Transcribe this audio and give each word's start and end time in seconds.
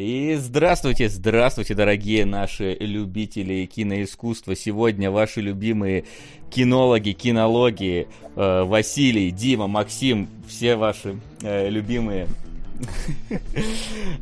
И 0.00 0.34
здравствуйте, 0.36 1.10
здравствуйте, 1.10 1.74
дорогие 1.74 2.24
наши 2.24 2.74
любители 2.80 3.66
киноискусства. 3.66 4.56
Сегодня 4.56 5.10
ваши 5.10 5.42
любимые 5.42 6.06
кинологи, 6.48 7.10
кинологи 7.10 8.08
э, 8.34 8.62
Василий, 8.62 9.30
Дима, 9.30 9.66
Максим, 9.66 10.30
все 10.48 10.76
ваши 10.76 11.20
э, 11.42 11.68
любимые 11.68 12.28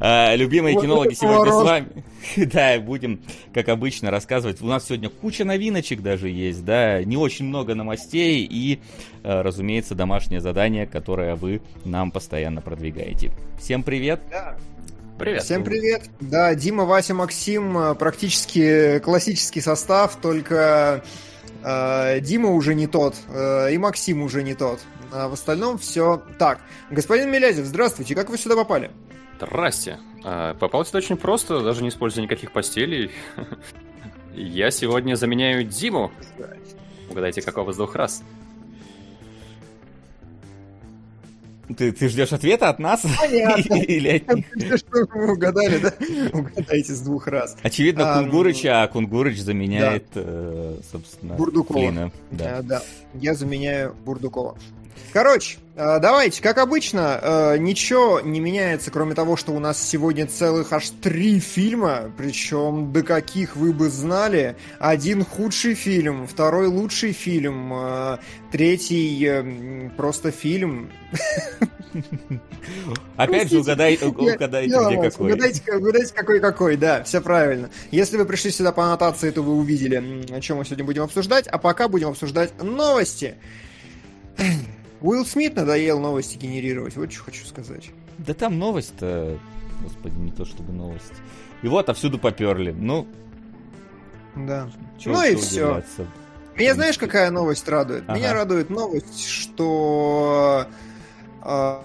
э, 0.00 0.34
Любимые 0.36 0.80
кинологи 0.80 1.14
сегодня 1.14 1.52
с 1.52 1.62
вами. 1.62 1.88
Да, 2.36 2.80
будем, 2.80 3.20
как 3.54 3.68
обычно, 3.68 4.10
рассказывать. 4.10 4.60
У 4.60 4.66
нас 4.66 4.86
сегодня 4.86 5.08
куча 5.08 5.44
новиночек 5.44 6.02
даже 6.02 6.28
есть, 6.28 6.64
да, 6.64 7.04
не 7.04 7.16
очень 7.16 7.44
много 7.44 7.76
новостей 7.76 8.44
и, 8.50 8.80
э, 9.22 9.42
разумеется, 9.42 9.94
домашнее 9.94 10.40
задание, 10.40 10.88
которое 10.88 11.36
вы 11.36 11.62
нам 11.84 12.10
постоянно 12.10 12.62
продвигаете. 12.62 13.30
Всем 13.60 13.84
привет! 13.84 14.20
Привет. 15.18 15.42
Всем 15.42 15.64
привет. 15.64 16.02
Да, 16.20 16.54
Дима, 16.54 16.84
Вася, 16.84 17.12
Максим, 17.12 17.76
э, 17.76 17.94
практически 17.96 19.00
классический 19.00 19.60
состав, 19.60 20.16
только 20.20 21.02
э, 21.64 22.20
Дима 22.20 22.50
уже 22.50 22.76
не 22.76 22.86
тот, 22.86 23.16
э, 23.28 23.72
и 23.72 23.78
Максим 23.78 24.22
уже 24.22 24.44
не 24.44 24.54
тот. 24.54 24.78
А 25.10 25.28
в 25.28 25.32
остальном 25.32 25.76
все 25.78 26.22
так. 26.38 26.60
Господин 26.90 27.32
Милязев, 27.32 27.66
здравствуйте, 27.66 28.14
как 28.14 28.30
вы 28.30 28.38
сюда 28.38 28.54
попали? 28.54 28.92
Здрасте. 29.40 29.98
А, 30.24 30.54
попал 30.54 30.84
сюда 30.84 30.98
очень 30.98 31.16
просто, 31.16 31.62
даже 31.62 31.82
не 31.82 31.88
используя 31.88 32.22
никаких 32.22 32.52
постелей. 32.52 33.10
Я 34.34 34.70
сегодня 34.70 35.16
заменяю 35.16 35.64
Диму. 35.64 36.12
Угадайте, 37.10 37.42
какого 37.42 37.72
из 37.72 37.76
двух 37.76 37.96
раз? 37.96 38.22
Ты, 41.76 41.92
ты 41.92 42.08
ждешь 42.08 42.32
ответа 42.32 42.68
от 42.68 42.78
нас? 42.78 43.02
Понятно. 43.18 43.74
Или 43.82 44.16
от 44.16 44.34
них? 44.34 44.46
Вы 44.90 45.32
угадали, 45.32 45.78
да? 45.78 45.92
Угадайте 46.38 46.94
с 46.94 47.00
двух 47.00 47.26
раз. 47.26 47.56
Очевидно, 47.62 48.14
а, 48.14 48.22
Кунгурыча, 48.22 48.82
а 48.82 48.88
Кунгурыч 48.88 49.40
заменяет, 49.40 50.06
да. 50.14 50.22
э, 50.24 50.76
собственно, 50.90 51.34
Бурдукова. 51.34 51.78
Клина. 51.78 52.10
Да. 52.30 52.58
А, 52.58 52.62
да, 52.62 52.82
я 53.14 53.34
заменяю 53.34 53.94
Бурдукова. 54.04 54.56
Короче, 55.12 55.58
э, 55.58 55.67
давайте, 55.78 56.42
как 56.42 56.58
обычно, 56.58 57.20
э, 57.22 57.58
ничего 57.58 58.20
не 58.20 58.40
меняется, 58.40 58.90
кроме 58.90 59.14
того, 59.14 59.36
что 59.36 59.52
у 59.52 59.60
нас 59.60 59.80
сегодня 59.80 60.26
целых 60.26 60.72
аж 60.72 60.90
три 60.90 61.38
фильма, 61.38 62.10
причем 62.18 62.92
до 62.92 63.04
каких 63.04 63.54
вы 63.54 63.72
бы 63.72 63.88
знали. 63.88 64.56
Один 64.80 65.24
худший 65.24 65.74
фильм, 65.74 66.26
второй 66.26 66.66
лучший 66.66 67.12
фильм, 67.12 67.72
э, 67.72 68.18
третий 68.50 69.90
просто 69.96 70.32
фильм. 70.32 70.90
Опять 73.16 73.50
же, 73.50 73.60
угадайте, 73.60 74.06
угадайте, 74.06 74.68
где 74.68 75.10
какой. 75.10 75.32
Угадайте, 75.32 75.72
угадайте, 75.72 76.14
какой 76.14 76.40
какой, 76.40 76.76
да, 76.76 77.04
все 77.04 77.20
правильно. 77.20 77.70
Если 77.92 78.16
вы 78.16 78.24
пришли 78.24 78.50
сюда 78.50 78.72
по 78.72 78.84
аннотации, 78.84 79.30
то 79.30 79.42
вы 79.42 79.54
увидели, 79.54 80.26
о 80.32 80.40
чем 80.40 80.58
мы 80.58 80.64
сегодня 80.64 80.84
будем 80.84 81.04
обсуждать, 81.04 81.46
а 81.46 81.58
пока 81.58 81.86
будем 81.88 82.08
обсуждать 82.08 82.52
новости. 82.60 83.36
Уилл 85.00 85.24
Смит 85.24 85.56
надоел 85.56 86.00
новости 86.00 86.36
генерировать, 86.36 86.96
вот 86.96 87.12
что 87.12 87.24
хочу 87.24 87.44
сказать. 87.44 87.90
Да 88.18 88.34
там 88.34 88.58
новость-то, 88.58 89.38
господи, 89.82 90.14
не 90.16 90.32
то 90.32 90.44
чтобы 90.44 90.72
новость. 90.72 91.12
И 91.62 91.68
вот 91.68 91.80
отовсюду 91.80 92.18
поперли. 92.18 92.72
Ну, 92.72 93.06
да. 94.34 94.70
Чё, 94.98 95.12
ну 95.12 95.22
и 95.22 95.34
все. 95.36 95.82
Меня 96.56 96.74
знаешь, 96.74 96.98
какая 96.98 97.30
новость 97.30 97.68
радует? 97.68 98.02
Ага. 98.06 98.18
Меня 98.18 98.32
радует 98.32 98.68
новость, 98.68 99.24
что 99.24 100.66
Э, 101.42 101.80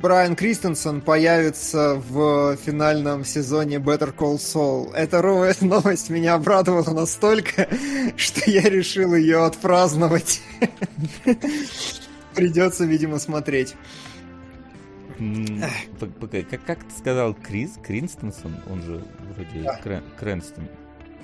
Брайан 0.00 0.36
Кристенсен 0.36 1.00
появится 1.00 2.00
в 2.08 2.56
финальном 2.56 3.24
сезоне 3.24 3.76
Better 3.76 4.14
Call 4.14 4.36
Saul. 4.36 4.94
Эта 4.94 5.20
новость 5.60 6.10
меня 6.10 6.34
обрадовала 6.34 6.92
настолько, 6.94 7.68
что 8.16 8.50
я 8.50 8.62
решил 8.62 9.14
ее 9.14 9.44
отпраздновать. 9.44 10.40
Придется, 12.34 12.84
видимо, 12.84 13.18
смотреть. 13.18 13.74
Как, 16.50 16.64
как 16.64 16.84
ты 16.84 16.98
сказал, 16.98 17.34
Крис 17.34 17.72
Кринстонсон? 17.82 18.56
Он 18.70 18.82
же 18.82 19.02
вроде 19.34 19.62
да. 19.62 20.02
Крэнстон. 20.18 20.68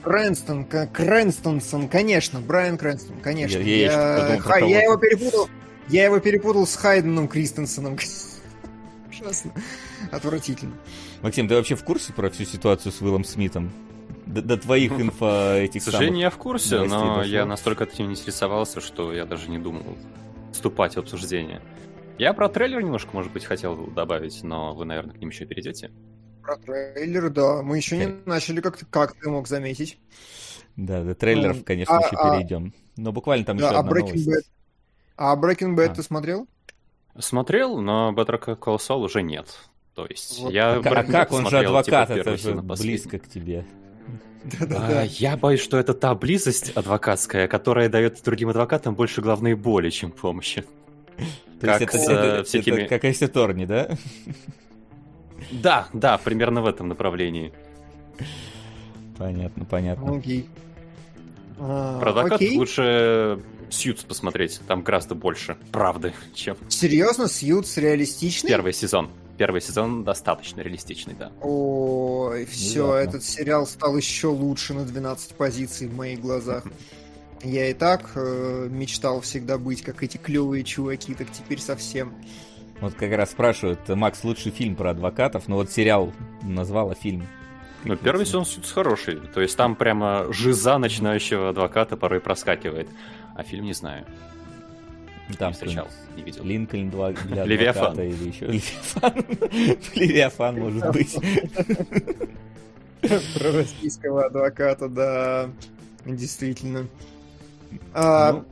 Крэнстон, 0.03 0.65
Крэнстонсон, 0.65 1.89
конечно, 1.89 2.41
Брайан 2.41 2.77
Крэнстон, 2.77 3.21
конечно. 3.21 3.59
Я, 3.59 3.77
я, 3.77 4.35
я, 4.35 4.43
подумал, 4.43 4.69
я 4.69 4.83
его 4.83 4.97
перепутал. 4.97 5.49
Я 5.89 6.05
его 6.05 6.19
перепутал 6.21 6.67
с 6.67 6.75
Хайденом 6.77 7.29
Кристенсеном 7.29 7.99
ужасно. 9.13 9.53
Отвратительно. 10.11 10.75
Максим, 11.23 11.49
ты 11.49 11.55
вообще 11.55 11.75
в 11.75 11.85
курсе 11.85 12.13
про 12.13 12.31
всю 12.31 12.45
ситуацию 12.45 12.93
с 12.93 13.01
Уиллом 13.01 13.25
Смитом? 13.25 13.71
До, 14.27 14.41
до 14.41 14.57
твоих 14.57 14.93
инфо 14.93 15.55
этих 15.55 15.83
К 15.83 15.85
сожалению, 15.85 16.21
я 16.21 16.31
в 16.31 16.37
курсе, 16.37 16.81
но 16.81 17.17
дошло. 17.17 17.23
я 17.23 17.45
настолько 17.45 17.85
этим 17.85 18.09
не 18.09 18.15
интересовался, 18.15 18.81
что 18.81 19.13
я 19.13 19.25
даже 19.25 19.51
не 19.51 19.59
думал 19.59 19.97
вступать 20.53 20.95
в 20.95 20.99
обсуждение. 20.99 21.61
Я 22.19 22.35
про 22.35 22.49
трейлер 22.49 22.83
немножко, 22.83 23.11
может 23.13 23.33
быть, 23.33 23.45
хотел 23.45 23.75
добавить, 23.89 24.43
но 24.43 24.75
вы, 24.75 24.85
наверное, 24.85 25.15
к 25.15 25.19
ним 25.19 25.31
еще 25.31 25.45
перейдете. 25.45 25.91
Про 26.43 26.57
трейлер, 26.57 27.31
да. 27.31 27.63
Мы 27.63 27.77
еще 27.77 27.97
не 27.97 28.07
начали, 28.27 28.61
как 28.61 28.77
ты, 28.77 28.87
как 28.87 29.15
ты 29.15 29.31
мог 29.31 29.49
заметить. 29.49 29.99
Да, 30.77 31.03
до 31.03 31.15
трейлеров, 31.15 31.65
конечно, 31.65 31.97
а, 31.97 32.01
еще 32.01 32.17
а, 32.17 32.37
перейдем. 32.37 32.75
Но 32.97 33.13
буквально 33.13 33.45
там 33.45 33.57
да, 33.59 33.69
еще 33.69 33.77
а 33.77 33.81
одна 33.81 33.93
Breaking 33.93 34.25
новость. 34.25 34.29
Bad. 34.29 34.43
А 35.17 35.37
Breaking 35.37 35.77
Bad 35.77 35.91
а. 35.91 35.95
ты 35.95 36.03
смотрел? 36.03 36.49
Смотрел, 37.19 37.81
но 37.81 38.13
Better 38.13 38.59
Call 38.59 38.79
Saul 38.79 39.05
уже 39.05 39.23
нет. 39.23 39.47
То 39.95 40.07
есть 40.07 40.41
вот. 40.41 40.53
я... 40.53 40.75
А, 40.75 40.79
а 40.81 41.05
как? 41.05 41.33
Он 41.33 41.47
же 41.49 41.59
адвокат, 41.59 42.09
типа, 42.09 42.19
это 42.19 42.37
же 42.37 42.55
близко 42.55 43.19
к 43.19 43.29
тебе. 43.29 43.67
А, 44.71 45.05
я 45.05 45.37
боюсь, 45.37 45.61
что 45.61 45.77
это 45.77 45.95
та 45.95 46.15
близость 46.15 46.71
адвокатская, 46.71 47.47
которая 47.49 47.89
дает 47.89 48.23
другим 48.25 48.49
адвокатам 48.49 48.95
больше 48.95 49.21
главной 49.21 49.55
боли, 49.55 49.91
чем 49.91 50.11
помощи. 50.11 50.65
То 51.61 51.67
как 51.67 51.81
есть 51.83 51.95
это, 51.95 51.99
с 51.99 52.09
это, 52.09 52.45
всякими... 52.45 52.81
это 52.81 52.89
как 52.89 53.05
Эсси 53.05 53.27
Торни, 53.29 53.67
да? 53.67 53.91
Да, 55.51 55.89
да, 55.93 56.19
примерно 56.19 56.63
в 56.63 56.67
этом 56.67 56.89
направлении. 56.89 57.53
Понятно, 59.19 59.65
понятно. 59.65 60.17
Окей. 60.17 60.49
А, 61.59 62.01
Про 62.01 62.11
адвокатов 62.11 62.41
окей. 62.41 62.57
лучше 62.57 63.41
Сьюз 63.73 64.05
посмотреть, 64.05 64.61
там 64.69 64.83
гораздо 64.83 65.15
больше 65.15 65.57
правды, 65.73 66.13
чем... 66.35 66.57
Серьезно, 66.69 67.29
Сьюз 67.29 67.77
реалистичный? 67.79 68.49
Первый 68.49 68.73
сезон. 68.73 69.11
Первый 69.39 69.63
сезон 69.63 70.05
достаточно 70.05 70.61
реалистичный, 70.61 71.15
да. 71.15 71.33
Ой, 71.41 72.45
все, 72.45 72.85
Внезапно. 72.85 73.09
этот 73.09 73.25
сериал 73.25 73.67
стал 73.67 73.97
еще 73.97 74.29
лучше 74.29 74.75
на 74.75 74.85
12 74.85 75.35
позиций 75.35 75.89
в 75.89 75.97
моих 75.97 76.21
глазах. 76.21 76.65
Я 77.43 77.71
и 77.71 77.75
так 77.75 78.11
э, 78.15 78.69
мечтал 78.71 79.21
всегда 79.23 79.59
быть 79.59 79.83
как 79.83 80.03
эти 80.03 80.17
клевые 80.17 80.63
чуваки, 80.63 81.15
так 81.15 81.29
теперь 81.33 81.59
совсем. 81.59 82.15
Вот 82.81 82.95
как 82.95 83.13
раз 83.13 83.31
спрашивают, 83.31 83.89
Макс, 83.89 84.23
лучший 84.23 84.53
фильм 84.53 84.77
про 84.77 84.91
адвокатов, 84.91 85.49
но 85.49 85.57
вот 85.57 85.71
сериал 85.71 86.13
назвала 86.43 86.95
фильм. 86.95 87.27
Ну, 87.85 87.97
первый 87.97 88.27
сезон 88.27 88.45
хороший. 88.73 89.17
То 89.35 89.41
есть 89.41 89.57
там 89.57 89.75
прямо 89.75 90.33
жиза 90.33 90.79
начинающего 90.79 91.49
адвоката 91.49 91.97
порой 91.97 92.21
проскакивает. 92.21 92.89
А 93.35 93.43
фильм 93.43 93.65
не 93.65 93.73
знаю. 93.73 94.05
Там 95.39 95.49
не 95.49 95.55
встречал, 95.55 95.89
не 96.17 96.23
видел. 96.23 96.45
Линкольн 96.45 96.91
2 96.91 97.13
для 97.13 97.45
Левиафан. 97.47 97.99
или 98.01 98.29
еще 98.29 98.47
Левиафан. 98.47 99.25
Левиафан, 99.95 100.59
может 100.59 100.91
быть. 100.93 101.17
Про 103.35 103.53
российского 103.53 104.27
адвоката, 104.27 104.89
да. 104.89 105.49
Действительно. 106.05 106.87
А, 107.95 108.45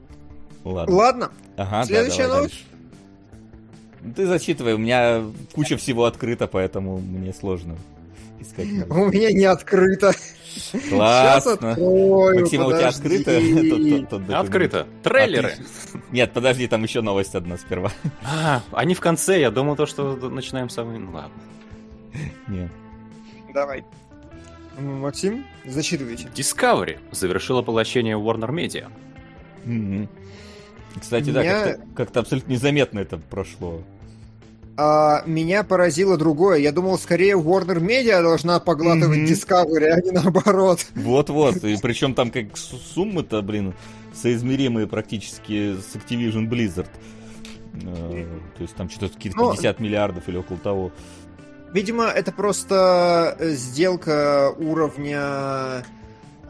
ну, 0.65 0.71
ладно. 0.71 0.95
Ладно. 0.95 1.33
Ага, 1.57 1.85
Следующая 1.85 2.29
да, 2.29 2.37
новость. 2.37 2.65
Ты 4.17 4.27
зачитывай, 4.27 4.75
у 4.75 4.79
меня 4.79 5.23
куча 5.53 5.77
всего 5.77 6.07
открыто, 6.07 6.47
поэтому 6.47 6.99
мне 6.99 7.35
сложно 7.35 7.77
искать. 8.41 8.67
У 8.89 9.07
меня 9.07 9.31
не 9.33 9.45
открыто. 9.45 10.13
Классно. 10.89 11.73
Открою, 11.73 12.41
Максим, 12.41 12.67
у 12.67 12.73
тебя 12.73 12.89
открыто? 12.89 14.39
Открыто. 14.41 14.87
Трейлеры. 15.03 15.55
Нет, 16.11 16.33
подожди, 16.33 16.67
там 16.67 16.83
еще 16.83 17.01
новость 17.01 17.35
одна 17.35 17.57
сперва. 17.57 17.93
А, 18.25 18.63
они 18.73 18.95
в 18.95 19.01
конце, 19.01 19.41
я 19.41 19.51
думал 19.51 19.77
то, 19.77 19.87
что 19.87 20.17
начинаем 20.17 20.69
с 20.69 20.75
самого... 20.75 20.99
Ну 20.99 21.13
ладно. 21.13 21.31
Нет. 22.49 22.71
Давай. 23.55 23.85
Максим, 24.79 25.45
зачитывайте. 25.65 26.29
Discovery 26.35 26.99
завершила 27.13 27.63
поглощение 27.63 28.17
Warner 28.17 28.51
Media. 28.51 28.91
Кстати, 30.99 31.31
да, 31.31 31.77
как-то 31.95 32.21
абсолютно 32.21 32.53
незаметно 32.53 32.99
это 33.01 33.19
прошло 33.19 33.83
а, 34.83 35.23
меня 35.27 35.63
поразило 35.63 36.17
другое. 36.17 36.59
Я 36.59 36.73
думал, 36.73 36.99
скорее 36.99 37.35
Warner 37.35 37.81
Media 37.81 38.23
должна 38.23 38.61
поглатывать 38.61 39.19
mm-hmm. 39.19 39.27
Discovery, 39.27 39.89
а 39.89 40.01
не 40.01 40.11
наоборот. 40.11 40.87
Вот-вот. 40.95 41.57
И 41.65 41.77
причем 41.83 42.15
там 42.15 42.31
как 42.31 42.57
суммы-то, 42.57 43.43
блин, 43.43 43.75
соизмеримые 44.15 44.87
практически 44.87 45.77
с 45.77 45.95
Activision 45.95 46.49
Blizzard. 46.49 46.89
Mm-hmm. 47.75 48.41
То 48.57 48.63
есть 48.63 48.75
там 48.75 48.89
что-то 48.89 49.15
какие-то 49.15 49.39
50 49.39 49.79
Но... 49.79 49.85
миллиардов 49.85 50.27
или 50.29 50.39
около 50.39 50.59
того. 50.59 50.93
Видимо, 51.75 52.05
это 52.07 52.33
просто 52.33 53.37
сделка 53.41 54.53
уровня 54.59 55.85
Э, 55.85 56.00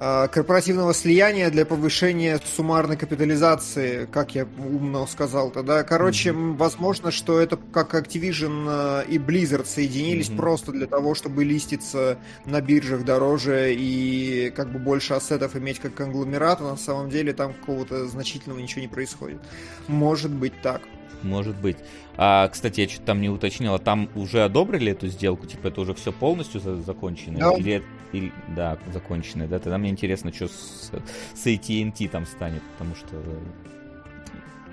корпоративного 0.00 0.94
слияния 0.94 1.50
для 1.50 1.66
повышения 1.66 2.40
суммарной 2.42 2.96
капитализации, 2.96 4.06
как 4.06 4.34
я 4.34 4.46
умно 4.58 5.06
сказал 5.06 5.50
тогда. 5.50 5.82
Короче, 5.82 6.30
mm-hmm. 6.30 6.56
возможно, 6.56 7.10
что 7.10 7.38
это 7.38 7.58
как 7.58 7.94
Activision 7.94 9.04
э, 9.04 9.04
и 9.08 9.18
Blizzard 9.18 9.66
соединились 9.66 10.30
mm-hmm. 10.30 10.36
просто 10.36 10.72
для 10.72 10.86
того, 10.86 11.14
чтобы 11.14 11.44
листиться 11.44 12.18
на 12.46 12.62
биржах 12.62 13.04
дороже 13.04 13.74
и 13.74 14.50
как 14.56 14.72
бы 14.72 14.78
больше 14.78 15.12
ассетов 15.12 15.54
иметь 15.56 15.80
как 15.80 15.92
конгломерат, 15.94 16.62
а 16.62 16.70
на 16.70 16.76
самом 16.78 17.10
деле 17.10 17.34
там 17.34 17.52
какого-то 17.52 18.08
значительного 18.08 18.58
ничего 18.58 18.80
не 18.80 18.88
происходит. 18.88 19.40
Может 19.86 20.30
быть 20.30 20.54
так. 20.62 20.80
Может 21.22 21.56
быть. 21.56 21.76
А, 22.16 22.48
кстати, 22.48 22.82
я 22.82 22.88
что-то 22.88 23.06
там 23.06 23.20
не 23.20 23.28
уточнил, 23.28 23.74
а 23.74 23.78
там 23.78 24.08
уже 24.14 24.42
одобрили 24.44 24.92
эту 24.92 25.06
сделку? 25.08 25.46
Типа 25.46 25.68
это 25.68 25.80
уже 25.80 25.94
все 25.94 26.12
полностью 26.12 26.60
за- 26.60 26.76
закончено? 26.76 27.38
Да. 27.38 27.52
Или, 27.52 27.82
или, 28.12 28.32
да, 28.48 28.78
закончено, 28.92 29.46
да? 29.46 29.58
Тогда 29.58 29.78
мне 29.78 29.90
интересно, 29.90 30.32
что 30.32 30.48
с, 30.48 30.90
с 31.34 31.46
AT&T 31.46 32.08
там 32.08 32.26
станет, 32.26 32.62
потому 32.72 32.94
что 32.94 33.16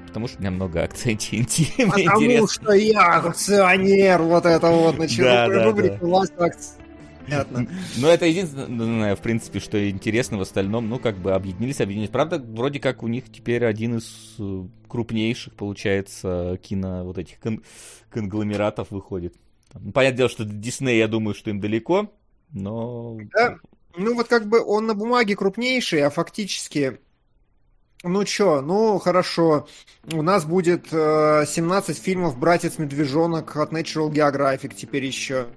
потому 0.08 0.28
что 0.28 0.38
у 0.38 0.42
меня 0.42 0.52
много 0.52 0.82
акций 0.82 1.14
AT&T. 1.14 1.86
Потому 2.06 2.48
что 2.48 2.72
я 2.74 3.18
акционер, 3.18 4.24
вот 4.24 4.46
это 4.46 4.68
вот, 4.68 4.98
начало 4.98 5.30
да, 5.30 5.48
да, 5.48 5.72
да. 5.72 5.98
власть 6.02 6.34
акций. 6.40 6.87
Понятно. 7.28 7.68
Но 7.98 8.08
это 8.08 8.26
единственное, 8.26 9.16
в 9.16 9.22
принципе, 9.22 9.60
что 9.60 9.90
интересно 9.90 10.38
в 10.38 10.42
остальном. 10.42 10.88
Ну, 10.90 11.00
как 11.00 11.18
бы 11.18 11.34
объединились, 11.34 11.82
объединились. 11.82 12.10
Правда, 12.10 12.40
вроде 12.40 12.80
как 12.80 13.04
у 13.04 13.08
них 13.08 13.32
теперь 13.32 13.66
один 13.66 13.98
из 13.98 14.36
э, 14.40 14.64
крупнейших, 14.88 15.54
получается, 15.54 16.58
кино 16.62 17.04
вот 17.04 17.18
этих 17.18 17.40
кон- 17.40 17.64
конгломератов 18.10 18.92
выходит. 18.92 19.36
Ну, 19.74 19.92
понятное 19.92 20.18
дело, 20.18 20.30
что 20.30 20.46
Дисней, 20.46 20.98
я 20.98 21.08
думаю, 21.08 21.36
что 21.36 21.50
им 21.50 21.60
далеко, 21.60 22.12
но... 22.52 23.18
Да, 23.34 23.58
ну 23.98 24.16
вот 24.16 24.28
как 24.28 24.48
бы 24.48 24.64
он 24.64 24.88
на 24.88 24.94
бумаге 24.94 25.36
крупнейший, 25.36 26.02
а 26.02 26.10
фактически 26.10 27.00
ну 28.04 28.24
чё, 28.26 28.62
ну 28.62 29.00
хорошо. 29.00 29.68
У 30.12 30.22
нас 30.22 30.46
будет 30.46 30.88
э, 30.92 31.46
17 31.48 31.98
фильмов 31.98 32.38
«Братец 32.38 32.78
Медвежонок» 32.78 33.58
от 33.58 33.74
Natural 33.74 34.12
Geographic 34.12 34.76
теперь 34.76 35.06
еще. 35.06 35.48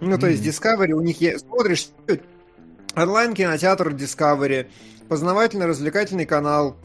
Ну, 0.00 0.18
то 0.18 0.28
есть 0.28 0.44
Discovery, 0.44 0.92
у 0.92 1.00
них 1.00 1.20
есть... 1.20 1.46
Смотришь, 1.46 1.88
онлайн-кинотеатр 2.96 3.88
Discovery, 3.90 4.66
познавательно-развлекательный 5.08 6.26
канал, 6.26 6.76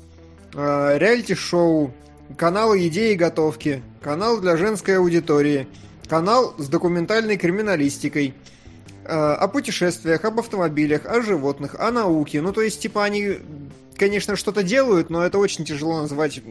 э, 0.53 0.97
реалити-шоу, 0.97 1.93
канал 2.37 2.75
идеи 2.75 3.13
и 3.13 3.15
готовки, 3.15 3.83
канал 4.01 4.39
для 4.39 4.57
женской 4.57 4.97
аудитории, 4.97 5.67
канал 6.07 6.53
с 6.57 6.67
документальной 6.67 7.37
криминалистикой, 7.37 8.33
э, 9.05 9.09
о 9.09 9.47
путешествиях, 9.47 10.25
об 10.25 10.39
автомобилях, 10.39 11.05
о 11.05 11.21
животных, 11.21 11.75
о 11.79 11.91
науке. 11.91 12.41
Ну, 12.41 12.53
то 12.53 12.61
есть, 12.61 12.81
типа, 12.81 13.03
они, 13.03 13.39
конечно, 13.95 14.35
что-то 14.35 14.63
делают, 14.63 15.09
но 15.09 15.23
это 15.23 15.37
очень 15.37 15.65
тяжело 15.65 16.01
назвать 16.01 16.41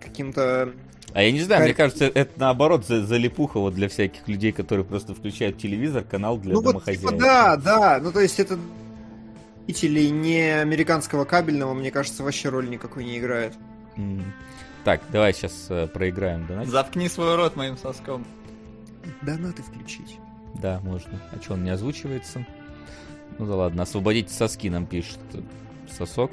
каким-то 0.00 0.72
а 1.14 1.22
я 1.22 1.32
не 1.32 1.40
знаю, 1.40 1.60
как... 1.60 1.66
мне 1.66 1.74
кажется, 1.74 2.04
это 2.06 2.32
наоборот 2.36 2.86
за 2.86 3.04
залипуха 3.04 3.60
вот 3.60 3.74
для 3.74 3.88
всяких 3.88 4.26
людей, 4.28 4.52
которые 4.52 4.84
просто 4.84 5.14
включают 5.14 5.58
телевизор, 5.58 6.04
канал 6.04 6.38
для 6.38 6.54
ну, 6.54 6.62
домохозяев. 6.62 7.02
Вот, 7.02 7.12
типа, 7.12 7.22
да, 7.22 7.56
да, 7.56 8.00
ну 8.02 8.12
то 8.12 8.20
есть 8.20 8.40
это 8.40 8.58
зрителей 9.66 10.10
не 10.10 10.60
американского 10.60 11.24
кабельного, 11.24 11.74
мне 11.74 11.90
кажется, 11.90 12.22
вообще 12.22 12.48
роли 12.48 12.68
никакой 12.68 13.04
не 13.04 13.18
играет. 13.18 13.54
Mm. 13.96 14.22
Так, 14.84 15.02
давай 15.10 15.32
сейчас 15.32 15.66
э, 15.68 15.86
проиграем 15.86 16.46
донат. 16.46 16.66
Заткни 16.66 17.08
свой 17.08 17.36
рот 17.36 17.56
моим 17.56 17.76
соском. 17.76 18.24
Донаты 19.22 19.62
включить. 19.62 20.18
Да, 20.54 20.80
можно. 20.80 21.20
А 21.30 21.40
что, 21.40 21.54
он 21.54 21.64
не 21.64 21.70
озвучивается? 21.70 22.46
Ну 23.38 23.46
да 23.46 23.56
ладно, 23.56 23.84
освободите 23.84 24.32
соски 24.32 24.68
нам 24.68 24.86
пишет. 24.86 25.18
Сосок. 25.90 26.32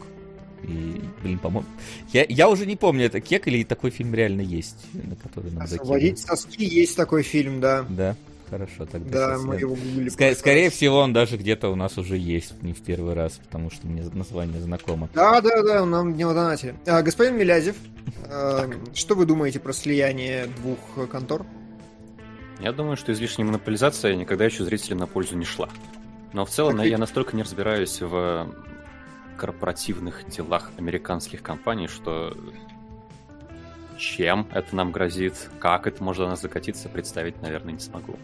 И, 0.63 1.01
блин, 1.23 1.39
по-моему... 1.39 1.67
Я, 2.11 2.25
я 2.27 2.49
уже 2.49 2.65
не 2.65 2.75
помню, 2.75 3.05
это 3.05 3.21
кек 3.21 3.47
или 3.47 3.63
такой 3.63 3.91
фильм 3.91 4.13
реально 4.13 4.41
есть, 4.41 4.85
на 4.93 5.15
который 5.15 5.51
нам 5.51 5.63
Освободить 5.63 6.19
соски 6.19 6.63
есть 6.63 6.95
такой 6.95 7.23
фильм, 7.23 7.61
да. 7.61 7.85
Да, 7.89 8.15
хорошо, 8.49 8.85
тогда. 8.85 9.37
Да, 9.37 9.37
мы 9.37 9.55
я... 9.55 9.61
его 9.61 9.75
гуглили. 9.75 10.11
Ск- 10.11 10.35
скорее 10.35 10.69
всего, 10.69 10.99
он 10.99 11.13
даже 11.13 11.37
где-то 11.37 11.69
у 11.69 11.75
нас 11.75 11.97
уже 11.97 12.17
есть, 12.17 12.61
не 12.61 12.73
в 12.73 12.81
первый 12.81 13.13
раз, 13.13 13.39
потому 13.43 13.71
что 13.71 13.87
мне 13.87 14.03
название 14.13 14.61
знакомо. 14.61 15.09
Да, 15.13 15.39
да, 15.41 15.61
да, 15.63 15.85
нам 15.85 16.15
не 16.15 16.23
донатили. 16.25 16.75
А, 16.85 17.01
господин 17.01 17.37
Милязев, 17.37 17.75
э, 18.25 18.71
что 18.93 19.15
вы 19.15 19.25
думаете 19.25 19.59
про 19.59 19.71
слияние 19.73 20.47
двух 20.57 21.09
контор? 21.09 21.45
Я 22.59 22.73
думаю, 22.73 22.97
что 22.97 23.13
излишняя 23.13 23.45
монополизация 23.45 24.15
никогда 24.15 24.45
еще 24.45 24.65
зрителям 24.65 24.99
на 24.99 25.07
пользу 25.07 25.37
не 25.37 25.45
шла. 25.45 25.69
Но 26.33 26.45
в 26.45 26.49
целом 26.49 26.77
так 26.77 26.85
я 26.85 26.97
настолько 26.97 27.35
не 27.35 27.43
разбираюсь 27.43 28.01
в 28.01 28.53
корпоративных 29.39 30.27
делах 30.29 30.71
американских 30.77 31.41
компаний, 31.41 31.87
что 31.87 32.35
чем 33.97 34.47
это 34.51 34.75
нам 34.75 34.91
грозит, 34.91 35.35
как 35.59 35.87
это 35.87 36.03
может 36.03 36.23
на 36.23 36.29
нас 36.31 36.41
закатиться, 36.41 36.89
представить, 36.89 37.41
наверное, 37.41 37.73
не 37.73 37.79
смогу. 37.79 38.17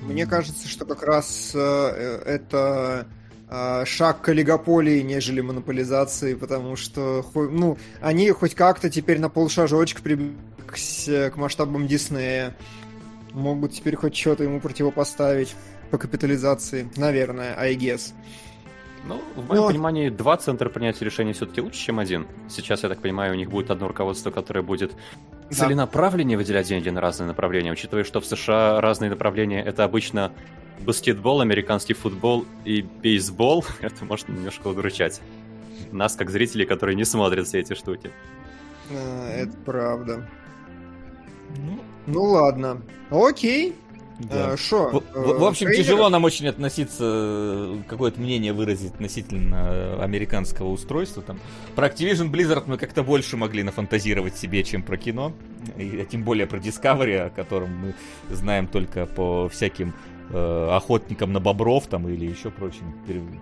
Мне 0.00 0.26
кажется, 0.26 0.66
что 0.66 0.86
как 0.86 1.02
раз 1.02 1.52
э, 1.54 2.22
это 2.24 3.06
э, 3.50 3.84
шаг 3.84 4.22
к 4.22 4.28
олигополии, 4.30 5.00
нежели 5.02 5.40
монополизации, 5.40 6.34
потому 6.34 6.76
что 6.76 7.24
ну, 7.34 7.76
они 8.00 8.30
хоть 8.30 8.54
как-то 8.54 8.88
теперь 8.88 9.20
на 9.20 9.28
полшажочка 9.28 10.00
приблизились 10.00 11.32
к 11.32 11.36
масштабам 11.36 11.86
Диснея. 11.86 12.56
Могут 13.32 13.72
теперь 13.72 13.96
хоть 13.96 14.16
что-то 14.16 14.44
ему 14.44 14.60
противопоставить 14.60 15.54
по 15.90 15.98
капитализации, 15.98 16.88
наверное, 16.96 17.54
I 17.58 17.76
guess. 17.76 18.12
Ну, 19.04 19.22
в 19.34 19.48
моем 19.48 19.62
Но... 19.62 19.68
понимании, 19.68 20.08
два 20.10 20.36
центра 20.36 20.68
принятия 20.68 21.04
решений 21.04 21.32
все-таки 21.32 21.60
лучше, 21.60 21.78
чем 21.78 21.98
один. 21.98 22.26
Сейчас, 22.48 22.82
я 22.82 22.88
так 22.88 23.00
понимаю, 23.00 23.32
у 23.32 23.36
них 23.36 23.50
будет 23.50 23.70
одно 23.70 23.88
руководство, 23.88 24.30
которое 24.30 24.62
будет 24.62 24.92
да. 25.48 25.56
целенаправленнее 25.56 26.36
выделять 26.36 26.68
деньги 26.68 26.90
на 26.90 27.00
разные 27.00 27.26
направления, 27.26 27.72
учитывая, 27.72 28.04
что 28.04 28.20
в 28.20 28.26
США 28.26 28.80
разные 28.80 29.10
направления 29.10 29.62
это 29.62 29.84
обычно 29.84 30.32
баскетбол, 30.80 31.40
американский 31.40 31.94
футбол 31.94 32.44
и 32.64 32.82
бейсбол. 32.82 33.64
Это 33.80 34.04
может 34.04 34.28
немножко 34.28 34.68
удручать 34.68 35.20
нас, 35.92 36.14
как 36.16 36.30
зрителей, 36.30 36.66
которые 36.66 36.96
не 36.96 37.04
смотрят 37.04 37.46
все 37.46 37.60
эти 37.60 37.74
штуки. 37.74 38.10
А, 38.90 39.30
это 39.36 39.56
правда. 39.64 40.28
Ну, 41.56 41.80
ну 42.06 42.22
ладно. 42.22 42.82
Окей. 43.10 43.74
Да. 44.20 44.56
Шо, 44.56 44.90
в, 44.90 45.02
в, 45.14 45.38
в 45.38 45.44
общем, 45.44 45.66
трейдеры? 45.66 45.84
тяжело 45.84 46.08
нам 46.10 46.24
очень 46.24 46.46
относиться, 46.46 47.04
э, 47.04 47.76
какое-то 47.88 48.20
мнение 48.20 48.52
выразить 48.52 48.92
относительно 48.92 50.02
американского 50.02 50.68
устройства. 50.68 51.22
Там. 51.22 51.40
Про 51.74 51.88
Activision 51.88 52.30
Blizzard 52.30 52.64
мы 52.66 52.76
как-то 52.76 53.02
больше 53.02 53.36
могли 53.36 53.62
нафантазировать 53.62 54.36
себе, 54.36 54.62
чем 54.62 54.82
про 54.82 54.96
кино. 54.98 55.32
И, 55.76 56.06
тем 56.10 56.22
более 56.22 56.46
про 56.46 56.58
Discovery, 56.58 57.26
о 57.26 57.30
котором 57.30 57.74
мы 57.76 57.94
знаем 58.34 58.66
только 58.66 59.06
по 59.06 59.48
всяким 59.48 59.94
э, 60.30 60.68
охотникам 60.70 61.32
на 61.32 61.40
бобров 61.40 61.86
там 61.86 62.08
или 62.08 62.26
еще 62.26 62.50
прочим 62.50 62.94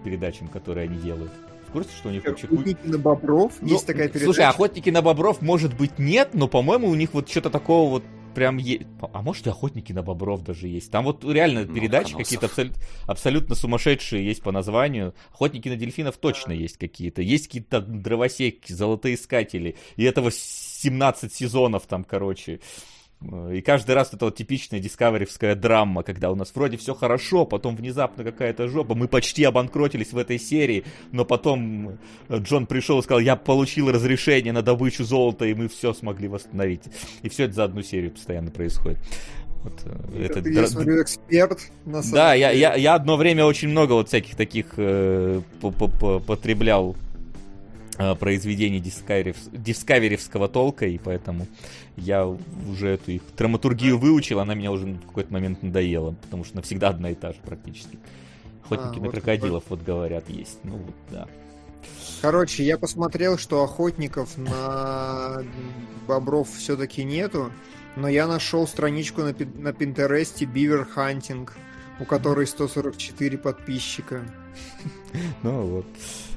передачам, 0.04 0.48
которые 0.48 0.84
они 0.88 0.98
делают. 0.98 1.32
В 1.68 1.72
курсе, 1.72 1.90
что 1.96 2.08
у 2.08 2.12
них 2.12 2.24
вообще... 2.24 2.46
Охотники 2.46 2.78
на 2.84 2.98
бобров? 2.98 3.52
Ну, 3.60 3.68
Есть 3.68 3.86
такая 3.86 4.08
передача? 4.08 4.24
Слушай, 4.24 4.46
охотники 4.46 4.88
на 4.88 5.02
бобров, 5.02 5.42
может 5.42 5.76
быть, 5.76 5.98
нет, 5.98 6.30
но, 6.32 6.48
по-моему, 6.48 6.88
у 6.88 6.94
них 6.94 7.12
вот 7.12 7.28
что-то 7.28 7.50
такого 7.50 7.90
вот 7.90 8.04
прям 8.34 8.56
есть. 8.56 8.82
А 9.12 9.22
может 9.22 9.46
и 9.46 9.50
охотники 9.50 9.92
на 9.92 10.02
бобров 10.02 10.42
даже 10.42 10.68
есть. 10.68 10.90
Там 10.90 11.04
вот 11.04 11.24
реально 11.24 11.64
ну, 11.64 11.74
передачи 11.74 12.16
какие-то 12.16 12.46
абсолют... 12.46 12.74
абсолютно 13.06 13.54
сумасшедшие 13.54 14.24
есть 14.24 14.42
по 14.42 14.52
названию. 14.52 15.14
Охотники 15.32 15.68
на 15.68 15.76
дельфинов 15.76 16.16
точно 16.16 16.52
есть 16.52 16.76
какие-то. 16.76 17.22
Есть 17.22 17.46
какие-то 17.46 17.80
дровосеки, 17.80 18.72
золотоискатели. 18.72 19.76
И 19.96 20.04
этого 20.04 20.30
17 20.30 21.32
сезонов 21.32 21.86
там, 21.86 22.04
короче. 22.04 22.60
И 23.50 23.60
каждый 23.62 23.96
раз 23.96 24.14
это 24.14 24.26
вот 24.26 24.36
типичная 24.36 24.78
дискаверевская 24.78 25.56
драма, 25.56 26.04
когда 26.04 26.30
у 26.30 26.36
нас 26.36 26.52
вроде 26.54 26.76
все 26.76 26.94
хорошо, 26.94 27.44
потом 27.44 27.74
внезапно 27.74 28.22
какая-то 28.22 28.68
жопа. 28.68 28.94
Мы 28.94 29.08
почти 29.08 29.42
обанкротились 29.42 30.12
в 30.12 30.18
этой 30.18 30.38
серии, 30.38 30.84
но 31.10 31.24
потом 31.24 31.98
Джон 32.30 32.66
пришел 32.66 33.00
и 33.00 33.02
сказал, 33.02 33.18
я 33.18 33.34
получил 33.34 33.90
разрешение 33.90 34.52
на 34.52 34.62
добычу 34.62 35.02
золота, 35.02 35.46
и 35.46 35.54
мы 35.54 35.66
все 35.68 35.92
смогли 35.94 36.28
восстановить. 36.28 36.82
И 37.22 37.28
все 37.28 37.44
это 37.44 37.54
за 37.54 37.64
одну 37.64 37.82
серию 37.82 38.12
постоянно 38.12 38.52
происходит. 38.52 38.98
Вот, 39.64 39.82
э, 39.84 40.24
это, 40.24 40.40
Ты, 40.40 40.52
я 40.52 40.68
смотрю, 40.68 41.02
эксперт. 41.02 41.58
На 41.84 42.02
да, 42.12 42.34
я, 42.34 42.52
я, 42.52 42.76
я 42.76 42.94
одно 42.94 43.16
время 43.16 43.44
очень 43.44 43.68
много 43.68 43.94
вот 43.94 44.06
всяких 44.06 44.36
таких 44.36 44.74
э, 44.76 45.42
потреблял 45.60 46.94
Э, 46.94 47.07
произведений 48.20 48.80
дискаверевского 48.80 50.48
толка, 50.48 50.86
и 50.86 50.98
поэтому 50.98 51.46
я 51.96 52.26
уже 52.26 52.88
эту 52.88 53.12
их 53.12 53.22
драматургию 53.36 53.98
выучил, 53.98 54.40
она 54.40 54.54
меня 54.54 54.70
уже 54.70 54.86
в 54.86 55.06
какой-то 55.06 55.32
момент 55.32 55.62
надоела, 55.62 56.12
потому 56.22 56.44
что 56.44 56.56
навсегда 56.56 56.90
одна 56.90 57.10
и 57.10 57.14
та 57.14 57.32
же 57.32 57.38
практически. 57.44 57.98
Охотники 58.64 58.98
а, 58.98 59.00
на 59.00 59.06
вот 59.06 59.10
крокодилов, 59.12 59.64
вот 59.68 59.82
говорят, 59.82 60.28
есть. 60.28 60.58
Ну 60.62 60.76
вот, 60.76 60.94
да. 61.10 61.26
Короче, 62.20 62.64
я 62.64 62.78
посмотрел, 62.78 63.38
что 63.38 63.62
охотников 63.62 64.36
на 64.36 65.42
бобров 66.06 66.48
все-таки 66.50 67.04
нету. 67.04 67.52
но 67.96 68.08
я 68.08 68.26
нашел 68.26 68.66
страничку 68.66 69.22
на, 69.22 69.34
на 69.54 69.72
Пинтересте 69.72 70.44
Beaver 70.44 70.86
Hunting, 70.94 71.48
у 72.00 72.04
которой 72.04 72.46
144 72.46 73.38
подписчика. 73.38 74.22
Ну 75.42 75.62
вот. 75.62 75.86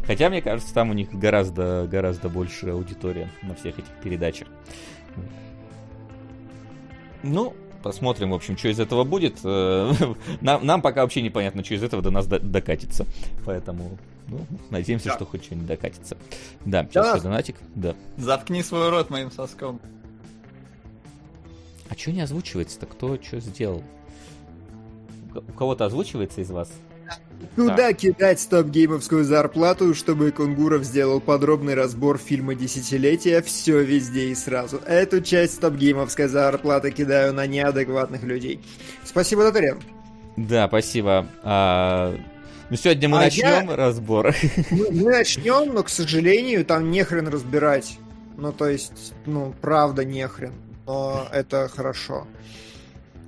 Хотя, 0.06 0.30
мне 0.30 0.42
кажется, 0.42 0.74
там 0.74 0.90
у 0.90 0.94
них 0.94 1.12
гораздо, 1.12 1.88
гораздо 1.90 2.30
больше 2.30 2.70
аудитория 2.70 3.30
на 3.44 3.56
всех 3.56 3.80
этих 3.80 3.92
передачах. 4.04 4.48
Ну, 7.24 7.56
посмотрим, 7.84 8.32
в 8.32 8.34
общем, 8.34 8.58
что 8.58 8.70
из 8.70 8.80
этого 8.80 9.04
будет. 9.04 9.40
Э, 9.44 9.94
нам, 10.42 10.66
нам 10.66 10.82
пока 10.82 11.04
вообще 11.04 11.22
непонятно, 11.22 11.64
что 11.64 11.76
из 11.76 11.84
этого 11.84 12.02
до 12.02 12.12
нас 12.12 12.28
докатится. 12.28 13.06
Поэтому, 13.46 13.98
ну, 14.28 14.46
надеемся, 14.70 15.10
да. 15.10 15.16
что 15.16 15.26
хоть 15.26 15.44
что-нибудь 15.46 15.68
докатится. 15.68 16.18
Да, 16.66 16.84
сейчас 16.86 17.18
да. 17.18 17.30
донатик. 17.30 17.58
Да. 17.76 17.96
Заткни 18.18 18.64
свой 18.64 18.90
рот 18.90 19.10
моим 19.10 19.32
соском. 19.32 19.80
А 21.90 21.96
что 21.96 22.12
не 22.12 22.22
озвучивается-то? 22.22 22.86
Кто 22.86 23.22
что 23.22 23.40
сделал? 23.40 23.84
У 25.36 25.54
кого-то 25.54 25.86
озвучивается 25.86 26.42
из 26.42 26.50
вас? 26.50 26.72
Куда 27.56 27.76
да. 27.76 27.94
кидать 27.94 28.40
стоп-геймовскую 28.40 29.24
зарплату, 29.24 29.94
чтобы 29.94 30.32
Кунгуров 30.32 30.84
сделал 30.84 31.20
подробный 31.20 31.74
разбор 31.74 32.18
фильма 32.18 32.56
«Десятилетия» 32.56 33.42
все 33.42 33.82
везде 33.82 34.30
и 34.30 34.36
сразу. 34.36 34.78
Эту 34.86 35.22
часть 35.22 35.56
стоп-геймовской 35.56 36.28
зарплаты 36.28 36.92
кидаю 36.92 37.34
на 37.34 37.48
неадекватных 37.48 38.24
людей. 38.24 38.62
Спасибо, 39.04 39.44
Татарин. 39.44 39.80
Да, 40.38 40.68
спасибо. 40.68 41.28
А... 41.44 42.16
Ну, 42.70 42.78
сегодня 42.78 43.10
мы 43.10 43.18
а 43.18 43.22
начнем 43.24 43.70
я... 43.70 43.76
разбор. 43.76 44.34
Мы, 44.72 44.92
мы 44.92 45.12
начнем, 45.12 45.74
но, 45.74 45.84
к 45.84 45.90
сожалению, 45.90 46.64
там 46.64 46.90
не 46.90 47.04
хрен 47.04 47.28
разбирать. 47.28 47.98
Ну, 48.38 48.54
то 48.54 48.70
есть, 48.70 49.14
ну, 49.26 49.54
правда, 49.60 50.06
не 50.06 50.26
хрен. 50.26 50.54
Но 50.86 51.28
это 51.34 51.68
хорошо. 51.68 52.28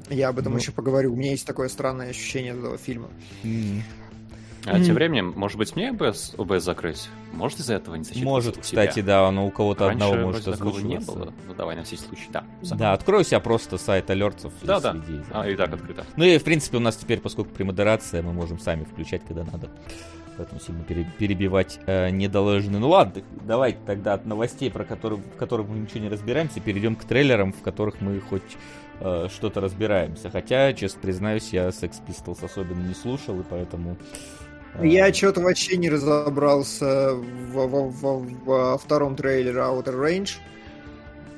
Я 0.09 0.29
об 0.29 0.39
этом 0.39 0.53
ну... 0.53 0.59
еще 0.59 0.71
поговорю. 0.71 1.13
У 1.13 1.15
меня 1.15 1.31
есть 1.31 1.45
такое 1.45 1.69
странное 1.69 2.09
ощущение 2.09 2.53
этого 2.53 2.77
фильма. 2.77 3.09
Mm. 3.43 3.81
А 4.65 4.79
mm. 4.79 4.85
тем 4.85 4.95
временем, 4.95 5.33
может 5.35 5.57
быть, 5.57 5.75
мне 5.75 5.89
OBS, 5.89 6.37
OBS 6.37 6.61
закрыть? 6.61 7.09
Может 7.33 7.59
из-за 7.59 7.75
этого 7.75 7.95
не 7.95 8.03
зачем? 8.03 8.23
Может, 8.23 8.57
кстати, 8.57 9.01
да, 9.01 9.29
но 9.29 9.45
у 9.45 9.51
кого-то 9.51 9.87
Раньше 9.87 10.05
одного 10.05 10.27
может 10.27 10.47
озвучиваться. 10.47 10.87
не 10.87 10.99
было. 10.99 11.33
Ну 11.47 11.53
давай 11.53 11.75
на 11.75 11.83
всякий 11.83 12.03
случай, 12.03 12.27
да. 12.31 12.45
Закрой. 12.61 12.79
Да, 12.79 12.93
открой 12.93 13.25
себя 13.25 13.39
просто 13.41 13.77
сайт 13.77 14.09
алертов. 14.09 14.53
Да, 14.61 14.79
да. 14.79 14.93
Следи, 14.93 15.21
а, 15.31 15.47
и 15.49 15.55
так 15.55 15.73
открыто. 15.73 16.05
Ну 16.15 16.23
и, 16.23 16.37
в 16.37 16.43
принципе, 16.43 16.77
у 16.77 16.79
нас 16.79 16.95
теперь, 16.95 17.19
поскольку 17.19 17.51
премодерация, 17.51 18.21
мы 18.21 18.31
можем 18.31 18.57
сами 18.59 18.85
включать, 18.85 19.23
когда 19.27 19.43
надо. 19.43 19.69
Поэтому 20.37 20.59
сильно 20.61 20.83
перебивать 20.83 21.79
э, 21.85 22.09
не 22.09 22.27
должны. 22.27 22.79
Ну 22.79 22.89
ладно, 22.89 23.21
давайте 23.45 23.79
тогда 23.85 24.13
от 24.13 24.25
новостей, 24.25 24.71
про 24.71 24.83
которые, 24.83 25.21
в 25.21 25.37
которых 25.37 25.67
мы 25.67 25.77
ничего 25.77 25.99
не 25.99 26.09
разбираемся, 26.09 26.59
перейдем 26.59 26.95
к 26.95 27.03
трейлерам, 27.03 27.53
в 27.53 27.61
которых 27.61 28.01
мы 28.01 28.19
хоть 28.19 28.41
э, 28.99 29.27
что-то 29.33 29.61
разбираемся. 29.61 30.29
Хотя, 30.29 30.73
честно 30.73 31.01
признаюсь, 31.01 31.49
я 31.51 31.69
Sex 31.69 32.01
Pistols 32.07 32.43
особенно 32.43 32.87
не 32.87 32.93
слушал, 32.93 33.39
и 33.39 33.43
поэтому... 33.43 33.97
Э... 34.75 34.87
Я 34.87 35.13
что-то 35.13 35.41
вообще 35.41 35.77
не 35.77 35.89
разобрался 35.89 37.13
во, 37.13 37.67
во, 37.67 37.89
во, 37.89 38.19
во 38.19 38.77
втором 38.77 39.15
трейлере 39.15 39.59
Outer 39.59 39.95
Range 39.95 40.29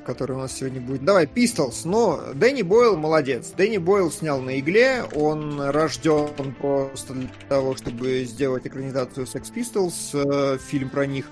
который 0.06 0.36
у 0.36 0.38
нас 0.38 0.52
сегодня 0.52 0.80
будет. 0.80 1.04
Давай, 1.04 1.26
Pistols. 1.26 1.82
Но 1.84 2.22
Дэнни 2.34 2.62
Бойл 2.62 2.96
молодец. 2.96 3.50
Дэнни 3.56 3.78
Бойл 3.78 4.10
снял 4.10 4.40
на 4.40 4.60
игле. 4.60 5.02
Он 5.14 5.60
рожден 5.60 6.54
просто 6.60 7.12
для 7.14 7.28
того, 7.48 7.76
чтобы 7.76 8.24
сделать 8.24 8.66
экранизацию 8.66 9.26
Sex 9.26 9.52
Pistols, 9.52 10.54
э, 10.54 10.58
фильм 10.58 10.90
про 10.90 11.06
них. 11.06 11.26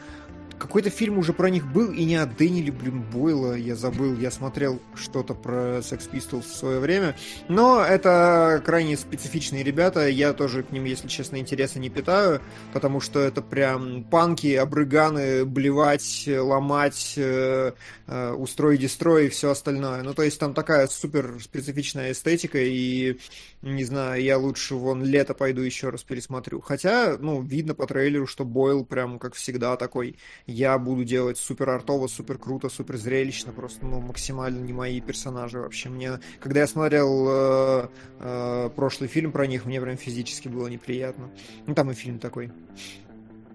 Какой-то 0.58 0.90
фильм 0.90 1.18
уже 1.18 1.32
про 1.32 1.50
них 1.50 1.66
был, 1.66 1.92
и 1.92 2.04
не 2.04 2.16
от 2.16 2.36
Дэниели, 2.36 2.70
блин, 2.70 3.02
Бойла, 3.02 3.54
я 3.54 3.74
забыл, 3.74 4.16
я 4.16 4.30
смотрел 4.30 4.80
что-то 4.94 5.34
про 5.34 5.78
Sex 5.78 6.10
Pistols 6.10 6.42
в 6.42 6.54
свое 6.54 6.78
время. 6.78 7.16
Но 7.48 7.84
это 7.84 8.62
крайне 8.64 8.96
специфичные 8.96 9.62
ребята, 9.62 10.08
я 10.08 10.32
тоже 10.32 10.62
к 10.62 10.70
ним, 10.70 10.84
если 10.84 11.08
честно, 11.08 11.36
интереса 11.36 11.78
не 11.78 11.90
питаю, 11.90 12.40
потому 12.72 13.00
что 13.00 13.20
это 13.20 13.42
прям 13.42 14.04
панки, 14.04 14.54
обрыганы, 14.54 15.44
блевать, 15.44 16.28
ломать, 16.28 17.14
э, 17.16 17.72
э, 18.06 18.32
устрой 18.32 18.78
дестрой 18.78 19.26
и 19.26 19.30
все 19.30 19.50
остальное. 19.50 20.02
Ну, 20.02 20.14
то 20.14 20.22
есть 20.22 20.38
там 20.38 20.54
такая 20.54 20.86
супер 20.86 21.38
специфичная 21.42 22.12
эстетика, 22.12 22.58
и 22.58 23.18
не 23.64 23.84
знаю, 23.84 24.22
я 24.22 24.36
лучше 24.36 24.74
вон 24.74 25.02
лето 25.02 25.32
пойду 25.32 25.62
еще 25.62 25.88
раз 25.88 26.02
пересмотрю. 26.02 26.60
Хотя, 26.60 27.16
ну, 27.18 27.40
видно 27.40 27.74
по 27.74 27.86
трейлеру, 27.86 28.26
что 28.26 28.44
Бойл 28.44 28.84
прям, 28.84 29.18
как 29.18 29.34
всегда, 29.34 29.76
такой, 29.76 30.16
я 30.46 30.78
буду 30.78 31.04
делать 31.04 31.38
супер 31.38 31.70
артово, 31.70 32.06
супер 32.06 32.36
круто, 32.36 32.68
супер 32.68 32.98
зрелищно, 32.98 33.52
просто, 33.52 33.86
ну, 33.86 34.00
максимально 34.00 34.62
не 34.62 34.74
мои 34.74 35.00
персонажи 35.00 35.58
вообще. 35.58 35.88
Мне, 35.88 36.20
когда 36.40 36.60
я 36.60 36.66
смотрел 36.66 37.26
э, 37.28 37.88
э, 38.20 38.70
прошлый 38.76 39.08
фильм 39.08 39.32
про 39.32 39.46
них, 39.46 39.64
мне 39.64 39.80
прям 39.80 39.96
физически 39.96 40.48
было 40.48 40.68
неприятно. 40.68 41.30
Ну, 41.66 41.74
там 41.74 41.90
и 41.90 41.94
фильм 41.94 42.18
такой. 42.18 42.52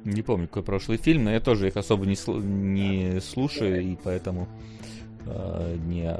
Не 0.05 0.23
помню, 0.23 0.47
какой 0.47 0.63
прошлый 0.63 0.97
фильм, 0.97 1.25
но 1.25 1.31
я 1.31 1.39
тоже 1.39 1.67
их 1.67 1.77
особо 1.77 2.05
не, 2.07 2.15
слу- 2.15 2.41
не 2.41 3.19
слушаю, 3.21 3.81
и 3.81 3.95
поэтому 4.01 4.47
э, 5.27 5.77
не, 5.85 6.17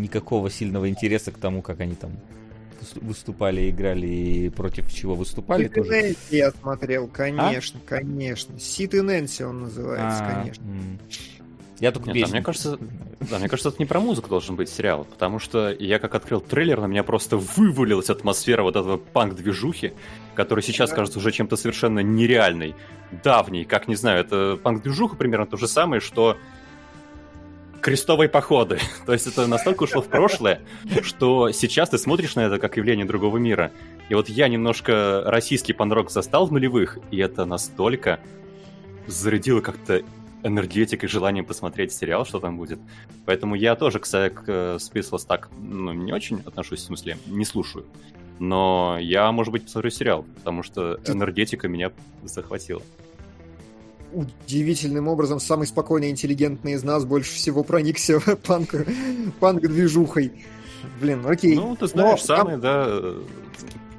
никакого 0.00 0.50
сильного 0.50 0.90
интереса 0.90 1.32
к 1.32 1.38
тому, 1.38 1.62
как 1.62 1.80
они 1.80 1.94
там 1.94 2.12
выступали, 2.96 3.70
играли 3.70 4.06
и 4.06 4.48
против 4.48 4.92
чего 4.92 5.14
выступали. 5.14 5.64
Сит 5.64 5.74
тоже. 5.74 5.90
Нэнси 5.90 6.36
я 6.36 6.50
смотрел, 6.50 7.08
конечно, 7.08 7.80
а? 7.84 7.88
конечно. 7.88 8.58
Сит 8.58 8.94
и 8.94 9.00
Нэнси 9.00 9.42
он 9.42 9.62
называется, 9.62 10.24
а, 10.24 10.34
конечно. 10.34 10.64
Я 11.78 11.92
только 11.92 12.10
Нет, 12.10 12.26
да, 12.26 12.32
мне 12.32 12.42
кажется, 12.42 12.78
да, 13.20 13.38
мне 13.38 13.48
кажется, 13.48 13.68
это 13.68 13.78
не 13.78 13.84
про 13.84 14.00
музыку 14.00 14.30
должен 14.30 14.56
быть 14.56 14.70
сериал, 14.70 15.04
потому 15.04 15.38
что 15.38 15.70
я 15.70 15.98
как 15.98 16.14
открыл 16.14 16.40
трейлер, 16.40 16.80
на 16.80 16.86
меня 16.86 17.02
просто 17.02 17.36
вывалилась 17.36 18.08
атмосфера 18.08 18.62
вот 18.62 18.76
этого 18.76 18.96
панк-движухи, 18.96 19.92
которая 20.34 20.62
сейчас 20.62 20.90
да. 20.90 20.96
кажется 20.96 21.18
уже 21.18 21.32
чем-то 21.32 21.56
совершенно 21.56 22.00
нереальной, 22.00 22.74
давней, 23.22 23.64
как 23.64 23.88
не 23.88 23.94
знаю, 23.96 24.20
это 24.20 24.58
панк-движуха 24.62 25.16
примерно 25.16 25.46
то 25.46 25.58
же 25.58 25.68
самое, 25.68 26.00
что 26.00 26.38
крестовые 27.86 28.28
походы. 28.28 28.80
То 29.06 29.12
есть 29.12 29.28
это 29.28 29.46
настолько 29.46 29.84
ушло 29.84 30.02
в 30.02 30.08
прошлое, 30.08 30.60
что 31.02 31.52
сейчас 31.52 31.90
ты 31.90 31.98
смотришь 31.98 32.34
на 32.34 32.40
это 32.40 32.58
как 32.58 32.76
явление 32.76 33.06
другого 33.06 33.38
мира. 33.38 33.70
И 34.08 34.14
вот 34.14 34.28
я 34.28 34.48
немножко 34.48 35.22
российский 35.24 35.72
панрок 35.72 36.10
застал 36.10 36.46
в 36.46 36.52
нулевых, 36.52 36.98
и 37.12 37.18
это 37.18 37.44
настолько 37.44 38.18
зарядило 39.06 39.60
как-то 39.60 40.02
энергетикой, 40.42 41.08
желанием 41.08 41.44
посмотреть 41.44 41.92
сериал, 41.92 42.26
что 42.26 42.40
там 42.40 42.56
будет. 42.56 42.80
Поэтому 43.24 43.54
я 43.54 43.76
тоже, 43.76 44.00
кстати, 44.00 44.34
к 44.34 44.48
Spaceless 44.48 45.22
э, 45.22 45.28
так 45.28 45.48
ну, 45.56 45.92
не 45.92 46.12
очень 46.12 46.40
отношусь, 46.44 46.80
в 46.80 46.86
смысле, 46.86 47.18
не 47.26 47.44
слушаю. 47.44 47.86
Но 48.40 48.98
я, 49.00 49.30
может 49.30 49.52
быть, 49.52 49.62
посмотрю 49.62 49.90
сериал, 49.92 50.26
потому 50.38 50.64
что 50.64 50.98
энергетика 51.06 51.68
меня 51.68 51.92
захватила 52.24 52.82
удивительным 54.16 55.08
образом 55.08 55.40
самый 55.40 55.66
спокойный 55.66 56.08
и 56.08 56.10
интеллигентный 56.10 56.72
из 56.72 56.82
нас 56.82 57.04
больше 57.04 57.34
всего 57.34 57.62
проникся 57.62 58.18
панк, 58.46 58.74
панк-движухой. 59.40 60.32
Блин, 61.00 61.26
окей. 61.26 61.56
Ну, 61.56 61.76
ты 61.76 61.86
знаешь, 61.86 62.20
Но, 62.20 62.26
самые, 62.26 62.58
там... 62.58 62.60
да, 62.60 63.14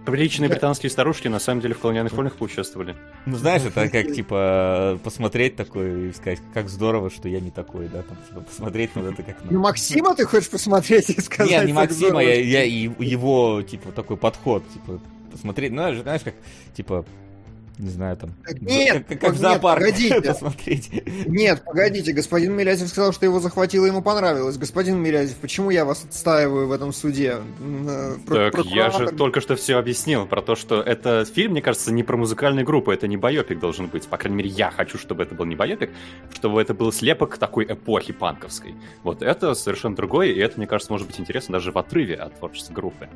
приличные 0.05 0.50
британские 0.50 0.89
старушки 0.89 1.27
на 1.27 1.39
самом 1.39 1.62
деле 1.62 1.75
в 1.75 1.79
колониальных 1.79 2.13
войнах 2.13 2.36
поучаствовали. 2.36 2.95
Ну, 3.25 3.36
знаешь, 3.36 3.63
это 3.63 3.89
как, 3.89 4.13
типа, 4.13 5.00
посмотреть 5.03 5.55
такое 5.55 6.09
и 6.09 6.13
сказать, 6.13 6.39
как 6.53 6.69
здорово, 6.69 7.09
что 7.09 7.27
я 7.27 7.39
не 7.39 7.51
такой, 7.51 7.88
да, 7.89 8.03
там, 8.03 8.17
типа, 8.27 8.41
посмотреть 8.41 8.95
на 8.95 9.01
это 9.01 9.21
как... 9.21 9.38
Ну, 9.50 9.59
Максима 9.59 10.15
ты 10.15 10.25
хочешь 10.25 10.50
посмотреть 10.50 11.09
и 11.09 11.21
сказать? 11.21 11.51
Нет, 11.51 11.65
не 11.65 11.74
Максима, 11.74 12.24
я, 12.24 12.36
я 12.41 12.63
его, 12.63 13.62
типа, 13.62 13.91
такой 13.91 14.17
подход, 14.17 14.63
типа, 14.74 15.00
посмотреть, 15.31 15.71
ну, 15.74 15.93
знаешь, 16.01 16.21
как, 16.24 16.36
типа, 16.75 17.05
не 17.79 17.89
знаю, 17.89 18.17
там... 18.17 18.34
Нет, 18.62 19.05
как, 19.07 19.19
как 19.19 19.34
в 19.34 19.38
зоопарк 19.38 19.81
погодите. 19.81 20.22
посмотреть. 20.27 20.89
Нет, 21.27 21.63
погодите, 21.63 22.12
господин 22.12 22.53
Милязев 22.53 22.89
сказал, 22.89 23.13
что 23.13 23.25
его 23.25 23.39
захватило, 23.39 23.86
ему 23.86 24.01
понравилось. 24.01 24.57
Господин 24.57 24.98
Милязев, 24.98 25.38
почему 25.38 25.69
я 25.69 25.86
вас 25.86 26.03
отстаиваю 26.03 26.67
в 26.67 26.72
этом 26.72 26.91
суде? 26.91 27.38
Про, 28.25 28.51
так, 28.51 28.65
я 28.65 28.89
же 28.89 29.07
только 29.10 29.41
что 29.41 29.55
все 29.55 29.77
объяснил 29.77 30.25
про 30.25 30.41
то, 30.41 30.55
что 30.55 30.81
это 30.81 31.25
фильм, 31.25 31.51
мне 31.51 31.62
кажется, 31.62 31.93
не 31.93 32.03
про 32.03 32.17
музыкальную 32.17 32.65
группу, 32.65 32.91
это 32.91 33.07
не 33.07 33.17
байопик 33.17 33.60
должен 33.60 33.88
быть. 33.88 34.07
По 34.07 34.17
крайней 34.17 34.38
мере, 34.38 34.50
я 34.50 34.72
хочу, 34.72 34.98
чтобы 34.98 35.24
это 35.24 35.36
был 35.36 35.46
не 35.46 35.55
байопик, 35.55 35.91
чтобы 36.34 36.62
это 36.62 36.74
был 36.74 36.91
слепок 36.91 37.38
такой 37.38 37.65
эпохи 37.65 38.13
панковской. 38.13 38.75
Вот 39.03 39.22
это 39.22 39.53
совершенно 39.53 39.96
другое, 39.96 40.29
и 40.29 40.39
это, 40.39 40.57
мне 40.57 40.67
кажется, 40.67 40.91
может 40.91 41.05
быть 41.05 41.19
интересно 41.19 41.53
даже 41.53 41.72
в 41.72 41.77
отрыве 41.77 42.15
от 42.15 42.38
творчества 42.39 42.74
группы. 42.74 43.07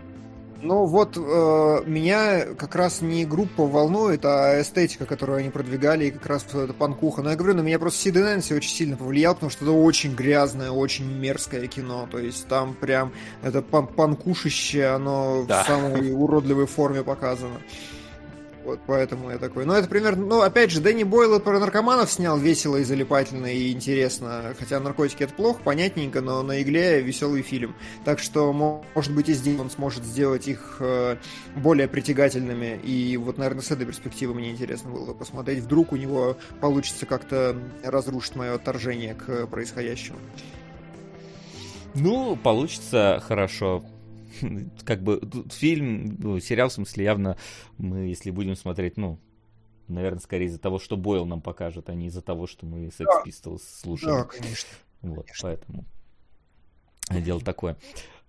Ну 0.63 0.85
вот 0.85 1.17
э, 1.17 1.83
меня 1.85 2.45
как 2.55 2.75
раз 2.75 3.01
не 3.01 3.25
группа 3.25 3.65
волнует, 3.65 4.23
а 4.25 4.61
эстетика, 4.61 5.05
которую 5.05 5.39
они 5.39 5.49
продвигали, 5.49 6.05
и 6.05 6.11
как 6.11 6.25
раз 6.27 6.45
эта 6.53 6.73
панкуха. 6.73 7.21
Но 7.21 7.31
я 7.31 7.35
говорю, 7.35 7.55
на 7.55 7.61
меня 7.61 7.79
просто 7.79 7.99
Сид 7.99 8.15
Нэнси 8.15 8.53
очень 8.53 8.69
сильно 8.69 8.95
повлиял, 8.97 9.33
потому 9.33 9.49
что 9.49 9.65
это 9.65 9.71
очень 9.71 10.13
грязное, 10.13 10.71
очень 10.71 11.05
мерзкое 11.05 11.67
кино. 11.67 12.07
То 12.11 12.19
есть 12.19 12.47
там 12.47 12.75
прям 12.75 13.11
это 13.41 13.61
пан 13.61 13.87
панкушище, 13.87 14.85
оно 14.85 15.45
да. 15.47 15.63
в 15.63 15.67
самой 15.67 16.11
уродливой 16.11 16.67
форме 16.67 17.03
показано. 17.03 17.59
Вот 18.63 18.79
поэтому 18.85 19.31
я 19.31 19.37
такой. 19.37 19.65
Ну, 19.65 19.73
это 19.73 19.87
примерно. 19.87 20.25
Ну, 20.25 20.41
опять 20.41 20.71
же, 20.71 20.81
Дэнни 20.81 21.03
Бойл 21.03 21.39
про 21.39 21.59
наркоманов 21.59 22.11
снял 22.11 22.37
весело 22.37 22.77
и 22.77 22.83
залипательно 22.83 23.47
и 23.47 23.71
интересно. 23.71 24.53
Хотя 24.59 24.79
наркотики 24.79 25.23
это 25.23 25.33
плохо, 25.33 25.61
понятненько, 25.63 26.21
но 26.21 26.43
на 26.43 26.61
игле 26.61 27.01
веселый 27.01 27.41
фильм. 27.41 27.75
Так 28.05 28.19
что, 28.19 28.53
может 28.53 29.13
быть, 29.13 29.29
и 29.29 29.33
здесь 29.33 29.59
он 29.59 29.69
сможет 29.69 30.03
сделать 30.03 30.47
их 30.47 30.77
э, 30.79 31.17
более 31.55 31.87
притягательными. 31.87 32.79
И 32.83 33.17
вот, 33.17 33.37
наверное, 33.37 33.63
с 33.63 33.71
этой 33.71 33.85
перспективы 33.85 34.33
мне 34.35 34.51
интересно 34.51 34.91
было 34.91 35.05
бы 35.05 35.15
посмотреть. 35.15 35.63
Вдруг 35.63 35.91
у 35.91 35.95
него 35.95 36.37
получится 36.59 37.05
как-то 37.05 37.57
разрушить 37.83 38.35
мое 38.35 38.53
отторжение 38.53 39.15
к 39.15 39.47
происходящему. 39.47 40.19
Ну, 41.95 42.35
получится 42.35 43.21
хорошо. 43.27 43.83
как 44.85 45.03
бы 45.03 45.21
фильм, 45.49 46.17
ну, 46.19 46.39
сериал, 46.39 46.69
в 46.69 46.73
смысле, 46.73 47.03
явно 47.03 47.37
мы, 47.77 48.07
если 48.07 48.31
будем 48.31 48.55
смотреть, 48.55 48.97
ну, 48.97 49.19
наверное, 49.87 50.19
скорее 50.19 50.45
из-за 50.45 50.59
того, 50.59 50.79
что 50.79 50.97
Бойл 50.97 51.25
нам 51.25 51.41
покажет, 51.41 51.89
а 51.89 51.93
не 51.93 52.07
из-за 52.07 52.21
того, 52.21 52.47
что 52.47 52.65
мы 52.65 52.85
Sex 52.87 53.05
Pistols 53.25 53.61
слушаем. 53.81 54.15
Да, 54.15 54.23
конечно. 54.23 54.69
Вот, 55.01 55.25
конечно. 55.25 55.49
поэтому 55.49 55.85
дело 57.19 57.41
такое. 57.41 57.77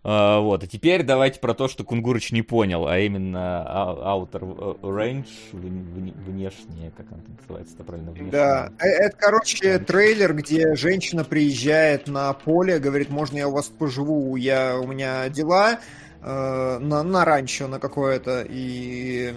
А, 0.04 0.40
вот, 0.40 0.64
а 0.64 0.66
теперь 0.66 1.04
давайте 1.04 1.38
про 1.38 1.54
то, 1.54 1.68
что 1.68 1.84
Кунгурыч 1.84 2.32
не 2.32 2.42
понял, 2.42 2.88
а 2.88 2.98
именно 2.98 3.64
Outer 4.04 4.80
Range, 4.80 5.28
внешнее, 5.52 6.90
как 6.96 7.06
она 7.12 7.22
называется, 7.38 7.74
это 7.76 7.84
правильно? 7.84 8.10
Внешнее. 8.10 8.32
Да, 8.32 8.72
э, 8.80 8.88
это, 8.88 9.16
короче, 9.16 9.78
трейлер, 9.78 10.34
где 10.34 10.74
женщина 10.74 11.22
приезжает 11.22 12.08
на 12.08 12.32
поле, 12.32 12.80
говорит, 12.80 13.10
можно 13.10 13.36
я 13.36 13.46
у 13.46 13.52
вас 13.52 13.66
поживу, 13.66 14.34
я, 14.34 14.76
у 14.76 14.88
меня 14.88 15.28
дела, 15.28 15.78
э, 16.20 16.78
на, 16.80 17.04
на 17.04 17.24
ранчо 17.24 17.68
на 17.68 17.78
какое-то, 17.78 18.44
и 18.48 19.32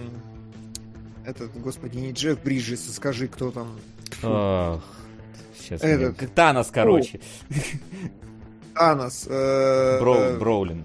этот, 1.24 1.56
господи, 1.60 1.98
не 1.98 2.10
Джефф 2.10 2.42
Бриджес, 2.42 2.92
скажи, 2.92 3.28
кто 3.28 3.52
там. 3.52 3.78
Ох, 4.24 4.82
сейчас 5.60 5.80
этот... 5.82 6.34
Танос, 6.34 6.72
короче. 6.72 7.20
Танос. 8.76 9.26
Э, 9.28 9.98
э, 10.00 10.36
Броулин. 10.38 10.84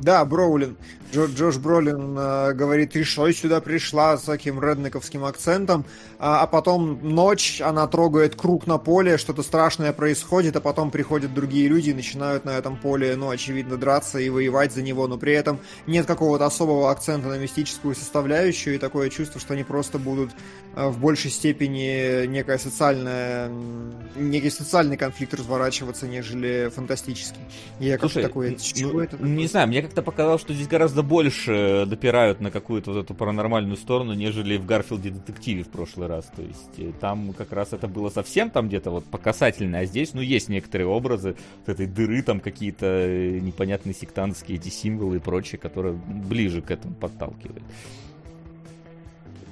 Да, 0.00 0.24
Броулин. 0.24 0.76
Джо, 1.12 1.26
Джош 1.26 1.56
Бролин 1.56 2.16
э, 2.16 2.52
говорит, 2.52 2.92
ты 2.92 3.02
что 3.02 3.30
сюда 3.32 3.60
пришла 3.60 4.16
с 4.16 4.22
таким 4.22 4.62
реднековским 4.62 5.24
акцентом, 5.24 5.84
а, 6.20 6.42
а 6.42 6.46
потом 6.46 7.00
ночь, 7.02 7.60
она 7.60 7.86
трогает 7.88 8.36
круг 8.36 8.68
на 8.68 8.78
поле, 8.78 9.18
что-то 9.18 9.42
страшное 9.42 9.92
происходит, 9.92 10.54
а 10.54 10.60
потом 10.60 10.92
приходят 10.92 11.34
другие 11.34 11.66
люди 11.66 11.90
и 11.90 11.94
начинают 11.94 12.44
на 12.44 12.50
этом 12.50 12.76
поле, 12.76 13.16
ну, 13.16 13.30
очевидно, 13.30 13.76
драться 13.76 14.18
и 14.20 14.28
воевать 14.28 14.72
за 14.72 14.82
него, 14.82 15.08
но 15.08 15.18
при 15.18 15.32
этом 15.32 15.58
нет 15.88 16.06
какого-то 16.06 16.46
особого 16.46 16.92
акцента 16.92 17.28
на 17.28 17.38
мистическую 17.38 17.96
составляющую, 17.96 18.76
и 18.76 18.78
такое 18.78 19.10
чувство, 19.10 19.40
что 19.40 19.54
они 19.54 19.64
просто 19.64 19.98
будут 19.98 20.30
э, 20.76 20.88
в 20.88 21.00
большей 21.00 21.32
степени 21.32 22.26
некая 22.26 22.58
социальная, 22.58 23.50
некий 24.14 24.50
социальный 24.50 24.96
конфликт 24.96 25.34
разворачиваться, 25.34 26.06
нежели 26.06 26.70
фантастический. 26.72 27.40
Я 27.80 27.98
как-то 27.98 28.22
такой, 28.22 28.56
ну, 28.76 29.00
это 29.00 29.12
такое? 29.12 29.28
не 29.28 29.48
знаю, 29.48 29.66
мне 29.66 29.82
как-то 29.90 30.02
показалось, 30.02 30.40
что 30.40 30.54
здесь 30.54 30.68
гораздо 30.68 31.02
больше 31.02 31.84
допирают 31.84 32.40
на 32.40 32.52
какую-то 32.52 32.92
вот 32.92 33.04
эту 33.04 33.12
паранормальную 33.12 33.76
сторону, 33.76 34.14
нежели 34.14 34.56
в 34.56 34.64
Гарфилде 34.64 35.10
детективе 35.10 35.64
в 35.64 35.68
прошлый 35.68 36.06
раз. 36.06 36.30
То 36.36 36.42
есть 36.42 36.78
э, 36.78 36.92
там 37.00 37.32
как 37.32 37.50
раз 37.52 37.72
это 37.72 37.88
было 37.88 38.08
совсем 38.08 38.50
там 38.50 38.68
где-то 38.68 38.92
вот 38.92 39.04
по 39.06 39.18
а 39.20 39.84
здесь, 39.84 40.14
ну, 40.14 40.20
есть 40.20 40.48
некоторые 40.48 40.86
образы 40.86 41.34
вот 41.66 41.74
этой 41.74 41.86
дыры, 41.86 42.22
там 42.22 42.38
какие-то 42.38 42.86
э, 42.86 43.40
непонятные 43.40 43.92
сектантские 43.92 44.58
эти 44.58 44.68
символы 44.68 45.16
и 45.16 45.18
прочее, 45.18 45.58
которые 45.58 45.94
ближе 45.94 46.62
к 46.62 46.70
этому 46.70 46.94
подталкивают. 46.94 47.64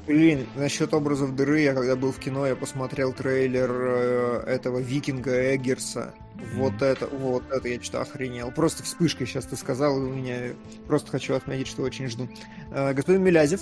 Блин, 0.08 0.46
насчет 0.56 0.94
образов 0.94 1.36
дыры, 1.36 1.60
я 1.60 1.74
когда 1.74 1.94
был 1.94 2.12
в 2.12 2.18
кино, 2.18 2.46
я 2.46 2.56
посмотрел 2.56 3.12
трейлер 3.12 3.70
э, 3.70 4.42
этого 4.46 4.78
викинга 4.78 5.54
Эггерса. 5.54 6.14
Вот 6.54 6.80
это, 6.80 7.06
вот 7.08 7.42
это 7.50 7.68
я 7.68 7.82
что-то 7.82 8.00
охренел. 8.00 8.50
Просто 8.50 8.82
вспышкой 8.82 9.26
сейчас 9.26 9.44
ты 9.44 9.54
сказал, 9.54 9.98
у 9.98 10.08
меня 10.08 10.54
просто 10.86 11.10
хочу 11.10 11.34
отметить, 11.34 11.66
что 11.66 11.82
очень 11.82 12.08
жду. 12.08 12.26
Э, 12.70 12.94
господин 12.94 13.22
Милязев. 13.22 13.60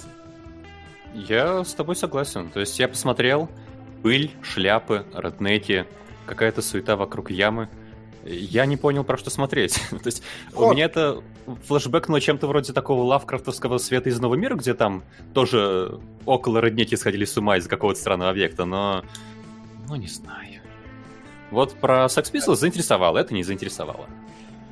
Я 1.14 1.64
с 1.64 1.74
тобой 1.74 1.96
согласен. 1.96 2.48
То 2.50 2.60
есть 2.60 2.78
я 2.78 2.86
посмотрел 2.86 3.50
пыль, 4.04 4.30
шляпы, 4.40 5.04
реднеки, 5.14 5.84
какая-то 6.26 6.62
суета 6.62 6.94
вокруг 6.94 7.32
ямы 7.32 7.68
я 8.26 8.66
не 8.66 8.76
понял, 8.76 9.04
про 9.04 9.16
что 9.16 9.30
смотреть. 9.30 9.74
То 9.90 10.06
есть 10.06 10.22
вот. 10.52 10.68
у 10.68 10.72
меня 10.72 10.86
это 10.86 11.22
флешбэкнуло 11.66 12.20
чем-то 12.20 12.46
вроде 12.46 12.72
такого 12.72 13.02
лавкрафтовского 13.04 13.78
света 13.78 14.10
из 14.10 14.18
Нового 14.20 14.36
мира, 14.36 14.56
где 14.56 14.74
там 14.74 15.04
тоже 15.34 16.00
около 16.24 16.60
родники 16.60 16.96
сходили 16.96 17.24
с 17.24 17.36
ума 17.36 17.56
из 17.56 17.66
какого-то 17.66 17.98
странного 17.98 18.30
объекта, 18.30 18.64
но... 18.64 19.04
Ну, 19.88 19.96
не 19.96 20.08
знаю. 20.08 20.60
Вот 21.50 21.74
про 21.74 22.06
Sex 22.06 22.32
Pistols 22.32 22.56
заинтересовало, 22.56 23.18
это 23.18 23.32
не 23.32 23.44
заинтересовало. 23.44 24.08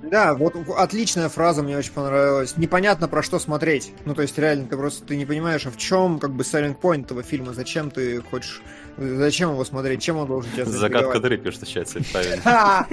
Да, 0.03 0.35
вот 0.35 0.55
отличная 0.77 1.29
фраза, 1.29 1.62
мне 1.62 1.79
очень 1.79 1.93
понравилась. 1.93 2.57
Непонятно 2.57 3.09
про 3.09 3.23
что 3.23 3.38
смотреть. 3.38 3.93
Ну, 4.05 4.14
то 4.14 4.23
есть, 4.23 4.37
реально, 4.38 4.67
ты 4.67 4.77
просто 4.77 5.07
ты 5.07 5.17
не 5.17 5.25
понимаешь, 5.25 5.67
а 5.67 5.71
в 5.71 5.79
чем 5.79 6.19
как 6.19 6.33
бы 6.33 6.43
selling 6.43 6.79
point 6.79 7.05
этого 7.05 7.23
фильма, 7.23 7.55
зачем 7.55 7.90
ты 7.90 8.21
хочешь 8.21 8.61
Зачем 8.97 9.51
его 9.53 9.65
смотреть? 9.65 10.03
Чем 10.03 10.17
он 10.19 10.29
должен 10.29 10.51
тебя 10.53 10.65
Загадка 10.65 11.21
дыры 11.21 11.37
пишет 11.37 11.63
в 11.63 11.71
чате, 11.71 12.01
правильно. 12.13 12.87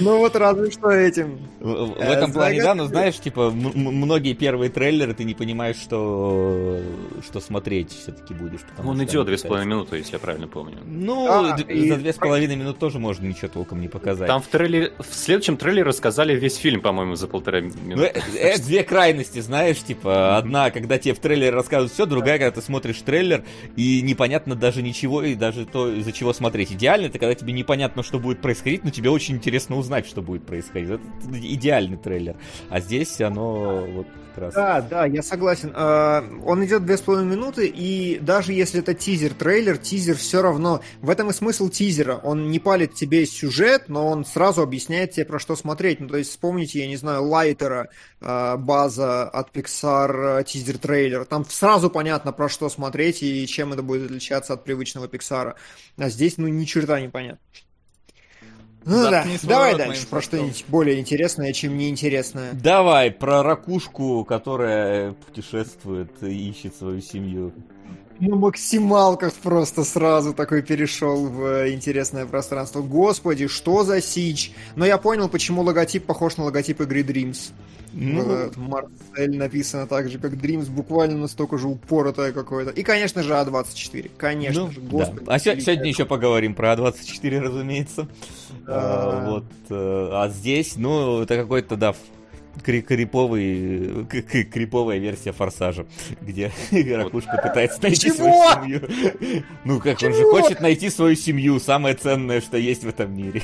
Ну 0.00 0.18
вот 0.18 0.36
разве 0.36 0.70
что 0.70 0.90
этим. 0.90 1.38
В 1.60 2.00
этом 2.00 2.32
плане, 2.32 2.62
да, 2.62 2.74
но 2.74 2.86
знаешь, 2.86 3.16
типа, 3.16 3.50
многие 3.50 4.34
первые 4.34 4.70
трейлеры 4.70 5.14
ты 5.14 5.24
не 5.24 5.34
понимаешь, 5.34 5.76
что 5.76 6.80
что 7.24 7.40
смотреть 7.40 7.92
все-таки 7.92 8.34
будешь. 8.34 8.60
Он 8.84 9.02
идет 9.04 9.26
две 9.26 9.38
с 9.38 9.42
половиной 9.42 9.70
минуты, 9.70 9.96
если 9.96 10.14
я 10.14 10.18
правильно 10.18 10.48
помню. 10.48 10.78
Ну, 10.84 11.26
за 11.56 11.96
две 11.96 12.12
с 12.12 12.16
половиной 12.16 12.56
минуты 12.56 12.78
тоже 12.78 12.98
можно 12.98 13.26
ничего 13.26 13.48
толком 13.48 13.80
не 13.80 13.88
показать. 13.88 14.28
Там 14.28 14.42
в 14.42 14.46
трейлере, 14.46 14.92
в 14.98 15.14
следующем 15.14 15.56
трейлере 15.56 15.84
рассказали 15.84 16.34
весь 16.34 16.56
фильм, 16.56 16.80
по-моему, 16.80 17.14
за 17.16 17.28
полтора 17.28 17.60
минуты. 17.60 17.96
Ну, 17.96 18.02
это 18.02 18.22
э, 18.36 18.58
две 18.58 18.82
крайности, 18.82 19.40
знаешь, 19.40 19.78
типа, 19.78 20.36
одна, 20.36 20.70
когда 20.70 20.98
тебе 20.98 21.14
в 21.14 21.18
трейлере 21.18 21.50
рассказывают 21.50 21.92
все, 21.92 22.06
другая, 22.06 22.38
когда 22.38 22.50
ты 22.52 22.62
смотришь 22.62 23.00
трейлер, 23.02 23.44
и 23.76 24.02
непонятно 24.02 24.54
даже 24.54 24.82
ничего, 24.82 25.22
и 25.22 25.34
даже 25.38 25.64
то, 25.64 25.90
из-за 25.92 26.12
чего 26.12 26.32
смотреть. 26.32 26.72
Идеально 26.72 27.06
это 27.06 27.18
когда 27.18 27.34
тебе 27.34 27.52
непонятно, 27.52 28.02
что 28.02 28.18
будет 28.18 28.40
происходить, 28.40 28.84
но 28.84 28.90
тебе 28.90 29.10
очень 29.10 29.36
интересно 29.36 29.76
узнать, 29.76 30.06
что 30.06 30.22
будет 30.22 30.44
происходить. 30.44 30.90
Это 30.90 31.02
идеальный 31.32 31.96
трейлер. 31.96 32.36
А 32.68 32.80
здесь 32.80 33.20
оно 33.20 33.86
вот 33.86 34.06
раз... 34.38 34.54
Да, 34.54 34.80
да, 34.80 35.04
я 35.06 35.22
согласен. 35.22 35.72
А, 35.74 36.24
он 36.44 36.64
идет 36.64 36.84
две 36.84 36.96
с 36.96 37.00
половиной 37.00 37.36
минуты, 37.36 37.66
и 37.66 38.18
даже 38.18 38.52
если 38.52 38.80
это 38.80 38.94
тизер-трейлер, 38.94 39.78
тизер 39.78 40.16
все 40.16 40.42
равно... 40.42 40.80
В 41.00 41.10
этом 41.10 41.30
и 41.30 41.32
смысл 41.32 41.68
тизера. 41.68 42.16
Он 42.16 42.50
не 42.50 42.58
палит 42.58 42.94
тебе 42.94 43.26
сюжет, 43.26 43.84
но 43.88 44.08
он 44.08 44.24
сразу 44.24 44.62
объясняет 44.62 45.12
тебе, 45.12 45.26
про 45.26 45.38
что 45.38 45.56
смотреть. 45.56 46.00
Ну, 46.00 46.08
то 46.08 46.16
есть 46.16 46.30
вспомните, 46.30 46.80
я 46.80 46.86
не 46.86 46.96
знаю, 46.96 47.24
Лайтера, 47.24 47.90
а, 48.20 48.56
база 48.56 49.28
от 49.28 49.54
Pixar, 49.54 50.44
тизер-трейлер. 50.44 51.24
Там 51.24 51.44
сразу 51.48 51.90
понятно, 51.90 52.32
про 52.32 52.48
что 52.48 52.68
смотреть 52.68 53.22
и 53.22 53.46
чем 53.46 53.72
это 53.72 53.82
будет 53.82 54.06
отличаться 54.06 54.54
от 54.54 54.64
привычного 54.64 55.06
Pixar. 55.06 55.54
А 55.96 56.08
здесь, 56.08 56.38
ну, 56.38 56.48
ни 56.48 56.64
черта 56.64 57.00
не 57.00 57.08
понятно. 57.08 57.40
Ну 58.88 59.02
да, 59.02 59.26
давай 59.42 59.76
дальше 59.76 60.06
про 60.06 60.22
что-нибудь 60.22 60.64
более 60.68 60.98
интересное, 60.98 61.52
чем 61.52 61.76
неинтересное. 61.76 62.52
Давай, 62.54 63.10
про 63.10 63.42
ракушку, 63.42 64.24
которая 64.24 65.12
путешествует 65.12 66.10
и 66.22 66.50
ищет 66.50 66.74
свою 66.74 67.02
семью. 67.02 67.52
Ну, 68.20 68.36
максималках 68.36 69.32
просто 69.34 69.84
сразу 69.84 70.34
такой 70.34 70.62
перешел 70.62 71.26
в 71.26 71.44
э, 71.44 71.72
интересное 71.72 72.26
пространство. 72.26 72.82
Господи, 72.82 73.46
что 73.46 73.84
за 73.84 74.00
сич? 74.00 74.52
Но 74.74 74.84
я 74.84 74.98
понял, 74.98 75.28
почему 75.28 75.62
логотип 75.62 76.04
похож 76.04 76.36
на 76.36 76.44
логотип 76.44 76.80
игры 76.80 77.02
Dreams. 77.02 77.52
Ну... 77.92 78.50
Марсель 78.56 79.36
написано 79.36 79.86
так 79.86 80.10
же, 80.10 80.18
как 80.18 80.32
Dreams, 80.32 80.68
буквально 80.68 81.16
настолько 81.16 81.58
же 81.58 81.68
упоротое 81.68 82.32
какое-то. 82.32 82.72
И, 82.72 82.82
конечно 82.82 83.22
же, 83.22 83.32
А24. 83.32 84.10
Конечно 84.16 84.64
ну, 84.64 84.70
же, 84.72 84.80
господи. 84.80 85.24
Да. 85.24 85.34
А 85.34 85.38
сегодня 85.38 85.88
еще 85.88 86.04
поговорим 86.04 86.54
про 86.54 86.74
А24, 86.74 87.38
разумеется. 87.38 88.08
А, 88.70 89.30
вот. 89.30 89.44
Э, 89.70 90.10
а 90.12 90.28
здесь, 90.28 90.76
ну, 90.76 91.22
это 91.22 91.36
какой-то, 91.36 91.76
да, 91.76 91.94
криповый, 92.62 94.06
криповая 94.06 94.98
версия 94.98 95.32
Форсажа, 95.32 95.86
где 96.20 96.52
Ракушка 96.96 97.40
пытается 97.42 97.82
найти 97.82 98.08
Чего? 98.08 98.52
свою 98.52 98.80
семью. 98.80 99.44
Ну 99.64 99.80
как, 99.80 99.98
Чего? 99.98 100.10
он 100.10 100.16
же 100.16 100.24
хочет 100.24 100.60
найти 100.60 100.90
свою 100.90 101.16
семью, 101.16 101.60
самое 101.60 101.94
ценное, 101.94 102.40
что 102.40 102.58
есть 102.58 102.84
в 102.84 102.88
этом 102.88 103.16
мире. 103.16 103.42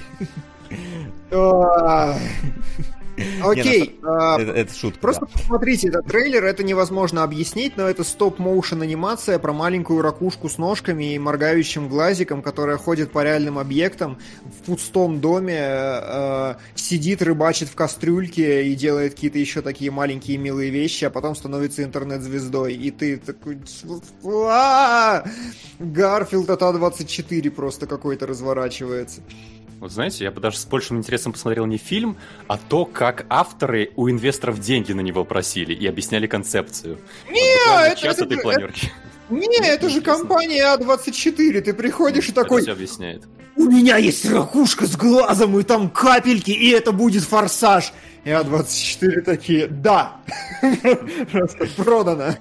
Окей. 3.43 3.99
А, 4.03 4.41
это 4.41 4.75
шутка. 4.75 5.01
Просто 5.01 5.27
посмотрите 5.27 5.89
этот 5.89 6.07
трейлер, 6.07 6.45
это 6.45 6.63
невозможно 6.63 7.23
объяснить, 7.23 7.77
но 7.77 7.89
это 7.89 8.05
стоп-моушен 8.05 8.83
анимация 8.83 9.39
про 9.39 9.53
маленькую 9.53 10.03
ракушку 10.03 10.49
с 10.49 10.59
ножками 10.59 11.15
и 11.15 11.19
моргающим 11.19 11.89
глазиком, 11.89 12.43
которая 12.43 12.77
ходит 12.77 13.13
по 13.13 13.23
реальным 13.23 13.59
объектам 13.59 14.19
в 14.45 14.67
пустом 14.67 15.21
доме, 15.21 15.61
э, 15.61 16.55
сидит, 16.75 17.23
рыбачит 17.23 17.69
в 17.69 17.75
кастрюльке 17.75 18.67
и 18.67 18.75
делает 18.75 19.15
какие-то 19.15 19.39
еще 19.39 19.63
такие 19.63 19.91
маленькие 19.91 20.39
милые 20.39 20.71
вещи, 20.71 21.05
а 21.05 21.11
потом 21.11 21.37
становится 21.37 21.83
интернет-звездой. 21.83 22.75
И 22.75 22.91
ты 22.91 23.17
такой... 23.19 23.59
Гарфилд 25.79 26.51
от 26.51 26.63
А24 26.63 27.51
просто 27.51 27.87
какой-то 27.87 28.27
разворачивается. 28.27 29.23
Вот 29.85 29.93
знаете, 29.93 30.25
я 30.25 30.31
бы 30.31 30.41
даже 30.41 30.57
с 30.57 30.65
большим 30.65 30.97
интересом 30.97 31.35
посмотрел 31.35 31.67
не 31.67 31.77
фильм, 31.77 32.17
а 32.49 32.57
то, 32.57 32.87
как 32.87 33.27
авторы 33.29 33.93
у 33.97 34.09
инвесторов 34.09 34.59
деньги 34.59 34.93
на 34.93 35.03
него 35.03 35.27
просили 35.27 35.75
и 35.75 35.87
объясняли 35.87 36.27
концепцию. 36.27 37.01
Не, 37.29 37.69
вот 37.69 37.81
это, 37.89 38.01
час 38.01 38.17
это, 38.17 38.25
этой 38.25 38.39
планерки. 38.39 38.91
Не, 39.29 39.69
это 39.69 39.91
же 39.91 40.01
компания 40.01 40.65
А24. 40.75 41.61
Ты 41.61 41.75
приходишь 41.75 42.31
и 42.31 42.33
такой... 42.33 42.63
Это 42.63 42.73
объясняет. 42.73 43.25
У 43.57 43.65
меня 43.65 43.99
есть 43.99 44.25
ракушка 44.25 44.87
с 44.87 44.97
глазом, 44.97 45.59
и 45.61 45.63
там 45.63 45.91
капельки, 45.91 46.51
и 46.51 46.71
это 46.71 46.91
будет 46.93 47.23
форсаж. 47.23 47.93
И 48.25 48.31
А24 48.31 49.21
такие, 49.21 49.67
да, 49.67 50.17
просто 51.31 51.67
продано. 51.77 52.35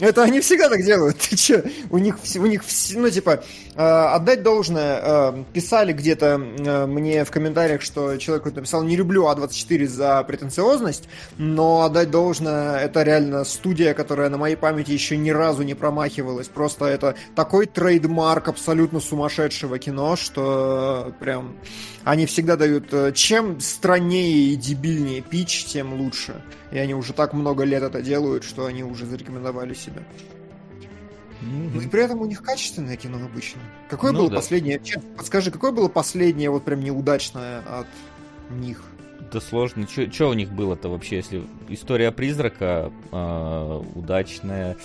Это 0.00 0.22
они 0.22 0.40
всегда 0.40 0.70
так 0.70 0.82
делают. 0.82 1.18
Ты 1.18 1.36
че? 1.36 1.64
У 1.90 1.98
них, 1.98 2.16
у 2.36 2.46
них, 2.46 2.62
ну, 2.94 3.10
типа, 3.10 3.44
э, 3.74 3.82
отдать 3.82 4.42
должное. 4.42 5.00
Э, 5.02 5.44
писали 5.52 5.92
где-то 5.92 6.40
э, 6.40 6.86
мне 6.86 7.24
в 7.24 7.30
комментариях, 7.30 7.82
что 7.82 8.16
человек 8.16 8.46
написал, 8.46 8.82
не 8.82 8.96
люблю 8.96 9.26
А24 9.26 9.86
за 9.86 10.22
претенциозность, 10.22 11.04
но 11.36 11.82
отдать 11.82 12.10
должное, 12.10 12.78
это 12.78 13.02
реально 13.02 13.44
студия, 13.44 13.92
которая 13.92 14.30
на 14.30 14.38
моей 14.38 14.56
памяти 14.56 14.92
еще 14.92 15.18
ни 15.18 15.30
разу 15.30 15.62
не 15.64 15.74
промахивалась. 15.74 16.48
Просто 16.48 16.86
это 16.86 17.14
такой 17.34 17.66
трейдмарк 17.66 18.48
абсолютно 18.48 19.00
сумасшедшего 19.00 19.78
кино, 19.78 20.16
что 20.16 21.12
прям 21.20 21.56
они 22.04 22.24
всегда 22.24 22.56
дают, 22.56 23.14
чем 23.14 23.60
страннее 23.60 24.52
и 24.52 24.56
дебильнее 24.56 25.22
пич, 25.30 25.64
тем 25.64 25.94
лучше. 25.94 26.42
И 26.70 26.78
они 26.78 26.94
уже 26.94 27.12
так 27.12 27.32
много 27.32 27.64
лет 27.64 27.82
это 27.82 28.02
делают, 28.02 28.44
что 28.44 28.66
они 28.66 28.82
уже 28.82 29.06
зарекомендовали 29.06 29.74
себя. 29.74 30.02
Mm-hmm. 31.42 31.70
Ну 31.74 31.80
и 31.80 31.88
при 31.88 32.02
этом 32.02 32.20
у 32.20 32.26
них 32.26 32.42
качественное 32.42 32.96
кино 32.96 33.18
обычно. 33.24 33.60
Какое 33.88 34.12
ну, 34.12 34.20
было 34.20 34.30
да. 34.30 34.36
последнее? 34.36 34.80
подскажи, 35.16 35.50
какое 35.50 35.72
было 35.72 35.88
последнее 35.88 36.50
вот 36.50 36.64
прям 36.64 36.80
неудачное 36.80 37.60
от 37.60 37.86
них? 38.50 38.82
Да 39.32 39.40
сложно. 39.40 39.86
Что 39.88 40.28
у 40.28 40.32
них 40.34 40.50
было-то 40.50 40.88
вообще, 40.88 41.16
если 41.16 41.42
история 41.68 42.12
призрака 42.12 42.92
э, 43.10 43.82
удачная, 43.94 44.76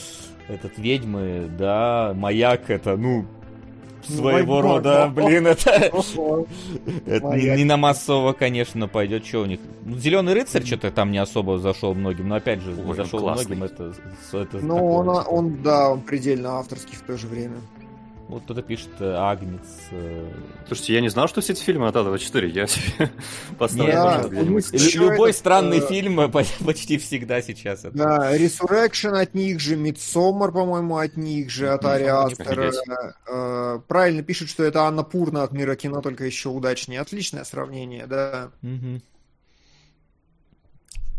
этот 0.47 0.77
ведьмы, 0.77 1.49
да, 1.57 2.13
маяк 2.15 2.69
это, 2.69 2.97
ну, 2.97 3.25
своего 4.05 4.61
рода, 4.61 5.11
блин, 5.13 5.47
это, 5.47 5.69
это 5.71 7.35
не, 7.35 7.57
не 7.57 7.63
на 7.63 7.77
массово, 7.77 8.33
конечно, 8.33 8.87
пойдет, 8.87 9.25
что 9.25 9.41
у 9.41 9.45
них. 9.45 9.59
Ну, 9.85 9.97
Зеленый 9.97 10.33
рыцарь 10.33 10.65
что-то 10.65 10.91
там 10.91 11.11
не 11.11 11.17
особо 11.17 11.57
зашел 11.57 11.93
многим, 11.93 12.27
но 12.29 12.35
опять 12.35 12.61
же, 12.61 12.75
зашел 12.93 13.29
многим, 13.29 13.63
это, 13.63 13.93
это 14.33 14.57
Ну, 14.57 14.93
он, 14.93 15.09
он, 15.09 15.61
да, 15.63 15.89
он 15.89 16.01
предельно 16.01 16.59
авторский 16.59 16.95
в 16.95 17.01
то 17.01 17.17
же 17.17 17.27
время. 17.27 17.57
Вот 18.31 18.43
кто-то 18.43 18.61
пишет 18.61 18.89
э, 18.99 19.13
Агнец. 19.13 19.89
Э. 19.91 20.31
Слушайте, 20.65 20.93
я 20.93 21.01
не 21.01 21.09
знал, 21.09 21.27
что 21.27 21.41
все 21.41 21.51
эти 21.51 21.61
фильмы 21.61 21.89
от 21.89 21.95
А24, 21.97 22.47
я 22.47 22.65
себе 22.65 23.11
поставил. 23.59 23.91
Да, 23.91 24.29
Любой 24.31 25.33
странный 25.33 25.79
э... 25.79 25.87
фильм 25.87 26.31
почти 26.65 26.97
всегда 26.97 27.41
сейчас. 27.41 27.83
Это. 27.83 27.97
Да, 27.97 28.37
Resurrection 28.37 29.19
от 29.19 29.33
них 29.33 29.59
же, 29.59 29.75
Midsommar, 29.75 30.53
по-моему, 30.53 30.97
от 30.97 31.17
них 31.17 31.49
же, 31.49 31.67
от 31.71 31.83
Ари 31.83 32.05
Астера. 32.05 32.71
Э, 33.27 33.79
правильно 33.85 34.23
пишут, 34.23 34.49
что 34.49 34.63
это 34.63 34.83
Анна 34.83 35.03
Пурна 35.03 35.43
от 35.43 35.51
мира 35.51 35.75
кино, 35.75 35.99
только 36.01 36.23
еще 36.23 36.47
удачнее. 36.47 37.01
Отличное 37.01 37.43
сравнение, 37.43 38.07
да. 38.07 38.51
Угу. 38.63 39.01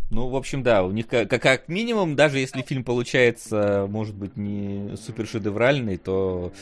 Ну, 0.08 0.28
в 0.28 0.36
общем, 0.36 0.62
да, 0.62 0.82
у 0.82 0.92
них 0.92 1.08
как, 1.08 1.28
как 1.28 1.68
минимум, 1.68 2.16
даже 2.16 2.38
если 2.38 2.62
фильм 2.62 2.84
получается, 2.84 3.86
может 3.88 4.14
быть, 4.14 4.38
не 4.38 4.96
супер 4.96 5.26
шедевральный, 5.26 5.98
то 5.98 6.52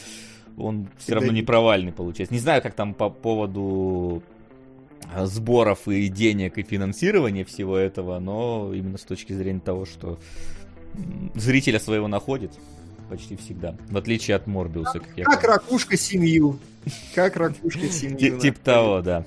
он 0.61 0.89
все 0.99 1.15
равно 1.15 1.33
не 1.33 1.43
провальный 1.43 1.93
получается. 1.93 2.35
Не 2.35 2.41
знаю, 2.41 2.63
как 2.63 2.75
там 2.75 2.95
по 2.95 3.11
поводу 3.11 4.23
а, 5.13 5.27
сборов 5.27 5.89
и 5.89 6.09
денег 6.09 6.59
и 6.59 6.63
финансирования 6.63 7.45
всего 7.45 7.77
этого, 7.77 8.19
но 8.19 8.73
именно 8.75 8.99
с 8.99 9.03
точки 9.03 9.33
зрения 9.33 9.61
того, 9.61 9.87
что 9.87 10.19
зрителя 11.35 11.81
своего 11.81 12.09
находит 12.09 12.53
почти 13.09 13.37
всегда, 13.37 13.75
в 13.89 13.97
отличие 13.97 14.37
от 14.37 14.47
Морбиуса. 14.47 15.01
Как, 15.01 15.09
я 15.17 15.25
как 15.25 15.43
ракушка 15.43 15.97
семью. 15.97 16.59
Как 17.15 17.37
ракушка 17.37 17.89
семью. 17.89 18.39
Тип 18.39 18.59
того, 18.59 19.03
да. 19.03 19.25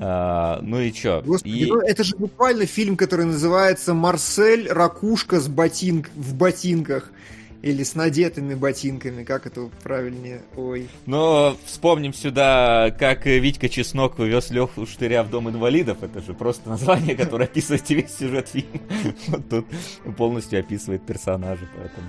А, 0.00 0.60
ну 0.62 0.80
и 0.80 0.92
чё? 0.92 1.22
Господи, 1.24 1.52
и... 1.52 1.66
ну 1.66 1.80
это 1.80 2.04
же 2.04 2.16
буквально 2.16 2.66
фильм, 2.66 2.96
который 2.96 3.26
называется 3.26 3.94
«Марсель. 3.94 4.68
Ракушка 4.68 5.40
с 5.40 5.48
ботинк... 5.48 6.08
в 6.14 6.34
ботинках». 6.34 7.12
Или 7.60 7.82
с 7.82 7.96
надетыми 7.96 8.54
ботинками, 8.54 9.24
как 9.24 9.46
это 9.46 9.68
правильнее? 9.82 10.42
Ой. 10.56 10.88
Но 11.06 11.56
вспомним 11.64 12.14
сюда, 12.14 12.94
как 12.96 13.26
Витька 13.26 13.68
Чеснок 13.68 14.20
увез 14.20 14.50
Леху 14.50 14.86
Штыря 14.86 15.24
в 15.24 15.30
Дом 15.30 15.48
инвалидов. 15.48 15.98
Это 16.02 16.20
же 16.20 16.34
просто 16.34 16.68
название, 16.68 17.16
которое 17.16 17.44
описывает 17.44 17.88
весь 17.90 18.16
сюжет 18.16 18.48
фильма. 18.48 18.80
Вот 19.26 19.48
тут 19.48 19.66
полностью 20.16 20.60
описывает 20.60 21.04
персонажа, 21.04 21.66
поэтому 21.76 22.08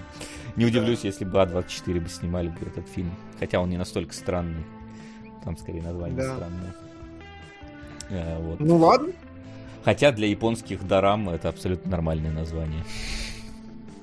не 0.56 0.66
удивлюсь, 0.66 1.04
если 1.04 1.26
бы 1.26 1.40
А24 1.40 2.00
бы 2.00 2.10
снимали 2.10 2.50
бы 2.50 2.68
этот 2.68 2.88
фильм. 2.88 3.16
Хотя 3.40 3.60
он 3.60 3.70
не 3.70 3.78
настолько 3.78 4.14
странный. 4.14 4.64
Там 5.44 5.58
скорее 5.58 5.82
название 5.82 6.18
да. 6.18 6.36
странное. 6.36 6.76
Э, 8.10 8.40
вот. 8.40 8.60
Ну 8.60 8.78
ладно. 8.78 9.12
Хотя 9.84 10.12
для 10.12 10.28
японских 10.28 10.86
дарам 10.88 11.30
это 11.30 11.50
абсолютно 11.50 11.90
нормальное 11.90 12.32
название. 12.32 12.84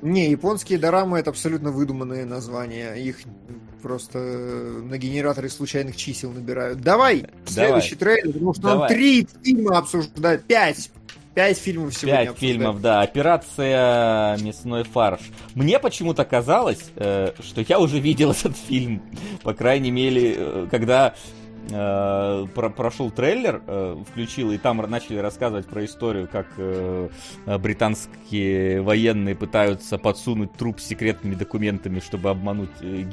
Не, 0.06 0.30
японские 0.30 0.78
дорамы 0.78 1.18
это 1.18 1.30
абсолютно 1.30 1.72
выдуманные 1.72 2.24
названия. 2.24 2.94
Их 2.94 3.18
просто 3.82 4.18
на 4.18 4.98
генераторе 4.98 5.48
случайных 5.48 5.96
чисел 5.96 6.30
набирают. 6.30 6.80
Давай, 6.80 7.22
Давай. 7.22 7.32
следующий 7.46 7.96
трейлер, 7.96 8.32
потому 8.32 8.54
что 8.54 8.62
Давай. 8.62 8.78
нам 8.78 8.88
три 8.88 9.28
фильма 9.42 9.78
обсуждать. 9.78 10.44
Пять. 10.44 10.90
Пять 11.34 11.58
фильмов 11.58 11.92
сегодня 11.92 12.18
Пять 12.18 12.28
обсуждаем. 12.28 12.54
фильмов, 12.60 12.80
да. 12.80 13.00
Операция 13.02 14.38
«Мясной 14.38 14.84
фарш». 14.84 15.20
Мне 15.56 15.80
почему-то 15.80 16.24
казалось, 16.24 16.84
э, 16.94 17.32
что 17.40 17.60
я 17.62 17.80
уже 17.80 17.98
видел 17.98 18.30
этот 18.38 18.56
фильм. 18.56 19.02
По 19.42 19.54
крайней 19.54 19.90
мере, 19.90 20.34
э, 20.36 20.68
когда 20.70 21.14
э, 21.70 22.46
про 22.54 22.70
прошел 22.70 23.10
трейлер, 23.10 23.62
э, 23.66 23.96
включил, 24.10 24.52
и 24.52 24.58
там 24.58 24.78
начали 24.88 25.18
рассказывать 25.18 25.66
про 25.66 25.84
историю, 25.84 26.28
как 26.30 26.46
э, 26.56 27.08
британские 27.58 28.82
военные 28.82 29.34
пытаются 29.34 29.98
подсунуть 29.98 30.52
труп 30.52 30.80
с 30.80 30.84
секретными 30.84 31.34
документами, 31.34 32.00
чтобы 32.00 32.30
обмануть 32.30 32.70
э, 32.80 33.04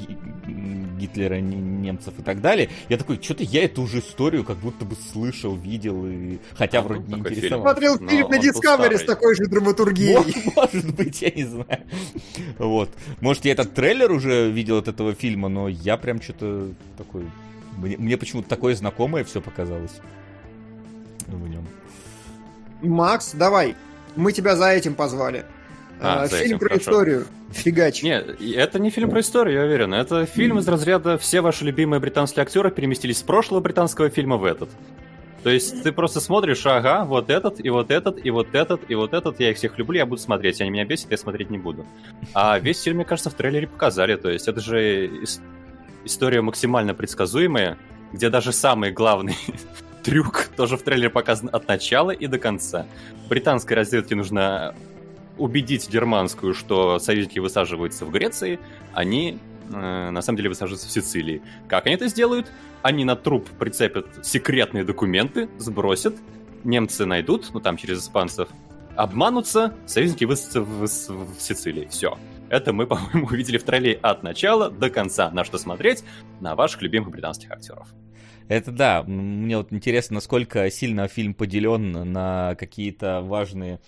Гитлера, 0.98 1.40
немцев 1.40 2.14
и 2.18 2.22
так 2.22 2.40
далее. 2.40 2.70
Я 2.88 2.96
такой, 2.96 3.20
что-то 3.20 3.42
я 3.42 3.64
эту 3.64 3.82
уже 3.82 3.98
историю 4.00 4.44
как 4.44 4.58
будто 4.58 4.84
бы 4.84 4.96
слышал, 4.96 5.56
видел, 5.56 6.06
и... 6.06 6.38
хотя 6.54 6.80
а 6.80 6.82
вроде 6.82 7.12
не 7.12 7.20
интересовался. 7.20 7.80
Смотрел 7.80 8.08
фильм 8.08 8.28
на 8.28 8.38
Discovery 8.38 8.98
с 8.98 9.04
такой 9.04 9.34
же 9.34 9.46
драматургией. 9.46 10.14
Может, 10.56 10.74
может 10.74 10.94
быть, 10.94 11.22
я 11.22 11.30
не 11.30 11.44
знаю. 11.44 11.82
Вот. 12.58 12.90
Может, 13.20 13.44
я 13.44 13.52
этот 13.52 13.74
трейлер 13.74 14.10
уже 14.12 14.50
видел 14.50 14.78
от 14.78 14.88
этого 14.88 15.14
фильма, 15.14 15.48
но 15.48 15.68
я 15.68 15.96
прям 15.96 16.20
что-то 16.20 16.70
такой 16.96 17.24
мне, 17.76 17.96
мне 17.96 18.16
почему-то 18.16 18.48
такое 18.48 18.74
знакомое 18.74 19.24
все 19.24 19.40
показалось 19.40 20.00
в 21.26 21.48
нем. 21.48 21.66
Макс, 22.82 23.32
давай. 23.32 23.76
Мы 24.16 24.32
тебя 24.32 24.56
за 24.56 24.70
этим 24.70 24.94
позвали. 24.94 25.44
А, 26.00 26.22
а, 26.22 26.28
фильм 26.28 26.42
этим, 26.42 26.58
про 26.58 26.68
хорошо. 26.68 26.90
историю. 26.90 27.26
Фигач. 27.52 28.02
Нет, 28.02 28.40
это 28.40 28.78
не 28.78 28.90
фильм 28.90 29.10
про 29.10 29.20
историю, 29.20 29.60
я 29.60 29.64
уверен. 29.64 29.94
Это 29.94 30.26
фильм 30.26 30.58
из 30.58 30.68
разряда 30.68 31.18
«Все 31.18 31.40
ваши 31.40 31.64
любимые 31.64 32.00
британские 32.00 32.42
актеры 32.42 32.70
переместились 32.70 33.18
с 33.18 33.22
прошлого 33.22 33.60
британского 33.60 34.10
фильма 34.10 34.36
в 34.36 34.44
этот». 34.44 34.70
То 35.44 35.50
есть 35.50 35.82
ты 35.82 35.92
просто 35.92 36.20
смотришь, 36.20 36.64
ага, 36.64 37.04
вот 37.04 37.28
этот, 37.28 37.62
и 37.62 37.68
вот 37.68 37.90
этот, 37.90 38.24
и 38.24 38.30
вот 38.30 38.54
этот, 38.54 38.80
и 38.88 38.94
вот 38.94 39.12
этот, 39.12 39.40
я 39.40 39.50
их 39.50 39.58
всех 39.58 39.78
люблю, 39.78 39.98
я 39.98 40.06
буду 40.06 40.20
смотреть. 40.20 40.60
Они 40.62 40.70
меня 40.70 40.86
бесят, 40.86 41.10
я 41.10 41.18
смотреть 41.18 41.50
не 41.50 41.58
буду. 41.58 41.84
А 42.32 42.58
весь 42.58 42.82
фильм, 42.82 42.96
мне 42.96 43.04
кажется, 43.04 43.28
в 43.28 43.34
трейлере 43.34 43.66
показали. 43.66 44.16
То 44.16 44.30
есть 44.30 44.48
это 44.48 44.60
же 44.60 45.10
история 46.04 46.40
максимально 46.40 46.94
предсказуемая, 46.94 47.78
где 48.12 48.30
даже 48.30 48.52
самый 48.52 48.92
главный 48.92 49.36
трюк 50.02 50.48
тоже 50.56 50.76
в 50.76 50.82
трейлере 50.82 51.10
показан 51.10 51.50
от 51.52 51.66
начала 51.68 52.10
и 52.10 52.26
до 52.26 52.38
конца. 52.38 52.86
Британской 53.28 53.76
разведке 53.76 54.14
нужно 54.14 54.74
убедить 55.38 55.90
германскую, 55.90 56.54
что 56.54 56.98
союзники 56.98 57.38
высаживаются 57.38 58.04
в 58.04 58.10
Греции, 58.10 58.60
они 58.92 59.38
э, 59.72 60.10
на 60.10 60.22
самом 60.22 60.36
деле 60.36 60.50
высаживаются 60.50 60.88
в 60.88 60.92
Сицилии. 60.92 61.42
Как 61.68 61.86
они 61.86 61.96
это 61.96 62.06
сделают? 62.08 62.50
Они 62.82 63.04
на 63.04 63.16
труп 63.16 63.48
прицепят 63.58 64.06
секретные 64.22 64.84
документы, 64.84 65.48
сбросят, 65.58 66.14
немцы 66.62 67.04
найдут, 67.04 67.50
ну 67.52 67.60
там 67.60 67.76
через 67.76 68.00
испанцев, 68.00 68.48
обманутся, 68.94 69.74
союзники 69.86 70.24
высадятся 70.24 70.60
в, 70.60 70.86
в, 70.86 71.36
в 71.36 71.40
Сицилии. 71.40 71.88
Все. 71.90 72.16
Это 72.54 72.72
мы, 72.72 72.86
по-моему, 72.86 73.26
увидели 73.26 73.58
в 73.58 73.64
трейлере 73.64 73.98
от 74.00 74.22
начала 74.22 74.70
до 74.70 74.88
конца. 74.88 75.28
На 75.30 75.44
что 75.44 75.58
смотреть? 75.58 76.04
На 76.40 76.54
ваших 76.54 76.82
любимых 76.82 77.10
британских 77.10 77.50
актеров. 77.50 77.92
Это 78.46 78.70
да. 78.70 79.02
Мне 79.02 79.56
вот 79.56 79.72
интересно, 79.72 80.14
насколько 80.14 80.70
сильно 80.70 81.08
фильм 81.08 81.34
поделен 81.34 81.90
на 82.12 82.54
какие-то 82.54 83.22
важные, 83.22 83.80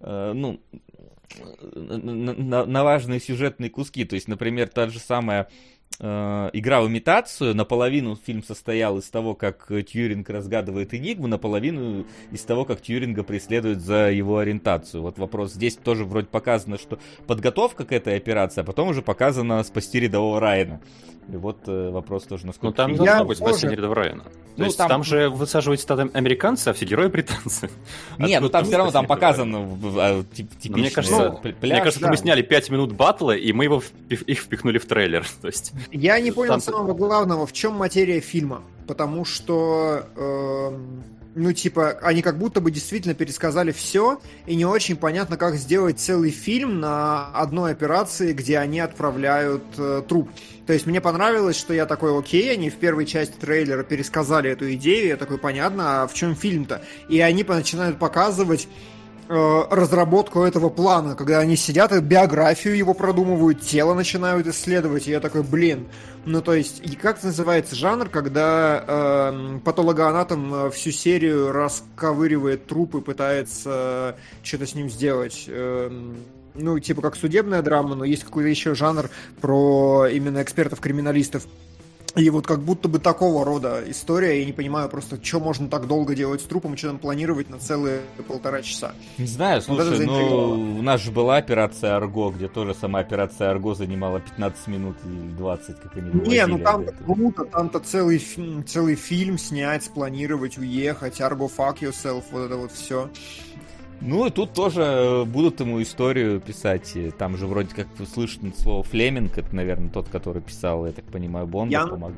э, 0.00 0.32
ну, 0.34 0.60
на, 1.72 1.98
на, 2.34 2.66
на 2.66 2.84
важные 2.84 3.20
сюжетные 3.20 3.70
куски. 3.70 4.04
То 4.04 4.16
есть, 4.16 4.26
например, 4.26 4.68
та 4.68 4.88
же 4.88 4.98
самая 4.98 5.42
э, 5.42 5.46
игра 6.00 6.80
в 6.80 6.88
имитацию. 6.88 7.54
Наполовину 7.54 8.16
фильм 8.16 8.42
состоял 8.42 8.98
из 8.98 9.08
того, 9.10 9.34
как 9.34 9.68
Тьюринг 9.68 10.30
разгадывает 10.30 10.94
энигму, 10.94 11.26
наполовину 11.26 12.06
из 12.32 12.42
того, 12.42 12.64
как 12.64 12.80
Тьюринга 12.80 13.22
преследует 13.22 13.80
за 13.80 14.10
его 14.10 14.38
ориентацию. 14.38 15.02
Вот 15.02 15.18
вопрос. 15.18 15.52
Здесь 15.52 15.76
тоже 15.76 16.04
вроде 16.04 16.28
показано, 16.28 16.78
что 16.78 16.98
подготовка 17.26 17.84
к 17.84 17.92
этой 17.92 18.16
операции, 18.16 18.62
а 18.62 18.64
потом 18.64 18.88
уже 18.88 19.02
показано 19.02 19.62
спасти 19.62 20.00
рядового 20.00 20.40
Райана. 20.40 20.80
И 21.28 21.36
вот 21.36 21.58
э, 21.66 21.90
вопрос 21.90 22.24
тоже, 22.24 22.46
насколько... 22.46 22.66
Ну 22.66 22.72
там 22.72 22.96
должно 22.96 23.24
быть 23.24 23.38
спасение 23.38 23.76
рядового 23.76 24.00
Райана. 24.00 24.24
То 24.24 24.30
ну, 24.56 24.64
есть 24.64 24.78
там... 24.78 24.88
там 24.88 25.04
же 25.04 25.28
высаживаются 25.28 25.86
тогда 25.86 26.08
американцы, 26.12 26.68
а 26.68 26.72
все 26.72 26.84
герои 26.84 27.08
британцы. 27.08 27.70
Не, 28.18 28.40
ну 28.40 28.48
там 28.48 28.64
все 28.64 28.76
равно 28.76 28.92
там 28.92 29.06
показано 29.06 29.78
а, 29.96 30.24
типичный 30.34 30.80
Мне 30.80 30.90
кажется, 30.90 31.40
мне 31.62 31.80
кажется, 31.82 32.08
мы 32.08 32.16
сняли 32.16 32.42
5 32.42 32.70
минут 32.70 32.92
батла, 32.92 33.36
и 33.36 33.52
мы 33.52 33.64
его 33.64 33.82
их 34.08 34.40
впихнули 34.40 34.78
в 34.78 34.86
трейлер. 34.86 35.26
То 35.40 35.46
есть 35.46 35.72
я 35.92 36.20
не 36.20 36.32
понял 36.32 36.52
там... 36.52 36.60
самого 36.60 36.94
главного, 36.94 37.46
в 37.46 37.52
чем 37.52 37.74
материя 37.74 38.20
фильма. 38.20 38.62
Потому 38.86 39.24
что, 39.24 40.04
э, 40.16 40.78
ну, 41.34 41.52
типа, 41.52 41.98
они 42.02 42.22
как 42.22 42.38
будто 42.38 42.60
бы 42.60 42.70
действительно 42.70 43.14
пересказали 43.14 43.70
все, 43.72 44.20
и 44.46 44.56
не 44.56 44.64
очень 44.64 44.96
понятно, 44.96 45.36
как 45.36 45.56
сделать 45.56 46.00
целый 46.00 46.30
фильм 46.30 46.80
на 46.80 47.26
одной 47.28 47.72
операции, 47.72 48.32
где 48.32 48.58
они 48.58 48.80
отправляют 48.80 49.62
э, 49.78 50.02
труп. 50.08 50.30
То 50.66 50.72
есть 50.72 50.86
мне 50.86 51.00
понравилось, 51.00 51.56
что 51.56 51.72
я 51.72 51.86
такой, 51.86 52.18
окей, 52.18 52.52
они 52.52 52.70
в 52.70 52.76
первой 52.76 53.06
части 53.06 53.34
трейлера 53.38 53.82
пересказали 53.82 54.50
эту 54.50 54.72
идею, 54.74 55.08
я 55.08 55.16
такой, 55.16 55.38
понятно, 55.38 56.02
а 56.02 56.06
в 56.06 56.14
чем 56.14 56.34
фильм-то? 56.34 56.82
И 57.08 57.20
они 57.20 57.44
начинают 57.44 57.98
показывать 57.98 58.68
разработку 59.30 60.42
этого 60.42 60.70
плана, 60.70 61.14
когда 61.14 61.38
они 61.38 61.56
сидят 61.56 61.92
и 61.92 62.00
биографию 62.00 62.76
его 62.76 62.94
продумывают, 62.94 63.60
тело 63.60 63.94
начинают 63.94 64.46
исследовать, 64.48 65.06
и 65.06 65.12
я 65.12 65.20
такой, 65.20 65.44
блин, 65.44 65.86
ну 66.24 66.42
то 66.42 66.52
есть, 66.52 66.80
и 66.80 66.96
как 66.96 67.22
называется 67.22 67.76
жанр, 67.76 68.08
когда 68.08 68.84
э, 68.86 69.58
патологоанатом 69.64 70.54
э, 70.54 70.70
всю 70.70 70.90
серию 70.90 71.52
расковыривает 71.52 72.66
труп 72.66 72.96
и 72.96 73.00
пытается 73.00 74.16
э, 74.18 74.42
что-то 74.42 74.66
с 74.66 74.74
ним 74.74 74.90
сделать? 74.90 75.44
Э, 75.46 75.90
ну, 76.54 76.78
типа 76.80 77.00
как 77.00 77.14
судебная 77.14 77.62
драма, 77.62 77.94
но 77.94 78.04
есть 78.04 78.24
какой-то 78.24 78.48
еще 78.48 78.74
жанр 78.74 79.08
про 79.40 80.08
именно 80.10 80.42
экспертов-криминалистов. 80.42 81.46
И 82.16 82.28
вот 82.30 82.46
как 82.46 82.60
будто 82.60 82.88
бы 82.88 82.98
такого 82.98 83.44
рода 83.44 83.82
история, 83.86 84.40
я 84.40 84.44
не 84.44 84.52
понимаю 84.52 84.88
просто, 84.88 85.22
что 85.22 85.38
можно 85.38 85.68
так 85.68 85.86
долго 85.86 86.14
делать 86.14 86.40
с 86.40 86.44
трупом, 86.44 86.76
что 86.76 86.88
там 86.88 86.98
планировать 86.98 87.50
на 87.50 87.58
целые 87.58 88.00
полтора 88.26 88.62
часа. 88.62 88.94
Не 89.18 89.26
знаю, 89.26 89.62
слушай, 89.62 90.04
ну, 90.06 90.78
у 90.78 90.82
нас 90.82 91.00
же 91.00 91.12
была 91.12 91.36
операция 91.36 91.96
Арго, 91.96 92.30
где 92.30 92.48
тоже 92.48 92.74
сама 92.74 92.98
операция 92.98 93.50
Арго 93.50 93.74
занимала 93.74 94.20
15 94.20 94.66
минут 94.66 94.96
или 95.04 95.36
20, 95.36 95.80
как 95.80 95.96
они 95.96 96.28
Не, 96.28 96.46
ну 96.46 96.58
там-то 96.58 96.92
круто, 96.92 97.44
там-то 97.44 97.78
целый, 97.80 98.22
целый 98.66 98.96
фильм 98.96 99.38
снять, 99.38 99.84
спланировать, 99.84 100.58
уехать, 100.58 101.20
Арго 101.20 101.48
fuck 101.48 101.78
yourself, 101.80 102.24
вот 102.32 102.46
это 102.46 102.56
вот 102.56 102.72
все. 102.72 103.08
Ну 104.00 104.26
и 104.26 104.30
тут 104.30 104.54
тоже 104.54 104.82
э, 104.82 105.24
будут 105.24 105.60
ему 105.60 105.82
историю 105.82 106.40
писать. 106.40 106.96
Там 107.18 107.36
же 107.36 107.46
вроде 107.46 107.74
как 107.74 107.86
слышно 108.12 108.50
слово 108.56 108.82
Флеминг, 108.82 109.36
это, 109.36 109.54
наверное, 109.54 109.90
тот, 109.90 110.08
который 110.08 110.40
писал, 110.40 110.86
я 110.86 110.92
так 110.92 111.04
понимаю, 111.04 111.46
Бонда. 111.46 111.72
Ян... 111.72 111.90
Помог... 111.90 112.12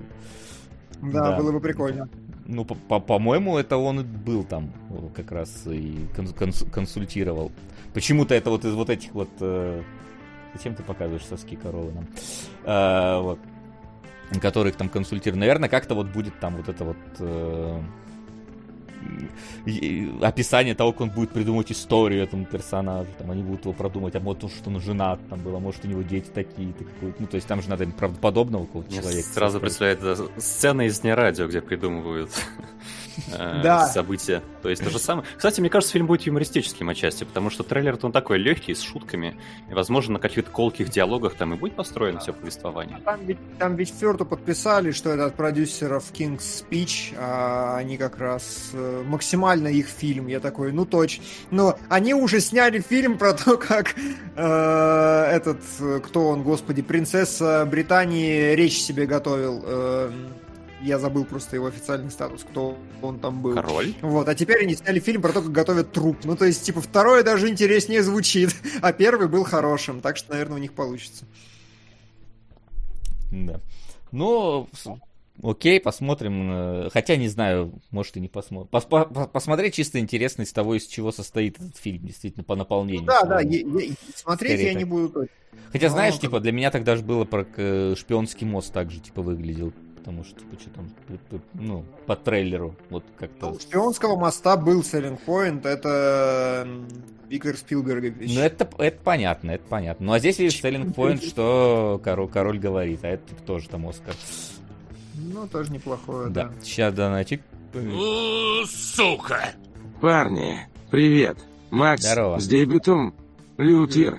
Да, 1.02 1.30
да, 1.30 1.36
было 1.36 1.50
бы 1.50 1.60
прикольно. 1.60 2.08
Ну, 2.46 2.64
по-моему, 2.64 3.56
это 3.58 3.76
он 3.76 4.00
и 4.00 4.04
был 4.04 4.44
там 4.44 4.72
э, 4.90 5.08
как 5.14 5.32
раз 5.32 5.66
и 5.66 6.06
конс 6.36 6.64
консультировал. 6.72 7.50
Почему-то 7.94 8.34
это 8.34 8.50
вот 8.50 8.64
из 8.64 8.74
вот 8.74 8.88
этих 8.88 9.12
вот... 9.12 9.30
Э... 9.40 9.82
Зачем 10.54 10.74
ты 10.74 10.82
показываешь 10.82 11.24
соски 11.24 11.56
коровы 11.56 11.92
нам? 11.92 12.06
Э, 12.64 13.20
вот. 13.20 13.38
Которых 14.40 14.76
там 14.76 14.88
консультируют. 14.88 15.40
Наверное, 15.40 15.68
как-то 15.68 15.94
вот 15.94 16.06
будет 16.08 16.38
там 16.38 16.56
вот 16.56 16.68
это 16.68 16.84
вот... 16.84 16.96
Э 17.18 17.80
описание 20.20 20.74
того, 20.74 20.92
как 20.92 21.00
он 21.02 21.10
будет 21.10 21.30
придумывать 21.30 21.72
историю 21.72 22.22
этому 22.22 22.44
персонажу. 22.44 23.08
Там 23.18 23.30
они 23.30 23.42
будут 23.42 23.64
его 23.64 23.72
продумать, 23.72 24.14
а 24.14 24.20
может, 24.20 24.50
что 24.52 24.70
он 24.70 24.80
женат 24.80 25.20
там 25.28 25.40
был, 25.40 25.56
а 25.56 25.60
может, 25.60 25.84
у 25.84 25.88
него 25.88 26.02
дети 26.02 26.28
такие-то. 26.32 26.84
Ну, 27.18 27.26
то 27.26 27.36
есть 27.36 27.46
там 27.46 27.62
же 27.62 27.68
надо 27.68 27.86
правдоподобного 27.86 28.66
какого-то 28.66 28.92
человека. 28.92 29.28
Сразу 29.28 29.60
представляет 29.60 30.00
сцена 30.38 30.82
из 30.82 31.02
«Не 31.02 31.14
радио», 31.14 31.46
где 31.46 31.60
придумывают 31.60 32.30
Э, 33.32 33.60
да. 33.62 33.86
события. 33.86 34.42
То 34.62 34.68
есть 34.68 34.82
то 34.82 34.90
же 34.90 34.98
самое. 34.98 35.26
Кстати, 35.36 35.60
мне 35.60 35.70
кажется, 35.70 35.92
фильм 35.92 36.06
будет 36.06 36.22
юмористическим 36.22 36.88
отчасти, 36.88 37.24
потому 37.24 37.50
что 37.50 37.62
трейлер 37.62 37.98
он 38.02 38.12
такой 38.12 38.38
легкий, 38.38 38.74
с 38.74 38.80
шутками. 38.80 39.36
И, 39.70 39.74
возможно, 39.74 40.14
на 40.14 40.18
каких-то 40.18 40.50
колких 40.50 40.88
диалогах 40.88 41.34
там 41.34 41.54
и 41.54 41.56
будет 41.56 41.74
построено 41.74 42.20
все 42.20 42.32
повествование. 42.32 43.00
Там 43.04 43.24
ведь, 43.24 43.38
там 43.58 43.76
ведь 43.76 43.92
Ферту 43.98 44.24
подписали, 44.24 44.92
что 44.92 45.10
это 45.10 45.26
от 45.26 45.34
продюсеров 45.34 46.10
King's 46.12 46.64
Speech, 46.70 47.14
а 47.18 47.76
они 47.76 47.96
как 47.96 48.18
раз 48.18 48.70
э, 48.72 49.02
максимально 49.06 49.68
их 49.68 49.86
фильм. 49.86 50.26
Я 50.26 50.40
такой, 50.40 50.72
ну 50.72 50.84
точно. 50.84 51.24
Но 51.50 51.78
они 51.88 52.14
уже 52.14 52.40
сняли 52.40 52.80
фильм 52.80 53.18
про 53.18 53.34
то, 53.34 53.56
как 53.56 53.94
э, 54.36 55.24
этот, 55.32 55.60
кто 56.04 56.28
он, 56.28 56.42
господи, 56.42 56.82
принцесса 56.82 57.66
Британии 57.66 58.54
речь 58.54 58.80
себе 58.80 59.06
готовил. 59.06 59.62
Э, 59.64 60.10
я 60.82 60.98
забыл 60.98 61.24
просто 61.24 61.56
его 61.56 61.66
официальный 61.66 62.10
статус, 62.10 62.42
кто 62.42 62.76
он 63.00 63.20
там 63.20 63.40
был. 63.40 63.54
Король? 63.54 63.94
Вот, 64.02 64.28
а 64.28 64.34
теперь 64.34 64.62
они 64.62 64.74
сняли 64.74 65.00
фильм 65.00 65.22
про 65.22 65.32
то, 65.32 65.42
как 65.42 65.52
готовят 65.52 65.92
труп. 65.92 66.18
Ну, 66.24 66.36
то 66.36 66.44
есть, 66.44 66.64
типа, 66.64 66.80
второе 66.80 67.22
даже 67.22 67.48
интереснее 67.48 68.02
звучит, 68.02 68.54
а 68.82 68.92
первый 68.92 69.28
был 69.28 69.44
хорошим, 69.44 70.00
так 70.00 70.16
что, 70.16 70.32
наверное, 70.32 70.56
у 70.56 70.60
них 70.60 70.72
получится. 70.72 71.24
Да. 73.30 73.60
Ну, 74.10 74.68
окей, 75.42 75.80
посмотрим. 75.80 76.50
Э, 76.50 76.90
хотя, 76.92 77.16
не 77.16 77.28
знаю, 77.28 77.72
может 77.90 78.16
и 78.16 78.20
не 78.20 78.28
посмотрим. 78.28 78.68
Пос 78.68 78.86
посмотреть 79.32 79.74
чисто 79.74 79.98
интересно 80.00 80.42
из 80.42 80.52
того, 80.52 80.74
из 80.74 80.86
чего 80.86 81.12
состоит 81.12 81.60
этот 81.60 81.76
фильм, 81.76 82.04
действительно, 82.04 82.44
по 82.44 82.56
наполнению. 82.56 83.02
Ну, 83.02 83.06
да, 83.06 83.22
да, 83.22 83.40
я, 83.40 83.60
я, 83.60 83.94
смотреть 84.14 84.52
Скорее 84.52 84.66
я 84.66 84.72
так. 84.72 84.78
не 84.78 84.84
буду. 84.84 85.28
Хотя, 85.70 85.88
знаешь, 85.88 86.18
типа, 86.18 86.40
для 86.40 86.52
меня 86.52 86.70
тогда 86.70 86.96
же 86.96 87.02
было 87.02 87.24
про 87.24 87.44
шпионский 87.94 88.46
мост 88.46 88.72
также, 88.72 89.00
типа, 89.00 89.22
выглядел 89.22 89.72
потому 90.02 90.24
что, 90.24 90.40
типа, 90.40 90.60
что 90.60 90.70
там, 90.70 90.90
ну, 91.54 91.84
по 92.06 92.16
трейлеру, 92.16 92.74
вот 92.90 93.04
как-то... 93.16 93.50
У 93.50 93.60
Шпионского 93.60 94.16
моста 94.16 94.56
был 94.56 94.80
Selling 94.80 95.20
Point, 95.24 95.64
это 95.66 96.66
Виктор 97.28 97.56
Спилбергович. 97.56 98.34
Ну, 98.34 98.40
это, 98.40 98.68
это 98.78 98.98
понятно, 99.04 99.52
это 99.52 99.64
понятно. 99.68 100.06
Ну, 100.06 100.12
а 100.12 100.18
здесь 100.18 100.40
есть 100.40 100.62
Selling 100.62 100.92
Point, 100.92 101.24
что 101.24 102.00
король, 102.02 102.28
король 102.28 102.58
говорит, 102.58 103.04
а 103.04 103.08
это 103.08 103.28
типа, 103.28 103.42
тоже 103.42 103.68
там 103.68 103.86
Оскар. 103.86 104.14
Ну, 105.14 105.46
тоже 105.46 105.72
неплохое, 105.72 106.30
да. 106.30 106.48
да. 106.48 106.52
Сейчас 106.62 106.92
донатик. 106.94 107.42
Сука! 108.66 109.52
Парни, 110.00 110.66
привет. 110.90 111.38
Макс 111.70 112.02
Здорово. 112.02 112.40
с 112.40 112.48
дебютом. 112.48 113.14
Лютир. 113.56 114.18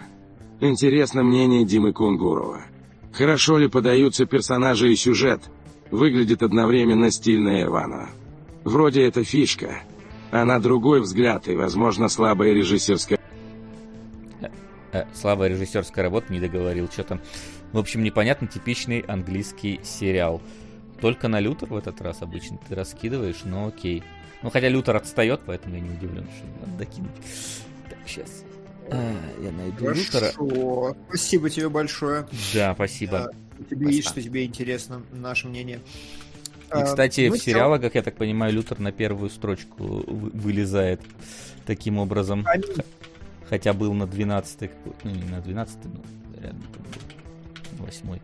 Интересно 0.62 1.24
мнение 1.24 1.66
Димы 1.66 1.92
Кунгурова. 1.92 2.62
Хорошо 3.12 3.58
ли 3.58 3.68
подаются 3.68 4.26
персонажи 4.26 4.94
и 4.94 4.96
сюжет? 4.96 5.42
Выглядит 5.92 6.44
одновременно 6.44 7.12
стильно 7.12 7.62
и 7.62 7.64
рвано. 7.64 8.10
Вроде 8.64 9.06
это 9.06 9.24
фишка, 9.24 9.80
а 10.32 10.46
на 10.46 10.60
другой 10.60 11.02
взгляд 11.02 11.48
и, 11.48 11.56
возможно, 11.56 12.10
слабая 12.10 12.54
режиссерская... 12.54 13.20
Э, 14.42 14.48
э, 14.94 15.06
слабая 15.14 15.50
режиссерская 15.50 16.04
работа, 16.04 16.32
не 16.32 16.40
договорил, 16.40 16.90
что 16.92 17.04
там. 17.04 17.22
В 17.72 17.78
общем, 17.78 18.04
непонятно, 18.04 18.48
типичный 18.48 19.00
английский 19.00 19.80
сериал. 19.84 20.42
Только 21.02 21.28
на 21.28 21.40
Лютер 21.40 21.70
в 21.70 21.76
этот 21.76 22.02
раз 22.02 22.22
обычно 22.22 22.58
ты 22.68 22.76
раскидываешь, 22.76 23.42
но 23.44 23.68
окей. 23.68 24.04
Ну, 24.42 24.50
хотя 24.50 24.70
Лютер 24.70 24.96
отстает, 24.96 25.42
поэтому 25.46 25.76
я 25.76 25.82
не 25.82 25.90
удивлен, 25.90 26.28
что 26.36 26.66
надо 26.66 26.78
докинуть. 26.78 27.12
Так, 27.90 28.00
сейчас. 28.06 28.44
А, 28.90 29.14
я 29.42 29.52
найду 29.52 29.86
Хорошо. 29.86 30.02
Лютера. 30.02 30.96
Спасибо 31.10 31.50
тебе 31.50 31.70
большое. 31.70 32.28
Да, 32.54 32.74
спасибо. 32.74 33.32
Да. 33.70 33.76
Тебе 33.76 33.96
есть, 33.96 34.10
что 34.10 34.22
тебе 34.22 34.46
интересно, 34.46 35.02
наше 35.12 35.48
мнение. 35.48 35.80
И, 36.70 36.78
а, 36.78 36.84
кстати, 36.84 37.28
ну, 37.30 37.36
в 37.36 37.40
сериалах, 37.40 37.82
как 37.82 37.96
я 37.96 38.02
так 38.02 38.16
понимаю, 38.16 38.54
Лютер 38.54 38.80
на 38.80 38.92
первую 38.92 39.30
строчку 39.30 40.04
вылезает 40.08 41.02
таким 41.66 42.00
образом. 42.00 42.44
Они... 42.48 42.64
Хотя 43.50 43.74
был 43.74 43.94
на 43.94 44.08
12 44.08 44.72
ну 45.04 45.12
не 45.12 45.24
на 45.30 45.42
12 45.42 45.78
но 45.86 46.02
рядом 46.42 46.64
8 47.78 48.20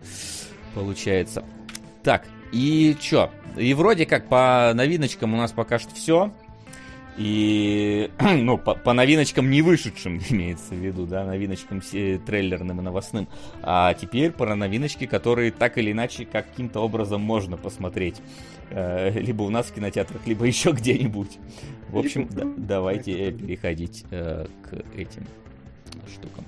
получается. 0.73 1.43
Так, 2.03 2.25
и 2.51 2.95
чё? 2.99 3.29
И 3.57 3.73
вроде 3.73 4.05
как 4.05 4.27
по 4.27 4.71
новиночкам 4.73 5.33
у 5.33 5.37
нас 5.37 5.51
пока 5.51 5.79
что 5.79 5.93
все. 5.93 6.33
И, 7.19 8.09
ну, 8.19 8.57
по, 8.57 8.75
по 8.75 8.93
новиночкам 8.93 9.49
не 9.49 9.61
вышедшим, 9.61 10.21
имеется 10.29 10.73
в 10.73 10.77
виду, 10.77 11.05
да, 11.05 11.25
новиночкам 11.25 11.81
трейлерным 11.81 12.79
и 12.79 12.83
новостным. 12.83 13.27
А 13.61 13.93
теперь 13.93 14.31
про 14.31 14.55
новиночки, 14.55 15.05
которые 15.05 15.51
так 15.51 15.77
или 15.77 15.91
иначе 15.91 16.25
каким-то 16.25 16.79
образом 16.79 17.21
можно 17.21 17.57
посмотреть. 17.57 18.21
Э, 18.69 19.11
либо 19.19 19.43
у 19.43 19.49
нас 19.49 19.67
в 19.67 19.73
кинотеатрах, 19.73 20.25
либо 20.25 20.45
еще 20.47 20.71
где-нибудь. 20.71 21.37
В 21.89 21.97
общем, 21.97 22.27
да, 22.31 22.45
давайте 22.55 23.31
переходить 23.33 24.05
э, 24.11 24.45
к 24.63 24.73
этим 24.97 25.27
штукам. 26.07 26.45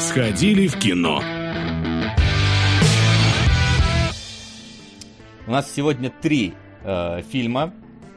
Сходили 0.00 0.68
в 0.68 0.78
кино. 0.78 1.22
У 5.46 5.50
нас 5.50 5.70
сегодня 5.70 6.10
три 6.22 6.54
э, 6.84 7.22
фильма, 7.22 7.72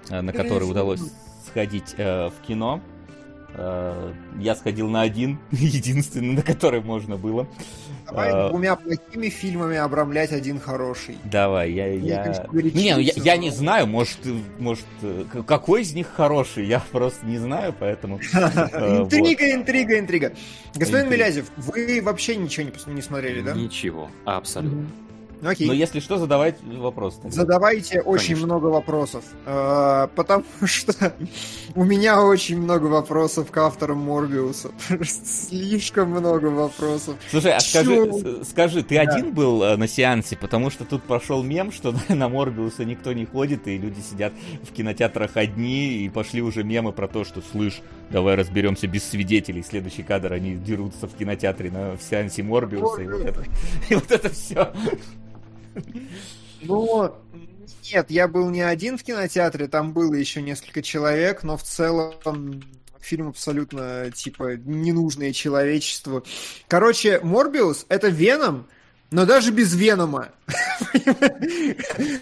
э, 0.09 0.21
на 0.21 0.33
которые 0.33 0.69
удалось 0.69 1.01
сходить 1.47 1.95
э, 1.97 2.29
в 2.29 2.45
кино. 2.45 2.81
Э, 3.53 4.13
я 4.39 4.55
сходил 4.55 4.89
на 4.89 5.01
один, 5.01 5.39
единственный, 5.51 6.35
на 6.35 6.41
который 6.41 6.81
можно 6.81 7.17
было. 7.17 7.47
Давай 8.05 8.31
а... 8.31 8.49
двумя 8.49 8.75
плохими 8.75 9.29
фильмами 9.29 9.75
обрамлять 9.77 10.31
один 10.31 10.59
хороший. 10.59 11.17
Давай, 11.25 11.71
я... 11.71 11.87
я... 11.87 12.47
Не, 12.53 12.95
ну, 12.95 13.01
я, 13.01 13.13
я 13.15 13.37
не 13.37 13.49
знаю, 13.49 13.87
может, 13.87 14.19
может, 14.59 14.85
э, 15.01 15.25
какой 15.45 15.81
из 15.81 15.93
них 15.93 16.07
хороший, 16.07 16.65
я 16.65 16.79
просто 16.91 17.25
не 17.25 17.37
знаю, 17.37 17.73
поэтому... 17.77 18.19
Э, 18.37 19.01
интрига, 19.01 19.53
интрига, 19.53 19.99
интрига. 19.99 20.33
Господин 20.75 21.09
Милязев, 21.09 21.51
вы 21.57 22.01
вообще 22.01 22.35
ничего 22.35 22.69
не 22.87 23.01
смотрели, 23.01 23.41
да? 23.41 23.53
Ничего, 23.53 24.09
абсолютно. 24.25 24.87
Окей. 25.43 25.67
Но 25.67 25.73
если 25.73 25.99
что, 25.99 26.17
задавайте 26.17 26.59
вопрос. 26.65 27.15
Тогда. 27.15 27.29
Задавайте 27.29 28.01
Конечно. 28.01 28.11
очень 28.11 28.35
много 28.37 28.65
вопросов. 28.67 29.23
Э, 29.45 30.07
потому 30.15 30.43
что 30.65 31.13
у 31.75 31.83
меня 31.83 32.21
очень 32.21 32.59
много 32.59 32.85
вопросов 32.85 33.51
к 33.51 33.57
авторам 33.57 33.99
Морбиуса. 33.99 34.71
Слишком 35.03 36.09
много 36.11 36.47
вопросов. 36.47 37.15
Слушай, 37.29 37.53
а 37.53 37.59
скажи, 37.59 38.43
скажи, 38.43 38.83
ты 38.83 38.95
да. 38.95 39.01
один 39.01 39.33
был 39.33 39.63
э, 39.63 39.77
на 39.77 39.87
сеансе? 39.87 40.35
Потому 40.35 40.69
что 40.69 40.85
тут 40.85 41.03
прошел 41.03 41.43
мем, 41.43 41.71
что 41.71 41.93
на 42.09 42.29
Морбиуса 42.29 42.85
никто 42.85 43.13
не 43.13 43.25
ходит, 43.25 43.67
и 43.67 43.77
люди 43.77 43.99
сидят 43.99 44.33
в 44.63 44.73
кинотеатрах 44.73 45.37
одни, 45.37 46.05
и 46.05 46.09
пошли 46.09 46.41
уже 46.41 46.63
мемы 46.63 46.91
про 46.91 47.07
то, 47.07 47.23
что, 47.23 47.41
слышь, 47.41 47.81
давай 48.09 48.35
разберемся 48.35 48.87
без 48.87 49.03
свидетелей. 49.03 49.63
Следующий 49.63 50.03
кадр, 50.03 50.33
они 50.33 50.55
дерутся 50.55 51.07
в 51.07 51.15
кинотеатре 51.15 51.71
на 51.71 51.97
в 51.97 52.01
сеансе 52.01 52.43
Морбиуса, 52.43 53.01
и 53.01 53.07
вот 53.07 53.21
это, 53.21 53.43
и 53.89 53.95
вот 53.95 54.11
это 54.11 54.29
все. 54.29 54.71
Ну, 56.61 57.15
нет, 57.91 58.09
я 58.09 58.27
был 58.27 58.49
не 58.49 58.61
один 58.61 58.97
в 58.97 59.03
кинотеатре, 59.03 59.67
там 59.67 59.93
было 59.93 60.13
еще 60.13 60.41
несколько 60.41 60.81
человек, 60.81 61.43
но 61.43 61.57
в 61.57 61.63
целом 61.63 62.63
фильм 62.99 63.29
абсолютно, 63.29 64.11
типа, 64.11 64.57
ненужное 64.57 65.33
человечеству. 65.33 66.23
Короче, 66.67 67.19
Морбиус— 67.21 67.85
это 67.89 68.09
Веном, 68.09 68.67
но 69.11 69.25
даже 69.25 69.51
без 69.51 69.73
Венома. 69.73 70.29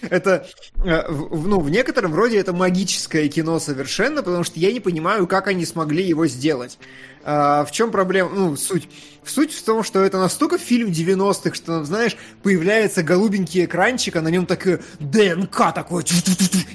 это, 0.10 0.48
э, 0.84 1.04
ну, 1.10 1.60
в 1.60 1.70
некотором 1.70 2.14
роде 2.14 2.38
это 2.38 2.54
магическое 2.54 3.28
кино 3.28 3.60
совершенно, 3.60 4.22
потому 4.22 4.44
что 4.44 4.60
я 4.60 4.72
не 4.72 4.80
понимаю, 4.80 5.26
как 5.26 5.48
они 5.48 5.66
смогли 5.66 6.04
его 6.04 6.28
сделать. 6.28 6.78
А, 7.24 7.66
в 7.66 7.72
чем 7.72 7.90
проблема? 7.90 8.30
Ну, 8.30 8.56
суть. 8.56 8.88
Суть 9.26 9.52
в 9.52 9.64
том, 9.64 9.84
что 9.84 10.04
это 10.04 10.20
настолько 10.20 10.60
фильм 10.60 10.90
90-х, 10.90 11.56
что, 11.56 11.84
знаешь, 11.84 12.16
появляется 12.44 13.02
голубенький 13.02 13.66
экранчик, 13.66 14.16
а 14.18 14.22
на 14.22 14.28
нем 14.28 14.46
такое 14.46 14.82
ДНК 15.00 15.74
такое, 15.74 16.06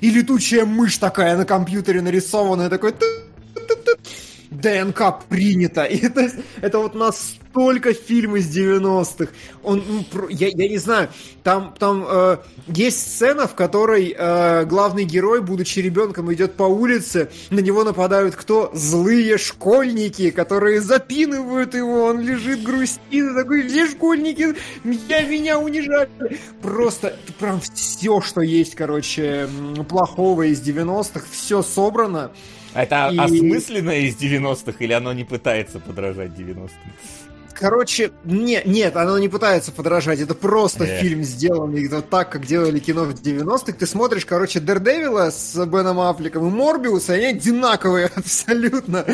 и 0.01 0.11
летучая 0.11 0.65
мышь 0.65 0.99
такая 0.99 1.37
на 1.37 1.45
компьютере 1.45 2.03
нарисованная, 2.03 2.69
такой 2.69 2.93
ДНК 4.51 5.25
принято. 5.29 5.85
И 5.85 6.05
это, 6.05 6.31
это 6.61 6.79
вот 6.79 6.95
настолько 6.95 7.93
фильм 7.93 8.37
из 8.37 8.55
90-х. 8.57 9.33
Он, 9.63 9.83
ну, 9.89 10.29
я, 10.29 10.49
я 10.49 10.69
не 10.69 10.79
знаю, 10.79 11.09
там, 11.43 11.75
там 11.79 12.05
э, 12.09 12.39
есть 12.69 13.01
сцена, 13.01 13.47
в 13.47 13.55
которой 13.55 14.15
э, 14.17 14.65
главный 14.65 15.05
герой, 15.05 15.41
будучи 15.41 15.79
ребенком, 15.79 16.33
идет 16.33 16.55
по 16.55 16.65
улице, 16.65 17.31
на 17.51 17.61
него 17.61 17.85
нападают 17.85 18.37
кто? 18.37 18.71
Злые 18.75 19.39
школьники, 19.39 20.31
которые 20.31 20.81
запинывают 20.81 21.75
его, 21.75 22.05
он 22.05 22.21
лежит, 22.21 22.63
грустит, 22.63 23.35
такой, 23.35 23.63
где 23.63 23.87
школьники? 23.87 24.55
Меня, 24.85 25.23
меня 25.23 25.59
унижали. 25.59 26.11
Просто 26.63 27.17
прям 27.39 27.61
все, 27.61 28.21
что 28.21 28.41
есть, 28.41 28.75
короче, 28.75 29.49
плохого 29.89 30.43
из 30.43 30.61
90-х, 30.61 31.25
все 31.31 31.63
собрано. 31.63 32.33
Это 32.75 33.11
и... 33.13 33.19
осмысленное 33.19 34.01
из 34.01 34.17
90-х 34.17 34.77
или 34.79 34.93
оно 34.93 35.13
не 35.13 35.25
пытается 35.25 35.81
подражать 35.81 36.31
90-м? 36.31 36.71
Короче, 37.61 38.11
не, 38.25 38.63
нет, 38.65 38.97
оно 38.97 39.19
не 39.19 39.29
пытается 39.29 39.71
подражать. 39.71 40.19
Это 40.19 40.35
просто 40.35 40.85
э. 40.85 41.03
фильм, 41.03 41.23
сделанный 41.23 41.87
вот 41.89 42.09
так, 42.09 42.31
как 42.31 42.47
делали 42.47 42.79
кино 42.79 43.05
в 43.05 43.11
90-х. 43.11 43.73
Ты 43.73 43.87
смотришь, 43.87 44.25
короче, 44.25 44.61
Дердевила 44.61 45.31
с 45.31 45.55
Беном 45.67 46.01
Аффлеком 46.01 46.49
и 46.49 46.51
Морбиуса, 46.51 47.13
они 47.13 47.27
одинаковые 47.27 48.07
абсолютно. 48.15 49.05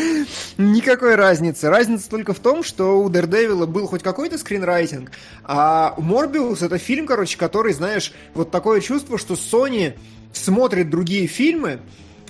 Никакой 0.58 1.16
разницы. 1.16 1.68
Разница 1.68 2.08
только 2.08 2.34
в 2.34 2.38
том, 2.38 2.62
что 2.62 3.00
у 3.00 3.10
Дердевила 3.10 3.66
был 3.66 3.88
хоть 3.88 4.04
какой-то 4.04 4.38
скринрайтинг, 4.38 5.10
а 5.42 5.94
Морбиус 5.98 6.62
это 6.62 6.78
фильм, 6.78 7.06
короче, 7.06 7.36
который, 7.36 7.72
знаешь, 7.72 8.12
вот 8.34 8.52
такое 8.52 8.80
чувство, 8.80 9.18
что 9.18 9.34
Sony 9.34 9.94
смотрит 10.32 10.88
другие 10.88 11.26
фильмы, 11.26 11.80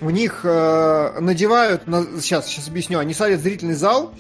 у 0.00 0.10
них 0.10 0.40
э, 0.44 1.20
надевают, 1.20 1.86
на, 1.86 2.04
сейчас, 2.20 2.46
сейчас 2.46 2.68
объясню, 2.68 2.98
они 2.98 3.14
садят 3.14 3.40
зрительный 3.40 3.74
зал, 3.74 4.12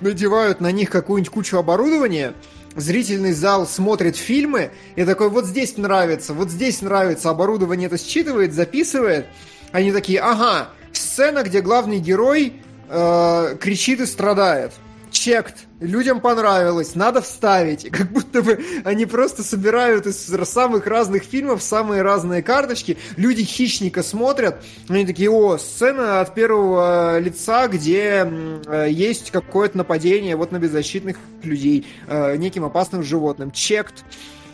надевают 0.00 0.60
на 0.60 0.70
них 0.72 0.90
какую-нибудь 0.90 1.32
кучу 1.32 1.56
оборудования, 1.56 2.34
зрительный 2.74 3.32
зал 3.32 3.66
смотрит 3.66 4.16
фильмы, 4.16 4.70
и 4.94 5.04
такой, 5.04 5.30
вот 5.30 5.46
здесь 5.46 5.76
нравится, 5.76 6.34
вот 6.34 6.50
здесь 6.50 6.82
нравится, 6.82 7.30
оборудование 7.30 7.86
это 7.86 7.98
считывает, 7.98 8.52
записывает, 8.52 9.26
они 9.72 9.92
такие, 9.92 10.20
ага, 10.20 10.68
сцена, 10.92 11.42
где 11.42 11.60
главный 11.60 11.98
герой 11.98 12.60
э, 12.88 13.56
кричит 13.60 14.00
и 14.00 14.06
страдает– 14.06 14.72
чект, 15.26 15.66
людям 15.80 16.20
понравилось, 16.20 16.94
надо 16.94 17.20
вставить. 17.20 17.90
Как 17.90 18.12
будто 18.12 18.42
бы 18.42 18.60
они 18.84 19.06
просто 19.06 19.42
собирают 19.42 20.06
из 20.06 20.24
самых 20.48 20.86
разных 20.86 21.24
фильмов 21.24 21.64
самые 21.64 22.02
разные 22.02 22.42
карточки. 22.42 22.96
Люди 23.16 23.42
хищника 23.42 24.04
смотрят, 24.04 24.62
они 24.88 25.04
такие, 25.04 25.28
о, 25.28 25.58
сцена 25.58 26.20
от 26.20 26.32
первого 26.32 27.18
лица, 27.18 27.66
где 27.66 28.30
э, 28.66 28.86
есть 28.88 29.32
какое-то 29.32 29.78
нападение 29.78 30.36
вот 30.36 30.52
на 30.52 30.60
беззащитных 30.60 31.16
людей, 31.42 31.88
э, 32.06 32.36
неким 32.36 32.64
опасным 32.64 33.02
животным. 33.02 33.50
Чект. 33.50 34.04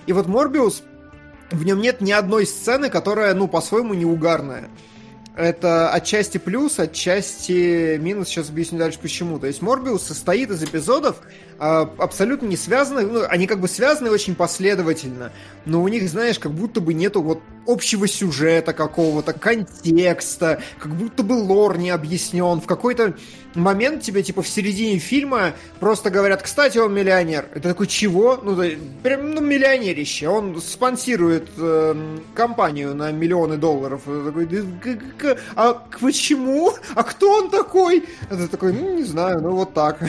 И 0.06 0.14
вот 0.14 0.26
Морбиус, 0.26 0.82
в 1.50 1.64
нем 1.66 1.82
нет 1.82 2.00
ни 2.00 2.12
одной 2.12 2.46
сцены, 2.46 2.88
которая, 2.88 3.34
ну, 3.34 3.46
по-своему 3.46 3.92
не 3.92 4.06
угарная 4.06 4.70
это 5.36 5.90
отчасти 5.90 6.38
плюс, 6.38 6.78
отчасти 6.78 7.96
минус. 7.96 8.28
Сейчас 8.28 8.50
объясню 8.50 8.78
дальше 8.78 8.98
почему. 9.00 9.38
То 9.38 9.46
есть 9.46 9.62
Морбиус 9.62 10.02
состоит 10.02 10.50
из 10.50 10.62
эпизодов, 10.62 11.20
абсолютно 11.62 12.46
не 12.46 12.56
связанных, 12.56 13.06
ну, 13.08 13.22
они 13.28 13.46
как 13.46 13.60
бы 13.60 13.68
связаны 13.68 14.10
очень 14.10 14.34
последовательно, 14.34 15.32
но 15.64 15.80
у 15.80 15.86
них, 15.86 16.08
знаешь, 16.08 16.40
как 16.40 16.50
будто 16.50 16.80
бы 16.80 16.92
нету 16.92 17.22
вот 17.22 17.40
общего 17.66 18.08
сюжета 18.08 18.72
какого-то, 18.72 19.32
контекста, 19.32 20.60
как 20.78 20.92
будто 20.94 21.22
бы 21.22 21.34
лор 21.34 21.78
не 21.78 21.90
объяснен. 21.90 22.60
В 22.60 22.66
какой-то 22.66 23.14
момент 23.54 24.02
тебе, 24.02 24.22
типа, 24.22 24.42
в 24.42 24.48
середине 24.48 24.98
фильма 24.98 25.52
просто 25.78 26.10
говорят, 26.10 26.42
кстати, 26.42 26.78
он 26.78 26.92
миллионер. 26.94 27.46
Это 27.54 27.68
такой, 27.68 27.86
чего? 27.86 28.40
Ну, 28.42 28.60
прям, 29.02 29.30
ну, 29.30 29.40
миллионерище. 29.40 30.28
Он 30.28 30.60
спонсирует 30.60 31.48
э, 31.56 31.94
компанию 32.34 32.94
на 32.94 33.12
миллионы 33.12 33.56
долларов. 33.56 34.02
Это 34.08 34.32
такой, 34.32 35.38
а 35.54 35.74
почему? 36.00 36.72
А 36.94 37.02
кто 37.04 37.30
он 37.30 37.50
такой? 37.50 38.04
Это 38.30 38.48
такой, 38.48 38.72
ну, 38.72 38.96
не 38.96 39.04
знаю, 39.04 39.40
ну, 39.40 39.52
вот 39.52 39.74
так. 39.74 40.00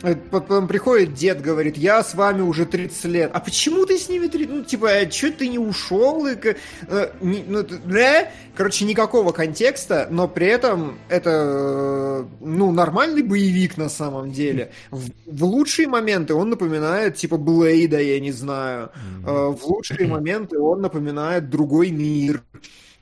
Потом 0.30 0.66
приходит 0.66 0.87
дед, 0.96 1.40
говорит, 1.40 1.76
я 1.76 2.02
с 2.02 2.14
вами 2.14 2.42
уже 2.42 2.66
30 2.66 3.04
лет. 3.04 3.30
А 3.32 3.40
почему 3.40 3.86
ты 3.86 3.98
с 3.98 4.08
ними 4.08 4.26
30? 4.26 4.50
Ну, 4.50 4.64
типа, 4.64 4.90
а 4.90 5.10
что 5.10 5.30
ты 5.32 5.48
не 5.48 5.58
ушел? 5.58 6.26
И, 6.26 6.36
э, 6.36 7.10
не, 7.20 7.44
ну, 7.46 7.64
да? 7.84 8.30
Короче, 8.54 8.84
никакого 8.84 9.32
контекста, 9.32 10.08
но 10.10 10.28
при 10.28 10.46
этом 10.46 10.98
это, 11.08 11.30
э, 11.30 12.24
ну, 12.40 12.72
нормальный 12.72 13.22
боевик 13.22 13.76
на 13.76 13.88
самом 13.88 14.32
деле. 14.32 14.72
В, 14.90 15.10
в 15.26 15.44
лучшие 15.44 15.88
моменты 15.88 16.34
он 16.34 16.50
напоминает, 16.50 17.16
типа, 17.16 17.36
Блейда, 17.36 18.00
я 18.00 18.20
не 18.20 18.32
знаю. 18.32 18.90
Mm-hmm. 19.24 19.56
В 19.56 19.66
лучшие 19.66 20.08
моменты 20.08 20.58
он 20.58 20.80
напоминает 20.80 21.50
другой 21.50 21.90
мир 21.90 22.42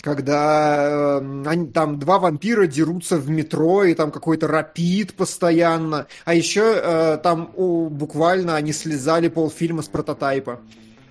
когда 0.07 1.19
э, 1.21 1.45
они, 1.47 1.67
там 1.67 1.99
два 1.99 2.21
вампира 2.21 2.69
дерутся 2.69 3.17
в 3.17 3.29
метро, 3.29 3.83
и 3.83 3.93
там 3.93 4.13
какой-то 4.13 4.47
рапид 4.47 5.15
постоянно. 5.15 6.07
А 6.25 6.33
еще 6.33 6.81
э, 6.81 7.19
там 7.21 7.51
о, 7.57 7.89
буквально 7.89 8.55
они 8.55 8.73
слезали 8.73 9.27
полфильма 9.27 9.83
с 9.83 9.89
прототайпа. 9.89 10.61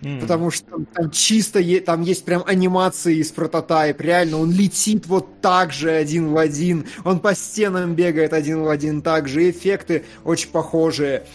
Mm. 0.01 0.21
Потому 0.21 0.49
что 0.49 0.85
там 0.93 1.11
чисто 1.11 1.59
е- 1.59 1.81
там 1.81 2.03
есть 2.03 2.23
прям 2.23 2.43
анимации 2.45 3.17
из 3.17 3.31
прототайп. 3.31 3.99
Реально, 3.99 4.39
он 4.39 4.53
летит 4.53 5.07
вот 5.07 5.41
так 5.41 5.73
же 5.73 5.91
один 5.91 6.29
в 6.29 6.37
один. 6.37 6.85
Он 7.03 7.19
по 7.19 7.35
стенам 7.35 7.95
бегает 7.95 8.31
один 8.31 8.63
в 8.63 8.69
один 8.69 9.01
так 9.01 9.27
же. 9.27 9.49
Эффекты 9.49 10.05
очень 10.23 10.51
похожие. 10.51 11.25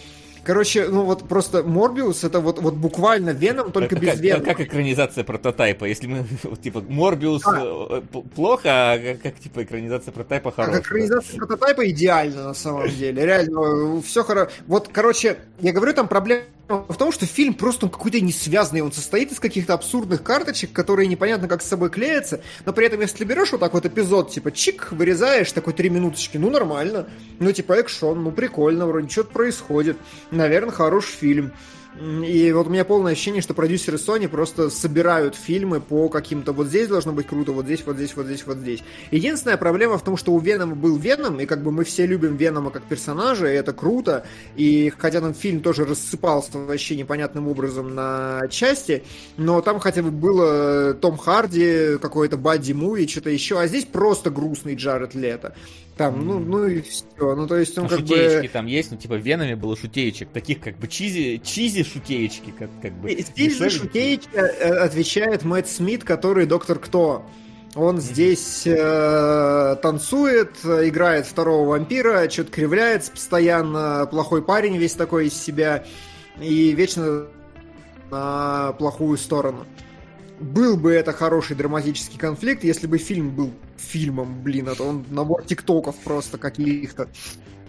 Короче, 0.43 0.87
ну 0.87 1.03
вот 1.03 1.27
просто 1.27 1.63
Морбиус 1.63 2.23
это 2.23 2.39
вот, 2.39 2.59
вот 2.59 2.73
буквально 2.73 3.29
Веном, 3.29 3.71
только 3.71 3.95
это 3.95 4.03
без 4.03 4.13
как, 4.13 4.19
Венома. 4.19 4.45
Как 4.45 4.61
экранизация 4.61 5.23
прототайпа? 5.23 5.85
Если 5.85 6.07
мы, 6.07 6.25
типа, 6.63 6.83
Морбиус 6.87 7.43
а. 7.45 8.01
Э, 8.01 8.01
плохо, 8.35 8.63
а 8.65 8.97
как, 8.97 9.21
как, 9.21 9.39
типа, 9.39 9.63
экранизация 9.63 10.11
прототайпа 10.11 10.51
хорошая? 10.51 10.77
Как 10.77 10.87
экранизация 10.87 11.37
прототайпа 11.37 11.89
идеально, 11.89 12.43
на 12.45 12.53
самом 12.53 12.89
деле. 12.89 13.23
Реально, 13.23 14.01
все 14.01 14.23
хорошо. 14.23 14.51
Вот, 14.67 14.89
короче, 14.91 15.37
я 15.59 15.73
говорю, 15.73 15.93
там 15.93 16.07
проблема 16.07 16.43
в 16.77 16.97
том, 16.97 17.11
что 17.11 17.25
фильм 17.25 17.53
просто 17.53 17.87
какой-то 17.87 18.19
несвязанный, 18.21 18.81
он 18.81 18.91
состоит 18.91 19.31
из 19.31 19.39
каких-то 19.39 19.73
абсурдных 19.73 20.23
карточек, 20.23 20.71
которые 20.73 21.07
непонятно 21.07 21.47
как 21.47 21.61
с 21.61 21.67
собой 21.67 21.89
клеятся, 21.89 22.41
но 22.65 22.73
при 22.73 22.85
этом, 22.87 23.01
если 23.01 23.17
ты 23.17 23.23
берешь 23.25 23.51
вот 23.51 23.61
так 23.61 23.73
вот 23.73 23.85
эпизод, 23.85 24.31
типа, 24.31 24.51
чик, 24.51 24.91
вырезаешь, 24.91 25.51
такой 25.51 25.73
три 25.73 25.89
минуточки, 25.89 26.37
ну, 26.37 26.49
нормально, 26.49 27.07
ну, 27.39 27.51
типа, 27.51 27.73
экшон, 27.73 28.23
ну, 28.23 28.31
прикольно, 28.31 28.87
вроде 28.87 29.09
что-то 29.09 29.31
происходит, 29.31 29.97
наверное, 30.31 30.71
хороший 30.71 31.11
фильм. 31.11 31.53
И 31.99 32.51
вот 32.53 32.67
у 32.67 32.69
меня 32.69 32.85
полное 32.85 33.11
ощущение, 33.11 33.41
что 33.41 33.53
продюсеры 33.53 33.97
Sony 33.97 34.29
просто 34.29 34.69
собирают 34.69 35.35
фильмы 35.35 35.81
по 35.81 36.07
каким-то 36.07 36.53
вот 36.53 36.67
здесь 36.67 36.87
должно 36.87 37.11
быть 37.11 37.27
круто, 37.27 37.51
вот 37.51 37.65
здесь, 37.65 37.83
вот 37.85 37.97
здесь, 37.97 38.15
вот 38.15 38.27
здесь, 38.27 38.45
вот 38.45 38.57
здесь. 38.57 38.81
Единственная 39.11 39.57
проблема 39.57 39.97
в 39.97 40.03
том, 40.03 40.15
что 40.15 40.31
у 40.31 40.39
Венома 40.39 40.75
был 40.75 40.95
Веном, 40.97 41.39
и 41.41 41.45
как 41.45 41.61
бы 41.61 41.71
мы 41.71 41.83
все 41.83 42.05
любим 42.05 42.37
Венома 42.37 42.71
как 42.71 42.83
персонажа, 42.83 43.51
и 43.51 43.55
это 43.55 43.73
круто. 43.73 44.25
И 44.55 44.91
хотя 44.97 45.19
там 45.19 45.33
фильм 45.33 45.59
тоже 45.59 45.85
рассыпался 45.85 46.57
вообще 46.57 46.95
непонятным 46.95 47.49
образом 47.49 47.93
на 47.93 48.47
части, 48.49 49.03
но 49.35 49.61
там 49.61 49.79
хотя 49.79 50.01
бы 50.01 50.11
было 50.11 50.93
Том 50.93 51.17
Харди, 51.17 51.97
какой-то 52.01 52.37
Бадди 52.37 52.71
Муви, 52.71 53.05
что-то 53.05 53.29
еще, 53.29 53.59
а 53.59 53.67
здесь 53.67 53.83
просто 53.85 54.29
грустный 54.29 54.75
Джаред 54.75 55.13
Лето. 55.13 55.55
Там, 56.01 56.25
ну, 56.25 56.39
ну 56.39 56.65
и 56.65 56.81
все. 56.81 57.05
Ну, 57.19 57.45
то 57.45 57.57
есть 57.57 57.77
он 57.77 57.83
ну, 57.83 57.89
как 57.91 57.99
шутеечки 57.99 58.47
бы... 58.47 58.53
там 58.53 58.65
есть, 58.65 58.89
ну, 58.89 58.97
типа, 58.97 59.17
в 59.17 59.21
Веноме 59.21 59.55
было 59.55 59.77
шутеечек, 59.77 60.29
таких 60.29 60.59
как 60.59 60.79
бы 60.79 60.87
чизи, 60.87 61.39
чизи 61.43 61.83
шутеечки, 61.83 62.51
как, 62.57 62.71
как 62.81 62.93
бы... 62.93 63.11
Здесь 63.11 63.59
за 63.59 63.69
шутеечки 63.69 64.27
э, 64.33 64.79
отвечает 64.79 65.43
Мэтт 65.43 65.69
Смит, 65.69 66.03
который 66.03 66.47
доктор 66.47 66.79
Кто. 66.79 67.23
Он 67.75 67.97
mm-hmm. 67.97 68.01
здесь 68.01 68.63
э, 68.65 69.75
танцует, 69.83 70.55
играет 70.65 71.27
второго 71.27 71.69
вампира, 71.69 72.27
что-то 72.31 72.51
кривляется 72.51 73.11
постоянно, 73.11 74.07
плохой 74.09 74.41
парень 74.41 74.77
весь 74.77 74.93
такой 74.93 75.27
из 75.27 75.39
себя, 75.39 75.85
и 76.39 76.71
вечно 76.71 77.27
на 78.09 78.73
плохую 78.79 79.19
сторону 79.19 79.67
был 80.41 80.77
бы 80.77 80.91
это 80.91 81.13
хороший 81.13 81.55
драматический 81.55 82.19
конфликт, 82.19 82.63
если 82.63 82.87
бы 82.87 82.97
фильм 82.97 83.35
был 83.35 83.51
фильмом, 83.77 84.41
блин, 84.43 84.69
а 84.69 84.75
то 84.75 84.83
он 84.83 85.05
набор 85.09 85.43
тиктоков 85.43 85.95
просто 86.03 86.37
каких-то. 86.37 87.07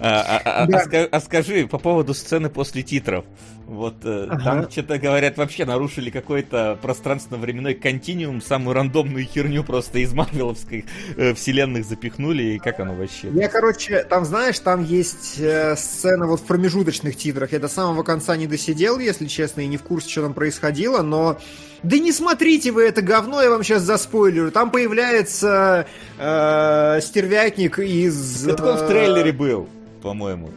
А, 0.04 0.40
а, 0.44 0.62
а, 0.62 0.66
да. 0.66 0.84
а, 0.92 1.08
а 1.12 1.20
скажи 1.20 1.66
по 1.68 1.78
поводу 1.78 2.12
сцены 2.12 2.50
после 2.50 2.82
титров. 2.82 3.24
Вот 3.66 4.04
э, 4.04 4.26
ага. 4.28 4.42
там 4.42 4.70
что-то 4.70 4.98
говорят, 4.98 5.36
вообще 5.36 5.64
нарушили 5.64 6.10
какой-то 6.10 6.76
пространственно-временной 6.82 7.74
континуум, 7.74 8.42
самую 8.42 8.74
рандомную 8.74 9.24
херню 9.24 9.62
просто 9.62 10.00
из 10.00 10.12
Марвеловской 10.12 10.86
э, 11.16 11.34
вселенных 11.34 11.84
запихнули, 11.84 12.42
и 12.42 12.58
как 12.58 12.80
оно 12.80 12.94
вообще? 12.94 13.28
Я, 13.32 13.48
короче, 13.48 14.02
там, 14.02 14.24
знаешь, 14.24 14.58
там 14.58 14.82
есть 14.82 15.38
э, 15.38 15.76
сцена 15.76 16.26
вот 16.26 16.40
в 16.40 16.44
промежуточных 16.44 17.16
титрах. 17.16 17.52
Я 17.52 17.60
до 17.60 17.68
самого 17.68 18.02
конца 18.02 18.36
не 18.36 18.48
досидел, 18.48 18.98
если 18.98 19.26
честно, 19.26 19.60
и 19.60 19.68
не 19.68 19.76
в 19.76 19.84
курсе, 19.84 20.10
что 20.10 20.22
там 20.22 20.34
происходило, 20.34 21.02
но 21.02 21.38
да 21.82 21.98
не 21.98 22.12
смотрите 22.12 22.70
вы 22.70 22.84
это 22.84 23.02
говно, 23.02 23.42
я 23.42 23.50
вам 23.50 23.62
сейчас 23.62 23.82
заспойлерю. 23.82 24.50
Там 24.52 24.70
появляется 24.70 25.86
э, 26.18 27.00
стервятник 27.02 27.78
из... 27.78 28.46
Это 28.46 28.64
он 28.64 28.76
в 28.76 28.88
трейлере 28.88 29.32
был, 29.32 29.68
по-моему. 30.02 30.50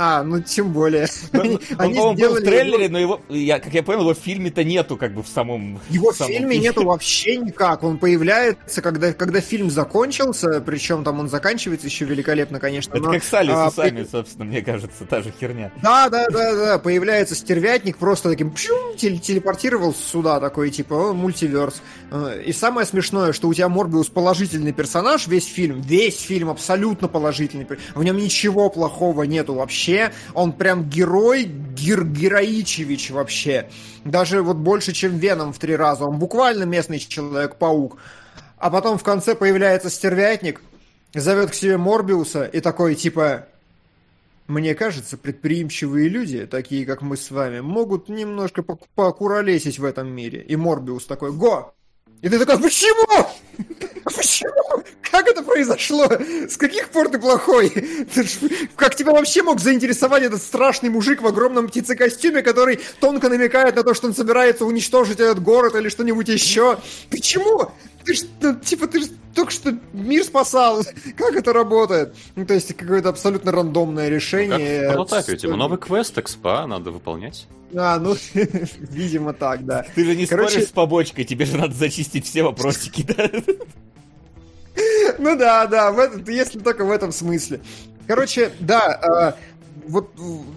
А, 0.00 0.22
ну 0.22 0.40
тем 0.40 0.72
более. 0.72 1.08
Ну, 1.32 1.40
он, 1.40 1.60
Они 1.76 1.98
он, 1.98 2.14
был 2.14 2.34
в 2.34 2.40
трейлере, 2.40 2.84
его... 2.84 2.92
но 2.92 2.98
его, 3.00 3.20
я, 3.28 3.58
как 3.58 3.74
я 3.74 3.82
понял, 3.82 4.02
его 4.02 4.14
в 4.14 4.18
фильме-то 4.18 4.62
нету, 4.62 4.96
как 4.96 5.12
бы 5.12 5.24
в 5.24 5.28
самом. 5.28 5.80
Его 5.90 6.12
в 6.12 6.16
самом 6.16 6.32
фильме 6.32 6.52
фильме. 6.52 6.68
нету 6.68 6.84
вообще 6.84 7.36
никак. 7.36 7.82
Он 7.82 7.98
появляется, 7.98 8.80
когда, 8.80 9.12
когда 9.12 9.40
фильм 9.40 9.70
закончился, 9.70 10.60
причем 10.60 11.02
там 11.02 11.18
он 11.18 11.28
заканчивается 11.28 11.88
еще 11.88 12.04
великолепно, 12.04 12.60
конечно. 12.60 12.92
Это 12.92 13.02
но, 13.02 13.12
как 13.12 13.24
Салли 13.24 13.50
а, 13.50 13.72
сами, 13.72 14.04
при... 14.04 14.08
собственно, 14.08 14.44
мне 14.44 14.62
кажется, 14.62 15.04
та 15.04 15.20
же 15.20 15.34
херня. 15.40 15.72
Да, 15.82 16.08
да, 16.08 16.28
да, 16.30 16.54
да. 16.54 16.78
Появляется 16.78 17.34
стервятник, 17.34 17.96
просто 17.96 18.30
таким 18.30 18.52
пшум, 18.52 18.96
телепортировал 18.96 19.92
сюда, 19.92 20.38
такой 20.38 20.70
типа 20.70 21.12
мультиверс. 21.12 21.82
Э, 22.12 22.40
и 22.46 22.52
самое 22.52 22.86
смешное, 22.86 23.32
что 23.32 23.48
у 23.48 23.54
тебя 23.54 23.68
Морбиус 23.68 24.10
положительный 24.10 24.72
персонаж, 24.72 25.26
весь 25.26 25.46
фильм, 25.46 25.80
весь 25.80 26.20
фильм 26.20 26.50
абсолютно 26.50 27.08
положительный. 27.08 27.66
В 27.96 28.04
нем 28.04 28.16
ничего 28.16 28.70
плохого 28.70 29.24
нету 29.24 29.54
вообще 29.54 29.87
вообще, 29.88 30.12
он 30.34 30.52
прям 30.52 30.88
герой, 30.88 31.44
гер 31.44 32.04
героичевич 32.04 33.10
вообще. 33.10 33.68
Даже 34.04 34.42
вот 34.42 34.56
больше, 34.56 34.92
чем 34.92 35.18
Веном 35.18 35.52
в 35.52 35.58
три 35.58 35.76
раза. 35.76 36.04
Он 36.04 36.18
буквально 36.18 36.64
местный 36.64 36.98
Человек-паук. 36.98 37.98
А 38.58 38.70
потом 38.70 38.98
в 38.98 39.02
конце 39.02 39.34
появляется 39.34 39.88
стервятник, 39.88 40.60
зовет 41.14 41.50
к 41.50 41.54
себе 41.54 41.76
Морбиуса 41.76 42.44
и 42.44 42.60
такой 42.60 42.94
типа... 42.94 43.46
Мне 44.46 44.74
кажется, 44.74 45.18
предприимчивые 45.18 46.08
люди, 46.08 46.46
такие 46.46 46.86
как 46.86 47.02
мы 47.02 47.18
с 47.18 47.30
вами, 47.30 47.60
могут 47.60 48.08
немножко 48.08 48.62
покуролесить 48.62 49.78
в 49.78 49.84
этом 49.84 50.08
мире. 50.08 50.40
И 50.40 50.56
Морбиус 50.56 51.04
такой, 51.04 51.32
го! 51.32 51.74
И 52.22 52.30
ты 52.30 52.38
такой, 52.38 52.58
почему? 52.58 53.26
Почему? 54.16 54.82
Как 55.10 55.28
это 55.28 55.42
произошло? 55.42 56.06
С 56.48 56.56
каких 56.56 56.90
пор 56.90 57.08
ты 57.08 57.18
плохой? 57.18 57.70
Ты 58.14 58.24
ж, 58.24 58.38
как 58.76 58.94
тебя 58.94 59.12
вообще 59.12 59.42
мог 59.42 59.60
заинтересовать 59.60 60.22
этот 60.22 60.42
страшный 60.42 60.90
мужик 60.90 61.22
в 61.22 61.26
огромном 61.26 61.68
птицекостюме, 61.68 62.42
который 62.42 62.80
тонко 63.00 63.28
намекает 63.28 63.76
на 63.76 63.82
то, 63.82 63.94
что 63.94 64.08
он 64.08 64.14
собирается 64.14 64.64
уничтожить 64.64 65.20
этот 65.20 65.42
город 65.42 65.74
или 65.74 65.88
что-нибудь 65.88 66.28
еще? 66.28 66.78
Почему? 67.10 67.70
Ты 68.04 68.14
ж, 68.14 68.22
ну, 68.40 68.54
типа, 68.54 68.86
ты 68.86 69.00
же 69.00 69.08
только 69.34 69.50
что 69.50 69.76
мир 69.92 70.24
спасал. 70.24 70.84
Как 71.16 71.34
это 71.36 71.52
работает? 71.52 72.14
Ну, 72.36 72.46
то 72.46 72.54
есть, 72.54 72.74
какое-то 72.74 73.10
абсолютно 73.10 73.52
рандомное 73.52 74.08
решение. 74.08 74.82
Ну, 74.82 74.88
как 74.88 75.06
в 75.06 75.10
прототипе, 75.10 75.38
типа, 75.38 75.56
новый 75.56 75.78
квест, 75.78 76.16
экспа, 76.16 76.66
надо 76.66 76.90
выполнять. 76.90 77.46
А, 77.76 77.98
ну, 77.98 78.16
видимо 78.78 79.32
так, 79.32 79.64
да. 79.64 79.84
Ты 79.94 80.04
же 80.04 80.16
не 80.16 80.26
Короче... 80.26 80.50
споришь 80.50 80.68
с 80.68 80.72
побочкой, 80.72 81.24
тебе 81.24 81.44
же 81.44 81.56
надо 81.56 81.74
зачистить 81.74 82.26
все 82.26 82.42
вопросики, 82.42 83.02
да? 83.02 83.30
Ну 85.18 85.36
да, 85.36 85.66
да, 85.66 85.90
в 85.90 85.98
этом, 85.98 86.24
если 86.26 86.58
только 86.58 86.84
в 86.84 86.90
этом 86.90 87.12
смысле. 87.12 87.60
Короче, 88.06 88.52
да, 88.60 89.34
э, 89.36 89.88
вот 89.88 90.10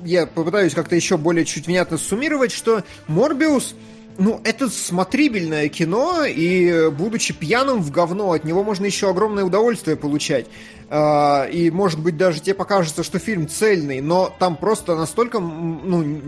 я 0.03 0.25
попытаюсь 0.25 0.73
как-то 0.73 0.95
еще 0.95 1.17
более 1.17 1.45
чуть 1.45 1.67
внятно 1.67 1.97
суммировать, 1.97 2.51
что 2.51 2.83
Морбиус, 3.07 3.75
ну, 4.17 4.39
это 4.43 4.69
смотрибельное 4.69 5.67
кино, 5.69 6.23
и 6.25 6.89
будучи 6.89 7.33
пьяным 7.33 7.81
в 7.81 7.91
говно, 7.91 8.31
от 8.33 8.43
него 8.43 8.63
можно 8.63 8.85
еще 8.85 9.09
огромное 9.09 9.43
удовольствие 9.43 9.97
получать. 9.97 10.47
Э, 10.89 11.49
и, 11.49 11.71
может 11.71 11.99
быть, 11.99 12.17
даже 12.17 12.41
тебе 12.41 12.55
покажется, 12.55 13.03
что 13.03 13.19
фильм 13.19 13.47
цельный, 13.47 14.01
но 14.01 14.33
там 14.37 14.55
просто 14.55 14.95
настолько, 14.95 15.39
ну, 15.39 16.21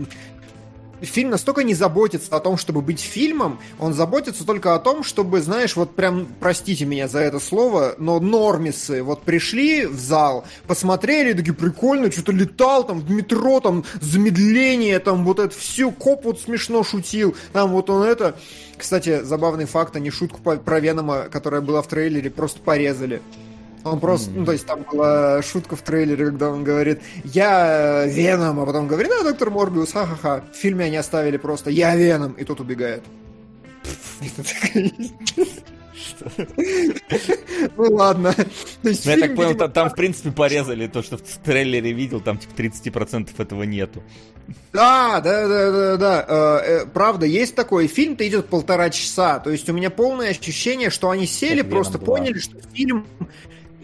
фильм 1.00 1.30
настолько 1.30 1.62
не 1.62 1.74
заботится 1.74 2.34
о 2.36 2.40
том, 2.40 2.56
чтобы 2.56 2.80
быть 2.80 3.00
фильмом, 3.00 3.60
он 3.78 3.94
заботится 3.94 4.44
только 4.46 4.74
о 4.74 4.78
том, 4.78 5.02
чтобы, 5.02 5.40
знаешь, 5.40 5.76
вот 5.76 5.94
прям, 5.94 6.28
простите 6.40 6.84
меня 6.84 7.08
за 7.08 7.20
это 7.20 7.40
слово, 7.40 7.94
но 7.98 8.20
нормисы 8.20 9.02
вот 9.02 9.22
пришли 9.22 9.86
в 9.86 9.98
зал, 9.98 10.44
посмотрели, 10.66 11.32
такие, 11.32 11.54
прикольно, 11.54 12.10
что-то 12.10 12.32
летал, 12.32 12.84
там, 12.84 13.00
в 13.00 13.10
метро, 13.10 13.60
там, 13.60 13.84
замедление, 14.00 14.98
там, 14.98 15.24
вот 15.24 15.38
это 15.38 15.56
все, 15.56 15.90
коп 15.90 16.24
вот 16.24 16.40
смешно 16.40 16.82
шутил, 16.82 17.34
там, 17.52 17.70
вот 17.70 17.90
он 17.90 18.02
это... 18.02 18.36
Кстати, 18.76 19.22
забавный 19.22 19.66
факт, 19.66 19.94
они 19.94 20.10
шутку 20.10 20.40
про 20.40 20.80
Венома, 20.80 21.28
которая 21.30 21.60
была 21.60 21.80
в 21.80 21.86
трейлере, 21.86 22.28
просто 22.28 22.60
порезали. 22.60 23.22
Он 23.84 24.00
просто, 24.00 24.30
mm-hmm. 24.30 24.38
ну, 24.38 24.44
то 24.46 24.52
есть 24.52 24.66
там 24.66 24.84
была 24.90 25.42
шутка 25.42 25.76
в 25.76 25.82
трейлере, 25.82 26.26
когда 26.26 26.50
он 26.50 26.64
говорит, 26.64 27.02
я 27.22 28.06
Веном, 28.06 28.58
а 28.60 28.66
потом 28.66 28.88
говорит, 28.88 29.10
да, 29.10 29.22
доктор 29.22 29.50
Морбиус, 29.50 29.92
ха-ха-ха. 29.92 30.42
В 30.52 30.56
фильме 30.56 30.86
они 30.86 30.96
оставили 30.96 31.36
просто, 31.36 31.70
я 31.70 31.94
Веном, 31.94 32.32
и 32.32 32.44
тот 32.44 32.60
убегает. 32.60 33.02
Ну 37.76 37.84
ладно. 37.94 38.34
Ну, 38.82 38.90
я 38.90 39.18
так 39.18 39.36
понял, 39.36 39.56
там, 39.68 39.90
в 39.90 39.94
принципе, 39.94 40.30
порезали 40.30 40.86
то, 40.86 41.02
что 41.02 41.16
в 41.16 41.38
трейлере 41.44 41.92
видел, 41.92 42.20
там 42.20 42.38
типа 42.38 42.52
30% 42.88 43.30
этого 43.38 43.62
нету. 43.64 44.02
Да, 44.72 45.20
да, 45.20 45.48
да, 45.48 45.70
да, 45.70 45.96
да. 45.96 46.24
Э, 46.28 46.82
э, 46.82 46.86
правда, 46.86 47.26
есть 47.26 47.54
такой. 47.54 47.86
Фильм-то 47.86 48.26
идет 48.26 48.48
полтора 48.48 48.90
часа. 48.90 49.38
То 49.38 49.50
есть 49.50 49.68
у 49.68 49.72
меня 49.72 49.90
полное 49.90 50.30
ощущение, 50.30 50.90
что 50.90 51.10
они 51.10 51.26
сели, 51.26 51.62
просто 51.62 51.98
поняли, 51.98 52.38
что 52.38 52.58
фильм 52.72 53.06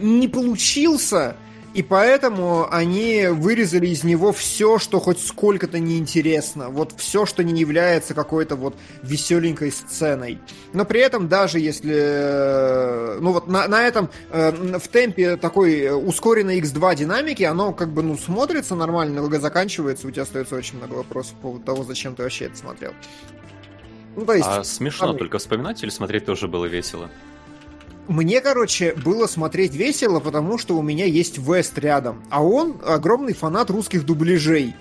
не 0.01 0.29
получился, 0.29 1.37
И 1.73 1.85
поэтому 1.85 2.67
они 2.69 3.29
вырезали 3.31 3.87
из 3.87 4.03
него 4.03 4.33
все, 4.33 4.81
что 4.81 4.99
хоть 4.99 5.25
сколько-то 5.25 5.79
неинтересно. 5.79 6.69
Вот 6.69 6.93
все, 6.97 7.27
что 7.27 7.45
не 7.45 7.61
является 7.61 8.13
какой-то 8.13 8.57
вот 8.57 8.75
веселенькой 9.05 9.71
сценой. 9.71 10.41
Но 10.73 10.85
при 10.85 11.01
этом 11.01 11.29
даже 11.29 11.61
если... 11.61 11.95
Э, 11.97 13.19
ну 13.21 13.33
вот 13.33 13.47
на, 13.47 13.69
на 13.69 13.83
этом, 13.83 14.11
э, 14.31 14.79
в 14.81 14.89
темпе 14.89 15.37
такой 15.37 15.89
ускоренной 15.93 16.59
X2 16.61 16.97
динамики, 16.97 17.45
оно 17.45 17.73
как 17.73 17.93
бы, 17.93 18.03
ну, 18.03 18.19
смотрится 18.19 18.75
нормально, 18.75 19.21
долго 19.21 19.39
заканчивается, 19.39 20.09
у 20.09 20.11
тебя 20.11 20.25
остается 20.25 20.57
очень 20.57 20.79
много 20.79 20.95
вопросов 20.95 21.35
по 21.35 21.43
поводу 21.43 21.65
того, 21.65 21.85
зачем 21.85 22.17
ты 22.17 22.25
вообще 22.25 22.47
это 22.47 22.57
смотрел. 22.57 22.93
Ну, 24.17 24.27
то 24.27 24.33
есть... 24.33 24.49
А 24.49 24.65
смешно, 24.65 25.11
а... 25.11 25.15
только 25.15 25.39
вспоминать 25.39 25.81
или 25.85 25.91
смотреть 25.91 26.25
тоже 26.25 26.49
было 26.49 26.67
весело? 26.67 27.11
Мне, 28.11 28.41
короче, 28.41 28.93
было 28.97 29.29
смотреть 29.29 29.77
весело, 29.77 30.19
потому 30.19 30.59
что 30.59 30.77
у 30.77 30.83
меня 30.83 31.05
есть 31.05 31.39
Вест 31.39 31.79
рядом, 31.79 32.25
а 32.29 32.43
он 32.43 32.75
огромный 32.85 33.35
фанат 33.35 33.71
русских 33.71 34.05
дубляжей. 34.05 34.75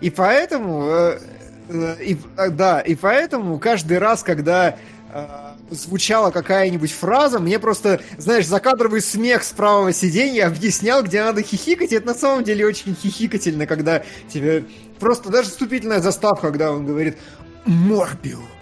И 0.00 0.10
поэтому, 0.10 0.88
э, 0.88 1.20
э, 1.68 1.96
и, 2.04 2.18
э, 2.36 2.50
да, 2.50 2.80
и 2.80 2.96
поэтому 2.96 3.60
каждый 3.60 3.98
раз, 3.98 4.24
когда 4.24 4.76
звучала 5.70 6.32
какая-нибудь 6.32 6.92
фраза, 6.92 7.38
мне 7.38 7.60
просто, 7.60 8.00
знаешь, 8.18 8.46
закадровый 8.46 9.00
смех 9.00 9.44
с 9.44 9.52
правого 9.52 9.92
сиденья 9.92 10.48
объяснял, 10.48 11.02
где 11.02 11.22
надо 11.22 11.42
хихикать, 11.42 11.92
и 11.92 11.94
это 11.94 12.08
на 12.08 12.14
самом 12.14 12.42
деле 12.42 12.66
очень 12.66 12.94
хихикательно, 12.94 13.66
когда 13.66 14.02
тебе 14.30 14.64
просто 14.98 15.30
даже 15.30 15.48
вступительная 15.48 16.00
заставка, 16.00 16.48
когда 16.48 16.72
он 16.72 16.84
говорит 16.84 17.16
«Морбиус». 17.64 18.57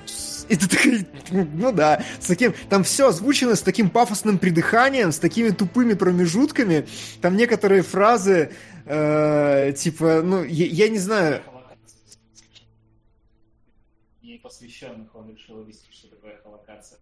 И 0.49 0.57
ты 0.57 0.69
такой, 0.69 1.07
ну 1.31 1.73
да, 1.73 2.05
с 2.21 2.27
таким, 2.27 2.55
там 2.69 2.85
все 2.85 3.09
озвучено 3.09 3.57
с 3.57 3.63
таким 3.63 3.91
пафосным 3.91 4.39
придыханием, 4.39 5.13
с 5.13 5.19
такими 5.19 5.51
тупыми 5.51 5.95
промежутками. 5.95 6.87
Там 7.21 7.37
некоторые 7.37 7.83
фразы, 7.83 8.53
э, 8.85 9.73
типа, 9.77 10.23
ну, 10.23 10.45
я, 10.45 10.67
я 10.67 10.89
не 10.89 10.99
знаю. 10.99 11.43
Непосвященных 14.23 15.15
он 15.15 15.31
решил 15.35 15.61
объяснить, 15.61 15.93
что 15.93 16.09
такое 16.09 16.37
коллокация. 16.43 16.99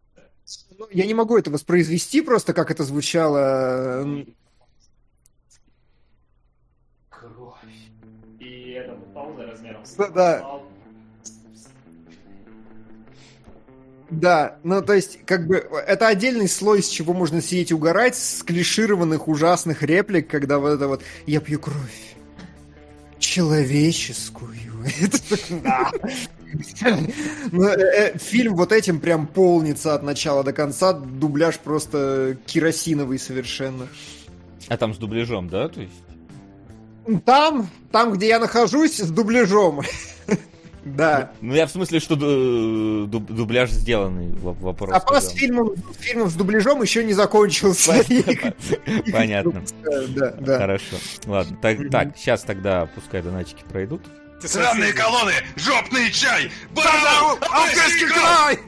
Ну, 0.79 0.87
я 0.91 1.07
не 1.07 1.15
могу 1.15 1.39
это 1.39 1.51
воспроизвести 1.51 2.21
просто, 2.21 2.53
как 2.53 2.71
это 2.71 2.85
звучало. 2.85 4.25
Кровь. 7.09 7.57
И 8.41 8.71
это 8.73 8.93
пауза 9.15 9.47
размером 9.47 9.83
да, 9.97 10.09
да. 10.09 10.61
Да, 14.21 14.59
ну 14.63 14.83
то 14.83 14.93
есть, 14.93 15.19
как 15.25 15.47
бы, 15.47 15.57
это 15.57 16.09
отдельный 16.09 16.49
слой, 16.49 16.83
с 16.83 16.89
чего 16.89 17.13
можно 17.13 17.43
сидеть 17.43 17.71
и 17.71 17.75
угорать, 17.75 18.17
с 18.17 18.43
клишированных 18.43 19.29
ужасных 19.29 19.83
реплик, 19.83 20.29
когда 20.29 20.59
вот 20.59 20.71
это 20.71 20.89
вот 20.89 21.03
«я 21.27 21.41
пью 21.41 21.59
кровь, 21.59 22.17
человеческую». 23.19 24.51
Ну, 27.51 27.65
э, 27.65 28.13
э, 28.13 28.19
фильм 28.19 28.55
вот 28.55 28.71
этим 28.71 29.01
прям 29.01 29.27
полнится 29.27 29.93
от 29.95 30.05
начала 30.05 30.45
до 30.45 30.53
конца, 30.53 30.93
дубляж 30.93 31.59
просто 31.59 32.37
керосиновый 32.47 33.19
совершенно. 33.19 33.89
А 34.69 34.77
там 34.77 34.95
с 34.95 34.99
дубляжом, 34.99 35.49
да, 35.49 35.69
то 35.69 35.81
есть? 35.81 35.95
Там, 37.25 37.69
там, 37.91 38.13
где 38.13 38.29
я 38.29 38.39
нахожусь, 38.39 38.99
с 38.99 39.11
дубляжом. 39.11 39.83
Да. 40.85 41.33
Ну, 41.41 41.55
я 41.55 41.67
в 41.67 41.71
смысле, 41.71 41.99
что 42.01 42.17
дубляж 43.07 43.71
сделанный 43.71 44.35
вопрос. 44.39 44.91
Запас 44.91 45.31
фильмов, 45.31 45.73
фильмов 45.99 46.31
с 46.31 46.35
дубляжом 46.35 46.83
еще 46.83 47.05
не 47.05 47.15
закончился. 47.15 48.05
Понятно. 49.13 49.65
Да, 50.09 50.33
да. 50.39 50.59
Хорошо. 50.59 50.97
Ладно, 51.27 51.57
так, 51.61 51.79
так, 51.91 52.17
сейчас 52.17 52.43
тогда 52.43 52.87
пускай 52.95 53.23
донатчики 53.23 53.65
пройдут. 53.71 54.03
Сраные 54.41 54.93
колонны! 54.93 55.33
Жопный 55.57 56.11
чай! 56.11 56.51
Барабан! 56.75 57.39
Афганский 57.41 58.07
край! 58.07 58.59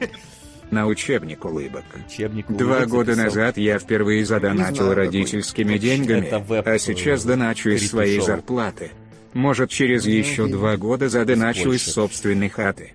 На 0.71 0.87
учебник 0.87 1.45
улыбок. 1.45 1.83
Учебник 2.07 2.49
улыбок 2.49 2.65
Два 2.67 2.85
года 2.85 3.13
записал. 3.13 3.25
назад 3.25 3.57
я 3.57 3.77
впервые 3.79 4.25
задоначил 4.25 4.93
родительскими 4.93 5.77
деньгами, 5.77 6.27
а 6.67 6.79
сейчас 6.79 7.23
доначу 7.23 7.69
из 7.69 7.89
своей 7.89 8.19
зарплаты. 8.19 8.91
Может 9.33 9.69
через 9.69 10.05
еще 10.05 10.47
два 10.47 10.77
года 10.77 11.09
задоначу 11.09 11.71
из 11.71 11.83
собственной 11.83 12.49
хаты. 12.49 12.93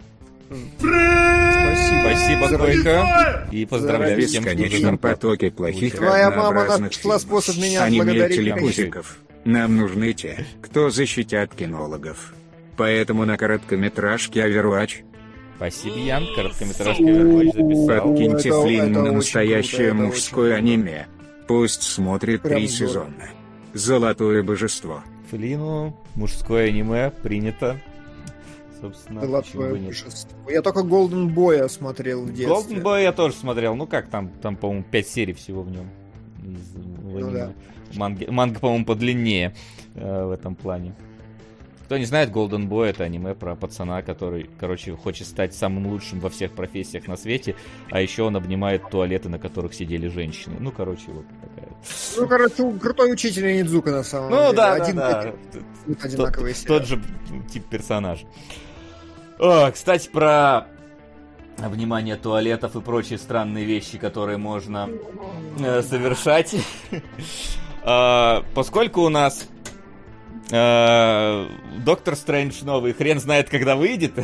Спасибо, 0.78 2.48
Койка. 2.58 3.48
И 3.50 3.64
поздравляю 3.66 4.16
В 4.16 4.20
бесконечном 4.20 4.98
потоке 4.98 5.50
плохих 5.50 5.96
Твоя 5.96 6.30
мама 6.30 6.78
нашла 6.78 7.18
способ 7.18 7.56
меня 7.56 7.86
благодарить. 7.88 8.36
телепузиков. 8.36 9.18
Нам 9.44 9.76
нужны 9.76 10.12
те, 10.12 10.46
кто 10.60 10.90
защитят 10.90 11.54
кинологов. 11.54 12.34
Поэтому 12.76 13.24
на 13.24 13.36
короткометражке 13.36 14.40
Overwatch 14.40 15.04
Спасибо, 15.56 15.96
Ян. 15.96 16.26
Короткометражка 16.34 17.02
Overwatch 17.02 17.52
записал. 17.52 18.08
Подкиньте 18.08 18.52
Флинну 18.52 19.02
на 19.02 19.12
настоящее 19.12 19.92
мужское 19.92 20.56
аниме. 20.56 21.06
Пусть 21.46 21.82
смотрит 21.82 22.42
три 22.42 22.66
сезона. 22.68 23.30
Золотое 23.74 24.42
божество. 24.42 25.02
Флину, 25.32 25.96
мужское 26.14 26.68
аниме, 26.68 27.10
принято. 27.10 27.78
Собственно, 28.78 29.22
Золотое 29.22 29.74
божество. 29.74 30.50
Я 30.50 30.60
только 30.60 30.80
Golden 30.80 31.34
Boy 31.34 31.66
смотрел 31.70 32.24
в 32.24 32.34
детстве. 32.34 32.76
Golden 32.76 32.82
Boy 32.82 33.02
я 33.02 33.12
тоже 33.12 33.34
смотрел. 33.34 33.74
Ну 33.74 33.86
как 33.86 34.08
там, 34.08 34.28
там, 34.28 34.56
по-моему, 34.56 34.84
5 34.90 35.06
серий 35.08 35.32
всего 35.32 35.62
в 35.62 35.70
нем. 35.70 35.88
ну, 36.42 37.30
да. 37.30 37.52
Манга, 37.94 38.30
манга 38.30 38.60
по-моему, 38.60 38.84
подлиннее 38.84 39.54
э, 39.94 40.24
в 40.24 40.32
этом 40.32 40.54
плане. 40.54 40.94
Кто 41.84 41.98
не 41.98 42.04
знает, 42.04 42.30
Golden 42.30 42.68
Boy 42.68 42.86
это 42.86 43.04
аниме 43.04 43.34
про 43.34 43.54
пацана, 43.54 44.02
который, 44.02 44.48
короче, 44.58 44.92
хочет 44.92 45.26
стать 45.26 45.54
самым 45.54 45.86
лучшим 45.88 46.20
во 46.20 46.30
всех 46.30 46.52
профессиях 46.52 47.06
на 47.06 47.16
свете, 47.16 47.56
а 47.90 48.00
еще 48.00 48.22
он 48.22 48.36
обнимает 48.36 48.88
туалеты, 48.90 49.28
на 49.28 49.38
которых 49.38 49.74
сидели 49.74 50.08
женщины. 50.08 50.56
Ну, 50.58 50.70
короче, 50.70 51.04
вот 51.08 51.26
такая. 51.40 51.68
Ну, 52.16 52.28
короче, 52.28 52.78
крутой 52.78 53.12
учитель 53.12 53.56
Нидзука 53.56 53.90
на 53.90 54.02
самом 54.02 54.30
ну, 54.30 54.36
деле. 54.36 54.48
Ну 54.48 54.54
да, 54.54 54.72
Один, 54.74 54.96
да, 54.96 55.34
да. 55.52 55.94
Одинаковый 56.02 56.54
тот, 56.54 56.66
тот 56.66 56.86
же 56.86 57.02
тип 57.52 57.64
персонаж. 57.66 58.24
О, 59.38 59.70
кстати, 59.70 60.08
про 60.08 60.68
внимание 61.58 62.16
туалетов 62.16 62.76
и 62.76 62.80
прочие 62.80 63.18
странные 63.18 63.64
вещи, 63.64 63.98
которые 63.98 64.38
можно 64.38 64.88
э, 65.58 65.82
совершать. 65.82 66.54
а, 67.82 68.44
поскольку 68.54 69.02
у 69.02 69.08
нас 69.08 69.48
Доктор 70.52 72.14
Стрэндж 72.14 72.62
новый, 72.62 72.92
хрен 72.92 73.18
знает, 73.18 73.48
когда 73.48 73.74
выйдет. 73.76 74.12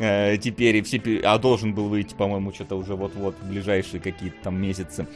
Э, 0.00 0.36
теперь 0.36 0.76
и 0.76 0.82
все... 0.82 1.00
А 1.24 1.38
должен 1.38 1.74
был 1.74 1.88
выйти, 1.88 2.14
по-моему, 2.14 2.52
что-то 2.52 2.76
уже 2.76 2.94
вот-вот, 2.94 3.34
в 3.42 3.48
ближайшие 3.48 4.00
какие-то 4.00 4.36
там 4.44 4.56
месяцы. 4.60 5.08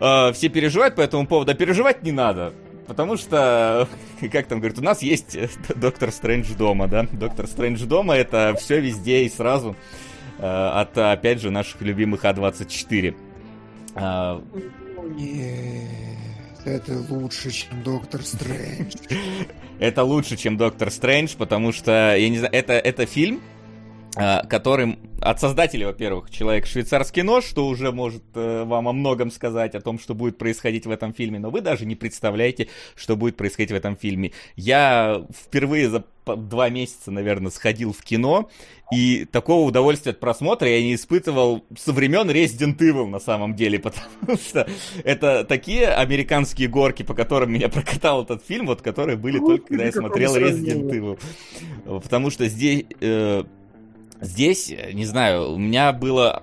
Э, 0.00 0.32
все 0.32 0.48
переживают 0.48 0.96
по 0.96 1.02
этому 1.02 1.24
поводу, 1.24 1.52
а 1.52 1.54
переживать 1.54 2.02
не 2.02 2.10
надо. 2.10 2.52
Потому 2.88 3.16
что, 3.16 3.88
как 4.32 4.48
там 4.48 4.58
говорят, 4.58 4.78
у 4.80 4.82
нас 4.82 5.02
есть 5.02 5.38
Доктор 5.76 6.10
Стрэндж 6.10 6.54
дома, 6.56 6.88
да? 6.88 7.06
Доктор 7.12 7.46
Стрэндж 7.46 7.84
дома 7.84 8.16
это 8.16 8.56
все 8.58 8.80
везде 8.80 9.22
и 9.22 9.28
сразу. 9.28 9.76
От, 10.40 10.98
опять 10.98 11.40
же, 11.40 11.50
наших 11.50 11.80
любимых 11.80 12.24
А24. 12.24 13.14
Нет. 15.16 16.27
Это 16.68 16.98
лучше, 17.08 17.50
чем 17.50 17.82
Доктор 17.82 18.22
Стрэндж. 18.22 18.94
Это 19.78 20.02
лучше, 20.04 20.36
чем 20.36 20.58
Доктор 20.58 20.90
Стрэндж, 20.90 21.34
потому 21.38 21.72
что, 21.72 22.14
я 22.14 22.28
не 22.28 22.36
знаю, 22.38 22.52
это, 22.52 22.74
это 22.74 23.06
фильм, 23.06 23.40
которым 24.14 24.98
от 25.20 25.40
создателей, 25.40 25.84
во-первых, 25.84 26.30
человек 26.30 26.66
швейцарский 26.66 27.22
нож, 27.22 27.44
что 27.44 27.66
уже 27.66 27.92
может 27.92 28.22
э, 28.34 28.64
вам 28.64 28.88
о 28.88 28.92
многом 28.92 29.30
сказать, 29.30 29.74
о 29.74 29.80
том, 29.80 29.98
что 29.98 30.14
будет 30.14 30.38
происходить 30.38 30.86
в 30.86 30.90
этом 30.90 31.12
фильме, 31.12 31.38
но 31.38 31.50
вы 31.50 31.60
даже 31.60 31.86
не 31.86 31.96
представляете, 31.96 32.68
что 32.94 33.16
будет 33.16 33.36
происходить 33.36 33.72
в 33.72 33.74
этом 33.74 33.96
фильме. 33.96 34.32
Я 34.56 35.24
впервые 35.36 35.88
за 35.88 36.04
два 36.24 36.68
месяца, 36.68 37.10
наверное, 37.10 37.50
сходил 37.50 37.92
в 37.92 38.02
кино, 38.02 38.48
и 38.92 39.24
такого 39.24 39.66
удовольствия 39.66 40.12
от 40.12 40.20
просмотра 40.20 40.68
я 40.68 40.80
не 40.82 40.94
испытывал 40.94 41.64
со 41.76 41.92
времен 41.92 42.30
Resident 42.30 42.78
Evil 42.78 43.06
на 43.06 43.18
самом 43.18 43.54
деле, 43.54 43.78
потому 43.80 44.36
что 44.36 44.68
это 45.04 45.44
такие 45.44 45.88
американские 45.88 46.68
горки, 46.68 47.02
по 47.02 47.14
которым 47.14 47.52
меня 47.52 47.68
прокатал 47.68 48.22
этот 48.22 48.44
фильм, 48.44 48.66
вот 48.66 48.82
которые 48.82 49.16
были 49.16 49.38
только 49.38 49.66
когда 49.68 49.84
я 49.84 49.92
смотрел 49.92 50.36
Resident 50.36 50.90
Evil. 50.90 52.00
Потому 52.02 52.30
что 52.30 52.46
здесь... 52.46 52.84
Э, 53.00 53.44
Здесь, 54.20 54.72
не 54.92 55.04
знаю, 55.04 55.52
у 55.52 55.58
меня 55.58 55.92
было 55.92 56.42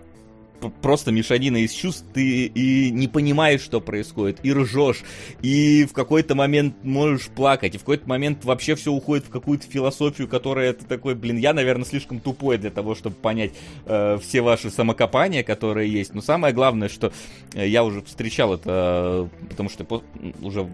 просто 0.82 1.11
мешанина 1.11 1.57
из 1.57 1.71
чувств, 1.71 2.05
ты 2.13 2.45
и 2.45 2.91
не 2.91 3.07
понимаешь, 3.07 3.61
что 3.61 3.82
происходит, 3.82 4.39
и 4.43 4.53
ржешь, 4.53 5.03
и 5.41 5.86
в 5.86 5.93
какой-то 5.93 6.36
момент 6.36 6.76
можешь 6.84 7.28
плакать, 7.28 7.76
и 7.76 7.78
в 7.78 7.82
какой-то 7.82 8.07
момент 8.07 8.45
вообще 8.45 8.76
все 8.76 8.91
уходит 8.91 9.26
в 9.26 9.30
какую-то 9.30 9.67
философию, 9.67 10.28
которая 10.28 10.73
ты 10.73 10.86
такой, 10.86 11.15
блин, 11.15 11.38
я, 11.38 11.53
наверное, 11.53 11.86
слишком 11.86 12.19
тупой 12.19 12.57
для 12.57 12.71
того, 12.71 12.95
чтобы 12.95 13.15
понять 13.15 13.51
э, 13.86 14.17
все 14.21 14.41
ваши 14.41 14.69
самокопания, 14.69 15.43
которые 15.43 15.91
есть. 15.91 16.13
Но 16.13 16.21
самое 16.21 16.53
главное, 16.53 16.89
что 16.89 17.11
э, 17.53 17.67
я 17.67 17.84
уже 17.84 18.01
встречал 18.01 18.53
это, 18.53 19.30
э, 19.43 19.47
потому 19.49 19.69
что 19.69 20.03
уже 20.41 20.67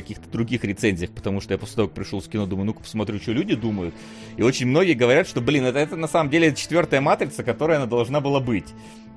каких-то 0.00 0.28
других 0.28 0.64
рецензиях, 0.64 1.10
потому 1.10 1.40
что 1.40 1.54
я 1.54 1.58
после 1.58 1.76
того, 1.76 1.88
как 1.88 1.96
пришел 1.96 2.20
с 2.20 2.28
кино, 2.28 2.46
думаю, 2.46 2.66
ну-ка 2.66 2.80
посмотрю, 2.80 3.18
что 3.20 3.32
люди 3.32 3.54
думают. 3.54 3.94
И 4.36 4.42
очень 4.42 4.66
многие 4.66 4.94
говорят, 4.94 5.28
что, 5.28 5.40
блин, 5.40 5.64
это, 5.64 5.78
это 5.78 5.96
на 5.96 6.08
самом 6.08 6.30
деле 6.30 6.54
четвертая 6.54 7.00
матрица, 7.00 7.42
которая 7.42 7.78
она 7.78 7.86
должна 7.86 8.20
была 8.20 8.40
быть. 8.40 8.66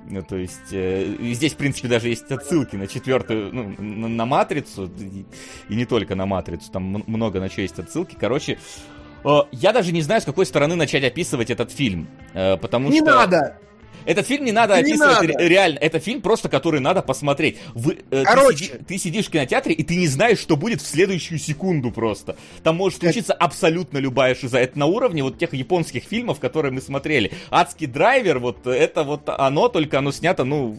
Ну, 0.10 0.22
то 0.22 0.36
есть, 0.36 0.72
э, 0.72 1.16
здесь, 1.34 1.54
в 1.54 1.58
принципе, 1.58 1.88
даже 1.88 2.10
есть 2.10 2.30
отсылки 2.32 2.76
на 2.76 2.88
четвертую, 2.88 3.54
ну, 3.54 3.76
на, 3.78 4.08
на 4.08 4.26
матрицу, 4.26 4.92
и, 5.00 5.26
и 5.70 5.76
не 5.76 5.86
только 5.86 6.16
на 6.16 6.26
матрицу, 6.26 6.72
там 6.72 7.04
много 7.08 7.40
на 7.40 7.50
что 7.50 7.62
есть 7.62 7.80
отсылки. 7.80 8.18
Короче, 8.20 8.58
э, 9.24 9.40
я 9.52 9.72
даже 9.72 9.92
не 9.92 10.02
знаю, 10.02 10.22
с 10.22 10.26
какой 10.26 10.46
стороны 10.46 10.76
начать 10.76 11.04
описывать 11.04 11.50
этот 11.50 11.72
фильм, 11.72 12.08
э, 12.34 12.58
потому 12.58 12.90
не 12.90 12.98
что... 12.98 13.06
Не 13.06 13.12
надо! 13.12 13.58
Этот 14.06 14.28
фильм 14.28 14.46
не 14.46 14.52
надо 14.52 14.76
не 14.76 14.82
описывать 14.82 15.30
надо. 15.30 15.48
реально. 15.48 15.80
Это 15.80 16.00
фильм 16.00 16.22
просто, 16.22 16.50
который 16.50 16.80
надо 16.80 17.02
посмотреть. 17.02 17.58
Вы, 17.74 18.00
э, 18.12 18.24
Короче. 18.24 18.66
Ты, 18.66 18.66
сиди, 18.66 18.84
ты 18.88 18.98
сидишь 18.98 19.26
в 19.28 19.32
кинотеатре, 19.32 19.74
и 19.74 19.84
ты 19.84 19.96
не 19.96 20.08
знаешь, 20.08 20.40
что 20.40 20.56
будет 20.56 20.82
в 20.82 20.88
следующую 20.88 21.40
секунду 21.40 21.92
просто. 21.92 22.36
Там 22.64 22.76
может 22.78 23.00
случиться 23.00 23.34
это... 23.34 23.44
абсолютно 23.44 23.98
любая 23.98 24.36
шиза. 24.36 24.58
Это 24.60 24.78
на 24.80 24.86
уровне 24.86 25.24
вот 25.24 25.38
тех 25.38 25.54
японских 25.54 26.04
фильмов, 26.04 26.40
которые 26.40 26.72
мы 26.72 26.82
смотрели. 26.82 27.32
Адский 27.50 27.88
драйвер, 27.88 28.40
вот 28.40 28.68
это 28.68 29.04
вот 29.04 29.28
оно, 29.28 29.68
только 29.70 30.00
оно 30.00 30.12
снято, 30.12 30.44
ну, 30.44 30.78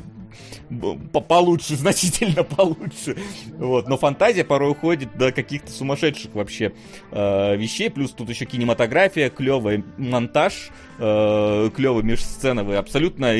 получше, 1.28 1.76
значительно 1.76 2.44
получше. 2.44 3.16
Вот. 3.58 3.88
Но 3.88 3.96
фантазия 3.96 4.44
порой 4.44 4.70
уходит 4.72 5.16
до 5.16 5.32
каких-то 5.32 5.70
сумасшедших 5.70 6.34
вообще 6.34 6.72
э, 7.10 7.56
вещей. 7.56 7.90
Плюс 7.90 8.12
тут 8.12 8.28
еще 8.28 8.44
кинематография, 8.44 9.30
клевый 9.30 9.84
монтаж, 9.96 10.70
э, 11.02 11.70
клевый 11.74 12.04
межсценовый, 12.04 12.78
абсолютно, 12.78 13.34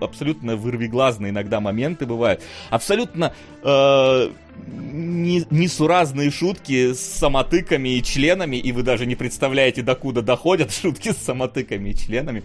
абсолютно 0.00 0.56
вырвиглазные 0.56 1.30
иногда 1.30 1.60
моменты 1.60 2.04
бывают. 2.04 2.42
Абсолютно 2.70 3.32
э, 3.62 4.30
несуразные 4.66 6.30
шутки 6.30 6.92
с 6.92 7.00
самотыками 7.00 7.96
и 7.96 8.02
членами, 8.02 8.56
и 8.56 8.72
вы 8.72 8.82
даже 8.82 9.06
не 9.06 9.16
представляете, 9.16 9.82
докуда 9.82 10.20
доходят 10.20 10.72
шутки 10.82 11.12
с 11.12 11.16
самотыками 11.16 11.90
и 11.90 11.96
членами. 11.96 12.42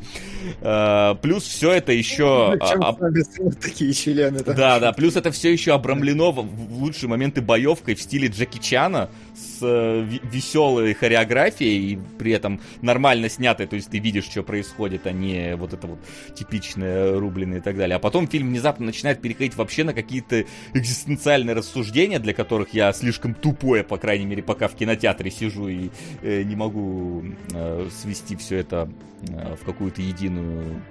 Э, 0.62 1.16
плюс 1.22 1.44
все 1.44 1.74
это 1.74 1.92
еще... 1.92 2.58
А, 2.60 2.96
такие 3.62 3.94
члены? 3.94 4.40
Да, 4.44 4.80
да, 4.80 4.94
плюс 4.94 5.18
это 5.18 5.32
все 5.32 5.52
еще 5.52 5.74
обрамлено 5.74 6.32
в, 6.32 6.48
лучшие 6.74 7.10
моменты 7.10 7.42
боевкой 7.42 7.96
в 7.96 8.02
стиле 8.02 8.30
Джеки 8.30 8.60
Чана, 8.60 9.10
э, 9.62 10.06
веселой 10.24 10.94
хореографией 10.94 11.94
и 11.94 12.00
при 12.18 12.32
этом 12.32 12.62
нормально 12.82 13.30
снятой, 13.30 13.68
то 13.68 13.76
есть 13.76 13.90
ты 13.90 14.00
видишь, 14.00 14.26
что 14.26 14.44
происходит, 14.44 15.08
а 15.08 15.12
не 15.12 15.56
вот 15.56 15.74
это 15.74 15.88
вот 15.88 16.00
типичное 16.36 17.20
рубленое 17.20 17.60
и 17.60 17.64
так 17.64 17.78
далее. 17.78 17.96
А 17.96 18.00
потом 18.00 18.28
фильм 18.28 18.50
внезапно 18.50 18.86
начинает 18.86 19.22
переходить 19.22 19.56
вообще 19.56 19.84
на 19.84 19.94
какие-то 19.94 20.46
экзистенциальные 20.74 21.56
рассуждения, 21.56 22.20
для 22.20 22.34
которых 22.34 22.74
я 22.74 22.92
слишком 22.94 23.34
тупое, 23.34 23.84
по 23.84 23.98
крайней 23.98 24.26
мере, 24.26 24.44
пока 24.44 24.68
в 24.68 24.76
кинотеатре 24.76 25.32
сижу 25.32 25.68
и 25.68 25.90
э, 26.22 26.44
не 26.44 26.56
могу 26.56 27.24
э, 27.54 27.90
свести 28.02 28.36
все 28.36 28.58
это 28.58 28.90
э, 29.28 29.56
в 29.56 29.66
какую-то 29.66 30.02
единую 30.02 30.82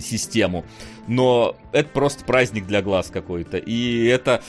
систему. 0.00 0.64
Но 1.08 1.56
это 1.72 1.88
просто 1.88 2.24
праздник 2.24 2.66
для 2.66 2.82
глаз 2.82 3.10
какой-то. 3.10 3.56
И 3.56 4.04
это 4.04 4.42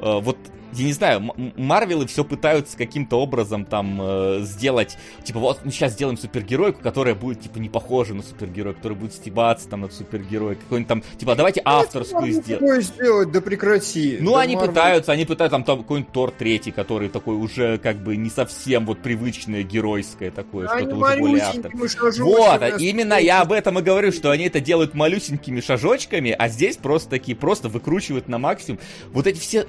э, 0.00 0.20
вот 0.20 0.38
я 0.76 0.86
не 0.86 0.92
знаю, 0.92 1.32
Марвелы 1.56 2.06
все 2.06 2.24
пытаются 2.24 2.76
каким-то 2.76 3.20
образом 3.20 3.64
там 3.64 3.98
э, 4.00 4.40
сделать, 4.42 4.96
типа, 5.24 5.40
вот 5.40 5.64
мы 5.64 5.70
сейчас 5.70 5.92
сделаем 5.92 6.18
супергеройку, 6.18 6.80
которая 6.82 7.14
будет, 7.14 7.40
типа, 7.40 7.58
не 7.58 7.68
похожа 7.68 8.14
на 8.14 8.22
супергероя, 8.22 8.74
которая 8.74 8.98
будет 8.98 9.14
стебаться 9.14 9.68
там 9.68 9.82
над 9.82 9.92
супергероем, 9.92 10.56
какой-нибудь 10.56 10.88
там, 10.88 11.02
типа, 11.18 11.34
давайте 11.34 11.62
авторскую 11.64 12.32
сделать. 12.32 12.84
сделать, 12.84 13.32
да 13.32 13.40
прекрати. 13.40 14.18
Ну, 14.20 14.32
да 14.32 14.40
они 14.40 14.54
Marvel... 14.54 14.66
пытаются, 14.66 15.12
они 15.12 15.24
пытаются, 15.24 15.56
там, 15.56 15.64
там 15.64 15.78
какой-нибудь 15.78 16.12
Тор 16.12 16.30
третий, 16.30 16.70
который 16.70 17.08
такой 17.08 17.36
уже, 17.36 17.78
как 17.78 17.96
бы, 17.96 18.16
не 18.16 18.30
совсем 18.30 18.86
вот 18.86 19.00
привычное 19.00 19.62
геройское 19.62 20.30
такое, 20.30 20.68
что-то 20.68 20.96
уже 20.96 21.18
более 21.18 21.42
автор. 21.42 21.72
Вот, 22.18 22.62
а 22.62 22.68
именно 22.78 23.14
я 23.14 23.40
об 23.40 23.52
этом 23.52 23.78
и 23.78 23.82
говорю, 23.82 24.12
что 24.12 24.30
они 24.30 24.44
это 24.44 24.60
делают 24.60 24.94
малюсенькими 24.94 25.60
шажочками, 25.60 26.34
а 26.36 26.48
здесь 26.48 26.76
просто 26.76 27.10
такие, 27.10 27.36
просто 27.36 27.68
выкручивают 27.68 28.28
на 28.28 28.38
максимум. 28.38 28.80
Вот 29.12 29.26
эти 29.26 29.38
все 29.38 29.66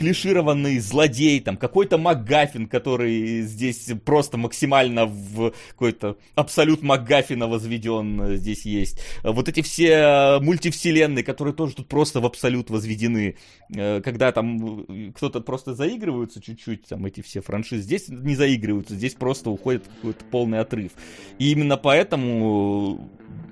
клишированный 0.00 0.78
злодей, 0.78 1.40
там 1.40 1.58
какой-то 1.58 1.98
МакГаффин, 1.98 2.68
который 2.68 3.42
здесь 3.42 3.92
просто 4.02 4.38
максимально 4.38 5.04
в 5.04 5.52
какой-то 5.72 6.16
абсолют 6.34 6.80
МакГаффина 6.80 7.46
возведен 7.46 8.22
э, 8.22 8.36
здесь 8.36 8.64
есть. 8.64 8.98
Вот 9.22 9.50
эти 9.50 9.60
все 9.60 9.88
э, 9.88 10.40
мультивселенные, 10.40 11.22
которые 11.22 11.52
тоже 11.52 11.74
тут 11.74 11.88
просто 11.88 12.20
в 12.20 12.24
абсолют 12.24 12.70
возведены. 12.70 13.36
Э, 13.76 14.00
когда 14.02 14.32
там 14.32 15.12
кто-то 15.14 15.42
просто 15.42 15.74
заигрываются 15.74 16.40
чуть-чуть, 16.40 16.88
там 16.88 17.04
эти 17.04 17.20
все 17.20 17.42
франшизы, 17.42 17.82
здесь 17.82 18.08
не 18.08 18.36
заигрываются, 18.36 18.94
здесь 18.94 19.12
просто 19.12 19.50
уходит 19.50 19.84
какой-то 19.96 20.24
полный 20.30 20.60
отрыв. 20.60 20.92
И 21.38 21.52
именно 21.52 21.76
поэтому 21.76 23.10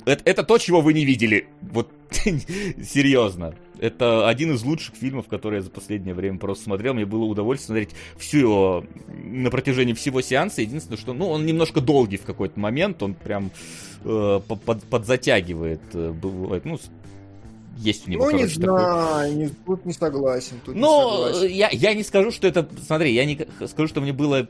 это, 0.09 0.23
это 0.25 0.43
то, 0.43 0.59
чего 0.59 0.81
вы 0.81 0.93
не 0.93 1.05
видели. 1.05 1.49
Вот 1.61 1.91
серьезно. 2.11 3.55
Это 3.79 4.29
один 4.29 4.53
из 4.55 4.63
лучших 4.65 4.97
фильмов, 4.97 5.27
которые 5.29 5.59
я 5.59 5.63
за 5.63 5.71
последнее 5.71 6.15
время 6.15 6.39
просто 6.39 6.65
смотрел. 6.65 6.95
Мне 6.95 7.07
было 7.07 7.25
удовольствие 7.25 7.67
смотреть 7.67 7.91
всю 8.17 8.39
его 8.39 8.85
на 9.07 9.51
протяжении 9.51 9.93
всего 9.93 10.21
сеанса. 10.21 10.63
Единственное, 10.63 10.99
что 10.99 11.13
ну, 11.13 11.29
он 11.29 11.47
немножко 11.47 11.81
долгий 11.81 12.17
в 12.17 12.25
какой-то 12.25 12.59
момент. 12.59 13.03
Он 13.03 13.15
прям 13.15 13.51
э, 14.05 14.41
под, 14.47 14.83
подзатягивает. 14.85 15.81
Э, 15.93 16.13
бывает, 16.13 16.65
ну, 16.65 16.79
есть 17.77 18.09
у 18.09 18.11
него, 18.11 18.25
Ну, 18.25 18.31
короче, 18.31 18.45
не 18.47 18.51
знаю, 18.51 19.29
такой... 19.29 19.35
не, 19.35 19.49
тут 19.49 19.87
не 19.87 19.93
согласен. 19.93 20.57
Тут 20.65 20.75
ну, 20.75 21.45
Я, 21.45 21.69
я 21.71 21.95
не 21.95 22.03
скажу, 22.03 22.33
что 22.33 22.49
это... 22.49 22.69
Смотри, 22.85 23.13
я 23.13 23.25
не 23.25 23.39
скажу, 23.67 23.89
что 23.89 24.01
мне 24.01 24.13
было 24.13 24.49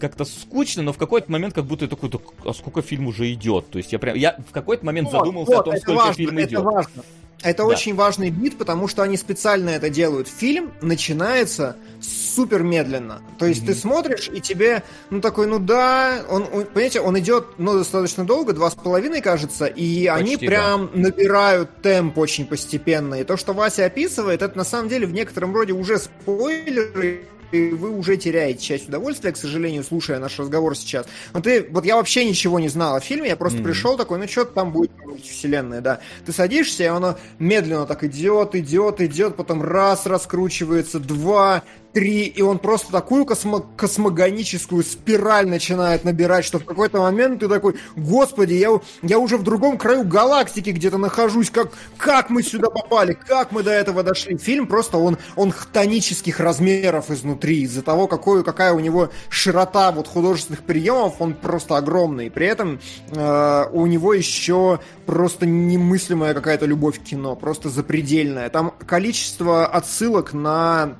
как-то 0.00 0.24
скучно, 0.24 0.82
но 0.82 0.92
в 0.92 0.98
какой-то 0.98 1.30
момент 1.30 1.54
как 1.54 1.64
будто 1.64 1.84
я 1.84 1.88
такой, 1.88 2.10
а 2.44 2.52
сколько 2.52 2.82
фильм 2.82 3.06
уже 3.06 3.32
идет? 3.32 3.70
То 3.70 3.78
есть 3.78 3.92
я 3.92 3.98
прям, 3.98 4.16
я 4.16 4.36
в 4.48 4.52
какой-то 4.52 4.84
момент 4.84 5.08
вот, 5.10 5.18
задумался 5.18 5.52
вот, 5.52 5.60
о 5.60 5.62
том, 5.64 5.76
сколько 5.78 5.98
важно, 5.98 6.14
фильм 6.14 6.38
это 6.38 6.48
идет. 6.48 6.62
Важно. 6.62 7.02
Это 7.42 7.58
да. 7.58 7.64
очень 7.66 7.94
важный 7.94 8.30
бит, 8.30 8.56
потому 8.56 8.86
что 8.86 9.02
они 9.02 9.16
специально 9.16 9.70
это 9.70 9.90
делают. 9.90 10.28
Фильм 10.28 10.72
начинается 10.80 11.76
супер 12.00 12.62
медленно. 12.62 13.20
То 13.38 13.46
есть 13.46 13.62
mm-hmm. 13.62 13.66
ты 13.66 13.74
смотришь, 13.74 14.30
и 14.32 14.40
тебе, 14.40 14.82
ну, 15.10 15.20
такой, 15.20 15.46
ну 15.46 15.58
да, 15.58 16.24
он, 16.30 16.46
он 16.52 16.64
понимаете, 16.66 17.00
он 17.00 17.18
идет, 17.18 17.58
ну, 17.58 17.74
достаточно 17.74 18.24
долго, 18.24 18.52
два 18.52 18.70
с 18.70 18.74
половиной, 18.74 19.20
кажется, 19.20 19.66
и 19.66 20.06
Почти, 20.06 20.08
они 20.08 20.36
прям 20.36 20.90
да. 20.94 21.00
набирают 21.00 21.82
темп 21.82 22.18
очень 22.18 22.46
постепенно. 22.46 23.16
И 23.16 23.24
то, 23.24 23.36
что 23.36 23.52
Вася 23.52 23.86
описывает, 23.86 24.42
это 24.42 24.56
на 24.56 24.64
самом 24.64 24.88
деле 24.88 25.06
в 25.06 25.12
некотором 25.12 25.54
роде 25.54 25.72
уже 25.72 25.98
спойлеры, 25.98 27.24
вы 27.52 27.90
уже 27.90 28.16
теряете 28.16 28.60
часть 28.60 28.88
удовольствия, 28.88 29.32
к 29.32 29.36
сожалению, 29.36 29.84
слушая 29.84 30.18
наш 30.18 30.38
разговор 30.38 30.76
сейчас. 30.76 31.06
Но 31.32 31.40
ты, 31.40 31.66
вот 31.70 31.84
я 31.84 31.96
вообще 31.96 32.24
ничего 32.24 32.58
не 32.60 32.68
знал 32.68 32.96
о 32.96 33.00
фильме, 33.00 33.28
я 33.28 33.36
просто 33.36 33.58
mm-hmm. 33.58 33.64
пришел 33.64 33.96
такой, 33.96 34.18
ну 34.18 34.28
что 34.28 34.44
там 34.44 34.72
будет 34.72 34.90
вселенная, 35.22 35.80
да. 35.80 36.00
Ты 36.24 36.32
садишься, 36.32 36.84
и 36.84 36.86
оно 36.86 37.18
медленно 37.38 37.86
так 37.86 38.04
идет, 38.04 38.54
идет, 38.54 39.00
идет, 39.00 39.36
потом 39.36 39.62
раз 39.62 40.06
раскручивается, 40.06 40.98
два, 40.98 41.62
3, 41.92 42.26
и 42.26 42.42
он 42.42 42.58
просто 42.58 42.90
такую 42.90 43.24
космо 43.24 43.64
космогоническую 43.76 44.82
спираль 44.82 45.48
начинает 45.48 46.04
набирать, 46.04 46.44
что 46.44 46.58
в 46.58 46.64
какой-то 46.64 47.00
момент 47.00 47.40
ты 47.40 47.48
такой, 47.48 47.76
господи, 47.96 48.54
я, 48.54 48.80
я 49.02 49.18
уже 49.18 49.36
в 49.36 49.42
другом 49.42 49.78
краю 49.78 50.04
галактики 50.04 50.70
где-то 50.70 50.98
нахожусь, 50.98 51.50
как, 51.50 51.72
как 51.96 52.30
мы 52.30 52.42
сюда 52.42 52.70
попали, 52.70 53.12
как 53.12 53.52
мы 53.52 53.62
до 53.62 53.70
этого 53.70 54.02
дошли. 54.02 54.36
Фильм 54.36 54.66
просто, 54.66 54.98
он, 54.98 55.18
он 55.36 55.52
хтонических 55.52 56.40
размеров 56.40 57.10
изнутри, 57.10 57.62
из-за 57.62 57.82
того, 57.82 58.06
какой, 58.06 58.44
какая 58.44 58.72
у 58.72 58.80
него 58.80 59.10
широта 59.28 59.92
вот 59.92 60.08
художественных 60.08 60.62
приемов, 60.62 61.16
он 61.20 61.34
просто 61.34 61.76
огромный. 61.76 62.30
При 62.30 62.46
этом 62.46 62.80
э, 63.10 63.64
у 63.72 63.86
него 63.86 64.14
еще 64.14 64.80
просто 65.06 65.46
немыслимая 65.46 66.34
какая-то 66.34 66.66
любовь 66.66 67.00
к 67.00 67.02
кино, 67.02 67.36
просто 67.36 67.68
запредельная. 67.68 68.48
Там 68.48 68.72
количество 68.86 69.66
отсылок 69.66 70.32
на 70.32 70.96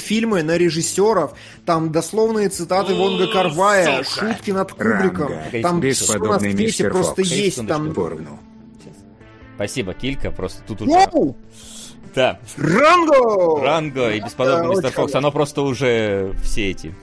фильмы 0.00 0.42
на 0.42 0.56
режиссеров, 0.56 1.34
там 1.64 1.92
дословные 1.92 2.48
цитаты 2.48 2.94
Вонга 2.94 3.28
Карвая, 3.28 4.02
шутки 4.02 4.50
над 4.50 4.72
Кубриком, 4.72 5.32
там 5.62 5.80
все 5.82 6.18
на 6.18 6.38
свете 6.40 6.90
просто 6.90 7.22
есть. 7.22 7.66
Там... 7.66 7.94
Спасибо, 9.54 9.92
Килька, 9.94 10.30
просто 10.30 10.62
тут 10.66 10.82
уже... 10.82 10.92
Да. 12.14 12.40
Ранго! 12.56 13.62
Ранго 13.62 14.10
и 14.10 14.20
бесподобный 14.20 14.70
мистер 14.70 14.90
Фокс, 14.90 15.14
оно 15.14 15.30
просто 15.30 15.62
уже 15.62 16.34
все 16.42 16.70
эти... 16.70 16.94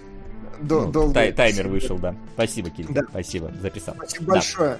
До, 0.60 0.88
ну, 0.88 1.14
тай, 1.14 1.32
таймер 1.32 1.68
вышел, 1.68 2.00
да. 2.00 2.16
Спасибо, 2.34 2.72
Килька, 2.72 2.94
да. 2.94 3.02
спасибо, 3.10 3.52
записал. 3.62 3.94
Спасибо 3.96 4.26
да. 4.26 4.32
большое. 4.34 4.80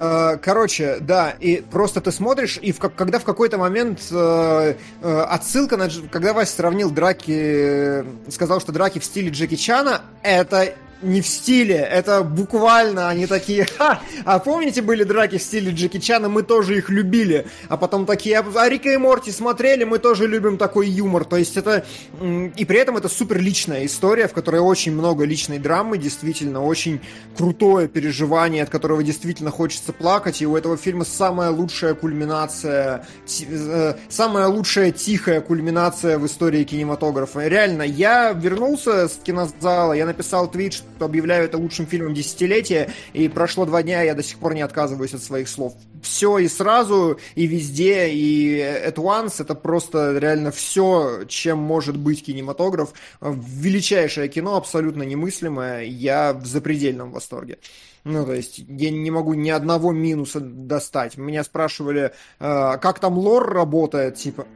Э, 0.00 0.36
короче, 0.42 0.98
да, 1.00 1.30
и 1.30 1.62
просто 1.70 2.00
ты 2.00 2.10
смотришь, 2.10 2.58
и 2.60 2.72
в, 2.72 2.78
когда 2.78 3.18
в 3.18 3.24
какой-то 3.24 3.58
момент 3.58 4.00
э, 4.10 4.74
э, 5.02 5.20
отсылка, 5.22 5.76
на, 5.76 5.88
когда 6.10 6.32
Вася 6.32 6.56
сравнил 6.56 6.90
драки, 6.90 8.04
сказал, 8.30 8.60
что 8.60 8.72
драки 8.72 8.98
в 8.98 9.04
стиле 9.04 9.30
Джеки 9.30 9.54
Чана, 9.54 10.02
это 10.22 10.74
не 11.04 11.20
в 11.20 11.26
стиле, 11.26 11.76
это 11.76 12.22
буквально 12.22 13.08
они 13.08 13.26
такие, 13.26 13.66
ха, 13.78 14.00
а 14.24 14.38
помните 14.38 14.82
были 14.82 15.04
драки 15.04 15.38
в 15.38 15.42
стиле 15.42 15.72
Джеки 15.72 15.98
Чана, 15.98 16.28
мы 16.28 16.42
тоже 16.42 16.78
их 16.78 16.90
любили, 16.90 17.46
а 17.68 17.76
потом 17.76 18.06
такие, 18.06 18.38
а 18.38 18.68
Рика 18.68 18.90
и 18.90 18.96
Морти 18.96 19.30
смотрели, 19.30 19.84
мы 19.84 19.98
тоже 19.98 20.26
любим 20.26 20.56
такой 20.58 20.88
юмор, 20.88 21.24
то 21.24 21.36
есть 21.36 21.56
это, 21.56 21.84
и 22.22 22.64
при 22.64 22.78
этом 22.78 22.96
это 22.96 23.08
супер 23.08 23.40
личная 23.40 23.86
история, 23.86 24.28
в 24.28 24.32
которой 24.32 24.60
очень 24.60 24.92
много 24.92 25.24
личной 25.24 25.58
драмы, 25.58 25.98
действительно, 25.98 26.64
очень 26.64 27.00
крутое 27.36 27.88
переживание, 27.88 28.62
от 28.62 28.70
которого 28.70 29.02
действительно 29.02 29.50
хочется 29.50 29.92
плакать, 29.92 30.40
и 30.42 30.46
у 30.46 30.56
этого 30.56 30.76
фильма 30.76 31.04
самая 31.04 31.50
лучшая 31.50 31.94
кульминация, 31.94 33.06
э, 33.48 33.94
самая 34.08 34.46
лучшая 34.48 34.90
тихая 34.90 35.40
кульминация 35.40 36.18
в 36.18 36.26
истории 36.26 36.64
кинематографа. 36.64 37.46
Реально, 37.46 37.82
я 37.82 38.32
вернулся 38.32 39.08
с 39.08 39.18
кинозала, 39.22 39.92
я 39.92 40.06
написал 40.06 40.50
твит, 40.50 40.74
что 40.74 40.86
объявляю 41.00 41.44
это 41.44 41.58
лучшим 41.58 41.86
фильмом 41.86 42.14
десятилетия, 42.14 42.90
и 43.12 43.28
прошло 43.28 43.66
два 43.66 43.82
дня, 43.82 44.02
я 44.02 44.14
до 44.14 44.22
сих 44.22 44.38
пор 44.38 44.54
не 44.54 44.62
отказываюсь 44.62 45.14
от 45.14 45.22
своих 45.22 45.48
слов. 45.48 45.74
Все 46.02 46.38
и 46.38 46.48
сразу, 46.48 47.18
и 47.34 47.46
везде, 47.46 48.10
и 48.10 48.58
at 48.58 48.96
once, 48.96 49.40
это 49.40 49.54
просто 49.54 50.18
реально 50.18 50.50
все, 50.50 51.24
чем 51.28 51.58
может 51.58 51.96
быть 51.96 52.24
кинематограф. 52.24 52.92
Величайшее 53.20 54.28
кино, 54.28 54.56
абсолютно 54.56 55.02
немыслимое, 55.02 55.82
я 55.84 56.32
в 56.32 56.46
запредельном 56.46 57.10
восторге. 57.10 57.58
Ну, 58.04 58.26
то 58.26 58.34
есть, 58.34 58.58
я 58.58 58.90
не 58.90 59.10
могу 59.10 59.32
ни 59.32 59.48
одного 59.48 59.92
минуса 59.92 60.40
достать. 60.40 61.16
Меня 61.16 61.42
спрашивали, 61.42 62.12
э, 62.38 62.78
как 62.78 62.98
там 62.98 63.16
лор 63.16 63.50
работает, 63.50 64.16
типа, 64.16 64.46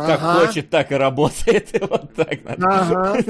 как 0.00 0.20
ага. 0.22 0.46
хочет, 0.46 0.70
так 0.70 0.92
и 0.92 0.94
работает. 0.94 1.68
вот 1.88 2.14
так 2.14 2.44
надо. 2.44 2.66
Ага. 2.66 3.24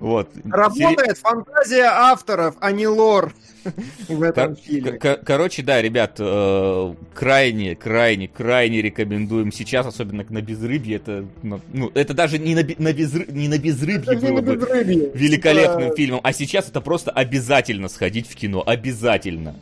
вот. 0.00 0.30
Работает 0.44 1.18
фантазия 1.18 1.84
авторов, 1.84 2.56
а 2.60 2.72
не 2.72 2.86
лор 2.86 3.32
в 4.08 4.22
этом 4.22 4.56
фильме. 4.56 4.92
Короче, 4.92 5.62
да, 5.62 5.80
ребят, 5.80 6.16
э, 6.18 6.94
крайне, 7.14 7.76
крайне, 7.76 8.28
крайне 8.28 8.82
рекомендуем 8.82 9.52
сейчас, 9.52 9.86
особенно 9.86 10.24
на 10.28 10.42
безрыбье. 10.42 10.96
Это, 10.96 11.24
ну, 11.42 11.60
ну 11.72 11.90
это 11.94 12.14
даже 12.14 12.38
не 12.38 12.54
на, 12.54 12.62
на, 12.78 12.92
безры, 12.92 13.26
не 13.28 13.48
на 13.48 13.58
безрыбье 13.58 14.18
было 14.18 14.40
бы 14.40 14.54
великолепным 15.14 15.94
фильмом, 15.94 16.20
а 16.22 16.32
сейчас 16.32 16.68
это 16.68 16.80
просто 16.80 17.10
обязательно 17.10 17.88
сходить 17.88 18.28
в 18.28 18.34
кино. 18.34 18.62
Обязательно. 18.64 19.56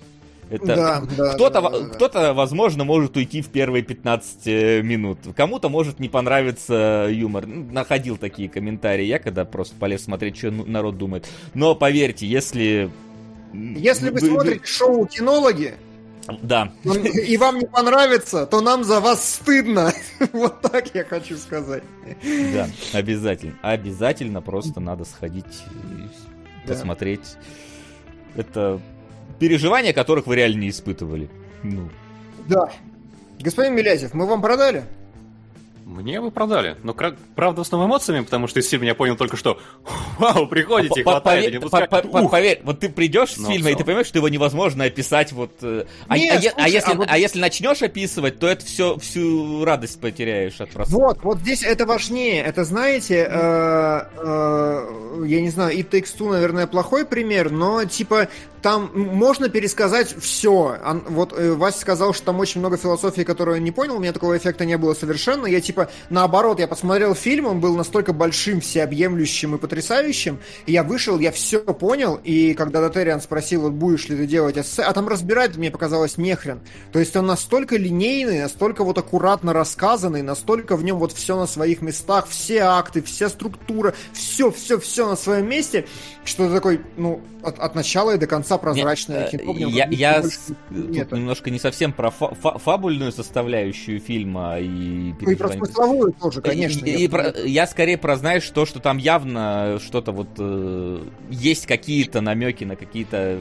Это 0.52 0.66
да, 0.66 1.02
да, 1.16 1.32
кто-то, 1.32 1.62
да, 1.62 1.70
да, 1.70 1.88
кто-то, 1.94 2.34
возможно, 2.34 2.84
может 2.84 3.16
уйти 3.16 3.40
в 3.40 3.48
первые 3.48 3.82
15 3.82 4.46
э, 4.46 4.82
минут. 4.82 5.18
Кому-то 5.34 5.70
может 5.70 5.98
не 5.98 6.10
понравиться 6.10 7.08
юмор. 7.10 7.46
Находил 7.46 8.18
такие 8.18 8.50
комментарии. 8.50 9.04
Я 9.04 9.18
когда 9.18 9.46
просто 9.46 9.74
полез 9.76 10.04
смотреть, 10.04 10.36
что 10.36 10.50
народ 10.50 10.98
думает. 10.98 11.26
Но 11.54 11.74
поверьте, 11.74 12.26
если... 12.26 12.90
Если 13.54 14.10
вы, 14.10 14.20
вы 14.20 14.26
смотрите 14.26 14.66
шоу 14.66 15.06
«Кинологи», 15.06 15.74
да. 16.42 16.72
И 17.26 17.36
вам 17.36 17.58
не 17.58 17.66
понравится, 17.66 18.46
то 18.46 18.60
нам 18.60 18.84
за 18.84 19.00
вас 19.00 19.34
стыдно. 19.34 19.92
Вот 20.32 20.60
так 20.60 20.94
я 20.94 21.04
хочу 21.04 21.36
сказать. 21.36 21.82
Да, 22.52 22.68
обязательно. 22.92 23.54
Обязательно 23.62 24.40
просто 24.40 24.78
надо 24.80 25.04
сходить, 25.04 25.64
посмотреть. 26.66 27.36
Это 28.36 28.80
переживания 29.38 29.92
которых 29.92 30.26
вы 30.26 30.36
реально 30.36 30.60
не 30.60 30.70
испытывали. 30.70 31.28
Ну. 31.62 31.88
Да. 32.48 32.70
Господин 33.40 33.74
Милязев, 33.74 34.14
мы 34.14 34.26
вам 34.26 34.40
продали? 34.40 34.84
Мне 35.92 36.20
вы 36.20 36.30
продали. 36.30 36.76
Но, 36.82 36.94
правда, 37.34 37.64
с 37.64 37.70
новыми 37.70 37.88
эмоциями, 37.88 38.24
потому 38.24 38.46
что 38.46 38.60
из 38.60 38.68
фильма 38.68 38.86
я 38.86 38.94
понял 38.94 39.16
только 39.16 39.36
что 39.36 39.60
Вау, 40.18 40.46
приходите, 40.46 41.02
хватает, 41.02 41.60
Поверь, 42.30 42.60
вот 42.64 42.80
ты 42.80 42.88
придешь 42.88 43.30
с 43.30 43.46
фильма, 43.46 43.70
и 43.70 43.74
ты 43.74 43.84
понимаешь, 43.84 44.06
что 44.06 44.18
его 44.18 44.28
невозможно 44.28 44.84
описать 44.84 45.32
вот... 45.32 45.52
Э, 45.62 45.84
а, 46.08 46.14
а, 46.14 46.16
а 46.56 46.68
если, 46.68 47.06
а 47.06 47.18
если 47.18 47.40
начнешь 47.40 47.82
описывать, 47.82 48.38
то 48.38 48.46
это 48.46 48.64
все, 48.64 48.96
всю 48.98 49.64
радость 49.64 50.00
потеряешь 50.00 50.60
от 50.60 50.70
просмотра. 50.70 51.06
Вот, 51.06 51.22
вот 51.22 51.38
здесь 51.38 51.62
это 51.62 51.84
важнее. 51.84 52.42
Это, 52.42 52.64
знаете, 52.64 53.28
э, 53.28 54.00
э, 54.16 55.24
я 55.26 55.40
не 55.40 55.50
знаю, 55.50 55.76
и 55.76 55.82
Two, 55.82 56.30
наверное, 56.30 56.66
плохой 56.66 57.04
пример, 57.04 57.50
но, 57.50 57.84
типа, 57.84 58.28
там 58.62 58.90
можно 58.94 59.48
пересказать 59.48 60.14
все. 60.20 60.78
Вот 61.08 61.32
э, 61.36 61.52
Вася 61.52 61.80
сказал, 61.80 62.14
что 62.14 62.26
там 62.26 62.38
очень 62.38 62.60
много 62.60 62.76
философии, 62.76 63.22
которую 63.22 63.56
я 63.56 63.62
не 63.62 63.72
понял, 63.72 63.96
у 63.96 63.98
меня 63.98 64.12
такого 64.12 64.36
эффекта 64.36 64.64
не 64.64 64.78
было 64.78 64.94
совершенно. 64.94 65.46
Я 65.46 65.60
типа, 65.60 65.90
наоборот, 66.10 66.60
я 66.60 66.68
посмотрел 66.68 67.14
фильм, 67.14 67.46
он 67.46 67.60
был 67.60 67.76
настолько 67.76 68.12
большим, 68.12 68.60
всеобъемлющим 68.60 69.56
и 69.56 69.58
потрясающим, 69.58 70.38
и 70.66 70.72
я 70.72 70.84
вышел, 70.84 71.18
я 71.18 71.32
все 71.32 71.58
понял, 71.60 72.20
и 72.22 72.54
когда 72.54 72.80
Дотериан 72.80 73.20
спросил, 73.20 73.62
вот 73.62 73.72
будешь 73.72 74.08
ли 74.08 74.16
ты 74.16 74.26
делать 74.26 74.56
эссе, 74.56 74.82
а 74.82 74.92
там 74.92 75.08
разбирать 75.08 75.56
мне 75.56 75.70
показалось 75.70 76.16
нехрен. 76.16 76.60
То 76.92 77.00
есть 77.00 77.16
он 77.16 77.26
настолько 77.26 77.76
линейный, 77.76 78.40
настолько 78.40 78.84
вот 78.84 78.96
аккуратно 78.96 79.52
рассказанный, 79.52 80.22
настолько 80.22 80.76
в 80.76 80.84
нем 80.84 80.98
вот 80.98 81.12
все 81.12 81.36
на 81.36 81.46
своих 81.46 81.82
местах, 81.82 82.28
все 82.28 82.60
акты, 82.60 83.02
вся 83.02 83.28
структура, 83.28 83.94
все, 84.12 84.52
все, 84.52 84.78
все 84.78 85.08
на 85.08 85.16
своем 85.16 85.48
месте, 85.48 85.86
что 86.24 86.46
ты 86.46 86.54
такой, 86.54 86.80
ну, 86.96 87.20
от, 87.42 87.58
от 87.58 87.74
начала 87.74 88.12
и 88.14 88.18
до 88.18 88.26
конца 88.26 88.51
прозрачное 88.58 89.28
Нет, 89.30 89.42
кино. 89.42 89.54
Я, 89.68 89.86
я 89.90 90.22
немножко 91.10 91.50
не 91.50 91.58
совсем 91.58 91.92
про 91.92 92.10
фа 92.10 92.34
фа 92.34 92.58
фабульную 92.58 93.12
составляющую 93.12 94.00
фильма 94.00 94.58
и... 94.58 95.14
Ну 95.20 95.30
и 95.30 95.34
про 95.34 95.48
смысловую 95.48 96.12
тоже, 96.12 96.40
конечно. 96.40 96.84
И, 96.84 97.04
и 97.04 97.08
про, 97.08 97.32
я 97.44 97.66
скорее 97.66 97.98
про, 97.98 98.16
знаешь, 98.16 98.48
то, 98.50 98.66
что 98.66 98.80
там 98.80 98.98
явно 98.98 99.78
что-то 99.84 100.12
вот... 100.12 100.28
Э, 100.38 101.04
есть 101.30 101.66
какие-то 101.66 102.20
намеки 102.20 102.64
на 102.64 102.76
какие-то 102.76 103.16
э, 103.16 103.40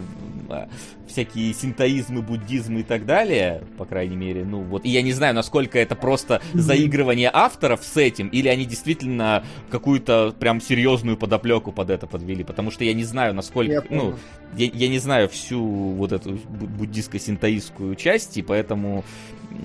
всякие 1.07 1.53
синтоизмы, 1.53 2.21
буддизмы 2.21 2.81
и 2.81 2.83
так 2.83 3.05
далее, 3.05 3.63
по 3.77 3.85
крайней 3.85 4.15
мере, 4.15 4.45
ну 4.45 4.61
вот, 4.61 4.85
и 4.85 4.89
я 4.89 5.01
не 5.01 5.11
знаю, 5.11 5.33
насколько 5.35 5.77
это 5.77 5.95
просто 5.95 6.41
заигрывание 6.53 7.29
авторов 7.31 7.83
с 7.83 7.97
этим, 7.97 8.27
или 8.29 8.47
они 8.47 8.65
действительно 8.65 9.43
какую-то 9.69 10.33
прям 10.39 10.61
серьезную 10.61 11.17
подоплеку 11.17 11.71
под 11.71 11.89
это 11.89 12.07
подвели, 12.07 12.43
потому 12.43 12.71
что 12.71 12.83
я 12.83 12.93
не 12.93 13.03
знаю, 13.03 13.33
насколько, 13.33 13.71
я 13.71 13.83
ну, 13.89 14.15
я, 14.55 14.69
я 14.73 14.87
не 14.87 14.99
знаю 14.99 15.29
всю 15.29 15.61
вот 15.61 16.11
эту 16.11 16.31
буддистско-синтоистскую 16.33 17.95
часть, 17.95 18.37
и 18.37 18.41
поэтому, 18.41 19.03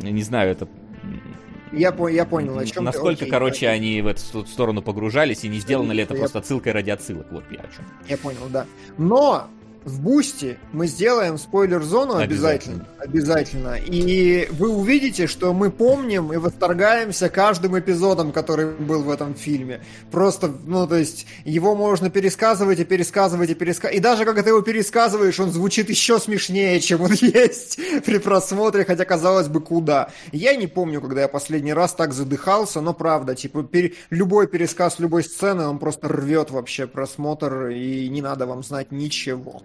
не 0.03 0.23
знаю, 0.23 0.51
это 0.51 0.69
я, 1.73 1.95
я 2.11 2.25
понял, 2.25 2.59
о 2.59 2.65
чем 2.65 2.85
Насколько, 2.85 3.25
ты, 3.25 3.31
короче, 3.31 3.69
они 3.69 4.01
в 4.01 4.07
эту 4.07 4.47
сторону 4.47 4.83
погружались, 4.83 5.45
и 5.45 5.49
не 5.49 5.59
сделано 5.59 5.93
ли 5.93 6.03
это 6.03 6.15
я... 6.15 6.21
просто 6.21 6.39
отсылкой 6.39 6.73
ради 6.73 6.91
отсылок. 6.91 7.27
Вот 7.31 7.45
я 7.51 7.59
о 7.59 7.75
чем. 7.75 7.85
Я 8.09 8.17
понял, 8.17 8.49
да. 8.51 8.67
Но 8.99 9.49
в 9.87 10.01
Boosty 10.01 10.59
мы 10.73 10.89
сделаем 10.89 11.39
спойлер-зону 11.39 12.17
обязательно. 12.17 12.85
обязательно. 12.99 13.77
И 13.77 14.49
вы 14.51 14.69
увидите, 14.69 15.29
что 15.29 15.55
мы 15.55 15.71
помним 15.71 16.33
и 16.33 16.39
восторгаемся 16.39 17.29
каждым 17.29 17.79
эпизодом, 17.79 18.33
который 18.33 18.73
был 18.73 19.05
в 19.05 19.11
этом 19.11 19.37
фильме. 19.37 19.81
Просто, 20.11 20.53
ну, 20.67 20.89
то 20.89 20.97
есть, 20.97 21.27
его 21.45 21.77
можно 21.77 22.11
пересказывать 22.11 22.81
и 22.81 22.85
пересказывать 22.85 23.51
и 23.51 23.55
пересказывать. 23.55 23.97
И 23.97 24.01
даже 24.01 24.25
когда 24.25 24.43
ты 24.43 24.49
его 24.49 24.61
пересказываешь, 24.61 25.39
он 25.39 25.53
звучит 25.53 25.89
еще 25.89 26.19
смешнее, 26.19 26.81
чем 26.81 27.03
он 27.03 27.13
есть 27.21 27.79
при 28.05 28.19
просмотре, 28.19 28.85
хотя, 28.85 29.05
казалось 29.05 29.47
бы, 29.47 29.61
куда. 29.61 30.11
Я 30.33 30.57
не 30.57 30.67
помню, 30.67 31.01
когда 31.01 31.21
я 31.21 31.29
последний 31.29 31.73
раз 31.73 31.95
так 31.95 32.13
задыхался, 32.13 32.81
но 32.81 32.93
правда, 32.93 33.37
типа, 33.37 33.63
пер... 33.63 33.93
любой 34.11 34.49
пересказ 34.49 34.99
любой 34.99 35.23
сцены, 35.23 35.69
он 35.69 35.79
просто 35.79 36.09
рвет 36.09 36.51
вообще 36.51 36.89
просмотр, 36.89 37.69
и 37.69 38.09
не 38.09 38.21
надо 38.21 38.47
вам 38.47 38.65
знать 38.65 38.91
ничего. 38.91 39.63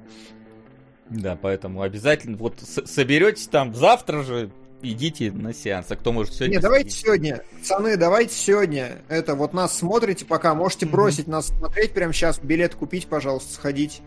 Да, 1.09 1.38
поэтому 1.41 1.82
обязательно 1.82 2.38
вот 2.38 2.55
соберетесь 2.59 3.47
там 3.47 3.76
завтра 3.76 4.24
же, 4.24 4.51
идите 4.82 5.32
на 5.32 5.53
сеанс. 5.53 5.88
А 5.89 5.95
кто 5.95 6.12
может 6.12 6.34
сегодня? 6.34 6.55
Не, 6.55 6.62
давайте 6.62 6.91
сегодня. 6.91 7.43
Пацаны, 7.59 7.97
давайте 7.97 8.34
сегодня. 8.34 8.97
Это 9.09 9.36
вот 9.36 9.53
нас 9.53 9.78
смотрите 9.78 10.26
пока. 10.26 10.55
Можете 10.55 10.86
бросить 10.86 11.28
mm-hmm. 11.28 11.32
нас 11.32 11.47
смотреть 11.47 11.91
прямо 11.91 12.14
сейчас. 12.14 12.39
Билет 12.39 12.76
купить, 12.76 13.07
пожалуйста, 13.07 13.53
сходить. 13.53 14.01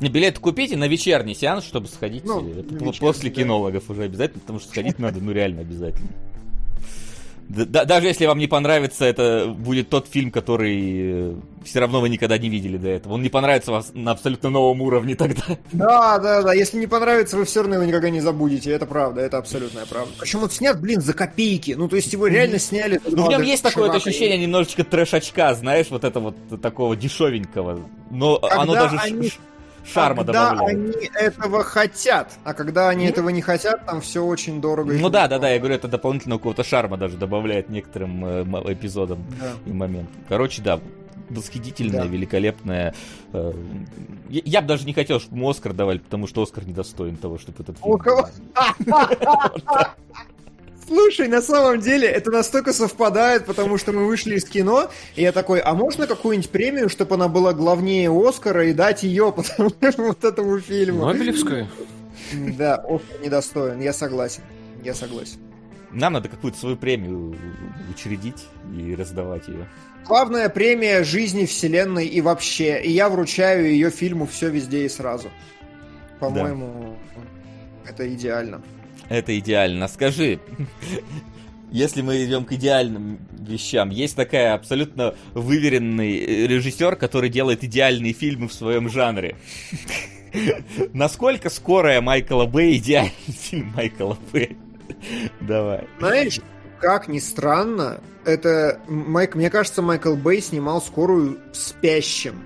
Не, 0.00 0.08
билет 0.08 0.40
купите 0.40 0.76
на 0.76 0.88
вечерний 0.88 1.34
сеанс, 1.34 1.64
чтобы 1.64 1.86
сходить 1.86 2.24
ну, 2.24 2.42
после 2.98 3.30
да. 3.30 3.36
кинологов 3.36 3.88
уже 3.88 4.02
обязательно, 4.02 4.40
потому 4.40 4.58
что 4.58 4.70
сходить 4.70 4.98
надо, 4.98 5.20
ну 5.20 5.30
реально 5.30 5.60
обязательно. 5.60 6.08
Даже 7.48 8.06
если 8.06 8.26
вам 8.26 8.38
не 8.38 8.46
понравится, 8.46 9.04
это 9.04 9.46
будет 9.46 9.90
тот 9.90 10.08
фильм, 10.08 10.30
который 10.30 11.32
э, 11.32 11.34
все 11.64 11.80
равно 11.80 12.00
вы 12.00 12.08
никогда 12.08 12.38
не 12.38 12.48
видели 12.48 12.76
до 12.76 12.88
этого. 12.88 13.14
Он 13.14 13.22
не 13.22 13.28
понравится 13.28 13.72
вас 13.72 13.90
на 13.94 14.12
абсолютно 14.12 14.48
новом 14.48 14.80
уровне 14.80 15.14
тогда. 15.14 15.42
Да, 15.72 16.18
да, 16.18 16.42
да. 16.42 16.54
Если 16.54 16.78
не 16.78 16.86
понравится, 16.86 17.36
вы 17.36 17.44
все 17.44 17.60
равно 17.60 17.76
его 17.76 17.84
никогда 17.84 18.10
не 18.10 18.20
забудете. 18.20 18.70
Это 18.70 18.86
правда, 18.86 19.20
это 19.20 19.38
абсолютная 19.38 19.86
правда. 19.86 20.12
Причем 20.18 20.42
он 20.42 20.50
снят, 20.50 20.80
блин, 20.80 21.00
за 21.00 21.12
копейки. 21.12 21.72
Ну, 21.72 21.88
то 21.88 21.96
есть 21.96 22.12
его 22.12 22.26
реально 22.26 22.58
сняли. 22.58 23.00
Ну, 23.04 23.26
в 23.26 23.28
нем 23.28 23.42
есть 23.42 23.62
такое 23.62 23.88
вот 23.88 23.96
ощущение 23.96 24.38
немножечко 24.38 24.84
трэшачка, 24.84 25.54
знаешь, 25.54 25.86
вот 25.90 26.04
это 26.04 26.20
вот 26.20 26.36
такого 26.62 26.96
дешевенького. 26.96 27.80
Но 28.10 28.38
Когда 28.38 28.62
оно 28.62 28.74
даже... 28.74 28.96
Они 28.98 29.30
шарма 29.84 30.24
когда 30.24 30.50
добавляет. 30.50 30.96
они 30.96 31.10
этого 31.14 31.64
хотят, 31.64 32.32
а 32.44 32.54
когда 32.54 32.88
они 32.88 33.04
ну, 33.04 33.10
этого 33.10 33.28
не 33.30 33.42
хотят, 33.42 33.84
там 33.86 34.00
все 34.00 34.24
очень 34.24 34.60
дорого. 34.60 34.92
Ну 34.92 35.10
да, 35.10 35.28
да, 35.28 35.38
да, 35.38 35.50
я 35.50 35.58
говорю, 35.58 35.74
это 35.74 35.88
дополнительного 35.88 36.38
какого-то 36.38 36.64
шарма 36.64 36.96
даже 36.96 37.16
добавляет 37.16 37.68
некоторым 37.68 38.24
э, 38.24 38.72
эпизодам 38.72 39.24
да. 39.40 39.52
и 39.66 39.72
моментам. 39.72 40.14
Короче, 40.28 40.62
да, 40.62 40.80
восхитительная, 41.30 42.02
да. 42.02 42.06
великолепная. 42.06 42.94
Э, 43.32 43.52
я, 44.28 44.42
я 44.44 44.62
бы 44.62 44.68
даже 44.68 44.86
не 44.86 44.92
хотел, 44.92 45.20
чтобы 45.20 45.36
ему 45.36 45.48
Оскар 45.48 45.72
давали, 45.72 45.98
потому 45.98 46.26
что 46.26 46.42
Оскар 46.42 46.66
недостоин 46.66 47.16
того, 47.16 47.38
чтобы 47.38 47.62
этот 47.62 47.78
фильм... 47.78 47.98
Слушай, 50.92 51.28
на 51.28 51.40
самом 51.40 51.80
деле 51.80 52.06
это 52.06 52.30
настолько 52.30 52.74
совпадает, 52.74 53.46
потому 53.46 53.78
что 53.78 53.92
мы 53.92 54.06
вышли 54.06 54.36
из 54.36 54.44
кино, 54.44 54.90
и 55.16 55.22
я 55.22 55.32
такой, 55.32 55.60
а 55.60 55.72
можно 55.72 56.06
какую-нибудь 56.06 56.50
премию, 56.50 56.90
чтобы 56.90 57.14
она 57.14 57.28
была 57.28 57.54
главнее 57.54 58.10
Оскара, 58.10 58.66
и 58.66 58.74
дать 58.74 59.02
ее 59.02 59.32
потому 59.36 59.70
что 59.70 60.02
вот 60.02 60.22
этому 60.22 60.60
фильму? 60.60 61.06
Нобелевскую? 61.06 61.66
Да, 62.58 62.74
Оскар 62.76 63.20
недостоин, 63.22 63.80
я 63.80 63.94
согласен. 63.94 64.42
Я 64.84 64.92
согласен. 64.92 65.38
Нам 65.92 66.12
надо 66.12 66.28
какую-то 66.28 66.58
свою 66.58 66.76
премию 66.76 67.38
учредить 67.90 68.46
и 68.76 68.94
раздавать 68.94 69.48
ее. 69.48 69.66
Главная 70.06 70.50
премия 70.50 71.04
жизни 71.04 71.46
вселенной 71.46 72.06
и 72.06 72.20
вообще. 72.20 72.82
И 72.82 72.90
я 72.90 73.08
вручаю 73.08 73.70
ее 73.70 73.90
фильму 73.90 74.26
все 74.26 74.50
везде 74.50 74.84
и 74.84 74.88
сразу. 74.90 75.30
По-моему, 76.20 76.98
да. 77.84 77.90
это 77.90 78.12
идеально. 78.12 78.60
Это 79.12 79.38
идеально. 79.38 79.88
Скажи, 79.88 80.40
если 81.70 82.00
мы 82.00 82.24
идем 82.24 82.46
к 82.46 82.52
идеальным 82.52 83.18
вещам, 83.38 83.90
есть 83.90 84.16
такая 84.16 84.54
абсолютно 84.54 85.14
выверенный 85.34 86.46
режиссер, 86.46 86.96
который 86.96 87.28
делает 87.28 87.62
идеальные 87.62 88.14
фильмы 88.14 88.48
в 88.48 88.54
своем 88.54 88.88
жанре. 88.88 89.36
Насколько 90.94 91.50
скорая 91.50 92.00
Майкла 92.00 92.46
Бэй 92.46 92.78
идеальный 92.78 93.12
фильм 93.26 93.74
Майкла 93.76 94.16
Бэй? 94.32 94.56
Давай. 95.42 95.86
Знаешь, 95.98 96.40
как 96.80 97.06
ни 97.06 97.18
странно, 97.18 98.00
это 98.24 98.80
Майк, 98.88 99.34
мне 99.34 99.50
кажется, 99.50 99.82
Майкл 99.82 100.14
Бэй 100.14 100.40
снимал 100.40 100.80
скорую 100.80 101.38
спящим. 101.52 102.42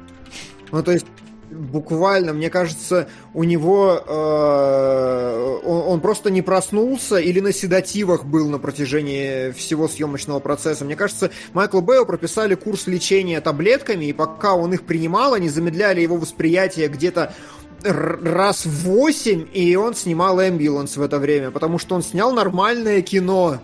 Ну, 0.72 0.82
то 0.82 0.90
есть 0.90 1.06
буквально, 1.50 2.32
мне 2.32 2.50
кажется, 2.50 3.08
у 3.34 3.44
него 3.44 4.02
э, 4.06 5.60
он, 5.64 5.92
он 5.92 6.00
просто 6.00 6.30
не 6.30 6.42
проснулся 6.42 7.16
или 7.16 7.40
на 7.40 7.52
седативах 7.52 8.24
был 8.24 8.48
на 8.48 8.58
протяжении 8.58 9.50
всего 9.52 9.88
съемочного 9.88 10.40
процесса. 10.40 10.84
Мне 10.84 10.96
кажется, 10.96 11.30
Майклу 11.52 11.80
Бэю 11.80 12.06
прописали 12.06 12.54
курс 12.54 12.86
лечения 12.86 13.40
таблетками, 13.40 14.06
и 14.06 14.12
пока 14.12 14.54
он 14.54 14.74
их 14.74 14.82
принимал, 14.82 15.34
они 15.34 15.48
замедляли 15.48 16.00
его 16.00 16.16
восприятие 16.16 16.88
где-то 16.88 17.34
раз 17.82 18.66
в 18.66 18.84
восемь, 18.84 19.46
и 19.52 19.76
он 19.76 19.94
снимал 19.94 20.40
«Эмбуланс» 20.40 20.96
в 20.96 21.02
это 21.02 21.18
время, 21.18 21.50
потому 21.50 21.78
что 21.78 21.94
он 21.94 22.02
снял 22.02 22.32
нормальное 22.32 23.02
кино. 23.02 23.58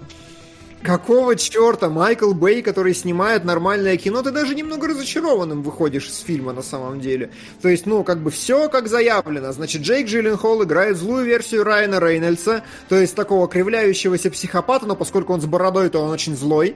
Какого 0.83 1.37
черта 1.37 1.89
Майкл 1.89 2.33
Бэй, 2.33 2.61
который 2.61 2.93
снимает 2.93 3.45
нормальное 3.45 3.97
кино, 3.97 4.21
ты 4.23 4.33
даже 4.33 4.57
немного 4.57 4.89
разочарованным 4.89 5.63
выходишь 5.63 6.09
из 6.09 6.19
фильма 6.19 6.53
на 6.53 6.63
самом 6.63 7.01
деле. 7.01 7.31
То 7.61 7.69
есть, 7.69 7.87
ну, 7.87 8.03
как 8.03 8.19
бы 8.19 8.33
все 8.33 8.69
как 8.69 8.89
заявлено. 8.89 9.53
Значит, 9.53 9.83
Джейк 9.83 10.09
Джилленхол 10.09 10.65
играет 10.65 10.97
злую 10.97 11.25
версию 11.25 11.63
Райана 11.63 12.01
Рейнольдса, 12.01 12.65
то 12.89 12.97
есть 12.97 13.15
такого 13.15 13.47
кривляющегося 13.47 14.31
психопата, 14.31 14.87
но 14.87 14.97
поскольку 14.97 15.33
он 15.33 15.41
с 15.41 15.47
бородой, 15.47 15.89
то 15.89 16.01
он 16.01 16.11
очень 16.11 16.37
злой. 16.37 16.75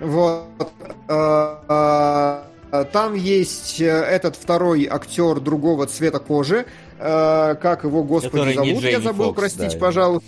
Вот. 0.00 0.72
А, 1.08 2.44
а, 2.72 2.84
там 2.84 3.14
есть 3.14 3.80
э, 3.80 3.86
этот 3.86 4.34
второй 4.34 4.88
актер 4.90 5.38
другого 5.38 5.86
цвета 5.86 6.18
кожи. 6.18 6.66
Как 6.98 7.84
его, 7.84 8.02
господи, 8.02 8.54
зовут? 8.54 8.82
Я 8.82 9.00
забыл, 9.00 9.26
Фокс, 9.26 9.36
простите, 9.38 9.74
да, 9.74 9.78
пожалуйста 9.78 10.26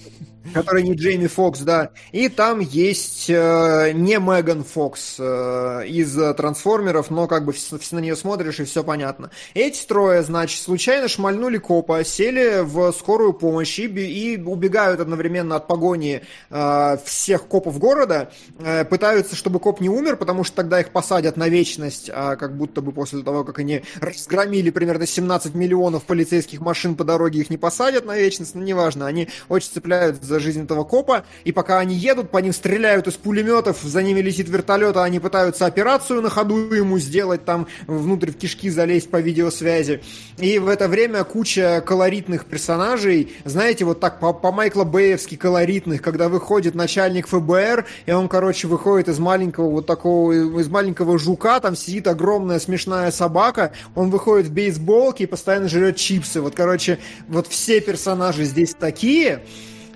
который 0.55 0.82
не 0.82 0.94
Джейми 0.94 1.26
Фокс, 1.26 1.61
да. 1.61 1.90
И 2.12 2.28
там 2.28 2.61
есть 2.61 3.28
э, 3.28 3.92
не 3.92 4.18
Меган 4.18 4.64
Фокс 4.64 5.16
э, 5.18 5.86
из 5.86 6.14
Трансформеров, 6.36 7.11
но 7.11 7.26
как 7.26 7.44
бы 7.44 7.53
все, 7.53 7.78
на 7.92 7.99
нее 7.99 8.16
смотришь 8.16 8.61
и 8.61 8.64
все 8.64 8.82
понятно. 8.84 9.30
Эти 9.55 9.84
трое, 9.86 10.22
значит, 10.22 10.62
случайно 10.62 11.09
шмальнули 11.09 11.59
копа, 11.59 12.05
сели 12.05 12.62
в 12.62 12.92
скорую 12.92 13.32
помощь 13.32 13.78
и, 13.78 13.86
и 13.86 14.40
убегают 14.40 15.01
одновременно 15.01 15.57
от 15.57 15.66
погони 15.66 16.22
э, 16.51 16.96
всех 17.05 17.46
копов 17.46 17.78
города, 17.78 18.30
э, 18.59 18.84
пытаются, 18.84 19.36
чтобы 19.36 19.61
коп 19.61 19.80
не 19.80 19.88
умер, 19.88 20.16
потому 20.16 20.44
что 20.44 20.57
тогда 20.57 20.80
их 20.80 20.90
посадят 20.90 21.36
на 21.36 21.49
вечность, 21.49 22.11
а 22.12 22.36
как 22.36 22.57
будто 22.57 22.80
бы 22.80 22.92
после 22.92 23.22
того, 23.22 23.44
как 23.44 23.59
они 23.59 23.82
разгромили 24.01 24.70
примерно 24.70 25.07
17 25.07 25.55
миллионов 25.55 26.05
полицейских 26.05 26.61
машин 26.61 26.94
по 26.94 27.05
дороге, 27.05 27.40
их 27.40 27.51
не 27.51 27.57
посадят 27.57 28.05
на 28.05 28.16
вечность, 28.16 28.55
но 28.55 28.62
неважно, 28.62 29.07
они 29.07 29.28
очень 29.49 29.70
цепляют 29.70 30.22
за 30.22 30.38
жизнь 30.39 30.64
этого 30.64 30.84
копа, 30.84 31.24
и 31.45 31.53
пока 31.53 31.78
они 31.78 31.95
едут, 31.95 32.30
по 32.30 32.39
ним 32.39 32.53
стреляют 32.53 33.07
из 33.07 33.14
пулеметов, 33.14 33.82
за 33.82 34.03
ними 34.03 34.20
летит 34.20 34.49
вертолет, 34.49 34.97
а 34.97 35.05
они 35.05 35.20
пытаются 35.20 35.66
операцию 35.66 36.22
на 36.22 36.30
ходу 36.30 36.72
ему 36.74 36.99
сделать, 36.99 37.45
там 37.45 37.66
внутрь 37.86 38.30
в 38.30 38.36
кишки 38.36 38.70
залезть 38.70 39.11
по 39.11 39.20
видеосвязи. 39.20 40.03
И 40.39 40.59
в 40.59 40.68
это 40.68 40.89
время 40.89 41.24
куча 41.24 41.82
колоритных 41.84 42.45
персонажей, 42.45 43.32
знаете, 43.45 43.84
вот 43.84 44.01
так 44.01 44.20
по, 44.20 44.32
по 44.32 44.53
Майкла 44.53 44.84
Бэевски 44.84 45.36
колоритных, 45.36 46.03
когда 46.03 46.28
выходит 46.28 46.74
начальник 46.74 47.26
ФБР, 47.28 47.86
и 48.07 48.12
он, 48.12 48.28
короче, 48.28 48.68
выходит 48.68 49.09
из 49.09 49.18
маленького 49.18 49.70
вот 49.70 49.86
такого, 49.86 50.32
из 50.32 50.68
маленького 50.68 51.18
жука, 51.18 51.61
там 51.61 51.76
сидит 51.76 52.07
огромная 52.07 52.59
смешная 52.59 53.11
собака, 53.11 53.72
он 53.95 54.11
выходит 54.11 54.47
в 54.47 54.53
бейсболке 54.53 55.24
и 55.24 55.26
постоянно 55.26 55.68
жрет 55.68 55.97
чипсы. 55.97 56.41
Вот, 56.41 56.55
короче, 56.55 56.99
вот 57.28 57.47
все 57.47 57.80
персонажи 57.80 58.45
здесь 58.45 58.74
такие, 58.78 59.43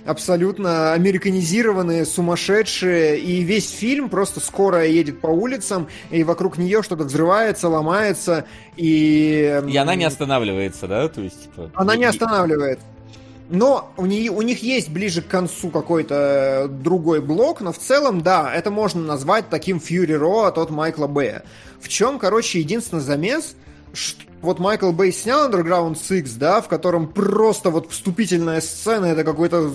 абсолютно 0.05 0.93
американизированные, 0.93 2.05
сумасшедшие, 2.05 3.19
и 3.19 3.43
весь 3.43 3.71
фильм 3.71 4.09
просто 4.09 4.41
скоро 4.41 4.87
едет 4.87 5.21
по 5.21 5.29
улицам, 5.29 5.89
и 6.11 6.25
вокруг 6.25 6.59
нее 6.59 6.83
что-то 6.83 7.05
взрывается, 7.05 7.69
ломается, 7.69 8.47
и... 8.77 9.63
И 9.69 9.77
она 9.77 9.95
не 9.95 10.05
останавливается, 10.05 10.87
да? 10.87 11.09
То 11.09 11.21
есть, 11.21 11.45
типа... 11.45 11.71
Она 11.75 11.97
не 11.97 12.05
останавливает. 12.05 12.81
Но 13.51 13.93
у, 13.99 14.07
не, 14.07 14.31
у 14.31 14.41
них 14.41 14.63
есть 14.63 14.89
ближе 14.89 15.21
к 15.21 15.29
концу 15.29 15.69
какой-то 15.69 16.69
другой 16.71 17.21
блок, 17.21 17.61
но 17.61 17.71
в 17.73 17.79
целом, 17.79 18.23
да, 18.23 18.53
это 18.53 18.71
можно 18.71 19.03
назвать 19.03 19.51
таким 19.51 19.77
Fury 19.77 20.19
Road 20.19 20.61
от 20.61 20.71
Майкла 20.71 21.07
Бэя. 21.07 21.43
В 21.79 21.89
чем, 21.89 22.19
короче, 22.19 22.61
единственный 22.61 23.03
замес, 23.03 23.55
что 23.93 24.23
вот 24.43 24.59
Майкл 24.59 24.91
Бэй 24.91 25.13
снял 25.13 25.49
Underground 25.49 25.95
Six, 25.95 26.33
да, 26.37 26.61
в 26.61 26.69
котором 26.69 27.07
просто 27.07 27.71
вот 27.71 27.91
вступительная 27.91 28.61
сцена, 28.61 29.07
это 29.07 29.25
какой-то 29.25 29.73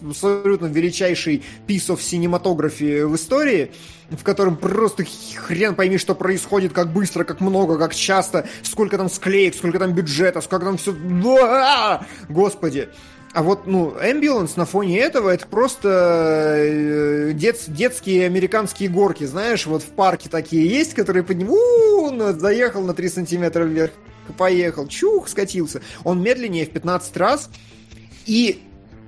абсолютно 0.00 0.66
величайший 0.66 1.42
piece 1.66 1.88
of 1.88 1.98
cinematography 1.98 3.06
в 3.06 3.16
истории, 3.16 3.72
в 4.10 4.22
котором 4.22 4.56
просто 4.56 5.04
хрен 5.36 5.74
пойми, 5.74 5.98
что 5.98 6.14
происходит, 6.14 6.72
как 6.72 6.92
быстро, 6.92 7.24
как 7.24 7.40
много, 7.40 7.76
как 7.78 7.94
часто, 7.94 8.46
сколько 8.62 8.96
там 8.96 9.08
склеек, 9.08 9.54
сколько 9.54 9.78
там 9.78 9.92
бюджета, 9.92 10.40
сколько 10.40 10.66
там 10.66 10.76
все... 10.76 10.94
Господи! 12.28 12.88
А 13.34 13.42
вот, 13.42 13.66
ну, 13.66 13.92
Ambulance 14.00 14.52
на 14.54 14.64
фоне 14.64 15.00
этого 15.00 15.28
это 15.30 15.44
просто 15.48 16.54
э, 16.56 17.32
дет, 17.34 17.64
детские 17.66 18.26
американские 18.26 18.88
горки, 18.88 19.24
знаешь, 19.24 19.66
вот 19.66 19.82
в 19.82 19.88
парке 19.88 20.28
такие 20.28 20.68
есть, 20.68 20.94
которые 20.94 21.24
под 21.24 21.38
ним 21.38 21.50
заехал 22.38 22.82
на 22.82 22.94
3 22.94 23.08
сантиметра 23.08 23.64
вверх, 23.64 23.90
поехал, 24.38 24.86
чух, 24.86 25.28
скатился. 25.28 25.82
Он 26.04 26.22
медленнее 26.22 26.64
в 26.64 26.70
15 26.70 27.16
раз, 27.16 27.50
и 28.24 28.62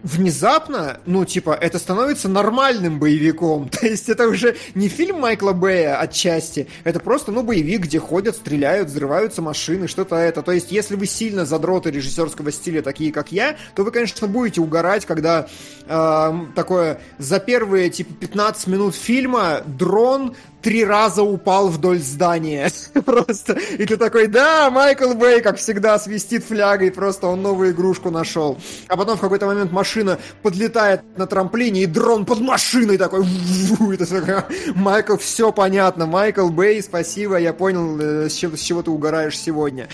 внезапно, 0.06 1.00
ну, 1.04 1.24
типа, 1.24 1.52
это 1.60 1.78
становится 1.78 2.28
нормальным 2.28 3.00
боевиком. 3.00 3.68
То 3.68 3.86
есть 3.86 4.08
это 4.08 4.28
уже 4.28 4.56
не 4.74 4.88
фильм 4.88 5.20
Майкла 5.20 5.52
Бэя 5.52 5.98
отчасти, 5.98 6.68
это 6.84 7.00
просто, 7.00 7.32
ну, 7.32 7.42
боевик, 7.42 7.82
где 7.82 7.98
ходят, 7.98 8.36
стреляют, 8.36 8.88
взрываются 8.88 9.42
машины, 9.42 9.88
что-то 9.88 10.16
это. 10.16 10.42
То 10.42 10.52
есть 10.52 10.70
если 10.70 10.94
вы 10.94 11.06
сильно 11.06 11.44
задроты 11.44 11.90
режиссерского 11.90 12.52
стиля, 12.52 12.82
такие 12.82 13.12
как 13.12 13.32
я, 13.32 13.56
то 13.74 13.82
вы, 13.82 13.90
конечно, 13.90 14.28
будете 14.28 14.60
угорать, 14.60 15.04
когда 15.06 15.48
э, 15.86 16.32
такое 16.54 17.00
за 17.18 17.40
первые, 17.40 17.90
типа, 17.90 18.14
15 18.14 18.66
минут 18.68 18.94
фильма 18.94 19.62
дрон 19.66 20.36
три 20.62 20.84
раза 20.84 21.22
упал 21.22 21.68
вдоль 21.68 21.98
здания. 21.98 22.70
Просто. 23.04 23.52
И 23.52 23.84
ты 23.86 23.96
такой, 23.96 24.26
да, 24.26 24.70
Майкл 24.70 25.14
Бэй, 25.14 25.40
как 25.40 25.58
всегда, 25.58 25.98
свистит 25.98 26.44
флягой, 26.44 26.90
просто 26.90 27.26
он 27.28 27.42
новую 27.42 27.70
игрушку 27.70 28.10
нашел. 28.10 28.58
А 28.88 28.96
потом 28.96 29.16
в 29.16 29.20
какой-то 29.20 29.46
момент 29.46 29.72
машина 29.72 30.18
подлетает 30.42 31.02
на 31.16 31.26
трамплине, 31.26 31.82
и 31.82 31.86
дрон 31.86 32.24
под 32.24 32.40
машиной 32.40 32.98
такой. 32.98 33.24
И 33.24 33.96
ты 33.96 34.44
Майкл, 34.74 35.16
все 35.16 35.52
понятно. 35.52 36.06
Майкл 36.06 36.48
Бэй, 36.48 36.82
спасибо, 36.82 37.36
я 37.36 37.52
понял, 37.52 37.98
э, 38.00 38.28
с 38.28 38.34
чего 38.34 38.82
ты 38.82 38.90
угораешь 38.90 39.38
сегодня. 39.38 39.88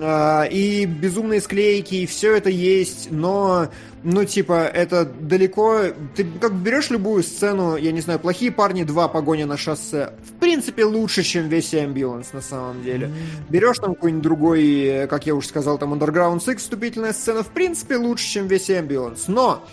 А, 0.00 0.44
и 0.44 0.86
безумные 0.86 1.40
склейки, 1.40 1.96
и 1.96 2.06
все 2.06 2.36
это 2.36 2.50
есть, 2.50 3.08
но, 3.10 3.68
ну, 4.02 4.24
типа, 4.24 4.64
это 4.66 5.04
далеко... 5.04 5.82
Ты 6.14 6.26
как 6.40 6.54
берешь 6.54 6.90
любую 6.90 7.22
сцену, 7.22 7.76
я 7.76 7.92
не 7.92 8.00
знаю, 8.00 8.18
«Плохие 8.18 8.50
парни 8.50 8.84
2. 8.84 9.08
Погоня 9.08 9.46
на 9.46 9.56
шоссе», 9.56 10.12
в 10.24 10.38
принципе, 10.40 10.84
лучше, 10.84 11.22
чем 11.22 11.48
весь 11.48 11.74
«Амбуланс», 11.74 12.32
на 12.32 12.40
самом 12.40 12.82
деле. 12.82 13.10
Берешь 13.48 13.78
там 13.78 13.94
какой-нибудь 13.94 14.22
другой, 14.22 15.06
как 15.08 15.26
я 15.26 15.34
уже 15.34 15.48
сказал, 15.48 15.78
там 15.78 15.94
«Underground 15.94 16.38
6», 16.38 16.56
вступительная 16.56 17.12
сцена, 17.12 17.42
в 17.42 17.48
принципе, 17.48 17.96
лучше, 17.96 18.26
чем 18.26 18.46
весь 18.46 18.70
«Амбуланс», 18.70 19.28
но... 19.28 19.64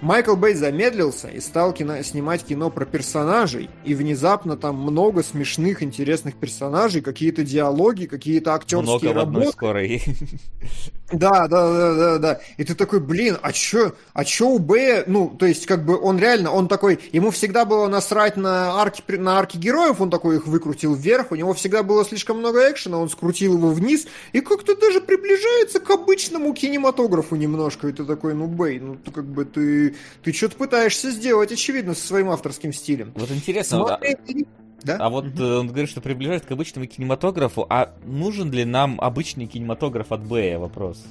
Майкл 0.00 0.36
Бэй 0.36 0.54
замедлился 0.54 1.28
и 1.28 1.40
стал 1.40 1.72
кино, 1.72 2.00
снимать 2.02 2.44
кино 2.44 2.70
про 2.70 2.84
персонажей, 2.84 3.68
и 3.84 3.94
внезапно 3.94 4.56
там 4.56 4.76
много 4.76 5.22
смешных, 5.22 5.82
интересных 5.82 6.36
персонажей, 6.36 7.02
какие-то 7.02 7.42
диалоги, 7.42 8.06
какие-то 8.06 8.54
актерские 8.54 8.82
много 8.82 9.12
работы. 9.12 9.18
в 9.18 9.38
одной 9.38 9.52
скорой. 9.52 10.02
Да, 11.12 11.48
да, 11.48 11.72
да, 11.72 11.94
да, 11.94 12.18
да. 12.18 12.40
И 12.58 12.64
ты 12.64 12.74
такой, 12.74 13.00
блин, 13.00 13.38
а 13.40 13.52
чё, 13.52 13.92
а 14.12 14.24
чё 14.24 14.48
у 14.48 14.58
Бэя, 14.58 15.04
ну, 15.06 15.30
то 15.30 15.46
есть, 15.46 15.64
как 15.64 15.84
бы, 15.84 15.98
он 15.98 16.18
реально, 16.18 16.50
он 16.50 16.68
такой, 16.68 17.00
ему 17.12 17.30
всегда 17.30 17.64
было 17.64 17.86
насрать 17.88 18.36
на 18.36 18.78
арки, 18.80 19.02
на 19.12 19.38
арки 19.38 19.56
героев, 19.56 20.00
он 20.02 20.10
такой 20.10 20.36
их 20.36 20.46
выкрутил 20.46 20.94
вверх, 20.94 21.32
у 21.32 21.34
него 21.34 21.54
всегда 21.54 21.82
было 21.82 22.04
слишком 22.04 22.38
много 22.38 22.70
экшена, 22.70 22.98
он 22.98 23.08
скрутил 23.08 23.54
его 23.54 23.70
вниз, 23.70 24.06
и 24.32 24.40
как-то 24.40 24.76
даже 24.76 25.00
приближается 25.00 25.80
к 25.80 25.88
обычному 25.88 26.52
кинематографу 26.52 27.36
немножко, 27.36 27.88
и 27.88 27.92
ты 27.92 28.04
такой, 28.04 28.34
ну, 28.34 28.46
Бэй, 28.46 28.78
ну, 28.78 28.96
ты 28.96 29.10
как 29.10 29.24
бы, 29.24 29.46
ты, 29.46 29.94
ты 30.22 30.32
что-то 30.32 30.56
пытаешься 30.56 31.10
сделать, 31.10 31.50
очевидно, 31.52 31.94
со 31.94 32.06
своим 32.06 32.28
авторским 32.28 32.72
стилем. 32.72 33.12
Вот 33.16 33.30
интересно, 33.30 33.78
Смотри, 33.78 34.16
да? 34.26 34.67
А 34.86 35.08
вот 35.08 35.24
mm 35.26 35.58
он 35.58 35.66
говорит, 35.68 35.90
что 35.90 36.00
приближается 36.00 36.48
к 36.48 36.52
обычному 36.52 36.86
кинематографу. 36.86 37.66
А 37.68 37.94
нужен 38.04 38.50
ли 38.52 38.64
нам 38.64 39.00
обычный 39.00 39.46
кинематограф 39.46 40.12
от 40.12 40.24
Бэя? 40.24 40.58
Вопрос. 40.58 41.04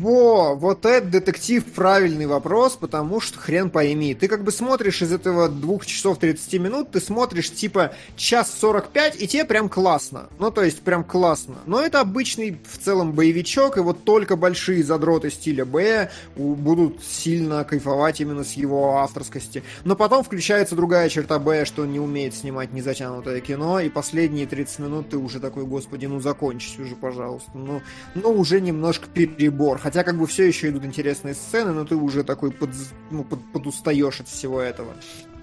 Во, 0.00 0.56
вот 0.56 0.86
это 0.86 1.06
детектив 1.06 1.64
правильный 1.64 2.26
вопрос, 2.26 2.76
потому 2.76 3.20
что 3.20 3.38
хрен 3.38 3.70
пойми. 3.70 4.14
Ты 4.14 4.26
как 4.26 4.42
бы 4.42 4.50
смотришь 4.50 5.02
из 5.02 5.12
этого 5.12 5.48
двух 5.48 5.86
часов 5.86 6.18
30 6.18 6.54
минут, 6.54 6.90
ты 6.90 7.00
смотришь 7.00 7.52
типа 7.52 7.92
час 8.16 8.52
45, 8.58 9.22
и 9.22 9.28
тебе 9.28 9.44
прям 9.44 9.68
классно. 9.68 10.28
Ну, 10.40 10.50
то 10.50 10.64
есть 10.64 10.80
прям 10.80 11.04
классно. 11.04 11.56
Но 11.66 11.80
это 11.80 12.00
обычный 12.00 12.58
в 12.68 12.78
целом 12.78 13.12
боевичок, 13.12 13.76
и 13.76 13.80
вот 13.80 14.02
только 14.02 14.34
большие 14.36 14.82
задроты 14.82 15.30
стиля 15.30 15.64
Б 15.64 16.10
будут 16.34 17.04
сильно 17.04 17.62
кайфовать 17.62 18.20
именно 18.20 18.42
с 18.42 18.54
его 18.54 18.98
авторскости. 18.98 19.62
Но 19.84 19.94
потом 19.94 20.24
включается 20.24 20.74
другая 20.74 21.08
черта 21.08 21.38
Б, 21.38 21.64
что 21.64 21.82
он 21.82 21.92
не 21.92 22.00
умеет 22.00 22.34
снимать 22.34 22.72
незатянутое 22.72 23.40
кино, 23.40 23.78
и 23.78 23.88
последние 23.88 24.46
30 24.46 24.78
минут 24.80 25.10
ты 25.10 25.18
уже 25.18 25.38
такой, 25.38 25.64
господи, 25.64 26.06
ну 26.06 26.20
закончись 26.20 26.80
уже, 26.80 26.96
пожалуйста. 26.96 27.52
Ну, 27.54 27.80
ну 28.16 28.30
уже 28.30 28.60
немножко 28.60 29.06
перебор. 29.08 29.83
Хотя 29.84 30.02
как 30.02 30.16
бы 30.16 30.26
все 30.26 30.44
еще 30.44 30.70
идут 30.70 30.86
интересные 30.86 31.34
сцены, 31.34 31.72
но 31.72 31.84
ты 31.84 31.94
уже 31.94 32.24
такой 32.24 32.50
под, 32.52 32.70
ну, 33.10 33.22
под, 33.22 33.40
подустаешь 33.52 34.18
от 34.18 34.28
всего 34.28 34.58
этого. 34.58 34.94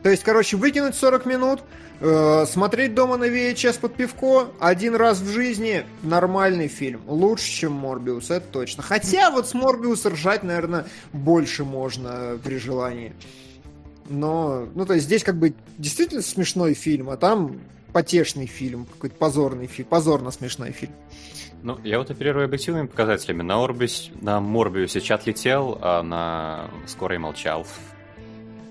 То 0.02 0.10
есть, 0.10 0.24
короче, 0.24 0.58
выкинуть 0.58 0.96
40 0.96 1.28
минут, 1.28 1.60
э, 2.00 2.46
смотреть 2.48 2.96
дома 2.96 3.18
на 3.18 3.26
VHS 3.26 3.80
под 3.80 3.94
пивко 3.94 4.48
один 4.60 4.96
раз 4.96 5.20
в 5.20 5.28
жизни 5.28 5.86
нормальный 6.02 6.70
фильм. 6.70 7.02
Лучше, 7.06 7.52
чем 7.52 7.74
Морбиус, 7.74 8.32
это 8.32 8.48
точно. 8.48 8.82
Хотя 8.82 9.30
вот 9.30 9.48
с 9.48 9.54
Морбиуса 9.54 10.10
ржать, 10.10 10.42
наверное, 10.42 10.88
больше 11.14 11.64
можно 11.64 12.40
при 12.44 12.58
желании. 12.58 13.14
Но, 14.10 14.68
ну, 14.74 14.88
то 14.88 14.96
есть 14.96 15.06
здесь 15.06 15.24
как 15.24 15.36
бы 15.36 15.54
действительно 15.78 16.24
смешной 16.24 16.74
фильм, 16.74 17.12
а 17.12 17.18
там 17.18 17.62
потешный 17.94 18.48
фильм, 18.48 18.86
какой-то 18.86 19.16
позорный 19.18 19.68
фильм, 19.68 19.88
позорно 19.88 20.32
смешной 20.32 20.72
фильм. 20.72 20.94
Ну, 21.64 21.78
я 21.84 22.00
вот 22.00 22.10
оперирую 22.10 22.46
объективными 22.46 22.88
показателями. 22.88 23.44
На, 23.44 23.64
Орбис, 23.64 24.10
на 24.22 24.40
Морбиусе 24.40 25.00
чат 25.00 25.28
летел, 25.28 25.78
а 25.82 26.02
на 26.02 26.70
Скорой 26.88 27.20
молчал. 27.20 27.68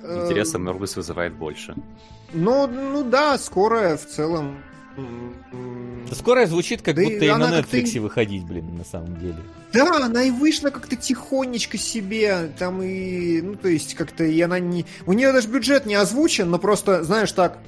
Э, 0.02 0.24
Интереса 0.24 0.58
Морбиус 0.58 0.96
вызывает 0.96 1.34
больше. 1.34 1.74
Ну, 2.32 2.66
ну 2.66 3.04
да, 3.04 3.38
Скорая 3.38 3.96
в 3.96 4.06
целом... 4.06 4.58
Скорая 6.12 6.46
звучит, 6.46 6.82
как 6.82 6.96
да 6.96 7.02
будто 7.02 7.24
и 7.24 7.30
на 7.30 7.60
Netflix 7.60 7.90
и... 7.90 7.98
выходить, 8.00 8.44
блин, 8.44 8.76
на 8.76 8.84
самом 8.84 9.18
деле. 9.20 9.36
Да, 9.72 10.04
она 10.04 10.24
и 10.24 10.30
вышла 10.30 10.70
как-то 10.70 10.96
тихонечко 10.96 11.78
себе, 11.78 12.50
там 12.58 12.82
и, 12.82 13.40
ну, 13.40 13.54
то 13.54 13.68
есть 13.68 13.94
как-то, 13.94 14.24
и 14.24 14.40
она 14.40 14.58
не... 14.58 14.84
У 15.06 15.12
нее 15.12 15.32
даже 15.32 15.48
бюджет 15.48 15.86
не 15.86 15.94
озвучен, 15.94 16.50
но 16.50 16.58
просто, 16.58 17.04
знаешь, 17.04 17.30
так, 17.30 17.58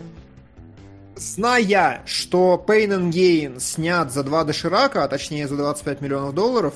зная, 1.16 2.02
что 2.06 2.62
Pain 2.66 2.88
and 2.88 3.10
Gain 3.10 3.60
снят 3.60 4.12
за 4.12 4.22
два 4.22 4.44
доширака, 4.44 5.04
а 5.04 5.08
точнее 5.08 5.48
за 5.48 5.56
25 5.56 6.00
миллионов 6.00 6.34
долларов, 6.34 6.74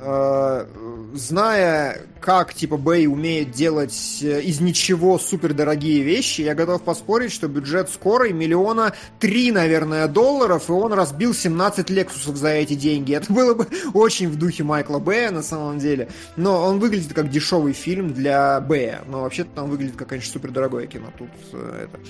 э, 0.00 0.66
зная, 1.14 2.02
как, 2.20 2.54
типа, 2.54 2.76
Бэй 2.76 3.06
умеет 3.06 3.50
делать 3.52 4.18
э, 4.22 4.40
из 4.42 4.60
ничего 4.60 5.18
супердорогие 5.18 6.02
вещи, 6.02 6.42
я 6.42 6.54
готов 6.54 6.82
поспорить, 6.82 7.32
что 7.32 7.48
бюджет 7.48 7.90
скорой 7.90 8.32
миллиона 8.32 8.94
три, 9.18 9.52
наверное, 9.52 10.08
долларов, 10.08 10.68
и 10.68 10.72
он 10.72 10.92
разбил 10.92 11.34
17 11.34 11.90
Лексусов 11.90 12.36
за 12.36 12.48
эти 12.48 12.74
деньги. 12.74 13.14
Это 13.14 13.32
было 13.32 13.54
бы 13.54 13.66
очень 13.94 14.28
в 14.28 14.36
духе 14.36 14.64
Майкла 14.64 14.98
Бэя, 14.98 15.30
на 15.30 15.42
самом 15.42 15.78
деле. 15.78 16.08
Но 16.36 16.62
он 16.62 16.78
выглядит 16.78 17.12
как 17.12 17.30
дешевый 17.30 17.72
фильм 17.72 18.12
для 18.12 18.60
Бэя. 18.60 19.02
Но 19.06 19.22
вообще-то 19.22 19.50
там 19.54 19.70
выглядит 19.70 19.96
как, 19.96 20.08
конечно, 20.08 20.32
супердорогое 20.32 20.86
кино. 20.86 21.06
Тут 21.18 21.30
э, 21.52 21.86
это... 21.86 22.00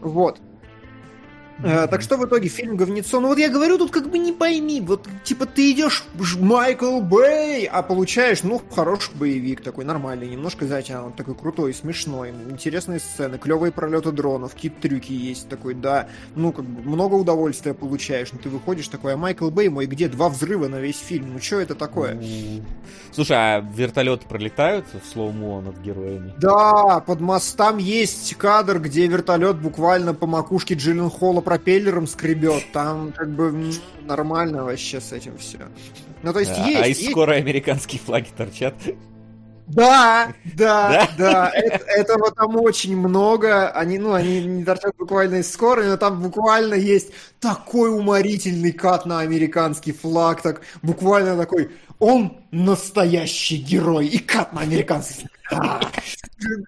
Вот. 0.00 0.38
Э, 1.62 1.88
так 1.88 2.02
что 2.02 2.16
в 2.16 2.24
итоге 2.24 2.48
фильм 2.48 2.76
говнецо. 2.76 3.20
Ну 3.20 3.28
вот 3.28 3.38
я 3.38 3.48
говорю, 3.48 3.78
тут 3.78 3.90
как 3.90 4.08
бы 4.08 4.18
не 4.18 4.32
пойми. 4.32 4.80
Вот 4.80 5.08
типа 5.24 5.46
ты 5.46 5.72
идешь 5.72 6.04
Майкл 6.38 7.00
Бэй, 7.00 7.64
а 7.64 7.82
получаешь, 7.82 8.42
ну, 8.42 8.62
хороший 8.74 9.14
боевик 9.14 9.62
такой, 9.62 9.84
нормальный, 9.84 10.28
немножко 10.28 10.66
затянут, 10.66 11.16
такой 11.16 11.34
крутой, 11.34 11.74
смешной, 11.74 12.32
интересные 12.48 13.00
сцены, 13.00 13.38
клевые 13.38 13.72
пролеты 13.72 14.12
дронов, 14.12 14.54
какие-то 14.54 14.82
трюки 14.82 15.12
есть 15.12 15.48
такой, 15.48 15.74
да. 15.74 16.08
Ну, 16.36 16.52
как 16.52 16.64
бы 16.64 16.88
много 16.88 17.14
удовольствия 17.14 17.74
получаешь. 17.74 18.32
Но 18.32 18.38
ты 18.38 18.48
выходишь 18.48 18.88
такой, 18.88 19.14
а 19.14 19.16
Майкл 19.16 19.50
Бэй 19.50 19.68
мой 19.68 19.86
где? 19.86 20.08
Два 20.08 20.28
взрыва 20.28 20.68
на 20.68 20.76
весь 20.76 20.98
фильм. 20.98 21.32
Ну 21.32 21.40
что 21.40 21.60
это 21.60 21.74
такое? 21.74 22.20
Слушай, 23.12 23.36
а 23.36 23.60
вертолеты 23.60 24.26
пролетают 24.28 24.86
в 24.92 25.12
слоумо 25.12 25.60
над 25.60 25.78
героями? 25.78 26.34
Да, 26.38 27.00
под 27.00 27.20
мостом 27.20 27.78
есть 27.78 28.34
кадр, 28.36 28.78
где 28.78 29.06
вертолет 29.06 29.60
буквально 29.60 30.14
по 30.14 30.26
макушке 30.26 30.74
Джиллен 30.74 31.10
Холла 31.10 31.40
пропеллером 31.48 32.06
скребет, 32.06 32.62
там 32.74 33.10
как 33.10 33.30
бы 33.30 33.72
нормально 34.02 34.64
вообще 34.64 35.00
с 35.00 35.14
этим 35.14 35.38
все. 35.38 35.60
Ну, 36.22 36.34
то 36.34 36.40
есть 36.40 36.54
да, 36.54 36.66
есть. 36.66 36.82
А 36.82 36.86
из 36.86 36.98
есть... 36.98 37.10
скоро 37.10 37.32
американские 37.32 38.02
флаги 38.02 38.28
торчат. 38.36 38.74
Да, 39.68 40.34
да, 40.56 41.08
да, 41.18 41.50
это, 41.54 41.84
этого 41.84 42.30
там 42.32 42.56
очень 42.56 42.96
много. 42.96 43.70
Они, 43.70 43.98
ну, 43.98 44.14
они 44.14 44.40
не 44.44 44.64
торчат 44.64 44.94
буквально 44.98 45.36
из 45.36 45.52
скорой, 45.52 45.88
но 45.88 45.96
там 45.96 46.22
буквально 46.22 46.74
есть 46.74 47.12
такой 47.38 47.90
уморительный 47.90 48.72
кат 48.72 49.04
на 49.04 49.20
американский 49.20 49.92
флаг, 49.92 50.42
так 50.42 50.62
буквально 50.82 51.36
такой 51.36 51.70
он 51.98 52.38
настоящий 52.50 53.56
герой 53.56 54.06
и 54.06 54.18
кат 54.18 54.52
на 54.52 54.60
американский. 54.62 55.26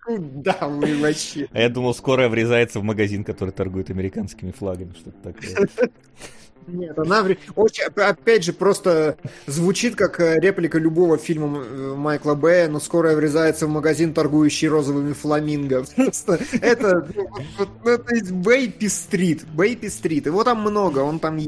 Куда 0.04 0.56
вы 0.66 0.98
вообще? 0.98 1.48
А 1.52 1.60
я 1.60 1.68
думал, 1.68 1.94
скорая 1.94 2.28
врезается 2.28 2.80
в 2.80 2.82
магазин, 2.82 3.24
который 3.24 3.50
торгует 3.50 3.90
американскими 3.90 4.50
флагами, 4.50 4.92
что-то 4.92 5.32
такое. 5.32 5.90
Нет, 6.66 6.98
она 6.98 7.26
очень, 7.56 7.84
опять 7.84 8.44
же, 8.44 8.52
просто 8.52 9.16
звучит 9.46 9.96
как 9.96 10.20
э, 10.20 10.38
реплика 10.38 10.78
любого 10.78 11.18
фильма 11.18 11.62
э, 11.62 11.94
Майкла 11.96 12.34
Бэя, 12.34 12.68
но 12.68 12.80
скоро 12.80 13.14
врезается 13.14 13.66
в 13.66 13.70
магазин, 13.70 14.14
торгующий 14.14 14.68
розовыми 14.68 15.12
фламинго. 15.12 15.84
Просто 15.96 16.38
это, 16.60 17.08
ну, 17.84 17.98
то 17.98 18.14
есть 18.14 18.30
Бэй 18.30 18.68
пестрит, 18.70 19.44
Бэй 19.52 19.76
пестрит. 19.76 20.26
Его 20.26 20.44
там 20.44 20.60
много, 20.60 21.00
он 21.00 21.18
там 21.18 21.38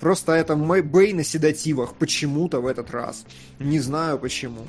Просто 0.00 0.32
это 0.32 0.54
Бэй 0.54 1.12
на 1.12 1.24
седативах 1.24 1.94
почему-то 1.94 2.60
в 2.60 2.66
этот 2.66 2.90
раз. 2.90 3.24
Не 3.58 3.80
знаю 3.80 4.18
почему. 4.18 4.66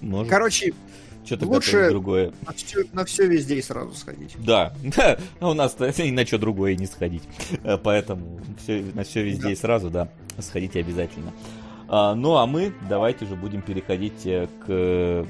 Может. 0.00 0.30
Короче, 0.30 0.74
что-то 1.24 1.46
Лучше 1.46 1.88
другое. 1.88 2.32
На 2.46 2.52
все, 2.52 2.84
на 2.92 3.04
все 3.04 3.26
везде 3.26 3.56
и 3.56 3.62
сразу 3.62 3.94
сходить. 3.94 4.34
Да, 4.38 4.74
да. 4.82 5.18
У 5.40 5.54
нас 5.54 5.76
и 5.98 6.10
на 6.10 6.26
что 6.26 6.38
другое 6.38 6.76
не 6.76 6.86
сходить. 6.86 7.22
Э, 7.62 7.78
поэтому 7.78 8.40
все, 8.62 8.84
на 8.94 9.04
все 9.04 9.22
везде 9.22 9.44
да. 9.44 9.50
и 9.50 9.54
сразу, 9.54 9.90
да, 9.90 10.08
сходите 10.38 10.80
обязательно. 10.80 11.32
А, 11.88 12.14
ну 12.14 12.36
а 12.36 12.46
мы 12.46 12.72
давайте 12.88 13.26
же 13.26 13.36
будем 13.36 13.62
переходить 13.62 14.26
э, 14.26 14.48
к 14.66 15.26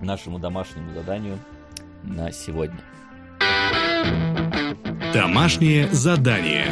нашему 0.00 0.38
домашнему 0.38 0.94
заданию 0.94 1.38
на 2.02 2.32
сегодня. 2.32 2.80
Домашнее 5.12 5.88
задание. 5.88 6.66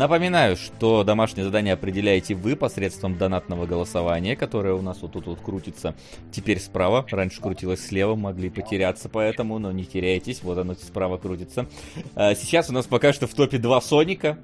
Напоминаю, 0.00 0.56
что 0.56 1.04
домашнее 1.04 1.44
задание 1.44 1.74
определяете 1.74 2.34
вы 2.34 2.56
посредством 2.56 3.18
донатного 3.18 3.66
голосования, 3.66 4.34
которое 4.34 4.72
у 4.72 4.80
нас 4.80 5.02
вот 5.02 5.12
тут 5.12 5.26
вот 5.26 5.40
крутится 5.42 5.94
теперь 6.32 6.58
справа. 6.58 7.04
Раньше 7.10 7.42
крутилось 7.42 7.86
слева, 7.86 8.14
могли 8.14 8.48
потеряться 8.48 9.10
поэтому, 9.10 9.58
но 9.58 9.70
не 9.72 9.84
теряйтесь, 9.84 10.42
вот 10.42 10.56
оно 10.56 10.72
справа 10.72 11.18
крутится. 11.18 11.66
А, 12.14 12.34
сейчас 12.34 12.70
у 12.70 12.72
нас 12.72 12.86
пока 12.86 13.12
что 13.12 13.26
в 13.26 13.34
топе 13.34 13.58
два 13.58 13.78
Соника. 13.82 14.38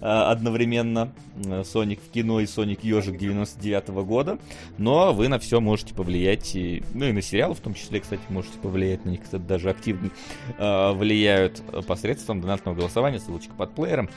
Э, 0.00 0.30
одновременно. 0.30 1.12
Э, 1.44 1.62
Соник 1.64 2.00
в 2.00 2.10
кино 2.10 2.40
и 2.40 2.46
Соник 2.46 2.82
Ежик 2.82 3.18
99 3.18 3.88
-го 3.90 4.04
года. 4.04 4.38
Но 4.78 5.12
вы 5.12 5.28
на 5.28 5.38
все 5.38 5.60
можете 5.60 5.94
повлиять. 5.94 6.54
И, 6.56 6.82
ну 6.94 7.06
и 7.06 7.12
на 7.12 7.20
сериалы 7.20 7.54
в 7.54 7.60
том 7.60 7.74
числе, 7.74 8.00
кстати, 8.00 8.22
можете 8.30 8.58
повлиять. 8.58 9.04
На 9.04 9.10
них, 9.10 9.22
кстати, 9.22 9.42
даже 9.42 9.68
активно 9.68 10.10
э, 10.56 10.92
влияют 10.92 11.62
посредством 11.86 12.40
донатного 12.40 12.74
голосования. 12.76 13.18
Ссылочка 13.18 13.52
под 13.54 13.74
плеером. 13.74 14.08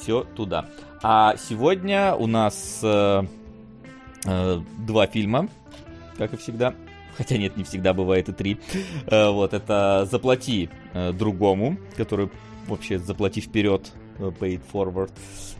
Все 0.00 0.24
туда. 0.24 0.66
А 1.02 1.36
сегодня 1.36 2.14
у 2.14 2.26
нас 2.26 2.80
э, 2.82 3.22
э, 4.26 4.60
два 4.78 5.06
фильма, 5.06 5.48
как 6.18 6.34
и 6.34 6.36
всегда. 6.36 6.74
Хотя 7.16 7.36
нет, 7.36 7.56
не 7.56 7.64
всегда 7.64 7.94
бывает 7.94 8.28
и 8.28 8.32
три. 8.32 8.58
Э, 9.06 9.30
вот, 9.30 9.54
это 9.54 10.06
«Заплати 10.10 10.68
э, 10.92 11.12
другому», 11.12 11.76
который 11.96 12.30
вообще 12.66 12.98
«Заплати 12.98 13.40
вперед» 13.40 13.92
Э, 14.22 14.30
Paid 14.30 14.60
Forward. 14.72 15.10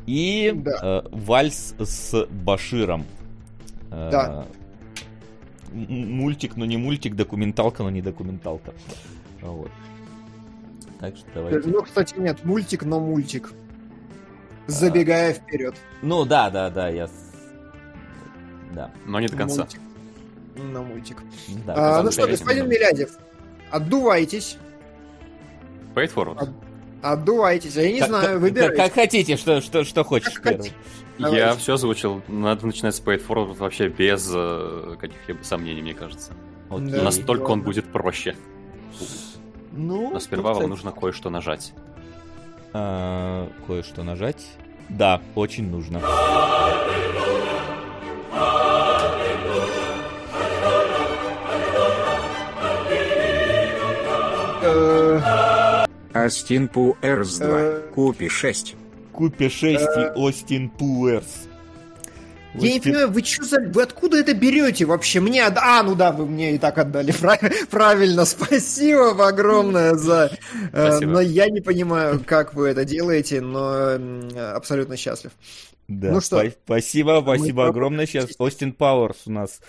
И 0.06 0.52
да. 0.54 0.78
э, 0.82 1.08
вальс 1.10 1.74
с 1.78 2.26
Баширом. 2.26 3.04
Э, 3.90 4.08
да. 4.10 4.46
Мультик, 5.72 6.56
но 6.56 6.66
не 6.66 6.76
мультик, 6.76 7.16
документалка, 7.16 7.82
но 7.82 7.90
не 7.90 8.02
документалка. 8.02 8.72
Вот. 9.40 9.70
Так 11.00 11.16
что 11.16 11.26
давайте. 11.34 11.68
Ну, 11.68 11.82
кстати, 11.82 12.14
нет, 12.18 12.44
мультик, 12.44 12.84
но 12.84 13.00
мультик. 13.00 13.52
Забегая 14.66 15.30
а... 15.30 15.34
вперед. 15.34 15.74
Ну 16.02 16.24
да, 16.24 16.50
да, 16.50 16.70
да, 16.70 16.88
я. 16.88 17.08
Да. 18.74 18.90
Но 19.06 19.18
не 19.18 19.28
до 19.28 19.36
конца. 19.36 19.62
Мультик. 19.62 19.80
На 20.54 20.82
мультик. 20.82 21.22
Да, 21.66 21.98
а, 21.98 22.02
ну 22.02 22.12
что, 22.12 22.26
господин 22.26 22.68
Милядев, 22.68 23.18
отдувайтесь. 23.70 24.58
Paid 25.94 26.12
forward. 26.14 26.38
От... 26.38 26.50
Отдувайтесь, 27.02 27.74
я 27.74 27.90
не 27.90 27.98
как, 27.98 28.08
знаю, 28.08 28.38
выбирайте. 28.38 28.76
Как, 28.76 28.86
как 28.86 28.94
хотите, 28.94 29.36
что, 29.36 29.60
что, 29.60 29.84
что 29.84 30.04
хочешь 30.04 30.34
как 30.34 30.44
первым. 30.44 30.68
Хотите. 31.18 31.36
Я 31.36 31.54
все 31.56 31.74
озвучил. 31.74 32.22
Надо 32.28 32.66
начинать 32.66 32.94
с 32.94 33.00
Paid 33.02 33.26
Forward 33.26 33.56
вообще 33.56 33.88
без 33.88 34.30
э, 34.32 34.96
каких-либо 35.00 35.42
сомнений, 35.42 35.82
мне 35.82 35.94
кажется. 35.94 36.32
Вот 36.68 36.86
да, 36.86 37.02
настолько 37.02 37.50
он 37.50 37.62
будет 37.62 37.86
проще. 37.92 38.36
Ну, 39.72 40.10
Но 40.12 40.20
сперва 40.20 40.54
вам 40.54 40.68
нужно 40.68 40.92
кое-что 40.92 41.28
нажать. 41.28 41.72
А, 42.72 43.48
кое-что 43.66 44.04
нажать? 44.04 44.46
Да, 44.88 45.20
очень 45.34 45.68
нужно. 45.70 46.00
Астин 56.14 56.68
Пуэрс 56.68 57.38
2. 57.38 57.80
Купи 57.94 58.28
6. 58.28 58.76
Купи 59.12 59.48
6 59.48 59.80
и 59.80 60.18
Остин 60.18 60.70
Пуэрс. 60.70 61.48
Я 62.54 62.74
не 62.74 62.80
понимаю, 62.80 63.10
вы 63.10 63.22
что 63.24 63.44
за... 63.44 63.60
Вы 63.60 63.82
откуда 63.82 64.18
это 64.18 64.34
берете 64.34 64.84
вообще? 64.84 65.20
Мне... 65.20 65.42
А, 65.44 65.82
ну 65.82 65.94
да, 65.94 66.12
вы 66.12 66.26
мне 66.26 66.54
и 66.54 66.58
так 66.58 66.76
отдали. 66.76 67.12
Правильно, 67.70 68.24
спасибо 68.26 69.26
огромное 69.26 69.94
за... 69.94 70.36
Э, 70.72 70.88
спасибо. 70.88 71.12
Но 71.12 71.20
я 71.20 71.48
не 71.48 71.60
понимаю, 71.60 72.22
как 72.24 72.52
вы 72.52 72.68
это 72.68 72.84
делаете, 72.84 73.40
но 73.40 73.98
абсолютно 74.54 74.98
счастлив. 74.98 75.32
Да, 75.88 76.12
ну 76.12 76.20
что? 76.20 76.42
Спасибо, 76.64 77.20
спасибо 77.22 77.68
огромное. 77.68 78.06
Сейчас 78.06 78.28
Остин 78.38 78.72
Пауэрс 78.72 79.22
у 79.26 79.32
нас 79.32 79.60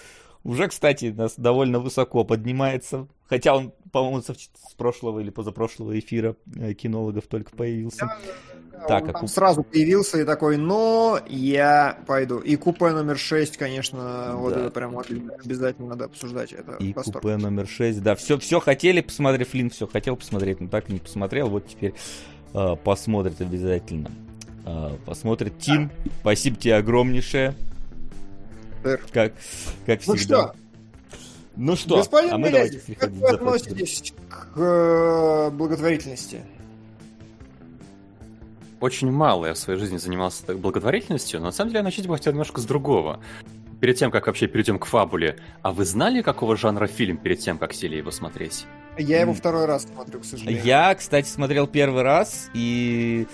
уже, 0.44 0.68
кстати, 0.68 1.06
нас 1.06 1.36
довольно 1.38 1.80
высоко 1.80 2.24
поднимается. 2.24 3.08
Хотя 3.28 3.56
он, 3.56 3.74
по-моему, 3.92 4.22
с 4.22 4.74
прошлого 4.76 5.20
или 5.20 5.30
позапрошлого 5.30 5.98
эфира 5.98 6.36
э, 6.56 6.74
кинологов 6.74 7.28
только 7.28 7.56
появился. 7.56 8.06
Да, 8.06 8.88
так, 8.88 9.04
он 9.04 9.10
а 9.12 9.14
куп... 9.14 9.30
сразу 9.30 9.64
появился 9.64 10.20
и 10.20 10.26
такой, 10.26 10.58
но 10.58 11.20
я 11.28 11.98
пойду. 12.06 12.40
И 12.40 12.56
купе 12.58 12.90
номер 12.90 13.18
6, 13.18 13.58
конечно, 13.58 14.00
да. 14.00 14.36
вот 14.36 14.54
это 14.56 14.70
прям 14.70 14.98
обязательно 14.98 15.90
надо 15.90 16.06
обсуждать. 16.06 16.52
Это 16.52 16.74
и 16.74 16.94
восторг. 16.94 17.22
купе 17.22 17.38
номер 17.38 17.68
6, 17.68 18.04
да. 18.04 18.16
Все, 18.16 18.38
все 18.38 18.60
хотели 18.60 19.02
посмотреть, 19.02 19.48
Флинн 19.50 19.70
все 19.70 19.88
хотел 19.88 20.18
посмотреть, 20.18 20.60
но 20.60 20.68
так 20.68 20.90
и 20.90 20.94
не 20.94 21.00
посмотрел. 21.00 21.50
Вот 21.50 21.68
теперь 21.68 21.94
э, 22.54 22.76
посмотрит 22.84 23.40
обязательно. 23.40 24.12
Э, 24.66 24.98
посмотрит 25.06 25.58
Тим. 25.60 25.90
Спасибо 26.22 26.58
тебе 26.58 26.76
огромнейшее. 26.76 27.56
Как, 28.84 29.34
как 29.86 30.08
ну 30.08 30.16
всегда. 30.16 30.54
Что? 30.54 30.56
Ну 31.56 31.76
что, 31.76 31.98
Господин 31.98 32.34
а 32.34 32.38
мы 32.38 32.50
Милязев, 32.50 32.84
как 32.98 33.12
вы 33.12 33.28
относитесь 33.28 34.14
к 34.30 34.58
э, 34.60 35.50
благотворительности? 35.52 36.42
Очень 38.80 39.12
мало 39.12 39.46
я 39.46 39.54
в 39.54 39.58
своей 39.58 39.80
жизни 39.80 39.98
занимался 39.98 40.56
благотворительностью, 40.56 41.40
но 41.40 41.48
на 41.48 41.52
самом 41.52 41.70
деле 41.70 41.80
я 41.80 41.84
начать 41.84 42.08
бы 42.08 42.16
хотел 42.16 42.34
немножко 42.34 42.60
с 42.60 42.66
другого. 42.66 43.20
Перед 43.80 43.98
тем, 43.98 44.12
как 44.12 44.28
вообще 44.28 44.48
перейдем 44.48 44.80
к 44.80 44.86
фабуле, 44.86 45.38
а 45.62 45.72
вы 45.72 45.86
знали, 45.86 46.22
какого 46.22 46.58
жанра 46.58 46.88
фильм 46.88 47.18
перед 47.18 47.40
тем, 47.40 47.58
как 47.58 47.74
сели 47.74 47.98
его 47.98 48.12
смотреть? 48.12 48.66
Я 48.98 49.22
его 49.22 49.34
второй 49.34 49.66
раз 49.66 49.84
смотрю, 49.84 50.20
к 50.22 50.26
сожалению. 50.26 50.64
Я, 50.64 50.94
кстати, 50.96 51.28
смотрел 51.28 51.68
первый 51.68 52.04
раз, 52.04 52.50
и 52.54 53.28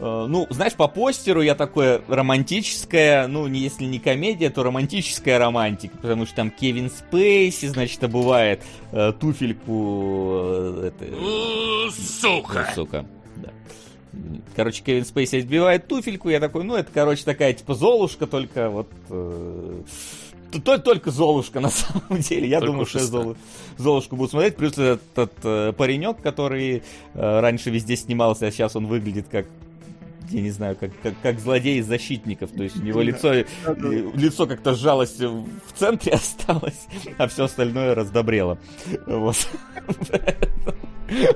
ну, 0.00 0.46
знаешь, 0.48 0.72
по 0.72 0.88
постеру 0.88 1.42
я 1.42 1.54
такое 1.54 2.00
романтическое, 2.08 3.26
ну, 3.26 3.46
если 3.46 3.84
не 3.84 3.98
комедия, 3.98 4.48
то 4.48 4.62
романтическая 4.62 5.38
романтика, 5.38 5.98
потому 5.98 6.24
что 6.24 6.36
там 6.36 6.50
Кевин 6.50 6.90
Спейси, 6.90 7.66
значит, 7.66 8.02
обувает 8.02 8.62
э, 8.92 9.12
туфельку... 9.20 10.30
Э, 10.42 10.90
это, 10.90 11.92
сука! 11.92 12.66
Ну, 12.68 12.74
сука, 12.74 13.06
да. 13.36 13.50
Короче, 14.56 14.82
Кевин 14.82 15.04
Спейси 15.04 15.36
отбивает 15.36 15.86
туфельку, 15.86 16.30
я 16.30 16.40
такой, 16.40 16.64
ну, 16.64 16.76
это, 16.76 16.90
короче, 16.92 17.24
такая, 17.24 17.52
типа, 17.52 17.74
Золушка, 17.74 18.26
только 18.26 18.70
вот... 18.70 18.88
Э, 19.10 19.82
только 20.50 21.10
Золушка, 21.10 21.60
на 21.60 21.68
самом 21.70 22.20
деле. 22.20 22.48
Я 22.48 22.60
только 22.60 22.72
думаю, 22.72 22.86
что 22.86 22.98
я 22.98 23.04
Золу, 23.04 23.36
Золушку 23.76 24.16
буду 24.16 24.30
смотреть. 24.30 24.56
Плюс 24.56 24.72
этот, 24.72 25.02
этот 25.12 25.34
э, 25.44 25.72
паренек, 25.76 26.20
который 26.22 26.82
э, 27.14 27.40
раньше 27.40 27.70
везде 27.70 27.96
снимался, 27.96 28.46
а 28.46 28.50
сейчас 28.50 28.74
он 28.76 28.86
выглядит 28.86 29.28
как 29.30 29.46
я 30.30 30.40
не 30.40 30.50
знаю, 30.50 30.76
как, 30.76 30.90
как, 31.02 31.14
как 31.22 31.40
злодей 31.40 31.78
из 31.78 31.86
защитников. 31.86 32.50
То 32.50 32.62
есть 32.62 32.76
у 32.76 32.82
него 32.82 33.00
лицо, 33.02 33.32
лицо 33.34 34.46
как-то 34.46 34.74
сжалось 34.74 35.18
в 35.18 35.46
центре 35.76 36.12
осталось, 36.14 36.86
а 37.18 37.28
все 37.28 37.44
остальное 37.44 37.94
раздобрело. 37.94 38.58
Вот. 39.06 39.36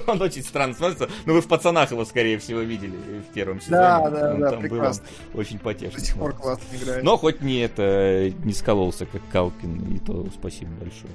Он 0.06 0.22
очень 0.22 0.42
странно 0.42 0.74
смотрится. 0.74 1.08
Но 1.26 1.34
вы 1.34 1.40
в 1.40 1.48
пацанах 1.48 1.90
его, 1.90 2.04
скорее 2.04 2.38
всего, 2.38 2.60
видели 2.60 2.96
в 3.28 3.32
первом 3.32 3.60
сезоне. 3.60 3.80
Да, 3.80 4.10
да, 4.10 4.34
он 4.34 4.40
да, 4.40 4.50
там 4.50 4.60
прекрасно. 4.60 5.04
Был 5.32 5.40
очень 5.40 5.58
потешный. 5.58 5.98
До 5.98 6.06
сих 6.06 6.16
пор 6.16 6.32
классно 6.34 6.76
играет. 6.76 7.02
Но 7.02 7.16
хоть 7.16 7.40
не 7.40 7.58
это, 7.58 8.32
не 8.44 8.52
скололся, 8.52 9.06
как 9.06 9.20
Калкин, 9.32 9.96
и 9.96 9.98
то 9.98 10.26
спасибо 10.32 10.70
большое. 10.80 11.12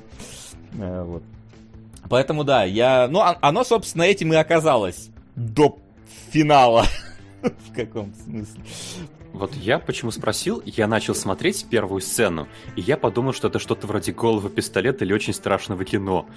А, 0.79 1.03
вот. 1.05 1.23
Поэтому 2.09 2.43
да, 2.43 2.63
я... 2.63 3.07
Ну, 3.07 3.19
а, 3.19 3.37
оно, 3.41 3.63
собственно, 3.63 4.03
этим 4.03 4.33
и 4.33 4.35
оказалось 4.35 5.09
до 5.35 5.77
финала. 6.31 6.85
В 7.69 7.75
каком 7.75 8.13
смысле? 8.13 8.61
Вот 9.33 9.53
я 9.55 9.77
почему 9.79 10.11
спросил, 10.11 10.61
я 10.65 10.87
начал 10.87 11.13
смотреть 11.13 11.65
первую 11.69 12.01
сцену, 12.01 12.47
и 12.75 12.81
я 12.81 12.97
подумал, 12.97 13.31
что 13.31 13.47
это 13.47 13.59
что-то 13.59 13.85
вроде 13.85 14.11
голого 14.11 14.49
пистолета 14.49 15.05
или 15.05 15.13
очень 15.13 15.33
страшного 15.33 15.85
кино. 15.85 16.27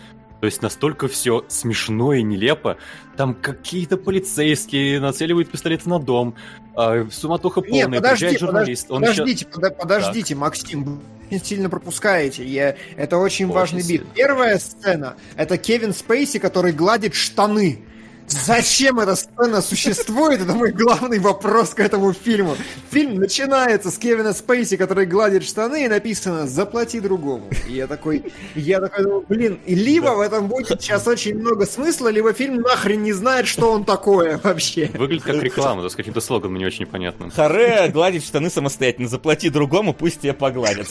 То 0.41 0.47
есть 0.47 0.61
настолько 0.61 1.09
все 1.09 1.45
смешно 1.49 2.13
и 2.13 2.23
нелепо. 2.23 2.77
Там 3.17 3.35
какие-то 3.35 3.97
полицейские 3.97 5.01
нацеливают 5.01 5.51
пистолеты 5.51 5.89
на 5.89 5.99
дом, 5.99 6.35
а, 6.77 7.07
суматоха 7.11 7.61
полная, 7.61 7.87
Нет, 7.89 8.03
подожди, 8.03 8.39
журналист. 8.39 8.89
Подожди, 8.89 8.93
Он 8.93 9.01
подождите, 9.01 9.47
еще... 9.49 9.71
подождите, 9.71 10.35
так. 10.35 10.41
Максим, 10.41 10.85
вы 10.85 11.39
сильно 11.39 11.71
пропускаете. 11.71 12.45
Я... 12.45 12.77
Это 12.97 13.17
очень, 13.19 13.47
очень 13.47 13.55
важный 13.55 13.87
бит. 13.87 14.05
Первая 14.15 14.59
сцена— 14.59 15.17
это 15.37 15.57
Кевин 15.59 15.95
Спейси, 15.95 16.39
который 16.39 16.73
гладит 16.73 17.15
штаны. 17.15 17.85
Зачем 18.33 18.99
эта 18.99 19.15
сцена 19.15 19.61
существует? 19.61 20.41
Это 20.41 20.55
мой 20.55 20.73
главный 20.73 21.19
вопрос 21.19 21.71
к 21.75 21.81
этому 21.81 22.13
фильму. 22.13 22.57
Фильм 22.91 23.17
начинается 23.17 23.91
с 23.91 23.99
Кевина 23.99 24.33
Спейси, 24.33 24.77
который 24.77 25.07
гладит 25.07 25.45
штаны, 25.45 25.85
и 25.85 25.89
написано 25.89 26.47
«Заплати 26.47 27.01
другому». 27.01 27.51
И 27.69 27.75
я 27.75 27.87
такой, 27.87 28.33
я 28.55 28.81
такой 28.81 29.05
думаю, 29.05 29.25
блин, 29.29 29.61
и 29.67 29.75
либо 29.75 30.09
в 30.09 30.21
этом 30.21 30.49
будет 30.49 30.81
сейчас 30.83 31.07
очень 31.07 31.39
много 31.39 31.67
смысла, 31.67 32.09
либо 32.09 32.33
фильм 32.33 32.63
нахрен 32.63 33.03
не 33.03 33.13
знает, 33.13 33.47
что 33.47 33.71
он 33.71 33.85
такое 33.85 34.41
вообще. 34.43 34.91
Выглядит 34.95 35.25
как 35.25 35.43
реклама, 35.43 35.83
да, 35.83 35.91
с 35.91 35.95
каким-то 35.95 36.21
слоганом 36.21 36.57
не 36.59 36.67
очень 36.67 36.83
непонятным. 36.83 37.31
Харе 37.31 37.89
гладит 37.89 38.25
штаны 38.25 38.51
самостоятельно, 38.51 39.09
заплати 39.09 39.51
другому, 39.51 39.93
пусть 39.93 40.23
тебе 40.23 40.33
погладят. 40.33 40.89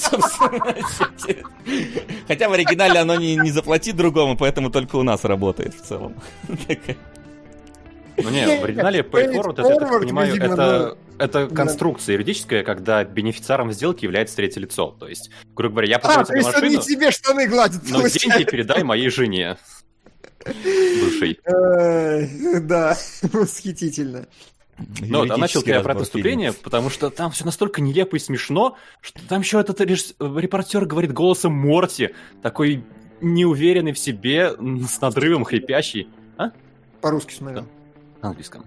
Хотя 2.27 2.49
в 2.49 2.53
оригинале 2.53 2.99
оно 2.99 3.15
не, 3.15 3.35
не 3.35 3.51
заплати 3.51 3.91
другому, 3.91 4.37
поэтому 4.37 4.69
только 4.69 4.95
у 4.97 5.03
нас 5.03 5.23
работает 5.23 5.73
в 5.73 5.81
целом. 5.81 6.15
Ну 8.17 8.29
не, 8.29 8.59
в 8.59 8.63
оригинале 8.63 8.99
pay 9.01 9.33
forward, 9.33 9.53
это, 9.53 9.69
я 9.69 9.79
так 9.79 9.99
понимаю, 9.99 10.35
это, 10.35 10.97
это 11.17 11.47
конструкция 11.47 12.13
юридическая, 12.13 12.63
когда 12.63 13.03
бенефициаром 13.03 13.71
сделки 13.71 14.05
является 14.05 14.35
третье 14.35 14.59
лицо. 14.61 14.95
То 14.99 15.07
есть, 15.07 15.29
грубо 15.55 15.75
говоря, 15.75 15.89
я 15.89 15.99
продаю 15.99 16.21
а, 16.21 16.25
тебе 16.25 16.41
машину, 16.41 16.67
не 16.67 16.77
тебе 16.77 17.11
штаны 17.11 17.47
гладят, 17.47 17.81
но 17.89 18.07
деньги 18.07 18.43
передай 18.43 18.83
моей 18.83 19.09
жене. 19.09 19.57
Бывшей. 20.43 21.39
Да, 22.61 22.97
восхитительно. 23.21 24.27
Ну, 25.01 25.31
а 25.31 25.37
начал 25.37 25.61
я 25.65 25.81
про 25.81 25.95
преступление, 25.95 26.53
потому 26.53 26.89
что 26.89 27.09
там 27.09 27.31
все 27.31 27.45
настолько 27.45 27.81
нелепо 27.81 28.15
и 28.15 28.19
смешно, 28.19 28.77
что 29.01 29.19
там 29.27 29.41
еще 29.41 29.59
этот 29.59 29.79
репортер 29.81 30.85
говорит 30.85 31.13
голосом 31.13 31.53
Морти, 31.53 32.15
такой 32.41 32.83
неуверенный 33.21 33.91
в 33.91 33.99
себе, 33.99 34.55
с 34.87 34.99
надрывом 34.99 35.43
хрипящий. 35.43 36.09
А? 36.37 36.51
По-русски 37.01 37.35
смотрел. 37.35 37.67
Английском. 38.21 38.65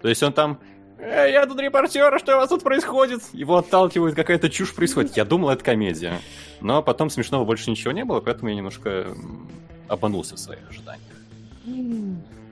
То 0.00 0.08
есть 0.08 0.22
он 0.22 0.32
там 0.32 0.58
«Эй, 0.98 1.32
я 1.32 1.44
тут 1.46 1.60
репортер, 1.60 2.18
что 2.18 2.36
у 2.36 2.38
вас 2.38 2.48
тут 2.48 2.62
происходит?» 2.62 3.22
Его 3.32 3.58
отталкивают, 3.58 4.14
какая-то 4.14 4.48
чушь 4.48 4.74
происходит. 4.74 5.16
Я 5.16 5.24
думал, 5.24 5.50
это 5.50 5.62
комедия. 5.62 6.20
Но 6.60 6.82
потом 6.82 7.10
смешного 7.10 7.44
больше 7.44 7.70
ничего 7.70 7.92
не 7.92 8.04
было, 8.04 8.20
поэтому 8.20 8.48
я 8.48 8.54
немножко 8.54 9.08
обманулся 9.88 10.36
в 10.36 10.38
своих 10.38 10.60
ожиданиях. 10.70 11.02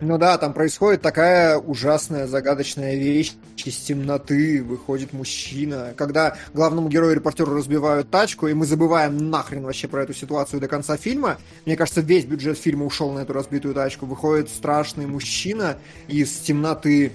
Ну 0.05 0.19
да, 0.19 0.37
там 0.37 0.53
происходит 0.53 1.01
такая 1.01 1.59
ужасная, 1.59 2.27
загадочная 2.27 2.97
вещь. 2.97 3.35
Из 3.65 3.77
темноты 3.77 4.61
выходит 4.61 5.13
мужчина. 5.13 5.95
Когда 5.97 6.37
главному 6.53 6.89
герою 6.89 7.15
репортеру 7.15 7.55
разбивают 7.55 8.11
тачку, 8.11 8.49
и 8.49 8.53
мы 8.53 8.67
забываем 8.67 9.31
нахрен 9.31 9.63
вообще 9.63 9.87
про 9.87 10.03
эту 10.03 10.13
ситуацию 10.13 10.59
до 10.59 10.67
конца 10.67 10.97
фильма. 10.97 11.39
Мне 11.67 11.77
кажется, 11.77 12.01
весь 12.01 12.25
бюджет 12.25 12.59
фильма 12.59 12.85
ушел 12.85 13.13
на 13.13 13.21
эту 13.21 13.33
разбитую 13.33 13.75
тачку. 13.75 14.07
Выходит 14.07 14.49
страшный 14.49 15.07
мужчина 15.07 15.79
из 16.09 16.33
темноты, 16.33 17.13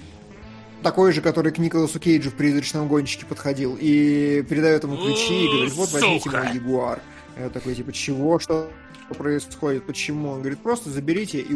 такой 0.81 1.11
же, 1.11 1.19
который 1.19 1.51
к 1.51 1.57
Николасу 1.57 1.99
Кейджу 1.99 2.29
в 2.29 2.35
«Призрачном 2.35 2.87
гонщике» 2.87 3.25
подходил, 3.25 3.77
и 3.77 4.45
передает 4.47 4.83
ему 4.83 4.95
ключи 4.95 5.43
и 5.43 5.47
говорит, 5.49 5.73
вот 5.73 5.91
возьмите 5.91 6.29
мой 6.29 6.53
Ягуар. 6.53 7.01
Я 7.37 7.49
такой, 7.49 7.75
типа, 7.75 7.91
чего? 7.91 8.39
Что 8.39 8.71
происходит? 9.17 9.85
Почему? 9.85 10.29
Он 10.29 10.39
говорит, 10.39 10.59
просто 10.59 10.89
заберите 10.89 11.39
и 11.39 11.53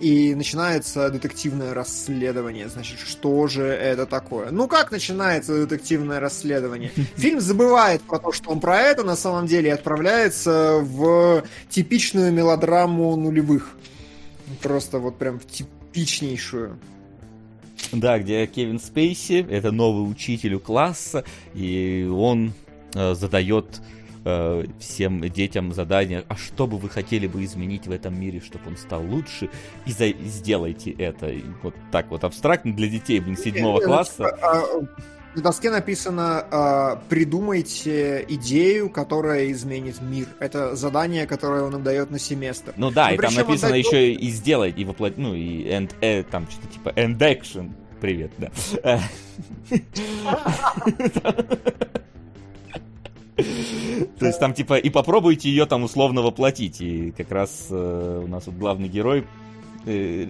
и 0.00 0.34
начинается 0.34 1.10
детективное 1.10 1.74
расследование. 1.74 2.68
Значит, 2.68 2.98
что 3.00 3.46
же 3.46 3.64
это 3.64 4.06
такое? 4.06 4.50
Ну, 4.50 4.66
как 4.66 4.90
начинается 4.90 5.66
детективное 5.66 6.20
расследование? 6.20 6.90
Фильм 7.16 7.40
забывает 7.40 8.00
про 8.02 8.18
то, 8.18 8.32
что 8.32 8.50
он 8.50 8.60
про 8.60 8.80
это 8.80 9.04
на 9.04 9.14
самом 9.14 9.46
деле 9.46 9.68
и 9.68 9.72
отправляется 9.72 10.80
в 10.82 11.44
типичную 11.68 12.32
мелодраму 12.32 13.14
нулевых. 13.16 13.76
Просто 14.62 14.98
вот 14.98 15.18
прям 15.18 15.38
в 15.38 15.46
типичнейшую. 15.46 16.78
Да, 17.92 18.18
где 18.18 18.46
Кевин 18.46 18.80
Спейси, 18.80 19.46
это 19.48 19.70
новый 19.70 20.10
учитель 20.10 20.54
у 20.54 20.60
класса, 20.60 21.24
и 21.54 22.08
он 22.10 22.52
э, 22.94 23.14
задает 23.14 23.80
э, 24.24 24.64
всем 24.78 25.20
детям 25.20 25.72
задание, 25.72 26.24
а 26.28 26.36
что 26.36 26.66
бы 26.66 26.78
вы 26.78 26.88
хотели 26.88 27.26
бы 27.26 27.44
изменить 27.44 27.86
в 27.86 27.90
этом 27.90 28.18
мире, 28.18 28.40
чтобы 28.40 28.68
он 28.68 28.76
стал 28.76 29.04
лучше, 29.04 29.50
и 29.86 29.92
за... 29.92 30.08
сделайте 30.08 30.90
это. 30.90 31.28
И 31.28 31.44
вот 31.62 31.74
так 31.90 32.10
вот 32.10 32.24
абстрактно 32.24 32.74
для 32.74 32.88
детей, 32.88 33.20
блин, 33.20 33.36
седьмого 33.36 33.80
класса. 33.80 34.36
А, 34.42 34.62
на 35.34 35.42
доске 35.42 35.70
написано 35.70 36.44
э, 36.50 36.96
«Придумайте 37.08 38.24
идею, 38.28 38.90
которая 38.90 39.52
изменит 39.52 40.02
мир». 40.02 40.26
Это 40.40 40.74
задание, 40.74 41.26
которое 41.26 41.62
он 41.62 41.76
им 41.76 41.84
дает 41.84 42.10
на 42.10 42.18
семестр. 42.18 42.74
Ну 42.76 42.90
да, 42.90 43.08
Но 43.08 43.14
и 43.14 43.18
там 43.18 43.34
написано 43.34 43.70
дает... 43.70 43.86
еще 43.86 44.12
и 44.12 44.30
«сделать», 44.30 44.76
и 44.76 44.84
воплотить, 44.84 45.18
ну 45.18 45.34
и 45.34 45.64
and, 45.66 45.94
э, 46.00 46.24
там 46.24 46.48
что-то 46.50 46.66
типа 46.68 46.88
«end 46.96 47.18
action». 47.18 47.70
Привет, 48.00 48.32
да. 48.38 48.50
То 54.18 54.26
есть 54.26 54.40
там 54.40 54.54
типа 54.54 54.78
и 54.78 54.90
попробуйте 54.90 55.48
ее 55.48 55.66
там 55.66 55.84
условно 55.84 56.22
воплотить. 56.22 56.80
И 56.80 57.12
как 57.12 57.30
раз 57.30 57.66
э, 57.70 58.22
у 58.24 58.26
нас 58.26 58.46
вот 58.46 58.56
главный 58.56 58.88
герой 58.88 59.26
э, 59.90 60.26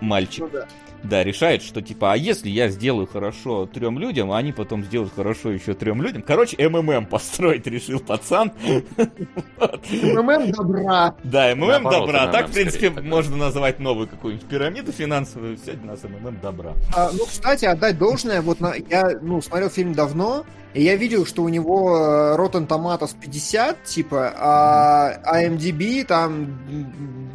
мальчик. 0.00 0.44
Ну, 0.44 0.48
да. 0.52 0.66
Да, 1.04 1.22
решает, 1.22 1.62
что 1.62 1.82
типа, 1.82 2.14
а 2.14 2.16
если 2.16 2.48
я 2.48 2.68
сделаю 2.70 3.06
хорошо 3.06 3.66
трем 3.66 3.98
людям, 3.98 4.32
а 4.32 4.38
они 4.38 4.52
потом 4.52 4.82
сделают 4.82 5.12
хорошо 5.14 5.50
еще 5.50 5.74
трем 5.74 6.00
людям. 6.00 6.22
Короче, 6.22 6.56
МММ 6.66 7.06
построить 7.06 7.66
решил 7.66 8.00
пацан. 8.00 8.52
МММ 8.56 10.50
добра. 10.50 11.14
Да, 11.22 11.54
МММ 11.54 11.82
добра. 11.84 12.28
Так, 12.28 12.48
в 12.48 12.52
принципе, 12.52 12.88
можно 12.88 13.36
назвать 13.36 13.80
новую 13.80 14.08
какую-нибудь 14.08 14.48
пирамиду 14.48 14.92
финансовую. 14.92 15.58
Сегодня 15.58 15.84
у 15.84 15.86
нас 15.88 16.00
МММ 16.04 16.40
добра. 16.40 16.72
А, 16.94 17.10
ну, 17.12 17.26
кстати, 17.26 17.66
отдать 17.66 17.98
должное. 17.98 18.40
Вот 18.40 18.58
я 18.88 19.18
ну, 19.20 19.42
смотрел 19.42 19.68
фильм 19.68 19.92
давно, 19.92 20.46
и 20.72 20.82
я 20.82 20.96
видел, 20.96 21.24
что 21.24 21.42
у 21.42 21.48
него 21.48 21.96
э, 21.96 22.36
Rotten 22.36 22.66
Tomatoes 22.66 23.14
50, 23.20 23.84
типа, 23.84 24.32
а 24.36 25.40
IMDb 25.40 26.04
там 26.04 26.58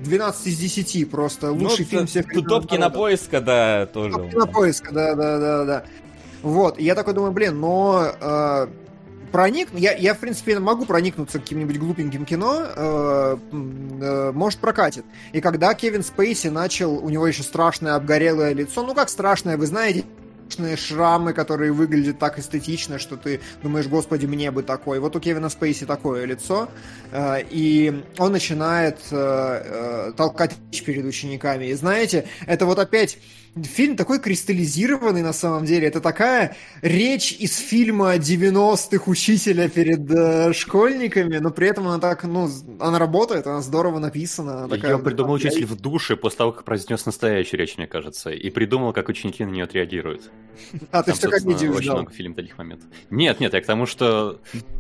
12 0.04 0.48
из 0.48 0.58
10 0.58 1.10
просто. 1.10 1.49
Ну, 1.54 1.64
Лучший 1.64 1.86
ну, 1.86 1.90
фильм 1.92 2.08
всех 2.08 2.32
Тут 2.32 2.48
топ 2.48 2.68
кинопоиска, 2.68 3.42
да, 3.42 3.86
тоже. 3.88 4.16
Топ 4.16 4.30
кинопоиска, 4.30 4.94
да, 4.94 5.16
да, 5.16 5.40
да, 5.40 5.66
да. 5.66 5.84
Вот, 6.42 6.80
и 6.80 6.84
я 6.84 6.96
такой 6.96 7.14
думаю, 7.14 7.32
блин, 7.34 7.60
но 7.60 8.14
э, 8.20 8.68
проник, 9.32 9.70
я, 9.74 9.94
я, 9.94 10.14
в 10.14 10.20
принципе, 10.20 10.60
могу 10.60 10.86
проникнуться 10.86 11.40
каким-нибудь 11.40 11.78
глупеньким 11.78 12.26
кино, 12.26 12.64
э, 12.76 13.38
э, 13.52 14.32
может, 14.34 14.60
прокатит. 14.60 15.06
И 15.34 15.42
когда 15.42 15.74
Кевин 15.74 16.04
Спейси 16.04 16.48
начал, 16.48 16.94
у 16.94 17.10
него 17.10 17.28
еще 17.28 17.44
страшное 17.44 17.96
обгорелое 17.96 18.54
лицо, 18.54 18.86
ну, 18.86 18.94
как 18.94 19.10
страшное, 19.10 19.58
вы 19.58 19.66
знаете, 19.66 20.06
шрамы, 20.78 21.34
которые 21.34 21.72
выглядят 21.72 22.20
так 22.20 22.40
эстетично, 22.40 23.00
что 23.00 23.18
ты 23.18 23.42
думаешь, 23.64 23.88
господи, 23.88 24.26
мне 24.26 24.52
бы 24.52 24.64
такой. 24.64 25.00
Вот 25.00 25.16
у 25.16 25.20
Кевина 25.20 25.50
Спейси 25.50 25.86
такое 25.86 26.26
лицо, 26.26 26.70
э, 27.12 27.44
и 27.50 28.04
он 28.18 28.32
начинает 28.32 28.98
э, 29.12 30.10
э, 30.10 30.14
толкать 30.16 30.56
перед 30.86 31.06
учениками. 31.06 31.66
И 31.66 31.74
знаете, 31.74 32.26
это 32.46 32.66
вот 32.66 32.80
опять 32.80 33.18
фильм 33.64 33.96
такой 33.96 34.20
кристаллизированный 34.20 35.22
на 35.22 35.34
самом 35.34 35.66
деле. 35.66 35.88
Это 35.88 36.02
такая 36.02 36.56
речь 36.82 37.32
из 37.34 37.58
фильма 37.58 38.16
90-х 38.16 39.04
учителя 39.10 39.70
перед 39.70 40.10
э, 40.12 40.54
школьниками, 40.54 41.38
но 41.38 41.52
при 41.52 41.68
этом 41.68 41.88
она 41.88 42.00
так, 42.00 42.24
ну, 42.24 42.50
она 42.80 43.00
работает, 43.00 43.48
она 43.48 43.62
здорово 43.62 44.00
написана. 44.00 44.60
Она 44.60 44.68
такая, 44.68 44.94
Ее 44.94 45.00
придумал 45.00 45.34
учитель 45.34 45.66
в 45.66 45.76
душе 45.76 46.16
после 46.16 46.38
того, 46.38 46.52
как 46.52 46.64
произнес 46.64 47.06
настоящую 47.06 47.60
речь, 47.60 47.78
мне 47.78 47.88
кажется, 47.88 48.30
и 48.30 48.50
придумал, 48.50 48.94
как 48.94 49.10
ученики 49.10 49.44
на 49.44 49.50
нее 49.50 49.64
отреагируют. 49.66 50.32
А, 50.92 51.04
ты 51.04 51.14
все 51.14 51.30
как 51.30 51.44
видео 51.44 51.72
Очень 51.74 51.92
много 51.92 52.12
фильмов 52.12 52.36
таких 52.38 52.58
моментов. 52.58 52.88
Нет, 53.10 53.40
нет, 53.40 53.54
я 53.54 53.62
к 53.62 53.66
тому, 53.66 53.86
что 53.86 54.40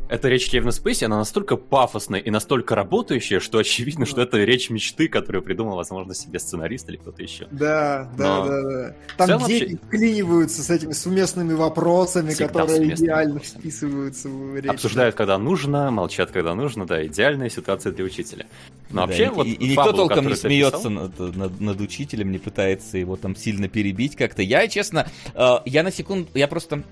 эта 0.09 0.27
речь 0.27 0.49
Кевина 0.49 0.71
Спейси, 0.71 1.05
она 1.05 1.17
настолько 1.17 1.55
пафосная 1.55 2.19
и 2.19 2.29
настолько 2.31 2.75
работающая, 2.75 3.39
что 3.39 3.59
очевидно, 3.59 4.05
что 4.05 4.21
это 4.21 4.37
речь 4.37 4.69
мечты, 4.69 5.07
которую 5.07 5.43
придумал, 5.43 5.75
возможно, 5.75 6.13
себе 6.13 6.39
сценарист 6.39 6.89
или 6.89 6.97
кто-то 6.97 7.21
еще. 7.21 7.47
Да, 7.51 8.11
да, 8.17 8.45
да, 8.45 8.58
да. 8.63 8.93
Там 9.17 9.39
дети 9.47 9.63
вообще... 9.63 9.77
вклиниваются 9.77 10.63
с 10.63 10.69
этими 10.69 10.91
суместными 10.93 11.53
вопросами, 11.53 12.29
Всегда 12.31 12.47
которые 12.47 12.93
идеально 12.93 13.39
вписываются 13.39 14.29
в 14.29 14.55
речь. 14.55 14.69
Обсуждают, 14.69 15.15
когда 15.15 15.37
нужно, 15.37 15.91
молчат, 15.91 16.31
когда 16.31 16.55
нужно, 16.55 16.85
да, 16.85 17.05
идеальная 17.05 17.49
ситуация 17.49 17.91
для 17.91 18.05
учителя. 18.05 18.45
Но 18.91 19.01
да, 19.01 19.07
вообще, 19.07 19.25
и, 19.25 19.29
вот 19.29 19.47
и, 19.47 19.51
и 19.51 19.69
никто 19.69 19.91
толком 19.91 20.27
не 20.27 20.35
смеется 20.35 20.89
над, 20.89 21.17
над, 21.19 21.59
над 21.59 21.81
учителем, 21.81 22.31
не 22.31 22.39
пытается 22.39 22.97
его 22.97 23.15
там 23.17 23.35
сильно 23.35 23.67
перебить 23.67 24.15
как-то. 24.15 24.41
Я, 24.41 24.67
честно, 24.67 25.07
э, 25.35 25.57
я 25.65 25.83
на 25.83 25.91
секунду, 25.91 26.29
я 26.33 26.47
просто 26.47 26.83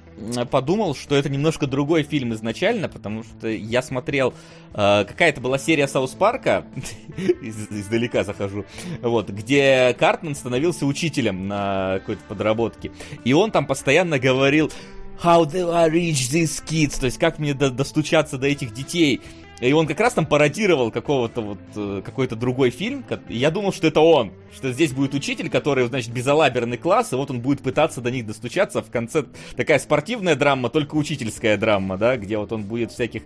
подумал, 0.51 0.95
что 0.95 1.15
это 1.15 1.29
немножко 1.29 1.65
другой 1.65 2.03
фильм 2.03 2.33
изначально, 2.33 2.87
потому 2.87 3.23
что 3.23 3.47
я 3.47 3.81
смотрел, 3.81 4.33
э, 4.73 5.05
какая-то 5.05 5.41
была 5.41 5.57
серия 5.57 5.87
Саус 5.87 6.11
Парка, 6.11 6.65
из, 7.41 7.67
издалека 7.71 8.23
захожу, 8.23 8.65
вот, 9.01 9.29
где 9.29 9.95
Картман 9.97 10.35
становился 10.35 10.85
учителем 10.85 11.47
на 11.47 11.99
какой-то 11.99 12.21
подработке, 12.27 12.91
и 13.23 13.33
он 13.33 13.49
там 13.49 13.65
постоянно 13.65 14.19
говорил 14.19 14.71
How 15.23 15.45
do 15.51 15.71
I 15.71 15.89
reach 15.89 16.29
these 16.31 16.63
kids? 16.63 16.99
То 16.99 17.07
есть, 17.07 17.17
как 17.17 17.39
мне 17.39 17.55
до 17.55 17.71
достучаться 17.71 18.37
до 18.37 18.45
этих 18.45 18.71
детей? 18.71 19.21
И 19.59 19.73
он 19.73 19.87
как 19.87 19.99
раз 19.99 20.13
там 20.13 20.25
пародировал 20.25 20.91
какого-то 20.91 21.41
вот, 21.41 21.57
э, 21.75 22.01
какой-то 22.05 22.35
другой 22.35 22.69
фильм. 22.69 23.03
Я 23.27 23.49
думал, 23.49 23.73
что 23.73 23.87
это 23.87 24.01
он. 24.01 24.31
Что 24.55 24.71
здесь 24.71 24.91
будет 24.91 25.15
учитель, 25.15 25.49
который, 25.49 25.87
значит, 25.87 26.11
безалаберный 26.11 26.77
класс, 26.77 27.13
и 27.13 27.15
вот 27.15 27.31
он 27.31 27.39
будет 27.39 27.61
пытаться 27.61 28.01
до 28.01 28.11
них 28.11 28.27
достучаться. 28.27 28.83
В 28.83 28.91
конце 28.91 29.25
такая 29.55 29.79
спортивная 29.79 30.35
драма, 30.35 30.69
только 30.69 30.95
учительская 30.95 31.57
драма, 31.57 31.97
да, 31.97 32.17
где 32.17 32.37
вот 32.37 32.51
он 32.51 32.63
будет 32.63 32.91
всяких 32.91 33.23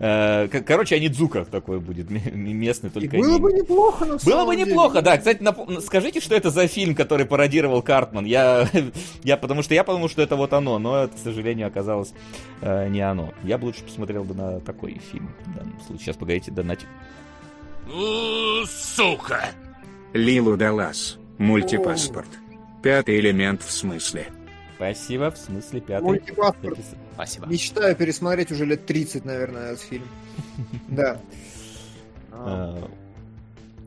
Э, 0.00 0.48
короче, 0.48 0.96
Анидзука 0.96 1.44
такой 1.44 1.78
будет 1.78 2.10
местный, 2.10 2.90
только 2.90 3.16
И 3.16 3.20
было 3.20 3.38
бы 3.38 3.52
неплохо, 3.52 4.04
на 4.04 4.16
Было 4.16 4.44
бы 4.44 4.56
неплохо, 4.56 5.02
да. 5.02 5.16
Кстати, 5.16 5.40
нап... 5.40 5.58
скажите, 5.84 6.20
что 6.20 6.34
это 6.34 6.50
за 6.50 6.66
фильм, 6.66 6.94
который 6.94 7.26
пародировал 7.26 7.80
Картман. 7.80 8.24
Я, 8.24 8.68
я 9.22 9.36
потому 9.36 9.62
что 9.62 9.74
я 9.74 9.84
подумал, 9.84 10.08
что 10.08 10.22
это 10.22 10.34
вот 10.36 10.52
оно, 10.52 10.78
но 10.78 11.04
это, 11.04 11.14
к 11.14 11.18
сожалению, 11.18 11.68
оказалось 11.68 12.12
э, 12.60 12.88
не 12.88 13.00
оно. 13.00 13.32
Я 13.44 13.56
бы 13.56 13.66
лучше 13.66 13.84
посмотрел 13.84 14.24
бы 14.24 14.34
на 14.34 14.58
такой 14.60 15.00
фильм 15.12 15.30
случае. 15.73 15.73
Сейчас 15.88 16.16
погодите, 16.16 16.50
донатик. 16.50 16.88
Сука! 18.66 19.50
Лилу 20.12 20.56
Даллас. 20.56 21.18
Мультипаспорт. 21.38 22.28
Пятый 22.82 23.18
элемент 23.18 23.62
в 23.62 23.70
смысле. 23.70 24.28
Спасибо, 24.76 25.30
в 25.30 25.38
смысле 25.38 25.80
пятый. 25.80 26.04
Мультипаспорт. 26.04 26.78
Спасибо. 27.14 27.46
Мечтаю 27.46 27.96
пересмотреть 27.96 28.52
уже 28.52 28.64
лет 28.64 28.86
30, 28.86 29.24
наверное, 29.24 29.72
этот 29.72 29.80
фильм. 29.80 30.06
Да. 30.88 31.20
А, 32.30 32.90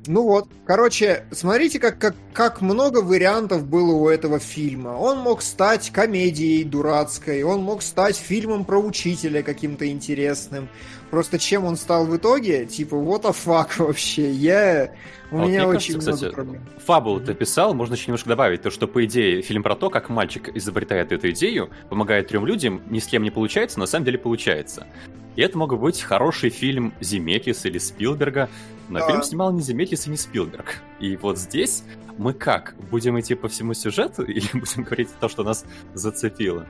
ну 0.07 0.23
вот, 0.23 0.47
короче, 0.65 1.25
смотрите, 1.31 1.79
как, 1.79 1.99
как, 1.99 2.15
как 2.33 2.61
много 2.61 2.99
вариантов 2.99 3.67
было 3.67 3.91
у 3.91 4.07
этого 4.07 4.39
фильма. 4.39 4.89
Он 4.89 5.19
мог 5.19 5.41
стать 5.41 5.89
комедией 5.91 6.63
дурацкой, 6.63 7.43
он 7.43 7.61
мог 7.61 7.81
стать 7.81 8.15
фильмом 8.15 8.63
про 8.63 8.79
учителя 8.79 9.43
каким-то 9.43 9.87
интересным. 9.89 10.69
Просто 11.09 11.39
чем 11.39 11.65
он 11.65 11.77
стал 11.77 12.05
в 12.05 12.15
итоге? 12.15 12.65
Типа, 12.65 12.95
what 12.95 13.23
the 13.23 13.35
fuck 13.35 13.69
вообще? 13.77 14.31
Я... 14.31 14.91
У 15.29 15.39
а 15.39 15.45
меня 15.45 15.65
вот 15.65 15.75
очень 15.75 15.95
кажется, 15.95 16.11
много 16.11 16.15
кстати, 16.15 16.33
проблем. 16.33 16.69
Фабулу 16.85 17.19
ты 17.19 17.33
писал, 17.33 17.73
можно 17.73 17.95
еще 17.95 18.05
немножко 18.07 18.29
добавить, 18.29 18.61
то, 18.61 18.69
что, 18.69 18.87
по 18.87 19.03
идее, 19.03 19.41
фильм 19.41 19.61
про 19.61 19.75
то, 19.75 19.89
как 19.89 20.09
мальчик 20.09 20.55
изобретает 20.55 21.11
эту 21.11 21.31
идею, 21.31 21.69
помогает 21.89 22.29
трем 22.29 22.45
людям, 22.45 22.81
ни 22.89 22.99
с 22.99 23.07
кем 23.07 23.23
не 23.23 23.31
получается, 23.31 23.77
но 23.77 23.83
на 23.83 23.87
самом 23.87 24.05
деле 24.05 24.17
получается. 24.17 24.87
И 25.35 25.41
это 25.41 25.57
мог 25.57 25.77
быть 25.77 26.01
хороший 26.01 26.49
фильм 26.49 26.93
Земекис 27.01 27.65
или 27.65 27.77
Спилберга, 27.77 28.49
но 28.89 28.99
да. 28.99 29.07
фильм 29.07 29.23
снимал 29.23 29.51
не 29.51 29.61
Земекис 29.61 30.07
и 30.07 30.09
не 30.09 30.17
Спилберг. 30.17 30.81
И 30.99 31.17
вот 31.17 31.37
здесь 31.37 31.83
мы 32.17 32.33
как? 32.33 32.75
Будем 32.89 33.19
идти 33.19 33.35
по 33.35 33.47
всему 33.47 33.73
сюжету 33.73 34.23
или 34.25 34.47
будем 34.53 34.83
говорить 34.83 35.09
то, 35.19 35.29
что 35.29 35.43
нас 35.43 35.65
зацепило? 35.93 36.65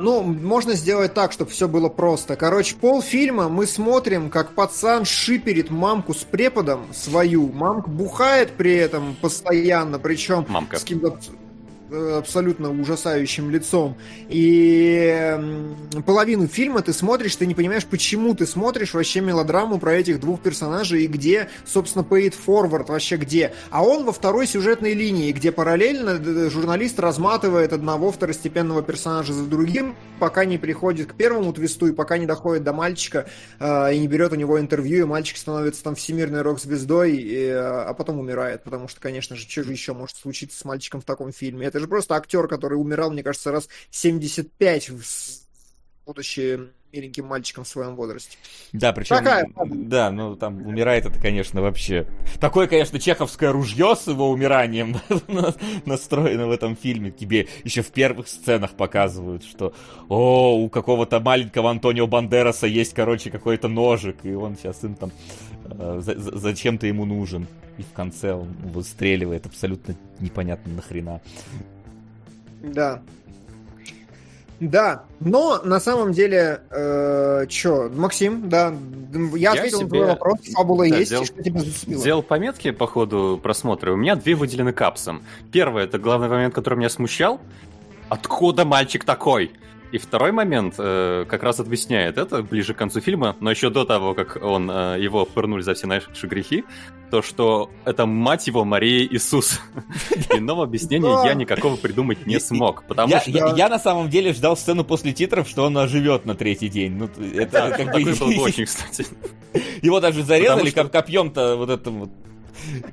Ну, 0.00 0.22
можно 0.22 0.74
сделать 0.74 1.14
так, 1.14 1.32
чтобы 1.32 1.50
все 1.50 1.68
было 1.68 1.88
просто. 1.88 2.36
Короче, 2.36 2.76
полфильма 2.76 3.48
мы 3.48 3.66
смотрим, 3.66 4.30
как 4.30 4.54
пацан 4.54 5.04
шиперит 5.04 5.70
мамку 5.70 6.14
с 6.14 6.24
преподом 6.24 6.92
свою. 6.92 7.50
Мамка 7.52 7.90
бухает 7.90 8.52
при 8.56 8.74
этом 8.74 9.16
постоянно, 9.20 9.98
причем 9.98 10.46
Мамка. 10.48 10.78
с 10.78 10.84
кем-то 10.84 11.18
абсолютно 11.90 12.70
ужасающим 12.70 13.50
лицом. 13.50 13.96
И 14.28 15.36
половину 16.06 16.46
фильма 16.46 16.82
ты 16.82 16.92
смотришь, 16.92 17.36
ты 17.36 17.46
не 17.46 17.54
понимаешь, 17.54 17.84
почему 17.86 18.34
ты 18.34 18.46
смотришь 18.46 18.94
вообще 18.94 19.20
мелодраму 19.20 19.78
про 19.78 19.94
этих 19.94 20.20
двух 20.20 20.40
персонажей 20.40 21.04
и 21.04 21.06
где, 21.06 21.48
собственно, 21.66 22.02
Paid 22.02 22.34
Forward 22.46 22.86
вообще 22.88 23.16
где. 23.16 23.54
А 23.70 23.84
он 23.84 24.04
во 24.04 24.12
второй 24.12 24.46
сюжетной 24.46 24.94
линии, 24.94 25.32
где 25.32 25.52
параллельно 25.52 26.50
журналист 26.50 26.98
разматывает 26.98 27.72
одного 27.72 28.10
второстепенного 28.10 28.82
персонажа 28.82 29.32
за 29.32 29.44
другим, 29.44 29.96
пока 30.18 30.44
не 30.44 30.58
приходит 30.58 31.12
к 31.12 31.14
первому 31.14 31.52
твисту 31.52 31.86
и 31.86 31.92
пока 31.92 32.18
не 32.18 32.26
доходит 32.26 32.64
до 32.64 32.72
мальчика 32.72 33.26
э, 33.58 33.94
и 33.94 33.98
не 33.98 34.08
берет 34.08 34.32
у 34.32 34.36
него 34.36 34.60
интервью, 34.60 35.00
и 35.00 35.04
мальчик 35.04 35.36
становится 35.36 35.82
там 35.82 35.94
всемирной 35.94 36.42
рок-звездой, 36.42 37.16
и, 37.16 37.46
э, 37.46 37.58
а 37.58 37.94
потом 37.94 38.18
умирает, 38.18 38.62
потому 38.64 38.88
что, 38.88 39.00
конечно 39.00 39.36
же, 39.36 39.48
что 39.48 39.64
же 39.64 39.72
еще 39.72 39.92
может 39.92 40.16
случиться 40.16 40.58
с 40.58 40.64
мальчиком 40.64 41.00
в 41.00 41.04
таком 41.04 41.32
фильме? 41.32 41.66
Это 41.66 41.77
это 41.78 41.84
же 41.84 41.88
просто 41.88 42.16
актер, 42.16 42.48
который 42.48 42.74
умирал, 42.74 43.10
мне 43.10 43.22
кажется, 43.22 43.52
раз 43.52 43.68
75, 43.90 44.90
будучи 46.04 46.58
миленьким 46.92 47.26
мальчиком 47.26 47.64
в 47.64 47.68
своем 47.68 47.94
возрасте. 47.96 48.38
Да, 48.72 48.94
причем, 48.94 49.16
Такая... 49.16 49.46
да, 49.66 50.10
ну 50.10 50.36
там 50.36 50.66
умирает 50.66 51.04
это, 51.04 51.20
конечно, 51.20 51.60
вообще. 51.60 52.06
Такое, 52.40 52.66
конечно, 52.66 52.98
чеховское 52.98 53.52
ружье 53.52 53.94
с 53.94 54.06
его 54.06 54.30
умиранием 54.30 54.96
настроено 55.84 56.46
в 56.46 56.50
этом 56.50 56.76
фильме. 56.76 57.10
Тебе 57.10 57.46
еще 57.62 57.82
в 57.82 57.90
первых 57.92 58.26
сценах 58.26 58.72
показывают, 58.72 59.44
что, 59.44 59.74
о, 60.08 60.56
у 60.56 60.70
какого-то 60.70 61.20
маленького 61.20 61.70
Антонио 61.70 62.06
Бандераса 62.06 62.66
есть, 62.66 62.94
короче, 62.94 63.30
какой-то 63.30 63.68
ножик, 63.68 64.24
и 64.24 64.32
он 64.32 64.56
сейчас 64.56 64.82
им 64.82 64.94
там 64.94 65.12
э, 65.70 66.00
зачем-то 66.00 66.86
ему 66.86 67.04
нужен. 67.04 67.46
И 67.76 67.82
в 67.82 67.92
конце 67.92 68.32
он 68.32 68.48
выстреливает 68.64 69.46
абсолютно 69.46 69.94
непонятно 70.20 70.74
нахрена. 70.74 71.20
Да. 72.62 73.02
Да, 74.60 75.04
но 75.20 75.62
на 75.62 75.78
самом 75.78 76.12
деле, 76.12 76.62
э, 76.70 77.46
чё, 77.48 77.88
Максим, 77.90 78.48
да, 78.48 78.74
я, 79.34 79.52
я 79.52 79.52
ответил 79.52 79.78
себе... 79.78 79.84
на 79.84 79.88
твой 79.90 80.06
вопрос, 80.06 80.38
фабула 80.52 80.88
да, 80.88 80.96
есть, 80.96 81.10
сделал... 81.10 81.24
что 81.24 81.42
тебя 81.44 81.60
зацепило? 81.60 82.00
Сделал 82.00 82.22
пометки 82.24 82.72
по 82.72 82.88
ходу 82.88 83.38
просмотра, 83.40 83.92
у 83.92 83.96
меня 83.96 84.16
две 84.16 84.34
выделены 84.34 84.72
капсом. 84.72 85.22
Первое, 85.52 85.84
это 85.84 86.00
главный 86.00 86.28
момент, 86.28 86.54
который 86.54 86.74
меня 86.74 86.88
смущал. 86.88 87.40
Откуда 88.08 88.64
мальчик 88.64 89.04
такой? 89.04 89.52
И 89.90 89.98
второй 89.98 90.32
момент 90.32 90.74
э, 90.78 91.24
как 91.28 91.42
раз 91.42 91.60
объясняет 91.60 92.18
это 92.18 92.42
ближе 92.42 92.74
к 92.74 92.76
концу 92.76 93.00
фильма, 93.00 93.36
но 93.40 93.50
еще 93.50 93.70
до 93.70 93.84
того, 93.84 94.14
как 94.14 94.36
он 94.42 94.70
э, 94.70 95.00
его 95.00 95.24
пырнули 95.24 95.62
за 95.62 95.74
все 95.74 95.86
наши 95.86 96.26
грехи, 96.26 96.64
то, 97.10 97.22
что 97.22 97.70
это, 97.86 98.04
мать 98.04 98.46
его, 98.46 98.64
Мария 98.64 99.06
Иисус. 99.06 99.60
Иного 100.34 100.64
объяснения 100.64 101.24
я 101.24 101.34
никакого 101.34 101.76
придумать 101.76 102.26
не 102.26 102.38
смог, 102.38 102.84
потому 102.86 103.16
что... 103.18 103.30
Я 103.30 103.68
на 103.68 103.78
самом 103.78 104.10
деле 104.10 104.34
ждал 104.34 104.56
сцену 104.56 104.84
после 104.84 105.12
титров, 105.12 105.48
что 105.48 105.64
он 105.64 105.78
оживет 105.78 106.26
на 106.26 106.34
третий 106.34 106.68
день. 106.68 106.92
Ну, 106.92 107.08
это 107.34 107.74
как 107.76 107.92
бы... 107.94 108.02
очень, 108.42 108.66
кстати. 108.66 109.06
Его 109.80 110.00
даже 110.00 110.22
зарезали 110.22 110.70
копьем-то 110.70 111.56
вот 111.56 111.70
этим 111.70 112.00
вот 112.00 112.10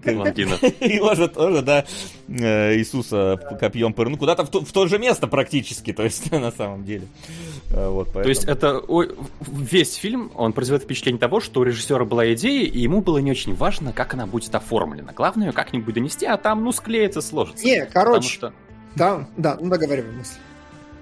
Блондина. 0.04 0.54
Его 0.80 1.16
же 1.16 1.28
тоже, 1.28 1.62
да, 1.62 1.86
э, 2.28 2.76
Иисуса 2.78 3.40
копьем 3.60 3.94
пырнул. 3.94 4.18
Куда-то 4.18 4.46
в 4.46 4.72
то, 4.72 4.88
же 4.88 5.00
место 5.00 5.28
практически, 5.28 5.94
то 5.94 6.04
есть 6.04 6.32
на 6.32 6.52
самом 6.52 6.84
деле. 6.86 7.08
Э, 7.72 7.90
вот, 7.90 8.08
поэтому... 8.08 8.24
То 8.24 8.30
есть 8.30 8.46
это 8.46 8.82
весь 9.42 9.96
фильм, 9.96 10.32
он 10.36 10.54
производит 10.54 10.86
впечатление 10.86 11.20
того, 11.20 11.40
что 11.40 11.62
у 11.62 11.64
режиссера 11.64 12.06
была 12.06 12.34
идея, 12.34 12.66
и 12.66 12.80
ему 12.80 13.02
было 13.02 13.18
не 13.20 13.32
очень 13.32 13.56
важно, 13.56 13.94
как 13.94 14.14
она 14.14 14.26
будет 14.26 14.54
оформлена. 14.54 15.14
Главное 15.14 15.48
ее 15.48 15.54
как-нибудь 15.54 15.94
донести, 15.94 16.26
а 16.26 16.38
там, 16.38 16.64
ну, 16.64 16.72
склеится, 16.72 17.22
сложится. 17.22 17.66
Не, 17.66 17.86
короче, 17.86 18.30
что... 18.30 18.54
да, 18.96 19.28
да, 19.38 19.58
ну 19.60 19.70
договаривай 19.70 20.12
мысль. 20.12 20.38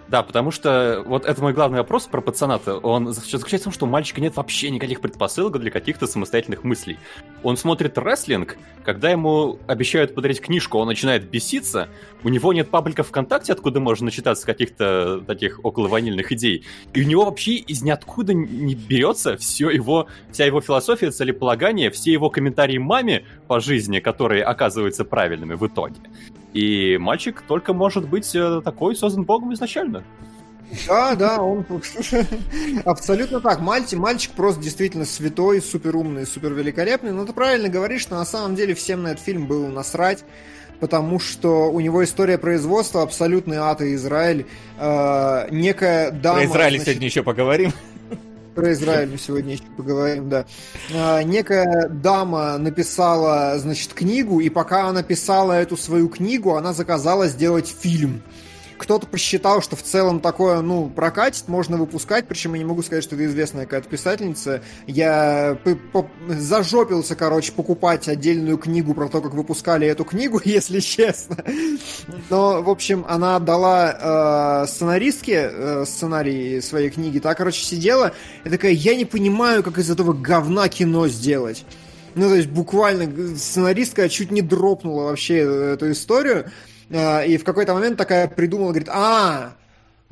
Да, 0.10 0.22
потому 0.22 0.52
что 0.52 1.02
вот 1.06 1.26
это 1.26 1.42
мой 1.42 1.54
главный 1.54 1.80
вопрос 1.80 2.06
про 2.06 2.22
пацана-то. 2.22 2.78
Он 2.78 3.14
заключается 3.14 3.60
в 3.60 3.64
том, 3.64 3.74
что 3.74 3.86
у 3.86 3.90
мальчика 3.90 4.22
нет 4.22 4.36
вообще 4.36 4.70
никаких 4.70 5.02
предпосылок 5.02 5.60
для 5.60 5.72
каких-то 5.72 6.08
самостоятельных 6.08 6.64
мыслей. 6.64 6.98
Он 7.42 7.58
смотрит 7.58 7.98
рестлинг, 7.98 8.58
когда 8.84 9.10
ему 9.10 9.60
обещают 9.66 10.14
подарить 10.14 10.42
книжку, 10.42 10.78
он 10.78 10.88
начинает 10.88 11.30
беситься, 11.30 11.88
у 12.24 12.30
него 12.30 12.54
нет 12.54 12.70
паблика 12.70 13.04
ВКонтакте, 13.04 13.54
откуда 13.54 13.80
можно 13.80 14.06
начитаться 14.06 14.46
каких-то 14.46 15.22
таких 15.26 15.64
около 15.64 15.88
ванильных 15.88 16.32
идей. 16.32 16.66
И 16.94 17.02
у 17.02 17.08
него 17.08 17.26
вообще 17.26 17.54
из 17.54 17.82
ниоткуда 17.82 18.34
не 18.34 18.76
берется 18.76 19.38
все 19.38 19.70
его, 19.70 20.08
вся 20.32 20.46
его 20.46 20.62
философия, 20.62 21.12
целеполагание, 21.12 21.90
все 21.92 22.12
его 22.12 22.30
комментарии 22.30 22.78
маме 22.78 23.26
по 23.48 23.60
жизни, 23.60 24.00
которые 24.00 24.44
оказываются 24.44 25.06
правильными 25.06 25.54
в 25.54 25.66
итоге. 25.66 25.96
И 26.54 26.98
мальчик 26.98 27.44
только 27.48 27.74
может 27.74 28.08
быть 28.08 28.36
э, 28.36 28.62
такой 28.64 28.96
создан 28.96 29.24
Богом 29.24 29.54
изначально. 29.54 30.04
Да, 30.88 31.16
да, 31.16 31.42
он 31.42 31.66
абсолютно 32.86 33.40
так. 33.40 33.60
Мальчик, 33.60 34.00
мальчик 34.00 34.32
просто 34.32 34.62
действительно 34.62 35.06
святой, 35.06 35.62
супер 35.62 35.96
умный, 35.96 36.26
супер 36.26 36.54
великолепный. 36.54 37.12
Но 37.12 37.26
ты 37.26 37.34
правильно 37.34 37.70
говоришь, 37.70 38.02
что 38.02 38.16
на 38.16 38.26
самом 38.26 38.56
деле 38.56 38.74
всем 38.74 39.04
на 39.04 39.10
этот 39.10 39.24
фильм 39.24 39.48
было 39.48 39.68
насрать 39.68 40.24
потому 40.80 41.18
что 41.18 41.72
у 41.72 41.80
него 41.80 42.04
история 42.04 42.38
производства 42.38 43.04
абсолютный 43.04 43.56
ад 43.56 43.80
и 43.82 43.96
Израиль. 43.96 44.48
Э, 44.78 45.48
некая 45.50 46.12
дама... 46.12 46.40
Про 46.40 46.46
Израиль 46.46 46.72
значит, 46.72 46.88
сегодня 46.88 47.08
еще 47.08 47.24
поговорим. 47.24 47.72
Про 48.56 48.72
Израиль 48.74 49.10
мы 49.10 49.18
сегодня 49.18 49.54
еще 49.54 49.64
поговорим, 49.76 50.30
да. 50.30 50.46
А, 50.94 51.24
некая 51.24 51.90
дама 51.90 52.58
написала, 52.58 53.58
значит, 53.58 53.94
книгу, 53.94 54.40
и 54.40 54.50
пока 54.50 54.88
она 54.88 55.02
писала 55.02 55.54
эту 55.54 55.76
свою 55.76 56.08
книгу, 56.08 56.56
она 56.56 56.74
заказала 56.74 57.28
сделать 57.28 57.68
фильм 57.68 58.22
кто-то 58.84 59.08
посчитал, 59.08 59.62
что 59.62 59.78
в 59.78 59.82
целом 59.82 60.20
такое, 60.20 60.60
ну, 60.60 60.90
прокатит, 60.90 61.48
можно 61.48 61.78
выпускать, 61.78 62.28
причем 62.28 62.54
я 62.54 62.60
не 62.60 62.66
могу 62.66 62.84
сказать, 62.84 63.04
что 63.04 63.16
это 63.16 63.26
известная 63.26 63.64
какая-то 63.64 63.88
писательница. 63.88 64.62
Я 64.88 65.58
зажопился, 66.28 67.16
короче, 67.16 67.54
покупать 67.54 68.10
отдельную 68.10 68.58
книгу 68.58 68.94
про 68.94 69.08
то, 69.08 69.22
как 69.22 69.34
выпускали 69.34 69.88
эту 69.88 70.04
книгу, 70.04 70.42
если 70.46 70.82
честно. 70.82 71.38
Но, 72.30 72.62
в 72.62 72.70
общем, 72.70 73.06
она 73.08 73.38
отдала 73.38 74.64
э, 74.64 74.68
сценаристке 74.68 75.50
э, 75.50 75.86
сценарий 75.88 76.60
своей 76.60 76.90
книги, 76.90 77.20
та, 77.20 77.36
короче, 77.36 77.64
сидела 77.64 78.12
и 78.44 78.50
такая, 78.50 78.74
я 78.74 78.96
не 78.96 79.06
понимаю, 79.06 79.64
как 79.64 79.78
из 79.78 79.90
этого 79.90 80.12
говна 80.12 80.68
кино 80.68 81.08
сделать. 81.08 81.66
Ну, 82.16 82.28
то 82.28 82.36
есть, 82.36 82.50
буквально 82.50 83.38
сценаристка 83.38 84.10
чуть 84.10 84.30
не 84.30 84.42
дропнула 84.42 85.06
вообще 85.06 85.38
эту 85.38 85.90
историю. 85.92 86.52
А, 86.94 87.24
и 87.24 87.38
в 87.38 87.44
какой-то 87.44 87.74
момент 87.74 87.98
такая 87.98 88.28
придумала, 88.28 88.70
говорит, 88.70 88.90
а, 88.92 89.56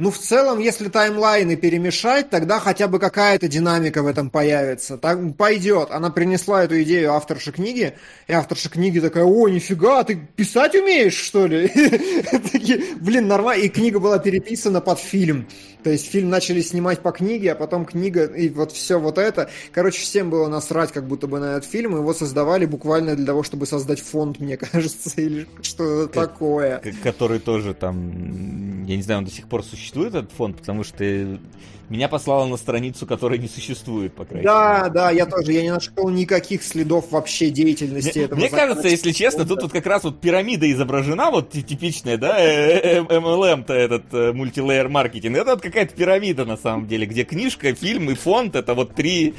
ну, 0.02 0.10
в 0.10 0.18
целом, 0.18 0.58
если 0.58 0.90
таймлайны 0.90 1.56
перемешать, 1.56 2.32
тогда 2.32 2.60
хотя 2.60 2.88
бы 2.88 2.98
какая-то 2.98 3.48
динамика 3.48 4.02
в 4.02 4.08
этом 4.08 4.32
появится. 4.32 4.98
Так 4.98 5.20
пойдет. 5.38 5.92
Она 5.92 6.10
принесла 6.10 6.64
эту 6.64 6.82
идею 6.82 7.14
авторши 7.14 7.52
книги, 7.52 7.94
и 8.28 8.34
авторша 8.34 8.70
книги 8.70 9.00
такая, 9.00 9.26
о, 9.26 9.48
нифига, 9.48 10.04
ты 10.04 10.16
писать 10.16 10.74
умеешь, 10.74 11.14
что 11.14 11.46
ли? 11.46 11.72
Блин, 13.00 13.28
нормально. 13.28 13.62
И 13.62 13.70
книга 13.70 14.00
была 14.00 14.18
переписана 14.18 14.82
под 14.82 15.00
фильм. 15.00 15.48
То 15.84 15.90
есть 15.90 16.10
фильм 16.10 16.30
начали 16.30 16.62
снимать 16.62 17.00
по 17.00 17.12
книге, 17.12 17.54
а 17.54 17.56
потом 17.56 17.86
книга 17.86 18.26
и 18.26 18.50
вот 18.50 18.72
все 18.72 19.00
вот 19.00 19.18
это. 19.18 19.50
Короче, 19.72 20.02
всем 20.02 20.30
было 20.30 20.48
насрать 20.48 20.92
как 20.92 21.08
будто 21.08 21.28
бы 21.28 21.40
на 21.40 21.58
этот 21.58 21.66
фильм. 21.66 21.96
Его 21.96 22.14
создавали 22.14 22.66
буквально 22.66 23.16
для 23.16 23.26
того, 23.26 23.44
чтобы 23.44 23.66
создать 23.66 24.00
фонд, 24.00 24.40
мне 24.40 24.58
кажется, 24.58 25.10
или 25.22 25.48
что-то 25.62 26.08
такое. 26.08 26.82
Который 27.04 27.40
тоже 27.40 27.74
там, 27.74 28.84
я 28.86 28.96
не 28.96 29.02
знаю, 29.02 29.20
он 29.20 29.26
до 29.26 29.32
сих 29.32 29.48
пор 29.48 29.64
существует, 29.64 30.14
этот 30.16 30.32
фонд, 30.32 30.58
потому 30.58 30.84
что 30.84 31.04
меня 31.92 32.08
послало 32.08 32.48
на 32.48 32.56
страницу, 32.56 33.06
которая 33.06 33.38
не 33.38 33.50
существует, 33.50 34.14
по 34.14 34.24
крайней 34.24 34.46
да, 34.46 34.80
мере. 34.80 34.84
Да, 34.84 34.90
да, 34.90 35.12
я 35.12 35.26
тоже, 35.26 35.52
я 35.52 35.62
не 35.62 35.72
нашел 35.72 36.08
никаких 36.10 36.64
следов 36.64 37.12
вообще 37.12 37.50
деятельности 37.50 38.18
мне, 38.18 38.26
этого. 38.26 38.40
Мне 38.40 38.50
кажется, 38.50 38.88
если 38.88 39.12
честно, 39.12 39.46
тут 39.46 39.62
вот 39.62 39.74
как 39.74 39.86
раз 39.86 40.06
вот 40.06 40.22
пирамида 40.22 40.72
изображена, 40.72 41.32
вот 41.32 41.52
типичная, 41.52 42.18
да, 42.18 42.40
MLM-то 42.40 43.74
э, 43.74 43.78
э, 43.78 43.84
этот 43.84 44.34
мультилейер 44.34 44.88
маркетинг, 44.88 45.36
это 45.36 45.52
вот 45.52 45.62
какая-то 45.72 45.96
пирамида 45.96 46.46
на 46.46 46.58
самом 46.58 46.88
деле, 46.88 47.06
где 47.06 47.24
книжка, 47.24 47.74
фильм 47.74 48.10
и 48.12 48.14
фонд, 48.14 48.56
это 48.56 48.74
вот 48.74 48.94
три... 48.94 49.34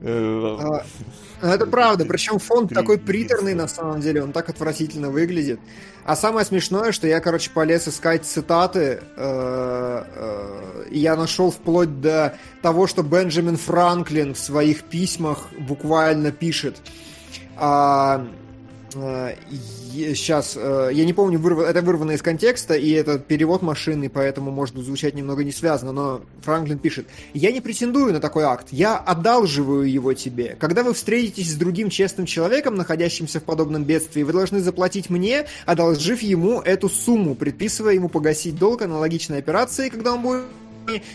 Э, 0.00 0.58
а, 0.60 1.54
это 1.54 1.66
правда, 1.66 2.04
причем 2.04 2.38
фонд 2.38 2.72
такой 2.72 2.98
приторный 2.98 3.54
на 3.54 3.66
самом 3.66 4.00
деле, 4.00 4.22
он 4.22 4.32
так 4.32 4.48
отвратительно 4.48 5.10
выглядит. 5.10 5.58
А 6.04 6.14
самое 6.16 6.44
смешное, 6.44 6.92
что 6.92 7.06
я, 7.06 7.20
короче, 7.20 7.50
полез 7.50 7.88
искать 7.88 8.24
цитаты, 8.24 9.00
э, 9.16 10.04
э, 10.14 10.84
и 10.90 10.98
я 10.98 11.16
нашел 11.16 11.50
вплоть 11.50 12.00
до 12.00 12.36
того, 12.60 12.86
что 12.86 13.02
Бенджамин 13.02 13.56
Франклин 13.56 14.34
в 14.34 14.38
своих 14.38 14.84
письмах 14.84 15.48
буквально 15.58 16.30
пишет. 16.32 16.76
Сейчас, 19.92 20.54
э, 20.56 20.90
я 20.92 21.04
не 21.04 21.12
помню, 21.12 21.38
это 21.62 21.82
вырвано 21.82 22.12
из 22.12 22.22
контекста, 22.22 22.74
и 22.74 22.90
это 22.90 23.18
перевод 23.18 23.62
машины, 23.62 24.08
поэтому 24.08 24.50
может 24.50 24.76
звучать 24.76 25.14
немного 25.14 25.44
не 25.44 25.52
связано, 25.52 25.92
но 25.92 26.22
Франклин 26.42 26.78
пишет, 26.78 27.06
«Я 27.34 27.52
не 27.52 27.60
претендую 27.60 28.12
на 28.12 28.20
такой 28.20 28.44
акт, 28.44 28.68
я 28.70 28.96
одалживаю 28.96 29.90
его 29.90 30.14
тебе. 30.14 30.56
Когда 30.58 30.82
вы 30.82 30.94
встретитесь 30.94 31.52
с 31.52 31.56
другим 31.56 31.90
честным 31.90 32.26
человеком, 32.26 32.74
находящимся 32.74 33.40
в 33.40 33.44
подобном 33.44 33.84
бедствии, 33.84 34.22
вы 34.22 34.32
должны 34.32 34.60
заплатить 34.60 35.10
мне, 35.10 35.46
одолжив 35.66 36.22
ему 36.22 36.60
эту 36.60 36.88
сумму, 36.88 37.34
предписывая 37.34 37.94
ему 37.94 38.08
погасить 38.08 38.56
долг 38.58 38.82
аналогичной 38.82 39.38
операции, 39.38 39.90
когда 39.90 40.14
он 40.14 40.22
будет 40.22 40.42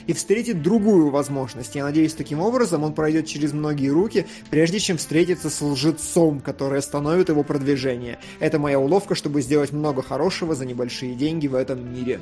и 0.07 0.13
встретит 0.13 0.61
другую 0.61 1.09
возможность. 1.09 1.75
Я 1.75 1.83
надеюсь, 1.83 2.13
таким 2.13 2.39
образом 2.39 2.83
он 2.83 2.93
пройдет 2.93 3.27
через 3.27 3.53
многие 3.53 3.89
руки, 3.89 4.25
прежде 4.49 4.79
чем 4.79 4.97
встретиться 4.97 5.49
с 5.49 5.61
лжецом, 5.61 6.39
который 6.39 6.79
остановит 6.79 7.29
его 7.29 7.43
продвижение. 7.43 8.19
Это 8.39 8.59
моя 8.59 8.79
уловка, 8.79 9.15
чтобы 9.15 9.41
сделать 9.41 9.71
много 9.71 10.01
хорошего 10.01 10.55
за 10.55 10.65
небольшие 10.65 11.15
деньги 11.15 11.47
в 11.47 11.55
этом 11.55 11.93
мире. 11.93 12.21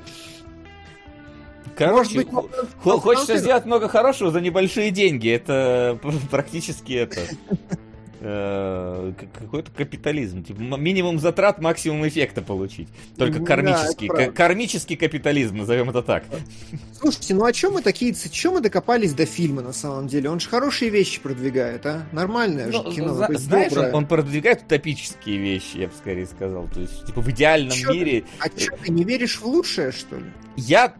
Короче, 1.76 2.26
Может 2.31 2.53
быть, 2.84 3.01
хочется 3.01 3.38
сделать 3.38 3.65
много 3.65 3.89
хорошего 3.89 4.31
за 4.31 4.39
небольшие 4.39 4.91
деньги. 4.91 5.30
Это 5.30 5.99
практически 6.31 6.93
это. 6.93 7.22
Э, 8.27 9.14
какой-то 9.38 9.69
капитализм. 9.69 10.43
Типа, 10.43 10.60
минимум 10.60 11.19
затрат, 11.19 11.61
максимум 11.61 12.07
эффекта 12.07 12.41
получить. 12.41 12.88
Только 13.18 13.39
кармический. 13.45 14.07
Да, 14.07 14.31
кармический 14.31 14.95
капитализм, 14.95 15.57
назовем 15.57 15.91
это 15.91 16.02
так. 16.02 16.23
Слушайте, 16.99 17.35
ну 17.35 17.45
а 17.45 17.53
чем 17.53 17.73
мы 17.73 17.84
такие, 17.84 18.15
чем 18.15 18.53
мы 18.53 18.61
докопались 18.61 19.14
до 19.14 19.27
фильма 19.27 19.61
на 19.61 19.73
самом 19.73 20.07
деле? 20.07 20.31
Он 20.31 20.39
же 20.39 20.49
хорошие 20.49 20.89
вещи 20.89 21.22
продвигает, 21.22 21.85
а? 21.85 22.07
Нормальное 22.11 22.65
ну, 22.65 22.89
же 22.89 22.95
кино. 22.95 23.14
За, 23.14 23.27
знаешь, 23.38 23.73
он, 23.73 23.93
он 23.93 24.07
продвигает 24.07 24.64
утопические 24.64 25.38
вещи, 25.38 25.77
я 25.77 25.88
бы 25.88 25.93
скорее 25.95 26.26
сказал. 26.26 26.68
То 26.73 26.80
есть, 26.80 27.06
типа, 27.06 27.22
в 27.22 27.30
идеальном 27.30 27.77
чё 27.77 27.93
мире... 27.93 28.23
а 28.39 28.47
что, 28.47 28.76
ты 28.77 28.91
не 28.91 29.03
веришь 29.03 29.39
в 29.39 29.45
лучшее, 29.45 29.91
что 29.91 30.15
ли? 30.15 30.26
Я 30.57 30.95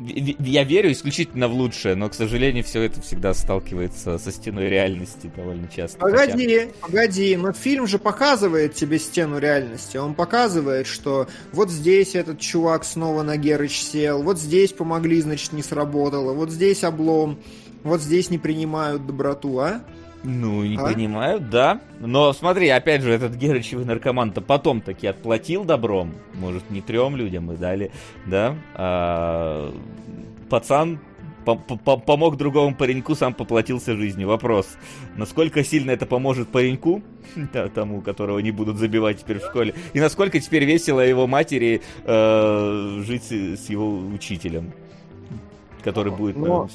я 0.00 0.64
верю 0.64 0.92
исключительно 0.92 1.48
в 1.48 1.52
лучшее, 1.52 1.94
но, 1.94 2.08
к 2.08 2.14
сожалению, 2.14 2.64
все 2.64 2.82
это 2.82 3.00
всегда 3.00 3.34
сталкивается 3.34 4.18
со 4.18 4.30
стеной 4.30 4.68
реальности 4.68 5.30
довольно 5.34 5.68
часто. 5.68 5.98
Погоди, 5.98 6.58
хотя... 6.58 6.72
погоди, 6.80 7.36
но 7.36 7.52
фильм 7.52 7.86
же 7.86 7.98
показывает 7.98 8.74
тебе 8.74 8.98
стену 8.98 9.38
реальности. 9.38 9.96
Он 9.96 10.14
показывает, 10.14 10.86
что 10.86 11.26
вот 11.52 11.70
здесь 11.70 12.14
этот 12.14 12.38
чувак 12.38 12.84
снова 12.84 13.22
на 13.22 13.36
Герыч 13.36 13.80
сел, 13.80 14.22
вот 14.22 14.38
здесь 14.38 14.72
помогли, 14.72 15.20
значит, 15.20 15.52
не 15.52 15.62
сработало, 15.62 16.32
вот 16.32 16.50
здесь 16.50 16.84
облом, 16.84 17.38
вот 17.82 18.00
здесь 18.00 18.30
не 18.30 18.38
принимают 18.38 19.06
доброту, 19.06 19.58
а? 19.58 19.82
Ну, 20.24 20.64
не 20.64 20.76
а? 20.76 20.86
принимают, 20.86 21.48
да. 21.48 21.80
Но 22.00 22.32
смотри, 22.32 22.68
опять 22.68 23.02
же, 23.02 23.12
этот 23.12 23.34
Герычевый 23.34 23.84
наркоман-то 23.84 24.40
потом 24.40 24.80
таки 24.80 25.06
отплатил 25.06 25.64
добром. 25.64 26.14
Может, 26.34 26.70
не 26.70 26.80
трем 26.80 27.16
людям 27.16 27.46
мы 27.46 27.56
дали, 27.56 27.90
да? 28.26 28.54
А, 28.74 29.72
пацан 30.48 30.98
помог 31.56 32.36
другому 32.36 32.74
пареньку, 32.74 33.14
сам 33.14 33.32
поплатился 33.32 33.96
жизнью. 33.96 34.28
Вопрос, 34.28 34.76
насколько 35.16 35.64
сильно 35.64 35.92
это 35.92 36.04
поможет 36.04 36.48
пареньку, 36.48 37.02
тому, 37.74 38.00
которого 38.00 38.38
не 38.40 38.50
будут 38.50 38.76
забивать 38.76 39.20
теперь 39.20 39.38
в 39.38 39.44
школе, 39.44 39.74
и 39.92 40.00
насколько 40.00 40.38
теперь 40.40 40.64
весело 40.64 41.00
его 41.00 41.26
матери 41.26 41.80
э, 42.04 43.02
жить 43.06 43.24
с 43.30 43.68
его 43.70 43.98
учителем, 43.98 44.72
который 45.82 46.12
будет... 46.12 46.36
Но... 46.36 46.68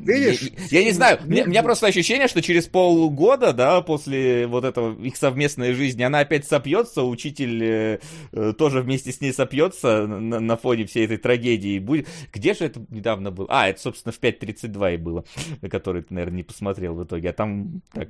Видишь? 0.00 0.50
Я, 0.70 0.80
я 0.80 0.84
не 0.84 0.92
знаю, 0.92 1.18
у 1.22 1.28
меня, 1.28 1.44
у 1.44 1.48
меня 1.48 1.62
просто 1.62 1.86
ощущение, 1.86 2.28
что 2.28 2.40
через 2.40 2.66
полгода, 2.66 3.52
да, 3.52 3.80
после 3.82 4.46
вот 4.46 4.64
этого 4.64 5.00
их 5.02 5.16
совместной 5.16 5.74
жизни, 5.74 6.02
она 6.02 6.20
опять 6.20 6.46
сопьется, 6.46 7.02
учитель 7.02 7.62
э, 7.62 7.98
э 8.32 8.52
тоже 8.56 8.80
вместе 8.80 9.12
с 9.12 9.20
ней 9.20 9.32
сопьется 9.32 10.06
на, 10.06 10.40
на 10.40 10.56
фоне 10.56 10.86
всей 10.86 11.04
этой 11.04 11.18
трагедии. 11.18 11.78
Будет... 11.78 12.08
Где 12.32 12.54
же 12.54 12.64
это 12.64 12.84
недавно 12.88 13.30
было? 13.30 13.46
А, 13.50 13.68
это, 13.68 13.80
собственно, 13.80 14.12
в 14.12 14.20
5.32 14.20 14.94
и 14.94 14.96
было, 14.96 15.24
который 15.70 16.02
ты, 16.02 16.14
наверное, 16.14 16.38
не 16.38 16.42
посмотрел 16.44 16.94
в 16.94 17.04
итоге, 17.04 17.30
а 17.30 17.32
там 17.32 17.82
так 17.92 18.08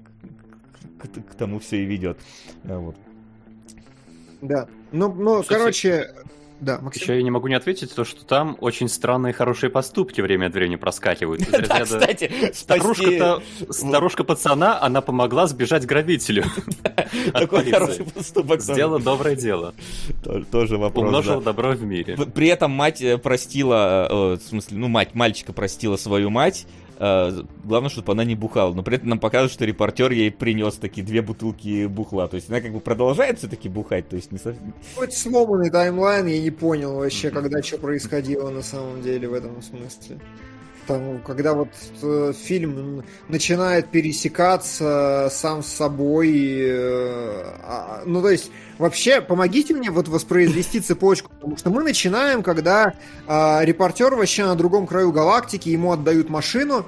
к, 0.98 1.32
к 1.32 1.34
тому 1.34 1.58
все 1.58 1.82
и 1.82 1.86
ведет. 1.86 2.18
Вот. 2.64 2.96
Да. 4.42 4.68
Ну, 4.92 5.12
ну, 5.12 5.42
короче, 5.46 6.10
да, 6.60 6.78
Максим. 6.80 7.02
Еще 7.02 7.16
я 7.16 7.22
не 7.22 7.30
могу 7.30 7.48
не 7.48 7.54
ответить, 7.54 7.94
то, 7.94 8.04
что 8.04 8.24
там 8.24 8.56
очень 8.60 8.88
странные 8.88 9.32
хорошие 9.32 9.70
поступки 9.70 10.20
время 10.20 10.46
от 10.46 10.54
времени 10.54 10.76
проскакивают. 10.76 11.42
Да, 11.70 11.84
кстати, 11.84 12.52
старушка-то, 12.52 13.42
старушка 13.70 14.24
пацана, 14.24 14.80
она 14.80 15.00
помогла 15.00 15.46
сбежать 15.46 15.86
грабителю. 15.86 16.44
Такой 17.32 17.70
хороший 17.70 18.04
поступок. 18.04 18.60
Сделала 18.60 18.98
доброе 18.98 19.36
дело. 19.36 19.74
Тоже 20.50 20.78
вопрос. 20.78 21.04
Умножила 21.04 21.40
добро 21.40 21.72
в 21.72 21.82
мире. 21.82 22.16
При 22.16 22.48
этом 22.48 22.72
мать 22.72 23.00
э, 23.02 23.18
простила, 23.18 24.08
э, 24.10 24.36
в 24.36 24.42
смысле, 24.42 24.78
ну, 24.78 24.88
мать 24.88 25.14
мальчика 25.14 25.52
простила 25.52 25.96
свою 25.96 26.30
мать, 26.30 26.66
главное, 27.00 27.88
чтобы 27.88 28.12
она 28.12 28.24
не 28.24 28.34
бухала. 28.34 28.74
Но 28.74 28.82
при 28.82 28.96
этом 28.96 29.08
нам 29.08 29.18
показывают, 29.18 29.52
что 29.52 29.64
репортер 29.64 30.10
ей 30.12 30.30
принес 30.30 30.74
такие 30.74 31.04
две 31.04 31.22
бутылки 31.22 31.86
бухла. 31.86 32.28
То 32.28 32.36
есть 32.36 32.50
она 32.50 32.60
как 32.60 32.72
бы 32.72 32.80
продолжает 32.80 33.38
все-таки 33.38 33.68
бухать. 33.68 34.08
То 34.08 34.16
есть 34.16 34.30
не 34.32 34.38
совсем... 34.38 34.74
Хоть 34.94 35.14
сломанный 35.14 35.70
таймлайн, 35.70 36.26
я 36.26 36.40
не 36.40 36.50
понял 36.50 36.96
вообще, 36.96 37.30
когда 37.30 37.62
что 37.62 37.78
происходило 37.78 38.50
на 38.50 38.62
самом 38.62 39.00
деле 39.02 39.28
в 39.28 39.34
этом 39.34 39.62
смысле. 39.62 40.20
Там, 40.90 41.22
когда 41.24 41.54
вот 41.54 41.68
э, 42.02 42.32
фильм 42.36 43.04
начинает 43.28 43.92
пересекаться 43.92 45.28
сам 45.30 45.62
с 45.62 45.68
собой, 45.68 46.32
э, 46.34 47.44
а, 47.62 48.02
ну 48.06 48.20
то 48.20 48.28
есть 48.28 48.50
вообще 48.76 49.20
помогите 49.20 49.72
мне 49.72 49.92
вот 49.92 50.08
воспроизвести 50.08 50.80
цепочку, 50.80 51.30
потому 51.30 51.56
что 51.56 51.70
мы 51.70 51.84
начинаем, 51.84 52.42
когда 52.42 52.94
э, 53.28 53.64
репортер 53.64 54.16
вообще 54.16 54.44
на 54.44 54.56
другом 54.56 54.88
краю 54.88 55.12
галактики, 55.12 55.68
ему 55.68 55.92
отдают 55.92 56.28
машину, 56.28 56.86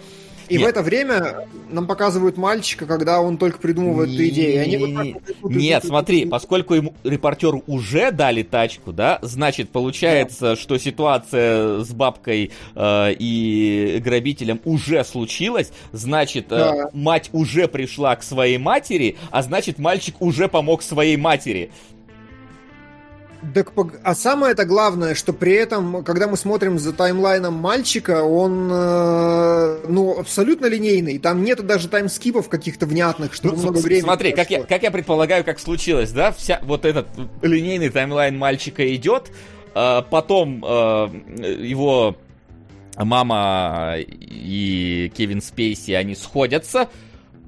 и 0.52 0.58
Нет. 0.58 0.66
в 0.66 0.68
это 0.68 0.82
время 0.82 1.48
нам 1.70 1.86
показывают 1.86 2.36
мальчика, 2.36 2.84
когда 2.84 3.22
он 3.22 3.38
только 3.38 3.56
придумывает 3.56 4.10
эту 4.10 4.28
идею. 4.28 4.62
Они 4.62 4.76
вот 4.76 4.94
так, 4.94 5.50
Нет, 5.50 5.82
смотри, 5.82 6.26
поскольку 6.26 6.74
ему 6.74 6.92
репортеру 7.04 7.64
уже 7.66 8.10
дали 8.10 8.42
тачку, 8.42 8.92
да, 8.92 9.18
значит, 9.22 9.70
получается, 9.70 10.50
да. 10.50 10.56
что 10.56 10.76
ситуация 10.76 11.78
с 11.82 11.90
бабкой 11.94 12.50
э, 12.74 13.14
и 13.18 13.98
грабителем 14.04 14.60
уже 14.66 15.02
случилась, 15.04 15.72
значит, 15.92 16.52
э, 16.52 16.58
да. 16.58 16.90
мать 16.92 17.30
уже 17.32 17.66
пришла 17.66 18.14
к 18.16 18.22
своей 18.22 18.58
матери, 18.58 19.16
а 19.30 19.40
значит, 19.42 19.78
мальчик 19.78 20.20
уже 20.20 20.48
помог 20.48 20.82
своей 20.82 21.16
матери. 21.16 21.70
Так, 23.54 23.72
а 24.04 24.14
самое 24.14 24.52
это 24.52 24.64
главное, 24.64 25.14
что 25.16 25.32
при 25.32 25.54
этом, 25.54 26.04
когда 26.04 26.28
мы 26.28 26.36
смотрим 26.36 26.78
за 26.78 26.92
таймлайном 26.92 27.54
мальчика, 27.54 28.22
он 28.22 28.70
э, 28.72 29.84
ну 29.88 30.20
абсолютно 30.20 30.66
линейный. 30.66 31.18
Там 31.18 31.42
нету 31.42 31.64
даже 31.64 31.88
таймскипов 31.88 32.48
каких-то 32.48 32.86
внятных, 32.86 33.34
что 33.34 33.48
ну, 33.48 33.56
много 33.56 33.78
времени. 33.78 34.02
Смотри, 34.02 34.32
как 34.32 34.50
я, 34.50 34.62
как 34.62 34.82
я 34.84 34.92
предполагаю, 34.92 35.42
как 35.44 35.58
случилось, 35.58 36.12
да, 36.12 36.30
вся 36.30 36.60
вот 36.62 36.84
этот 36.84 37.08
линейный 37.42 37.88
таймлайн 37.88 38.38
мальчика 38.38 38.94
идет, 38.94 39.32
э, 39.74 40.02
потом 40.08 40.64
э, 40.64 41.08
его 41.60 42.16
мама 42.96 43.96
и 43.98 45.10
Кевин 45.16 45.42
Спейси 45.42 45.92
они 45.92 46.14
сходятся, 46.14 46.88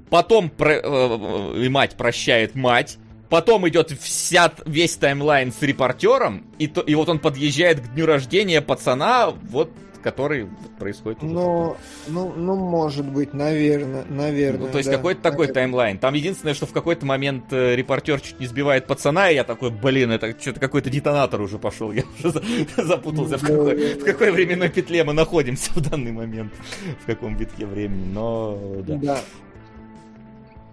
потом 0.09 0.49
про, 0.49 0.73
э, 0.73 1.63
и 1.63 1.69
мать 1.69 1.95
прощает 1.95 2.55
мать 2.55 2.97
Потом 3.35 3.67
идет 3.67 3.91
вся, 3.91 4.49
весь 4.65 4.95
таймлайн 4.95 5.51
с 5.51 5.61
репортером, 5.61 6.45
и, 6.57 6.67
то, 6.67 6.79
и 6.79 6.95
вот 6.95 7.09
он 7.09 7.19
подъезжает 7.19 7.81
к 7.81 7.93
дню 7.93 8.05
рождения 8.05 8.61
пацана, 8.61 9.31
вот 9.49 9.71
который 10.01 10.47
происходит. 10.79 11.21
Ну, 11.21 11.75
ну, 12.07 12.31
ну, 12.33 12.55
может 12.55 13.05
быть, 13.05 13.33
наверное, 13.33 14.05
наверное. 14.07 14.67
Ну, 14.67 14.71
то 14.71 14.77
есть 14.77 14.89
да, 14.89 14.95
какой-то 14.95 15.21
такой 15.21 15.47
таймлайн. 15.47 15.97
Там 15.97 16.13
единственное, 16.13 16.53
что 16.53 16.65
в 16.65 16.71
какой-то 16.71 17.05
момент 17.05 17.51
э, 17.51 17.75
репортер 17.75 18.21
чуть 18.21 18.39
не 18.39 18.45
сбивает 18.45 18.87
пацана, 18.87 19.29
и 19.29 19.35
я 19.35 19.43
такой, 19.43 19.69
блин, 19.69 20.11
это 20.11 20.33
что-то 20.39 20.61
какой-то 20.61 20.89
детонатор 20.89 21.41
уже 21.41 21.59
пошел. 21.59 21.91
Я 21.91 22.03
уже 22.23 22.41
запутался, 22.77 23.37
в 23.37 23.41
какой, 23.41 23.95
в 23.95 24.03
какой 24.05 24.31
временной 24.31 24.69
петле 24.69 25.03
мы 25.03 25.11
находимся 25.11 25.71
в 25.71 25.81
данный 25.81 26.13
момент, 26.13 26.53
в 27.03 27.05
каком 27.05 27.35
витке 27.35 27.65
времени. 27.65 28.13
Но 28.13 28.57
да. 28.87 28.95
да. 28.95 29.19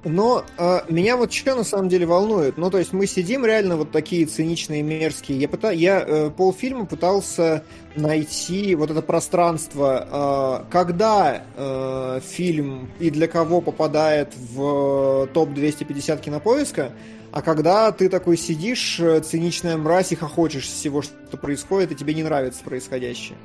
Но 0.04 0.44
э, 0.58 0.80
меня 0.88 1.16
вот 1.16 1.32
что 1.32 1.54
на 1.54 1.62
самом 1.62 1.88
деле 1.88 2.06
волнует. 2.06 2.56
Ну, 2.56 2.70
то 2.70 2.78
есть 2.78 2.92
мы 2.92 3.06
сидим 3.06 3.46
реально 3.46 3.76
вот 3.76 3.92
такие 3.92 4.26
циничные, 4.26 4.82
мерзкие. 4.82 5.38
Я, 5.38 5.48
пыта... 5.48 5.70
я 5.70 6.04
э, 6.04 6.30
полфильма 6.30 6.86
пытался 6.86 7.62
найти 7.94 8.74
вот 8.74 8.90
это 8.90 9.00
пространство, 9.00 10.64
э, 10.66 10.72
когда 10.72 11.44
э, 11.56 12.20
фильм 12.24 12.90
и 12.98 13.10
для 13.10 13.28
кого 13.28 13.60
попадает 13.60 14.34
в 14.36 15.28
топ-250 15.32 16.20
кинопоиска, 16.20 16.90
а 17.30 17.40
когда 17.40 17.90
ты 17.92 18.08
такой 18.08 18.36
сидишь, 18.36 18.98
э, 18.98 19.20
циничная 19.20 19.76
мразь, 19.76 20.10
и 20.10 20.16
хохочешь 20.16 20.66
всего, 20.66 21.02
что 21.02 21.36
происходит, 21.36 21.92
и 21.92 21.94
тебе 21.94 22.12
не 22.12 22.24
нравится 22.24 22.64
происходящее. 22.64 23.38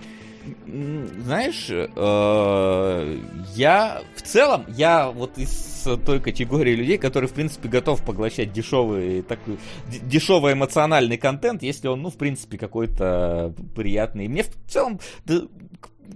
Знаешь, 0.66 1.68
э, 1.70 3.18
я 3.56 4.02
в 4.16 4.22
целом, 4.22 4.66
я 4.70 5.10
вот 5.10 5.38
из 5.38 5.88
той 6.06 6.20
категории 6.20 6.76
людей, 6.76 6.98
которые, 6.98 7.30
в 7.30 7.34
принципе, 7.34 7.70
готов 7.70 8.04
поглощать 8.04 8.52
дешевый, 8.52 9.22
такой, 9.22 9.58
дешевый 9.88 10.54
эмоциональный 10.54 11.18
контент, 11.18 11.64
если 11.64 11.88
он, 11.88 12.02
ну, 12.02 12.10
в 12.10 12.18
принципе, 12.18 12.58
какой-то 12.58 13.54
приятный. 13.76 14.28
Мне 14.28 14.44
в 14.44 14.52
целом 14.68 15.00
да, 15.26 15.42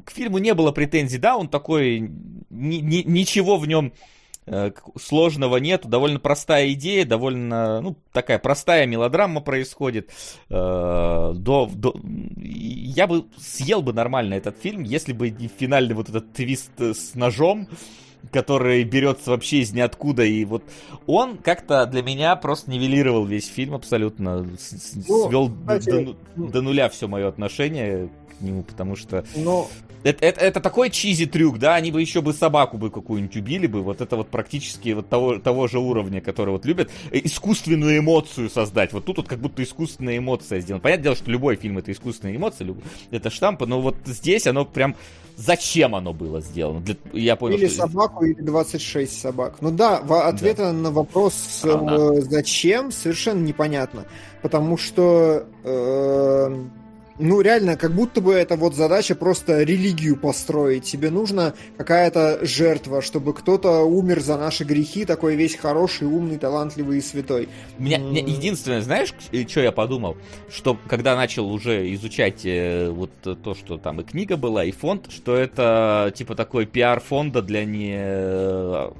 к 0.06 0.12
фильму 0.12 0.38
не 0.40 0.54
было 0.54 0.72
претензий, 0.72 1.18
да, 1.18 1.38
он 1.38 1.48
такой, 1.48 2.12
ни, 2.50 2.78
ни, 2.78 3.04
ничего 3.04 3.58
в 3.58 3.68
нем 3.68 3.94
сложного 5.00 5.58
нету, 5.58 5.88
довольно 5.88 6.20
простая 6.20 6.72
идея, 6.74 7.06
довольно, 7.06 7.82
ну, 7.82 7.96
такая 8.12 8.40
простая 8.40 8.86
мелодрама 8.86 9.42
происходит. 9.42 10.10
Э, 10.50 11.34
до, 11.36 11.70
до, 11.74 11.96
я 12.38 13.08
бы 13.08 13.26
съел 13.38 13.82
бы 13.82 13.94
нормально 13.94 14.34
этот 14.34 14.58
фильм, 14.58 14.84
если 14.84 15.14
бы 15.14 15.30
не 15.30 15.48
финальный 15.48 15.94
вот 15.96 16.10
этот 16.10 16.34
твист 16.34 16.72
с 16.80 17.14
ножом, 17.16 17.68
который 18.32 18.84
берется 18.84 19.32
вообще 19.32 19.60
из 19.60 19.74
ниоткуда, 19.74 20.24
и 20.24 20.44
вот 20.46 20.64
он 21.08 21.38
как-то 21.38 21.86
для 21.86 22.04
меня 22.04 22.36
просто 22.36 22.70
нивелировал 22.70 23.26
весь 23.26 23.48
фильм 23.48 23.74
абсолютно, 23.74 24.44
ну, 24.44 24.58
свел 24.58 25.50
до, 25.50 25.80
до, 25.80 26.16
до 26.36 26.62
нуля 26.62 26.90
все 26.90 27.08
мое 27.08 27.28
отношение 27.28 28.10
к 28.38 28.42
нему, 28.42 28.64
потому 28.64 28.96
что... 28.96 29.26
Но 29.36 29.70
это, 30.04 30.26
это, 30.26 30.42
это 30.42 30.60
такой 30.60 30.90
чизи 30.90 31.26
трюк, 31.26 31.60
да, 31.60 31.76
они 31.76 31.92
бы 31.92 32.02
еще 32.02 32.22
бы 32.22 32.34
собаку 32.34 32.78
бы 32.78 32.90
какую-нибудь 32.90 33.36
убили 33.36 33.68
бы, 33.68 33.82
вот 33.82 34.02
это 34.02 34.16
вот 34.16 34.30
практически 34.30 34.90
вот 34.90 35.10
того, 35.10 35.40
того 35.40 35.68
же 35.68 35.80
уровня, 35.80 36.22
который 36.22 36.52
вот 36.52 36.66
любят, 36.66 36.90
э, 37.12 37.20
искусственную 37.24 38.00
эмоцию 38.00 38.50
создать, 38.50 38.94
вот 38.94 39.06
тут 39.06 39.18
вот 39.18 39.28
как 39.28 39.40
будто 39.40 39.64
искусственная 39.64 40.18
эмоция 40.18 40.60
сделана. 40.60 40.82
Понятное 40.82 41.04
дело, 41.04 41.16
что 41.16 41.30
любой 41.32 41.56
фильм 41.56 41.78
это 41.78 41.92
искусственная 41.92 42.36
эмоция, 42.36 42.66
люб... 42.66 42.84
это 43.12 43.30
штампа, 43.30 43.66
но 43.66 43.82
вот 43.82 43.96
здесь 44.06 44.48
оно 44.48 44.66
прям, 44.66 44.96
зачем 45.38 45.96
оно 45.96 46.14
было 46.14 46.42
сделано? 46.42 46.82
Для... 46.82 46.96
Я 47.14 47.36
понял, 47.36 47.58
или 47.58 47.68
что... 47.68 47.88
собаку, 47.88 48.26
или 48.26 48.42
26 48.42 49.22
собак. 49.22 49.58
Ну 49.62 49.72
да, 49.72 49.98
ответа 49.98 50.64
да. 50.64 50.74
на 50.74 50.92
вопрос, 50.92 51.62
а, 51.64 51.78
да. 51.78 52.22
зачем, 52.22 52.92
совершенно 52.92 53.44
непонятно, 53.44 54.06
потому 54.42 54.78
что... 54.78 55.46
Э 55.64 56.66
ну, 57.20 57.42
реально, 57.42 57.78
как 57.78 57.94
будто 57.94 58.22
бы 58.22 58.34
это 58.34 58.56
вот 58.56 58.76
задача 58.76 59.16
просто 59.16 59.64
религию 59.64 60.18
построить. 60.18 60.86
Тебе 60.86 61.10
нужна 61.10 61.54
какая-то 61.78 62.40
жертва, 62.46 63.02
чтобы 63.02 63.34
кто-то 63.34 63.82
умер 63.82 64.22
за 64.22 64.38
наши 64.38 64.64
грехи, 64.64 65.06
такой 65.06 65.36
весь 65.36 65.56
хороший, 65.56 66.08
умный, 66.08 66.38
талантливый 66.38 66.98
и 66.98 67.02
святой. 67.02 67.50
Меня, 67.78 67.98
mm. 67.98 68.10
меня 68.10 68.22
единственное, 68.22 68.82
знаешь, 68.82 69.14
что 69.48 69.62
я 69.62 69.72
подумал? 69.72 70.18
Что 70.50 70.78
когда 70.88 71.16
начал 71.16 71.52
уже 71.52 71.94
изучать 71.94 72.46
э, 72.46 72.90
вот 72.90 73.12
то, 73.22 73.54
что 73.54 73.78
там 73.78 74.02
и 74.02 74.04
книга 74.04 74.38
была, 74.38 74.64
и 74.64 74.72
фонд, 74.72 75.12
что 75.12 75.36
это 75.36 76.12
типа 76.16 76.36
такой 76.36 76.66
пиар 76.66 77.00
фонда 77.00 77.42
для 77.42 77.66
не 77.66 78.92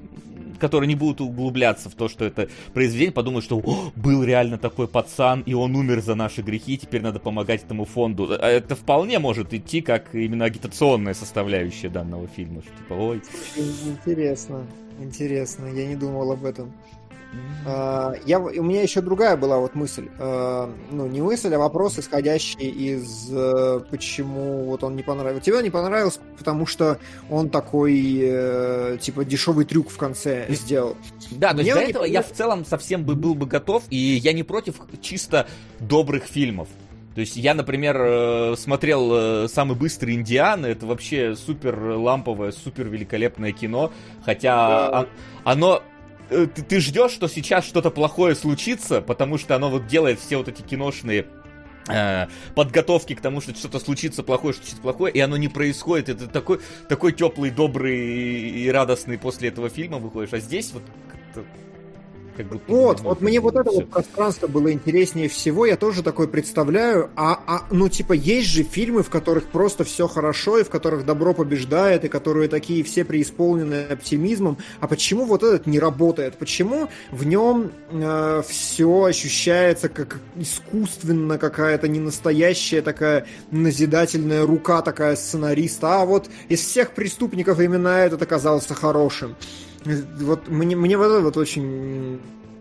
которые 0.62 0.88
не 0.88 0.96
будут 0.96 1.20
углубляться 1.20 1.90
в 1.90 1.96
то, 1.96 2.08
что 2.08 2.24
это 2.24 2.48
произведение, 2.74 3.12
подумают, 3.12 3.44
что 3.44 3.62
был 3.96 4.24
реально 4.24 4.58
такой 4.58 4.88
пацан, 4.88 5.42
и 5.42 5.54
он 5.54 5.76
умер 5.76 6.02
за 6.02 6.16
наши 6.16 6.42
грехи, 6.42 6.78
теперь 6.78 7.02
надо 7.02 7.20
помогать 7.20 7.64
этому 7.64 7.86
фонду. 7.86 8.30
А 8.40 8.48
это 8.48 8.76
вполне 8.76 9.20
может 9.20 9.54
идти 9.54 9.82
как 9.82 10.14
именно 10.14 10.46
агитационная 10.46 11.16
составляющая 11.16 11.90
данного 11.90 12.28
фильма. 12.28 12.62
Что, 12.62 12.72
типа, 12.78 12.94
ой. 12.94 13.22
Интересно, 13.58 14.66
интересно, 15.00 15.66
я 15.66 15.88
не 15.88 15.96
думал 15.96 16.32
об 16.32 16.46
этом. 16.46 16.72
Uh, 17.66 18.20
я, 18.26 18.40
у 18.40 18.64
меня 18.64 18.82
еще 18.82 19.02
другая 19.02 19.38
была 19.38 19.60
вот 19.60 19.76
мысль. 19.76 20.10
Uh, 20.18 20.74
ну, 20.90 21.08
не 21.08 21.22
мысль, 21.22 21.54
а 21.54 21.60
вопрос, 21.60 21.98
исходящий 21.98 22.70
из 22.70 23.32
uh, 23.32 23.86
почему 23.90 24.66
вот 24.66 24.84
он 24.84 24.96
не 24.96 25.04
понравился. 25.04 25.46
Тебе 25.46 25.58
он 25.58 25.64
не 25.64 25.70
понравился, 25.70 26.20
потому 26.38 26.66
что 26.66 26.98
он 27.30 27.50
такой, 27.50 28.20
э, 28.22 28.98
типа, 29.00 29.24
дешевый 29.24 29.66
трюк 29.66 29.92
в 29.92 29.98
конце 29.98 30.46
сделал. 30.50 30.98
Да, 31.32 31.54
то 31.54 31.60
есть 31.60 31.72
для 31.72 31.84
этого 31.84 32.04
я 32.04 32.22
в 32.22 32.32
целом 32.32 32.66
совсем 32.66 33.06
бы 33.06 33.16
был 33.16 33.36
бы 33.36 33.46
готов, 33.46 33.84
и 33.90 33.96
я 33.96 34.34
не 34.34 34.44
против 34.44 34.82
чисто 35.02 35.48
добрых 35.80 36.26
фильмов. 36.26 36.68
То 37.14 37.22
есть 37.22 37.36
я, 37.36 37.54
например, 37.54 37.98
э, 38.00 38.56
смотрел 38.58 39.48
«Самый 39.48 39.78
быстрый 39.78 40.16
Индиан», 40.16 40.66
это 40.66 40.86
вообще 40.86 41.36
супер 41.36 41.80
ламповое, 41.80 42.52
супер 42.52 42.88
великолепное 42.88 43.52
кино, 43.52 43.92
хотя 44.26 44.90
да. 44.90 45.08
оно 45.44 45.82
Э, 45.82 45.91
ты, 46.32 46.48
ты 46.48 46.80
ждешь, 46.80 47.12
что 47.12 47.28
сейчас 47.28 47.66
что-то 47.66 47.92
плохое 47.92 48.36
случится, 48.36 49.02
потому 49.02 49.38
что 49.38 49.56
оно 49.56 49.70
вот 49.70 49.88
делает 49.88 50.20
все 50.20 50.38
вот 50.38 50.48
эти 50.48 50.62
киношные 50.62 51.28
э, 51.88 52.28
подготовки 52.56 53.16
к 53.16 53.22
тому, 53.22 53.42
что 53.42 53.54
что-то 53.54 53.80
случится 53.80 54.24
плохое, 54.24 54.54
что 54.54 54.66
что-то 54.66 54.82
плохое, 54.82 55.14
и 55.14 55.20
оно 55.20 55.38
не 55.38 55.50
происходит. 55.50 56.10
Это 56.10 56.28
такой, 56.28 56.60
такой 56.88 57.12
теплый, 57.12 57.52
добрый 57.52 58.00
и 58.00 58.70
радостный 58.70 59.18
после 59.18 59.50
этого 59.50 59.70
фильма 59.70 59.98
выходишь. 59.98 60.34
А 60.34 60.40
здесь 60.40 60.72
вот 60.72 60.84
как 62.36 62.48
будто 62.48 62.72
вот, 62.72 63.00
вот 63.02 63.22
мне 63.22 63.40
вот 63.40 63.56
это 63.56 63.70
все. 63.70 63.82
вот 63.82 63.90
пространство 63.90 64.48
было 64.48 64.72
интереснее 64.72 65.30
всего, 65.30 65.66
я 65.66 65.78
тоже 65.78 66.04
такое 66.04 66.28
представляю. 66.28 67.10
А, 67.16 67.40
а, 67.46 67.66
ну, 67.72 67.90
типа, 67.90 68.14
есть 68.14 68.48
же 68.48 68.64
фильмы, 68.64 69.04
в 69.04 69.10
которых 69.10 69.48
просто 69.48 69.84
все 69.84 70.08
хорошо, 70.08 70.60
и 70.60 70.64
в 70.64 70.70
которых 70.70 71.06
добро 71.06 71.34
побеждает, 71.34 72.06
и 72.06 72.10
которые 72.10 72.48
такие 72.48 72.84
все 72.84 73.04
преисполнены 73.04 73.86
оптимизмом. 73.90 74.58
А 74.80 74.88
почему 74.88 75.26
вот 75.26 75.44
этот 75.44 75.68
не 75.68 75.80
работает? 75.80 76.38
Почему 76.38 76.90
в 77.12 77.26
нем 77.26 77.72
э, 77.92 78.44
все 78.48 79.04
ощущается 79.04 79.90
как 79.90 80.20
искусственно 80.36 81.38
какая-то 81.38 81.88
ненастоящая 81.88 82.82
такая 82.82 83.26
назидательная 83.52 84.46
рука 84.46 84.82
такая 84.82 85.16
сценариста? 85.16 86.02
А 86.02 86.06
вот 86.06 86.30
из 86.50 86.62
всех 86.62 86.92
преступников 86.92 87.60
именно 87.60 87.90
этот 87.90 88.22
оказался 88.22 88.74
хорошим. 88.74 89.36
Вот 89.86 90.48
мне, 90.48 90.76
мне 90.76 90.98
вот 90.98 91.06
это 91.06 91.22
вот 91.22 91.38
очень 91.38 92.20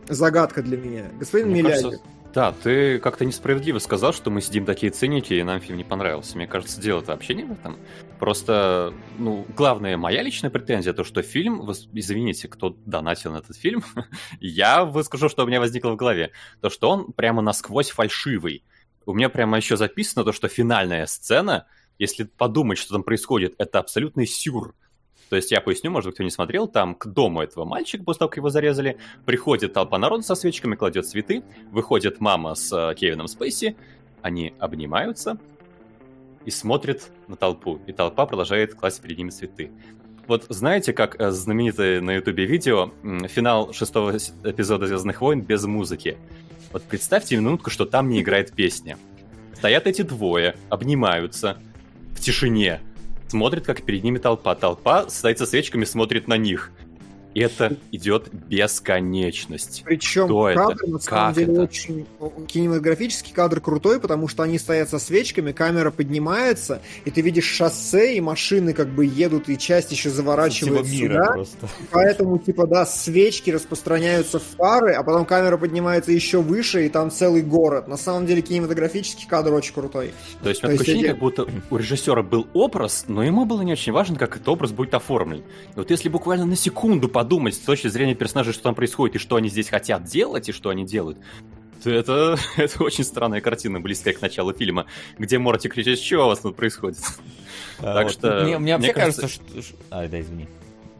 загадка 0.09 0.62
для 0.62 0.76
меня. 0.76 1.05
Господин 1.18 1.48
мне 1.48 1.62
Миляльев. 1.62 1.82
Кажется, 1.82 2.05
да, 2.34 2.52
ты 2.52 3.01
как-то 3.01 3.24
несправедливо 3.24 3.80
сказал, 3.80 4.12
что 4.12 4.30
мы 4.30 4.40
сидим 4.40 4.64
такие 4.64 4.92
циники, 4.92 5.34
и 5.34 5.42
нам 5.42 5.60
фильм 5.60 5.76
не 5.76 5.84
понравился. 5.84 6.36
Мне 6.36 6.47
кажется, 6.47 6.80
дело-то 6.80 7.12
вообще 7.12 7.34
не 7.34 7.44
в 7.44 7.52
этом. 7.52 7.76
Просто, 8.20 8.94
ну, 9.18 9.44
главная 9.56 9.97
моя 9.97 10.22
личная 10.22 10.51
претензия, 10.51 10.92
то, 10.92 11.02
что 11.02 11.22
фильм, 11.22 11.68
извините, 11.92 12.47
кто 12.47 12.76
донатил 12.86 13.32
на 13.32 13.38
этот 13.38 13.56
фильм, 13.56 13.82
я 14.40 14.84
выскажу, 14.84 15.28
что 15.28 15.42
у 15.42 15.47
меня 15.47 15.59
возникло 15.59 15.90
в 15.90 15.97
голове, 15.97 16.30
то, 16.60 16.70
что 16.70 16.90
он 16.90 17.12
прямо 17.12 17.42
насквозь 17.42 17.90
фальшивый. 17.90 18.62
У 19.06 19.12
меня 19.12 19.28
прямо 19.28 19.56
еще 19.56 19.76
записано 19.76 20.24
то, 20.24 20.32
что 20.32 20.47
финальная 20.47 21.06
сцена, 21.06 21.66
если 21.98 22.24
подумать, 22.24 22.78
что 22.78 22.94
там 22.94 23.02
происходит, 23.02 23.55
это 23.59 23.80
абсолютный 23.80 24.26
сюр. 24.26 24.74
То 25.31 25.36
есть 25.36 25.52
я 25.52 25.61
поясню, 25.61 25.93
может, 25.93 26.15
кто 26.15 26.24
не 26.24 26.31
смотрел, 26.31 26.66
там 26.66 26.97
к 26.97 27.07
дому 27.07 27.40
этого 27.40 27.65
мальчика, 27.65 28.02
после 28.02 28.19
того, 28.19 28.28
как 28.31 28.39
его 28.39 28.51
зарезали, 28.51 28.98
приходит 29.24 29.73
толпа 29.73 29.97
народа 29.97 30.24
со 30.24 30.35
свечками, 30.35 30.74
кладет 30.74 31.07
цветы, 31.07 31.44
выходит 31.70 32.20
мама 32.20 32.57
с 32.57 32.73
э, 32.73 32.97
Кевином 32.97 33.28
Спейси, 33.28 33.77
они 34.23 34.52
обнимаются 34.59 35.39
и 36.44 36.51
смотрят 36.51 37.12
на 37.28 37.36
толпу, 37.36 37.78
и 37.86 37.93
толпа 37.93 38.27
продолжает 38.27 38.74
класть 38.74 39.01
перед 39.01 39.19
ними 39.19 39.31
цветы. 39.31 39.70
Вот 40.27 40.47
знаете, 40.48 40.93
как 40.93 41.20
э, 41.20 41.31
знаменитое 41.31 42.01
на 42.01 42.16
ютубе 42.16 42.44
видео, 42.44 42.93
финал 43.28 43.73
шестого 43.73 44.16
эпизода 44.16 44.89
«Звездных 44.89 45.20
войн» 45.20 45.43
без 45.43 45.65
музыки. 45.65 46.19
Вот 46.73 46.82
представьте 46.82 47.36
минутку, 47.36 47.70
что 47.70 47.86
там 47.86 48.09
не 48.09 48.20
играет 48.20 48.52
песня. 48.52 48.98
Стоят 49.55 49.86
эти 49.86 50.02
двое, 50.02 50.57
обнимаются 50.70 51.57
в 52.16 52.20
тишине, 52.20 52.81
смотрит, 53.31 53.65
как 53.65 53.82
перед 53.82 54.02
ними 54.05 54.19
толпа. 54.19 54.55
Толпа 54.55 55.09
стоит 55.09 55.39
со 55.39 55.47
свечками, 55.47 55.85
смотрит 55.85 56.28
на 56.28 56.36
них. 56.36 56.70
Это 57.35 57.77
идет 57.93 58.28
бесконечность. 58.32 59.82
Причем 59.85 60.24
Кто 60.24 60.52
кадр, 60.55 60.82
это? 60.82 60.90
на 60.90 60.98
самом 60.98 61.27
как 61.27 61.35
деле, 61.35 61.52
это? 61.52 61.62
очень 61.62 62.07
кинематографический 62.48 63.32
кадр 63.32 63.61
крутой, 63.61 64.01
потому 64.01 64.27
что 64.27 64.43
они 64.43 64.59
стоят 64.59 64.89
со 64.89 64.98
свечками, 64.98 65.52
камера 65.52 65.90
поднимается, 65.90 66.82
и 67.05 67.11
ты 67.11 67.20
видишь 67.20 67.44
шоссе, 67.44 68.16
и 68.16 68.20
машины 68.20 68.73
как 68.73 68.89
бы 68.89 69.05
едут, 69.05 69.48
и 69.48 69.57
часть 69.57 69.93
еще 69.93 70.11
заворачивает 70.11 70.86
сюда. 70.86 71.32
Просто. 71.35 71.69
Поэтому, 71.90 72.39
типа, 72.39 72.66
да, 72.66 72.85
свечки 72.85 73.51
распространяются 73.51 74.39
в 74.39 74.44
фары, 74.57 74.94
а 74.94 75.02
потом 75.02 75.24
камера 75.24 75.57
поднимается 75.57 76.12
еще 76.12 76.40
выше, 76.40 76.86
и 76.86 76.89
там 76.89 77.11
целый 77.11 77.43
город. 77.43 77.86
На 77.86 77.97
самом 77.97 78.27
деле, 78.27 78.43
кинематографический 78.43 79.28
кадр 79.28 79.52
очень 79.52 79.74
крутой. 79.74 80.12
То 80.43 80.48
есть, 80.48 80.65
у 80.65 80.66
меня 80.66 80.81
ощущение, 80.81 81.11
как 81.11 81.19
будто 81.20 81.47
у 81.70 81.77
режиссера 81.77 82.23
был 82.23 82.48
образ, 82.55 83.05
но 83.07 83.23
ему 83.23 83.44
было 83.44 83.62
не 83.62 83.73
очень 83.73 83.93
важно, 83.93 84.16
как 84.16 84.36
этот 84.36 84.48
образ 84.48 84.73
будет 84.73 84.94
оформлен. 84.94 85.40
И 85.40 85.77
вот 85.77 85.90
если 85.90 86.09
буквально 86.09 86.47
на 86.47 86.57
секунду 86.57 87.09
подумать 87.20 87.55
с 87.55 87.59
точки 87.59 87.86
зрения 87.88 88.14
персонажей, 88.14 88.55
что 88.55 88.62
там 88.62 88.74
происходит, 88.74 89.16
и 89.16 89.18
что 89.18 89.36
они 89.36 89.51
здесь 89.51 89.68
хотят 89.68 90.05
делать, 90.05 90.48
и 90.48 90.52
что 90.52 90.70
они 90.70 90.86
делают, 90.86 91.18
то 91.84 91.90
это, 91.90 92.38
это 92.56 92.82
очень 92.82 93.05
странная 93.05 93.42
картина, 93.42 93.78
близкая 93.78 94.14
к 94.14 94.22
началу 94.22 94.55
фильма, 94.55 94.86
где 95.18 95.38
Морти 95.38 95.68
кричит, 95.68 95.98
что 95.98 96.24
у 96.24 96.28
вас 96.28 96.38
тут 96.38 96.56
происходит? 96.56 96.97
А, 97.78 97.92
так 97.92 98.05
вот. 98.05 98.12
что... 98.12 98.42
Мне, 98.42 98.59
мне, 98.59 98.78
мне 98.78 98.94
кажется, 98.94 99.20
кажется, 99.20 99.60
что... 99.60 99.76
А, 99.90 100.09
да, 100.09 100.18
извини. 100.18 100.48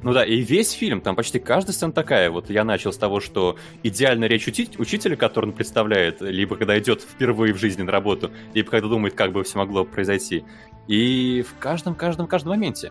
Ну 0.03 0.13
да, 0.13 0.23
и 0.23 0.43
весь 0.43 0.73
фильм, 0.73 1.01
там 1.01 1.17
почти 1.17 1.39
каждая 1.39 1.73
сцена 1.73 1.93
такая. 1.93 2.31
Вот 2.31 2.51
я 2.51 2.65
начал 2.65 2.93
с 2.93 2.99
того, 2.99 3.21
что 3.21 3.57
идеальная 3.83 4.29
речь 4.29 4.47
учить, 4.47 4.79
учителя, 4.79 5.17
который 5.17 5.47
он 5.47 5.53
представляет, 5.53 6.21
либо 6.21 6.55
когда 6.57 6.79
идет 6.79 7.01
впервые 7.01 7.55
в 7.55 7.57
жизни 7.57 7.81
на 7.81 7.93
работу, 7.93 8.31
либо 8.53 8.71
когда 8.71 8.89
думает, 8.89 9.15
как 9.15 9.33
бы 9.33 9.43
все 9.43 9.57
могло 9.57 9.87
произойти. 9.87 10.45
И 10.87 11.43
в 11.49 11.59
каждом, 11.59 11.95
каждом, 11.95 12.27
каждом 12.27 12.51
моменте. 12.51 12.91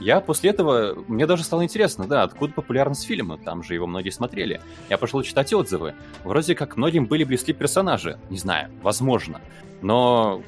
Я 0.00 0.20
после 0.20 0.50
этого, 0.50 1.04
мне 1.08 1.26
даже 1.26 1.44
стало 1.44 1.62
интересно, 1.62 2.06
да, 2.06 2.22
откуда 2.22 2.52
популярность 2.54 3.06
фильма, 3.06 3.38
там 3.38 3.62
же 3.62 3.74
его 3.74 3.86
многие 3.86 4.10
смотрели. 4.10 4.60
Я 4.88 4.96
пошел 4.96 5.22
читать 5.22 5.52
отзывы. 5.52 5.94
Вроде 6.24 6.54
как 6.54 6.76
многим 6.76 7.06
были 7.06 7.24
близки 7.24 7.52
персонажи, 7.52 8.18
не 8.30 8.38
знаю, 8.38 8.70
возможно. 8.82 9.40
Но 9.82 10.42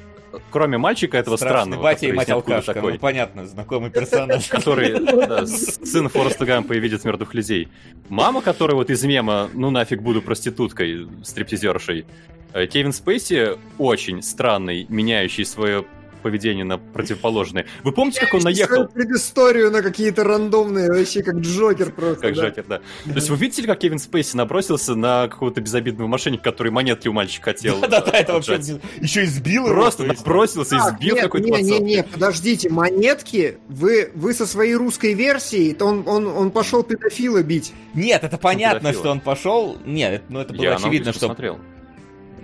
кроме 0.51 0.77
мальчика 0.77 1.17
этого 1.17 1.37
Страшный 1.37 1.57
странного, 1.57 1.83
батя 1.83 2.07
и 2.07 2.11
мать 2.11 2.29
алкашка, 2.29 2.73
такой, 2.73 2.93
ну 2.93 2.99
понятно, 2.99 3.45
знакомый 3.45 3.91
персонаж. 3.91 4.47
Который, 4.47 4.99
да, 5.27 5.45
сын 5.45 6.09
Фореста 6.09 6.45
Гампа 6.45 6.73
и 6.73 6.79
видит 6.79 7.03
мертвых 7.05 7.33
людей. 7.33 7.69
Мама, 8.09 8.41
которая 8.41 8.75
вот 8.75 8.89
из 8.89 9.03
мема 9.03 9.49
«ну 9.53 9.69
нафиг 9.69 10.01
буду 10.01 10.21
проституткой, 10.21 11.07
стриптизершей», 11.23 12.05
э, 12.53 12.67
Кевин 12.67 12.93
Спейси 12.93 13.57
очень 13.77 14.21
странный, 14.23 14.85
меняющий 14.89 15.45
свое 15.45 15.85
поведение 16.23 16.65
на 16.65 16.77
противоположное. 16.77 17.65
Вы 17.83 17.91
помните, 17.91 18.21
как 18.21 18.33
он 18.33 18.41
наехал? 18.41 18.87
предысторию 18.87 19.71
на 19.71 19.81
какие-то 19.81 20.23
рандомные, 20.23 20.89
вообще 20.91 21.21
как 21.21 21.35
Джокер 21.35 21.91
просто. 21.91 22.21
Как 22.21 22.35
да. 22.35 22.41
Джокер, 22.47 22.65
да. 22.67 22.77
То 23.05 23.13
есть 23.13 23.29
вы 23.29 23.37
видели, 23.37 23.67
как 23.67 23.79
Кевин 23.79 23.99
Спейси 23.99 24.35
набросился 24.35 24.95
на 24.95 25.27
какого-то 25.27 25.61
безобидного 25.61 26.07
мошенника, 26.07 26.43
который 26.43 26.71
монетки 26.71 27.07
у 27.07 27.13
мальчика 27.13 27.51
хотел 27.51 27.81
Да-да, 27.81 28.11
это 28.11 28.33
вообще 28.33 28.59
еще 28.99 29.23
избил 29.25 29.67
его. 29.67 29.75
Просто 29.75 30.03
набросился, 30.03 30.77
избил 30.77 31.17
какой-то. 31.17 31.47
Не-не-не, 31.47 32.03
подождите, 32.03 32.69
монетки, 32.69 33.57
вы, 33.67 34.11
вы 34.15 34.33
со 34.33 34.45
своей 34.45 34.75
русской 34.75 35.13
версией, 35.13 35.73
то 35.73 35.85
он, 35.85 36.03
он, 36.07 36.27
он 36.27 36.51
пошел 36.51 36.83
педофила 36.83 37.43
бить. 37.43 37.73
Нет, 37.93 38.23
это 38.23 38.37
понятно, 38.37 38.93
что 38.93 39.11
он 39.11 39.19
пошел. 39.19 39.77
Нет, 39.85 40.23
ну 40.29 40.39
это 40.39 40.53
было 40.53 40.75
очевидно, 40.75 41.11
что... 41.11 41.27
смотрел. 41.27 41.59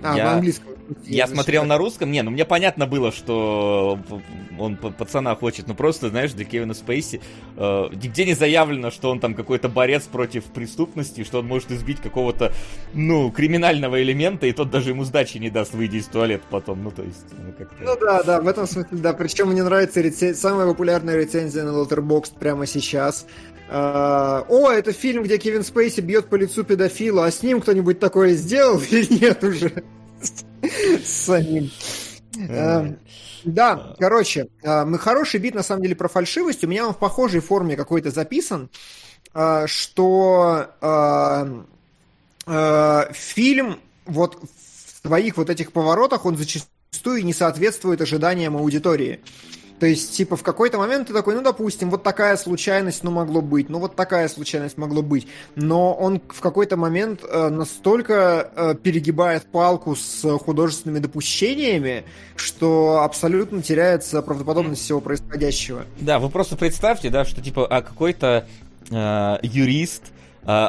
А, 0.02 0.16
я... 0.16 0.24
на 0.24 0.32
английском. 0.34 0.74
Я 1.04 1.26
смотрел 1.26 1.64
на 1.64 1.78
русском, 1.78 2.10
не, 2.10 2.22
ну 2.22 2.30
мне 2.30 2.44
понятно 2.44 2.86
было, 2.86 3.12
что 3.12 3.98
он 4.58 4.76
пацана 4.76 5.34
хочет, 5.36 5.68
но 5.68 5.74
просто, 5.74 6.08
знаешь, 6.08 6.32
для 6.32 6.44
Кевина 6.44 6.74
Спейси 6.74 7.20
э, 7.56 7.88
нигде 7.92 8.24
не 8.24 8.34
заявлено, 8.34 8.90
что 8.90 9.10
он 9.10 9.20
там 9.20 9.34
какой-то 9.34 9.68
борец 9.68 10.04
против 10.04 10.44
преступности, 10.44 11.22
что 11.22 11.40
он 11.40 11.46
может 11.46 11.70
избить 11.70 12.00
какого-то, 12.00 12.52
ну, 12.92 13.30
криминального 13.30 14.02
элемента, 14.02 14.46
и 14.46 14.52
тот 14.52 14.70
даже 14.70 14.90
ему 14.90 15.04
сдачи 15.04 15.38
не 15.38 15.50
даст, 15.50 15.74
выйти 15.74 15.96
из 15.96 16.06
туалета 16.06 16.44
потом, 16.50 16.82
ну, 16.82 16.90
то 16.90 17.02
есть, 17.02 17.24
ну, 17.38 17.52
как-то... 17.56 17.76
Ну, 17.84 17.96
да, 18.00 18.22
да, 18.22 18.40
в 18.40 18.48
этом 18.48 18.66
смысле, 18.66 18.98
да, 18.98 19.12
причем 19.12 19.50
мне 19.50 19.62
нравится 19.62 20.00
рецен... 20.00 20.34
самая 20.34 20.66
популярная 20.66 21.16
рецензия 21.16 21.62
на 21.62 21.70
Letterboxd 21.70 22.32
прямо 22.38 22.66
сейчас, 22.66 23.26
о, 23.72 24.70
это 24.70 24.92
фильм, 24.92 25.22
где 25.22 25.38
Кевин 25.38 25.62
Спейси 25.62 26.00
бьет 26.00 26.28
по 26.28 26.34
лицу 26.34 26.64
педофила, 26.64 27.26
а 27.26 27.30
с 27.30 27.42
ним 27.42 27.60
кто-нибудь 27.60 28.00
такое 28.00 28.34
сделал 28.34 28.80
или 28.90 29.20
нет 29.20 29.44
уже? 29.44 29.84
С 30.20 31.24
самим. 31.26 31.70
Эм, 32.36 32.98
да, 33.44 33.94
короче, 33.98 34.48
э, 34.62 34.84
мы 34.84 34.98
хороший 34.98 35.40
бит 35.40 35.54
на 35.54 35.62
самом 35.62 35.82
деле 35.82 35.96
про 35.96 36.08
фальшивость. 36.08 36.64
У 36.64 36.68
меня 36.68 36.86
он 36.86 36.94
в 36.94 36.98
похожей 36.98 37.40
форме 37.40 37.76
какой-то 37.76 38.10
записан, 38.10 38.70
э, 39.34 39.66
что 39.66 40.66
э, 42.46 43.12
фильм 43.12 43.80
вот 44.06 44.38
в 44.42 45.06
своих 45.06 45.36
вот 45.36 45.50
этих 45.50 45.72
поворотах 45.72 46.26
он 46.26 46.36
зачастую 46.36 47.24
не 47.24 47.32
соответствует 47.32 48.00
ожиданиям 48.00 48.56
аудитории. 48.56 49.20
То 49.80 49.86
есть, 49.86 50.12
типа, 50.12 50.36
в 50.36 50.42
какой-то 50.42 50.76
момент 50.76 51.08
ты 51.08 51.14
такой, 51.14 51.34
ну, 51.34 51.42
допустим, 51.42 51.88
вот 51.88 52.02
такая 52.02 52.36
случайность, 52.36 53.02
ну, 53.02 53.10
могло 53.10 53.40
быть, 53.40 53.70
ну, 53.70 53.78
вот 53.78 53.96
такая 53.96 54.28
случайность 54.28 54.76
могло 54.76 55.00
быть. 55.00 55.26
Но 55.56 55.94
он 55.94 56.20
в 56.28 56.40
какой-то 56.40 56.76
момент 56.76 57.22
э, 57.24 57.48
настолько 57.48 58.50
э, 58.54 58.74
перегибает 58.74 59.46
палку 59.46 59.96
с 59.96 60.38
художественными 60.38 60.98
допущениями, 60.98 62.04
что 62.36 63.00
абсолютно 63.02 63.62
теряется 63.62 64.20
правдоподобность 64.20 64.82
всего 64.82 65.00
происходящего. 65.00 65.86
Да, 65.98 66.18
вы 66.18 66.28
просто 66.28 66.56
представьте, 66.56 67.08
да, 67.08 67.24
что, 67.24 67.40
типа, 67.40 67.66
а 67.66 67.80
какой-то 67.80 68.46
э, 68.90 69.38
юрист 69.42 70.12
э, 70.42 70.66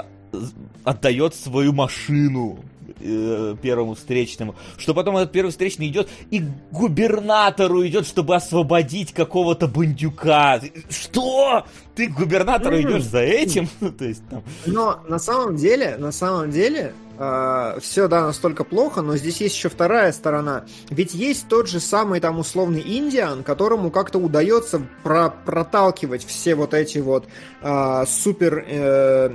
отдает 0.85 1.35
свою 1.35 1.73
машину 1.73 2.63
э, 2.99 3.55
первому 3.61 3.95
встречному, 3.95 4.55
что 4.77 4.93
потом 4.93 5.17
этот 5.17 5.31
первый 5.31 5.49
встречный 5.49 5.87
идет 5.87 6.09
и 6.29 6.39
к 6.39 6.45
губернатору 6.71 7.85
идет, 7.85 8.05
чтобы 8.05 8.35
освободить 8.35 9.13
какого-то 9.13 9.67
бандюка. 9.67 10.61
Что? 10.89 11.65
Ты 11.95 12.07
к 12.07 12.13
губернатору 12.15 12.77
mm. 12.77 12.81
идешь 12.81 13.03
за 13.03 13.19
этим? 13.19 13.67
То 13.97 14.05
есть, 14.05 14.27
там... 14.29 14.43
Но 14.65 15.01
на 15.07 15.19
самом 15.19 15.55
деле, 15.55 15.97
на 15.97 16.11
самом 16.11 16.51
деле, 16.51 16.93
э, 17.17 17.79
все, 17.81 18.07
да, 18.07 18.21
настолько 18.21 18.63
плохо, 18.63 19.01
но 19.01 19.17
здесь 19.17 19.41
есть 19.41 19.55
еще 19.55 19.69
вторая 19.69 20.11
сторона. 20.11 20.65
Ведь 20.89 21.13
есть 21.13 21.47
тот 21.47 21.67
же 21.67 21.79
самый 21.79 22.19
там 22.19 22.39
условный 22.39 22.81
Индиан, 22.81 23.43
которому 23.43 23.91
как-то 23.91 24.19
удается 24.19 24.81
про 25.03 25.29
проталкивать 25.29 26.25
все 26.25 26.55
вот 26.55 26.73
эти 26.73 26.99
вот 26.99 27.25
э, 27.61 28.03
супер... 28.07 28.65
Э, 28.67 29.31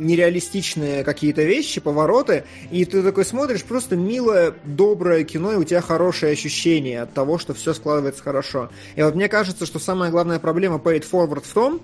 нереалистичные 0.00 1.04
какие-то 1.04 1.42
вещи, 1.42 1.80
повороты, 1.80 2.44
и 2.70 2.84
ты 2.84 3.02
такой 3.02 3.24
смотришь, 3.24 3.62
просто 3.62 3.96
милое, 3.96 4.54
доброе 4.64 5.24
кино, 5.24 5.52
и 5.52 5.56
у 5.56 5.64
тебя 5.64 5.80
хорошее 5.80 6.32
ощущение 6.32 7.02
от 7.02 7.14
того, 7.14 7.38
что 7.38 7.54
все 7.54 7.74
складывается 7.74 8.22
хорошо. 8.22 8.70
И 8.96 9.02
вот 9.02 9.14
мне 9.14 9.28
кажется, 9.28 9.66
что 9.66 9.78
самая 9.78 10.10
главная 10.10 10.38
проблема 10.38 10.76
Paid 10.76 11.04
Forward 11.08 11.44
в 11.44 11.52
том, 11.52 11.80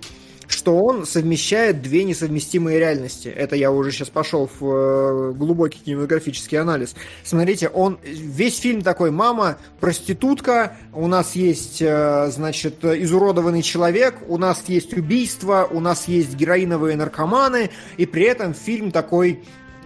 что 0.47 0.77
он 0.77 1.05
совмещает 1.05 1.81
две 1.81 2.03
несовместимые 2.03 2.79
реальности. 2.79 3.27
Это 3.27 3.55
я 3.55 3.71
уже 3.71 3.91
сейчас 3.91 4.09
пошел 4.09 4.49
в 4.59 4.65
э, 4.65 5.33
глубокий 5.33 5.79
кинематографический 5.79 6.57
анализ. 6.57 6.95
Смотрите, 7.23 7.67
он 7.69 7.99
весь 8.03 8.57
фильм 8.59 8.81
такой: 8.81 9.11
мама 9.11 9.57
проститутка, 9.79 10.77
у 10.93 11.07
нас 11.07 11.35
есть, 11.35 11.81
э, 11.81 12.29
значит, 12.31 12.83
изуродованный 12.83 13.61
человек, 13.61 14.15
у 14.27 14.37
нас 14.37 14.63
есть 14.67 14.93
убийство, 14.93 15.67
у 15.69 15.79
нас 15.79 16.07
есть 16.07 16.35
героиновые 16.35 16.95
наркоманы, 16.95 17.69
и 17.97 18.05
при 18.05 18.23
этом 18.23 18.53
фильм 18.53 18.91
такой 18.91 19.43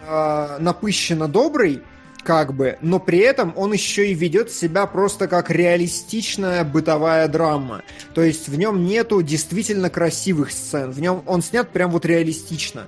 э, 0.07 0.57
напыщенно 0.59 1.27
добрый 1.27 1.81
как 2.23 2.53
бы, 2.53 2.77
но 2.81 2.99
при 2.99 3.19
этом 3.19 3.53
он 3.55 3.73
еще 3.73 4.11
и 4.11 4.13
ведет 4.13 4.51
себя 4.51 4.85
просто 4.85 5.27
как 5.27 5.49
реалистичная 5.49 6.63
бытовая 6.63 7.27
драма. 7.27 7.81
То 8.13 8.21
есть 8.21 8.47
в 8.47 8.57
нем 8.57 8.85
нету 8.85 9.21
действительно 9.21 9.89
красивых 9.89 10.51
сцен, 10.51 10.91
в 10.91 10.99
нем 10.99 11.23
он 11.25 11.41
снят 11.41 11.69
прям 11.69 11.91
вот 11.91 12.05
реалистично. 12.05 12.87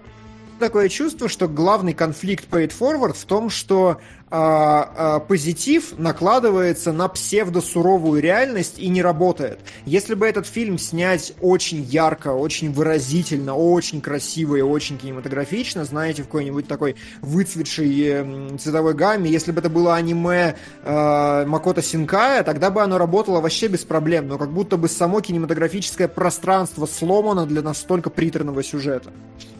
Такое 0.59 0.87
чувство, 0.87 1.27
что 1.27 1.47
главный 1.47 1.93
конфликт 1.93 2.47
Paid 2.49 2.71
Forward 2.77 3.13
в 3.13 3.25
том, 3.25 3.49
что 3.49 3.99
позитив 4.33 5.99
накладывается 5.99 6.91
на 6.91 7.07
псевдосуровую 7.07 8.19
реальность 8.21 8.79
и 8.79 8.87
не 8.87 9.03
работает. 9.03 9.59
Если 9.85 10.15
бы 10.15 10.25
этот 10.27 10.47
фильм 10.47 10.79
снять 10.79 11.33
очень 11.39 11.83
ярко, 11.83 12.29
очень 12.29 12.71
выразительно, 12.71 13.55
очень 13.55 14.01
красиво 14.01 14.55
и 14.55 14.61
очень 14.61 14.97
кинематографично, 14.97 15.85
знаете, 15.85 16.23
в 16.23 16.25
какой-нибудь 16.25 16.67
такой 16.67 16.95
выцветшей 17.21 18.01
э, 18.01 18.57
цветовой 18.57 18.95
гамме, 18.95 19.29
если 19.29 19.51
бы 19.51 19.59
это 19.59 19.69
было 19.69 19.95
аниме 19.95 20.55
э, 20.83 21.45
Макото 21.45 21.83
Синкая, 21.83 22.43
тогда 22.43 22.71
бы 22.71 22.81
оно 22.81 22.97
работало 22.97 23.39
вообще 23.39 23.67
без 23.67 23.85
проблем, 23.85 24.27
но 24.27 24.39
как 24.39 24.51
будто 24.51 24.77
бы 24.77 24.87
само 24.89 25.21
кинематографическое 25.21 26.07
пространство 26.07 26.87
сломано 26.87 27.45
для 27.45 27.61
настолько 27.61 28.09
приторного 28.09 28.63
сюжета. 28.63 29.11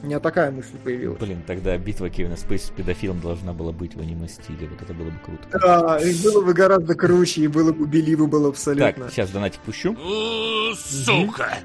У 0.02 0.06
меня 0.06 0.20
такая 0.20 0.52
мысль 0.52 0.78
появилась. 0.84 1.20
Блин, 1.20 1.44
тогда 1.48 1.78
битва 1.78 2.10
Кевина 2.10 2.36
Спейси 2.36 2.66
с 2.66 2.70
педофилом 2.70 3.22
должна 3.22 3.54
была 3.54 3.72
быть 3.72 3.95
в 3.95 4.02
аниме-стиле 4.64 4.68
вот 4.69 4.81
это 4.81 4.94
было 4.94 5.10
бы 5.10 5.19
круто. 5.19 5.48
Да, 5.52 5.99
и 5.99 6.23
было 6.23 6.44
бы 6.44 6.53
гораздо 6.53 6.95
круче, 6.95 7.41
и 7.41 7.48
было 7.48 7.72
бы 7.72 7.85
беливо 7.85 8.26
было 8.27 8.49
абсолютно. 8.49 8.91
Так, 8.91 9.11
сейчас 9.11 9.30
донатик 9.31 9.61
пущу. 9.61 9.95
Сука! 10.76 11.60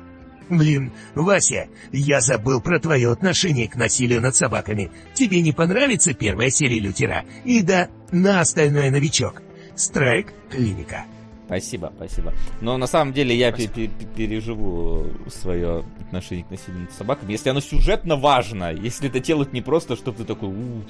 Блин, 0.48 0.92
Вася, 1.14 1.68
я 1.92 2.20
забыл 2.22 2.62
про 2.62 2.80
твое 2.80 3.12
отношение 3.12 3.68
к 3.68 3.76
насилию 3.76 4.22
над 4.22 4.34
собаками. 4.34 4.90
Тебе 5.12 5.42
не 5.42 5.52
понравится 5.52 6.14
первая 6.14 6.48
серия 6.48 6.80
Лютера? 6.80 7.24
И 7.44 7.60
да, 7.60 7.88
на 8.12 8.40
остальное 8.40 8.90
новичок. 8.90 9.42
Страйк 9.76 10.32
Клиника. 10.50 11.04
Спасибо, 11.48 11.92
спасибо. 11.96 12.34
Но 12.60 12.76
на 12.78 12.86
самом 12.86 13.12
деле 13.14 13.34
я 13.36 13.52
переживу 13.52 15.06
свое 15.28 15.84
отношение 15.98 16.44
к 16.44 16.50
насилию 16.50 16.82
над 16.82 16.92
собаками. 16.92 17.32
Если 17.32 17.48
оно 17.48 17.60
сюжетно 17.60 18.16
важно, 18.16 18.72
если 18.72 19.08
это 19.08 19.20
делают 19.20 19.52
не 19.52 19.62
просто, 19.62 19.96
чтобы 19.96 20.18
ты 20.18 20.24
такой, 20.24 20.50
у 20.50 20.82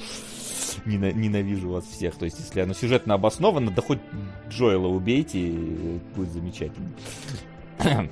ненавижу 0.89 1.70
вас 1.70 1.85
всех. 1.85 2.16
То 2.16 2.24
есть, 2.24 2.39
если 2.39 2.60
оно 2.60 2.74
сюжетно 2.74 3.15
обосновано, 3.15 3.70
да 3.70 3.82
хоть 3.82 4.01
Джоэла 4.48 4.89
убейте, 4.89 5.51
будет 6.15 6.32
замечательно. 6.32 6.90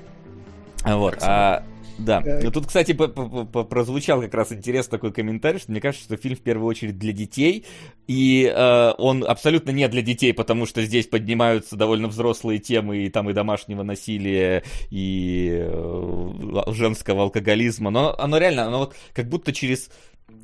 Вот. 0.85 1.17
А, 1.21 1.65
да. 1.99 2.21
Так. 2.21 2.53
Тут, 2.53 2.67
кстати, 2.67 2.93
прозвучал 2.93 4.21
как 4.21 4.35
раз 4.35 4.53
интересный 4.53 4.91
такой 4.91 5.13
комментарий, 5.13 5.59
что 5.59 5.71
мне 5.71 5.81
кажется, 5.81 6.05
что 6.05 6.17
фильм 6.17 6.37
в 6.37 6.41
первую 6.41 6.67
очередь 6.67 6.99
для 6.99 7.13
детей, 7.13 7.65
и 8.07 8.53
э, 8.55 8.93
он 8.99 9.25
абсолютно 9.25 9.71
не 9.71 9.89
для 9.89 10.03
детей, 10.03 10.33
потому 10.35 10.67
что 10.67 10.83
здесь 10.83 11.07
поднимаются 11.07 11.77
довольно 11.77 12.09
взрослые 12.09 12.59
темы, 12.59 12.99
и 12.99 13.11
там 13.11 13.31
и 13.31 13.33
домашнего 13.33 13.83
насилия, 13.83 14.63
и 14.91 15.67
э, 15.67 16.63
женского 16.69 17.23
алкоголизма, 17.23 17.91
но 17.91 18.15
оно 18.19 18.39
реально, 18.39 18.67
оно 18.67 18.79
вот 18.79 18.95
как 19.15 19.29
будто 19.29 19.53
через 19.53 19.91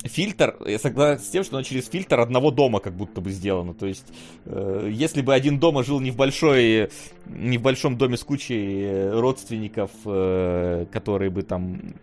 фильтр, 0.04 0.56
я 0.66 0.78
согласен 0.78 1.24
с 1.24 1.28
тем, 1.28 1.44
что 1.44 1.56
оно 1.56 1.62
через 1.62 1.88
фильтр 1.88 2.20
одного 2.20 2.50
дома 2.50 2.80
как 2.80 2.94
будто 2.94 3.20
бы 3.20 3.30
сделано. 3.30 3.74
То 3.74 3.86
есть, 3.86 4.06
э, 4.44 4.88
если 4.92 5.22
бы 5.22 5.34
один 5.34 5.58
дома 5.58 5.82
жил 5.84 6.00
не 6.00 6.10
в 6.10 6.16
большой, 6.16 6.90
не 7.26 7.58
в 7.58 7.62
большом 7.62 7.96
доме 7.96 8.16
с 8.16 8.24
кучей 8.24 8.82
э, 8.82 9.20
родственников, 9.20 9.90
э, 10.04 10.86
которые 10.90 11.30
бы 11.30 11.42
там 11.42 11.94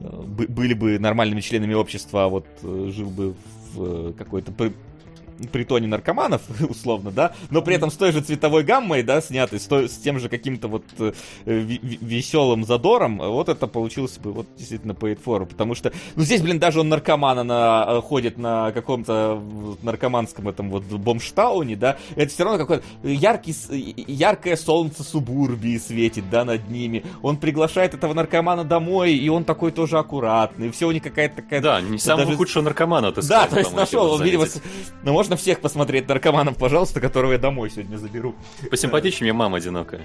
э, 0.00 0.22
были 0.22 0.74
бы 0.74 0.98
нормальными 0.98 1.40
членами 1.40 1.74
общества, 1.74 2.24
а 2.24 2.28
вот 2.28 2.46
э, 2.62 2.90
жил 2.94 3.10
бы 3.10 3.34
в 3.74 4.12
какой-то 4.12 4.52
притоне 5.46 5.86
наркоманов, 5.86 6.42
условно, 6.68 7.10
да, 7.10 7.32
но 7.50 7.62
при 7.62 7.76
этом 7.76 7.90
с 7.90 7.96
той 7.96 8.12
же 8.12 8.20
цветовой 8.20 8.64
гаммой, 8.64 9.02
да, 9.02 9.20
снятый, 9.20 9.60
с, 9.60 9.66
той, 9.66 9.88
с 9.88 9.96
тем 9.98 10.18
же 10.18 10.28
каким-то 10.28 10.68
вот 10.68 10.84
э, 10.98 11.12
веселым 11.46 12.64
задором, 12.64 13.18
вот 13.18 13.48
это 13.48 13.66
получилось 13.66 14.18
бы 14.18 14.32
вот 14.32 14.46
действительно 14.56 14.92
paid 14.92 15.20
for, 15.24 15.46
потому 15.46 15.74
что, 15.74 15.92
ну, 16.16 16.22
здесь, 16.22 16.42
блин, 16.42 16.58
даже 16.58 16.80
он 16.80 16.88
наркомана 16.88 17.44
на, 17.44 17.86
э, 17.88 18.00
ходит 18.00 18.38
на 18.38 18.72
каком-то 18.72 19.40
наркоманском 19.82 20.48
этом 20.48 20.70
вот 20.70 20.84
бомштауне, 20.84 21.76
да, 21.76 21.96
это 22.16 22.32
все 22.32 22.44
равно 22.44 22.58
какое-то 22.58 22.84
яркий, 23.02 23.54
яркое 24.06 24.56
солнце 24.56 25.04
субурбии 25.04 25.78
светит, 25.78 26.28
да, 26.30 26.44
над 26.44 26.68
ними, 26.68 27.04
он 27.22 27.36
приглашает 27.36 27.94
этого 27.94 28.14
наркомана 28.14 28.64
домой, 28.64 29.14
и 29.14 29.28
он 29.28 29.44
такой 29.44 29.70
тоже 29.70 29.98
аккуратный, 29.98 30.70
все 30.70 30.88
у 30.88 30.92
них 30.92 31.02
какая-то 31.02 31.36
такая... 31.36 31.60
Да, 31.60 31.80
не 31.80 31.98
самого 31.98 32.26
даже... 32.26 32.36
худшего 32.36 32.62
наркомана, 32.62 33.12
ты 33.12 33.22
Да, 33.26 33.46
то 33.46 33.58
есть 33.58 33.74
нашел, 33.74 34.12
он, 34.12 34.22
видимо, 34.22 34.46
ну, 35.04 35.14
можно 35.28 35.36
всех 35.36 35.60
посмотреть 35.60 36.08
наркоманов, 36.08 36.56
пожалуйста, 36.56 37.00
которого 37.00 37.32
я 37.32 37.38
домой 37.38 37.68
сегодня 37.68 37.98
заберу. 37.98 38.34
Посимпатичнее 38.70 39.34
мама 39.34 39.58
одинокая. 39.58 40.00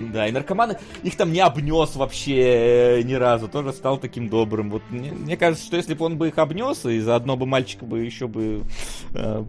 Да, 0.00 0.26
и 0.26 0.32
наркоманы, 0.32 0.78
их 1.04 1.16
там 1.16 1.32
не 1.32 1.40
обнес 1.40 1.94
вообще 1.94 2.98
э, 2.98 3.02
ни 3.02 3.14
разу, 3.14 3.48
тоже 3.48 3.72
стал 3.72 3.98
таким 3.98 4.28
добрым. 4.28 4.70
Вот 4.70 4.82
мне, 4.90 5.12
мне 5.12 5.36
кажется, 5.36 5.64
что 5.64 5.76
если 5.76 5.94
бы 5.94 6.04
он 6.04 6.18
бы 6.18 6.28
их 6.28 6.38
обнес, 6.38 6.84
и 6.86 6.98
заодно 6.98 7.36
бы 7.36 7.46
мальчика 7.46 7.84
бы 7.84 8.00
еще 8.00 8.26
бы 8.26 8.62
э, 9.14 9.44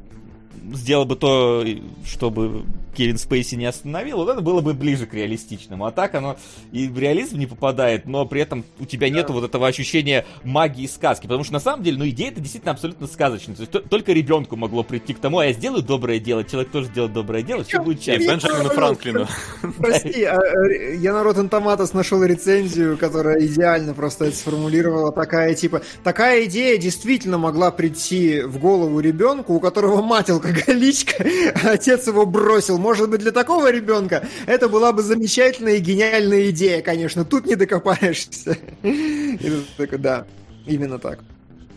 сделал 0.73 1.05
бы 1.05 1.15
то, 1.15 1.65
чтобы 2.05 2.65
Кевин 2.95 3.17
Спейси 3.17 3.55
не 3.55 3.65
остановил, 3.65 4.17
вот 4.17 4.30
это 4.30 4.41
было 4.41 4.61
бы 4.61 4.73
ближе 4.73 5.05
к 5.05 5.13
реалистичному. 5.13 5.85
А 5.85 5.91
так 5.91 6.15
оно 6.15 6.38
и 6.71 6.88
в 6.88 6.97
реализм 6.99 7.38
не 7.38 7.45
попадает, 7.45 8.05
но 8.05 8.26
при 8.26 8.41
этом 8.41 8.65
у 8.80 8.85
тебя 8.85 9.09
нету 9.09 9.34
вот 9.34 9.43
этого 9.43 9.67
ощущения 9.67 10.26
магии 10.43 10.85
сказки. 10.85 11.23
Потому 11.23 11.43
что 11.43 11.53
на 11.53 11.59
самом 11.59 11.84
деле, 11.84 11.97
ну, 11.97 12.07
идея 12.09 12.31
это 12.31 12.41
действительно 12.41 12.73
абсолютно 12.73 13.07
сказочная. 13.07 13.55
То 13.55 13.61
есть 13.61 13.89
только 13.89 14.11
ребенку 14.11 14.55
могло 14.55 14.84
прийти 14.84 15.13
к 15.13 15.19
тому, 15.19 15.39
а 15.39 15.45
я 15.45 15.53
сделаю 15.53 15.84
доброе 15.84 16.19
дело, 16.19 16.43
человек 16.43 16.71
тоже 16.71 16.88
сделает 16.88 17.13
доброе 17.13 17.43
дело, 17.43 17.63
все 17.63 17.81
будет 17.81 18.01
честно. 18.01 18.34
Бенджамину 18.34 18.69
Франклину. 18.69 19.27
Прости, 19.77 20.23
а, 20.23 20.38
э, 20.38 20.95
я 20.97 21.13
на 21.13 21.21
Rotten 21.21 21.49
Tomatoes 21.49 21.91
нашел 21.93 22.23
рецензию, 22.23 22.97
которая 22.97 23.39
идеально 23.45 23.93
просто 23.93 24.26
это 24.26 24.35
сформулировала. 24.35 25.11
Такая, 25.11 25.55
типа, 25.55 25.81
такая 26.03 26.45
идея 26.45 26.77
действительно 26.77 27.38
могла 27.38 27.71
прийти 27.71 28.41
в 28.41 28.59
голову 28.59 28.99
ребенку, 28.99 29.53
у 29.53 29.59
которого 29.59 30.01
мать 30.01 30.30
алкоголичка, 30.40 31.24
а 31.64 31.72
отец 31.72 32.07
его 32.07 32.26
бросил 32.26 32.78
может 32.78 33.10
быть, 33.10 33.22
для 33.22 33.32
такого 33.32 33.72
ребенка 33.72 34.28
это 34.45 34.70
была 34.70 34.91
бы 34.91 35.02
замечательная 35.02 35.76
и 35.76 35.80
гениальная 35.80 36.49
идея, 36.49 36.82
конечно. 36.82 37.26
Тут 37.26 37.45
не 37.45 37.56
докопаешься. 37.56 38.57
Да, 39.99 40.26
именно 40.66 40.99
так. 40.99 41.20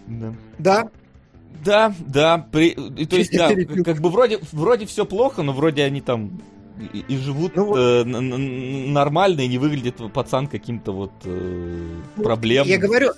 Да. 0.06 0.34
Да, 0.58 0.90
да, 1.64 1.94
да. 2.06 2.46
При... 2.50 2.68
И, 2.70 3.06
то 3.06 3.16
есть, 3.16 3.32
да, 3.32 3.50
как 3.84 4.00
бы 4.00 4.10
вроде, 4.10 4.38
вроде 4.52 4.86
все 4.86 5.04
плохо, 5.04 5.42
но 5.42 5.52
вроде 5.52 5.82
они 5.82 6.00
там 6.00 6.40
и, 6.92 7.04
и 7.08 7.16
живут 7.16 7.56
ну, 7.56 7.76
э, 7.76 8.04
нормально, 8.04 9.42
и 9.42 9.48
не 9.48 9.58
выглядит 9.58 9.96
пацан 10.12 10.46
каким-то 10.46 10.92
вот 10.92 11.12
э, 11.24 12.00
проблемным. 12.16 12.70
Я 12.70 12.78
говорю, 12.78 13.10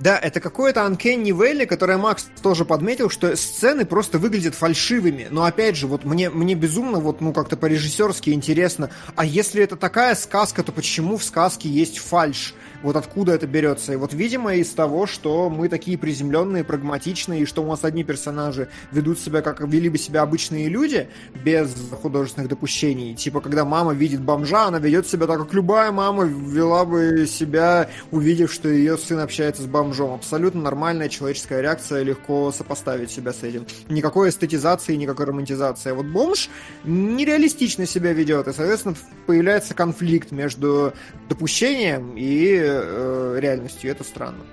да, 0.00 0.18
это 0.18 0.40
какое-то 0.40 0.80
Uncanny 0.80 1.28
Valley, 1.28 1.66
которое 1.66 1.98
Макс 1.98 2.26
тоже 2.42 2.64
подметил, 2.64 3.10
что 3.10 3.36
сцены 3.36 3.84
просто 3.84 4.18
выглядят 4.18 4.54
фальшивыми. 4.54 5.28
Но 5.30 5.44
опять 5.44 5.76
же, 5.76 5.86
вот 5.86 6.04
мне, 6.04 6.30
мне 6.30 6.54
безумно, 6.54 7.00
вот, 7.00 7.20
ну, 7.20 7.32
как-то 7.34 7.56
по-режиссерски 7.56 8.30
интересно, 8.30 8.90
а 9.14 9.26
если 9.26 9.62
это 9.62 9.76
такая 9.76 10.14
сказка, 10.14 10.62
то 10.62 10.72
почему 10.72 11.18
в 11.18 11.24
сказке 11.24 11.68
есть 11.68 11.98
фальш? 11.98 12.54
Вот 12.82 12.96
откуда 12.96 13.32
это 13.32 13.46
берется. 13.46 13.92
И 13.92 13.96
вот, 13.96 14.12
видимо, 14.14 14.54
из 14.54 14.70
того, 14.70 15.06
что 15.06 15.50
мы 15.50 15.68
такие 15.68 15.98
приземленные, 15.98 16.64
прагматичные, 16.64 17.42
и 17.42 17.44
что 17.44 17.62
у 17.62 17.66
нас 17.66 17.84
одни 17.84 18.04
персонажи 18.04 18.68
ведут 18.90 19.18
себя, 19.18 19.42
как 19.42 19.60
вели 19.60 19.88
бы 19.88 19.98
себя 19.98 20.22
обычные 20.22 20.68
люди, 20.68 21.08
без 21.44 21.74
художественных 22.00 22.48
допущений. 22.48 23.14
Типа, 23.14 23.40
когда 23.40 23.64
мама 23.64 23.92
видит 23.92 24.20
бомжа, 24.20 24.66
она 24.66 24.78
ведет 24.78 25.06
себя 25.06 25.26
так, 25.26 25.38
как 25.38 25.52
любая 25.52 25.92
мама 25.92 26.24
вела 26.24 26.84
бы 26.84 27.26
себя, 27.26 27.90
увидев, 28.10 28.52
что 28.52 28.68
ее 28.68 28.96
сын 28.96 29.20
общается 29.20 29.62
с 29.62 29.66
бомжом. 29.66 30.14
Абсолютно 30.14 30.62
нормальная 30.62 31.08
человеческая 31.08 31.60
реакция, 31.60 32.02
легко 32.02 32.52
сопоставить 32.52 33.10
себя 33.10 33.32
с 33.32 33.42
этим. 33.42 33.66
Никакой 33.88 34.30
эстетизации, 34.30 34.94
никакой 34.96 35.26
романтизации. 35.26 35.92
Вот 35.92 36.06
бомж 36.06 36.48
нереалистично 36.84 37.86
себя 37.86 38.12
ведет, 38.12 38.48
и, 38.48 38.52
соответственно, 38.52 38.96
появляется 39.26 39.74
конфликт 39.74 40.30
между 40.30 40.92
допущением 41.30 42.16
и 42.16 42.58
э, 42.60 43.38
реальностью. 43.38 43.90
Это 43.90 44.04
странно. 44.04 44.44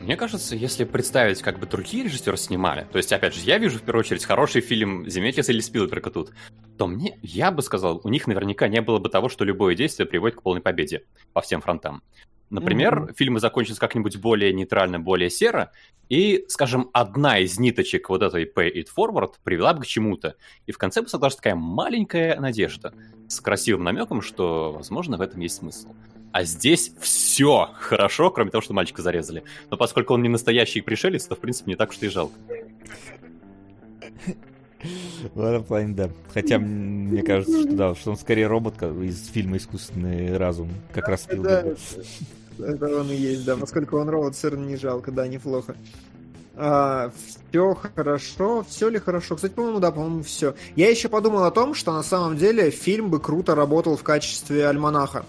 Мне 0.00 0.16
кажется, 0.16 0.56
если 0.56 0.84
представить, 0.84 1.42
как 1.42 1.58
бы 1.58 1.66
другие 1.66 2.04
режиссеры 2.04 2.38
снимали, 2.38 2.86
то 2.90 2.96
есть, 2.96 3.12
опять 3.12 3.34
же, 3.34 3.42
я 3.42 3.58
вижу 3.58 3.78
в 3.78 3.82
первую 3.82 4.00
очередь 4.00 4.24
хороший 4.24 4.62
фильм 4.62 5.08
Земекис 5.08 5.50
или 5.50 5.60
Спилберга 5.60 6.10
тут, 6.10 6.32
то 6.78 6.86
мне, 6.86 7.18
я 7.20 7.50
бы 7.50 7.60
сказал, 7.62 8.00
у 8.02 8.08
них 8.08 8.26
наверняка 8.26 8.66
не 8.66 8.80
было 8.80 8.98
бы 8.98 9.10
того, 9.10 9.28
что 9.28 9.44
любое 9.44 9.74
действие 9.74 10.06
приводит 10.06 10.38
к 10.38 10.42
полной 10.42 10.62
победе 10.62 11.04
по 11.34 11.42
всем 11.42 11.60
фронтам. 11.60 12.02
Например, 12.50 12.98
mm-hmm. 12.98 13.14
фильмы 13.14 13.40
закончатся 13.40 13.80
как-нибудь 13.80 14.16
более 14.16 14.52
нейтрально, 14.52 14.98
более 14.98 15.30
серо, 15.30 15.70
и, 16.08 16.44
скажем, 16.48 16.90
одна 16.92 17.38
из 17.38 17.58
ниточек 17.60 18.08
вот 18.08 18.22
этой 18.22 18.44
pay 18.44 18.72
it 18.74 18.88
forward 18.94 19.34
привела 19.44 19.72
бы 19.72 19.82
к 19.82 19.86
чему-то. 19.86 20.34
И 20.66 20.72
в 20.72 20.78
конце 20.78 21.02
бы 21.02 21.08
создалась 21.08 21.36
такая 21.36 21.54
маленькая 21.54 22.38
надежда 22.40 22.92
с 23.28 23.40
красивым 23.40 23.84
намеком, 23.84 24.20
что, 24.20 24.72
возможно, 24.72 25.16
в 25.16 25.20
этом 25.20 25.40
есть 25.40 25.56
смысл. 25.56 25.94
А 26.32 26.42
здесь 26.42 26.92
все 27.00 27.70
хорошо, 27.74 28.30
кроме 28.30 28.50
того, 28.50 28.62
что 28.62 28.72
мальчика 28.72 29.02
зарезали. 29.02 29.44
Но 29.70 29.76
поскольку 29.76 30.14
он 30.14 30.22
не 30.22 30.28
настоящий 30.28 30.80
пришелец, 30.80 31.26
то, 31.26 31.36
в 31.36 31.40
принципе, 31.40 31.70
не 31.70 31.76
так 31.76 31.90
уж 31.90 31.98
и 32.00 32.08
жалко. 32.08 32.34
В 35.34 35.40
этом 35.40 35.64
плане, 35.64 35.94
да. 35.94 36.10
Хотя 36.32 36.58
мне 36.58 37.22
кажется, 37.22 37.62
что 37.62 37.72
да, 37.72 37.94
что 37.94 38.10
он 38.10 38.16
скорее 38.16 38.46
робот 38.46 38.82
из 38.82 39.28
фильма 39.28 39.58
«Искусственный 39.58 40.36
разум», 40.36 40.70
как 40.92 41.08
раз 41.08 41.26
Да, 41.30 41.64
это 42.64 43.00
он 43.00 43.10
и 43.10 43.16
есть, 43.16 43.44
да. 43.44 43.56
Насколько 43.56 43.94
он 43.96 44.08
робот, 44.08 44.36
равно 44.42 44.66
не 44.66 44.76
жалко, 44.76 45.10
да, 45.12 45.26
неплохо. 45.26 45.76
А, 46.62 47.10
все 47.48 47.74
хорошо, 47.74 48.64
все 48.68 48.88
ли 48.88 48.98
хорошо? 48.98 49.36
Кстати, 49.36 49.52
по-моему, 49.52 49.80
да, 49.80 49.90
по-моему, 49.92 50.22
все. 50.22 50.54
Я 50.76 50.90
еще 50.90 51.08
подумал 51.08 51.44
о 51.44 51.50
том, 51.50 51.74
что 51.74 51.92
на 51.92 52.02
самом 52.02 52.36
деле 52.36 52.70
фильм 52.70 53.08
бы 53.08 53.18
круто 53.18 53.54
работал 53.54 53.96
в 53.96 54.02
качестве 54.02 54.66
альманаха. 54.66 55.24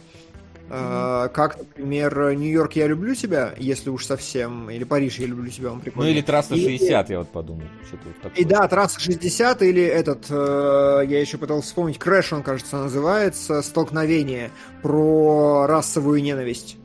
Uh, 0.72 1.28
как, 1.28 1.58
например, 1.58 2.34
Нью-Йорк 2.34 2.78
я 2.78 2.88
люблю 2.88 3.14
тебя, 3.14 3.54
если 3.58 3.90
уж 3.90 4.06
совсем, 4.06 4.70
или 4.70 4.86
Париж 4.86 5.20
я 5.20 5.28
люблю 5.28 5.50
тебя, 5.50 5.70
он 5.74 5.82
прикольный. 5.82 6.12
Ну 6.12 6.16
или 6.16 6.22
Трасса 6.22 6.56
60, 6.56 7.10
и... 7.10 7.12
я 7.12 7.20
вот 7.20 7.30
подумал. 7.30 7.64
Вот 7.92 8.32
и 8.38 8.46
да, 8.46 8.66
Трасса 8.70 8.98
60, 9.02 9.64
или 9.64 9.84
этот, 9.84 10.30
э, 10.30 11.06
я 11.06 11.20
еще 11.20 11.38
пытался 11.38 11.68
вспомнить, 11.68 12.00
Crash 12.00 12.32
он, 12.32 12.44
кажется, 12.44 12.78
называется, 12.78 13.62
Столкновение, 13.62 14.50
про 14.82 15.68
расовую 15.68 16.24
ненависть. 16.24 16.78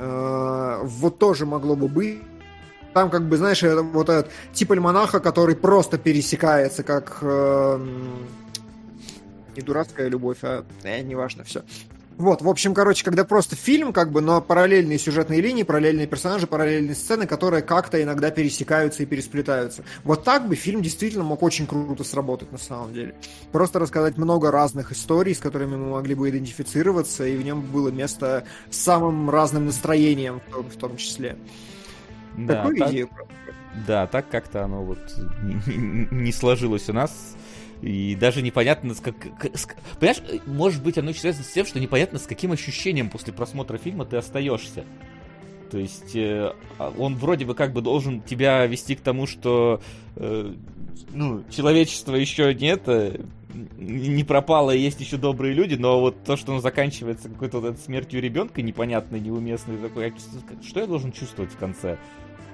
Э, 0.00 0.80
вот 0.84 1.18
тоже 1.18 1.44
могло 1.44 1.76
бы 1.76 1.86
быть. 1.86 2.22
Там, 2.94 3.10
как 3.10 3.28
бы, 3.28 3.36
знаешь, 3.36 3.62
вот 3.62 4.08
этот 4.08 4.32
тип 4.54 4.72
альманаха, 4.72 5.20
который 5.20 5.54
просто 5.54 5.98
пересекается, 5.98 6.82
как 6.82 7.18
э, 7.20 7.86
не 9.54 9.62
дурацкая 9.62 10.08
любовь, 10.08 10.38
а 10.42 10.64
э, 10.82 11.02
неважно, 11.02 11.44
все. 11.44 11.62
Вот, 12.20 12.42
в 12.42 12.48
общем, 12.50 12.74
короче, 12.74 13.02
когда 13.02 13.24
просто 13.24 13.56
фильм, 13.56 13.94
как 13.94 14.12
бы, 14.12 14.20
но 14.20 14.42
параллельные 14.42 14.98
сюжетные 14.98 15.40
линии, 15.40 15.62
параллельные 15.62 16.06
персонажи, 16.06 16.46
параллельные 16.46 16.94
сцены, 16.94 17.26
которые 17.26 17.62
как-то 17.62 18.02
иногда 18.02 18.30
пересекаются 18.30 19.02
и 19.02 19.06
пересплетаются. 19.06 19.84
Вот 20.04 20.22
так 20.22 20.46
бы 20.46 20.54
фильм 20.54 20.82
действительно 20.82 21.24
мог 21.24 21.42
очень 21.42 21.66
круто 21.66 22.04
сработать 22.04 22.52
на 22.52 22.58
самом 22.58 22.92
деле. 22.92 23.14
Просто 23.52 23.78
рассказать 23.78 24.18
много 24.18 24.50
разных 24.50 24.92
историй, 24.92 25.34
с 25.34 25.38
которыми 25.38 25.76
мы 25.76 25.92
могли 25.92 26.14
бы 26.14 26.28
идентифицироваться, 26.28 27.24
и 27.26 27.38
в 27.38 27.42
нем 27.42 27.62
было 27.62 27.88
место 27.88 28.44
самым 28.68 29.30
разным 29.30 29.64
настроением 29.64 30.42
в 30.50 30.76
том 30.76 30.98
числе. 30.98 31.38
Да, 32.36 32.56
Такую 32.56 32.76
так, 32.76 32.90
идею. 32.90 33.10
Да, 33.86 34.06
так 34.06 34.28
как-то 34.28 34.64
оно 34.64 34.84
вот 34.84 34.98
не 36.10 36.32
сложилось 36.32 36.90
у 36.90 36.92
нас 36.92 37.34
и 37.82 38.14
даже 38.14 38.42
непонятно, 38.42 38.94
с 38.94 39.00
как... 39.00 39.14
С... 39.54 39.66
Понимаешь, 39.98 40.22
может 40.46 40.82
быть, 40.82 40.98
оно 40.98 41.12
связано 41.12 41.44
с 41.44 41.52
тем, 41.52 41.64
что 41.66 41.80
непонятно, 41.80 42.18
с 42.18 42.26
каким 42.26 42.52
ощущением 42.52 43.08
после 43.08 43.32
просмотра 43.32 43.78
фильма 43.78 44.04
ты 44.04 44.16
остаешься. 44.16 44.84
То 45.70 45.78
есть 45.78 46.16
э, 46.16 46.52
а, 46.78 46.92
он 46.98 47.14
вроде 47.16 47.44
бы 47.44 47.54
как 47.54 47.72
бы 47.72 47.80
должен 47.80 48.20
тебя 48.22 48.66
вести 48.66 48.96
к 48.96 49.00
тому, 49.00 49.26
что 49.26 49.80
э, 50.16 50.52
ну, 51.12 51.44
человечества 51.48 52.16
еще 52.16 52.52
нет, 52.54 52.82
э, 52.86 53.20
не 53.78 54.24
пропало, 54.24 54.72
есть 54.72 55.00
еще 55.00 55.16
добрые 55.16 55.54
люди, 55.54 55.74
но 55.74 56.00
вот 56.00 56.24
то, 56.24 56.36
что 56.36 56.52
он 56.52 56.60
заканчивается 56.60 57.28
какой-то 57.28 57.60
вот 57.60 57.78
смертью 57.78 58.20
ребенка 58.20 58.62
непонятной, 58.62 59.20
неуместной, 59.20 59.78
такой, 59.78 60.08
а 60.08 60.62
что 60.62 60.80
я 60.80 60.86
должен 60.86 61.12
чувствовать 61.12 61.52
в 61.52 61.56
конце? 61.56 61.98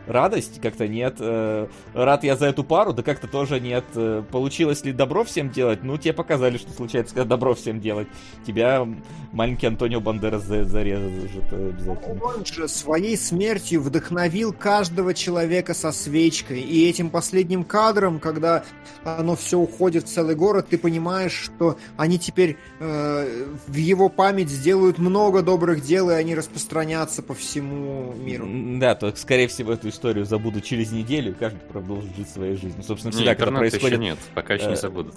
Радость, 0.06 0.60
как-то 0.60 0.88
нет. 0.88 1.16
Э, 1.18 1.66
рад 1.94 2.24
я 2.24 2.36
за 2.36 2.46
эту 2.46 2.64
пару, 2.64 2.92
да 2.92 3.02
как-то 3.02 3.26
тоже 3.26 3.60
нет. 3.60 3.84
Э, 3.94 4.22
получилось 4.30 4.84
ли 4.84 4.92
добро 4.92 5.24
всем 5.24 5.50
делать? 5.50 5.82
Ну, 5.82 5.96
тебе 5.98 6.12
показали, 6.12 6.58
что 6.58 6.72
случается, 6.72 7.14
когда 7.14 7.28
добро 7.36 7.54
всем 7.54 7.80
делать. 7.80 8.08
Тебя 8.46 8.86
маленький 9.32 9.66
Антонио 9.66 10.00
Бандерас 10.00 10.44
зарезал 10.44 11.08
уже 11.08 11.40
обязательно. 11.50 12.24
Он 12.24 12.44
же 12.44 12.68
своей 12.68 13.16
смертью 13.16 13.82
вдохновил 13.82 14.52
каждого 14.52 15.14
человека 15.14 15.74
со 15.74 15.92
свечкой. 15.92 16.60
И 16.60 16.88
этим 16.88 17.10
последним 17.10 17.64
кадром, 17.64 18.18
когда 18.20 18.64
оно 19.04 19.36
все 19.36 19.58
уходит 19.58 20.04
в 20.04 20.08
целый 20.08 20.34
город, 20.34 20.68
ты 20.70 20.78
понимаешь, 20.78 21.32
что 21.32 21.78
они 21.96 22.18
теперь 22.18 22.56
э, 22.80 23.46
в 23.66 23.74
его 23.74 24.08
память 24.08 24.50
сделают 24.50 24.98
много 24.98 25.42
добрых 25.42 25.82
дел, 25.82 26.10
и 26.10 26.14
они 26.14 26.34
распространятся 26.34 27.22
по 27.22 27.34
всему 27.34 28.14
миру. 28.14 28.46
Да, 28.78 28.94
то, 28.94 29.14
скорее 29.16 29.48
всего, 29.48 29.72
эту 29.72 29.88
историю 29.96 30.24
забудут 30.24 30.64
через 30.64 30.92
неделю, 30.92 31.34
каждый 31.38 31.60
продолжит 31.60 32.14
жить 32.16 32.28
своей 32.28 32.56
жизнью. 32.56 32.82
Собственно, 32.82 33.12
всегда, 33.12 33.32
не, 33.32 33.36
когда 33.36 33.58
происходит... 33.58 33.98
нет, 33.98 34.18
пока 34.34 34.54
еще 34.54 34.66
не 34.66 34.74
э, 34.74 34.76
забудут. 34.76 35.14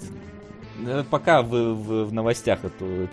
Э, 0.86 1.04
пока 1.08 1.42
в, 1.42 1.50
в, 1.50 2.04
в 2.06 2.12
новостях 2.12 2.60
эту 2.64 3.08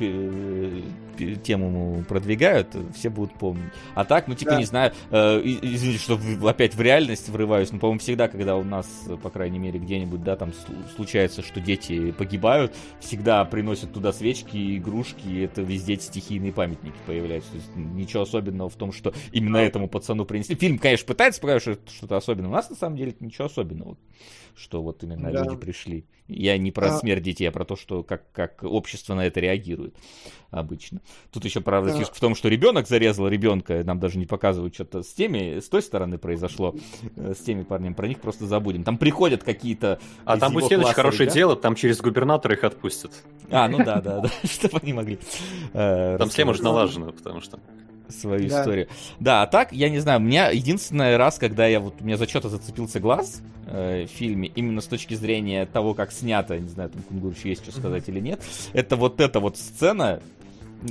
тему 1.43 2.03
продвигают, 2.07 2.75
все 2.95 3.09
будут 3.09 3.33
помнить. 3.33 3.71
А 3.95 4.05
так, 4.05 4.27
ну, 4.27 4.35
типа, 4.35 4.51
да. 4.51 4.57
не 4.57 4.65
знаю, 4.65 4.93
э, 5.09 5.41
извините, 5.43 5.99
что 5.99 6.19
опять 6.47 6.75
в 6.75 6.81
реальность 6.81 7.29
врываюсь, 7.29 7.71
но, 7.71 7.79
по-моему, 7.79 7.99
всегда, 7.99 8.27
когда 8.27 8.55
у 8.55 8.63
нас, 8.63 8.87
по 9.23 9.29
крайней 9.29 9.59
мере, 9.59 9.79
где-нибудь, 9.79 10.23
да, 10.23 10.35
там 10.35 10.51
случается, 10.95 11.41
что 11.41 11.59
дети 11.59 12.11
погибают, 12.11 12.75
всегда 12.99 13.43
приносят 13.45 13.93
туда 13.93 14.13
свечки, 14.13 14.77
игрушки, 14.77 15.27
и 15.27 15.41
это 15.41 15.61
везде 15.61 15.95
стихийные 15.97 16.53
памятники 16.53 16.95
появляются. 17.05 17.51
То 17.51 17.57
есть 17.57 17.75
ничего 17.75 18.23
особенного 18.23 18.69
в 18.69 18.75
том, 18.75 18.91
что 18.91 19.13
именно 19.31 19.57
этому 19.57 19.87
пацану 19.87 20.25
принесли. 20.25 20.55
Фильм, 20.55 20.77
конечно, 20.77 21.07
пытается 21.07 21.41
показать 21.41 21.79
что-то 21.89 22.17
особенное. 22.17 22.49
У 22.49 22.53
нас, 22.53 22.69
на 22.69 22.75
самом 22.75 22.97
деле, 22.97 23.15
ничего 23.19 23.45
особенного, 23.45 23.97
что 24.57 24.81
вот 24.81 25.03
именно 25.03 25.31
да. 25.31 25.43
люди 25.43 25.55
пришли. 25.55 26.05
Я 26.27 26.57
не 26.57 26.71
про 26.71 26.87
а... 26.87 26.97
смерть 26.97 27.23
детей, 27.23 27.45
а 27.45 27.51
про 27.51 27.63
то, 27.63 27.75
что 27.75 28.03
как, 28.03 28.31
как 28.31 28.63
общество 28.63 29.13
на 29.13 29.25
это 29.25 29.39
реагирует 29.39 29.95
обычно. 30.49 31.01
Тут 31.31 31.45
еще, 31.45 31.61
правда, 31.61 31.97
фишка 31.97 32.15
в 32.15 32.19
том, 32.19 32.35
что 32.35 32.49
ребенок 32.49 32.87
зарезал 32.87 33.27
ребенка, 33.27 33.83
нам 33.83 33.99
даже 33.99 34.17
не 34.17 34.25
показывают 34.25 34.73
что-то 34.73 35.03
с 35.03 35.13
теми, 35.13 35.59
с 35.59 35.69
той 35.69 35.81
стороны 35.81 36.17
произошло, 36.17 36.75
э, 37.15 37.33
с 37.33 37.43
теми 37.43 37.63
парнями, 37.63 37.93
про 37.93 38.07
них 38.07 38.19
просто 38.19 38.47
забудем. 38.47 38.83
Там 38.83 38.97
приходят 38.97 39.43
какие-то... 39.43 39.99
А 40.25 40.37
там 40.37 40.53
будет 40.53 40.67
следующее 40.67 40.95
хорошее 40.95 41.29
да? 41.29 41.35
дело, 41.35 41.55
там 41.55 41.75
через 41.75 42.01
губернатора 42.01 42.55
их 42.55 42.63
отпустят. 42.63 43.11
А, 43.49 43.67
ну 43.69 43.77
да, 43.77 44.01
да, 44.01 44.21
да, 44.21 44.29
чтобы 44.43 44.79
они 44.81 44.93
могли. 44.93 45.19
Э, 45.73 46.17
там 46.17 46.29
схема 46.29 46.51
уже 46.51 46.63
налажена, 46.63 47.11
потому 47.11 47.41
что 47.41 47.59
свою 48.09 48.49
да. 48.49 48.61
историю. 48.61 48.87
Да, 49.19 49.41
а 49.43 49.47
так, 49.47 49.71
я 49.71 49.89
не 49.89 49.99
знаю, 49.99 50.19
у 50.19 50.23
меня 50.23 50.49
единственный 50.49 51.17
раз, 51.17 51.37
когда 51.37 51.67
я 51.67 51.79
вот, 51.79 51.95
у 51.99 52.03
меня 52.03 52.17
за 52.17 52.27
что-то 52.27 52.49
зацепился 52.49 52.99
глаз 52.99 53.41
э, 53.67 54.05
в 54.05 54.09
фильме, 54.09 54.49
именно 54.55 54.81
с 54.81 54.85
точки 54.85 55.13
зрения 55.13 55.65
того, 55.65 55.93
как 55.93 56.11
снято, 56.11 56.57
не 56.57 56.69
знаю, 56.69 56.89
там 56.89 57.01
Кунгур 57.03 57.33
еще 57.33 57.49
есть 57.49 57.63
что 57.63 57.71
сказать 57.71 58.07
mm-hmm. 58.07 58.11
или 58.11 58.19
нет, 58.19 58.41
это 58.73 58.95
вот 58.95 59.19
эта 59.21 59.39
вот 59.39 59.57
сцена, 59.57 60.21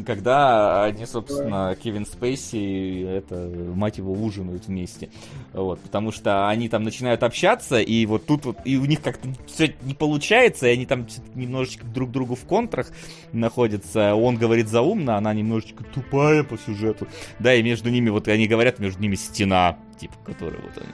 когда 0.05 0.85
они, 0.85 1.07
собственно, 1.07 1.77
Кевин 1.81 2.07
Спейси, 2.07 3.03
это, 3.03 3.51
мать 3.75 3.99
его, 3.99 4.13
ужинают 4.13 4.67
вместе. 4.67 5.11
Вот, 5.53 5.81
потому 5.81 6.13
что 6.13 6.49
они 6.49 6.69
там 6.69 6.83
начинают 6.83 7.23
общаться, 7.23 7.81
и 7.81 8.07
вот 8.07 8.27
тут 8.27 8.45
вот, 8.45 8.59
и 8.65 8.77
у 8.77 8.85
них 8.85 9.01
как-то 9.03 9.29
все 9.47 9.75
не 9.83 9.95
получается, 9.95 10.67
и 10.67 10.73
они 10.73 10.87
там 10.87 11.07
немножечко 11.35 11.87
друг 11.87 12.11
другу 12.11 12.35
в 12.35 12.45
контрах 12.45 12.91
находятся. 13.33 14.15
Он 14.15 14.37
говорит 14.37 14.69
заумно, 14.69 15.17
она 15.17 15.33
немножечко 15.33 15.85
тупая 15.85 16.43
по 16.43 16.59
сюжету. 16.59 17.07
Да, 17.39 17.55
и 17.55 17.63
между 17.63 17.91
ними, 17.91 18.11
вот 18.11 18.29
они 18.29 18.47
говорят, 18.47 18.79
между 18.79 19.01
ними 19.01 19.15
стена, 19.15 19.79
типа, 19.99 20.15
которая 20.25 20.61
вот 20.61 20.77
они 20.77 20.93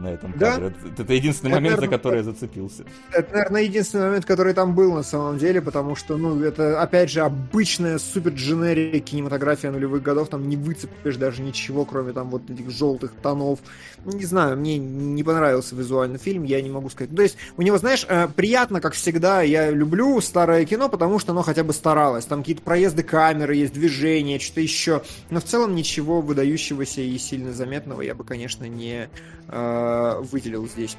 на 0.00 0.08
этом 0.08 0.32
кадре. 0.32 0.70
Да? 0.70 1.02
Это 1.02 1.12
единственный 1.12 1.50
это, 1.50 1.56
момент, 1.56 1.76
наверное, 1.76 1.90
за 1.90 1.96
который 1.96 2.16
я 2.18 2.22
зацепился. 2.22 2.84
Это, 3.12 3.32
наверное, 3.32 3.62
единственный 3.62 4.06
момент, 4.06 4.24
который 4.24 4.54
там 4.54 4.74
был 4.74 4.92
на 4.92 5.02
самом 5.02 5.38
деле, 5.38 5.60
потому 5.60 5.96
что, 5.96 6.16
ну, 6.16 6.42
это, 6.42 6.80
опять 6.80 7.10
же, 7.10 7.20
обычная 7.20 7.98
супер 7.98 8.32
дженерия 8.32 9.00
кинематография 9.00 9.70
нулевых 9.70 10.02
годов, 10.02 10.28
там 10.28 10.48
не 10.48 10.56
выцепишь 10.56 11.16
даже 11.16 11.42
ничего, 11.42 11.84
кроме 11.84 12.12
там 12.12 12.30
вот 12.30 12.48
этих 12.50 12.70
желтых 12.70 13.12
тонов. 13.22 13.60
Не 14.04 14.24
знаю, 14.24 14.56
мне 14.56 14.78
не 14.78 15.22
понравился 15.22 15.74
визуальный 15.76 16.18
фильм, 16.18 16.44
я 16.44 16.60
не 16.62 16.70
могу 16.70 16.88
сказать. 16.88 17.14
То 17.14 17.22
есть, 17.22 17.36
у 17.56 17.62
него, 17.62 17.78
знаешь, 17.78 18.06
э, 18.08 18.28
приятно, 18.28 18.80
как 18.80 18.94
всегда, 18.94 19.42
я 19.42 19.70
люблю 19.70 20.20
старое 20.20 20.64
кино, 20.64 20.88
потому 20.88 21.18
что 21.18 21.32
оно 21.32 21.42
хотя 21.42 21.64
бы 21.64 21.72
старалось. 21.72 22.24
Там 22.24 22.40
какие-то 22.40 22.62
проезды 22.62 23.02
камеры, 23.02 23.56
есть 23.56 23.74
движение, 23.74 24.38
что-то 24.38 24.60
еще. 24.60 25.02
Но 25.30 25.40
в 25.40 25.44
целом 25.44 25.74
ничего 25.74 26.20
выдающегося 26.20 27.02
и 27.02 27.18
сильно 27.18 27.52
заметного 27.52 28.02
я 28.02 28.14
бы, 28.14 28.24
конечно, 28.24 28.64
не 28.64 29.10
э, 29.50 30.20
выделил 30.22 30.66
здесь, 30.66 30.96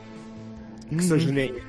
к 0.89 1.01
сожалению. 1.01 1.63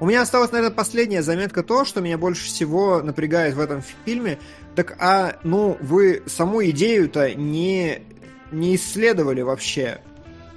У 0.00 0.06
меня 0.06 0.22
осталась, 0.22 0.50
наверное, 0.50 0.74
последняя 0.74 1.22
заметка 1.22 1.62
то, 1.62 1.84
что 1.84 2.00
меня 2.00 2.16
больше 2.16 2.46
всего 2.46 3.02
напрягает 3.02 3.54
в 3.54 3.60
этом 3.60 3.82
фильме. 4.06 4.38
Так, 4.74 4.96
а, 4.98 5.36
ну, 5.44 5.76
вы 5.80 6.22
саму 6.26 6.64
идею-то 6.64 7.34
не, 7.34 8.02
не 8.50 8.76
исследовали 8.76 9.42
вообще. 9.42 10.00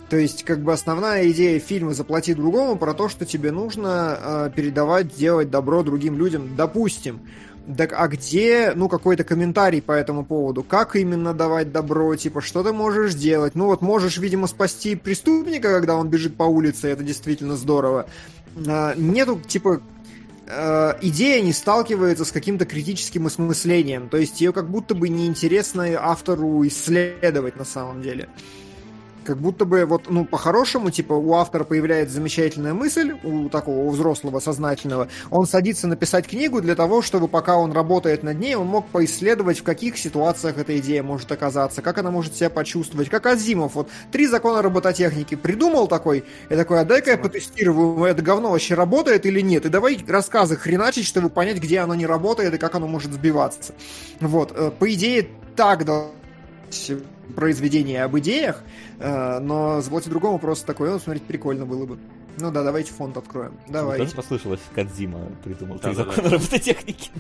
То 0.09 0.15
есть, 0.15 0.43
как 0.45 0.61
бы 0.61 0.71
основная 0.71 1.30
идея 1.31 1.59
фильма 1.59 1.93
«Заплати 1.93 2.34
другому» 2.34 2.77
про 2.77 2.93
то, 2.93 3.09
что 3.09 3.25
тебе 3.25 3.51
нужно 3.51 4.17
э, 4.21 4.51
передавать, 4.55 5.13
делать 5.13 5.49
добро 5.49 5.84
другим 5.84 6.17
людям. 6.17 6.55
Допустим, 6.55 7.19
так, 7.77 7.94
а 7.94 8.07
где, 8.10 8.73
ну, 8.76 8.90
какой-то 8.90 9.23
комментарий 9.23 9.81
по 9.81 9.94
этому 9.94 10.26
поводу? 10.26 10.64
Как 10.64 10.98
именно 10.98 11.34
давать 11.34 11.72
добро? 11.72 12.14
Типа, 12.15 12.41
что 12.41 12.61
ты 12.61 12.73
можешь 12.73 13.14
делать? 13.14 13.56
Ну, 13.56 13.68
вот 13.68 13.81
можешь, 13.81 14.18
видимо, 14.18 14.48
спасти 14.48 14.95
преступника, 14.95 15.72
когда 15.72 15.95
он 15.95 16.10
бежит 16.10 16.35
по 16.35 16.44
улице, 16.44 16.90
это 16.90 17.03
действительно 17.03 17.56
здорово. 17.56 18.07
А, 18.68 18.94
нету, 18.95 19.40
типа, 19.40 19.81
э, 20.45 20.94
идея 21.03 21.41
не 21.41 21.53
сталкивается 21.53 22.26
с 22.26 22.34
каким-то 22.34 22.65
критическим 22.65 23.27
осмыслением. 23.27 24.10
То 24.10 24.18
есть 24.18 24.41
ее 24.41 24.52
как 24.52 24.69
будто 24.69 24.94
бы 24.94 25.07
неинтересно 25.07 25.88
автору 25.99 26.68
исследовать 26.68 27.56
на 27.56 27.65
самом 27.65 28.02
деле 28.02 28.27
как 29.23 29.37
будто 29.37 29.65
бы 29.65 29.85
вот, 29.85 30.09
ну, 30.09 30.25
по-хорошему, 30.25 30.91
типа, 30.91 31.13
у 31.13 31.33
автора 31.33 31.63
появляется 31.63 32.15
замечательная 32.15 32.73
мысль, 32.73 33.13
у 33.23 33.49
такого 33.49 33.79
у 33.79 33.89
взрослого, 33.89 34.39
сознательного, 34.39 35.07
он 35.29 35.47
садится 35.47 35.87
написать 35.87 36.27
книгу 36.27 36.61
для 36.61 36.75
того, 36.75 37.01
чтобы 37.01 37.27
пока 37.27 37.57
он 37.57 37.71
работает 37.71 38.23
над 38.23 38.39
ней, 38.39 38.55
он 38.55 38.67
мог 38.67 38.87
поисследовать, 38.87 39.59
в 39.59 39.63
каких 39.63 39.97
ситуациях 39.97 40.57
эта 40.57 40.77
идея 40.79 41.03
может 41.03 41.31
оказаться, 41.31 41.81
как 41.81 41.97
она 41.97 42.11
может 42.11 42.35
себя 42.35 42.49
почувствовать, 42.49 43.09
как 43.09 43.25
Азимов, 43.25 43.75
вот, 43.75 43.89
три 44.11 44.27
закона 44.27 44.61
робототехники 44.61 45.35
придумал 45.35 45.87
такой, 45.87 46.23
и 46.49 46.55
такой, 46.55 46.81
а 46.81 46.85
дай-ка 46.85 47.11
я 47.11 47.17
потестирую, 47.17 48.03
это 48.03 48.21
говно 48.21 48.51
вообще 48.51 48.75
работает 48.75 49.25
или 49.25 49.41
нет, 49.41 49.65
и 49.65 49.69
давай 49.69 50.03
рассказы 50.07 50.55
хреначить, 50.55 51.05
чтобы 51.05 51.29
понять, 51.29 51.57
где 51.57 51.79
оно 51.79 51.95
не 51.95 52.05
работает 52.05 52.53
и 52.53 52.57
как 52.57 52.75
оно 52.75 52.87
может 52.87 53.13
сбиваться. 53.13 53.73
Вот, 54.19 54.51
э, 54.55 54.71
по 54.77 54.91
идее, 54.93 55.27
так 55.55 55.85
должно 55.85 56.22
произведение 57.35 58.03
об 58.03 58.17
идеях, 58.19 58.63
э, 58.99 59.39
но 59.39 59.81
«Заплати 59.81 60.09
другому» 60.09 60.39
просто 60.39 60.65
такое, 60.65 60.91
ну, 60.91 60.99
смотреть 60.99 61.23
прикольно 61.23 61.65
было 61.65 61.85
бы. 61.85 61.99
Ну 62.39 62.51
да, 62.51 62.63
давайте 62.63 62.91
фонд 62.91 63.17
откроем. 63.17 63.57
Давай. 63.67 63.99
Тоже 63.99 64.15
послышалось, 64.15 64.61
Кадзима 64.73 65.29
придумал 65.43 65.75
да, 65.75 65.89
три 65.89 65.95
да, 65.95 66.03
закона 66.03 66.29
да. 66.29 66.35
робототехники. 66.35 67.11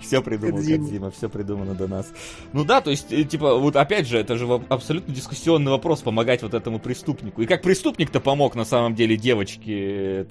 Все 0.00 0.22
придумал 0.22 0.58
Кадзима, 0.58 1.10
все 1.10 1.28
придумано 1.28 1.74
до 1.74 1.88
нас. 1.88 2.12
Ну 2.52 2.64
да, 2.64 2.80
то 2.80 2.90
есть, 2.90 3.12
э, 3.12 3.24
типа, 3.24 3.56
вот 3.56 3.76
опять 3.76 4.06
же, 4.06 4.18
это 4.18 4.36
же 4.36 4.46
абсолютно 4.68 5.14
дискуссионный 5.14 5.70
вопрос, 5.70 6.00
помогать 6.02 6.42
вот 6.42 6.54
этому 6.54 6.78
преступнику. 6.78 7.42
И 7.42 7.46
как 7.46 7.62
преступник-то 7.62 8.20
помог 8.20 8.54
на 8.54 8.64
самом 8.64 8.94
деле 8.94 9.16
девочке, 9.16 10.20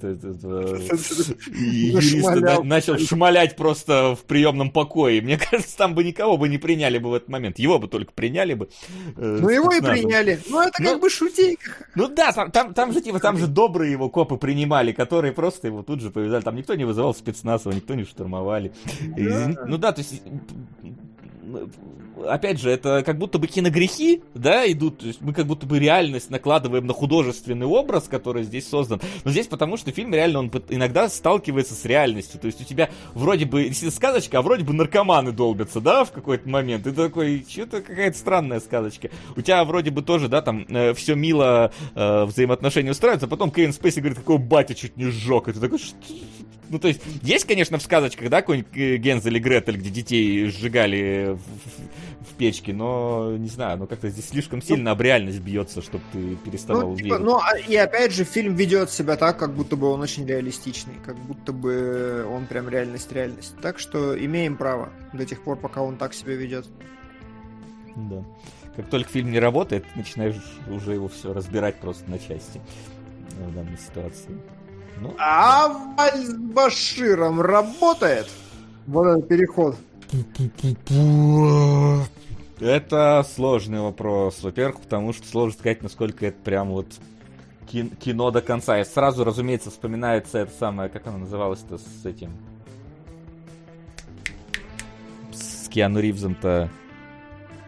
юрист 1.52 2.64
начал 2.64 2.98
шмалять 2.98 3.56
просто 3.56 4.16
в 4.16 4.24
приемном 4.24 4.70
покое. 4.70 5.20
Мне 5.20 5.38
кажется, 5.50 5.76
там 5.76 5.94
бы 5.94 6.04
никого 6.04 6.36
бы 6.36 6.48
не 6.48 6.58
приняли 6.58 6.98
бы 6.98 7.10
в 7.10 7.14
этот 7.14 7.28
момент. 7.28 7.58
Его 7.58 7.78
бы 7.78 7.88
только 7.88 8.12
приняли 8.12 8.54
бы. 8.54 8.68
Э, 9.16 9.38
ну 9.40 9.48
его 9.48 9.72
и 9.72 9.80
приняли. 9.80 10.40
Ну 10.48 10.60
это 10.60 10.72
как 10.72 10.94
ну, 10.94 10.98
бы 10.98 11.10
шутейка. 11.10 11.70
Ну 11.94 12.08
да, 12.08 12.32
там 12.32 12.92
же 12.92 13.00
типа, 13.00 13.20
там 13.20 13.38
же 13.38 13.46
добрые 13.46 13.92
его 13.92 14.08
копы 14.08 14.36
принимали, 14.36 14.92
которые 14.92 15.32
просто 15.32 15.68
его 15.68 15.82
тут 15.82 16.00
же 16.00 16.10
повязали. 16.10 16.42
Там 16.42 16.56
никто 16.56 16.74
не 16.74 16.84
вызывал 16.84 17.14
спецназа, 17.14 17.70
никто 17.70 17.94
не 17.94 18.04
штурмовали. 18.04 18.72
Ну 19.66 19.78
да, 19.78 19.92
то 19.92 20.00
есть 20.00 20.22
опять 22.26 22.60
же, 22.60 22.70
это 22.70 23.02
как 23.04 23.18
будто 23.18 23.38
бы 23.38 23.46
киногрехи, 23.46 24.22
да, 24.34 24.70
идут, 24.70 24.98
то 24.98 25.06
есть 25.06 25.20
мы 25.20 25.32
как 25.32 25.46
будто 25.46 25.66
бы 25.66 25.78
реальность 25.78 26.30
накладываем 26.30 26.86
на 26.86 26.92
художественный 26.92 27.66
образ, 27.66 28.04
который 28.04 28.44
здесь 28.44 28.68
создан, 28.68 29.00
но 29.24 29.30
здесь 29.30 29.46
потому, 29.46 29.76
что 29.76 29.90
фильм 29.90 30.14
реально, 30.14 30.40
он 30.40 30.52
иногда 30.68 31.08
сталкивается 31.08 31.74
с 31.74 31.84
реальностью, 31.84 32.40
то 32.40 32.46
есть 32.46 32.60
у 32.60 32.64
тебя 32.64 32.90
вроде 33.14 33.44
бы 33.44 33.70
сказочка, 33.72 34.38
а 34.38 34.42
вроде 34.42 34.64
бы 34.64 34.72
наркоманы 34.72 35.32
долбятся, 35.32 35.80
да, 35.80 36.04
в 36.04 36.12
какой-то 36.12 36.48
момент, 36.48 36.86
и 36.86 36.90
ты 36.90 36.96
такой, 36.96 37.44
что-то 37.48 37.82
какая-то 37.82 38.16
странная 38.16 38.60
сказочка, 38.60 39.10
у 39.36 39.40
тебя 39.40 39.64
вроде 39.64 39.90
бы 39.90 40.02
тоже, 40.02 40.28
да, 40.28 40.42
там, 40.42 40.66
э, 40.68 40.94
все 40.94 41.14
мило, 41.14 41.72
э, 41.94 42.24
взаимоотношения 42.24 42.90
устраиваются, 42.90 43.26
а 43.26 43.28
потом 43.28 43.50
Кейн 43.50 43.72
Спейси 43.72 44.00
говорит, 44.00 44.18
какой 44.18 44.38
батя 44.38 44.74
чуть 44.74 44.96
не 44.96 45.06
сжег, 45.06 45.48
и 45.48 45.52
ты 45.52 45.60
такой, 45.60 45.78
что 45.78 45.96
ну, 46.70 46.78
то 46.78 46.88
есть, 46.88 47.00
есть, 47.22 47.46
конечно, 47.46 47.78
в 47.78 47.82
сказочках, 47.82 48.28
да, 48.30 48.40
какой-нибудь 48.40 48.76
э, 48.76 48.96
Гензель 48.96 49.36
и 49.36 49.40
Гретель, 49.40 49.76
где 49.76 49.90
детей 49.90 50.46
сжигали 50.46 51.36
в, 51.36 52.30
в 52.30 52.34
печке, 52.36 52.72
но, 52.72 53.36
не 53.36 53.48
знаю, 53.48 53.78
ну, 53.78 53.86
как-то 53.86 54.08
здесь 54.08 54.28
слишком 54.28 54.60
ну, 54.60 54.64
сильно 54.64 54.90
об 54.92 55.00
реальность 55.00 55.40
бьется, 55.40 55.82
чтобы 55.82 56.04
ты 56.12 56.36
переставал 56.36 56.90
ну, 56.90 56.96
типа, 56.96 57.06
верить. 57.06 57.24
Ну, 57.24 57.36
а, 57.36 57.58
и 57.58 57.76
опять 57.76 58.12
же, 58.12 58.24
фильм 58.24 58.54
ведет 58.54 58.90
себя 58.90 59.16
так, 59.16 59.38
как 59.38 59.54
будто 59.54 59.76
бы 59.76 59.88
он 59.88 60.00
очень 60.00 60.26
реалистичный, 60.26 60.94
как 61.04 61.16
будто 61.16 61.52
бы 61.52 62.26
он 62.30 62.46
прям 62.46 62.68
реальность-реальность. 62.68 63.54
Так 63.60 63.78
что 63.78 64.18
имеем 64.18 64.56
право 64.56 64.90
до 65.12 65.24
тех 65.26 65.42
пор, 65.42 65.58
пока 65.58 65.82
он 65.82 65.96
так 65.96 66.14
себя 66.14 66.34
ведет. 66.34 66.66
Да. 67.94 68.24
Как 68.74 68.88
только 68.88 69.10
фильм 69.10 69.30
не 69.30 69.38
работает, 69.38 69.84
начинаешь 69.94 70.34
уже 70.68 70.94
его 70.94 71.08
все 71.08 71.32
разбирать 71.32 71.76
просто 71.76 72.10
на 72.10 72.18
части 72.18 72.60
в 73.30 73.54
данной 73.54 73.78
ситуации. 73.78 74.40
Ну, 75.00 75.14
а 75.18 75.68
с 76.14 76.34
Баширом 76.34 77.40
работает? 77.40 78.28
Вот 78.86 79.06
этот 79.06 79.28
переход. 79.28 79.76
Это 82.60 83.26
сложный 83.34 83.80
вопрос. 83.80 84.42
Во-первых, 84.42 84.80
потому 84.80 85.12
что 85.12 85.26
сложно 85.26 85.58
сказать, 85.58 85.82
насколько 85.82 86.26
это 86.26 86.38
прям 86.42 86.70
вот 86.70 86.86
кино 87.66 88.30
до 88.30 88.40
конца. 88.40 88.80
И 88.80 88.84
сразу, 88.84 89.24
разумеется, 89.24 89.70
вспоминается 89.70 90.38
это 90.38 90.52
самое, 90.52 90.88
как 90.88 91.06
оно 91.06 91.18
называлось-то 91.18 91.78
с 91.78 92.06
этим... 92.06 92.30
С 95.32 95.68
Киану 95.68 95.98
Ривзом-то 95.98 96.70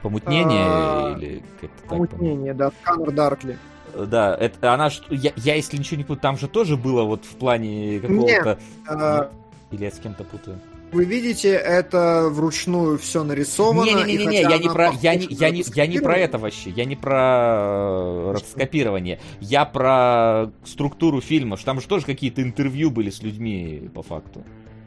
помутнение 0.03 0.67
а, 0.67 1.17
или 1.19 1.43
как-то 1.61 1.81
так? 1.81 1.89
Помутнение, 1.89 2.55
да, 2.55 2.71
Сканер 2.81 3.11
Даркли. 3.11 3.59
Да, 4.07 4.37
это 4.39 4.75
она 4.75 4.91
я, 5.11 5.33
я 5.37 5.55
если 5.55 5.77
ничего 5.77 5.97
не 5.99 6.05
путаю, 6.05 6.23
там 6.23 6.39
же 6.39 6.49
тоже 6.49 6.77
было 6.77 7.03
вот 7.05 7.25
в 7.25 7.37
плане 7.37 8.01
какого-то. 8.01 8.59
А, 8.89 9.31
Или 9.71 9.85
я 9.85 9.91
с 9.91 9.99
кем-то 9.99 10.25
путаю. 10.25 10.61
Вы 10.93 11.05
видите, 11.05 11.51
это 11.51 12.29
вручную 12.31 12.99
все 12.99 13.25
нарисовано. 13.25 13.85
Не-не-не, 13.85 14.43
я 14.43 14.59
не 14.59 14.69
про, 14.69 14.93
я 15.03 15.17
не, 15.17 15.27
я 15.31 15.51
не, 15.51 15.65
я 15.75 15.87
не 15.87 15.99
про 15.99 16.17
это 16.17 16.39
вообще, 16.39 16.71
я 16.71 16.85
не 16.85 16.95
про 16.95 18.33
ротоскопирование, 18.33 19.19
я 19.41 19.65
про 19.65 20.53
структуру 20.65 21.21
фильма, 21.21 21.57
что 21.57 21.67
там 21.67 21.81
же 21.81 21.89
тоже 21.89 22.07
какие-то 22.07 22.41
интервью 22.43 22.91
были 22.91 23.11
с 23.11 23.23
людьми 23.23 23.91
по 23.95 24.03
факту. 24.03 24.45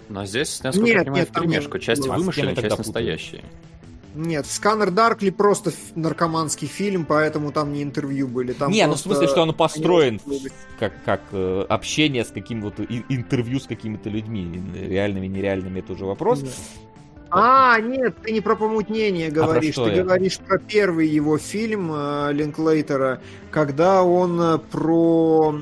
Но 0.08 0.26
здесь, 0.26 0.64
насколько 0.64 0.88
нет, 0.88 0.98
я 0.98 1.04
понимаю, 1.04 1.26
нет, 1.26 1.30
в 1.30 1.40
перемешку. 1.40 1.80
Часть 1.80 2.08
вымышленная, 2.08 2.56
часть 2.56 2.78
настоящая. 2.78 3.44
Нет, 4.16 4.46
Сканер 4.48 4.92
Даркли 4.92 5.30
просто 5.30 5.72
наркоманский 5.96 6.68
фильм, 6.68 7.06
поэтому 7.06 7.52
там 7.52 7.74
не 7.74 7.84
интервью 7.84 8.28
были. 8.28 8.54
Там 8.54 8.72
не, 8.72 8.86
ну 8.88 8.94
в 8.94 9.00
смысле, 9.00 9.28
что 9.28 9.42
он 9.42 9.54
построен 9.54 10.20
как, 10.80 10.94
как 11.04 11.22
э, 11.32 11.66
общение 11.70 12.26
с 12.26 12.30
каким 12.30 12.62
вот 12.62 12.80
интервью 12.80 13.60
с 13.60 13.68
какими-то 13.68 14.10
людьми, 14.10 14.62
реальными, 14.76 15.28
нереальными, 15.28 15.80
это 15.80 15.94
уже 15.94 16.06
вопрос. 16.06 16.42
Нет. 16.42 16.54
А, 17.32 17.80
нет, 17.80 18.16
ты 18.24 18.32
не 18.32 18.42
про 18.42 18.56
помутнение 18.56 19.30
говоришь, 19.30 19.78
а 19.78 19.84
про 19.84 19.90
ты 19.92 19.98
я? 19.98 20.04
говоришь 20.04 20.40
про 20.40 20.58
первый 20.58 21.08
его 21.08 21.38
фильм 21.38 21.92
э, 21.94 22.34
Линклейтера, 22.34 23.22
когда 23.52 24.02
он 24.02 24.42
э, 24.42 24.58
про 24.58 25.62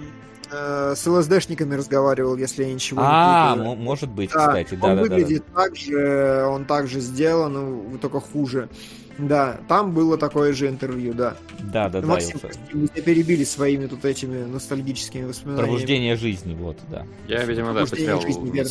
э, 0.51 0.93
с 0.95 1.05
ЛСДшниками 1.07 1.75
разговаривал, 1.75 2.37
если 2.37 2.63
я 2.63 2.73
ничего 2.73 3.01
а, 3.03 3.55
не 3.55 3.57
путаю. 3.57 3.71
А, 3.71 3.75
может 3.75 4.09
быть, 4.09 4.31
да, 4.31 4.47
кстати, 4.47 4.75
да. 4.75 4.87
Он 4.87 4.95
да, 4.95 5.01
выглядит 5.01 5.43
да, 5.47 5.53
да. 5.55 5.63
так 5.63 5.75
же, 5.75 6.45
он 6.49 6.65
также 6.65 6.99
сделан, 6.99 7.53
ну, 7.53 7.97
только 7.99 8.19
хуже. 8.19 8.69
Да, 9.17 9.59
там 9.67 9.93
было 9.93 10.17
такое 10.17 10.53
же 10.53 10.67
интервью, 10.67 11.13
да. 11.13 11.35
Да, 11.59 11.89
да, 11.89 12.01
да. 12.01 12.07
Максим, 12.07 12.39
мы 12.71 12.87
тебя 12.87 13.01
перебили 13.01 13.43
своими 13.43 13.87
тут 13.87 14.05
этими 14.05 14.43
ностальгическими 14.43 15.25
воспоминаниями. 15.25 15.69
Пробуждение 15.69 16.15
жизни, 16.15 16.53
вот, 16.53 16.77
да. 16.89 17.05
Я, 17.27 17.43
видимо, 17.45 17.73
да, 17.73 17.81
потерял 17.81 18.21
жизни, 18.21 18.63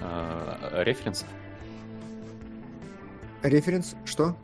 э, 0.00 0.82
референс. 0.84 1.24
Референс? 3.42 3.94
Что? 4.04 4.36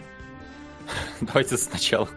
Давайте 1.21 1.59
сначала. 1.59 2.09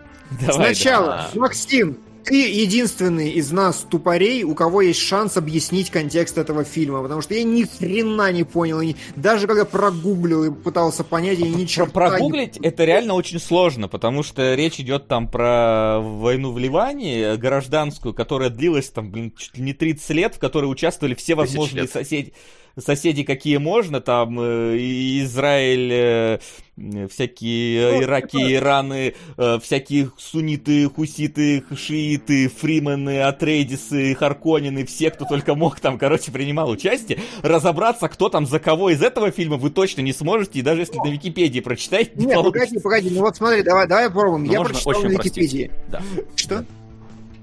Давай, 0.41 0.73
Сначала, 0.73 1.29
да. 1.33 1.39
Максим, 1.39 1.97
ты 2.25 2.49
единственный 2.49 3.29
из 3.31 3.51
нас 3.51 3.85
тупорей, 3.89 4.43
у 4.43 4.55
кого 4.55 4.81
есть 4.81 4.99
шанс 4.99 5.37
объяснить 5.37 5.91
контекст 5.91 6.37
этого 6.37 6.63
фильма, 6.63 7.01
потому 7.01 7.21
что 7.21 7.33
я 7.33 7.43
ни 7.43 7.63
хрена 7.63 8.31
не 8.31 8.43
понял, 8.43 8.81
и 8.81 8.95
даже 9.15 9.47
когда 9.47 9.65
прогуглил 9.65 10.43
и 10.45 10.51
пытался 10.51 11.03
понять, 11.03 11.39
я 11.39 11.47
ничего 11.47 11.85
про 11.85 12.09
Прогуглить 12.09 12.59
не... 12.59 12.67
это 12.67 12.85
реально 12.85 13.13
очень 13.13 13.39
сложно, 13.39 13.87
потому 13.87 14.23
что 14.23 14.55
речь 14.55 14.79
идет 14.79 15.07
там 15.07 15.29
про 15.29 15.99
войну 15.99 16.51
в 16.51 16.57
Ливане, 16.57 17.37
гражданскую, 17.37 18.13
которая 18.13 18.49
длилась 18.49 18.89
там, 18.89 19.11
блин, 19.11 19.33
чуть 19.37 19.57
ли 19.57 19.63
не 19.63 19.73
30 19.73 20.09
лет, 20.11 20.35
в 20.35 20.39
которой 20.39 20.65
участвовали 20.65 21.13
все 21.13 21.35
возможные 21.35 21.87
соседи 21.87 22.33
соседи 22.79 23.23
какие 23.23 23.57
можно, 23.57 24.01
там 24.01 24.39
э, 24.39 24.77
Израиль, 25.21 25.91
э, 25.91 27.07
всякие 27.07 27.91
ну, 27.91 28.03
Ираки. 28.03 28.53
Ираны, 28.53 29.15
э, 29.37 29.59
всякие 29.61 30.11
сунниты, 30.17 30.89
хуситы, 30.89 31.63
шииты, 31.75 32.49
фримены, 32.49 33.21
атрейдисы, 33.21 34.13
харконины, 34.15 34.85
все, 34.85 35.11
кто 35.11 35.25
только 35.25 35.55
мог 35.55 35.79
там, 35.79 35.97
короче, 35.97 36.31
принимал 36.31 36.69
участие. 36.69 37.19
Разобраться, 37.41 38.07
кто 38.09 38.29
там 38.29 38.45
за 38.45 38.59
кого 38.59 38.89
из 38.89 39.01
этого 39.01 39.31
фильма, 39.31 39.57
вы 39.57 39.69
точно 39.69 40.01
не 40.01 40.13
сможете, 40.13 40.59
и 40.59 40.61
даже 40.61 40.81
если 40.81 40.97
на 40.97 41.09
Википедии 41.09 41.61
прочитаете, 41.61 42.11
не 42.15 42.25
Нет, 42.25 42.35
погоди, 42.35 42.79
погоди, 42.79 43.09
ну 43.09 43.21
вот 43.21 43.37
смотри, 43.37 43.63
давай, 43.63 43.87
давай 43.87 44.09
попробуем. 44.09 44.45
Но 44.45 44.53
Я 44.53 44.61
прочитал 44.61 45.01
на 45.01 45.07
Википедии. 45.07 45.71
Да. 45.89 46.01
Что? 46.35 46.65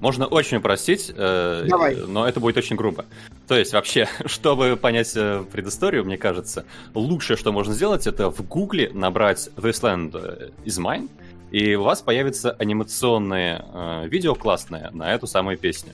Можно 0.03 0.25
очень 0.25 0.57
упростить, 0.57 1.13
э, 1.15 1.65
но 2.09 2.27
это 2.27 2.41
будет 2.41 2.57
очень 2.57 2.75
грубо. 2.75 3.05
То 3.47 3.57
есть, 3.57 3.71
вообще, 3.71 4.09
чтобы 4.25 4.75
понять 4.75 5.13
э, 5.15 5.45
предысторию, 5.49 6.03
мне 6.03 6.17
кажется, 6.17 6.65
лучшее, 6.93 7.37
что 7.37 7.53
можно 7.53 7.73
сделать, 7.73 8.05
это 8.05 8.29
в 8.29 8.45
Гугле 8.45 8.91
набрать 8.93 9.49
This 9.55 9.81
Land 9.81 10.51
is 10.65 10.77
Mine, 10.77 11.09
и 11.51 11.75
у 11.75 11.83
вас 11.83 12.01
появится 12.01 12.51
анимационное 12.51 13.63
э, 13.73 14.07
видео 14.09 14.35
классное 14.35 14.91
на 14.91 15.13
эту 15.15 15.25
самую 15.25 15.57
песню. 15.57 15.93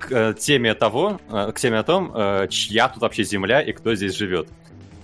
К 0.00 0.10
э, 0.10 0.34
теме 0.34 0.74
того, 0.74 1.20
э, 1.30 1.52
к 1.52 1.60
теме 1.60 1.78
о 1.78 1.84
том, 1.84 2.10
э, 2.16 2.48
чья 2.50 2.88
тут 2.88 3.00
вообще 3.00 3.22
земля 3.22 3.62
и 3.62 3.72
кто 3.72 3.94
здесь 3.94 4.16
живет. 4.16 4.48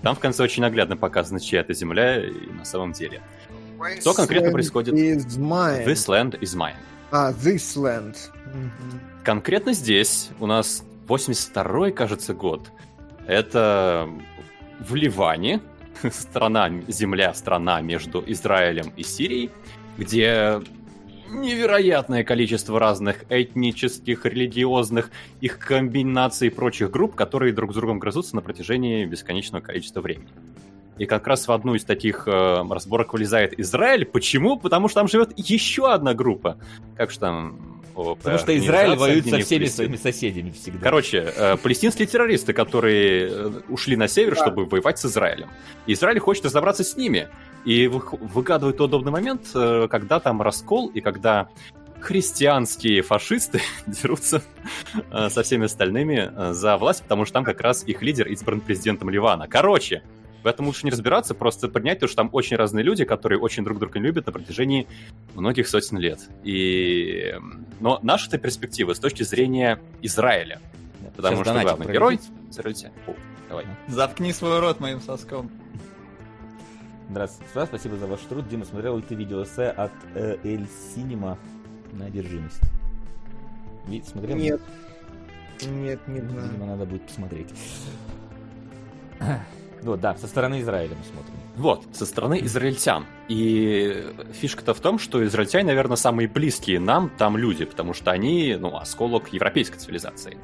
Там 0.02 0.16
в 0.16 0.18
конце 0.18 0.42
очень 0.42 0.62
наглядно 0.62 0.96
показано, 0.96 1.38
чья 1.38 1.60
это 1.60 1.74
земля 1.74 2.24
и 2.26 2.50
на 2.50 2.64
самом 2.64 2.92
деле. 2.92 3.22
Что 4.00 4.14
конкретно 4.14 4.50
происходит? 4.50 4.94
This 5.86 6.08
land 6.08 6.40
is 6.40 6.56
mine. 6.56 6.74
А, 7.12 7.30
This 7.30 7.76
Land. 7.76 8.16
Конкретно 9.22 9.74
здесь 9.74 10.30
у 10.40 10.46
нас 10.46 10.82
82-й, 11.08 11.92
кажется, 11.92 12.32
год. 12.32 12.70
Это 13.26 14.08
в 14.80 14.94
Ливане, 14.94 15.60
страна, 16.10 16.70
земля, 16.88 17.34
страна 17.34 17.82
между 17.82 18.24
Израилем 18.26 18.94
и 18.96 19.02
Сирией, 19.02 19.50
где 19.98 20.62
невероятное 21.28 22.24
количество 22.24 22.80
разных 22.80 23.24
этнических, 23.28 24.24
религиозных, 24.24 25.10
их 25.42 25.58
комбинаций 25.58 26.48
и 26.48 26.50
прочих 26.50 26.90
групп, 26.90 27.14
которые 27.14 27.52
друг 27.52 27.72
с 27.72 27.74
другом 27.74 27.98
грызутся 27.98 28.36
на 28.36 28.40
протяжении 28.40 29.04
бесконечного 29.04 29.62
количества 29.62 30.00
времени. 30.00 30.30
И 31.02 31.06
как 31.06 31.26
раз 31.26 31.48
в 31.48 31.50
одну 31.50 31.74
из 31.74 31.84
таких 31.84 32.28
э, 32.28 32.64
разборок 32.70 33.12
вылезает 33.12 33.58
Израиль. 33.58 34.04
Почему? 34.04 34.56
Потому 34.56 34.86
что 34.86 35.00
там 35.00 35.08
живет 35.08 35.32
еще 35.36 35.92
одна 35.92 36.14
группа. 36.14 36.58
Как 36.96 37.10
же 37.10 37.18
там... 37.18 37.82
Потому 37.92 38.38
что 38.38 38.56
Израиль 38.56 38.96
воюет 38.96 39.26
со 39.26 39.38
всеми 39.38 39.64
своими 39.64 39.96
соседями 39.96 40.50
всегда. 40.50 40.78
Короче, 40.78 41.18
э, 41.36 41.56
палестинские 41.56 42.06
террористы, 42.06 42.52
которые 42.52 43.28
э, 43.28 43.50
ушли 43.68 43.96
на 43.96 44.06
север, 44.06 44.36
да. 44.36 44.42
чтобы 44.42 44.66
воевать 44.66 45.00
с 45.00 45.06
Израилем. 45.06 45.48
Израиль 45.88 46.20
хочет 46.20 46.44
разобраться 46.44 46.84
с 46.84 46.96
ними. 46.96 47.28
И 47.64 47.88
выгадывает 47.88 48.80
удобный 48.80 49.10
момент, 49.10 49.48
э, 49.56 49.88
когда 49.90 50.20
там 50.20 50.40
раскол, 50.40 50.86
и 50.86 51.00
когда 51.00 51.48
христианские 51.98 53.02
фашисты 53.02 53.60
дерутся 53.88 54.42
э, 55.10 55.30
со 55.30 55.42
всеми 55.42 55.64
остальными 55.64 56.30
э, 56.32 56.52
за 56.52 56.76
власть, 56.76 57.02
потому 57.02 57.24
что 57.24 57.34
там 57.34 57.44
как 57.44 57.60
раз 57.60 57.82
их 57.84 58.02
лидер 58.02 58.28
избран 58.28 58.60
президентом 58.60 59.10
Ливана. 59.10 59.48
Короче, 59.48 60.04
в 60.42 60.46
этом 60.46 60.66
лучше 60.66 60.84
не 60.84 60.90
разбираться, 60.90 61.34
просто 61.34 61.68
поднять 61.68 62.00
то, 62.00 62.06
что 62.06 62.16
там 62.16 62.30
очень 62.32 62.56
разные 62.56 62.82
люди, 62.82 63.04
которые 63.04 63.38
очень 63.38 63.64
друг 63.64 63.78
друга 63.78 63.98
любят 63.98 64.26
на 64.26 64.32
протяжении 64.32 64.86
многих 65.34 65.68
сотен 65.68 65.98
лет. 65.98 66.20
И... 66.44 67.34
Но 67.80 67.98
наша-то 68.02 68.38
перспектива 68.38 68.94
с 68.94 68.98
точки 68.98 69.22
зрения 69.22 69.78
Израиля. 70.02 70.60
Потому 71.16 71.38
Сейчас 71.38 71.56
что 71.56 71.62
главный 71.62 71.92
герой... 71.92 72.20
Израильтяне. 72.50 72.94
Давай. 73.48 73.66
Заткни 73.88 74.32
свой 74.32 74.60
рот 74.60 74.80
моим 74.80 75.00
соском. 75.00 75.50
Здравствуйте, 77.10 77.66
спасибо 77.66 77.96
за 77.96 78.06
ваш 78.06 78.20
труд. 78.20 78.48
Дима, 78.48 78.64
смотрел 78.64 78.96
ли 78.96 79.02
ты 79.02 79.14
видео 79.14 79.42
эссе 79.42 79.68
от 79.68 79.92
э, 80.14 80.38
Эль 80.44 80.66
Синема 80.94 81.38
на 81.92 82.06
одержимость. 82.06 82.62
Смотрел? 84.06 84.36
Нет. 84.36 84.60
Нет, 85.66 86.00
не 86.08 86.20
знаю. 86.20 86.48
Видимо, 86.48 86.66
надо 86.66 86.86
будет 86.86 87.06
посмотреть. 87.06 87.48
Вот, 89.82 90.00
да, 90.00 90.14
со 90.16 90.26
стороны 90.26 90.60
Израиля 90.60 90.94
мы 90.96 91.04
смотрим. 91.04 91.34
Вот, 91.56 91.84
со 91.92 92.06
стороны 92.06 92.40
израильтян. 92.42 93.06
И 93.28 94.04
фишка-то 94.32 94.74
в 94.74 94.80
том, 94.80 94.98
что 94.98 95.24
израильтяне, 95.24 95.66
наверное, 95.66 95.96
самые 95.96 96.28
близкие 96.28 96.80
нам 96.80 97.10
там 97.18 97.36
люди, 97.36 97.64
потому 97.64 97.92
что 97.92 98.10
они, 98.10 98.56
ну, 98.58 98.76
осколок 98.76 99.32
европейской 99.32 99.78
цивилизации. 99.78 100.38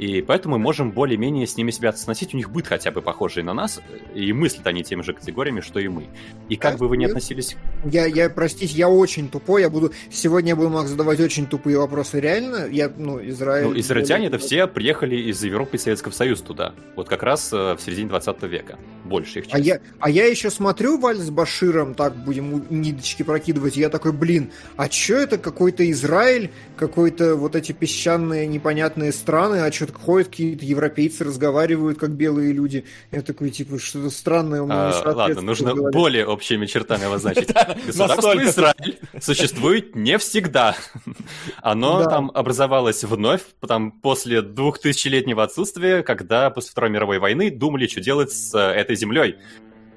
И 0.00 0.22
поэтому 0.22 0.56
мы 0.56 0.62
можем 0.62 0.92
более-менее 0.92 1.46
с 1.46 1.58
ними 1.58 1.70
себя 1.70 1.90
относить. 1.90 2.32
У 2.32 2.36
них 2.38 2.50
быт 2.50 2.66
хотя 2.66 2.90
бы 2.90 3.02
похожий 3.02 3.42
на 3.42 3.52
нас, 3.52 3.82
и 4.14 4.32
мыслят 4.32 4.66
они 4.66 4.82
теми 4.82 5.02
же 5.02 5.12
категориями, 5.12 5.60
что 5.60 5.78
и 5.78 5.88
мы. 5.88 6.06
И 6.48 6.56
как 6.56 6.76
а, 6.76 6.78
бы 6.78 6.88
вы 6.88 6.96
ни 6.96 7.04
относились... 7.04 7.54
Я, 7.84 8.06
я, 8.06 8.30
простите, 8.30 8.72
я 8.78 8.88
очень 8.88 9.28
тупой, 9.28 9.60
я 9.60 9.68
буду... 9.68 9.92
Сегодня 10.10 10.50
я 10.50 10.56
буду 10.56 10.70
мог 10.70 10.86
задавать 10.86 11.20
очень 11.20 11.46
тупые 11.46 11.76
вопросы. 11.76 12.18
Реально? 12.18 12.66
Я, 12.70 12.90
ну, 12.96 13.20
Израиль... 13.28 13.66
Ну, 13.66 13.78
израильтяне 13.78 14.28
это 14.28 14.38
все 14.38 14.66
приехали 14.66 15.16
из 15.16 15.44
Европы 15.44 15.76
и 15.76 15.78
Советского 15.78 16.12
Союза 16.12 16.44
туда. 16.44 16.74
Вот 16.96 17.06
как 17.06 17.22
раз 17.22 17.52
э, 17.52 17.74
в 17.74 17.80
середине 17.82 18.08
20 18.08 18.42
века. 18.44 18.78
Больше 19.04 19.40
их 19.40 19.48
часть. 19.48 19.54
А 19.54 19.58
я, 19.58 19.80
а 19.98 20.08
я 20.08 20.24
еще 20.24 20.48
смотрю 20.48 20.98
Валь 20.98 21.18
с 21.18 21.28
Баширом, 21.28 21.92
так 21.94 22.16
будем 22.24 22.64
ниточки 22.70 23.22
прокидывать, 23.22 23.76
и 23.76 23.80
я 23.80 23.90
такой, 23.90 24.12
блин, 24.12 24.50
а 24.78 24.88
чё 24.88 25.18
это 25.18 25.36
какой-то 25.36 25.90
Израиль, 25.90 26.50
какой-то 26.78 27.36
вот 27.36 27.54
эти 27.54 27.72
песчаные 27.72 28.46
непонятные 28.46 29.12
страны, 29.12 29.56
а 29.56 29.70
что 29.70 29.89
что 29.90 29.98
ходят 29.98 30.28
какие-то 30.28 30.64
европейцы, 30.64 31.24
разговаривают 31.24 31.98
как 31.98 32.10
белые 32.10 32.52
люди. 32.52 32.84
Я 33.10 33.22
такой, 33.22 33.50
типа, 33.50 33.78
что-то 33.78 34.10
странное 34.10 34.62
у 34.62 34.66
меня 34.66 34.90
а, 34.90 35.12
Ладно, 35.12 35.40
нужно 35.40 35.74
более 35.74 36.26
общими 36.26 36.66
чертами 36.66 37.04
обозначить. 37.04 37.52
Государство 37.86 38.42
Израиль 38.44 38.98
существует 39.20 39.94
не 39.94 40.18
всегда. 40.18 40.76
Оно 41.62 42.04
там 42.04 42.30
образовалось 42.34 43.04
вновь, 43.04 43.42
там, 43.66 43.92
после 43.92 44.42
двухтысячелетнего 44.42 45.42
отсутствия, 45.42 46.02
когда 46.02 46.50
после 46.50 46.70
Второй 46.70 46.90
мировой 46.90 47.18
войны 47.18 47.50
думали, 47.50 47.86
что 47.86 48.00
делать 48.00 48.32
с 48.32 48.54
э, 48.54 48.58
этой 48.58 48.96
землей. 48.96 49.36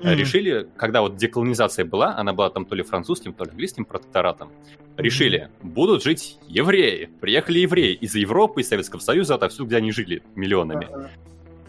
Mm-hmm. 0.03 0.15
Решили, 0.15 0.67
когда 0.75 1.01
вот 1.01 1.15
деколонизация 1.15 1.85
была, 1.85 2.17
она 2.17 2.33
была 2.33 2.49
там 2.49 2.65
то 2.65 2.75
ли 2.75 2.83
французским, 2.83 3.33
то 3.33 3.45
ли 3.45 3.51
английским 3.51 3.85
протекторатом, 3.85 4.51
решили, 4.97 5.49
будут 5.61 6.03
жить 6.03 6.37
евреи. 6.47 7.09
Приехали 7.21 7.59
евреи 7.59 7.93
из 7.93 8.13
Европы, 8.15 8.61
из 8.61 8.67
Советского 8.67 8.99
Союза, 8.99 9.35
отовсюду, 9.35 9.67
где 9.67 9.77
они 9.77 9.91
жили 9.91 10.21
миллионами. 10.35 10.89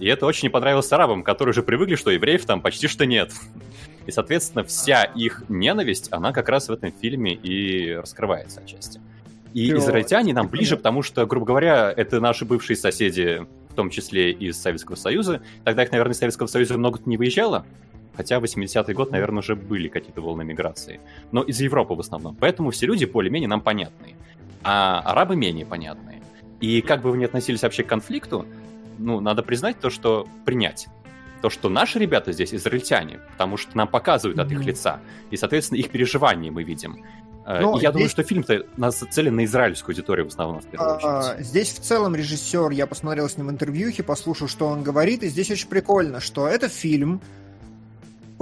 И 0.00 0.06
это 0.08 0.26
очень 0.26 0.46
не 0.46 0.50
понравилось 0.50 0.90
арабам, 0.92 1.22
которые 1.22 1.52
уже 1.52 1.62
привыкли, 1.62 1.94
что 1.94 2.10
евреев 2.10 2.44
там 2.44 2.60
почти 2.60 2.88
что 2.88 3.06
нет. 3.06 3.32
И, 4.06 4.10
соответственно, 4.10 4.64
вся 4.64 5.04
их 5.04 5.44
ненависть, 5.48 6.08
она 6.10 6.32
как 6.32 6.48
раз 6.48 6.68
в 6.68 6.72
этом 6.72 6.92
фильме 6.92 7.34
и 7.34 7.92
раскрывается 7.92 8.60
отчасти. 8.60 9.00
И 9.54 9.72
израильтяне 9.72 10.34
нам 10.34 10.48
ближе, 10.48 10.76
потому 10.76 11.02
что, 11.02 11.24
грубо 11.26 11.46
говоря, 11.46 11.94
это 11.96 12.20
наши 12.20 12.44
бывшие 12.44 12.76
соседи, 12.76 13.46
в 13.70 13.74
том 13.74 13.88
числе 13.88 14.32
из 14.32 14.60
Советского 14.60 14.96
Союза. 14.96 15.42
Тогда 15.62 15.84
их, 15.84 15.92
наверное, 15.92 16.14
из 16.14 16.18
Советского 16.18 16.48
Союза 16.48 16.76
много 16.76 16.98
не 17.06 17.16
выезжало, 17.16 17.64
Хотя 18.16 18.38
80-й 18.38 18.94
год, 18.94 19.10
наверное, 19.10 19.40
уже 19.40 19.56
были 19.56 19.88
какие-то 19.88 20.20
волны 20.20 20.44
миграции. 20.44 21.00
Но 21.32 21.42
из 21.42 21.60
Европы 21.60 21.94
в 21.94 22.00
основном. 22.00 22.36
Поэтому 22.36 22.70
все 22.70 22.86
люди 22.86 23.04
более-менее 23.04 23.48
нам 23.48 23.60
понятные. 23.60 24.14
А 24.62 25.00
арабы 25.00 25.36
менее 25.36 25.66
понятные. 25.66 26.22
И 26.60 26.80
как 26.80 27.02
бы 27.02 27.10
вы 27.10 27.18
ни 27.18 27.24
относились 27.24 27.62
вообще 27.62 27.82
к 27.82 27.88
конфликту, 27.88 28.46
ну, 28.98 29.20
надо 29.20 29.42
признать 29.42 29.80
то, 29.80 29.90
что 29.90 30.26
принять. 30.44 30.86
То, 31.42 31.50
что 31.50 31.68
наши 31.68 31.98
ребята 31.98 32.32
здесь 32.32 32.54
израильтяне, 32.54 33.20
потому 33.32 33.56
что 33.56 33.76
нам 33.76 33.88
показывают 33.88 34.38
от 34.38 34.50
их 34.50 34.64
лица. 34.64 35.00
И, 35.30 35.36
соответственно, 35.36 35.78
их 35.78 35.90
переживания 35.90 36.50
мы 36.50 36.62
видим. 36.62 37.04
Э, 37.44 37.60
Но 37.60 37.72
и 37.72 37.82
я 37.82 37.90
здесь... 37.90 37.92
думаю, 37.92 38.08
что 38.08 38.22
фильм-то 38.22 38.66
нацелен 38.76 39.36
на 39.36 39.44
израильскую 39.44 39.94
аудиторию 39.94 40.24
в 40.24 40.28
основном, 40.28 40.60
в 40.60 40.66
первую 40.66 40.98
а, 41.02 41.32
очередь. 41.32 41.46
Здесь 41.46 41.72
в 41.72 41.80
целом 41.80 42.14
режиссер, 42.14 42.70
я 42.70 42.86
посмотрел 42.86 43.28
с 43.28 43.36
ним 43.36 43.50
интервьюхи, 43.50 44.02
послушал, 44.02 44.48
что 44.48 44.66
он 44.66 44.82
говорит, 44.82 45.22
и 45.22 45.28
здесь 45.28 45.50
очень 45.50 45.68
прикольно, 45.68 46.20
что 46.20 46.48
это 46.48 46.68
фильм, 46.68 47.20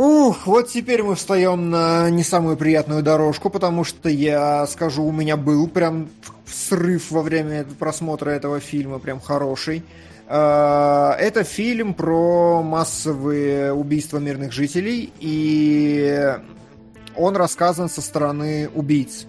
Ух, 0.04 0.48
вот 0.48 0.66
теперь 0.66 1.04
мы 1.04 1.14
встаем 1.14 1.70
на 1.70 2.10
не 2.10 2.24
самую 2.24 2.56
приятную 2.56 3.04
дорожку, 3.04 3.50
потому 3.50 3.84
что 3.84 4.08
я 4.08 4.66
скажу, 4.66 5.04
у 5.04 5.12
меня 5.12 5.36
был 5.36 5.68
прям 5.68 6.08
срыв 6.44 7.12
во 7.12 7.22
время 7.22 7.64
просмотра 7.78 8.30
этого 8.30 8.58
фильма, 8.58 8.98
прям 8.98 9.20
хороший. 9.20 9.84
А, 10.26 11.14
это 11.20 11.44
фильм 11.44 11.94
про 11.94 12.64
массовые 12.64 13.72
убийства 13.72 14.18
мирных 14.18 14.50
жителей, 14.50 15.12
и 15.20 16.36
он 17.14 17.36
рассказан 17.36 17.88
со 17.88 18.02
стороны 18.02 18.68
убийц 18.74 19.26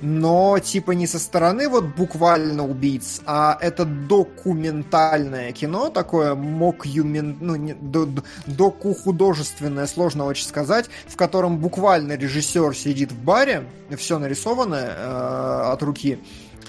но 0.00 0.58
типа 0.58 0.92
не 0.92 1.06
со 1.06 1.18
стороны 1.18 1.68
вот 1.68 1.84
буквально 1.84 2.66
убийц, 2.66 3.20
а 3.26 3.56
это 3.60 3.84
документальное 3.84 5.52
кино, 5.52 5.90
такое 5.90 6.34
мокюмен, 6.34 7.38
ну, 7.40 7.56
не, 7.56 7.74
до, 7.74 8.08
доку 8.46 8.94
художественное, 8.94 9.86
сложно 9.86 10.24
очень 10.24 10.46
сказать, 10.46 10.86
в 11.06 11.16
котором 11.16 11.58
буквально 11.58 12.14
режиссер 12.14 12.74
сидит 12.74 13.12
в 13.12 13.22
баре, 13.22 13.64
все 13.96 14.18
нарисованное 14.18 14.94
э, 14.96 15.72
от 15.72 15.82
руки, 15.82 16.18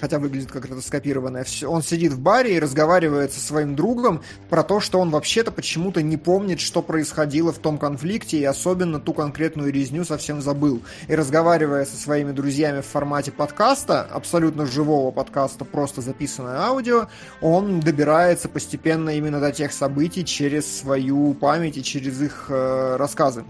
хотя 0.02 0.18
выглядит 0.18 0.50
как 0.50 0.64
ротоскопированное. 0.64 1.46
Он 1.64 1.80
сидит 1.80 2.12
в 2.12 2.18
баре 2.18 2.56
и 2.56 2.58
разговаривает 2.58 3.32
со 3.32 3.38
своим 3.38 3.76
другом 3.76 4.20
про 4.50 4.64
то, 4.64 4.80
что 4.80 4.98
он 4.98 5.10
вообще-то 5.10 5.52
почему-то 5.52 6.02
не 6.02 6.16
помнит, 6.16 6.58
что 6.58 6.82
происходило 6.82 7.52
в 7.52 7.58
том 7.58 7.78
конфликте, 7.78 8.38
и 8.38 8.44
особенно 8.44 8.98
ту 8.98 9.14
конкретную 9.14 9.72
резню 9.72 10.04
совсем 10.04 10.42
забыл. 10.42 10.82
И 11.06 11.14
разговаривая 11.14 11.84
со 11.84 11.96
своими 11.96 12.32
друзьями 12.32 12.80
в 12.80 12.86
формате 12.86 13.30
подкаста, 13.30 14.02
абсолютно 14.02 14.66
живого 14.66 15.12
подкаста, 15.12 15.64
просто 15.64 16.00
записанное 16.00 16.58
аудио, 16.58 17.06
он 17.40 17.78
добирается 17.78 18.48
постепенно 18.48 19.10
именно 19.10 19.38
до 19.38 19.52
тех 19.52 19.72
событий 19.72 20.24
через 20.24 20.80
свою 20.80 21.32
память 21.34 21.76
и 21.76 21.84
через 21.84 22.20
их 22.20 22.46
э, 22.48 22.96
рассказы. 22.96 23.44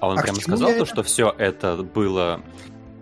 А 0.00 0.08
он 0.08 0.18
а 0.18 0.22
прямо 0.22 0.40
сказал 0.40 0.70
то, 0.70 0.86
что 0.86 1.02
все 1.02 1.34
это 1.36 1.76
было 1.82 2.40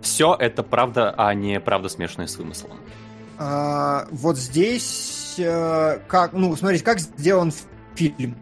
все 0.05 0.37
это 0.39 0.61
правда, 0.61 1.13
а 1.17 1.33
не 1.33 1.59
правда 1.59 1.89
смешанная 1.89 2.27
с 2.27 2.37
вымыслом. 2.37 2.77
А, 3.39 4.07
вот 4.11 4.37
здесь 4.37 5.33
э, 5.39 5.99
как, 6.07 6.33
ну, 6.33 6.55
смотрите, 6.55 6.83
как 6.85 6.99
сделан 6.99 7.51
фильм. 7.95 8.37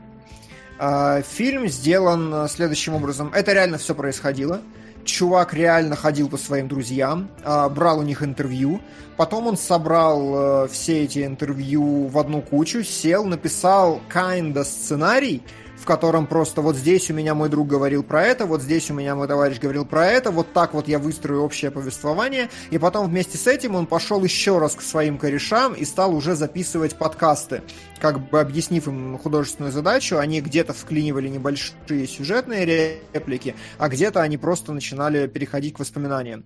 А, 0.78 1.22
фильм 1.22 1.70
сделан 1.70 2.50
следующим 2.50 2.96
образом. 2.96 3.32
Это 3.34 3.54
реально 3.54 3.78
все 3.78 3.96
происходило. 3.96 4.60
Чувак 5.06 5.54
реально 5.54 5.96
ходил 5.96 6.28
по 6.28 6.38
своим 6.38 6.68
друзьям, 6.68 7.30
а, 7.46 7.70
брал 7.70 8.00
у 8.00 8.04
них 8.04 8.22
интервью. 8.24 8.82
Потом 9.16 9.48
он 9.48 9.56
собрал 9.58 10.66
э, 10.66 10.68
все 10.68 11.04
эти 11.04 11.26
интервью 11.26 12.08
в 12.08 12.18
одну 12.18 12.42
кучу, 12.42 12.84
сел, 12.84 13.24
написал 13.24 14.02
kinda 14.14 14.66
сценарий, 14.66 15.44
в 15.78 15.86
котором 15.86 16.28
просто 16.28 16.62
вот 16.62 16.76
здесь 16.76 17.10
у 17.10 17.14
меня 17.14 17.36
мой 17.36 17.50
друг 17.50 17.68
говорил 17.68 18.04
про 18.04 18.24
это, 18.24 18.46
вот 18.46 18.62
здесь 18.62 18.90
у 18.90 18.94
меня 18.94 19.16
мой 19.16 19.28
товарищ 19.28 19.60
говорил 19.60 19.86
про 19.86 20.06
это, 20.06 20.32
вот 20.32 20.54
так 20.54 20.74
вот 20.74 20.88
я 20.88 21.00
выстрою 21.00 21.42
общее 21.42 21.72
повествование, 21.72 22.50
и 22.72 22.78
потом 22.78 23.10
вместе 23.10 23.38
с 23.38 23.48
этим 23.48 23.76
он 23.76 23.88
пошел 23.88 24.24
еще 24.24 24.60
раз 24.60 24.76
к 24.76 24.82
своим 24.82 25.18
корешам 25.18 25.74
и 25.74 25.86
стал 25.86 26.16
уже 26.16 26.36
записывать 26.36 26.96
подкасты, 26.96 27.64
как 28.00 28.30
бы 28.30 28.40
объяснив 28.40 28.88
им 28.88 29.18
художественную 29.18 29.72
задачу, 29.72 30.18
они 30.18 30.42
где-то 30.42 30.74
вклинивали 30.74 31.28
небольшие 31.28 32.08
сюжетные 32.08 33.02
реплики, 33.14 33.56
а 33.78 33.90
где-то 33.90 34.22
они 34.22 34.38
просто 34.38 34.74
начинали 34.74 35.28
переходить 35.28 35.76
к 35.76 35.80
воспоминаниям. 35.80 36.46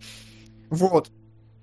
Вот. 0.69 1.09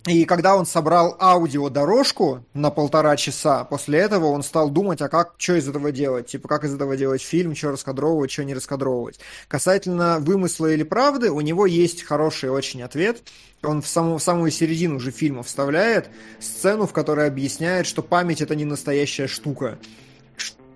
И 0.07 0.27
когда 0.27 0.55
он 0.55 0.67
собрал 0.67 1.17
аудиодорожку 1.19 2.45
на 2.53 2.71
полтора 2.71 3.17
часа, 3.17 3.65
после 3.65 4.01
этого 4.01 4.27
он 4.27 4.43
стал 4.43 4.69
думать, 4.69 5.01
а 5.01 5.09
как, 5.09 5.35
что 5.39 5.55
из 5.55 5.67
этого 5.67 5.93
делать? 5.93 6.27
Типа, 6.27 6.47
как 6.47 6.65
из 6.65 6.75
этого 6.75 6.95
делать 6.95 7.23
фильм, 7.23 7.57
что 7.57 7.71
раскадровывать, 7.71 8.31
что 8.31 8.45
не 8.45 8.53
раскадровывать. 8.53 9.19
Касательно 9.49 10.19
вымысла 10.21 10.73
или 10.73 10.83
правды, 10.83 11.31
у 11.31 11.41
него 11.41 11.65
есть 11.65 12.03
хороший 12.03 12.51
очень 12.51 12.83
ответ. 12.83 13.23
Он 13.63 13.81
в, 13.81 13.89
саму, 13.89 14.19
в 14.19 14.23
самую 14.23 14.51
середину 14.51 14.97
уже 14.97 15.11
фильма 15.11 15.43
вставляет 15.43 16.11
сцену, 16.39 16.87
в 16.87 16.93
которой 16.93 17.27
объясняет, 17.27 17.87
что 17.87 18.03
память 18.03 18.43
это 18.43 18.55
не 18.55 18.67
настоящая 18.67 19.27
штука 19.27 19.79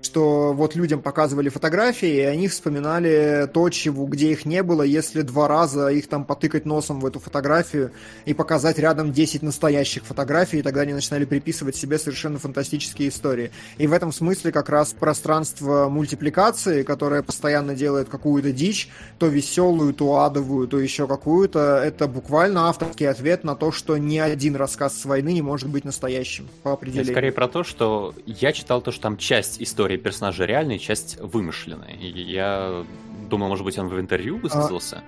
что 0.09 0.55
вот 0.55 0.75
людям 0.75 1.03
показывали 1.03 1.51
фотографии, 1.51 2.09
и 2.09 2.21
они 2.21 2.49
вспоминали 2.49 3.47
то, 3.53 3.69
чего, 3.69 4.07
где 4.07 4.33
их 4.33 4.47
не 4.47 4.63
было, 4.63 4.83
если 4.83 5.21
два 5.21 5.49
раза 5.49 5.89
их 5.89 6.09
там 6.09 6.25
потыкать 6.25 6.65
носом 6.65 7.01
в 7.01 7.05
эту 7.05 7.21
фотографию 7.21 7.93
и 8.25 8.33
показать 8.33 8.79
рядом 8.79 9.13
10 9.13 9.43
настоящих 9.43 10.07
фотографий, 10.07 10.61
и 10.61 10.63
тогда 10.63 10.81
они 10.81 10.95
начинали 10.95 11.27
приписывать 11.27 11.77
себе 11.77 11.99
совершенно 11.99 12.39
фантастические 12.39 13.11
истории. 13.11 13.51
И 13.77 13.87
в 13.87 13.93
этом 13.93 14.11
смысле 14.11 14.51
как 14.51 14.71
раз 14.71 14.95
пространство 14.95 15.91
мультипликации, 15.91 16.85
которое 16.85 17.23
постоянно 17.23 17.75
делает 17.75 18.09
какую-то 18.09 18.51
дичь, 18.51 18.89
то 19.19 19.27
веселую, 19.27 19.93
то 19.93 20.23
адовую, 20.23 20.69
то 20.69 20.81
еще 20.81 21.07
какую-то, 21.07 21.83
это 21.85 22.09
буквально 22.09 22.71
авторский 22.71 23.11
ответ 23.11 23.45
на 23.45 23.55
то, 23.57 23.73
что 23.73 23.99
ни 23.99 24.17
один 24.17 24.57
рассказ 24.57 24.99
с 24.99 25.05
войны 25.05 25.35
не 25.35 25.43
может 25.43 25.69
быть 25.69 25.85
настоящим 25.85 26.49
по 26.63 26.73
определению. 26.73 27.09
Я 27.09 27.13
скорее 27.13 27.33
про 27.33 27.47
то, 27.47 27.63
что 27.63 28.15
я 28.25 28.53
читал 28.53 28.81
то, 28.81 28.91
что 28.91 29.03
там 29.03 29.19
часть 29.19 29.61
истории 29.61 29.98
истории 29.99 30.03
персонажа 30.03 30.45
реальная, 30.45 30.79
часть 30.79 31.19
вымышленная. 31.21 31.95
Я 31.95 32.85
думал, 33.29 33.49
может 33.49 33.65
быть, 33.65 33.79
он 33.79 33.89
в 33.89 34.01
интервью 34.01 34.39
высказался. 34.39 34.97
А, 34.97 35.03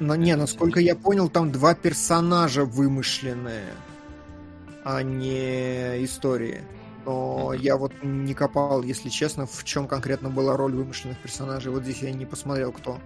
но 0.00 0.16
не, 0.16 0.36
насколько 0.36 0.80
я 0.80 0.94
понял, 0.94 1.28
там 1.28 1.52
два 1.52 1.74
персонажа 1.74 2.64
вымышленные, 2.64 3.72
а 4.84 5.02
не 5.02 6.04
истории. 6.04 6.62
Но 7.04 7.52
mm-hmm. 7.52 7.62
я 7.62 7.76
вот 7.76 7.92
не 8.02 8.34
копал, 8.34 8.82
если 8.82 9.08
честно, 9.08 9.46
в 9.46 9.64
чем 9.64 9.86
конкретно 9.86 10.28
была 10.28 10.56
роль 10.56 10.74
вымышленных 10.74 11.18
персонажей. 11.18 11.70
Вот 11.70 11.82
здесь 11.82 12.02
я 12.02 12.10
не 12.12 12.26
посмотрел, 12.26 12.72
кто. 12.72 12.98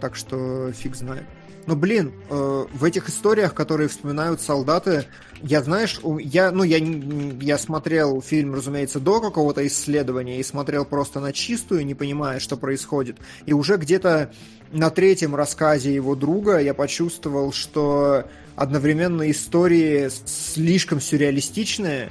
Так 0.00 0.16
что 0.16 0.72
фиг 0.72 0.94
знает. 0.96 1.24
Но, 1.66 1.74
блин, 1.74 2.12
э, 2.30 2.66
в 2.72 2.84
этих 2.84 3.08
историях, 3.08 3.52
которые 3.52 3.88
вспоминают 3.88 4.40
солдаты, 4.40 5.06
я, 5.42 5.62
знаешь, 5.62 6.00
я, 6.20 6.52
ну, 6.52 6.62
я, 6.62 6.78
я 6.78 7.58
смотрел 7.58 8.22
фильм, 8.22 8.54
разумеется, 8.54 9.00
до 9.00 9.20
какого-то 9.20 9.66
исследования 9.66 10.38
и 10.38 10.44
смотрел 10.44 10.84
просто 10.84 11.18
на 11.18 11.32
чистую, 11.32 11.84
не 11.84 11.94
понимая, 11.94 12.38
что 12.38 12.56
происходит. 12.56 13.16
И 13.46 13.52
уже 13.52 13.78
где-то 13.78 14.30
на 14.70 14.90
третьем 14.90 15.34
рассказе 15.34 15.92
его 15.92 16.14
друга 16.14 16.58
я 16.58 16.72
почувствовал, 16.72 17.52
что 17.52 18.24
одновременно 18.54 19.28
истории 19.28 20.08
слишком 20.24 21.00
сюрреалистичные, 21.00 22.10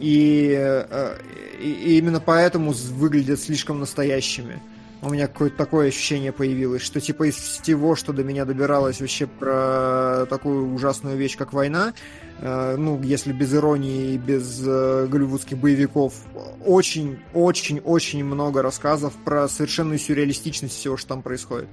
и, 0.00 0.54
э, 0.58 1.16
и 1.60 1.98
именно 1.98 2.20
поэтому 2.20 2.72
выглядят 2.72 3.40
слишком 3.40 3.80
настоящими 3.80 4.62
у 5.00 5.10
меня 5.10 5.28
какое-то 5.28 5.56
такое 5.56 5.88
ощущение 5.88 6.32
появилось, 6.32 6.82
что 6.82 7.00
типа 7.00 7.28
из 7.28 7.36
всего, 7.36 7.94
что 7.94 8.12
до 8.12 8.24
меня 8.24 8.44
добиралось 8.44 9.00
вообще 9.00 9.26
про 9.26 10.26
такую 10.28 10.74
ужасную 10.74 11.16
вещь, 11.16 11.36
как 11.36 11.52
война, 11.52 11.94
э, 12.40 12.76
ну, 12.76 13.00
если 13.02 13.32
без 13.32 13.54
иронии 13.54 14.14
и 14.14 14.18
без 14.18 14.60
э, 14.66 15.06
голливудских 15.08 15.58
боевиков, 15.58 16.14
очень-очень-очень 16.64 18.24
много 18.24 18.62
рассказов 18.62 19.12
про 19.24 19.48
совершенную 19.48 19.98
сюрреалистичность 19.98 20.74
всего, 20.76 20.96
что 20.96 21.10
там 21.10 21.22
происходит. 21.22 21.68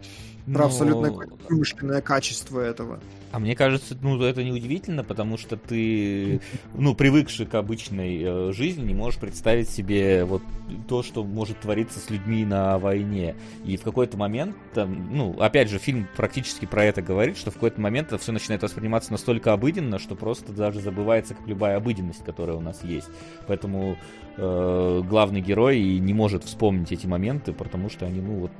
Про 0.46 0.60
Но... 0.60 0.66
абсолютно 0.66 1.28
вымышленное 1.50 2.02
качество 2.02 2.60
этого. 2.60 3.00
А 3.36 3.40
мне 3.40 3.54
кажется, 3.54 3.98
ну, 4.02 4.22
это 4.24 4.46
неудивительно, 4.46 5.04
потому 5.04 5.38
что 5.38 5.58
ты, 5.58 6.40
ну, 6.74 6.96
привыкший 6.96 7.46
к 7.46 7.54
обычной 7.56 8.22
э, 8.24 8.54
жизни, 8.54 8.86
не 8.86 8.94
можешь 8.94 9.20
представить 9.20 9.70
себе 9.70 10.24
вот 10.24 10.42
то, 10.88 11.04
что 11.04 11.22
может 11.26 11.60
твориться 11.60 12.00
с 12.00 12.10
людьми 12.10 12.46
на 12.46 12.80
войне. 12.80 13.36
И 13.66 13.76
в 13.76 13.82
какой-то 13.82 14.16
момент, 14.16 14.56
там, 14.74 15.14
ну, 15.14 15.38
опять 15.38 15.70
же, 15.70 15.80
фильм 15.80 16.08
практически 16.16 16.64
про 16.64 16.86
это 16.86 17.02
говорит, 17.02 17.36
что 17.36 17.52
в 17.52 17.56
какой-то 17.56 17.82
момент 17.82 18.08
это 18.08 18.20
все 18.20 18.32
начинает 18.32 18.64
восприниматься 18.64 19.12
настолько 19.12 19.52
обыденно, 19.52 20.00
что 20.00 20.16
просто 20.16 20.54
даже 20.54 20.80
забывается 20.80 21.34
как 21.34 21.46
любая 21.46 21.76
обыденность, 21.76 22.24
которая 22.24 22.56
у 22.56 22.62
нас 22.62 22.86
есть. 22.86 23.10
Поэтому 23.48 23.98
э, 24.38 25.02
главный 25.10 25.42
герой 25.42 25.82
не 26.00 26.14
может 26.14 26.46
вспомнить 26.46 26.94
эти 26.94 27.06
моменты, 27.06 27.52
потому 27.52 27.90
что 27.90 28.06
они, 28.06 28.22
ну, 28.22 28.36
вот, 28.40 28.52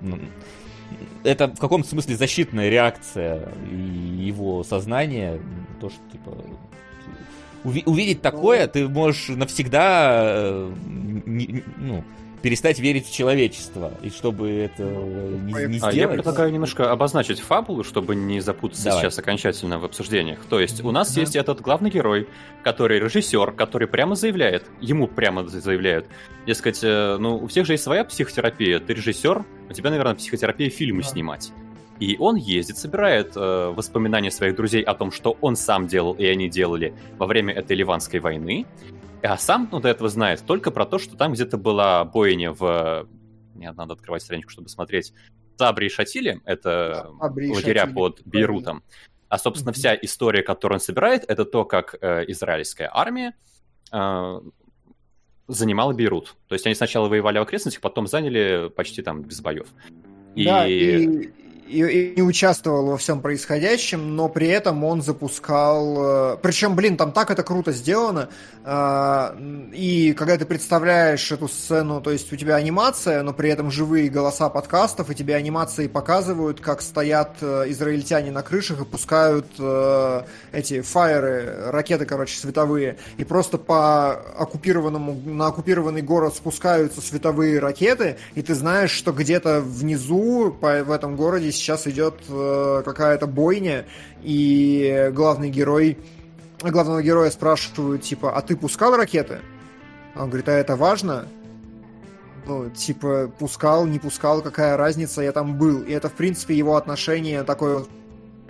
это 1.24 1.48
в 1.48 1.60
каком-то 1.60 1.88
смысле 1.88 2.16
защитная 2.16 2.70
реакция 2.70 3.50
его 3.72 4.64
сознания. 4.64 5.40
То, 5.80 5.90
что, 5.90 6.00
типа, 6.12 6.38
увидеть 7.64 8.22
такое, 8.22 8.68
ты 8.68 8.88
можешь 8.88 9.30
навсегда 9.30 10.22
э, 10.24 10.74
не, 11.26 11.64
ну, 11.78 12.04
перестать 12.46 12.78
верить 12.78 13.08
в 13.08 13.12
человечество, 13.12 13.92
и 14.04 14.12
чтобы 14.12 14.52
это 14.52 14.84
не, 14.84 15.52
не 15.66 15.78
сделать... 15.80 15.82
А 15.82 15.92
я 15.98 16.08
предлагаю 16.08 16.54
немножко 16.54 16.92
обозначить 16.92 17.40
фабулу, 17.40 17.84
чтобы 17.84 18.16
не 18.16 18.40
запутаться 18.40 18.84
Давай. 18.84 19.02
сейчас 19.02 19.18
окончательно 19.18 19.80
в 19.80 19.86
обсуждениях. 19.86 20.38
То 20.48 20.60
есть 20.60 20.86
у 20.86 20.92
нас 20.92 21.12
да. 21.12 21.22
есть 21.22 21.36
этот 21.36 21.62
главный 21.62 21.90
герой, 21.90 22.30
который 22.64 23.00
режиссер, 23.00 23.54
который 23.54 23.88
прямо 23.88 24.14
заявляет, 24.14 24.64
ему 24.80 25.08
прямо 25.08 25.48
заявляют, 25.48 26.06
дескать, 26.46 26.82
э, 26.84 27.18
ну, 27.20 27.38
у 27.38 27.48
всех 27.48 27.66
же 27.66 27.74
есть 27.74 27.84
своя 27.84 28.04
психотерапия, 28.04 28.80
ты 28.80 28.94
режиссер, 28.94 29.44
у 29.68 29.74
тебя, 29.74 29.90
наверное, 29.90 30.14
психотерапия 30.14 30.70
фильмы 30.70 31.02
да. 31.02 31.08
снимать. 31.10 31.52
И 32.00 32.16
он 32.20 32.36
ездит, 32.36 32.78
собирает 32.78 33.32
э, 33.36 33.74
воспоминания 33.76 34.30
своих 34.30 34.56
друзей 34.56 34.84
о 34.84 34.94
том, 34.94 35.12
что 35.12 35.36
он 35.42 35.56
сам 35.56 35.88
делал 35.88 36.14
и 36.14 36.26
они 36.28 36.48
делали 36.48 36.94
во 37.18 37.26
время 37.26 37.56
этой 37.56 37.76
Ливанской 37.76 38.20
войны. 38.20 38.68
А 39.26 39.38
сам 39.38 39.68
ну, 39.72 39.80
до 39.80 39.90
этого 39.90 40.10
знает 40.10 40.44
только 40.46 40.72
про 40.72 40.86
то, 40.86 41.00
что 41.00 41.18
там 41.18 41.34
где-то 41.34 41.58
была 41.58 42.04
бойня 42.06 42.52
в... 42.52 43.08
Мне 43.54 43.72
надо 43.72 43.94
открывать 43.94 44.22
страничку, 44.22 44.52
чтобы 44.52 44.70
смотреть. 44.70 45.14
Сабри 45.58 45.88
и 45.88 45.90
Шатили, 45.90 46.42
это 46.46 47.10
Сабри 47.20 47.52
лагеря 47.52 47.82
Шатили. 47.82 47.96
под 47.96 48.22
Бейрутом. 48.26 48.84
А, 49.30 49.38
собственно, 49.38 49.72
вся 49.72 49.96
история, 49.96 50.44
которую 50.44 50.78
он 50.78 50.82
собирает, 50.82 51.24
это 51.28 51.46
то, 51.46 51.66
как 51.66 51.96
э, 52.00 52.26
израильская 52.28 52.90
армия 52.94 53.34
э, 53.92 54.40
занимала 55.48 55.94
Бейрут. 55.94 56.36
То 56.48 56.56
есть 56.56 56.66
они 56.66 56.76
сначала 56.76 57.08
воевали 57.08 57.40
в 57.40 57.44
окрестностях, 57.44 57.82
потом 57.82 58.08
заняли 58.08 58.70
почти 58.76 59.02
там 59.02 59.24
без 59.24 59.42
боев. 59.42 59.68
И... 60.36 60.46
Да, 60.46 60.68
и 60.68 61.32
и, 61.68 61.80
и 61.80 62.16
не 62.16 62.22
участвовал 62.22 62.86
во 62.88 62.98
всем 62.98 63.22
происходящем, 63.22 64.16
но 64.16 64.30
при 64.30 64.48
этом 64.48 64.84
он 64.84 65.02
запускал... 65.02 66.34
Э, 66.34 66.38
Причем, 66.42 66.76
блин, 66.76 66.96
там 66.96 67.12
так 67.12 67.32
это 67.32 67.44
круто 67.44 67.72
сделано. 67.72 68.30
Э, 68.64 69.36
и 69.74 70.14
когда 70.14 70.38
ты 70.38 70.46
представляешь 70.46 71.32
эту 71.32 71.48
сцену, 71.48 72.02
то 72.02 72.12
есть 72.12 72.32
у 72.32 72.36
тебя 72.36 72.56
анимация, 72.56 73.24
но 73.24 73.34
при 73.34 73.50
этом 73.50 73.72
живые 73.72 74.10
голоса 74.10 74.50
подкастов, 74.50 75.10
и 75.10 75.16
тебе 75.16 75.36
анимации 75.36 75.88
показывают, 75.88 76.62
как 76.62 76.82
стоят 76.82 77.38
э, 77.42 77.66
израильтяне 77.70 78.32
на 78.32 78.44
крышах 78.44 78.82
и 78.82 78.86
пускают 78.86 79.46
эти 80.52 80.82
фаеры, 80.82 81.72
ракеты, 81.72 82.06
короче, 82.06 82.38
световые, 82.38 82.98
и 83.18 83.24
просто 83.24 83.58
по 83.58 84.14
оккупированному, 84.14 85.22
на 85.26 85.48
оккупированный 85.48 86.02
город 86.02 86.36
спускаются 86.36 87.02
световые 87.02 87.60
ракеты, 87.60 88.18
и 88.36 88.42
ты 88.42 88.54
знаешь, 88.54 88.92
что 88.92 89.12
где-то 89.12 89.62
внизу 89.62 90.56
по, 90.60 90.84
в 90.84 90.92
этом 90.92 91.16
городе 91.16 91.52
сейчас 91.56 91.88
идет 91.88 92.16
э, 92.30 92.82
какая-то 92.86 93.28
бойня, 93.28 93.86
и 94.22 95.10
главный 95.14 95.50
герой, 95.50 95.98
главного 96.62 97.02
героя 97.02 97.30
спрашивают, 97.30 98.04
типа, 98.04 98.36
а 98.36 98.42
ты 98.42 98.56
пускал 98.56 98.96
ракеты? 98.96 99.40
Он 100.16 100.28
говорит, 100.30 100.48
а 100.50 100.54
это 100.54 100.76
важно? 100.76 101.28
Ну, 102.46 102.70
типа, 102.70 103.32
пускал, 103.40 103.86
не 103.86 104.00
пускал, 104.00 104.42
какая 104.42 104.78
разница, 104.78 105.22
я 105.22 105.32
там 105.32 105.58
был. 105.58 105.82
И 105.82 105.92
это, 105.92 106.10
в 106.10 106.14
принципе, 106.14 106.56
его 106.56 106.76
отношение 106.76 107.44
такое 107.44 107.86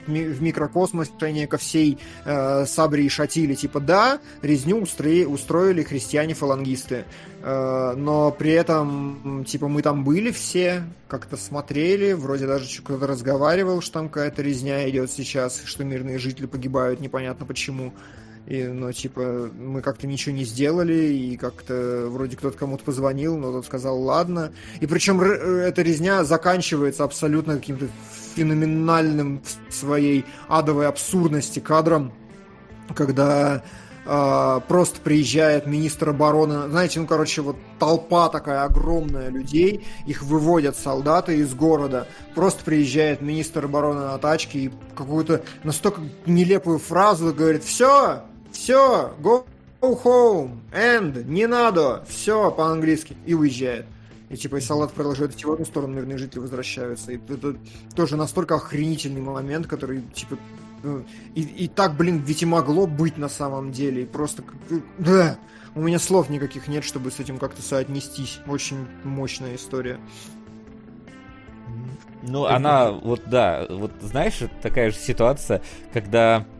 в 0.07 0.41
микрокосмос 0.41 1.09
отношение 1.09 1.47
ко 1.47 1.57
всей 1.57 1.97
э, 2.25 2.65
Сабре 2.65 3.05
и 3.05 3.09
Шатиле. 3.09 3.55
Типа, 3.55 3.79
да, 3.79 4.19
резню 4.41 4.81
устроили, 4.81 5.25
устроили 5.25 5.83
христиане-фалангисты, 5.83 7.05
э, 7.41 7.93
но 7.95 8.31
при 8.31 8.51
этом, 8.51 9.45
типа, 9.47 9.67
мы 9.67 9.81
там 9.81 10.03
были 10.03 10.31
все, 10.31 10.83
как-то 11.07 11.37
смотрели, 11.37 12.13
вроде 12.13 12.47
даже 12.47 12.81
кто-то 12.81 13.07
разговаривал, 13.07 13.81
что 13.81 13.93
там 13.93 14.09
какая-то 14.09 14.41
резня 14.41 14.89
идет 14.89 15.11
сейчас, 15.11 15.61
что 15.65 15.83
мирные 15.83 16.19
жители 16.19 16.45
погибают, 16.45 16.99
непонятно 16.99 17.45
почему. 17.45 17.93
И, 18.47 18.63
ну, 18.63 18.91
типа, 18.91 19.49
мы 19.57 19.81
как-то 19.81 20.05
ничего 20.05 20.35
не 20.35 20.43
сделали, 20.43 20.93
и 20.93 21.35
как-то 21.35 22.07
вроде 22.09 22.37
кто-то 22.37 22.57
кому-то 22.57 22.83
позвонил, 22.83 23.37
но 23.37 23.51
тот 23.51 23.65
сказал, 23.65 23.99
ладно. 23.99 24.51
И 24.81 24.85
причем 24.85 25.19
эта 25.21 25.81
резня 25.81 26.23
заканчивается 26.23 27.03
абсолютно 27.03 27.55
каким-то 27.55 27.87
феноменальным 28.35 29.41
в 29.67 29.73
своей 29.73 30.25
адовой 30.47 30.87
абсурдности 30.87 31.59
кадром, 31.59 32.13
когда 32.93 33.63
э, 34.05 34.61
просто 34.67 35.01
приезжает 35.01 35.65
министр 35.65 36.09
обороны, 36.09 36.69
знаете, 36.69 36.99
ну, 36.99 37.07
короче, 37.07 37.41
вот 37.41 37.57
толпа 37.79 38.29
такая 38.29 38.63
огромная 38.63 39.29
людей, 39.29 39.87
их 40.05 40.21
выводят 40.21 40.77
солдаты 40.77 41.37
из 41.37 41.55
города, 41.55 42.07
просто 42.35 42.63
приезжает 42.63 43.21
министр 43.21 43.65
обороны 43.65 44.01
на 44.01 44.19
тачке 44.19 44.59
и 44.59 44.71
какую-то 44.95 45.41
настолько 45.63 46.01
нелепую 46.27 46.77
фразу 46.77 47.33
говорит, 47.33 47.63
все, 47.63 48.21
все, 48.55 49.13
go 49.21 49.45
home, 49.81 50.59
and, 50.71 51.23
не 51.25 51.45
надо, 51.45 52.03
все 52.07 52.49
по-английски, 52.49 53.15
и 53.25 53.33
уезжает. 53.33 53.85
И 54.29 54.37
типа 54.37 54.55
и 54.55 54.61
салат 54.61 54.91
продолжает 54.93 55.33
идти 55.33 55.45
в 55.45 55.51
одну 55.51 55.65
сторону, 55.65 55.93
мирные 55.93 56.17
жители 56.17 56.39
возвращаются. 56.39 57.11
И 57.11 57.17
это 57.17 57.55
тоже 57.95 58.15
настолько 58.15 58.55
охренительный 58.55 59.21
момент, 59.21 59.67
который, 59.67 60.01
типа, 60.13 60.37
ну, 60.81 61.03
и, 61.35 61.41
и 61.41 61.67
так, 61.67 61.95
блин, 61.95 62.23
ведь 62.25 62.41
и 62.41 62.45
могло 62.45 62.87
быть 62.87 63.17
на 63.17 63.29
самом 63.29 63.71
деле. 63.71 64.03
И 64.03 64.05
просто... 64.05 64.43
Да! 64.97 65.37
У 65.75 65.81
меня 65.81 65.99
слов 65.99 66.29
никаких 66.29 66.67
нет, 66.67 66.85
чтобы 66.85 67.11
с 67.11 67.19
этим 67.19 67.37
как-то 67.37 67.61
соотнестись. 67.61 68.39
Очень 68.47 68.87
мощная 69.03 69.55
история. 69.55 69.99
Ну, 72.23 72.45
она, 72.45 72.91
вот 72.91 73.21
да, 73.25 73.67
вот 73.69 73.91
знаешь, 74.01 74.39
такая 74.61 74.89
же 74.89 74.97
ситуация, 74.97 75.61
когда 75.93 76.39
э, 76.39 76.54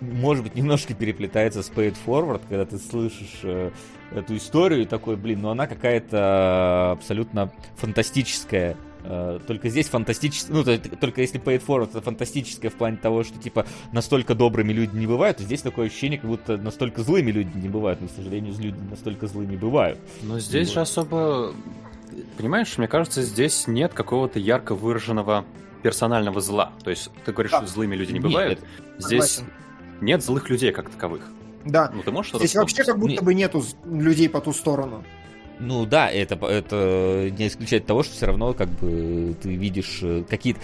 может 0.00 0.44
быть, 0.44 0.54
немножко 0.54 0.94
переплетается 0.94 1.62
с 1.62 1.70
Paid 1.70 1.96
Forward, 2.04 2.42
когда 2.48 2.64
ты 2.64 2.78
слышишь 2.78 3.40
э, 3.42 3.70
эту 4.10 4.36
историю 4.36 4.82
и 4.82 4.84
такой, 4.84 5.16
блин, 5.16 5.42
ну 5.42 5.50
она 5.50 5.66
какая-то 5.66 6.92
абсолютно 6.92 7.52
фантастическая. 7.76 8.76
Э, 9.04 9.40
только 9.46 9.68
здесь 9.68 9.88
фантастическое, 9.88 10.52
ну, 10.52 10.64
только 10.64 11.20
если 11.20 11.40
Paid 11.40 11.64
Forward 11.64 11.90
это 11.90 12.00
фантастическое 12.00 12.70
в 12.70 12.74
плане 12.74 12.96
того, 12.96 13.24
что, 13.24 13.38
типа, 13.38 13.66
настолько 13.92 14.34
добрыми 14.34 14.72
люди 14.72 14.96
не 14.96 15.06
бывают, 15.06 15.38
то 15.38 15.42
здесь 15.42 15.62
такое 15.62 15.86
ощущение, 15.86 16.18
как 16.18 16.30
будто 16.30 16.56
настолько 16.56 17.02
злыми 17.02 17.30
люди 17.30 17.56
не 17.56 17.68
бывают, 17.68 18.00
но, 18.00 18.08
к 18.08 18.12
сожалению, 18.12 18.54
люди 18.58 18.78
настолько 18.90 19.26
злыми 19.26 19.56
бывают. 19.56 19.98
Но 20.22 20.38
здесь 20.38 20.68
вот. 20.68 20.74
же 20.74 20.80
особо, 20.80 21.52
понимаешь, 22.36 22.76
мне 22.78 22.88
кажется, 22.88 23.22
здесь 23.22 23.66
нет 23.66 23.92
какого-то 23.92 24.38
ярко 24.38 24.74
выраженного 24.74 25.44
персонального 25.82 26.40
зла. 26.40 26.72
То 26.84 26.90
есть 26.90 27.10
ты 27.24 27.32
говоришь, 27.32 27.52
да. 27.52 27.58
что 27.58 27.66
злыми 27.66 27.96
люди 27.96 28.12
не 28.12 28.18
нет, 28.18 28.22
бывают. 28.22 28.60
Здесь 28.98 29.32
согласен. 29.32 29.52
нет 30.00 30.24
злых 30.24 30.48
людей 30.50 30.72
как 30.72 30.90
таковых. 30.90 31.22
Да. 31.64 31.90
Ну, 31.94 32.02
ты 32.02 32.10
можешь 32.10 32.32
Здесь 32.32 32.54
вообще 32.54 32.84
как 32.84 32.98
будто 32.98 33.22
бы 33.22 33.34
нету 33.34 33.62
людей 33.84 34.28
по 34.28 34.40
ту 34.40 34.52
сторону. 34.52 35.04
Ну 35.58 35.86
да, 35.86 36.10
это, 36.10 36.34
это 36.46 37.30
не 37.38 37.46
исключает 37.46 37.86
того, 37.86 38.02
что 38.02 38.14
все 38.14 38.26
равно 38.26 38.52
как 38.52 38.68
бы 38.68 39.36
ты 39.40 39.54
видишь 39.54 40.00
э, 40.02 40.24
какие-то 40.28 40.60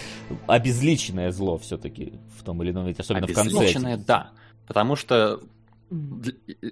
обезличенное 0.49 1.31
зло 1.31 1.57
все-таки 1.59 2.15
в 2.37 2.43
том 2.43 2.61
или 2.65 2.73
ином 2.73 2.87
виде, 2.87 3.01
особенно 3.01 3.29
в 3.29 3.33
конце. 3.33 3.57
Обезличенное, 3.57 3.97
да. 3.97 4.33
Потому 4.67 4.97
что 4.97 5.41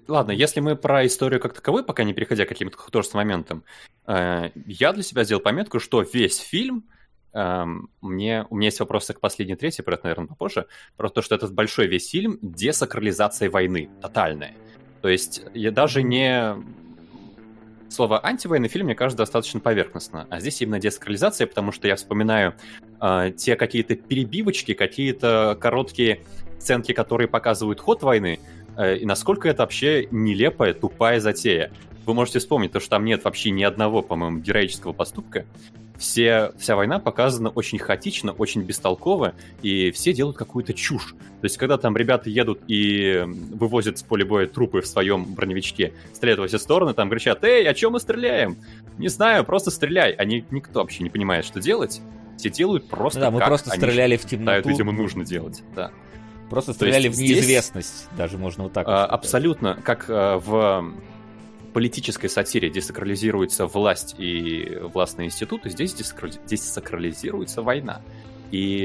Ладно, 0.08 0.32
если 0.32 0.60
мы 0.60 0.76
про 0.76 1.06
историю 1.06 1.40
как 1.40 1.54
таковой, 1.54 1.82
пока 1.82 2.04
не 2.04 2.12
переходя 2.12 2.44
к 2.44 2.48
каким-то 2.48 2.76
художественным 2.76 3.26
моментам, 3.26 3.64
э, 4.06 4.50
я 4.66 4.92
для 4.92 5.02
себя 5.02 5.24
сделал 5.24 5.40
пометку, 5.40 5.80
что 5.80 6.02
весь 6.02 6.38
фильм 6.38 6.84
Эм, 7.36 7.90
мне, 8.00 8.46
у 8.48 8.56
меня 8.56 8.68
есть 8.68 8.80
вопросы 8.80 9.12
к 9.12 9.20
последней 9.20 9.56
трети, 9.56 9.82
про 9.82 9.94
это, 9.94 10.04
наверное, 10.04 10.26
попозже, 10.26 10.68
про 10.96 11.10
то, 11.10 11.20
что 11.20 11.34
этот 11.34 11.52
большой 11.52 11.86
весь 11.86 12.08
фильм 12.08 12.38
десакрализация 12.40 13.50
войны, 13.50 13.90
тотальная. 14.00 14.54
То 15.02 15.10
есть 15.10 15.42
я 15.52 15.70
даже 15.70 16.02
не... 16.02 16.56
Слово 17.90 18.24
антивоенный 18.24 18.70
фильм, 18.70 18.86
мне 18.86 18.94
кажется, 18.94 19.18
достаточно 19.18 19.60
поверхностно. 19.60 20.26
А 20.30 20.40
здесь 20.40 20.62
именно 20.62 20.80
десакрализация, 20.80 21.46
потому 21.46 21.72
что 21.72 21.86
я 21.86 21.96
вспоминаю 21.96 22.54
э, 23.02 23.32
те 23.36 23.54
какие-то 23.54 23.96
перебивочки, 23.96 24.72
какие-то 24.72 25.58
короткие 25.60 26.22
сценки, 26.58 26.92
которые 26.92 27.28
показывают 27.28 27.80
ход 27.80 28.02
войны, 28.02 28.40
э, 28.78 28.96
и 28.96 29.04
насколько 29.04 29.46
это 29.46 29.62
вообще 29.62 30.08
нелепая, 30.10 30.72
тупая 30.72 31.20
затея. 31.20 31.70
Вы 32.06 32.14
можете 32.14 32.38
вспомнить, 32.38 32.72
то, 32.72 32.80
что 32.80 32.90
там 32.90 33.04
нет 33.04 33.24
вообще 33.24 33.50
ни 33.50 33.62
одного, 33.62 34.00
по-моему, 34.00 34.38
героического 34.38 34.92
поступка 34.92 35.44
все, 35.98 36.52
вся 36.58 36.76
война 36.76 36.98
показана 36.98 37.48
очень 37.50 37.78
хаотично, 37.78 38.32
очень 38.32 38.62
бестолково, 38.62 39.34
и 39.62 39.90
все 39.90 40.12
делают 40.12 40.36
какую-то 40.36 40.74
чушь. 40.74 41.14
То 41.40 41.44
есть, 41.44 41.56
когда 41.56 41.78
там 41.78 41.96
ребята 41.96 42.30
едут 42.30 42.60
и 42.68 43.24
вывозят 43.26 43.98
с 43.98 44.02
поля 44.02 44.26
боя 44.26 44.46
трупы 44.46 44.80
в 44.80 44.86
своем 44.86 45.34
броневичке, 45.34 45.92
стреляют 46.12 46.40
во 46.40 46.46
все 46.48 46.58
стороны, 46.58 46.94
там 46.94 47.10
кричат, 47.10 47.44
«Эй, 47.44 47.66
о 47.68 47.74
чем 47.74 47.92
мы 47.92 48.00
стреляем?» 48.00 48.56
Не 48.98 49.08
знаю, 49.08 49.44
просто 49.44 49.70
стреляй. 49.70 50.12
Они 50.12 50.44
никто 50.50 50.80
вообще 50.80 51.02
не 51.02 51.10
понимает, 51.10 51.44
что 51.44 51.60
делать. 51.60 52.00
Все 52.38 52.50
делают 52.50 52.88
просто 52.88 53.20
Да, 53.20 53.30
мы 53.30 53.38
как 53.38 53.48
просто 53.48 53.70
стреляли 53.70 54.16
в 54.16 54.24
темноту. 54.24 54.58
Считают, 54.58 54.66
видимо, 54.66 54.92
нужно 54.92 55.24
делать, 55.24 55.62
да. 55.74 55.90
Просто 56.50 56.74
стреляли 56.74 57.08
в 57.08 57.18
неизвестность, 57.18 57.88
здесь, 57.88 58.08
даже 58.16 58.38
можно 58.38 58.64
вот 58.64 58.72
так. 58.72 58.86
А, 58.86 59.04
абсолютно, 59.04 59.80
как 59.82 60.06
а, 60.08 60.38
в 60.38 60.94
политической 61.76 62.28
сатире 62.30 62.70
десакрализируется 62.70 63.66
власть 63.66 64.14
и 64.16 64.78
властные 64.94 65.26
институты, 65.26 65.68
здесь 65.68 65.92
десакрализируется 65.92 67.60
война. 67.60 68.00
И 68.50 68.82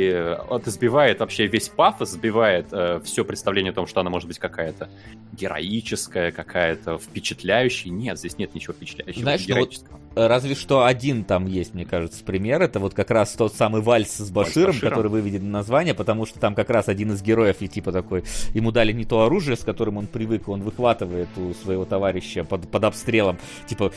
это 0.50 0.72
сбивает 0.72 1.20
вообще 1.20 1.48
весь 1.48 1.70
пафос, 1.70 2.12
сбивает 2.12 2.68
э, 2.72 3.00
все 3.04 3.24
представление 3.24 3.72
о 3.72 3.76
том, 3.76 3.88
что 3.88 4.00
она 4.00 4.10
может 4.10 4.28
быть 4.28 4.40
какая-то 4.40 4.90
героическая, 5.34 6.32
какая-то 6.32 6.98
впечатляющая. 6.98 7.92
Нет, 7.92 8.18
здесь 8.18 8.38
нет 8.38 8.56
ничего 8.56 8.74
впечатляющего. 8.74 9.24
Знаешь, 9.24 9.48
ну 9.48 9.60
вот 9.60 9.72
разве 10.16 10.56
что 10.56 10.86
один 10.86 11.24
там 11.24 11.46
есть, 11.46 11.74
мне 11.74 11.86
кажется, 11.86 12.24
пример. 12.24 12.62
Это 12.62 12.80
вот 12.80 12.94
как 12.94 13.12
раз 13.12 13.34
тот 13.34 13.54
самый 13.54 13.82
вальс 13.82 14.12
с 14.18 14.32
Баширом, 14.32 14.74
Баширом. 14.74 14.90
который 14.90 15.12
выведен 15.12 15.46
на 15.46 15.60
название, 15.60 15.94
потому 15.94 16.26
что 16.26 16.40
там 16.40 16.56
как 16.56 16.70
раз 16.70 16.90
один 16.90 17.12
из 17.12 17.22
героев 17.22 17.58
и 17.60 17.68
типа 17.68 17.92
такой, 17.92 18.24
ему 18.54 18.72
дали 18.72 18.92
не 18.92 19.06
то 19.06 19.22
оружие, 19.22 19.56
с 19.56 19.62
которым 19.62 19.98
он 19.98 20.08
привык, 20.08 20.50
он 20.50 20.64
выхватывает 20.64 21.30
у 21.38 21.54
своего 21.54 21.86
товарища 21.86 22.44
под, 22.44 22.70
под 22.70 22.84
обстрелом, 22.84 23.38
типа 23.68 23.92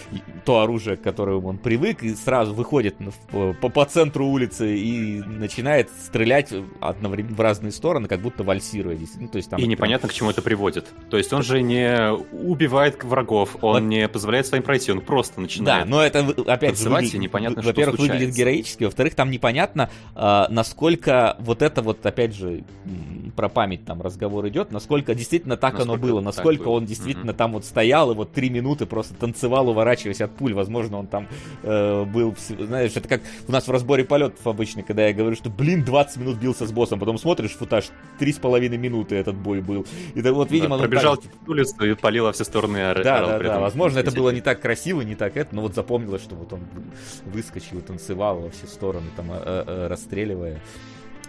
то 0.45 0.61
оружие, 0.61 0.97
к 0.97 1.03
которому 1.03 1.49
он 1.49 1.59
привык, 1.59 2.03
и 2.03 2.15
сразу 2.15 2.55
выходит 2.55 2.97
по, 3.31 3.55
по, 3.55 3.69
по 3.69 3.85
центру 3.87 4.27
улицы 4.27 4.77
и 4.77 5.21
начинает 5.21 5.54
стрелять 5.55 6.53
одновременно 6.81 7.35
в 7.35 7.41
разные 7.41 7.73
стороны, 7.73 8.09
как 8.09 8.21
будто 8.21 8.43
вальсируя. 8.43 8.99
Ну, 9.19 9.29
то 9.29 9.37
есть, 9.37 9.51
там 9.51 9.61
и 9.61 9.67
непонятно, 9.67 10.09
прям... 10.09 10.15
к 10.15 10.19
чему 10.19 10.31
это 10.31 10.43
приводит. 10.43 10.87
То 11.11 11.17
есть 11.17 11.33
он 11.33 11.43
же 11.43 11.63
не 11.63 12.13
убивает 12.33 13.03
врагов, 13.05 13.57
он 13.61 13.73
вот. 13.73 13.81
не 13.81 14.09
позволяет 14.09 14.47
своим 14.47 14.63
пройти, 14.63 14.93
он 14.93 15.01
просто 15.01 15.41
начинает. 15.41 15.85
Да, 15.85 15.91
но 15.91 16.03
это 16.03 16.21
опять 16.47 16.79
же 16.79 16.89
выглядит, 16.89 17.21
непонятно, 17.21 17.63
во-первых, 17.63 18.01
выглядит 18.01 18.35
героически, 18.35 18.85
во-вторых, 18.85 19.15
там 19.15 19.31
непонятно, 19.31 19.91
э, 20.15 20.45
насколько 20.49 21.37
вот 21.39 21.63
это 21.63 21.83
вот, 21.83 22.05
опять 22.05 22.35
же, 22.35 22.65
про 23.37 23.49
память 23.49 23.85
там 23.85 24.01
разговор 24.01 24.47
идет, 24.49 24.71
насколько 24.73 25.15
действительно 25.15 25.57
так 25.57 25.75
насколько 25.75 25.93
оно 25.93 26.03
было, 26.03 26.21
насколько 26.21 26.69
он 26.69 26.87
действительно 26.87 27.31
mm-hmm. 27.31 27.35
там 27.35 27.53
вот 27.53 27.65
стоял 27.65 28.13
и 28.13 28.15
вот 28.15 28.33
три 28.33 28.51
минуты 28.51 28.87
просто 28.87 29.15
танцевал, 29.15 29.69
уворачиваясь 29.69 30.21
от 30.21 30.35
пуль, 30.35 30.55
возможно, 30.55 30.99
он 30.99 31.07
там 31.07 31.29
э, 31.63 32.05
был, 32.05 32.35
знаешь, 32.59 32.93
это 32.95 33.09
как 33.09 33.23
у 33.49 33.53
нас 33.53 33.67
в 33.67 33.71
разборе 33.71 34.05
полетов 34.05 34.47
обычно, 34.47 34.83
когда 34.83 35.07
я 35.07 35.13
говорю, 35.13 35.37
что, 35.37 35.44
блин, 35.51 35.85
20 35.85 36.17
минут 36.19 36.39
бился 36.39 36.67
с 36.67 36.73
боссом, 36.73 37.01
потом 37.01 37.19
смотришь 37.19 37.53
футаж, 37.53 37.87
три 38.19 38.33
с 38.33 38.39
половиной 38.39 38.77
минуты 38.77 39.17
этот 39.17 39.37
бой 39.37 39.61
был. 39.61 39.87
И 40.15 40.23
так 40.23 40.35
вот, 40.35 40.51
видимо, 40.51 40.77
да, 40.77 40.85
пробежал 40.85 41.17
так... 41.17 41.31
улицу 41.47 41.85
и 41.85 41.95
палил 41.95 42.25
во 42.25 42.33
все 42.33 42.45
стороны. 42.45 42.79
Да, 42.79 42.95
да, 42.95 43.39
да, 43.39 43.61
возможно, 43.61 43.99
это 43.99 44.13
было 44.13 44.31
не 44.31 44.41
так 44.41 44.61
красиво, 44.61 45.03
не 45.03 45.15
так 45.15 45.37
это, 45.37 45.55
но 45.55 45.63
вот 45.63 45.75
запомнил 45.75 46.05
запомнилось, 46.05 46.23
что 46.23 46.35
вот 46.35 46.53
он 46.53 46.61
выскочил, 47.27 47.81
танцевал 47.81 48.41
во 48.41 48.51
все 48.51 48.67
стороны, 48.67 49.07
там, 49.17 49.31
э, 49.31 49.65
э, 49.67 49.87
расстреливая. 49.89 50.61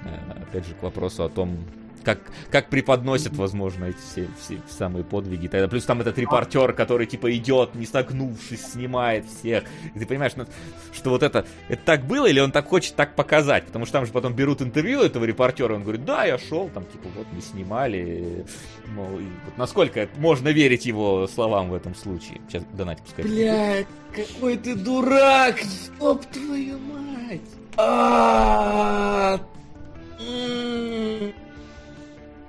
Э, 0.04 0.44
опять 0.44 0.68
же, 0.68 0.74
к 0.74 0.84
вопросу 0.84 1.24
о 1.24 1.30
том, 1.30 1.58
как, 2.06 2.20
как 2.52 2.70
преподносят, 2.70 3.36
возможно, 3.36 3.86
эти 3.86 3.98
все, 3.98 4.28
все 4.40 4.60
самые 4.70 5.04
подвиги. 5.04 5.48
Тогда 5.48 5.68
плюс 5.68 5.84
там 5.84 6.02
этот 6.02 6.18
репортер, 6.18 6.72
который 6.74 7.08
типа 7.08 7.36
идет, 7.36 7.76
не 7.76 7.86
согнувшись, 7.86 8.74
снимает 8.74 9.26
всех. 9.26 9.64
И 9.94 10.00
ты 10.00 10.06
понимаешь, 10.06 10.34
ну, 10.36 10.46
что 10.94 11.10
вот 11.10 11.24
это, 11.24 11.46
это 11.68 11.82
так 11.84 12.06
было, 12.06 12.28
или 12.28 12.40
он 12.40 12.52
так 12.52 12.68
хочет 12.68 12.96
так 12.96 13.16
показать? 13.16 13.66
Потому 13.66 13.86
что 13.86 13.94
там 13.94 14.06
же 14.06 14.12
потом 14.12 14.34
берут 14.34 14.62
интервью 14.62 15.02
этого 15.02 15.26
репортера, 15.26 15.74
он 15.74 15.82
говорит, 15.82 16.06
да, 16.06 16.26
я 16.26 16.38
шел, 16.38 16.70
там, 16.70 16.86
типа, 16.86 17.08
вот 17.16 17.28
мы 17.34 17.42
снимали. 17.42 18.46
Мол, 18.88 19.20
и, 19.20 19.26
вот 19.46 19.58
насколько 19.58 20.08
можно 20.18 20.50
верить 20.50 20.86
его 20.86 21.28
словам 21.28 21.70
в 21.70 21.74
этом 21.74 21.96
случае? 21.96 22.40
Сейчас 22.48 22.64
донать 22.74 23.00
пускай. 23.02 23.26
Блядь, 23.26 23.88
какой 24.14 24.58
ты 24.58 24.76
дурак, 24.76 25.58
ёб 26.00 26.24
твою 26.26 26.78
мать! 26.80 27.42
А 27.78 29.40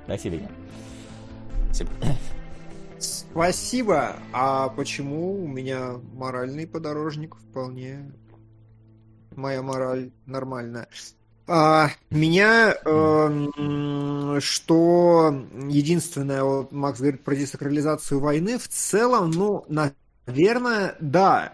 Спасибо. 0.07 0.39
Спасибо. 1.73 1.91
Спасибо. 2.99 4.17
А 4.33 4.69
почему 4.71 5.45
у 5.45 5.47
меня 5.47 6.01
моральный 6.15 6.67
подорожник 6.67 7.37
вполне 7.37 8.13
моя 9.33 9.63
мораль 9.63 10.11
нормальная? 10.25 10.89
А, 11.49 11.91
меня 12.11 12.75
э, 12.85 14.41
что 14.41 15.45
единственное, 15.69 16.43
вот 16.43 16.73
Макс 16.73 16.99
говорит 16.99 17.23
про 17.23 17.37
десакрализацию 17.37 18.19
войны, 18.19 18.59
в 18.59 18.67
целом, 18.69 19.31
ну, 19.31 19.65
наверное, 19.69 20.97
да. 21.01 21.53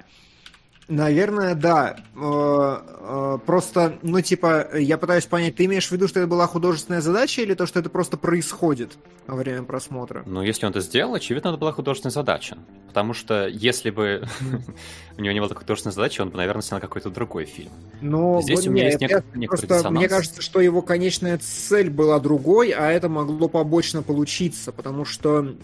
Наверное, 0.88 1.54
да. 1.54 1.96
Э, 2.16 2.76
э, 3.00 3.38
просто, 3.46 3.98
ну, 4.02 4.20
типа, 4.20 4.76
я 4.76 4.98
пытаюсь 4.98 5.26
понять, 5.26 5.56
ты 5.56 5.64
имеешь 5.66 5.88
в 5.88 5.92
виду, 5.92 6.08
что 6.08 6.20
это 6.20 6.28
была 6.28 6.46
художественная 6.46 7.00
задача 7.00 7.42
или 7.42 7.54
то, 7.54 7.66
что 7.66 7.78
это 7.80 7.88
просто 7.88 8.16
происходит 8.16 8.98
во 9.26 9.36
время 9.36 9.62
просмотра? 9.62 10.22
Ну, 10.26 10.42
если 10.42 10.66
он 10.66 10.70
это 10.70 10.80
сделал, 10.80 11.14
очевидно, 11.14 11.48
это 11.48 11.58
была 11.58 11.72
художественная 11.72 12.12
задача. 12.12 12.58
Потому 12.88 13.14
что 13.14 13.46
если 13.46 13.90
бы 13.90 14.26
у 15.16 15.20
него 15.20 15.32
не 15.32 15.40
было 15.40 15.48
такой 15.48 15.64
точной 15.64 15.92
задачи, 15.92 16.20
он 16.20 16.30
бы, 16.30 16.36
наверное, 16.36 16.62
снял 16.62 16.80
какой-то 16.80 17.10
другой 17.10 17.44
фильм. 17.46 17.70
Но 18.00 18.42
Здесь 18.42 18.58
вот 18.58 18.68
у 18.68 18.70
меня 18.72 18.86
есть 18.86 19.00
нек- 19.00 19.24
некоторый 19.34 19.66
просто. 19.68 19.90
Мне 19.90 20.08
кажется, 20.08 20.42
что 20.42 20.60
его 20.60 20.82
конечная 20.82 21.38
цель 21.38 21.90
была 21.90 22.18
другой, 22.18 22.70
а 22.70 22.90
это 22.90 23.08
могло 23.08 23.48
побочно 23.48 24.02
получиться, 24.02 24.72
потому 24.72 25.04
что 25.04 25.54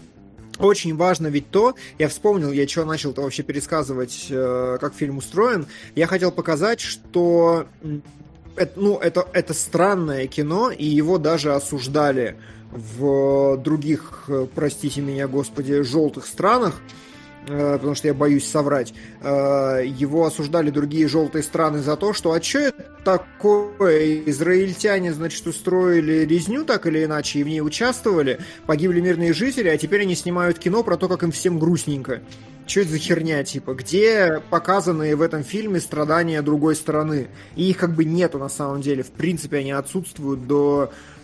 очень 0.59 0.95
важно 0.95 1.27
ведь 1.27 1.49
то, 1.49 1.75
я 1.97 2.09
вспомнил, 2.09 2.51
я 2.51 2.67
что 2.67 2.85
начал-то 2.85 3.21
вообще 3.21 3.43
пересказывать, 3.43 4.27
э, 4.29 4.77
как 4.79 4.93
фильм 4.93 5.17
устроен. 5.17 5.65
Я 5.95 6.07
хотел 6.07 6.31
показать, 6.31 6.79
что 6.81 7.65
это, 8.55 8.79
ну, 8.79 8.97
это, 8.97 9.27
это 9.33 9.53
странное 9.53 10.27
кино, 10.27 10.69
и 10.69 10.85
его 10.85 11.17
даже 11.17 11.53
осуждали 11.53 12.35
в 12.71 13.57
других, 13.57 14.25
э, 14.27 14.47
простите 14.53 15.01
меня, 15.01 15.27
господи, 15.27 15.81
желтых 15.81 16.25
странах, 16.25 16.81
потому 17.49 17.95
что 17.95 18.07
я 18.07 18.13
боюсь 18.13 18.47
соврать, 18.47 18.93
э, 19.21 19.83
его 19.85 20.25
осуждали 20.25 20.69
другие 20.69 21.07
желтые 21.07 21.43
страны 21.43 21.79
за 21.79 21.95
то, 21.95 22.13
что 22.13 22.31
а 22.31 22.41
что 22.41 22.59
это 22.59 22.85
такое? 23.03 24.23
Израильтяне, 24.25 25.13
значит, 25.13 25.45
устроили 25.47 26.25
резню 26.25 26.65
так 26.65 26.85
или 26.87 27.03
иначе 27.03 27.39
и 27.39 27.43
в 27.43 27.47
ней 27.47 27.61
участвовали, 27.61 28.39
погибли 28.65 29.01
мирные 29.01 29.33
жители, 29.33 29.69
а 29.69 29.77
теперь 29.77 30.01
они 30.01 30.15
снимают 30.15 30.59
кино 30.59 30.83
про 30.83 30.97
то, 30.97 31.07
как 31.07 31.23
им 31.23 31.31
всем 31.31 31.59
грустненько. 31.59 32.21
Что 32.67 32.81
это 32.81 32.91
за 32.91 32.97
херня, 32.99 33.43
типа? 33.43 33.73
Где 33.73 34.43
показаны 34.51 35.15
в 35.15 35.23
этом 35.23 35.43
фильме 35.43 35.79
страдания 35.79 36.43
другой 36.43 36.75
стороны? 36.75 37.27
И 37.55 37.67
их 37.67 37.77
как 37.77 37.95
бы 37.95 38.05
нету 38.05 38.37
на 38.37 38.47
самом 38.47 38.81
деле. 38.81 39.01
В 39.01 39.09
принципе, 39.09 39.57
они 39.57 39.71
отсутствуют 39.71 40.45
до 40.45 40.91
Э, 40.91 41.18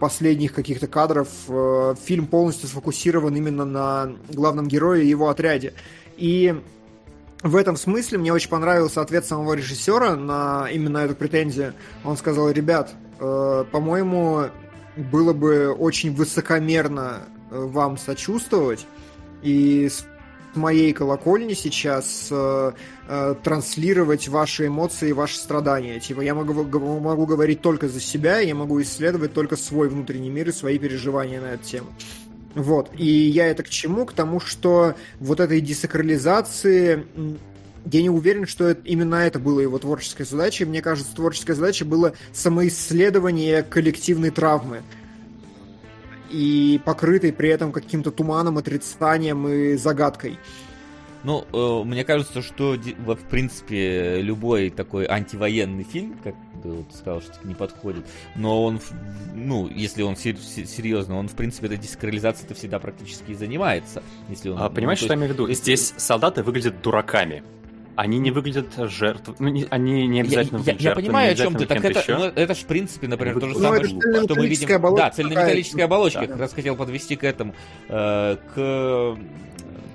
последних 0.00 0.54
каких-то 0.54 0.86
кадров. 0.86 1.28
Э, 1.48 1.94
фильм 2.02 2.26
полностью 2.26 2.68
сфокусирован 2.68 3.34
именно 3.36 3.64
на 3.64 4.12
главном 4.30 4.68
герое 4.68 5.02
и 5.02 5.08
его 5.08 5.28
отряде. 5.28 5.74
И 6.16 6.54
в 7.42 7.56
этом 7.56 7.76
смысле 7.76 8.18
мне 8.18 8.32
очень 8.32 8.48
понравился 8.48 9.02
ответ 9.02 9.26
самого 9.26 9.54
режиссера 9.54 10.16
на 10.16 10.68
именно 10.70 10.98
эту 10.98 11.14
претензию. 11.14 11.74
Он 12.04 12.16
сказал, 12.16 12.50
ребят, 12.50 12.92
э, 13.20 13.64
по-моему, 13.70 14.46
было 14.96 15.32
бы 15.32 15.72
очень 15.72 16.14
высокомерно 16.14 17.22
вам 17.50 17.98
сочувствовать 17.98 18.86
и 19.42 19.90
моей 20.54 20.92
колокольни 20.92 21.54
сейчас 21.54 22.28
э, 22.30 22.72
э, 23.08 23.34
транслировать 23.42 24.28
ваши 24.28 24.66
эмоции, 24.66 25.12
ваши 25.12 25.36
страдания. 25.36 26.00
Типа 26.00 26.20
я 26.20 26.34
могу, 26.34 26.54
могу 26.54 27.26
говорить 27.26 27.60
только 27.60 27.88
за 27.88 28.00
себя, 28.00 28.40
я 28.40 28.54
могу 28.54 28.80
исследовать 28.82 29.32
только 29.32 29.56
свой 29.56 29.88
внутренний 29.88 30.30
мир 30.30 30.48
и 30.48 30.52
свои 30.52 30.78
переживания 30.78 31.40
на 31.40 31.52
эту 31.54 31.64
тему. 31.64 31.88
Вот. 32.54 32.90
И 32.96 33.06
я 33.06 33.46
это 33.46 33.62
к 33.62 33.68
чему? 33.68 34.04
К 34.04 34.12
тому, 34.12 34.40
что 34.40 34.94
вот 35.20 35.40
этой 35.40 35.60
десакрализации 35.60 37.06
я 37.90 38.02
не 38.02 38.10
уверен, 38.10 38.46
что 38.46 38.68
это, 38.68 38.82
именно 38.84 39.16
это 39.16 39.38
было 39.38 39.60
его 39.60 39.78
творческой 39.78 40.24
задачей. 40.24 40.64
Мне 40.64 40.82
кажется, 40.82 41.14
творческая 41.14 41.54
задача 41.54 41.84
была 41.84 42.12
самоисследование 42.32 43.62
коллективной 43.62 44.30
травмы 44.30 44.82
и 46.30 46.80
покрытый 46.84 47.32
при 47.32 47.48
этом 47.48 47.72
каким-то 47.72 48.10
туманом, 48.10 48.58
отрицанием 48.58 49.48
и 49.48 49.76
загадкой. 49.76 50.38
Ну, 51.24 51.44
э, 51.52 51.84
мне 51.84 52.04
кажется, 52.04 52.42
что 52.42 52.76
в 52.76 53.28
принципе 53.30 54.20
любой 54.20 54.70
такой 54.70 55.06
антивоенный 55.06 55.84
фильм, 55.84 56.18
как 56.22 56.34
ты 56.62 56.68
вот 56.68 56.92
сказал, 56.94 57.20
что 57.20 57.34
не 57.44 57.54
подходит, 57.54 58.04
но 58.34 58.64
он, 58.64 58.80
ну, 59.34 59.68
если 59.68 60.02
он 60.02 60.16
серьезно, 60.16 61.16
он 61.16 61.28
в 61.28 61.34
принципе 61.34 61.66
этой 61.66 61.78
десакрализацией-то 61.78 62.54
всегда 62.54 62.78
практически 62.78 63.32
и 63.32 63.34
занимается. 63.34 64.02
Если 64.28 64.48
он, 64.48 64.58
а, 64.60 64.68
понимаешь, 64.68 65.00
ну, 65.00 65.06
что 65.06 65.14
я 65.14 65.18
имею 65.18 65.32
в 65.32 65.34
виду? 65.34 65.52
Здесь 65.52 65.94
солдаты 65.96 66.42
выглядят 66.42 66.82
дураками. 66.82 67.42
Они 67.94 68.18
не 68.18 68.30
выглядят 68.30 68.68
жертв, 68.90 69.34
ну, 69.38 69.48
не, 69.48 69.66
они 69.68 70.06
не 70.06 70.22
обязательно 70.22 70.62
я, 70.64 70.72
я, 70.72 70.78
я 70.78 70.94
понимаю, 70.94 71.32
о 71.32 71.34
чем 71.34 71.54
ты. 71.54 71.66
Так 71.66 71.84
это, 71.84 72.02
ну, 72.08 72.24
это 72.24 72.54
же, 72.54 72.62
в 72.62 72.66
принципе, 72.66 73.06
например, 73.06 73.38
то 73.38 73.48
же 73.48 73.54
ну, 73.54 73.60
самое, 73.60 73.84
что, 73.84 74.22
что 74.24 74.34
мы 74.34 74.46
видим. 74.46 74.74
Оболочка, 74.74 75.04
да, 75.04 75.10
цельнометаллическая 75.10 75.84
оболочка. 75.84 76.20
Да. 76.20 76.26
Как 76.26 76.38
раз 76.38 76.52
хотел 76.54 76.74
подвести 76.74 77.16
к 77.16 77.24
этому. 77.24 77.54
Э, 77.88 78.38
к 78.54 79.18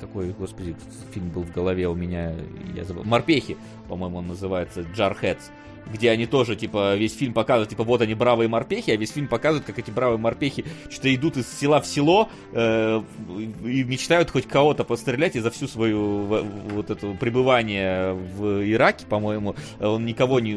какой, 0.08 0.32
господи, 0.32 0.76
фильм 1.12 1.30
был 1.30 1.44
в 1.44 1.52
голове 1.52 1.88
у 1.88 1.96
меня, 1.96 2.34
я 2.74 2.84
забыл. 2.84 3.04
Морпехи, 3.04 3.58
по-моему, 3.88 4.18
он 4.18 4.28
называется, 4.28 4.82
Jarheads 4.82 5.52
где 5.92 6.12
они 6.12 6.26
тоже, 6.26 6.56
типа, 6.56 6.96
весь 6.96 7.16
фильм 7.16 7.34
показывают, 7.34 7.70
типа, 7.70 7.84
вот 7.84 8.02
они 8.02 8.14
бравые 8.14 8.48
морпехи, 8.48 8.92
а 8.92 8.96
весь 8.96 9.12
фильм 9.12 9.28
показывает, 9.28 9.66
как 9.66 9.80
эти 9.80 9.92
бравые 9.92 10.18
морпехи 10.18 10.66
что-то 10.90 11.14
идут 11.14 11.38
из 11.38 11.48
села 11.48 11.82
в 11.82 11.88
село 11.88 12.30
э, 12.54 13.02
и 13.66 13.84
мечтают 13.84 14.32
хоть 14.32 14.48
кого-то 14.48 14.84
пострелять, 14.84 15.36
и 15.36 15.40
за 15.40 15.52
всю 15.52 15.68
свою 15.68 16.24
вот 16.72 16.90
это 16.90 17.14
пребывание 17.14 18.14
в 18.14 18.70
Ираке, 18.70 19.06
по-моему, 19.06 19.56
он 19.80 20.06
никого 20.06 20.40
не, 20.40 20.56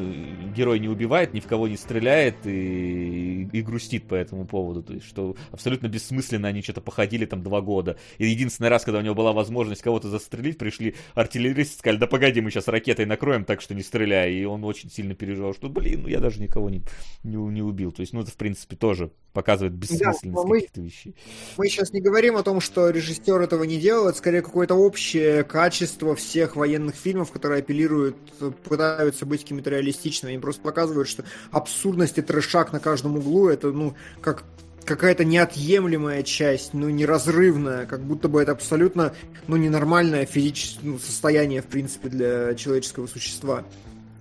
герой 0.55 0.79
не 0.79 0.89
убивает, 0.89 1.35
ни 1.35 1.41
в 1.41 1.47
кого 1.47 1.69
не 1.69 1.77
стреляет 1.77 2.47
и, 2.47 3.49
и 3.53 3.63
грустит 3.63 4.07
по 4.07 4.15
этому 4.15 4.47
поводу, 4.47 4.83
то 4.83 4.95
есть, 4.95 5.07
что 5.07 5.37
абсолютно 5.51 5.89
бессмысленно 5.89 6.49
они 6.49 6.63
что-то 6.63 6.81
походили 6.81 7.25
там 7.25 7.43
два 7.43 7.61
года. 7.61 7.97
И 8.19 8.27
единственный 8.27 8.69
раз, 8.69 8.85
когда 8.85 8.99
у 8.99 9.03
него 9.03 9.15
была 9.15 9.33
возможность 9.33 9.83
кого-то 9.83 10.09
застрелить, 10.09 10.59
пришли 10.59 10.95
артиллеристы, 11.15 11.79
сказали, 11.79 11.99
да 11.99 12.07
погоди, 12.07 12.41
мы 12.41 12.51
сейчас 12.51 12.69
ракетой 12.69 13.07
накроем, 13.07 13.45
так 13.45 13.61
что 13.61 13.75
не 13.75 13.83
стреляй, 13.83 14.33
и 14.33 14.45
он 14.45 14.65
очень 14.65 14.91
сильно 14.91 15.15
переживал, 15.21 15.55
что, 15.55 15.69
блин, 15.69 16.03
ну 16.03 16.09
я 16.09 16.19
даже 16.19 16.41
никого 16.41 16.71
не, 16.71 16.83
не, 17.23 17.37
не 17.37 17.63
убил. 17.63 17.93
То 17.93 18.01
есть, 18.01 18.15
ну 18.15 18.23
это, 18.23 18.31
в 18.31 18.37
принципе, 18.37 18.75
тоже 18.75 19.13
показывает 19.35 19.75
бессмысленность 19.75 20.23
да, 20.25 20.43
мы, 20.43 20.57
каких-то 20.57 20.81
вещей. 20.81 21.15
Мы 21.59 21.69
сейчас 21.69 21.93
не 21.93 22.01
говорим 22.01 22.37
о 22.37 22.43
том, 22.43 22.61
что 22.61 22.89
режиссер 22.89 23.41
этого 23.41 23.65
не 23.65 23.79
делал, 23.79 24.09
это 24.09 24.19
скорее 24.19 24.43
какое-то 24.43 24.75
общее 24.75 25.45
качество 25.45 26.17
всех 26.17 26.57
военных 26.57 26.95
фильмов, 26.97 27.31
которые 27.31 27.61
апеллируют, 27.61 28.17
пытаются 28.65 29.27
быть 29.27 29.43
какими-то 29.43 29.71
реалистичными. 29.71 30.33
Они 30.33 30.41
просто 30.41 30.63
показывают, 30.63 31.09
что 31.09 31.25
абсурдность 31.51 32.19
и 32.19 32.23
трешак 32.23 32.73
на 32.73 32.81
каждом 32.81 33.19
углу, 33.19 33.49
это, 33.49 33.71
ну, 33.71 33.95
как 34.23 34.45
какая-то 34.85 35.25
неотъемлемая 35.25 36.23
часть, 36.23 36.75
ну, 36.75 36.89
неразрывная, 36.89 37.87
как 37.87 38.03
будто 38.03 38.29
бы 38.29 38.43
это 38.43 38.53
абсолютно, 38.53 39.15
ну, 39.47 39.57
ненормальное 39.57 40.27
физическое 40.27 40.87
ну, 40.87 40.99
состояние, 40.99 41.63
в 41.63 41.67
принципе, 41.67 42.09
для 42.09 42.55
человеческого 42.55 43.07
существа 43.07 43.65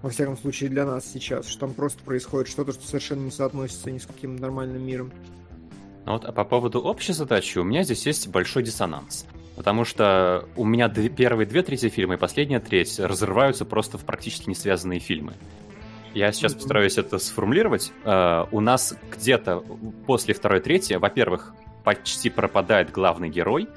во 0.01 0.09
всяком 0.09 0.37
случае 0.37 0.69
для 0.69 0.85
нас 0.85 1.05
сейчас, 1.05 1.47
что 1.47 1.61
там 1.61 1.73
просто 1.73 2.03
происходит 2.03 2.47
что-то, 2.47 2.71
что 2.71 2.85
совершенно 2.85 3.25
не 3.25 3.31
соотносится 3.31 3.91
ни 3.91 3.97
с 3.97 4.05
каким 4.05 4.35
нормальным 4.35 4.85
миром. 4.85 5.11
Ну 6.05 6.13
вот, 6.13 6.25
а 6.25 6.31
по 6.31 6.45
поводу 6.45 6.79
общей 6.79 7.13
задачи 7.13 7.57
у 7.57 7.63
меня 7.63 7.83
здесь 7.83 8.05
есть 8.05 8.27
большой 8.29 8.63
диссонанс. 8.63 9.25
Потому 9.55 9.83
что 9.83 10.47
у 10.55 10.63
меня 10.63 10.87
две, 10.87 11.09
первые 11.09 11.45
две 11.45 11.61
трети 11.63 11.89
фильма 11.89 12.13
и 12.13 12.17
последняя 12.17 12.61
треть 12.61 12.97
разрываются 12.97 13.65
просто 13.65 13.97
в 13.97 14.05
практически 14.05 14.47
не 14.47 14.55
связанные 14.55 14.99
фильмы. 14.99 15.33
Я 16.13 16.31
сейчас 16.31 16.53
постараюсь 16.53 16.97
это 16.97 17.19
сформулировать. 17.19 17.91
Uh, 18.05 18.47
у 18.51 18.61
нас 18.61 18.95
где-то 19.11 19.63
после 20.07 20.33
второй 20.33 20.61
трети, 20.61 20.93
во-первых, 20.93 21.53
почти 21.83 22.29
пропадает 22.29 22.91
главный 22.91 23.29
герой, 23.29 23.67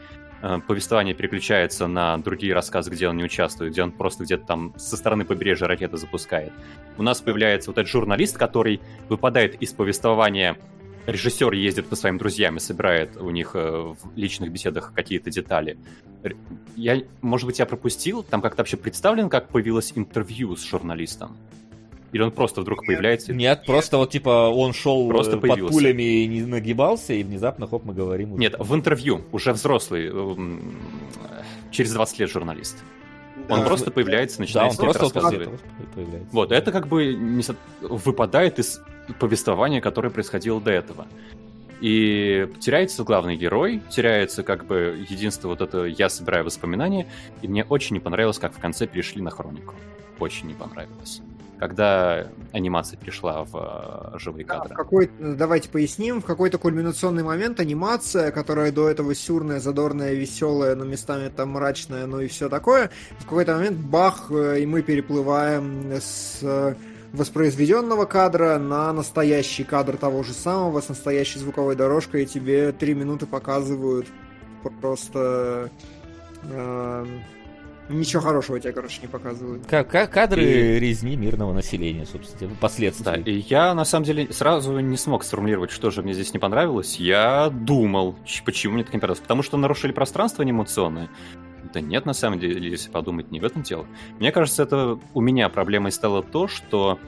повествование 0.67 1.15
переключается 1.15 1.87
на 1.87 2.17
другие 2.19 2.55
рассказы, 2.55 2.91
где 2.91 3.09
он 3.09 3.17
не 3.17 3.25
участвует, 3.25 3.73
где 3.73 3.83
он 3.83 3.93
просто 3.93 4.25
где-то 4.25 4.45
там 4.45 4.75
со 4.77 4.97
стороны 4.97 5.25
побережья 5.25 5.67
ракеты 5.67 5.97
запускает. 5.97 6.53
У 6.99 7.03
нас 7.03 7.21
появляется 7.21 7.71
вот 7.71 7.79
этот 7.79 7.91
журналист, 7.91 8.37
который 8.37 8.81
выпадает 9.09 9.61
из 9.63 9.73
повествования 9.73 10.57
режиссер 11.07 11.53
ездит 11.53 11.89
по 11.89 11.97
своим 11.97 12.19
друзьям 12.19 12.57
и 12.57 12.61
собирает 12.61 13.17
у 13.17 13.31
них 13.31 13.53
э, 13.55 13.61
в 13.61 13.97
личных 14.17 14.53
беседах 14.53 14.93
какие-то 14.95 15.31
детали. 15.31 15.79
Я, 16.77 17.03
может 17.21 17.47
быть, 17.47 17.59
я 17.59 17.67
пропустил, 17.67 18.23
там 18.23 18.41
как-то 18.41 18.59
вообще 18.63 18.77
представлен, 18.77 19.29
как 19.29 19.49
появилось 19.49 19.93
интервью 19.97 20.55
с 20.57 20.65
журналистом? 20.65 21.37
Или 22.13 22.23
он 22.23 22.31
просто 22.31 22.61
вдруг 22.61 22.85
появляется? 22.85 23.33
Нет, 23.33 23.65
просто 23.65 23.97
вот 23.97 24.11
типа 24.11 24.51
он 24.51 24.75
шел 24.75 25.09
просто 25.09 25.39
под 25.39 25.51
появился. 25.51 25.73
пулями 25.73 26.03
и 26.03 26.27
не 26.27 26.43
нагибался, 26.43 27.15
и 27.15 27.23
внезапно, 27.23 27.67
хоп, 27.67 27.85
мы 27.85 27.95
говорим. 27.95 28.39
Нет, 28.39 28.55
в 28.59 28.75
интервью, 28.75 29.23
уже 29.33 29.53
взрослый, 29.55 30.13
через 31.71 31.93
20 31.93 32.19
лет 32.19 32.31
журналист. 32.31 32.77
Он 33.49 33.61
да, 33.61 33.67
просто 33.67 33.91
появляется, 33.91 34.41
начинает 34.41 34.77
да, 34.77 34.85
он 34.85 34.93
просто 34.93 35.05
рассказывать. 35.05 35.61
Появляется. 35.95 36.29
Вот, 36.33 36.53
это 36.53 36.71
как 36.71 36.87
бы 36.87 37.15
не 37.15 37.43
со... 37.43 37.57
выпадает 37.81 38.59
из 38.59 38.81
повествования, 39.19 39.81
которое 39.81 40.11
происходило 40.11 40.61
до 40.61 40.71
этого. 40.71 41.07
И 41.81 42.47
теряется 42.61 43.03
главный 43.05 43.37
герой, 43.37 43.83
теряется 43.91 44.43
как 44.43 44.67
бы 44.67 45.05
единство 45.09 45.49
вот 45.49 45.63
это 45.63 45.87
«я 45.87 46.09
собираю 46.09 46.45
воспоминания», 46.45 47.09
и 47.41 47.49
мне 47.49 47.65
очень 47.65 47.95
не 47.95 48.01
понравилось, 48.01 48.39
как 48.39 48.55
в 48.55 48.61
конце 48.61 48.87
перешли 48.87 49.23
на 49.23 49.31
хронику. 49.31 49.75
Очень 50.21 50.49
не 50.49 50.55
понравилось 50.55 51.23
когда 51.63 52.27
анимация 52.51 52.99
перешла 52.99 53.45
в 53.45 53.55
э, 53.55 54.19
живые 54.19 54.45
кадры. 54.45 54.71
Да, 54.71 54.75
какой, 54.75 55.09
давайте 55.21 55.69
поясним, 55.69 56.21
в 56.21 56.25
какой-то 56.25 56.59
кульминационный 56.59 57.23
момент 57.23 57.61
анимация, 57.61 58.33
которая 58.33 58.73
до 58.73 58.89
этого 58.89 59.15
сюрная, 59.15 59.61
задорная, 59.61 60.13
веселая, 60.15 60.75
но 60.75 60.85
местами 60.85 61.29
там 61.29 61.51
мрачная, 61.51 62.07
ну 62.07 62.19
и 62.19 62.27
все 62.27 62.49
такое, 62.49 62.91
в 63.21 63.25
какой-то 63.27 63.55
момент 63.55 63.79
бах, 63.79 64.27
э, 64.31 64.59
и 64.59 64.67
мы 64.67 64.83
переплываем 64.83 65.93
с 65.93 66.41
э, 66.43 66.75
воспроизведенного 67.13 68.07
кадра 68.07 68.59
на 68.59 68.93
настоящий 68.93 69.63
кадр 69.63 69.97
того 69.97 70.25
же 70.25 70.33
самого 70.33 70.81
с 70.81 70.89
настоящей 70.89 71.39
звуковой 71.39 71.77
дорожкой, 71.77 72.25
и 72.25 72.27
тебе 72.27 72.73
три 72.73 72.95
минуты 72.95 73.27
показывают 73.27 74.09
просто 74.81 75.71
Эм, 76.51 77.23
ничего 77.89 78.23
хорошего 78.23 78.59
тебе, 78.61 78.73
короче, 78.73 79.01
не 79.03 79.09
показывают. 79.09 79.67
Как, 79.67 79.89
как 79.91 80.11
кадры 80.11 80.45
и... 80.45 80.79
резни 80.79 81.17
мирного 81.17 81.53
населения, 81.53 82.07
собственно, 82.07 82.55
последствия. 82.61 83.05
Да, 83.05 83.17
и 83.17 83.39
я, 83.49 83.75
на 83.75 83.85
самом 83.85 84.05
деле, 84.05 84.33
сразу 84.33 84.79
не 84.79 84.97
смог 84.97 85.25
сформулировать, 85.25 85.71
что 85.71 85.91
же 85.91 86.03
мне 86.03 86.15
здесь 86.15 86.33
не 86.33 86.39
понравилось. 86.39 86.97
Я 86.97 87.51
думал, 87.51 88.17
почему 88.45 88.75
мне 88.75 88.85
так 88.85 88.95
не 88.95 89.01
понравилось. 89.01 89.21
Потому 89.23 89.43
что 89.43 89.57
нарушили 89.57 89.93
пространство 89.93 90.43
анимационное. 90.43 91.09
Да 91.73 91.81
нет, 91.81 92.07
на 92.07 92.13
самом 92.13 92.39
деле, 92.39 92.71
если 92.71 92.91
подумать, 92.91 93.31
не 93.31 93.41
в 93.41 93.45
этом 93.45 93.63
дело. 93.63 93.87
Мне 94.19 94.33
кажется, 94.33 94.65
это 94.65 94.99
у 95.15 95.21
меня 95.21 95.49
проблемой 95.49 95.93
стало 95.93 96.23
то, 96.23 96.49
что 96.49 96.99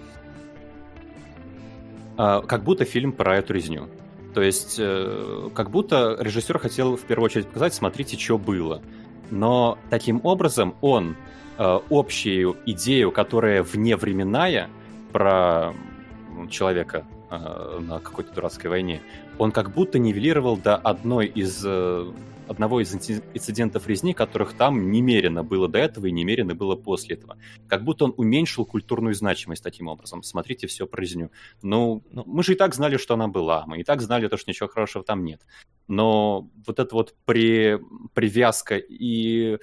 э, 2.16 2.42
как 2.46 2.64
будто 2.64 2.84
фильм 2.84 3.12
про 3.12 3.36
эту 3.38 3.52
резню. 3.52 3.88
То 4.34 4.42
есть, 4.42 4.76
э, 4.78 5.50
как 5.54 5.70
будто 5.70 6.16
режиссер 6.18 6.58
хотел 6.58 6.96
в 6.96 7.02
первую 7.02 7.26
очередь 7.26 7.46
показать, 7.46 7.74
смотрите, 7.74 8.18
что 8.18 8.38
было. 8.38 8.82
Но 9.34 9.78
таким 9.90 10.20
образом 10.22 10.76
он 10.80 11.16
э, 11.58 11.80
общую 11.90 12.56
идею, 12.66 13.10
которая 13.10 13.64
вневременная, 13.64 14.70
про 15.10 15.74
человека 16.50 17.04
э, 17.30 17.80
на 17.80 17.98
какой-то 17.98 18.32
дурацкой 18.32 18.70
войне, 18.70 19.00
он 19.38 19.50
как 19.50 19.72
будто 19.72 19.98
нивелировал 19.98 20.56
до 20.56 20.76
одной 20.76 21.26
из 21.26 21.64
э, 21.66 22.12
одного 22.48 22.80
из 22.80 22.94
инцидентов 22.94 23.86
резни, 23.88 24.14
которых 24.14 24.54
там 24.54 24.90
немерено 24.90 25.42
было 25.42 25.68
до 25.68 25.78
этого 25.78 26.06
и 26.06 26.12
немерено 26.12 26.54
было 26.54 26.76
после 26.76 27.16
этого. 27.16 27.38
Как 27.68 27.84
будто 27.84 28.04
он 28.04 28.14
уменьшил 28.16 28.66
культурную 28.66 29.14
значимость 29.14 29.62
таким 29.62 29.88
образом. 29.88 30.22
Смотрите 30.22 30.66
все 30.66 30.86
про 30.86 31.00
резню. 31.00 31.30
Ну, 31.62 32.02
ну, 32.10 32.24
мы 32.26 32.42
же 32.42 32.52
и 32.52 32.56
так 32.56 32.74
знали, 32.74 32.96
что 32.96 33.14
она 33.14 33.28
была. 33.28 33.64
Мы 33.66 33.80
и 33.80 33.84
так 33.84 34.00
знали 34.00 34.28
то, 34.28 34.36
что 34.36 34.50
ничего 34.50 34.68
хорошего 34.68 35.04
там 35.04 35.24
нет. 35.24 35.42
Но 35.88 36.48
вот 36.66 36.78
эта 36.78 36.94
вот 36.94 37.14
при... 37.24 37.78
привязка 38.14 38.76
и 38.76 39.58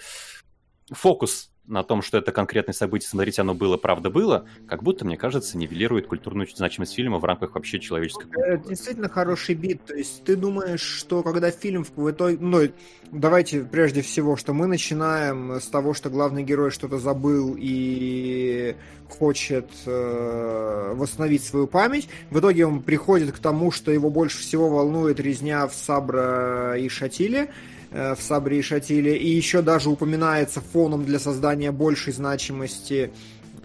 фокус 0.92 1.52
на 1.72 1.84
том, 1.84 2.02
что 2.02 2.18
это 2.18 2.32
конкретное 2.32 2.74
событие, 2.74 3.10
смотрите, 3.10 3.42
оно 3.42 3.54
было, 3.54 3.78
правда 3.78 4.10
было, 4.10 4.46
как 4.68 4.84
будто, 4.84 5.06
мне 5.06 5.18
кажется, 5.18 5.58
нивелирует 5.58 6.06
культурную 6.06 6.48
значимость 6.54 6.94
фильма 6.94 7.18
в 7.18 7.26
рамках 7.26 7.56
вообще 7.56 7.80
человеческой 7.80 8.26
культуры. 8.26 8.54
Это 8.56 8.70
действительно 8.70 9.10
хороший 9.10 9.56
бит. 9.56 9.84
То 9.86 9.96
есть 9.96 10.24
ты 10.26 10.36
думаешь, 10.36 10.82
что 10.82 11.24
когда 11.24 11.50
фильм 11.50 11.86
в 11.96 12.12
итоге... 12.12 12.38
Ну, 12.40 12.68
давайте 13.12 13.62
прежде 13.62 14.02
всего, 14.02 14.36
что 14.36 14.54
мы 14.54 14.68
начинаем 14.68 15.54
с 15.54 15.68
того, 15.68 15.94
что 15.94 16.10
главный 16.10 16.44
герой 16.44 16.72
что-то 16.72 16.98
забыл 16.98 17.56
и 17.58 18.76
хочет 19.08 19.70
э, 19.86 20.94
восстановить 20.96 21.44
свою 21.44 21.68
память. 21.68 22.10
В 22.30 22.40
итоге 22.40 22.66
он 22.66 22.82
приходит 22.82 23.32
к 23.32 23.40
тому, 23.40 23.72
что 23.72 23.92
его 23.92 24.10
больше 24.10 24.40
всего 24.40 24.70
волнует 24.70 25.20
резня 25.20 25.68
в 25.68 25.74
Сабра 25.74 26.78
и 26.78 26.90
Шатиле. 26.90 27.50
Э, 27.94 28.16
в 28.16 28.22
Сабре 28.22 28.60
и 28.60 28.62
Шатиле, 28.62 29.18
и 29.18 29.28
еще 29.28 29.62
даже 29.62 29.90
упоминается 29.90 30.62
фоном 30.62 31.04
для 31.04 31.20
создания 31.20 31.74
большей 31.74 32.14
значимости 32.14 33.12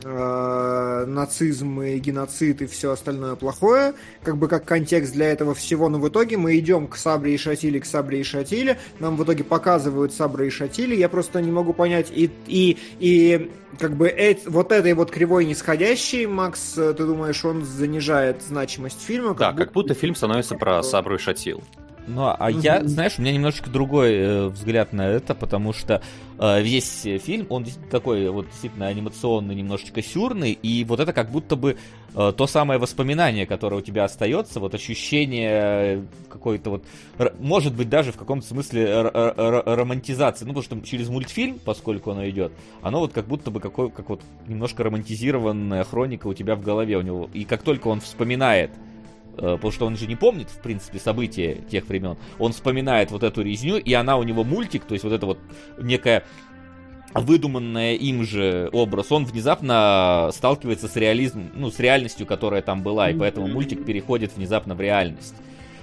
э, 0.02 1.04
нацизм 1.06 1.80
и 1.80 1.96
геноцид 2.00 2.60
и 2.60 2.66
все 2.66 2.90
остальное 2.90 3.36
плохое, 3.36 3.94
как 4.24 4.36
бы 4.36 4.48
как 4.48 4.64
контекст 4.64 5.12
для 5.12 5.30
этого 5.30 5.54
всего, 5.54 5.88
но 5.88 6.00
в 6.00 6.08
итоге 6.08 6.38
мы 6.38 6.58
идем 6.58 6.88
к 6.88 6.96
Сабре 6.96 7.36
и 7.36 7.38
Шатиле, 7.38 7.78
к 7.78 7.86
Сабре 7.86 8.18
и 8.18 8.24
Шатиле, 8.24 8.80
нам 8.98 9.16
в 9.16 9.22
итоге 9.22 9.44
показывают 9.44 10.12
Сабре 10.12 10.48
и 10.48 10.50
Шатиле, 10.50 10.98
я 10.98 11.08
просто 11.08 11.40
не 11.40 11.52
могу 11.52 11.72
понять, 11.72 12.10
и, 12.10 12.28
и, 12.48 12.78
и 12.98 13.52
как 13.78 13.94
бы 13.96 14.08
эт, 14.08 14.40
вот 14.46 14.72
этой 14.72 14.94
вот 14.94 15.12
кривой 15.12 15.44
нисходящей, 15.44 16.26
Макс, 16.26 16.72
ты 16.72 16.94
думаешь, 16.94 17.44
он 17.44 17.64
занижает 17.64 18.42
значимость 18.42 19.02
фильма? 19.02 19.34
Как 19.34 19.38
да, 19.38 19.52
будто... 19.52 19.64
как 19.66 19.72
будто 19.72 19.94
фильм 19.94 20.16
становится 20.16 20.56
про 20.56 20.82
Сабру 20.82 21.14
и 21.14 21.18
Шатил. 21.18 21.62
Ну, 22.06 22.22
а 22.26 22.48
угу. 22.50 22.60
я, 22.60 22.84
знаешь, 22.84 23.14
у 23.18 23.22
меня 23.22 23.32
немножечко 23.32 23.68
другой 23.70 24.14
э, 24.14 24.46
взгляд 24.46 24.92
на 24.92 25.08
это, 25.08 25.34
потому 25.34 25.72
что 25.72 26.00
э, 26.38 26.62
весь 26.62 27.02
фильм, 27.22 27.46
он 27.48 27.66
такой 27.90 28.28
вот 28.30 28.46
действительно 28.46 28.86
анимационный, 28.86 29.54
немножечко 29.54 30.02
сюрный, 30.02 30.52
и 30.52 30.84
вот 30.84 31.00
это 31.00 31.12
как 31.12 31.30
будто 31.30 31.56
бы 31.56 31.76
э, 32.14 32.32
то 32.36 32.46
самое 32.46 32.78
воспоминание, 32.78 33.46
которое 33.46 33.76
у 33.76 33.80
тебя 33.80 34.04
остается, 34.04 34.60
вот 34.60 34.74
ощущение 34.74 36.06
какой-то 36.28 36.70
вот, 36.70 36.84
может 37.40 37.74
быть, 37.74 37.88
даже 37.88 38.12
в 38.12 38.16
каком-то 38.16 38.46
смысле 38.46 39.02
романтизации, 39.02 40.44
ну, 40.44 40.54
потому 40.54 40.62
что 40.62 40.88
через 40.88 41.08
мультфильм, 41.08 41.58
поскольку 41.64 42.12
оно 42.12 42.28
идет, 42.28 42.52
оно 42.82 43.00
вот 43.00 43.12
как 43.12 43.26
будто 43.26 43.50
бы 43.50 43.58
какой, 43.58 43.90
как 43.90 44.08
вот 44.08 44.20
немножко 44.46 44.84
романтизированная 44.84 45.82
хроника 45.84 46.28
у 46.28 46.34
тебя 46.34 46.54
в 46.54 46.62
голове 46.62 46.96
у 46.98 47.02
него, 47.02 47.28
и 47.32 47.44
как 47.44 47.62
только 47.62 47.88
он 47.88 48.00
вспоминает 48.00 48.70
Э, 48.70 48.95
потому 49.36 49.70
что 49.70 49.86
он 49.86 49.96
же 49.96 50.06
не 50.06 50.16
помнит, 50.16 50.50
в 50.50 50.60
принципе, 50.60 50.98
события 50.98 51.62
тех 51.70 51.86
времен. 51.88 52.16
Он 52.38 52.52
вспоминает 52.52 53.10
вот 53.10 53.22
эту 53.22 53.42
резню, 53.42 53.76
и 53.76 53.92
она 53.92 54.16
у 54.16 54.22
него 54.22 54.44
мультик, 54.44 54.84
то 54.84 54.94
есть 54.94 55.04
вот 55.04 55.12
это 55.12 55.26
вот 55.26 55.38
некая 55.78 56.24
выдуманная 57.14 57.94
им 57.94 58.24
же 58.24 58.68
образ, 58.72 59.10
он 59.10 59.24
внезапно 59.24 60.30
сталкивается 60.32 60.88
с 60.88 60.96
реализмом, 60.96 61.50
ну, 61.54 61.70
с 61.70 61.78
реальностью, 61.78 62.26
которая 62.26 62.62
там 62.62 62.82
была, 62.82 63.10
и 63.10 63.14
поэтому 63.14 63.46
мультик 63.46 63.84
переходит 63.84 64.36
внезапно 64.36 64.74
в 64.74 64.80
реальность. 64.80 65.34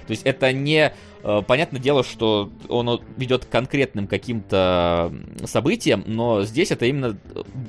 То 0.06 0.10
есть 0.10 0.22
это 0.24 0.52
не... 0.52 0.92
Э, 1.24 1.40
понятное 1.46 1.80
дело, 1.80 2.04
что 2.04 2.52
он 2.68 3.00
ведет 3.16 3.46
к 3.46 3.48
конкретным 3.48 4.06
каким-то 4.06 5.10
событиям, 5.46 6.04
но 6.06 6.44
здесь 6.44 6.70
это 6.70 6.84
именно 6.84 7.16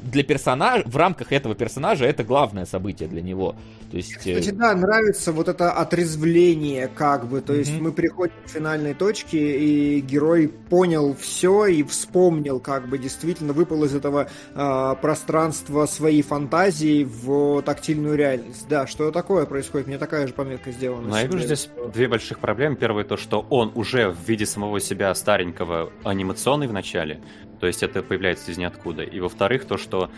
для 0.03 0.23
персонажа, 0.23 0.83
в 0.85 0.97
рамках 0.97 1.31
этого 1.31 1.55
персонажа 1.55 2.05
это 2.05 2.25
главное 2.25 2.65
событие 2.65 3.07
для 3.07 3.21
него. 3.21 3.55
То 3.91 3.97
есть... 3.97 4.15
Кстати, 4.15 4.49
да, 4.49 4.75
нравится 4.75 5.31
вот 5.31 5.47
это 5.47 5.71
отрезвление, 5.71 6.89
как 6.89 7.29
бы. 7.29 7.39
То 7.39 7.53
есть 7.53 7.71
mm-hmm. 7.71 7.81
мы 7.81 7.91
приходим 7.93 8.33
к 8.45 8.49
финальной 8.49 8.93
точке, 8.93 9.57
и 9.57 10.01
герой 10.01 10.49
понял 10.49 11.15
все 11.15 11.65
и 11.67 11.81
вспомнил, 11.83 12.59
как 12.59 12.89
бы 12.89 12.97
действительно 12.97 13.53
выпал 13.53 13.85
из 13.85 13.95
этого 13.95 14.27
э, 14.53 14.95
пространства 15.01 15.85
своей 15.85 16.23
фантазии 16.23 17.05
в 17.05 17.61
тактильную 17.61 18.17
реальность. 18.17 18.67
Да, 18.67 18.85
что 18.85 19.11
такое 19.11 19.45
происходит? 19.45 19.87
Мне 19.87 19.97
такая 19.97 20.27
же 20.27 20.33
пометка 20.33 20.71
сделана. 20.71 21.07
Ну, 21.07 21.15
я 21.15 21.23
вижу 21.23 21.39
здесь 21.39 21.69
две 21.93 22.09
больших 22.09 22.39
проблемы. 22.39 22.75
Первое 22.75 23.05
то, 23.05 23.15
что 23.15 23.44
он 23.49 23.71
уже 23.75 24.09
в 24.09 24.19
виде 24.27 24.45
самого 24.45 24.79
себя 24.79 25.13
старенького 25.15 25.91
анимационный 26.03 26.67
в 26.67 26.73
начале, 26.73 27.21
то 27.59 27.67
есть 27.67 27.83
это 27.83 28.01
появляется 28.01 28.51
из 28.51 28.57
ниоткуда. 28.57 29.03
И 29.03 29.19
во-вторых, 29.19 29.65
то, 29.65 29.77
что 29.77 30.09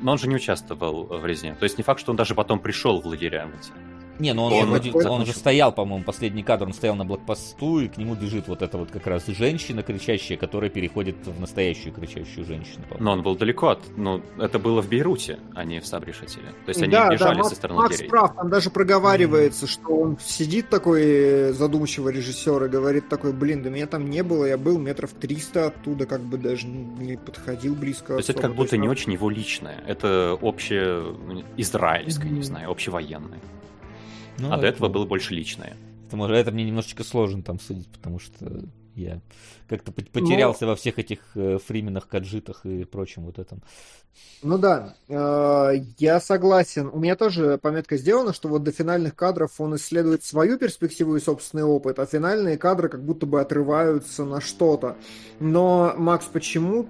но 0.00 0.12
он 0.12 0.18
же 0.18 0.28
не 0.28 0.36
участвовал 0.36 1.04
в 1.04 1.26
резне. 1.26 1.54
То 1.54 1.64
есть 1.64 1.78
не 1.78 1.84
факт, 1.84 2.00
что 2.00 2.10
он 2.10 2.16
даже 2.16 2.34
потом 2.34 2.58
пришел 2.58 3.00
в 3.00 3.06
лагеря. 3.06 3.50
Не, 4.20 4.34
ну 4.34 4.44
он, 4.44 4.52
он, 4.52 4.68
вроде, 4.68 4.92
он 4.92 5.26
же 5.26 5.32
стоял, 5.32 5.72
по-моему, 5.72 6.04
последний 6.04 6.42
кадр, 6.42 6.66
он 6.66 6.72
стоял 6.74 6.94
на 6.94 7.04
блокпосту, 7.04 7.80
и 7.80 7.88
к 7.88 7.96
нему 7.96 8.14
бежит 8.14 8.48
вот 8.48 8.62
эта 8.62 8.76
вот 8.76 8.90
как 8.90 9.06
раз 9.06 9.26
женщина 9.26 9.82
кричащая, 9.82 10.36
которая 10.36 10.70
переходит 10.70 11.16
в 11.24 11.40
настоящую 11.40 11.94
кричащую 11.94 12.44
женщину. 12.44 12.84
По-моему. 12.88 13.04
Но 13.04 13.12
он 13.12 13.22
был 13.22 13.36
далеко 13.36 13.68
от... 13.68 13.80
Ну, 13.96 14.22
это 14.38 14.58
было 14.58 14.82
в 14.82 14.88
Бейруте, 14.88 15.38
а 15.54 15.64
не 15.64 15.80
в 15.80 15.86
Сабре 15.86 16.12
Шатиле. 16.12 16.50
То 16.66 16.68
есть 16.68 16.82
они 16.82 16.92
да, 16.92 17.08
бежали 17.08 17.38
да, 17.38 17.44
со 17.44 17.54
стороны 17.54 17.80
Макс 17.80 18.02
прав, 18.02 18.34
там 18.34 18.50
даже 18.50 18.70
проговаривается, 18.70 19.64
mm-hmm. 19.64 19.68
что 19.68 19.96
он 19.96 20.18
сидит 20.20 20.68
такой 20.68 21.52
задумчивый 21.52 22.12
режиссер 22.12 22.64
и 22.64 22.68
говорит 22.68 23.08
такой, 23.08 23.32
блин, 23.32 23.62
да 23.62 23.70
меня 23.70 23.86
там 23.86 24.10
не 24.10 24.22
было, 24.22 24.44
я 24.44 24.58
был 24.58 24.78
метров 24.78 25.12
300 25.12 25.66
оттуда, 25.66 26.06
как 26.06 26.20
бы 26.20 26.36
даже 26.36 26.66
не 26.66 27.16
подходил 27.16 27.74
близко. 27.74 28.08
То 28.08 28.18
есть 28.18 28.30
это 28.30 28.42
как 28.42 28.54
будто 28.54 28.76
не 28.76 28.88
очень 28.88 29.12
его 29.12 29.30
личное, 29.30 29.82
это 29.86 30.36
общее 30.40 31.16
израильское, 31.56 32.28
mm-hmm. 32.28 32.32
не 32.32 32.42
знаю, 32.42 32.70
общевоенное. 32.70 33.40
Ну, 34.40 34.50
а 34.50 34.54
это... 34.54 34.62
до 34.62 34.66
этого 34.68 34.88
было 34.88 35.06
больше 35.06 35.34
личное. 35.34 35.76
Потому 36.04 36.24
что 36.24 36.34
это 36.34 36.50
мне 36.50 36.64
немножечко 36.64 37.04
сложно 37.04 37.42
там 37.42 37.60
судить, 37.60 37.88
потому 37.88 38.18
что 38.18 38.64
я 38.96 39.20
как-то 39.68 39.92
потерялся 39.92 40.64
ну, 40.64 40.70
во 40.70 40.76
всех 40.76 40.98
этих 40.98 41.20
э, 41.36 41.58
фрименах, 41.64 42.08
каджитах 42.08 42.66
и 42.66 42.84
прочем 42.84 43.24
вот 43.24 43.38
этом. 43.38 43.62
Ну 44.42 44.58
да, 44.58 44.96
э, 45.08 45.84
я 45.98 46.20
согласен. 46.20 46.90
У 46.92 46.98
меня 46.98 47.14
тоже 47.14 47.58
пометка 47.58 47.96
сделана, 47.96 48.32
что 48.32 48.48
вот 48.48 48.64
до 48.64 48.72
финальных 48.72 49.14
кадров 49.14 49.52
он 49.60 49.76
исследует 49.76 50.24
свою 50.24 50.58
перспективу 50.58 51.16
и 51.16 51.20
собственный 51.20 51.64
опыт, 51.64 51.98
а 51.98 52.06
финальные 52.06 52.58
кадры 52.58 52.88
как 52.88 53.04
будто 53.04 53.26
бы 53.26 53.40
отрываются 53.40 54.24
на 54.24 54.40
что-то. 54.40 54.96
Но, 55.38 55.94
Макс, 55.96 56.26
почему 56.26 56.88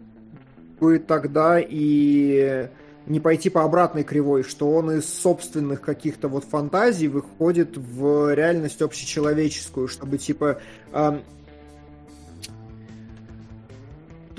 бы 0.81 0.99
тогда 0.99 1.61
и 1.61 2.71
не 3.07 3.21
пойти 3.21 3.51
по 3.51 3.65
обратной 3.65 4.05
кривой, 4.05 4.43
что 4.43 4.71
он 4.71 4.91
из 4.91 5.13
собственных 5.13 5.81
каких-то 5.81 6.29
вот 6.29 6.45
фантазий 6.45 7.09
выходит 7.09 7.77
в 7.77 8.35
реальность 8.35 8.83
общечеловеческую, 8.83 9.89
чтобы 9.89 10.19
типа 10.19 10.61
э, 10.93 11.21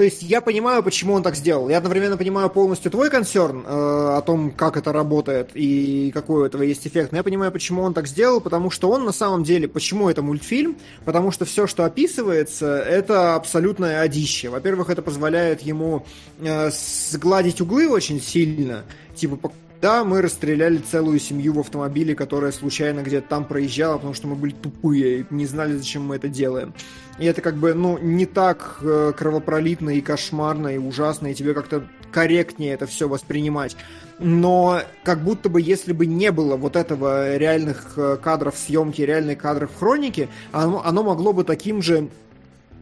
то 0.02 0.06
есть 0.06 0.24
я 0.24 0.42
понимаю, 0.42 0.82
почему 0.82 1.14
он 1.14 1.22
так 1.22 1.36
сделал. 1.36 1.70
Я 1.70 1.78
одновременно 1.78 2.18
понимаю 2.18 2.50
полностью 2.50 2.90
твой 2.90 3.12
консерн 3.12 3.64
э, 3.64 3.70
о 4.18 4.24
том, 4.26 4.50
как 4.50 4.76
это 4.76 4.92
работает 4.92 5.52
и 5.54 6.10
какой 6.12 6.42
у 6.42 6.46
этого 6.46 6.64
есть 6.64 6.88
эффект. 6.88 7.12
Но 7.12 7.20
я 7.20 7.24
понимаю, 7.24 7.52
почему 7.52 7.84
он 7.84 7.94
так 7.94 8.08
сделал, 8.08 8.42
потому 8.42 8.72
что 8.72 8.90
он 8.90 9.06
на 9.06 9.12
самом 9.12 9.44
деле, 9.44 9.68
почему 9.68 10.10
это 10.10 10.24
мультфильм? 10.24 10.76
Потому 11.06 11.30
что 11.30 11.46
все, 11.46 11.68
что 11.68 11.86
описывается, 11.86 12.80
это 12.80 13.36
абсолютное 13.36 14.02
одище. 14.02 14.50
Во-первых, 14.50 14.90
это 14.90 15.04
позволяет 15.04 15.62
ему 15.62 16.04
э, 16.40 16.72
сгладить 16.72 17.62
углы 17.62 17.88
очень 17.88 18.20
сильно, 18.20 18.86
типа 19.14 19.52
да, 19.82 20.04
мы 20.04 20.22
расстреляли 20.22 20.78
целую 20.78 21.20
семью 21.20 21.54
в 21.54 21.60
автомобиле, 21.60 22.14
которая 22.14 22.52
случайно 22.52 23.02
где-то 23.02 23.28
там 23.28 23.46
проезжала, 23.46 23.98
потому 23.98 24.14
что 24.14 24.28
мы 24.28 24.36
были 24.36 24.54
тупые 24.54 25.22
и 25.22 25.26
не 25.32 25.48
знали, 25.48 25.76
зачем 25.76 26.06
мы 26.06 26.18
это 26.18 26.28
делаем. 26.28 26.74
И 27.22 27.26
это 27.26 27.42
как 27.42 27.56
бы, 27.56 27.76
ну, 27.76 28.00
не 28.00 28.26
так 28.26 28.80
э, 28.82 29.14
кровопролитно 29.16 29.92
и 29.92 30.02
кошмарно 30.02 30.70
и 30.70 30.80
ужасно, 30.80 31.28
и 31.28 31.36
тебе 31.36 31.54
как-то 31.54 31.88
корректнее 32.12 32.74
это 32.74 32.88
все 32.88 33.08
воспринимать. 33.08 33.78
Но 34.18 34.82
как 35.04 35.24
будто 35.24 35.48
бы, 35.48 35.62
если 35.62 35.94
бы 35.94 36.08
не 36.08 36.32
было 36.32 36.56
вот 36.56 36.76
этого 36.76 37.38
реальных 37.38 37.94
э, 37.96 38.18
кадров 38.18 38.58
съемки, 38.58 39.04
реальных 39.04 39.38
кадров 39.38 39.70
хроники, 39.78 40.30
оно, 40.52 40.84
оно 40.84 41.04
могло 41.04 41.32
бы 41.32 41.44
таким 41.44 41.84
же 41.84 42.10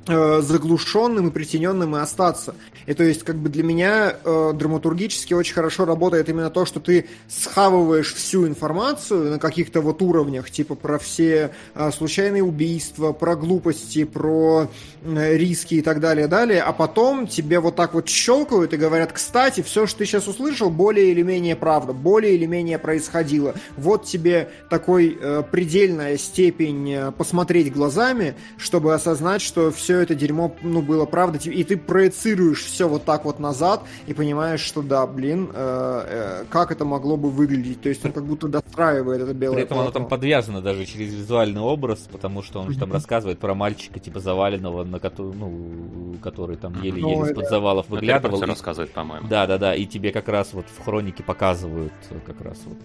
Э, 0.07 0.41
заглушенным 0.41 1.27
и 1.27 1.31
притененным 1.31 1.95
и 1.95 1.99
остаться. 1.99 2.55
И 2.87 2.93
то 2.93 3.03
есть, 3.03 3.23
как 3.23 3.35
бы 3.35 3.49
для 3.49 3.63
меня 3.63 4.15
э, 4.23 4.53
драматургически 4.55 5.35
очень 5.35 5.53
хорошо 5.53 5.85
работает 5.85 6.29
именно 6.29 6.49
то, 6.49 6.65
что 6.65 6.79
ты 6.79 7.05
схавываешь 7.27 8.15
всю 8.15 8.47
информацию 8.47 9.29
на 9.29 9.39
каких-то 9.39 9.81
вот 9.81 10.01
уровнях, 10.01 10.49
типа 10.49 10.73
про 10.73 10.97
все 10.97 11.51
э, 11.75 11.91
случайные 11.91 12.41
убийства, 12.41 13.11
про 13.11 13.35
глупости, 13.35 14.03
про 14.05 14.71
э, 15.03 15.37
риски 15.37 15.75
и 15.75 15.81
так 15.81 15.99
далее, 15.99 16.27
далее, 16.27 16.63
а 16.63 16.71
потом 16.71 17.27
тебе 17.27 17.59
вот 17.59 17.75
так 17.75 17.93
вот 17.93 18.09
щелкают 18.09 18.73
и 18.73 18.77
говорят, 18.77 19.11
кстати, 19.11 19.61
все, 19.61 19.85
что 19.85 19.99
ты 19.99 20.05
сейчас 20.05 20.27
услышал, 20.27 20.71
более 20.71 21.11
или 21.11 21.21
менее 21.21 21.55
правда, 21.55 21.93
более 21.93 22.33
или 22.33 22.47
менее 22.47 22.79
происходило. 22.79 23.53
Вот 23.77 24.05
тебе 24.05 24.49
такой 24.71 25.15
э, 25.19 25.43
предельная 25.51 26.17
степень 26.17 26.91
э, 26.91 27.11
посмотреть 27.11 27.71
глазами, 27.71 28.33
чтобы 28.57 28.95
осознать, 28.95 29.43
что 29.43 29.69
все 29.71 29.88
это 29.95 30.15
дерьмо, 30.15 30.55
ну, 30.61 30.81
было 30.81 31.05
правда, 31.05 31.37
и 31.49 31.63
ты 31.63 31.77
проецируешь 31.77 32.63
все 32.63 32.87
вот 32.87 33.05
так 33.05 33.25
вот 33.25 33.39
назад 33.39 33.83
и 34.07 34.13
понимаешь, 34.13 34.61
что 34.61 34.81
да, 34.81 35.05
блин, 35.07 35.49
э, 35.53 36.41
э, 36.41 36.45
как 36.49 36.71
это 36.71 36.85
могло 36.85 37.17
бы 37.17 37.29
выглядеть, 37.29 37.81
то 37.81 37.89
есть 37.89 38.05
он 38.05 38.11
как 38.11 38.25
будто 38.25 38.47
достраивает 38.47 39.21
это 39.21 39.33
белое 39.33 39.57
При 39.57 39.63
этом 39.63 39.79
оно 39.79 39.91
там 39.91 40.07
подвязано 40.07 40.61
даже 40.61 40.85
через 40.85 41.13
визуальный 41.13 41.61
образ, 41.61 42.07
потому 42.11 42.43
что 42.43 42.59
он 42.59 42.71
же 42.71 42.79
там 42.79 42.91
рассказывает 42.91 43.39
про 43.39 43.53
мальчика, 43.53 43.99
типа, 43.99 44.19
заваленного, 44.19 44.83
на 44.83 44.99
который, 44.99 45.33
ну, 45.35 46.15
который 46.21 46.57
там 46.57 46.81
еле-еле 46.81 47.17
ну, 47.17 47.25
из-под 47.25 47.49
завалов 47.49 47.89
выглядывал. 47.89 48.37
Это 48.37 48.47
рассказывает, 48.47 48.91
по-моему. 48.91 49.27
Да, 49.27 49.47
да, 49.47 49.57
да, 49.57 49.75
и 49.75 49.85
тебе 49.85 50.11
как 50.11 50.27
раз 50.27 50.53
вот 50.53 50.65
в 50.65 50.83
хронике 50.83 51.23
показывают 51.23 51.93
как 52.25 52.41
раз 52.41 52.59
вот, 52.65 52.77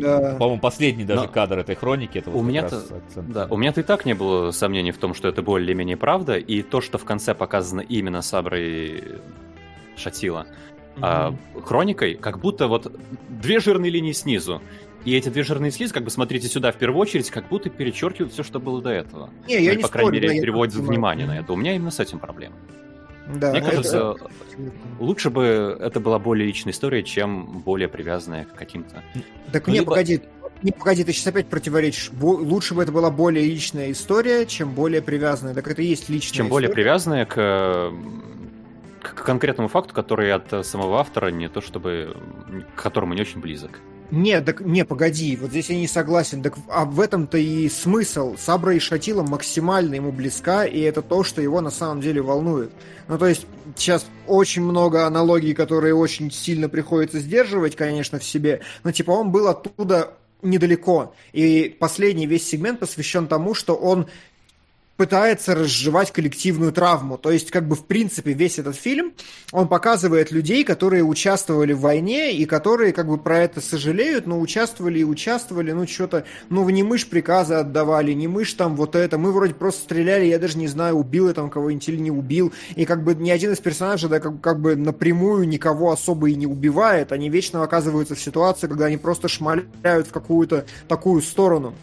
да. 0.00 0.36
по-моему, 0.38 0.60
последний 0.60 1.04
даже 1.04 1.22
Но... 1.22 1.28
кадр 1.28 1.58
этой 1.58 1.74
хроники, 1.74 2.18
это 2.18 2.30
вот 2.30 2.40
у 2.40 2.42
меня-то, 2.42 2.82
да, 3.16 3.46
у 3.50 3.56
меня-то 3.56 3.80
и 3.80 3.84
так 3.84 4.04
не 4.04 4.14
было 4.14 4.50
сомнений 4.50 4.92
в 4.92 4.98
том, 4.98 5.14
что 5.14 5.28
это 5.28 5.42
более-менее 5.42 5.96
правда, 5.96 6.36
и 6.46 6.62
то, 6.62 6.80
что 6.80 6.98
в 6.98 7.04
конце 7.04 7.34
показано 7.34 7.80
именно 7.80 8.22
Саброй 8.22 9.02
Шатила, 9.96 10.46
mm-hmm. 10.96 11.00
а, 11.02 11.34
хроникой, 11.64 12.14
как 12.14 12.38
будто 12.38 12.68
вот 12.68 12.92
две 13.28 13.60
жирные 13.60 13.90
линии 13.90 14.12
снизу. 14.12 14.62
И 15.04 15.14
эти 15.14 15.28
две 15.28 15.44
жирные 15.44 15.70
слизы, 15.70 15.94
как 15.94 16.02
бы 16.02 16.10
смотрите 16.10 16.48
сюда 16.48 16.72
в 16.72 16.76
первую 16.76 17.00
очередь, 17.00 17.30
как 17.30 17.48
будто 17.48 17.70
перечеркивают 17.70 18.32
все, 18.32 18.42
что 18.42 18.58
было 18.58 18.82
до 18.82 18.90
этого. 18.90 19.30
Не, 19.46 19.62
я 19.62 19.70
ну, 19.70 19.76
не 19.76 19.82
по 19.82 19.88
крайней 19.88 20.10
мере, 20.10 20.40
переводят 20.40 20.74
внимание 20.74 21.26
на 21.28 21.38
это. 21.38 21.52
У 21.52 21.56
меня 21.56 21.76
именно 21.76 21.92
с 21.92 22.00
этим 22.00 22.18
проблема. 22.18 22.56
Да, 23.34 23.50
Мне 23.50 23.60
кажется, 23.60 24.14
это... 24.16 24.30
лучше 25.00 25.30
бы 25.30 25.76
это 25.80 25.98
была 25.98 26.18
более 26.18 26.46
личная 26.46 26.72
история, 26.72 27.02
чем 27.02 27.60
более 27.60 27.88
привязанная 27.88 28.44
к 28.44 28.54
каким-то. 28.54 29.02
Так 29.52 29.66
ну, 29.66 29.72
не, 29.72 29.80
либо... 29.80 29.90
погоди, 29.90 30.22
не, 30.62 30.72
погоди, 30.72 31.04
ты 31.04 31.12
сейчас 31.12 31.26
опять 31.28 31.48
противоречишь. 31.48 32.10
Бо- 32.12 32.38
лучше 32.38 32.74
бы 32.74 32.82
это 32.82 32.92
была 32.92 33.10
более 33.10 33.44
личная 33.44 33.92
история, 33.92 34.46
чем 34.46 34.72
более 34.72 35.02
привязанная. 35.02 35.54
Так 35.54 35.68
это 35.68 35.82
и 35.82 35.86
есть 35.86 36.08
личная 36.08 36.36
Чем 36.36 36.46
история. 36.46 36.68
более 36.68 36.74
привязанная 36.74 37.26
к, 37.26 37.92
к 39.02 39.24
конкретному 39.24 39.68
факту, 39.68 39.94
который 39.94 40.32
от 40.32 40.66
самого 40.66 40.98
автора 40.98 41.28
не 41.28 41.48
то 41.48 41.60
чтобы... 41.60 42.16
к 42.74 42.82
которому 42.82 43.14
не 43.14 43.20
очень 43.20 43.40
близок. 43.40 43.80
Не, 44.10 44.40
так, 44.40 44.60
не, 44.60 44.84
погоди, 44.84 45.36
вот 45.36 45.50
здесь 45.50 45.68
я 45.68 45.76
не 45.76 45.88
согласен. 45.88 46.42
Так, 46.42 46.54
а 46.68 46.84
в 46.84 47.00
этом-то 47.00 47.38
и 47.38 47.68
смысл. 47.68 48.36
Сабра 48.38 48.74
и 48.74 48.78
Шатила 48.78 49.22
максимально 49.22 49.96
ему 49.96 50.12
близка, 50.12 50.64
и 50.64 50.80
это 50.80 51.02
то, 51.02 51.24
что 51.24 51.42
его 51.42 51.60
на 51.60 51.70
самом 51.70 52.00
деле 52.00 52.22
волнует. 52.22 52.70
Ну, 53.08 53.18
то 53.18 53.26
есть, 53.26 53.46
сейчас 53.74 54.06
очень 54.28 54.62
много 54.62 55.06
аналогий, 55.06 55.54
которые 55.54 55.94
очень 55.94 56.30
сильно 56.30 56.68
приходится 56.68 57.18
сдерживать, 57.18 57.74
конечно, 57.74 58.20
в 58.20 58.24
себе, 58.24 58.60
но, 58.84 58.92
типа, 58.92 59.10
он 59.10 59.32
был 59.32 59.48
оттуда 59.48 60.12
недалеко. 60.42 61.14
И 61.32 61.74
последний 61.78 62.26
весь 62.26 62.48
сегмент 62.48 62.80
посвящен 62.80 63.26
тому, 63.26 63.54
что 63.54 63.74
он 63.74 64.06
пытается 64.96 65.54
разжевать 65.54 66.10
коллективную 66.10 66.72
травму. 66.72 67.18
То 67.18 67.30
есть, 67.30 67.50
как 67.50 67.68
бы, 67.68 67.76
в 67.76 67.84
принципе, 67.84 68.32
весь 68.32 68.58
этот 68.58 68.76
фильм, 68.76 69.12
он 69.52 69.68
показывает 69.68 70.30
людей, 70.30 70.64
которые 70.64 71.04
участвовали 71.04 71.72
в 71.72 71.80
войне 71.80 72.32
и 72.32 72.46
которые, 72.46 72.92
как 72.92 73.08
бы, 73.08 73.18
про 73.18 73.38
это 73.40 73.60
сожалеют, 73.60 74.26
но 74.26 74.40
участвовали 74.40 75.00
и 75.00 75.04
участвовали, 75.04 75.72
ну, 75.72 75.86
что-то, 75.86 76.24
ну, 76.48 76.68
не 76.70 76.82
мы 76.82 76.98
ж 76.98 77.06
приказы 77.06 77.54
отдавали, 77.54 78.12
не 78.12 78.28
мы 78.28 78.44
ж 78.44 78.54
там 78.54 78.76
вот 78.76 78.96
это, 78.96 79.18
мы 79.18 79.32
вроде 79.32 79.54
просто 79.54 79.82
стреляли, 79.82 80.26
я 80.26 80.38
даже 80.38 80.58
не 80.58 80.68
знаю, 80.68 80.96
убил 80.96 81.28
я 81.28 81.34
там 81.34 81.50
кого-нибудь 81.50 81.88
или 81.88 81.98
не 81.98 82.10
убил, 82.10 82.52
и, 82.74 82.84
как 82.84 83.04
бы, 83.04 83.14
ни 83.14 83.30
один 83.30 83.52
из 83.52 83.58
персонажей, 83.58 84.08
да, 84.08 84.20
как, 84.20 84.40
как 84.40 84.60
бы, 84.60 84.76
напрямую 84.76 85.46
никого 85.46 85.92
особо 85.92 86.30
и 86.30 86.34
не 86.34 86.46
убивает, 86.46 87.12
они 87.12 87.28
вечно 87.28 87.62
оказываются 87.62 88.14
в 88.14 88.20
ситуации, 88.20 88.66
когда 88.66 88.86
они 88.86 88.96
просто 88.96 89.28
шмаляют 89.28 90.06
в 90.06 90.12
какую-то 90.12 90.64
такую 90.88 91.20
сторону. 91.20 91.74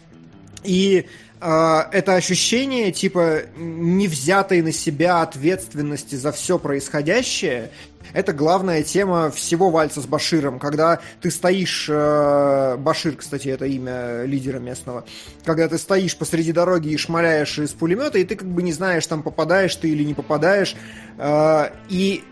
И 0.64 1.06
это 1.44 2.16
ощущение, 2.16 2.92
типа, 2.92 3.42
не 3.58 4.08
взятой 4.08 4.62
на 4.62 4.72
себя 4.72 5.22
ответственности 5.22 6.16
за 6.16 6.32
все 6.32 6.58
происходящее, 6.58 7.72
это 8.14 8.32
главная 8.32 8.84
тема 8.84 9.32
всего 9.32 9.70
вальса 9.70 10.02
с 10.02 10.06
Баширом, 10.06 10.60
когда 10.60 11.00
ты 11.22 11.32
стоишь, 11.32 11.88
э, 11.90 12.78
Башир, 12.78 13.16
кстати, 13.16 13.48
это 13.48 13.66
имя 13.66 14.24
лидера 14.24 14.60
местного, 14.60 15.06
когда 15.44 15.68
ты 15.68 15.78
стоишь 15.78 16.16
посреди 16.16 16.52
дороги 16.52 16.90
и 16.90 16.98
шмаляешь 16.98 17.58
из 17.58 17.72
пулемета, 17.72 18.20
и 18.20 18.24
ты 18.24 18.36
как 18.36 18.48
бы 18.48 18.62
не 18.62 18.72
знаешь, 18.72 19.08
там 19.08 19.24
попадаешь 19.24 19.76
ты 19.76 19.90
или 19.90 20.04
не 20.04 20.14
попадаешь, 20.14 20.76
э, 21.18 21.70
и 21.90 22.24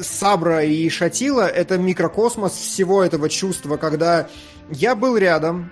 Сабра 0.00 0.64
и 0.64 0.88
Шатила— 0.88 1.46
это 1.48 1.78
микрокосмос 1.78 2.52
всего 2.52 3.04
этого 3.04 3.28
чувства, 3.28 3.76
когда 3.76 4.28
я 4.70 4.94
был 4.94 5.16
рядом, 5.16 5.70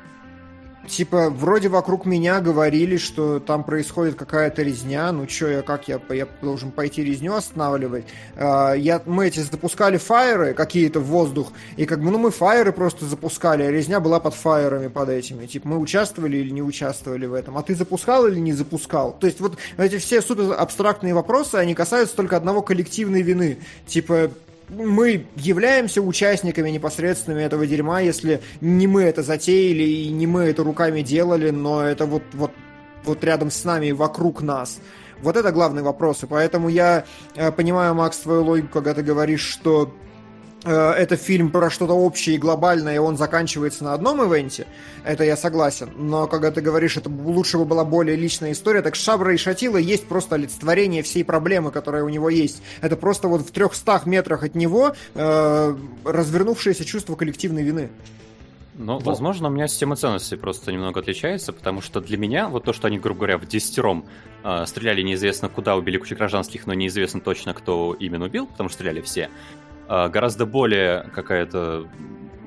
типа, 0.88 1.30
вроде 1.30 1.68
вокруг 1.68 2.06
меня 2.06 2.40
говорили, 2.40 2.96
что 2.96 3.38
там 3.38 3.64
происходит 3.64 4.16
какая-то 4.16 4.62
резня, 4.62 5.12
ну 5.12 5.26
чё, 5.26 5.48
я 5.48 5.62
как, 5.62 5.88
я, 5.88 6.00
я 6.10 6.26
должен 6.42 6.70
пойти 6.70 7.04
резню 7.04 7.34
останавливать? 7.34 8.06
А, 8.36 8.72
я, 8.72 9.00
мы 9.06 9.28
эти 9.28 9.40
запускали 9.40 9.96
фаеры 9.96 10.54
какие-то 10.54 11.00
в 11.00 11.04
воздух, 11.04 11.52
и 11.76 11.84
как 11.86 12.02
бы, 12.02 12.10
ну 12.10 12.18
мы 12.18 12.30
фаеры 12.30 12.72
просто 12.72 13.04
запускали, 13.04 13.62
а 13.62 13.70
резня 13.70 14.00
была 14.00 14.20
под 14.20 14.34
фаерами, 14.34 14.88
под 14.88 15.10
этими, 15.10 15.46
типа, 15.46 15.68
мы 15.68 15.78
участвовали 15.78 16.38
или 16.38 16.50
не 16.50 16.62
участвовали 16.62 17.26
в 17.26 17.34
этом, 17.34 17.56
а 17.56 17.62
ты 17.62 17.74
запускал 17.74 18.26
или 18.26 18.38
не 18.38 18.52
запускал? 18.52 19.16
То 19.18 19.26
есть 19.26 19.40
вот 19.40 19.58
эти 19.76 19.98
все 19.98 20.22
супер 20.22 20.54
абстрактные 20.58 21.14
вопросы, 21.14 21.56
они 21.56 21.74
касаются 21.74 22.16
только 22.16 22.36
одного 22.36 22.62
коллективной 22.62 23.22
вины, 23.22 23.58
типа, 23.86 24.30
мы 24.68 25.26
являемся 25.36 26.02
участниками 26.02 26.70
непосредственными 26.70 27.42
этого 27.42 27.66
дерьма, 27.66 28.00
если 28.00 28.40
не 28.60 28.86
мы 28.86 29.02
это 29.02 29.22
затеяли 29.22 29.82
и 29.82 30.10
не 30.10 30.26
мы 30.26 30.44
это 30.44 30.62
руками 30.62 31.02
делали, 31.02 31.50
но 31.50 31.82
это 31.82 32.06
вот, 32.06 32.22
вот, 32.32 32.52
вот 33.04 33.24
рядом 33.24 33.50
с 33.50 33.64
нами 33.64 33.86
и 33.86 33.92
вокруг 33.92 34.42
нас. 34.42 34.80
Вот 35.22 35.36
это 35.36 35.50
главный 35.50 35.82
вопрос. 35.82 36.22
И 36.22 36.26
поэтому 36.26 36.68
я 36.68 37.04
э, 37.34 37.50
понимаю, 37.50 37.94
Макс, 37.94 38.18
твою 38.18 38.44
логику, 38.44 38.68
когда 38.72 38.94
ты 38.94 39.02
говоришь, 39.02 39.40
что 39.40 39.92
это 40.70 41.16
фильм 41.16 41.50
про 41.50 41.70
что-то 41.70 41.92
общее 41.92 42.36
и 42.36 42.38
глобальное, 42.38 42.96
и 42.96 42.98
он 42.98 43.16
заканчивается 43.16 43.84
на 43.84 43.94
одном 43.94 44.22
ивенте, 44.22 44.66
это 45.04 45.24
я 45.24 45.36
согласен. 45.36 45.90
Но 45.96 46.26
когда 46.26 46.50
ты 46.50 46.60
говоришь, 46.60 46.96
это 46.96 47.08
лучше 47.08 47.58
бы 47.58 47.64
была 47.64 47.84
более 47.84 48.16
личная 48.16 48.52
история, 48.52 48.82
так 48.82 48.94
Шабра 48.94 49.34
и 49.34 49.36
Шатила 49.36 49.76
есть 49.76 50.06
просто 50.06 50.36
олицетворение 50.36 51.02
всей 51.02 51.24
проблемы, 51.24 51.70
которая 51.70 52.04
у 52.04 52.08
него 52.08 52.28
есть. 52.28 52.62
Это 52.80 52.96
просто 52.96 53.28
вот 53.28 53.42
в 53.42 53.50
300 53.50 54.02
метрах 54.06 54.42
от 54.42 54.54
него 54.54 54.94
э, 55.14 55.76
развернувшееся 56.04 56.84
чувство 56.84 57.16
коллективной 57.16 57.62
вины. 57.62 57.90
Ну, 58.78 58.94
вот. 58.94 59.02
возможно, 59.02 59.48
у 59.48 59.50
меня 59.50 59.66
система 59.66 59.96
ценностей 59.96 60.36
просто 60.36 60.70
немного 60.70 61.00
отличается, 61.00 61.52
потому 61.52 61.80
что 61.80 62.00
для 62.00 62.16
меня 62.16 62.48
вот 62.48 62.62
то, 62.62 62.72
что 62.72 62.86
они, 62.86 62.98
грубо 62.98 63.18
говоря, 63.18 63.36
в 63.36 63.46
десятером 63.46 64.04
э, 64.44 64.66
стреляли 64.66 65.02
неизвестно 65.02 65.48
куда, 65.48 65.74
убили 65.74 65.98
кучу 65.98 66.14
гражданских, 66.14 66.64
но 66.68 66.74
неизвестно 66.74 67.20
точно, 67.20 67.54
кто 67.54 67.96
именно 67.98 68.26
убил, 68.26 68.46
потому 68.46 68.68
что 68.68 68.76
стреляли 68.76 69.00
все, 69.00 69.30
гораздо 69.88 70.46
более 70.46 71.10
какая-то 71.14 71.88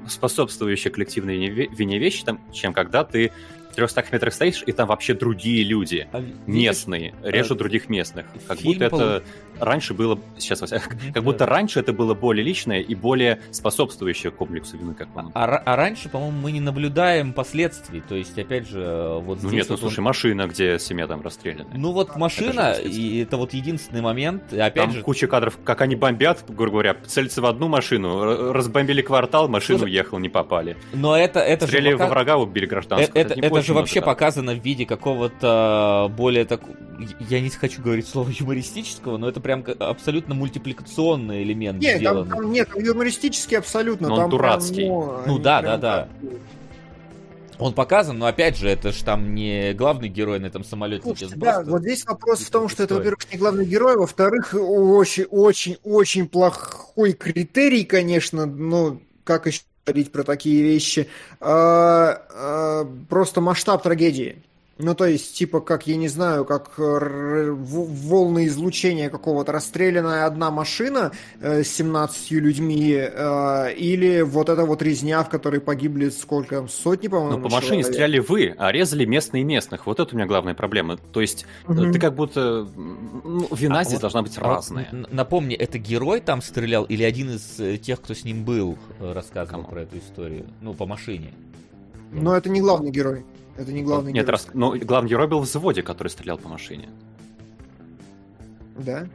способствующая 0.08 0.92
коллективной 0.92 1.38
вине 1.38 1.98
вещь, 1.98 2.24
там, 2.24 2.40
чем 2.52 2.74
когда 2.74 3.04
ты 3.04 3.32
в 3.72 3.76
300 3.76 4.06
метрах 4.12 4.34
стоишь, 4.34 4.64
и 4.66 4.72
там 4.72 4.88
вообще 4.88 5.14
другие 5.14 5.64
люди, 5.64 6.08
а, 6.12 6.24
местные, 6.46 7.14
видишь, 7.20 7.34
режут 7.34 7.52
а, 7.54 7.56
других 7.60 7.90
местных. 7.90 8.26
Как 8.48 8.60
будто 8.60 8.86
это 8.86 9.24
раньше 9.62 9.94
было, 9.94 10.20
сейчас, 10.38 10.60
как 11.14 11.24
будто 11.24 11.46
раньше 11.46 11.80
это 11.80 11.94
было 11.94 12.14
более 12.14 12.44
личное 12.44 12.80
и 12.80 12.96
более 12.96 13.40
способствующее 13.52 14.32
комплексу 14.32 14.78
вины, 14.78 14.94
как 14.94 15.08
по 15.14 15.32
а, 15.34 15.46
а 15.46 15.76
раньше, 15.76 16.10
по-моему, 16.10 16.38
мы 16.40 16.52
не 16.52 16.60
наблюдаем 16.60 17.34
последствий, 17.34 18.02
то 18.02 18.16
есть, 18.16 18.38
опять 18.38 18.68
же, 18.68 19.20
вот 19.22 19.44
Ну 19.44 19.50
нет, 19.52 19.68
ну 19.70 19.78
слушай, 19.78 20.00
он... 20.00 20.06
машина, 20.06 20.48
где 20.48 20.80
семья 20.80 21.08
там 21.08 21.22
расстреляна. 21.22 21.70
Ну 21.76 21.92
вот 21.92 22.16
машина, 22.16 22.74
и 22.74 23.22
это 23.22 23.38
вот 23.38 23.54
единственный 23.54 24.02
момент, 24.02 24.52
и 24.52 24.60
опять 24.60 24.86
там 24.86 24.92
же... 24.94 25.02
куча 25.04 25.28
кадров, 25.28 25.58
как 25.64 25.82
они 25.82 25.96
бомбят, 25.96 26.44
грубо 26.48 26.72
говоря, 26.72 26.96
целятся 27.06 27.42
в 27.42 27.46
одну 27.46 27.68
машину, 27.68 28.52
разбомбили 28.52 29.02
квартал, 29.02 29.48
машину 29.48 29.80
слушай, 29.80 29.92
уехал, 29.92 30.20
не 30.20 30.30
попали. 30.30 30.78
Но 30.94 31.16
это, 31.16 31.40
это 31.40 31.68
Стреляли 31.68 31.92
же... 31.92 31.98
Пока... 31.98 32.06
во 32.06 32.10
врага, 32.12 32.38
убили 32.38 32.66
гражданского. 32.66 33.20
Это, 33.20 33.34
это, 33.34 33.46
это 33.46 33.62
же 33.62 33.74
вообще 33.74 34.02
показано 34.02 34.54
в 34.54 34.64
виде 34.64 34.86
какого-то 34.86 36.12
более 36.16 36.46
так... 36.46 36.62
Я 37.30 37.40
не 37.40 37.50
хочу 37.50 37.82
говорить 37.82 38.08
слово 38.08 38.30
юмористического, 38.30 39.18
но 39.18 39.28
это 39.28 39.40
прям 39.40 39.51
абсолютно 39.80 40.36
мультипликационный 40.36 41.44
элемент 41.44 41.82
нет, 41.82 41.98
сделан. 41.98 42.28
Там, 42.28 42.38
там, 42.40 42.52
нет, 42.52 42.70
юмористический 42.76 43.58
абсолютно. 43.58 44.08
Но 44.08 44.16
он 44.16 44.22
там 44.22 44.30
дурацкий. 44.30 44.86
Прям, 44.86 44.90
ну, 44.90 45.24
ну 45.28 45.40
да, 45.40 45.62
да, 45.62 45.78
да. 45.78 46.08
Он 47.60 47.74
показан, 47.74 48.18
но 48.18 48.26
опять 48.26 48.58
же, 48.58 48.68
это 48.68 48.92
же 48.92 49.04
там 49.04 49.36
не 49.36 49.74
главный 49.74 50.10
герой 50.10 50.40
на 50.40 50.48
этом 50.48 50.64
самолете. 50.64 51.04
Слушайте, 51.04 51.36
да, 51.36 51.62
вот 51.62 51.84
здесь 51.84 52.04
вопрос 52.06 52.40
в 52.40 52.50
том, 52.50 52.68
что 52.68 52.82
это, 52.82 52.96
во-первых, 52.96 53.32
не 53.32 53.38
главный 53.38 53.66
герой, 53.66 53.98
во-вторых, 53.98 54.56
очень-очень-очень 54.56 56.28
плохой 56.28 57.14
критерий, 57.14 57.84
конечно, 57.86 58.48
но 58.48 59.00
как 59.24 59.46
еще 59.46 59.62
говорить 59.86 60.12
про 60.12 60.24
такие 60.24 60.64
вещи, 60.64 61.08
а, 61.40 62.22
а, 62.34 62.88
просто 63.10 63.42
масштаб 63.42 63.84
трагедии. 63.84 64.42
Ну, 64.82 64.96
то 64.96 65.06
есть, 65.06 65.36
типа, 65.36 65.62
как, 65.62 65.88
я 65.88 65.96
не 65.96 66.08
знаю, 66.08 66.46
как 66.46 66.72
волны 66.78 68.48
излучения 68.48 69.10
какого-то 69.10 69.52
расстрелянная 69.52 70.26
одна 70.26 70.52
машина 70.52 71.12
э, 71.40 71.64
с 71.64 71.70
17 71.70 72.32
людьми, 72.32 72.94
э, 72.94 73.74
или 73.74 74.22
вот 74.22 74.50
эта 74.50 74.66
вот 74.66 74.82
резня, 74.82 75.24
в 75.24 75.30
которой 75.30 75.62
погибли 75.62 76.10
сколько, 76.10 76.68
сотни, 76.68 77.08
по-моему, 77.08 77.38
Ну, 77.38 77.44
по 77.44 77.50
машине 77.50 77.84
человек. 77.84 77.86
стреляли 77.86 78.20
вы, 78.20 78.56
а 78.58 78.72
резали 78.72 79.06
местные 79.06 79.44
местных. 79.44 79.86
Вот 79.86 80.00
это 80.00 80.14
у 80.14 80.18
меня 80.18 80.28
главная 80.28 80.56
проблема. 80.56 80.98
То 80.98 81.22
есть, 81.22 81.46
угу. 81.68 81.92
ты 81.92 82.00
как 82.00 82.16
будто... 82.16 82.68
Ну, 82.76 83.48
вина 83.52 83.80
а 83.80 83.84
здесь 83.84 83.96
вот, 83.96 84.02
должна 84.02 84.24
быть 84.24 84.38
а 84.38 84.42
разная. 84.42 84.90
Напомни, 85.12 85.56
это 85.56 85.78
герой 85.78 86.22
там 86.22 86.42
стрелял 86.42 86.84
или 86.86 87.04
один 87.04 87.36
из 87.36 87.60
э, 87.60 87.78
тех, 87.78 88.02
кто 88.02 88.14
с 88.14 88.24
ним 88.24 88.44
был, 88.44 88.78
рассказывал 89.00 89.62
Кому? 89.62 89.72
про 89.72 89.82
эту 89.82 89.98
историю? 90.00 90.46
Ну, 90.62 90.74
по 90.74 90.86
машине. 90.86 91.34
Но 92.12 92.36
это 92.36 92.50
не 92.50 92.62
главный 92.62 92.92
герой. 92.92 93.24
Это 93.62 93.72
не 93.72 93.84
главный 93.84 94.12
Нет, 94.12 94.26
герой. 94.26 94.32
Раз... 94.32 94.48
но 94.54 94.76
главный 94.76 95.10
герой 95.10 95.28
был 95.28 95.40
в 95.40 95.44
взводе, 95.44 95.84
который 95.84 96.08
стрелял 96.08 96.40
по 96.40 96.50
машине. 96.50 96.90
Да? 98.76 99.08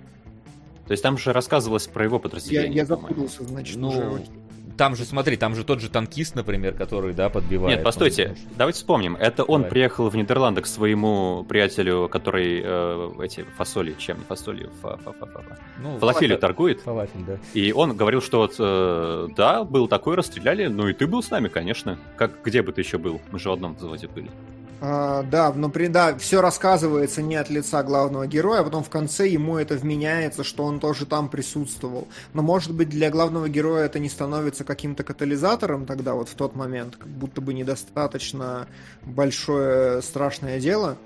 То 0.87 0.93
есть 0.93 1.03
там 1.03 1.19
же 1.19 1.33
рассказывалось 1.33 1.89
про 1.89 2.05
его 2.05 2.21
подразделение. 2.21 2.71
Я, 2.71 2.83
я 2.83 2.87
запутался, 2.87 3.43
значит, 3.43 3.77
ну, 3.77 3.89
уже 3.89 4.23
там 4.77 4.97
же, 4.97 5.05
смотри, 5.05 5.37
там 5.37 5.55
же 5.55 5.65
тот 5.65 5.81
же 5.81 5.89
танкист, 5.89 6.35
например, 6.35 6.75
который, 6.75 7.15
да, 7.15 7.29
подбивает. 7.29 7.77
Нет, 7.77 7.85
постойте, 7.85 8.29
он, 8.29 8.37
давайте 8.57 8.79
вспомним. 8.79 9.17
Это 9.17 9.45
он 9.45 9.63
Давай. 9.63 9.71
приехал 9.71 10.09
в 10.09 10.17
Нидерланды 10.17 10.63
к 10.63 10.67
своему 10.67 11.45
приятелю, 11.49 12.09
который 12.09 12.63
э, 12.65 13.11
эти 13.23 13.45
фасоли, 13.57 13.95
чем 13.99 14.19
не 14.19 14.25
фасоли, 14.25 14.71
фа 14.83 14.99
-фа 15.05 15.15
-фа 15.19 15.33
-фа 15.33 15.45
-фа. 15.45 15.59
Ну, 15.83 15.99
фалафелью 15.99 16.39
торгует. 16.39 16.81
Фалафель, 16.81 17.25
да. 17.27 17.39
И 17.55 17.73
он 17.73 17.97
говорил, 17.97 18.21
что 18.21 18.39
вот, 18.39 18.57
э, 18.59 19.29
да, 19.37 19.65
был 19.65 19.89
такой, 19.89 20.17
расстреляли, 20.17 20.67
ну 20.67 20.89
и 20.89 20.93
ты 20.93 21.07
был 21.07 21.23
с 21.23 21.31
нами, 21.31 21.49
конечно. 21.49 21.99
Как, 22.17 22.43
где 22.45 22.63
бы 22.63 22.73
ты 22.73 22.83
еще 22.83 22.99
был? 22.99 23.21
Мы 23.33 23.39
же 23.39 23.49
в 23.49 23.53
одном 23.53 23.75
взводе 23.75 24.09
были. 24.09 24.31
А, 24.81 25.23
да, 25.23 25.53
но 25.53 25.71
при, 25.71 25.87
да, 25.87 26.17
все 26.19 26.41
рассказывается 26.43 27.23
не 27.23 27.37
от 27.37 27.49
лица 27.49 27.83
главного 27.83 28.27
героя, 28.27 28.61
а 28.61 28.65
потом 28.65 28.85
в 28.85 28.91
конце 28.91 29.27
ему 29.27 29.57
это 29.57 29.75
вменяется, 29.75 30.45
что 30.45 30.65
он 30.65 30.81
тоже 30.81 31.07
там 31.07 31.29
присутствовал. 31.29 32.09
Но 32.35 32.43
может 32.43 32.75
быть 32.75 32.91
для 32.91 33.11
главного 33.11 33.49
героя 33.49 33.87
это 33.87 33.99
не 33.99 34.11
становится 34.11 34.65
каким-то 34.65 35.03
катализатором 35.03 35.87
тогда 35.87 36.15
вот 36.15 36.29
в 36.29 36.35
тот 36.35 36.55
момент, 36.55 36.97
как 36.97 37.09
будто 37.09 37.41
бы 37.41 37.55
недостаточно 37.55 38.67
большое 39.05 40.03
страшное 40.03 40.61
дело. 40.61 40.99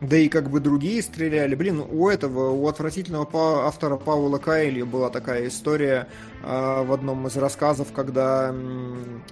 Да 0.00 0.16
и 0.16 0.28
как 0.28 0.48
бы 0.48 0.60
другие 0.60 1.02
стреляли. 1.02 1.56
Блин, 1.56 1.80
у 1.90 2.08
этого, 2.08 2.50
у 2.50 2.68
отвратительного 2.68 3.66
автора 3.66 3.96
Паула 3.96 4.38
Кайли 4.38 4.82
была 4.82 5.10
такая 5.10 5.48
история 5.48 6.06
э, 6.44 6.84
в 6.84 6.92
одном 6.92 7.26
из 7.26 7.36
рассказов, 7.36 7.88
когда... 7.92 8.50
М- 8.50 9.24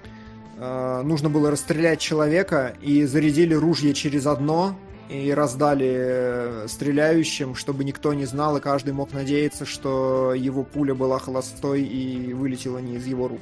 нужно 0.59 1.29
было 1.29 1.51
расстрелять 1.51 1.99
человека, 1.99 2.75
и 2.81 3.05
зарядили 3.05 3.53
ружье 3.53 3.93
через 3.93 4.25
одно, 4.25 4.75
и 5.09 5.31
раздали 5.31 5.95
э, 5.97 6.65
стреляющим, 6.67 7.55
чтобы 7.55 7.83
никто 7.83 8.13
не 8.13 8.25
знал, 8.25 8.57
и 8.57 8.61
каждый 8.61 8.93
мог 8.93 9.13
надеяться, 9.13 9.65
что 9.65 10.33
его 10.33 10.63
пуля 10.63 10.93
была 10.93 11.19
холостой 11.19 11.83
и 11.83 12.33
вылетела 12.33 12.79
не 12.79 12.95
из 12.95 13.05
его 13.05 13.27
рук. 13.27 13.41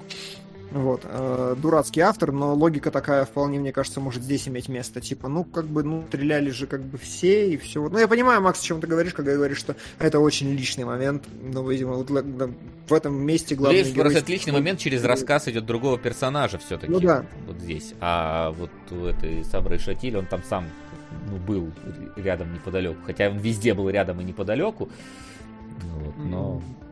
Вот. 0.75 1.03
Э, 1.05 1.55
дурацкий 1.57 2.01
автор, 2.01 2.33
но 2.33 2.53
логика 2.53 2.91
такая 2.91 3.23
вполне, 3.23 3.59
мне 3.59 3.71
кажется, 3.71 4.01
может 4.01 4.23
здесь 4.23 4.45
иметь 4.49 4.67
место. 4.67 4.99
Типа, 4.99 5.29
ну, 5.29 5.45
как 5.45 5.67
бы, 5.67 5.83
ну, 5.83 6.03
стреляли 6.09 6.49
же 6.49 6.67
как 6.67 6.81
бы 6.81 6.97
все, 6.97 7.49
и 7.49 7.55
все. 7.55 7.87
Ну, 7.87 7.97
я 7.97 8.09
понимаю, 8.09 8.41
Макс, 8.41 8.59
о 8.59 8.63
чем 8.63 8.81
ты 8.81 8.87
говоришь, 8.87 9.13
когда 9.13 9.33
говоришь, 9.33 9.57
что 9.57 9.77
это 9.99 10.19
очень 10.19 10.51
личный 10.51 10.83
момент. 10.83 11.23
Но, 11.41 11.63
видимо, 11.71 11.93
вот 11.93 12.09
в 12.09 12.93
этом 12.93 13.15
месте 13.15 13.55
главный 13.55 13.83
Здесь 13.83 13.95
герой... 13.95 14.11
просто 14.11 14.29
личный 14.29 14.51
момент 14.51 14.79
через 14.79 15.01
рассказ 15.05 15.47
идет 15.47 15.65
другого 15.65 15.97
персонажа 15.97 16.57
все-таки. 16.57 16.91
Ну 16.91 16.99
да. 16.99 17.25
Вот 17.47 17.57
здесь. 17.59 17.93
А 18.01 18.51
вот 18.51 18.71
у 18.91 19.05
этой 19.05 19.45
Сабры 19.45 19.79
Шатиль, 19.79 20.17
он 20.17 20.25
там 20.25 20.43
сам 20.43 20.65
ну, 21.31 21.37
был 21.37 21.71
рядом 22.17 22.53
неподалеку. 22.53 22.97
Хотя 23.05 23.29
он 23.29 23.37
везде 23.37 23.73
был 23.73 23.89
рядом 23.89 24.19
и 24.19 24.25
неподалеку. 24.25 24.89
Вот, 25.83 26.17
но... 26.17 26.55
Mm-hmm. 26.57 26.85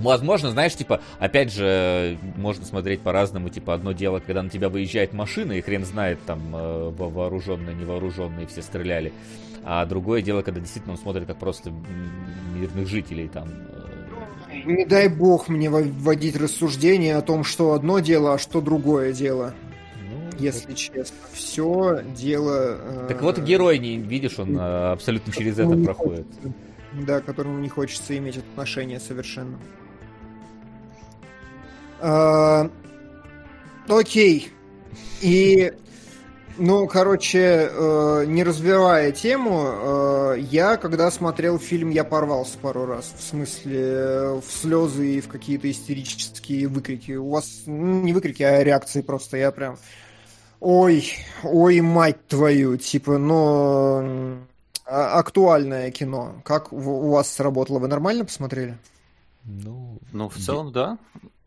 Возможно, 0.00 0.50
знаешь, 0.50 0.74
типа, 0.74 1.00
опять 1.18 1.52
же, 1.52 2.18
можно 2.36 2.64
смотреть 2.64 3.00
по-разному, 3.00 3.48
типа, 3.48 3.74
одно 3.74 3.92
дело, 3.92 4.20
когда 4.20 4.42
на 4.42 4.50
тебя 4.50 4.68
выезжает 4.68 5.12
машина, 5.12 5.52
и 5.52 5.60
хрен 5.62 5.84
знает, 5.84 6.18
там, 6.26 6.54
э, 6.54 6.90
вооруженные, 6.96 7.74
невооруженные 7.74 8.46
все 8.46 8.62
стреляли, 8.62 9.12
а 9.64 9.84
другое 9.86 10.22
дело, 10.22 10.42
когда 10.42 10.60
действительно 10.60 10.94
он 10.94 10.98
смотрит 10.98 11.26
как 11.26 11.38
просто 11.38 11.72
мирных 12.54 12.86
жителей, 12.88 13.28
там, 13.28 13.48
э. 14.52 14.62
не 14.66 14.84
дай 14.84 15.08
бог 15.08 15.48
мне 15.48 15.70
вводить 15.70 16.36
рассуждение 16.36 17.16
о 17.16 17.22
том, 17.22 17.42
что 17.42 17.72
одно 17.72 17.98
дело, 18.00 18.34
а 18.34 18.38
что 18.38 18.60
другое 18.60 19.14
дело. 19.14 19.54
Ну, 20.10 20.38
если 20.38 20.68
вот. 20.68 20.76
честно, 20.76 21.16
все 21.32 22.04
дело. 22.14 22.78
Э, 22.80 23.06
так 23.08 23.22
вот 23.22 23.38
герой 23.38 23.78
не 23.78 23.96
видишь, 23.96 24.38
он 24.38 24.58
абсолютно 24.58 25.32
через 25.32 25.58
это 25.58 25.74
проходит. 25.82 26.26
Хочется, 26.26 26.54
да, 26.92 27.20
которому 27.20 27.58
не 27.60 27.70
хочется 27.70 28.16
иметь 28.16 28.36
отношения 28.36 29.00
совершенно. 29.00 29.58
А, 32.00 32.70
окей. 33.88 34.50
И, 35.22 35.72
ну, 36.58 36.86
короче, 36.86 37.70
э, 37.70 38.24
не 38.26 38.44
развивая 38.44 39.12
тему, 39.12 39.62
э, 39.66 40.36
я, 40.50 40.76
когда 40.76 41.10
смотрел 41.10 41.58
фильм, 41.58 41.90
я 41.90 42.04
порвался 42.04 42.58
пару 42.58 42.86
раз. 42.86 43.14
В 43.16 43.22
смысле, 43.22 44.40
в 44.40 44.44
слезы 44.48 45.16
и 45.16 45.20
в 45.20 45.28
какие-то 45.28 45.70
истерические 45.70 46.68
выкрики. 46.68 47.12
У 47.12 47.30
вас 47.30 47.62
ну, 47.66 48.02
не 48.02 48.12
выкрики, 48.12 48.42
а 48.42 48.62
реакции 48.62 49.00
просто. 49.00 49.36
Я 49.36 49.50
прям... 49.50 49.78
Ой, 50.60 51.12
ой, 51.42 51.80
мать 51.80 52.26
твою, 52.26 52.78
типа, 52.78 53.18
ну, 53.18 54.38
актуальное 54.86 55.90
кино. 55.90 56.40
Как 56.44 56.72
у 56.72 57.10
вас 57.10 57.30
сработало? 57.30 57.78
Вы 57.78 57.88
нормально 57.88 58.24
посмотрели? 58.24 58.78
Ну, 59.44 59.98
ну 60.12 60.28
в 60.28 60.36
целом, 60.36 60.72
да. 60.72 60.98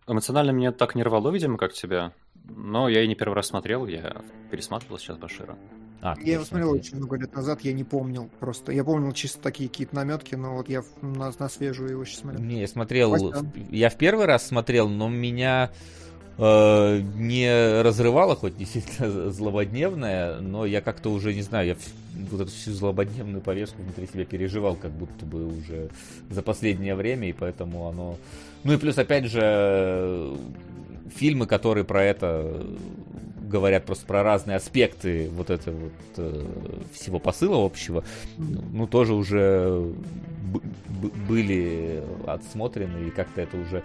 Эмоционально 0.09 0.51
меня 0.51 0.71
так 0.71 0.95
не 0.95 1.03
рвало, 1.03 1.29
видимо, 1.29 1.57
как 1.57 1.73
тебя. 1.73 2.13
Но 2.49 2.89
я 2.89 3.03
и 3.03 3.07
не 3.07 3.15
первый 3.15 3.35
раз 3.35 3.47
смотрел, 3.47 3.85
я 3.85 4.21
пересматривал 4.49 4.97
сейчас 4.97 5.17
Башира. 5.17 5.55
А, 6.01 6.15
я 6.23 6.33
его 6.33 6.45
смотрел 6.45 6.71
очень 6.71 6.95
много 6.95 7.17
лет 7.17 7.33
назад, 7.35 7.61
я 7.61 7.73
не 7.73 7.83
помнил 7.83 8.29
просто. 8.39 8.71
Я 8.71 8.83
помнил 8.83 9.11
чисто 9.11 9.41
такие 9.41 9.69
какие-то 9.69 9.95
наметки, 9.95 10.35
но 10.35 10.55
вот 10.55 10.69
я 10.69 10.83
на, 11.01 11.31
на 11.37 11.49
свежую 11.49 11.91
его 11.91 12.05
сейчас 12.05 12.21
смотрел. 12.21 12.41
Не, 12.41 12.61
я 12.61 12.67
смотрел, 12.67 13.11
Вася. 13.11 13.51
я 13.69 13.89
в 13.89 13.97
первый 13.97 14.25
раз 14.25 14.47
смотрел, 14.47 14.87
но 14.87 15.09
меня 15.09 15.71
э, 16.37 17.01
не 17.15 17.81
разрывало, 17.81 18.35
хоть 18.35 18.57
действительно 18.57 19.29
злободневное, 19.29 20.39
но 20.39 20.65
я 20.65 20.81
как-то 20.81 21.09
уже, 21.09 21.33
не 21.33 21.41
знаю, 21.41 21.67
я 21.67 21.75
вот 22.31 22.41
эту 22.41 22.51
всю 22.51 22.71
злободневную 22.71 23.41
повестку 23.41 23.81
внутри 23.81 24.07
себя 24.07 24.25
переживал, 24.25 24.75
как 24.75 24.91
будто 24.91 25.25
бы 25.25 25.45
уже 25.47 25.89
за 26.29 26.41
последнее 26.41 26.95
время, 26.95 27.29
и 27.29 27.33
поэтому 27.33 27.89
оно 27.89 28.17
ну 28.63 28.73
и 28.73 28.77
плюс, 28.77 28.97
опять 28.97 29.25
же, 29.25 30.35
фильмы, 31.15 31.45
которые 31.45 31.83
про 31.83 32.03
это 32.03 32.65
говорят 33.41 33.85
просто 33.85 34.05
про 34.05 34.21
разные 34.21 34.57
аспекты 34.57 35.29
вот 35.31 35.49
этого 35.49 35.75
вот 35.75 35.93
э, 36.17 36.45
всего 36.93 37.17
посыла 37.19 37.65
общего, 37.65 38.03
ну 38.37 38.85
тоже 38.85 39.13
уже 39.15 39.91
были 41.27 42.03
отсмотрены 42.27 43.07
и 43.07 43.09
как-то 43.09 43.41
это 43.41 43.57
уже 43.57 43.83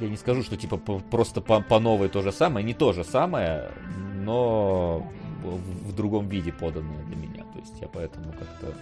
я 0.00 0.08
не 0.08 0.16
скажу, 0.16 0.42
что 0.42 0.56
типа 0.56 0.76
просто 0.76 1.40
по, 1.40 1.60
по 1.60 1.78
новой 1.80 2.08
то 2.08 2.22
же 2.22 2.30
самое, 2.30 2.64
не 2.64 2.74
то 2.74 2.92
же 2.92 3.02
самое, 3.02 3.70
но 4.22 5.06
в, 5.42 5.88
в 5.90 5.96
другом 5.96 6.28
виде 6.28 6.52
поданное 6.52 7.02
для 7.06 7.16
меня. 7.16 7.42
То 7.52 7.58
есть 7.58 7.80
я 7.80 7.88
поэтому 7.88 8.26
как-то 8.32 8.74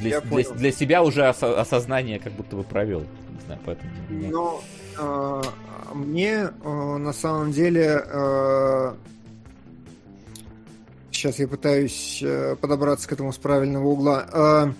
для, 0.00 0.20
для, 0.20 0.42
для 0.54 0.72
себя 0.72 1.02
уже 1.02 1.28
ос- 1.28 1.42
осознание 1.42 2.18
как 2.18 2.32
будто 2.32 2.56
бы 2.56 2.64
провел. 2.64 3.04
Не 3.38 3.44
знаю, 3.46 3.60
поэтому... 3.64 3.90
Но 4.10 4.62
э, 4.98 5.42
мне 5.94 6.50
э, 6.62 6.96
на 6.98 7.12
самом 7.12 7.52
деле 7.52 8.02
э, 8.04 8.94
сейчас 11.10 11.38
я 11.38 11.48
пытаюсь 11.48 12.20
э, 12.22 12.56
подобраться 12.60 13.08
к 13.08 13.12
этому 13.12 13.32
с 13.32 13.38
правильного 13.38 13.86
угла. 13.86 14.26
Э, 14.32 14.72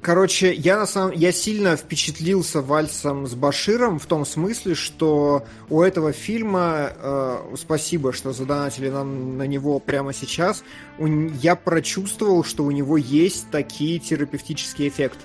Короче, 0.00 0.54
я 0.54 0.78
на 0.78 0.86
самом 0.86 1.12
я 1.12 1.32
сильно 1.32 1.76
впечатлился 1.76 2.62
вальсом 2.62 3.26
с 3.26 3.34
Баширом 3.34 3.98
в 3.98 4.06
том 4.06 4.24
смысле, 4.24 4.74
что 4.74 5.44
у 5.68 5.82
этого 5.82 6.12
фильма 6.12 6.92
э, 6.94 7.56
спасибо, 7.58 8.12
что 8.12 8.32
задонатили 8.32 8.88
нам 8.88 9.36
на 9.36 9.46
него 9.46 9.80
прямо 9.80 10.14
сейчас. 10.14 10.62
У, 10.98 11.06
я 11.06 11.56
прочувствовал, 11.56 12.44
что 12.44 12.64
у 12.64 12.70
него 12.70 12.96
есть 12.96 13.50
такие 13.50 13.98
терапевтические 13.98 14.88
эффекты. 14.88 15.20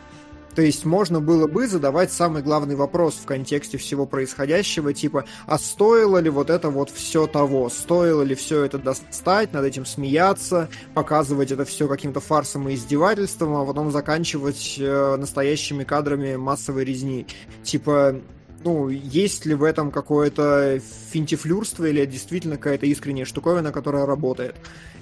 То 0.56 0.62
есть 0.62 0.86
можно 0.86 1.20
было 1.20 1.48
бы 1.48 1.68
задавать 1.68 2.12
самый 2.12 2.44
главный 2.44 2.76
вопрос 2.76 3.16
в 3.16 3.26
контексте 3.26 3.78
всего 3.78 4.06
происходящего, 4.06 4.94
типа, 4.94 5.26
а 5.46 5.58
стоило 5.58 6.18
ли 6.18 6.30
вот 6.30 6.50
это 6.50 6.70
вот 6.70 6.90
все 6.90 7.28
того? 7.28 7.70
Стоило 7.70 8.22
ли 8.22 8.36
все 8.36 8.64
это 8.64 8.78
достать, 8.78 9.54
над 9.54 9.66
этим 9.66 9.86
смеяться, 9.86 10.70
показывать 10.94 11.52
это 11.52 11.66
все 11.66 11.88
каким-то 11.88 12.20
фарсом 12.20 12.70
и 12.70 12.76
издевательством, 12.76 13.56
а 13.56 13.66
потом 13.66 13.92
заканчивать 13.92 14.76
э, 14.80 15.16
настоящими 15.18 15.84
кадрами 15.84 16.36
массовой 16.36 16.86
резни? 16.86 17.26
Типа, 17.64 18.16
ну, 18.64 18.90
есть 18.90 19.46
ли 19.46 19.56
в 19.56 19.64
этом 19.64 19.92
какое-то 19.92 20.80
финтифлюрство 21.12 21.86
или 21.86 22.06
действительно 22.06 22.58
какая-то 22.58 22.86
искренняя 22.86 23.26
штуковина, 23.26 23.72
которая 23.72 24.06
работает? 24.06 24.56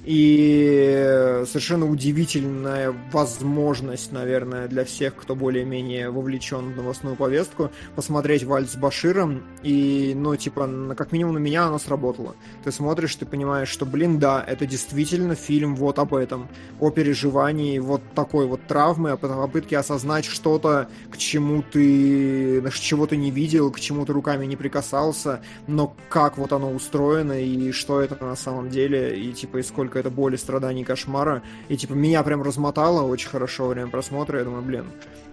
И 0.04 1.44
совершенно 1.46 1.88
удивительная 1.88 2.94
возможность, 3.12 4.12
наверное, 4.12 4.68
для 4.68 4.84
всех, 4.84 5.16
кто 5.16 5.36
более-менее 5.36 6.10
вовлечен 6.10 6.74
в 6.74 6.78
новостную 6.78 7.16
повестку, 7.16 7.70
посмотреть 7.96 8.44
«Вальс 8.44 8.72
с 8.72 8.76
Баширом». 8.76 9.44
И, 9.62 10.14
ну, 10.16 10.36
типа, 10.36 10.96
как 10.98 11.12
минимум 11.12 11.36
на 11.36 11.40
меня 11.40 11.66
оно 11.66 11.78
сработало. 11.78 12.36
Ты 12.64 12.72
смотришь, 12.72 13.16
ты 13.16 13.26
понимаешь, 13.26 13.70
что, 13.70 13.86
блин, 13.86 14.18
да, 14.18 14.44
это 14.46 14.66
действительно 14.66 15.36
фильм 15.36 15.76
вот 15.76 16.00
об 16.00 16.16
этом. 16.16 16.48
О 16.80 16.90
переживании 16.90 17.78
вот 17.80 18.02
такой 18.16 18.48
вот 18.48 18.62
травмы, 18.68 19.12
о 19.12 19.18
попытке 19.18 19.78
осознать 19.78 20.26
что-то, 20.26 20.90
к 21.12 21.18
чему 21.18 21.62
ты, 21.62 22.64
чего 22.72 23.06
ты 23.06 23.18
не 23.18 23.30
видел, 23.30 23.72
к 23.72 23.80
чему 23.80 24.06
ты 24.06 24.14
руками 24.14 24.46
не 24.46 24.56
прикасался, 24.56 25.42
но 25.68 25.96
как 26.10 26.38
вот 26.38 26.54
оно 26.54 26.72
устроено 26.72 27.40
и 27.40 27.72
что 27.72 28.02
это 28.02 28.24
на 28.24 28.36
самом 28.36 28.70
деле, 28.70 29.20
и, 29.20 29.32
типа, 29.32 29.58
и 29.58 29.64
сколько 29.64 29.91
сколько 29.92 30.00
это 30.00 30.10
боли, 30.10 30.38
страданий, 30.38 30.86
кошмара. 30.86 31.44
И 31.68 31.76
типа 31.76 31.94
меня 31.94 32.24
прям 32.24 32.42
размотало 32.42 33.02
очень 33.02 33.30
хорошо 33.30 33.64
во 33.64 33.70
время 33.70 33.90
просмотра. 33.90 34.40
Я 34.40 34.46
думаю, 34.46 34.64
блин. 34.64 34.86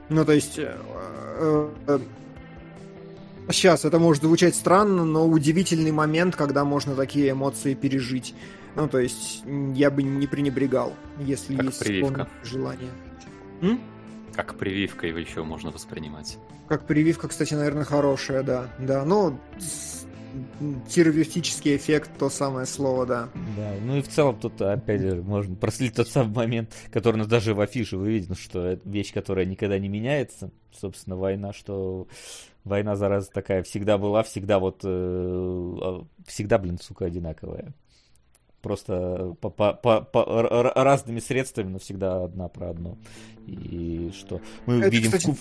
Ну, 0.08 0.24
то 0.24 0.32
есть... 0.32 0.58
Э, 0.58 1.70
э, 1.86 1.98
сейчас 3.50 3.84
это 3.84 3.98
может 4.00 4.24
звучать 4.24 4.56
странно, 4.56 5.04
но 5.04 5.28
удивительный 5.28 5.92
момент, 5.92 6.34
когда 6.34 6.64
можно 6.64 6.96
такие 6.96 7.30
эмоции 7.30 7.74
пережить. 7.74 8.34
Ну, 8.74 8.88
то 8.88 8.98
есть, 8.98 9.44
я 9.74 9.90
бы 9.90 10.02
не 10.02 10.26
пренебрегал, 10.26 10.92
если 11.20 11.54
как 11.56 11.66
есть 11.66 11.78
прививка. 11.78 12.28
желание. 12.42 12.90
М? 13.62 13.80
Как 14.34 14.56
прививка 14.56 15.06
его 15.06 15.18
еще 15.18 15.44
можно 15.44 15.70
воспринимать. 15.70 16.38
Как 16.68 16.84
прививка, 16.84 17.28
кстати, 17.28 17.54
наверное, 17.54 17.84
хорошая, 17.84 18.42
да. 18.42 18.68
Да, 18.78 19.04
ну, 19.04 19.38
террористический 20.88 21.76
эффект, 21.76 22.10
то 22.18 22.30
самое 22.30 22.66
слово, 22.66 23.06
да. 23.06 23.28
Да, 23.56 23.74
ну 23.82 23.96
и 23.96 24.02
в 24.02 24.08
целом 24.08 24.38
тут, 24.38 24.60
опять 24.60 25.00
же, 25.00 25.22
можно 25.22 25.54
проследить 25.56 25.96
тот 25.96 26.08
самый 26.08 26.34
момент, 26.34 26.72
который 26.90 27.16
у 27.16 27.18
нас 27.18 27.26
даже 27.26 27.54
в 27.54 27.60
афише 27.60 27.96
выведен, 27.96 28.34
что 28.34 28.64
это 28.64 28.88
вещь, 28.88 29.12
которая 29.12 29.44
никогда 29.44 29.78
не 29.78 29.88
меняется. 29.88 30.50
Собственно, 30.72 31.16
война, 31.16 31.52
что 31.52 32.06
война, 32.64 32.96
зараза, 32.96 33.30
такая 33.30 33.62
всегда 33.62 33.98
была, 33.98 34.22
всегда 34.22 34.58
вот, 34.58 34.80
э, 34.84 34.88
а, 34.88 36.04
всегда, 36.26 36.58
блин, 36.58 36.78
сука, 36.78 37.06
одинаковая. 37.06 37.74
Просто 38.62 39.36
по, 39.40 39.50
по, 39.50 39.72
по, 39.72 40.00
по 40.00 40.24
разными 40.74 41.20
средствами, 41.20 41.68
но 41.68 41.78
всегда 41.78 42.24
одна 42.24 42.48
про 42.48 42.70
одно. 42.70 42.98
И 43.46 44.10
что 44.12 44.40
мы 44.66 44.80
это, 44.80 44.88
видим... 44.88 45.12
Кстати, 45.12 45.36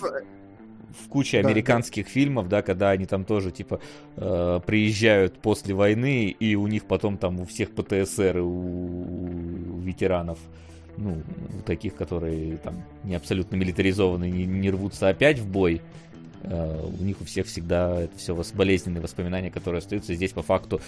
в 0.90 1.08
куче 1.08 1.42
да, 1.42 1.48
американских 1.48 2.04
да. 2.04 2.10
фильмов, 2.10 2.48
да, 2.48 2.62
когда 2.62 2.90
они 2.90 3.06
там 3.06 3.24
тоже, 3.24 3.50
типа, 3.50 3.80
э, 4.16 4.60
приезжают 4.64 5.38
после 5.38 5.74
войны, 5.74 6.28
и 6.28 6.54
у 6.54 6.66
них 6.66 6.84
потом 6.84 7.18
там 7.18 7.40
у 7.40 7.44
всех 7.44 7.70
ПТСР, 7.72 8.38
у, 8.38 9.76
у 9.76 9.80
ветеранов, 9.80 10.38
ну, 10.96 11.22
у 11.58 11.62
таких, 11.62 11.94
которые 11.94 12.56
там 12.58 12.84
не 13.04 13.14
абсолютно 13.14 13.56
милитаризованы, 13.56 14.30
не, 14.30 14.46
не 14.46 14.70
рвутся 14.70 15.08
опять 15.08 15.38
в 15.38 15.48
бой, 15.48 15.80
у 16.44 17.04
них 17.04 17.20
у 17.20 17.24
всех 17.24 17.46
всегда 17.46 18.02
это 18.02 18.16
все 18.16 18.34
болезненные 18.54 19.02
воспоминания, 19.02 19.50
которые 19.50 19.78
остаются. 19.78 20.14
Здесь 20.14 20.32
по 20.32 20.42
факту, 20.42 20.80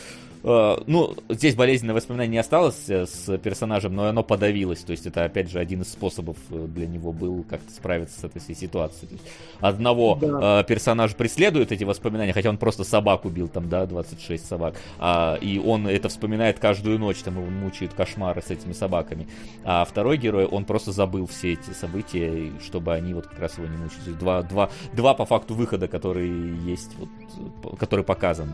э, 0.43 0.77
ну, 0.87 1.17
здесь 1.29 1.55
болезненное 1.55 1.95
воспоминание 1.95 2.33
не 2.33 2.39
осталось 2.39 2.89
э, 2.89 3.07
с 3.07 3.37
персонажем, 3.39 3.95
но 3.95 4.07
оно 4.07 4.23
подавилось. 4.23 4.81
То 4.81 4.93
есть 4.93 5.07
это, 5.07 5.25
опять 5.25 5.51
же, 5.51 5.59
один 5.59 5.83
из 5.83 5.93
способов 5.93 6.37
для 6.49 6.87
него 6.87 7.13
был 7.13 7.45
как-то 7.49 7.73
справиться 7.73 8.21
с 8.21 8.25
этой 8.25 8.41
всей 8.41 8.55
ситуацией. 8.55 9.19
Одного 9.61 10.19
да. 10.21 10.63
персонажа 10.63 11.15
преследуют 11.17 11.73
эти 11.73 11.85
воспоминания, 11.85 12.33
хотя 12.33 12.51
он 12.51 12.59
просто 12.59 12.85
собак 12.85 13.25
убил, 13.25 13.49
там, 13.49 13.69
да, 13.69 13.87
26 13.87 14.47
собак. 14.47 14.77
А, 14.99 15.37
и 15.41 15.59
он 15.59 15.87
это 15.87 16.09
вспоминает 16.09 16.59
каждую 16.59 16.99
ночь, 16.99 17.19
там 17.19 17.37
его 17.39 17.51
мучают 17.51 17.93
кошмары 17.95 18.43
с 18.43 18.51
этими 18.51 18.73
собаками. 18.73 19.29
А 19.65 19.85
второй 19.85 20.17
герой, 20.17 20.47
он 20.47 20.65
просто 20.65 20.93
забыл 20.93 21.27
все 21.27 21.55
эти 21.55 21.71
события, 21.71 22.53
чтобы 22.63 22.95
они 22.95 23.15
вот 23.15 23.27
как 23.27 23.39
раз 23.41 23.59
его 23.59 23.67
не 23.67 23.77
мучили. 23.77 24.15
Два, 24.19 24.43
два, 24.43 24.71
два 24.93 25.15
по 25.15 25.25
факту 25.27 25.40
факту 25.41 25.55
выхода, 25.55 25.89
который 25.89 26.29
есть, 26.29 26.91
вот, 26.99 27.79
который 27.79 28.05
показан 28.05 28.53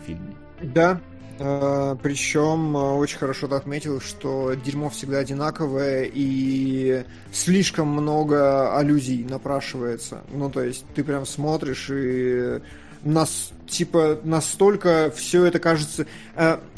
в 0.00 0.06
фильме. 0.06 0.34
Да, 0.62 1.00
Uh, 1.40 1.98
причем 2.02 2.76
uh, 2.76 2.98
очень 2.98 3.16
хорошо 3.16 3.48
ты 3.48 3.54
отметил, 3.54 3.98
что 4.02 4.52
дерьмо 4.52 4.90
всегда 4.90 5.20
одинаковое 5.20 6.06
и 6.12 7.06
слишком 7.32 7.88
много 7.88 8.76
аллюзий 8.76 9.24
напрашивается. 9.24 10.22
Ну, 10.34 10.50
то 10.50 10.62
есть 10.62 10.84
ты 10.94 11.02
прям 11.02 11.24
смотришь 11.24 11.88
и 11.88 12.60
нас 13.04 13.52
типа 13.66 14.20
настолько 14.22 15.10
все 15.16 15.46
это 15.46 15.58
кажется. 15.60 16.06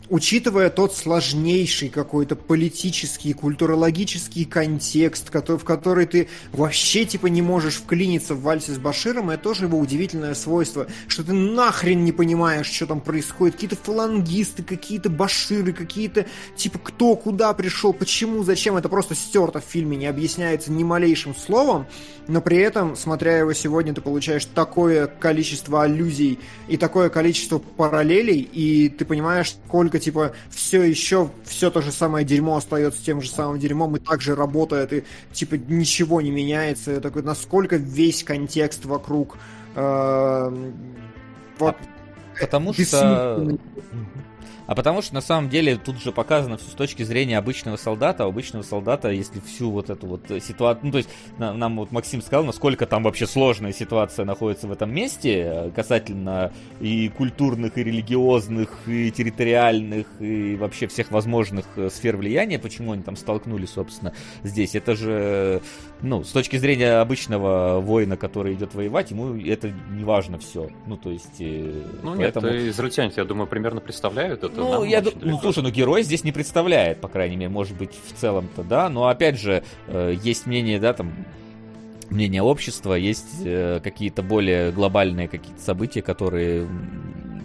Учитывая 0.09 0.71
тот 0.71 0.95
сложнейший 0.95 1.89
какой-то 1.89 2.37
политический, 2.37 3.33
культурологический 3.33 4.45
контекст, 4.45 5.31
который, 5.31 5.59
в 5.59 5.65
который 5.65 6.07
ты 6.07 6.29
вообще 6.53 7.05
типа 7.05 7.29
не 7.29 7.43
можешь 7.43 7.77
вклиниться 7.77 8.35
в 8.35 8.43
вальсе 8.43 8.73
с 8.73 8.79
Баширом, 8.79 9.31
это 9.31 9.43
тоже 9.43 9.65
его 9.65 9.79
удивительное 9.79 10.35
свойство, 10.35 10.87
что 11.09 11.25
ты 11.25 11.33
нахрен 11.33 12.05
не 12.05 12.13
понимаешь, 12.13 12.67
что 12.67 12.87
там 12.87 13.01
происходит, 13.01 13.55
какие-то 13.55 13.77
фалангисты, 13.77 14.63
какие-то 14.63 15.09
Баширы, 15.11 15.73
какие-то 15.73 16.27
типа 16.57 16.79
кто, 16.79 17.17
куда 17.17 17.53
пришел, 17.55 17.93
почему, 17.93 18.45
зачем, 18.45 18.77
это 18.77 18.89
просто 18.89 19.15
стерто 19.15 19.61
в 19.61 19.65
фильме, 19.65 19.97
не 19.97 20.07
объясняется 20.07 20.73
ни 20.73 20.85
малейшим 20.85 21.35
словом, 21.35 21.87
но 22.29 22.41
при 22.41 22.59
этом, 22.59 22.97
смотря 22.97 23.39
его 23.39 23.53
сегодня, 23.53 23.95
ты 23.95 24.01
получаешь 24.01 24.45
такое 24.45 25.07
количество 25.07 25.83
аллюзий 25.83 26.39
и 26.69 26.77
такое 26.77 27.09
количество 27.09 27.59
параллелей, 27.59 28.41
и 28.41 28.89
ты 28.89 29.05
понимаешь, 29.05 29.55
сколько 29.67 29.92
типа, 29.99 30.33
все 30.51 30.83
еще, 30.83 31.31
все 31.45 31.71
то 31.71 31.83
же 31.83 31.93
самое 31.93 32.25
дерьмо 32.25 32.57
остается 32.57 33.05
тем 33.05 33.21
же 33.21 33.31
самым 33.31 33.59
дерьмом 33.59 33.97
и 33.97 34.01
также 34.01 34.35
работает, 34.35 34.93
и, 34.93 35.05
типа, 35.33 35.55
ничего 35.55 36.21
не 36.21 36.31
меняется. 36.31 37.01
Такой, 37.01 37.23
насколько 37.23 37.77
весь 37.77 38.25
контекст 38.25 38.85
вокруг 38.85 39.37
э, 39.75 40.73
вот, 41.59 41.77
а, 41.77 42.41
потому 42.41 42.73
что 42.73 43.59
а 44.73 44.75
потому 44.75 45.03
что 45.03 45.13
на 45.13 45.21
самом 45.21 45.51
деле 45.51 45.77
тут 45.77 46.01
же 46.01 46.13
показано 46.13 46.57
все 46.57 46.71
с 46.71 46.73
точки 46.73 47.03
зрения 47.03 47.37
обычного 47.37 47.77
солдата. 47.77 48.25
У 48.25 48.31
обычного 48.31 48.63
солдата, 48.63 49.11
если 49.11 49.39
всю 49.41 49.71
вот 49.71 49.91
эту 49.91 50.07
вот 50.07 50.23
ситуацию... 50.43 50.87
Ну, 50.87 50.93
то 50.93 50.97
есть 50.97 51.11
на, 51.37 51.53
нам 51.53 51.77
вот 51.77 51.93
Максим 51.93 52.23
сказал, 52.23 52.45
насколько 52.45 52.87
там 52.87 53.03
вообще 53.03 53.27
сложная 53.27 53.75
ситуация 53.75 54.25
находится 54.25 54.69
в 54.69 54.73
этом 54.73 54.91
месте 54.91 55.43
э, 55.45 55.71
касательно 55.73 56.55
и 56.81 57.11
культурных, 57.11 57.77
и 57.77 57.85
религиозных, 57.85 58.71
и 58.87 59.11
территориальных, 59.11 60.07
и 60.21 60.57
вообще 60.57 60.87
всех 60.87 61.11
возможных 61.11 61.67
э, 61.77 61.91
сфер 61.91 62.17
влияния, 62.17 62.59
почему 62.59 62.93
они 62.93 63.03
там 63.03 63.17
столкнулись, 63.17 63.73
собственно, 63.73 64.15
здесь. 64.43 64.75
Это 64.75 64.97
же, 64.97 65.61
ну, 66.01 66.25
с 66.25 66.31
точки 66.31 66.57
зрения 66.57 67.03
обычного 67.03 67.79
воина, 67.81 68.17
который 68.17 68.55
идет 68.55 68.75
воевать, 68.75 69.11
ему 69.11 69.37
это 69.37 69.71
не 69.91 70.05
важно 70.05 70.39
все. 70.39 70.71
Ну, 70.87 70.97
то 70.97 71.11
есть... 71.11 71.41
Э, 71.41 71.83
ну, 72.03 72.17
поэтому... 72.17 72.49
нет, 72.49 72.69
израильтяне, 72.69 73.13
я 73.15 73.27
думаю, 73.27 73.47
примерно 73.47 73.83
представляют 73.83 74.43
это 74.43 74.62
ну, 74.63 74.85
я 74.85 75.01
д... 75.01 75.13
ну, 75.21 75.39
слушай, 75.39 75.63
ну 75.63 75.71
герой 75.71 76.03
здесь 76.03 76.25
не 76.25 76.33
представляет, 76.33 77.01
по 77.01 77.09
крайней 77.09 77.37
мере, 77.37 77.51
может 77.51 77.77
быть, 77.77 77.93
в 77.93 78.19
целом-то, 78.19 78.63
да, 78.63 78.89
но 78.89 79.07
опять 79.09 79.39
же, 79.39 79.63
э, 79.89 80.15
есть 80.23 80.47
мнение, 80.47 80.79
да, 80.79 80.93
там, 80.93 81.13
мнение 82.11 82.43
общества, 82.43 82.95
есть 82.95 83.43
э, 83.45 83.81
какие-то 83.83 84.23
более 84.23 84.73
глобальные 84.73 85.29
какие-то 85.29 85.61
события, 85.61 86.03
которые 86.03 86.69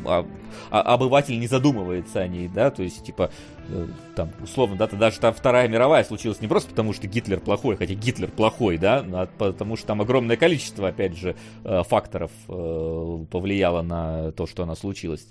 а, 0.06 0.26
а, 0.70 0.82
обыватель 0.94 1.40
не 1.40 1.48
задумывается 1.48 2.22
о 2.22 2.28
ней, 2.28 2.48
да, 2.48 2.72
то 2.72 2.84
есть, 2.84 3.04
типа, 3.04 3.32
э, 3.70 3.88
там, 4.16 4.32
условно, 4.42 4.76
да, 4.76 4.88
даже 4.88 5.20
там 5.20 5.34
Вторая 5.34 5.68
мировая 5.68 6.04
случилась 6.04 6.42
не 6.42 6.48
просто 6.48 6.70
потому, 6.70 6.94
что 6.94 7.08
Гитлер 7.08 7.40
плохой, 7.40 7.78
хотя 7.78 7.94
Гитлер 7.94 8.30
плохой, 8.30 8.78
да, 8.78 9.06
а 9.12 9.28
потому 9.38 9.76
что 9.76 9.88
там 9.88 10.02
огромное 10.02 10.38
количество, 10.38 10.90
опять 10.90 11.18
же, 11.18 11.36
э, 11.64 11.84
факторов 11.88 12.32
э, 12.48 13.26
повлияло 13.30 13.82
на 13.82 14.32
то, 14.32 14.48
что 14.48 14.64
она 14.64 14.76
случилась. 14.76 15.28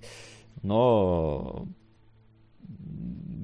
Но 0.62 1.68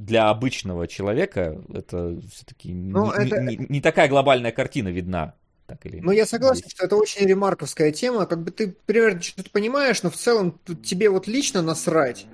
для 0.03 0.31
обычного 0.31 0.87
человека 0.89 1.63
это 1.73 2.21
все-таки 2.31 2.73
ну, 2.75 3.07
не, 3.19 3.27
это... 3.27 3.41
Не, 3.41 3.67
не 3.69 3.81
такая 3.81 4.09
глобальная 4.09 4.53
картина 4.53 4.89
видна. 4.89 5.35
Так 5.67 5.87
или 5.87 6.01
ну, 6.01 6.11
я 6.11 6.27
согласен, 6.27 6.69
что 6.69 6.85
это 6.85 6.97
очень 6.97 7.27
ремарковская 7.27 7.93
тема. 7.93 8.27
Как 8.27 8.43
бы 8.43 8.51
ты 8.51 8.75
примерно 8.85 9.23
что-то 9.23 9.51
понимаешь, 9.51 10.03
но 10.03 10.11
в 10.11 10.17
целом 10.17 10.59
тебе 10.83 11.09
вот 11.09 11.27
лично 11.27 11.63
насрать. 11.63 12.27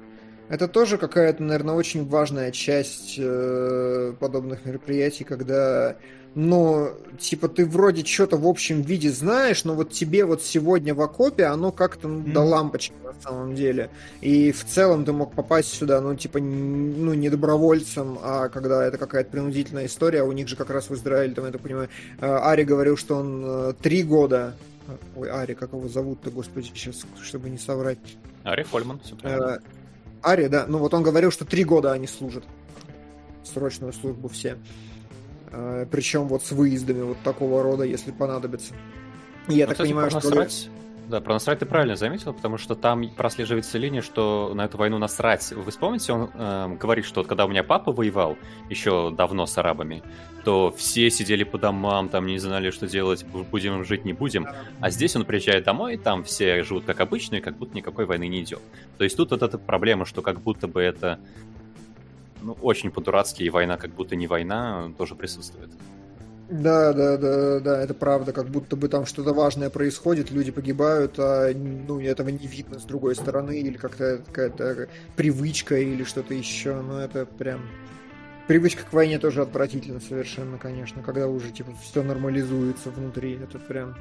Это 0.48 0.66
тоже 0.66 0.97
какая-то, 0.97 1.42
наверное, 1.42 1.74
очень 1.74 2.08
важная 2.08 2.50
часть 2.52 3.16
э, 3.18 4.15
подобных 4.18 4.65
мероприятий, 4.65 5.24
когда 5.24 5.97
но, 6.34 6.90
типа, 7.18 7.48
ты 7.48 7.66
вроде 7.66 8.05
что-то 8.05 8.36
в 8.36 8.47
общем 8.47 8.82
виде 8.82 9.10
знаешь, 9.10 9.65
но 9.65 9.74
вот 9.74 9.92
тебе 9.92 10.24
вот 10.24 10.42
сегодня 10.42 10.94
в 10.94 11.00
окопе 11.00 11.44
оно 11.44 11.73
как-то 11.73 12.08
ну, 12.08 12.20
mm. 12.20 12.32
до 12.32 12.40
лампочки 12.40 12.94
на 13.05 13.15
самом 13.20 13.55
деле. 13.55 13.90
И 14.20 14.52
в 14.52 14.65
целом 14.65 15.05
ты 15.05 15.12
мог 15.12 15.34
попасть 15.34 15.73
сюда, 15.73 16.00
ну, 16.00 16.15
типа, 16.15 16.39
ну, 16.39 17.15
не 17.15 17.31
добровольцем, 17.31 18.18
а 18.23 18.48
когда 18.48 18.84
это 18.84 18.98
какая-то 18.98 19.31
принудительная 19.31 19.86
история, 19.86 20.23
у 20.23 20.32
них 20.32 20.48
же 20.48 20.57
как 20.57 20.70
раз 20.70 20.90
в 20.90 20.94
Израиле, 20.94 21.34
там, 21.34 21.47
я 21.47 21.52
так 21.52 21.60
понимаю, 21.60 21.89
э, 22.20 22.26
Ари 22.26 22.65
говорил, 22.65 22.97
что 22.97 23.16
он 23.16 23.42
э, 23.44 23.73
три 23.81 24.02
года 24.02 24.55
Ой, 25.16 25.31
Ари, 25.31 25.55
как 25.55 25.73
его 25.73 25.86
зовут-то, 25.89 26.31
господи, 26.31 26.68
сейчас, 26.68 27.05
чтобы 27.23 27.50
не 27.50 27.58
соврать. 27.58 27.98
Ари 28.44 28.62
Фольман, 28.62 29.00
все 29.00 29.16
правильно. 29.16 29.47
Э, 29.57 29.58
Ари, 30.23 30.47
да, 30.48 30.65
ну 30.66 30.78
вот 30.78 30.94
он 30.94 31.02
говорил, 31.02 31.31
что 31.31 31.44
три 31.44 31.65
года 31.65 31.92
они 31.92 32.07
служат. 32.07 32.44
Срочную 33.44 33.92
службу 33.92 34.28
все. 34.28 34.50
Э, 34.50 34.57
Причем 35.91 36.28
вот 36.28 36.44
с 36.44 36.52
выездами 36.52 37.02
вот 37.02 37.18
такого 37.23 37.62
рода, 37.62 37.85
если 37.85 38.10
понадобится. 38.10 38.75
Я 39.49 39.65
ну, 39.65 39.68
так 39.68 39.70
кстати, 39.73 39.89
понимаю, 39.89 40.10
что... 40.10 40.17
Насрать... 40.20 40.70
Да, 41.09 41.23
про 41.23 41.33
насрать 41.33 41.60
ты 41.60 41.65
правильно 41.65 41.97
заметил, 41.97 42.35
потому 42.35 42.59
что 42.59 42.75
там 42.75 43.09
прослеживается 43.09 43.78
линия, 43.78 44.02
что 44.02 44.52
на 44.55 44.67
эту 44.67 44.77
войну 44.77 44.99
насрать. 44.99 45.52
Вы 45.52 45.70
вспомните, 45.70 46.12
он 46.12 46.31
э, 46.35 46.77
говорит, 46.78 47.07
что 47.07 47.20
вот 47.20 47.28
когда 47.28 47.47
у 47.47 47.49
меня 47.49 47.65
папа 47.65 47.93
воевал 47.93 48.36
еще 48.68 49.10
давно 49.10 49.47
с 49.47 49.57
арабами, 49.57 50.02
то 50.44 50.70
все 50.77 51.10
сидели 51.10 51.44
по 51.44 51.57
домам, 51.57 52.10
там 52.10 52.27
не 52.27 52.39
знали, 52.39 52.70
что 52.70 52.86
делать, 52.86 53.25
будем 53.25 53.85
жить, 53.85 54.05
не 54.05 54.12
будем. 54.12 54.49
А 54.81 54.91
здесь 54.91 55.17
он 55.17 55.25
приезжает 55.25 55.65
домой, 55.65 55.97
там 55.97 56.25
все 56.25 56.62
живут 56.62 56.85
как 56.85 57.01
обычно, 57.01 57.36
и 57.36 57.41
как 57.41 57.57
будто 57.57 57.75
никакой 57.75 58.05
войны 58.05 58.28
не 58.28 58.43
идет. 58.43 58.60
То 58.99 59.05
есть 59.05 59.17
тут 59.17 59.31
вот 59.31 59.43
эта 59.43 59.57
проблема, 59.57 60.05
что 60.05 60.20
как 60.20 60.43
будто 60.43 60.68
бы 60.68 60.83
это 60.83 61.20
ну, 62.42 62.57
очень 62.60 62.91
по-дурацки, 62.91 63.42
и 63.42 63.50
война 63.50 63.76
как 63.76 63.91
будто 63.91 64.17
не 64.17 64.26
война, 64.26 64.92
тоже 64.97 65.15
присутствует. 65.15 65.70
Да, 66.50 66.94
да, 66.94 67.18
да, 67.18 67.60
да, 67.60 67.83
это 67.83 67.92
правда, 67.92 68.33
как 68.33 68.49
будто 68.49 68.75
бы 68.75 68.89
там 68.89 69.05
что-то 69.05 69.34
важное 69.34 69.68
происходит, 69.68 70.31
люди 70.31 70.50
погибают, 70.50 71.18
а 71.18 71.52
ну, 71.55 72.00
этого 72.00 72.31
не 72.31 72.47
видно 72.47 72.78
с 72.78 72.84
другой 72.84 73.15
стороны, 73.17 73.60
или 73.60 73.76
как-то 73.76 74.23
какая-то 74.26 74.89
привычка 75.15 75.76
или 75.76 76.05
что-то 76.05 76.33
еще, 76.33 76.75
но 76.76 76.94
ну, 76.94 76.99
это 76.99 77.26
прям... 77.26 77.60
Привычка 78.47 78.83
к 78.83 78.94
войне 78.94 79.18
тоже 79.18 79.42
отвратительно 79.42 80.00
совершенно, 80.00 80.57
конечно, 80.57 81.02
когда 81.02 81.28
уже 81.28 81.50
типа 81.50 81.73
все 81.83 82.02
нормализуется 82.02 82.89
внутри, 82.91 83.34
это 83.34 83.58
прям 83.58 83.94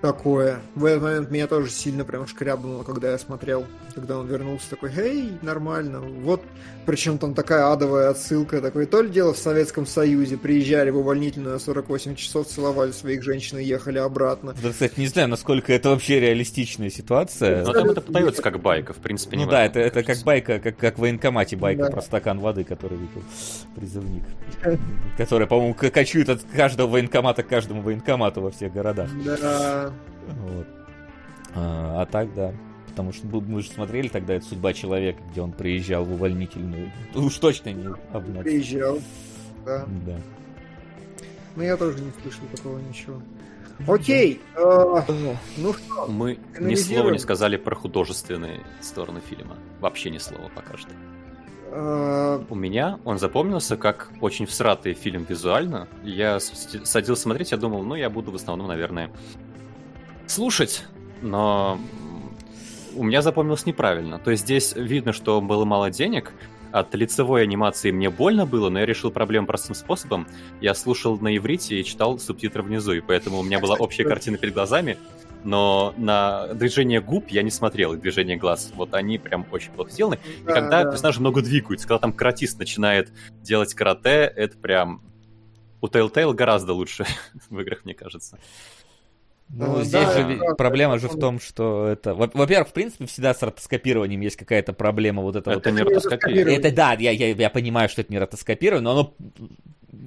такое. 0.00 0.60
В 0.74 0.84
этот 0.84 1.02
момент 1.02 1.30
меня 1.30 1.46
тоже 1.46 1.70
сильно 1.70 2.04
прям 2.04 2.26
шкрябнуло, 2.26 2.82
когда 2.82 3.10
я 3.10 3.18
смотрел, 3.18 3.66
когда 3.94 4.18
он 4.18 4.26
вернулся 4.26 4.70
такой, 4.70 4.92
эй, 4.96 5.32
нормально. 5.42 6.00
Вот, 6.00 6.42
причем 6.86 7.18
там 7.18 7.34
такая 7.34 7.70
адовая 7.72 8.10
отсылка, 8.10 8.60
такой, 8.60 8.86
то 8.86 9.02
ли 9.02 9.10
дело 9.10 9.34
в 9.34 9.38
Советском 9.38 9.86
Союзе, 9.86 10.36
приезжали 10.36 10.90
в 10.90 10.98
увольнительную 10.98 11.58
48 11.58 12.14
часов, 12.14 12.46
целовали 12.46 12.92
своих 12.92 13.22
женщин 13.22 13.58
и 13.58 13.64
ехали 13.64 13.98
обратно. 13.98 14.54
Да, 14.62 14.70
кстати, 14.70 14.98
не 14.98 15.06
знаю, 15.06 15.28
насколько 15.28 15.72
это 15.72 15.90
вообще 15.90 16.20
реалистичная 16.20 16.90
ситуация. 16.90 17.64
Но 17.64 17.72
там 17.72 17.90
это 17.90 18.00
подается 18.00 18.42
как 18.42 18.60
байка, 18.60 18.92
в 18.92 18.98
принципе, 18.98 19.36
не 19.36 19.44
Ну 19.44 19.50
да, 19.50 19.64
это, 19.64 19.80
это 19.80 20.02
как 20.02 20.18
байка, 20.22 20.58
как, 20.58 20.76
как 20.76 20.96
в 20.96 21.00
военкомате 21.00 21.56
байка 21.56 21.84
да. 21.84 21.90
про 21.90 22.02
стакан 22.02 22.38
воды, 22.38 22.64
который 22.64 22.98
выпил 22.98 23.22
призывник. 23.74 24.24
Который, 25.16 25.46
по-моему, 25.46 25.74
кочует 25.74 26.28
от 26.28 26.42
каждого 26.54 26.88
военкомата 26.88 27.42
к 27.42 27.48
каждому 27.48 27.82
военкомату 27.82 28.40
во 28.40 28.50
всех 28.50 28.72
городах. 28.72 29.08
Да. 29.24 29.87
Вот. 30.26 30.66
А, 31.54 32.02
а 32.02 32.06
так, 32.06 32.32
да. 32.34 32.52
Потому 32.88 33.12
что 33.12 33.26
мы 33.26 33.62
же 33.62 33.70
смотрели 33.70 34.08
тогда 34.08 34.34
«Это 34.34 34.44
судьба 34.46 34.72
человека», 34.72 35.20
где 35.30 35.40
он 35.40 35.52
приезжал 35.52 36.04
в 36.04 36.12
увольнительную. 36.12 36.90
Уж 37.14 37.38
точно 37.38 37.70
не 37.72 37.94
обнять. 38.12 38.42
Приезжал, 38.42 38.98
да. 39.64 39.84
Да. 40.06 40.16
Но 41.54 41.62
я 41.62 41.76
тоже 41.76 42.00
не 42.00 42.10
слышал 42.22 42.42
такого 42.54 42.78
ничего. 42.78 43.20
Окей, 43.86 44.40
э, 44.56 45.02
ну 45.56 45.72
что? 45.72 46.06
Мы 46.08 46.38
ни 46.58 46.74
слова 46.74 47.10
не 47.10 47.18
сказали 47.18 47.56
про 47.56 47.76
художественные 47.76 48.64
стороны 48.80 49.20
фильма. 49.20 49.56
Вообще 49.80 50.10
ни 50.10 50.18
слова 50.18 50.50
пока 50.54 50.76
что. 50.76 50.90
Э, 51.70 52.42
У 52.48 52.54
меня 52.56 52.98
он 53.04 53.18
запомнился 53.18 53.76
как 53.76 54.10
очень 54.20 54.46
всратый 54.46 54.94
фильм 54.94 55.24
визуально. 55.28 55.86
Я 56.02 56.40
садился 56.40 57.22
смотреть, 57.22 57.52
я 57.52 57.56
думал, 57.56 57.82
ну 57.84 57.94
я 57.94 58.10
буду 58.10 58.32
в 58.32 58.34
основном, 58.34 58.66
наверное, 58.66 59.12
слушать, 60.30 60.84
но 61.22 61.78
у 62.94 63.02
меня 63.02 63.22
запомнилось 63.22 63.66
неправильно. 63.66 64.18
То 64.18 64.30
есть 64.30 64.44
здесь 64.44 64.74
видно, 64.74 65.12
что 65.12 65.40
было 65.40 65.64
мало 65.64 65.90
денег, 65.90 66.32
от 66.72 66.94
лицевой 66.94 67.42
анимации 67.42 67.90
мне 67.90 68.10
больно 68.10 68.46
было, 68.46 68.68
но 68.68 68.80
я 68.80 68.86
решил 68.86 69.10
проблему 69.10 69.46
простым 69.46 69.74
способом. 69.74 70.26
Я 70.60 70.74
слушал 70.74 71.18
на 71.18 71.34
иврите 71.36 71.80
и 71.80 71.84
читал 71.84 72.18
субтитры 72.18 72.62
внизу, 72.62 72.92
и 72.92 73.00
поэтому 73.00 73.38
у 73.38 73.42
меня 73.42 73.58
была 73.58 73.74
общая 73.76 74.04
картина 74.04 74.36
перед 74.36 74.54
глазами, 74.54 74.98
но 75.44 75.94
на 75.96 76.48
движение 76.54 77.00
губ 77.00 77.28
я 77.28 77.42
не 77.42 77.50
смотрел, 77.50 77.94
и 77.94 77.96
движение 77.96 78.36
глаз. 78.36 78.72
Вот 78.74 78.94
они 78.94 79.18
прям 79.18 79.46
очень 79.50 79.70
плохо 79.72 79.90
сделаны. 79.90 80.18
И 80.42 80.46
когда 80.46 80.84
да. 80.84 80.90
персонажи 80.90 81.20
много 81.20 81.42
двигаются, 81.42 81.86
когда 81.88 82.00
там 82.00 82.12
каратист 82.12 82.58
начинает 82.58 83.12
делать 83.42 83.74
карате, 83.74 84.32
это 84.34 84.56
прям... 84.58 85.02
У 85.80 85.86
Telltale 85.86 86.34
гораздо 86.34 86.72
лучше 86.72 87.06
в 87.50 87.60
играх, 87.60 87.84
мне 87.84 87.94
кажется. 87.94 88.38
Ну, 89.50 89.76
да, 89.76 89.84
здесь 89.84 90.12
же 90.12 90.38
да, 90.38 90.54
проблема 90.54 90.94
да, 90.94 90.98
же 90.98 91.08
в 91.08 91.18
том, 91.18 91.40
что 91.40 91.88
это... 91.88 92.14
Во-первых, 92.14 92.68
в 92.68 92.72
принципе, 92.72 93.06
всегда 93.06 93.32
с 93.32 93.42
ротоскопированием 93.42 94.20
есть 94.20 94.36
какая-то 94.36 94.72
проблема. 94.72 95.22
Вот 95.22 95.36
это, 95.36 95.52
это 95.52 95.70
вот... 95.70 95.78
не 95.78 95.82
ротоскопирование. 95.82 96.58
Это 96.58 96.70
да, 96.70 96.92
я, 96.92 97.10
я, 97.10 97.32
я 97.32 97.50
понимаю, 97.50 97.88
что 97.88 98.02
это 98.02 98.12
не 98.12 98.18
ротоскопирование, 98.18 98.84
но 98.84 98.90
оно 98.90 99.14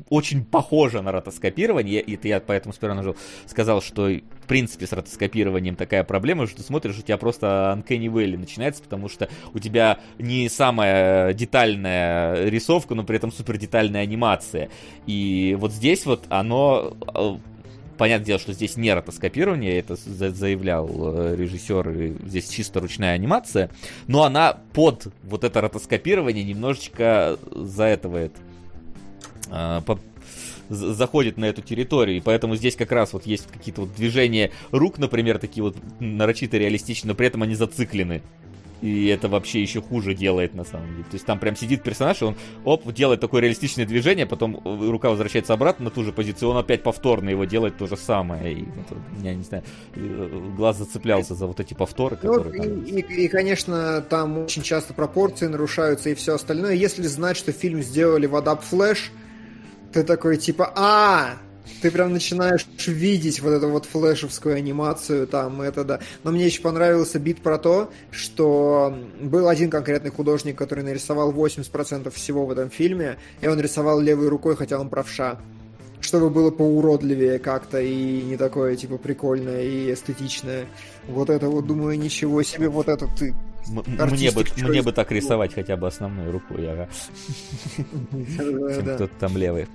очень 0.10 0.44
похоже 0.44 1.02
на 1.02 1.12
ротоскопирование, 1.12 2.02
и 2.02 2.16
это 2.16 2.28
я 2.28 2.40
поэтому 2.40 2.74
сперва 2.74 2.96
нажал, 2.96 3.16
сказал, 3.46 3.82
что 3.82 4.10
в 4.10 4.48
принципе 4.48 4.86
с 4.86 4.92
ротоскопированием 4.92 5.76
такая 5.76 6.04
проблема, 6.04 6.48
что 6.48 6.58
ты 6.58 6.64
смотришь, 6.64 7.00
у 7.00 7.02
тебя 7.02 7.18
просто 7.18 7.78
Uncanny 7.78 8.08
Valley 8.08 8.38
начинается, 8.38 8.84
потому 8.84 9.08
что 9.08 9.30
у 9.54 9.60
тебя 9.60 10.00
не 10.20 10.50
самая 10.50 11.34
детальная 11.34 12.46
рисовка, 12.46 12.94
но 12.94 13.04
при 13.04 13.16
этом 13.16 13.32
супер 13.32 13.58
детальная 13.58 14.02
анимация. 14.02 14.70
И 15.08 15.56
вот 15.58 15.72
здесь 15.72 16.06
вот 16.06 16.26
оно 16.30 16.96
э, 17.16 17.38
понятное 18.02 18.26
дело, 18.26 18.40
что 18.40 18.52
здесь 18.52 18.78
не 18.78 18.92
ротоскопирование, 18.92 19.78
это 19.78 19.96
заявлял 19.96 20.90
э, 20.90 21.36
режиссер, 21.38 22.18
здесь 22.26 22.50
чисто 22.50 22.80
ручная 22.80 23.14
анимация, 23.14 23.70
но 24.08 24.24
она 24.24 24.58
под 24.74 25.10
вот 25.22 25.44
это 25.44 25.62
ротоскопирование 25.62 26.44
немножечко 26.44 27.38
заэтывает, 27.52 28.32
а, 29.52 29.84
заходит 30.68 31.38
на 31.38 31.46
эту 31.46 31.62
территорию, 31.62 32.18
и 32.18 32.22
поэтому 32.22 32.56
здесь 32.56 32.76
как 32.76 32.92
раз 32.92 33.14
вот 33.14 33.28
есть 33.28 33.46
какие-то 33.46 33.82
вот 33.82 33.94
движения 33.94 34.50
рук, 34.72 34.98
например, 34.98 35.38
такие 35.38 35.62
вот 35.62 35.78
нарочито 36.00 36.58
реалистичные, 36.58 37.10
но 37.10 37.16
при 37.16 37.28
этом 37.28 37.44
они 37.44 37.54
зациклены. 37.54 38.24
И 38.82 39.08
это 39.08 39.28
вообще 39.28 39.62
еще 39.62 39.82
хуже 39.82 40.14
делает 40.14 40.56
на 40.56 40.64
самом 40.64 40.92
деле. 40.92 41.04
То 41.04 41.14
есть 41.14 41.26
там 41.26 41.40
прям 41.40 41.56
сидит 41.56 41.84
персонаж, 41.84 42.22
и 42.22 42.26
он 42.26 42.36
оп, 42.66 42.92
делает 42.92 43.20
такое 43.20 43.42
реалистичное 43.42 43.86
движение, 43.86 44.26
потом 44.26 44.60
рука 44.64 45.10
возвращается 45.10 45.54
обратно 45.54 45.86
на 45.86 45.92
ту 45.92 46.04
же 46.04 46.12
позицию, 46.12 46.50
он 46.50 46.58
опять 46.58 46.84
повторно 46.84 47.30
его 47.30 47.46
делает 47.46 47.78
то 47.78 47.88
же 47.88 47.96
самое. 47.96 48.54
И 48.54 48.62
это, 48.62 48.96
я 49.22 49.36
не 49.36 49.44
знаю, 49.44 49.64
э, 49.96 50.52
глаз 50.58 50.78
зацеплялся 50.78 51.36
за 51.36 51.46
вот 51.46 51.60
эти 51.60 51.74
повторы, 51.74 52.18
ну, 52.22 52.34
которые. 52.34 52.64
Ну, 52.64 52.82
и, 52.82 53.02
и, 53.02 53.26
и, 53.26 53.28
конечно, 53.28 54.02
там 54.02 54.40
очень 54.40 54.64
часто 54.64 54.94
пропорции 54.94 55.48
нарушаются 55.48 56.10
и 56.10 56.16
все 56.16 56.36
остальное. 56.36 56.74
Если 56.74 57.04
знать, 57.04 57.38
что 57.38 57.52
фильм 57.52 57.82
сделали 57.82 58.26
в 58.26 58.36
Adapt 58.36 58.64
Flash, 58.72 59.10
ты 59.94 60.04
такой 60.04 60.38
типа, 60.38 60.72
а, 60.76 61.38
ты 61.82 61.92
прям 61.92 62.14
начинаешь 62.14 62.66
видеть 62.88 63.40
вот 63.42 63.52
эту 63.52 63.70
вот 63.70 63.86
флешевскую 63.86 64.56
анимацию 64.56 65.28
там, 65.28 65.62
это 65.62 65.84
да. 65.84 66.00
Но 66.24 66.32
мне 66.32 66.46
еще 66.46 66.62
понравился 66.62 67.20
бит 67.20 67.42
про 67.42 67.58
то, 67.58 67.92
что 68.12 68.96
был 69.20 69.48
один 69.48 69.70
конкретный 69.70 70.12
художник, 70.12 70.58
который 70.58 70.84
нарисовал 70.84 71.32
80% 71.32 72.10
всего 72.12 72.46
в 72.46 72.52
этом 72.52 72.70
фильме, 72.70 73.18
и 73.42 73.48
он 73.48 73.60
рисовал 73.60 74.00
левой 74.00 74.30
рукой, 74.30 74.56
хотя 74.56 74.80
он 74.80 74.90
правша. 74.90 75.40
чтобы 76.00 76.30
было 76.32 76.50
поуродливее 76.50 77.38
как-то 77.38 77.80
и 77.80 78.22
не 78.24 78.36
такое, 78.36 78.76
типа, 78.76 78.98
прикольное 78.98 79.64
и 79.64 79.94
эстетичное. 79.94 80.66
Вот 81.08 81.30
это 81.30 81.48
вот, 81.48 81.68
думаю, 81.68 81.98
ничего 82.00 82.42
себе, 82.42 82.70
вот 82.70 82.88
это 82.88 83.08
ты 83.18 83.36
мне 83.68 84.32
бы, 84.32 84.44
мне 84.58 84.82
бы 84.82 84.92
так 84.92 85.12
рисовать 85.12 85.54
хотя 85.54 85.78
бы 85.78 85.88
основной 85.88 86.32
рукой, 86.32 86.70
ага. 86.70 86.90
Чем 88.12 88.96
кто-то 88.96 89.12
там 89.20 89.38
левый. 89.38 89.68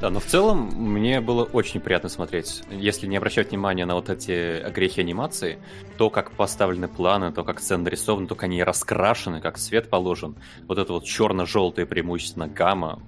Да, 0.00 0.10
но 0.10 0.20
в 0.20 0.24
целом 0.24 0.70
мне 0.74 1.20
было 1.20 1.44
очень 1.44 1.80
приятно 1.80 2.08
смотреть. 2.08 2.62
Если 2.70 3.06
не 3.06 3.16
обращать 3.16 3.50
внимания 3.50 3.86
на 3.86 3.94
вот 3.94 4.10
эти 4.10 4.68
грехи 4.70 5.00
анимации, 5.00 5.58
то, 5.96 6.10
как 6.10 6.32
поставлены 6.32 6.88
планы, 6.88 7.32
то, 7.32 7.44
как 7.44 7.60
сцены 7.60 7.84
нарисованы, 7.84 8.26
то, 8.26 8.34
как 8.34 8.44
они 8.44 8.62
раскрашены, 8.62 9.40
как 9.40 9.58
свет 9.58 9.88
положен, 9.88 10.36
вот 10.66 10.78
это 10.78 10.92
вот 10.92 11.04
черно-желтое 11.04 11.86
преимущественно 11.86 12.48
гамма, 12.48 13.00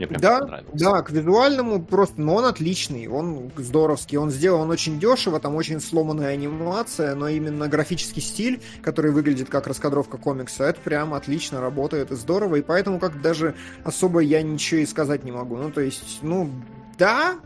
мне 0.00 0.06
прям 0.06 0.20
да, 0.22 0.38
понравился. 0.40 0.78
Да, 0.78 1.02
к 1.02 1.10
визуальному 1.10 1.82
просто, 1.82 2.22
но 2.22 2.36
он 2.36 2.46
отличный, 2.46 3.06
он 3.06 3.50
здоровский, 3.56 4.16
он 4.16 4.30
сделан 4.30 4.62
он 4.62 4.70
очень 4.70 4.98
дешево, 4.98 5.40
там 5.40 5.54
очень 5.56 5.78
сломанная 5.78 6.32
анимация, 6.32 7.14
но 7.14 7.28
именно 7.28 7.68
графический 7.68 8.22
стиль, 8.22 8.62
который 8.80 9.10
выглядит 9.10 9.50
как 9.50 9.66
раскадровка 9.66 10.16
комикса, 10.16 10.64
это 10.64 10.80
прям 10.80 11.12
отлично 11.12 11.60
работает 11.60 12.12
и 12.12 12.16
здорово, 12.16 12.56
и 12.56 12.62
поэтому 12.62 12.98
как 12.98 13.20
даже 13.20 13.54
особо 13.84 14.20
я 14.20 14.40
ничего 14.42 14.80
и 14.80 14.86
сказать 14.86 15.22
не 15.24 15.32
могу. 15.32 15.56
Ну, 15.56 15.70
то 15.70 15.82
есть, 15.82 16.20
ну, 16.22 16.50
да, 16.98 17.36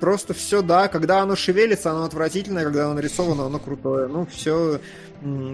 просто 0.00 0.34
все, 0.34 0.62
да, 0.62 0.88
когда 0.88 1.20
оно 1.20 1.36
шевелится, 1.36 1.90
оно 1.90 2.04
отвратительное, 2.04 2.64
когда 2.64 2.86
оно 2.86 2.94
нарисовано, 2.94 3.46
оно 3.46 3.58
крутое. 3.58 4.06
Ну, 4.08 4.26
все 4.26 4.80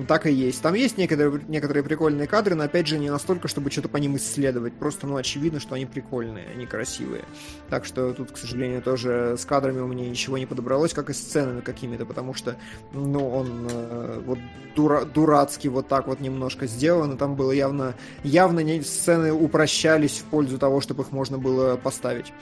так 0.09 0.27
и 0.27 0.33
есть. 0.33 0.61
Там 0.61 0.75
есть 0.75 0.99
некоторые, 0.99 1.41
некоторые 1.49 1.85
прикольные 1.85 2.27
кадры, 2.27 2.55
но 2.55 2.65
опять 2.65 2.87
же 2.87 2.99
не 2.99 3.11
настолько, 3.11 3.49
чтобы 3.49 3.71
что-то 3.71 3.89
по 3.89 3.97
ним 3.97 4.17
исследовать. 4.17 4.75
Просто, 4.75 5.07
ну, 5.07 5.17
очевидно, 5.17 5.61
что 5.61 5.75
они 5.75 5.87
прикольные, 5.87 6.47
они 6.55 6.67
красивые. 6.67 7.23
Так 7.71 7.85
что 7.85 8.13
тут, 8.13 8.33
к 8.33 8.37
сожалению, 8.37 8.83
тоже 8.83 9.37
с 9.39 9.45
кадрами 9.45 9.81
у 9.81 9.87
меня 9.87 10.09
ничего 10.09 10.37
не 10.39 10.47
подобралось, 10.47 10.93
как 10.93 11.11
и 11.11 11.13
с 11.13 11.19
сценами 11.19 11.61
какими-то, 11.61 12.07
потому 12.07 12.35
что, 12.35 12.57
ну, 12.93 13.29
он 13.29 13.69
э, 13.71 14.23
вот 14.27 14.39
дура, 14.75 15.05
дурацкий 15.05 15.69
вот 15.69 15.89
так 15.89 16.07
вот 16.07 16.21
немножко 16.21 16.67
сделан, 16.67 17.13
и 17.13 17.17
там 17.17 17.37
было 17.37 17.53
явно, 17.53 17.95
явно 18.25 18.61
не, 18.61 18.83
сцены 18.83 19.33
упрощались 19.33 20.19
в 20.19 20.25
пользу 20.25 20.59
того, 20.59 20.81
чтобы 20.81 21.05
их 21.05 21.13
можно 21.13 21.39
было 21.39 21.77
поставить 21.77 22.33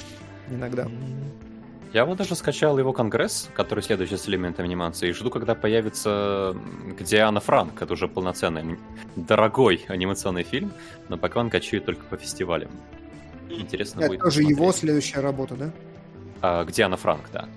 иногда. 0.50 0.88
Я 1.92 2.04
вот 2.04 2.18
даже 2.18 2.36
скачал 2.36 2.78
его 2.78 2.92
конгресс, 2.92 3.50
который 3.52 3.82
следующий 3.82 4.16
с 4.16 4.28
элементами 4.28 4.68
анимации, 4.68 5.08
и 5.08 5.12
жду, 5.12 5.28
когда 5.28 5.56
появится 5.56 6.56
Диана 7.00 7.40
Франк. 7.40 7.82
Это 7.82 7.92
уже 7.94 8.06
полноценный, 8.06 8.78
дорогой 9.16 9.84
анимационный 9.88 10.44
фильм, 10.44 10.72
но 11.08 11.18
пока 11.18 11.40
он 11.40 11.50
качает 11.50 11.84
только 11.86 12.04
по 12.04 12.16
фестивалям. 12.16 12.70
Интересно 13.48 14.00
Это 14.00 14.08
будет 14.08 14.20
тоже 14.20 14.36
посмотреть. 14.36 14.58
его 14.58 14.72
следующая 14.72 15.20
работа, 15.20 15.56
да? 15.56 15.70
А, 16.40 16.64
Диана 16.64 16.96
Франк, 16.96 17.22
да. 17.32 17.48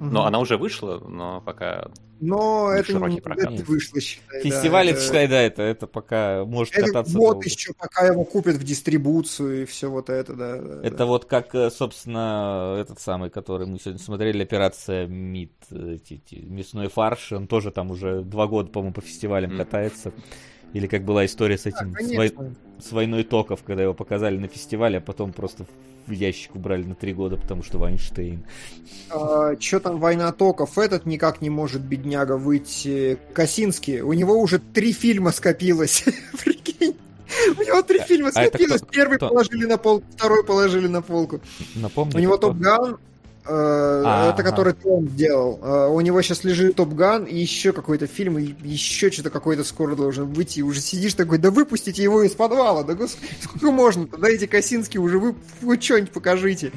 Угу. 0.00 0.06
Но 0.06 0.24
она 0.24 0.38
уже 0.38 0.56
вышла, 0.56 0.98
но 0.98 1.42
пока 1.42 1.90
но 2.20 2.70
это 2.70 2.92
не 2.94 3.20
прокат. 3.20 3.52
это 3.52 3.64
вышло, 3.64 4.00
считай. 4.00 4.42
Фестиваль, 4.42 4.86
да, 4.86 4.92
это, 4.92 5.00
считай, 5.00 5.28
да, 5.28 5.42
это, 5.42 5.62
это 5.62 5.86
пока 5.86 6.44
может 6.44 6.74
это 6.74 6.86
кататься. 6.86 7.16
Вот 7.16 7.32
долго. 7.32 7.46
еще 7.46 7.72
пока 7.74 8.06
его 8.06 8.24
купят 8.24 8.56
в 8.56 8.64
дистрибуцию 8.64 9.62
и 9.62 9.64
все 9.64 9.90
вот 9.90 10.08
это, 10.08 10.34
да. 10.34 10.56
Это 10.82 10.98
да. 10.98 11.06
вот 11.06 11.26
как, 11.26 11.54
э, 11.54 11.70
собственно, 11.70 12.76
этот 12.80 13.00
самый, 13.00 13.30
который 13.30 13.66
мы 13.66 13.78
сегодня 13.78 14.00
смотрели, 14.00 14.42
операция 14.42 15.06
МИД, 15.06 15.52
э, 15.70 15.98
мясной 16.32 16.88
фарш, 16.88 17.32
он 17.32 17.46
тоже 17.46 17.70
там 17.70 17.90
уже 17.90 18.22
два 18.22 18.46
года, 18.46 18.70
по-моему, 18.70 18.94
по 18.94 19.02
фестивалям 19.02 19.52
mm. 19.52 19.56
катается. 19.58 20.12
Или 20.72 20.86
как 20.88 21.04
была 21.04 21.24
история 21.24 21.58
с 21.58 21.66
этим, 21.66 21.92
да, 21.92 22.00
с, 22.04 22.10
вой... 22.12 22.34
с 22.80 22.92
войной 22.92 23.24
токов, 23.24 23.62
когда 23.62 23.82
его 23.82 23.94
показали 23.94 24.36
на 24.36 24.48
фестивале, 24.48 24.98
а 24.98 25.00
потом 25.00 25.32
просто 25.32 25.64
в 26.06 26.12
ящик 26.12 26.54
убрали 26.54 26.84
на 26.84 26.94
три 26.94 27.12
года, 27.12 27.36
потому 27.36 27.62
что 27.62 27.78
Вайнштейн. 27.78 28.44
А, 29.10 29.54
что 29.58 29.80
там 29.80 29.98
война 29.98 30.32
токов? 30.32 30.78
Этот 30.78 31.06
никак 31.06 31.40
не 31.40 31.50
может, 31.50 31.82
бедняга, 31.82 32.36
выйти. 32.36 33.18
Косинский, 33.32 34.00
у 34.00 34.12
него 34.12 34.38
уже 34.40 34.58
три 34.58 34.92
фильма 34.92 35.32
скопилось. 35.32 36.04
Прикинь. 36.44 36.96
У 37.58 37.62
него 37.62 37.82
три 37.82 37.98
а, 37.98 38.04
фильма 38.04 38.28
а 38.28 38.32
скопилось. 38.32 38.82
Первый 38.90 39.18
положили 39.18 39.66
на 39.66 39.78
пол, 39.78 40.02
второй 40.16 40.44
положили 40.44 40.86
на 40.86 41.02
полку. 41.02 41.40
Напомню. 41.74 42.16
У 42.16 42.18
него 42.18 42.36
Топ 42.36 42.56
Ган, 42.56 42.98
а, 43.48 44.30
это 44.30 44.42
который 44.42 44.74
он 44.84 45.08
сделал. 45.08 45.60
Э, 45.62 45.88
у 45.88 46.00
него 46.00 46.20
сейчас 46.22 46.44
лежит 46.44 46.76
Топ 46.76 46.94
Ган 46.94 47.24
и 47.24 47.36
еще 47.36 47.72
какой-то 47.72 48.06
фильм, 48.06 48.38
и 48.38 48.54
еще 48.62 49.10
что-то 49.10 49.30
какой-то 49.30 49.64
скоро 49.64 49.94
должен 49.94 50.32
выйти. 50.32 50.60
И 50.60 50.62
уже 50.62 50.80
сидишь 50.80 51.14
такой, 51.14 51.38
да 51.38 51.50
выпустите 51.50 52.02
его 52.02 52.22
из 52.22 52.32
подвала, 52.32 52.82
да 52.82 52.94
господи, 52.94 53.32
сколько 53.40 53.70
можно-то, 53.70 54.16
да 54.16 54.28
эти 54.28 54.46
Косинские 54.46 55.00
уже 55.00 55.18
вы, 55.18 55.34
вы 55.60 55.80
что-нибудь 55.80 56.10
покажите. 56.10 56.72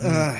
да. 0.00 0.36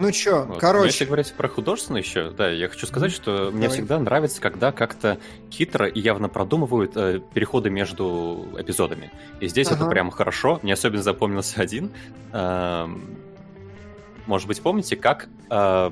Ну 0.00 0.12
чё, 0.12 0.44
вот. 0.44 0.58
короче. 0.58 0.86
если 0.86 1.04
говорить 1.04 1.32
про 1.32 1.48
художественное 1.48 2.00
еще, 2.00 2.30
да, 2.30 2.50
я 2.50 2.68
хочу 2.68 2.86
сказать, 2.86 3.12
что 3.12 3.36
Давай. 3.36 3.52
мне 3.52 3.68
всегда 3.68 3.98
нравится, 3.98 4.40
когда 4.40 4.70
как-то 4.72 5.18
хитро 5.50 5.88
и 5.88 5.98
явно 5.98 6.28
продумывают 6.28 6.92
э, 6.96 7.20
переходы 7.34 7.70
между 7.70 8.48
эпизодами. 8.56 9.10
И 9.40 9.48
здесь 9.48 9.68
ага. 9.68 9.76
это 9.76 9.86
прям 9.86 10.10
хорошо. 10.10 10.60
Мне 10.62 10.74
особенно 10.74 11.02
запомнился 11.02 11.60
один. 11.60 11.90
Э, 12.32 12.86
может 14.26 14.46
быть, 14.46 14.60
помните, 14.60 14.94
как 14.94 15.28
э, 15.50 15.90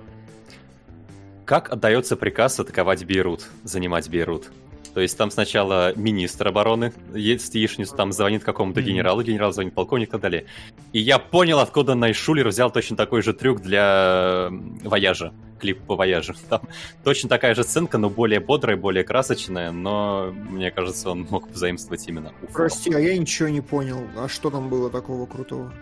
как 1.45 1.73
отдается 1.73 2.17
приказ 2.17 2.59
атаковать 2.61 3.05
Бейрут, 3.05 3.47
занимать 3.63 4.11
Бейрут? 4.11 4.51
То 4.95 5.01
есть 5.01 5.17
там 5.17 5.31
сначала 5.31 5.95
министр 5.97 6.49
обороны 6.49 6.93
в 7.11 7.17
яичницу, 7.17 7.95
там 7.95 8.13
звонит 8.13 8.45
какому-то 8.45 8.83
генералу, 8.83 9.23
генерал 9.23 9.53
звонит 9.53 9.75
полковник 9.75 10.09
и 10.09 10.11
так 10.13 10.21
далее. 10.21 10.47
И 10.93 11.01
я 11.01 11.19
понял, 11.19 11.59
откуда 11.59 11.95
Найшулер 11.95 12.49
взял 12.49 12.71
точно 12.71 12.97
такой 12.97 13.23
же 13.23 13.33
трюк 13.33 13.61
для 13.61 14.49
Вояжа, 14.83 15.33
клип 15.59 15.81
по 15.83 15.97
Вояжу. 15.97 16.35
Там 16.49 16.63
точно 17.05 17.29
такая 17.29 17.55
же 17.55 17.65
сценка, 17.65 17.99
но 17.99 18.11
более 18.11 18.41
бодрая, 18.41 18.77
более 18.77 19.05
красочная, 19.05 19.73
но 19.73 20.33
мне 20.33 20.71
кажется, 20.71 21.11
он 21.11 21.27
мог 21.31 21.49
позаимствовать 21.49 22.07
именно 22.09 22.33
у 22.43 22.47
Прости, 22.47 22.93
а 22.93 22.99
я 22.99 23.17
ничего 23.17 23.49
не 23.49 23.61
понял. 23.61 24.07
А 24.17 24.29
что 24.29 24.51
там 24.51 24.69
было 24.69 24.91
такого 24.91 25.27
крутого? 25.27 25.73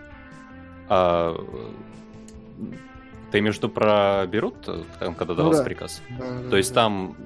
А, 0.87 1.35
ты 3.31 3.41
между 3.41 3.69
про 3.69 4.25
Берут, 4.27 4.55
когда 4.99 5.33
давался 5.33 5.59
ну, 5.59 5.63
да. 5.63 5.63
приказ? 5.63 6.01
Да, 6.17 6.49
То 6.49 6.57
есть 6.57 6.73
да. 6.73 6.83
там 6.83 7.17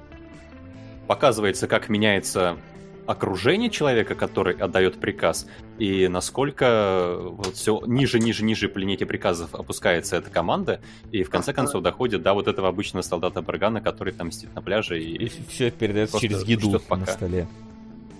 показывается, 1.10 1.66
как 1.66 1.88
меняется 1.88 2.56
окружение 3.04 3.68
человека, 3.68 4.14
который 4.14 4.54
отдает 4.54 5.00
приказ, 5.00 5.48
и 5.76 6.06
насколько 6.06 7.16
вот 7.18 7.56
все 7.56 7.82
ниже, 7.84 8.20
ниже, 8.20 8.44
ниже 8.44 8.68
по 8.68 8.78
линейке 8.78 9.06
приказов 9.06 9.52
опускается 9.52 10.14
эта 10.14 10.30
команда, 10.30 10.80
и 11.10 11.24
в 11.24 11.30
конце 11.30 11.52
концов 11.52 11.82
доходит 11.82 12.22
до 12.22 12.32
вот 12.32 12.46
этого 12.46 12.68
обычного 12.68 13.02
солдата 13.02 13.42
Баргана, 13.42 13.80
который 13.80 14.12
там 14.12 14.30
сидит 14.30 14.54
на 14.54 14.62
пляже 14.62 15.02
и... 15.02 15.24
И 15.24 15.32
все 15.48 15.72
передается 15.72 16.20
через 16.20 16.44
еду 16.44 16.78
пока. 16.78 17.00
на 17.00 17.06
столе. 17.08 17.48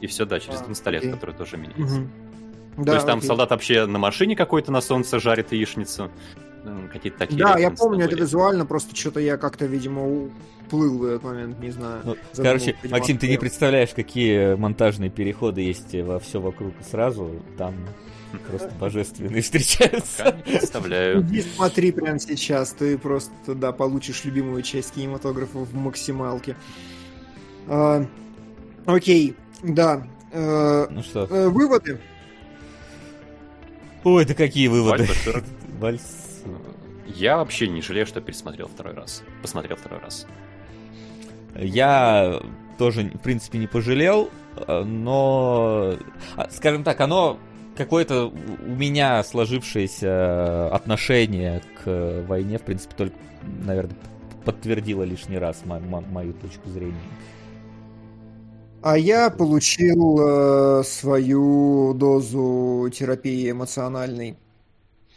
И 0.01 0.09
все, 0.09 0.25
да, 0.25 0.41
через 0.41 0.61
а, 0.61 0.89
окей. 0.91 1.13
который 1.13 1.37
тоже 1.37 1.59
меняется. 1.59 2.01
Угу. 2.01 2.09
Да, 2.79 2.85
То 2.87 2.95
есть 2.95 3.07
там 3.07 3.19
окей. 3.19 3.29
солдат 3.29 3.51
вообще 3.51 3.87
на 3.87 4.01
машине 4.01 4.35
какой-то 4.35 4.73
на 4.73 4.81
солнце 4.81 5.21
жарит 5.21 5.53
яичницу. 5.53 6.11
Какие-то 6.93 7.19
такие. 7.19 7.39
Да, 7.39 7.59
я 7.59 7.71
помню 7.71 8.05
это 8.05 8.17
визуально, 8.17 8.67
просто 8.67 8.95
что-то 8.95 9.21
я 9.21 9.37
как-то, 9.37 9.67
видимо, 9.67 10.29
плыл 10.69 10.99
в 10.99 11.05
этот 11.05 11.25
момент, 11.25 11.59
не 11.61 11.71
знаю. 11.71 12.03
Ну, 12.05 12.17
короче, 12.37 12.77
видимо, 12.83 12.99
Максим, 12.99 13.19
ты 13.19 13.29
не 13.29 13.39
представляешь, 13.39 13.91
какие 13.91 14.55
монтажные 14.55 15.11
переходы 15.11 15.63
есть 15.63 15.95
во 15.95 16.19
все 16.19 16.41
вокруг 16.41 16.75
сразу. 16.89 17.43
Там 17.57 17.75
просто 18.49 18.71
божественные 18.79 19.43
встречаются. 19.43 20.37
Представляю. 20.45 21.23
Иди 21.23 21.43
смотри 21.43 21.93
прямо 21.93 22.19
сейчас, 22.19 22.73
ты 22.73 22.97
просто, 22.99 23.55
да, 23.55 23.73
получишь 23.73 24.25
любимую 24.25 24.63
часть 24.63 24.95
кинематографа 24.95 25.59
в 25.59 25.75
максималке. 25.75 26.57
А, 27.67 28.07
окей, 28.87 29.35
да. 29.63 30.07
А, 30.33 30.89
ну 30.91 31.03
что? 31.03 31.27
А, 31.31 31.49
выводы? 31.49 31.99
Ой, 34.05 34.25
да 34.25 34.35
какие 34.35 34.69
выводы? 34.69 35.09
Вальс 35.79 36.30
я 37.07 37.39
вообще 37.39 37.69
не 37.69 37.83
жалею, 37.83 38.07
что 38.07 38.21
пересмотрел 38.21 38.69
второй 38.69 38.95
раз. 38.95 39.23
Посмотрел 39.43 39.77
второй 39.77 40.01
раз. 40.01 40.27
Я 41.57 42.41
тоже, 42.79 43.03
в 43.03 43.19
принципе, 43.19 43.59
не 43.59 43.67
пожалел, 43.67 44.31
но, 44.67 45.95
а, 46.37 46.49
скажем 46.51 46.85
так, 46.85 47.01
оно 47.01 47.39
какое-то 47.77 48.27
у 48.27 48.71
меня 48.71 49.23
сложившееся 49.23 50.69
отношение 50.75 51.63
к 51.83 52.25
войне, 52.29 52.59
в 52.59 52.63
принципе, 52.63 52.95
только, 52.97 53.17
наверное, 53.65 53.97
подтвердило 54.45 55.03
лишний 55.03 55.39
раз 55.39 55.63
мо- 55.65 55.81
мо- 55.81 56.05
мою 56.11 56.33
точку 56.35 56.69
зрения. 56.69 56.95
А 58.83 58.97
я 58.97 59.29
получил 59.29 60.19
э, 60.21 60.85
свою 60.85 61.93
дозу 61.95 62.89
терапии 62.91 63.51
эмоциональной 63.51 64.39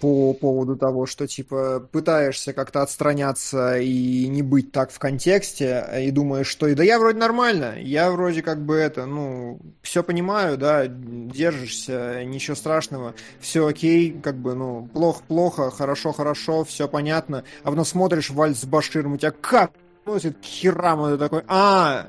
по 0.04 0.34
поводу 0.34 0.76
того, 0.76 1.06
что, 1.06 1.28
типа, 1.28 1.88
пытаешься 1.90 2.52
как-то 2.52 2.82
отстраняться 2.82 3.80
и 3.80 4.28
не 4.28 4.42
быть 4.42 4.74
так 4.74 4.92
в 4.92 5.00
контексте, 5.00 5.88
и 6.02 6.12
думаешь, 6.12 6.48
что 6.48 6.76
да 6.76 6.84
я 6.84 7.00
вроде 7.00 7.20
нормально, 7.20 7.76
я 7.80 8.12
вроде 8.12 8.42
как 8.42 8.66
бы 8.66 8.76
это, 8.76 9.06
ну, 9.06 9.62
все 9.82 10.04
понимаю, 10.04 10.58
да, 10.58 10.88
держишься, 10.88 12.26
ничего 12.26 12.58
страшного, 12.58 13.14
все 13.40 13.66
окей, 13.66 14.12
как 14.22 14.36
бы, 14.36 14.56
ну, 14.56 14.90
плохо-плохо, 14.92 15.72
хорошо-хорошо, 15.72 16.66
все 16.66 16.90
понятно, 16.90 17.46
а 17.64 17.70
потом 17.70 17.86
смотришь 17.86 18.30
вальс 18.30 18.60
с 18.60 18.66
Баширом, 18.66 19.14
у 19.14 19.18
тебя 19.18 19.32
как 19.32 19.72
носит 20.06 20.36
херам, 20.44 21.06
и 21.06 21.12
ты 21.12 21.18
такой, 21.18 21.44
а, 21.48 21.84
а, 21.94 22.08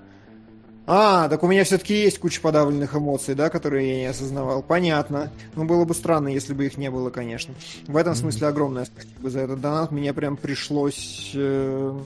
так 0.86 1.42
у 1.42 1.46
меня 1.46 1.64
все-таки 1.64 1.94
есть 1.94 2.18
куча 2.18 2.40
подавленных 2.42 2.94
эмоций, 2.94 3.34
да, 3.34 3.48
которые 3.48 3.88
я 3.88 3.96
не 3.96 4.06
осознавал. 4.06 4.62
Понятно. 4.62 5.30
Ну, 5.54 5.64
было 5.64 5.84
бы 5.84 5.94
странно, 5.94 6.28
если 6.28 6.52
бы 6.52 6.66
их 6.66 6.76
не 6.76 6.90
было, 6.90 7.08
конечно. 7.10 7.54
В 7.86 7.96
этом 7.96 8.14
смысле 8.14 8.48
огромное 8.48 8.84
спасибо 8.84 9.30
за 9.30 9.40
этот 9.40 9.60
донат. 9.60 9.92
Мне 9.92 10.12
прям 10.12 10.36
пришлось 10.36 11.32
э, 11.34 11.98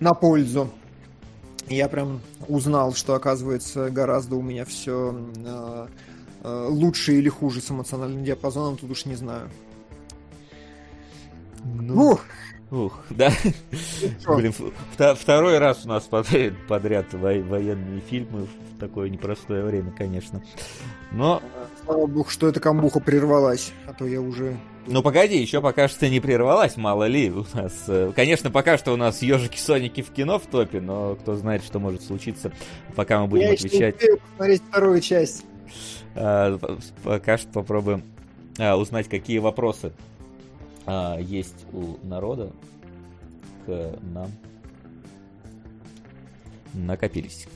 на 0.00 0.14
пользу. 0.14 0.70
Я 1.68 1.88
прям 1.88 2.20
узнал, 2.48 2.92
что, 2.92 3.14
оказывается, 3.14 3.90
гораздо 3.90 4.36
у 4.36 4.42
меня 4.42 4.64
все 4.64 5.16
э, 5.36 5.86
э, 6.42 6.66
лучше 6.68 7.14
или 7.14 7.28
хуже 7.28 7.60
с 7.60 7.70
эмоциональным 7.70 8.24
диапазоном, 8.24 8.76
тут 8.76 8.90
уж 8.90 9.04
не 9.04 9.14
знаю. 9.14 9.48
Ну, 11.64 12.12
Ух! 12.12 12.20
Ух, 12.70 12.98
да. 13.10 13.30
Блин, 14.26 14.52
второй 15.14 15.58
раз 15.58 15.84
у 15.84 15.88
нас 15.88 16.04
подряд, 16.04 16.54
подряд 16.68 17.14
военные 17.14 18.00
фильмы 18.00 18.46
в 18.46 18.80
такое 18.80 19.08
непростое 19.08 19.64
время, 19.64 19.92
конечно. 19.96 20.42
Но... 21.12 21.40
Слава 21.84 22.06
богу, 22.06 22.28
что 22.28 22.48
эта 22.48 22.58
камбуха 22.58 22.98
прервалась, 22.98 23.72
а 23.86 23.92
то 23.92 24.06
я 24.06 24.20
уже... 24.20 24.56
Ну 24.88 25.02
погоди, 25.02 25.40
еще 25.40 25.60
пока 25.60 25.88
что 25.88 26.08
не 26.08 26.20
прервалась, 26.20 26.76
мало 26.76 27.04
ли 27.04 27.30
у 27.30 27.44
нас. 27.54 27.84
Э, 27.88 28.12
конечно, 28.14 28.50
пока 28.50 28.78
что 28.78 28.92
у 28.92 28.96
нас 28.96 29.22
ежики 29.22 29.58
Соники 29.58 30.02
в 30.02 30.10
кино 30.10 30.38
в 30.38 30.46
топе, 30.46 30.80
но 30.80 31.16
кто 31.16 31.34
знает, 31.36 31.64
что 31.64 31.78
может 31.78 32.02
случиться, 32.02 32.52
пока 32.94 33.20
мы 33.20 33.28
будем 33.28 33.48
я 33.48 33.52
отвечать. 33.52 33.96
Я 34.02 34.16
посмотреть 34.16 34.62
вторую 34.68 35.00
часть. 35.00 35.44
А, 36.14 36.58
пока 37.02 37.38
что 37.38 37.48
попробуем 37.48 38.02
а, 38.58 38.76
узнать, 38.76 39.08
какие 39.08 39.38
вопросы 39.38 39.92
а, 40.86 41.18
есть 41.18 41.66
у 41.72 41.96
народа 42.06 42.50
к 43.66 43.98
нам 44.02 44.30
накопились. 46.74 47.46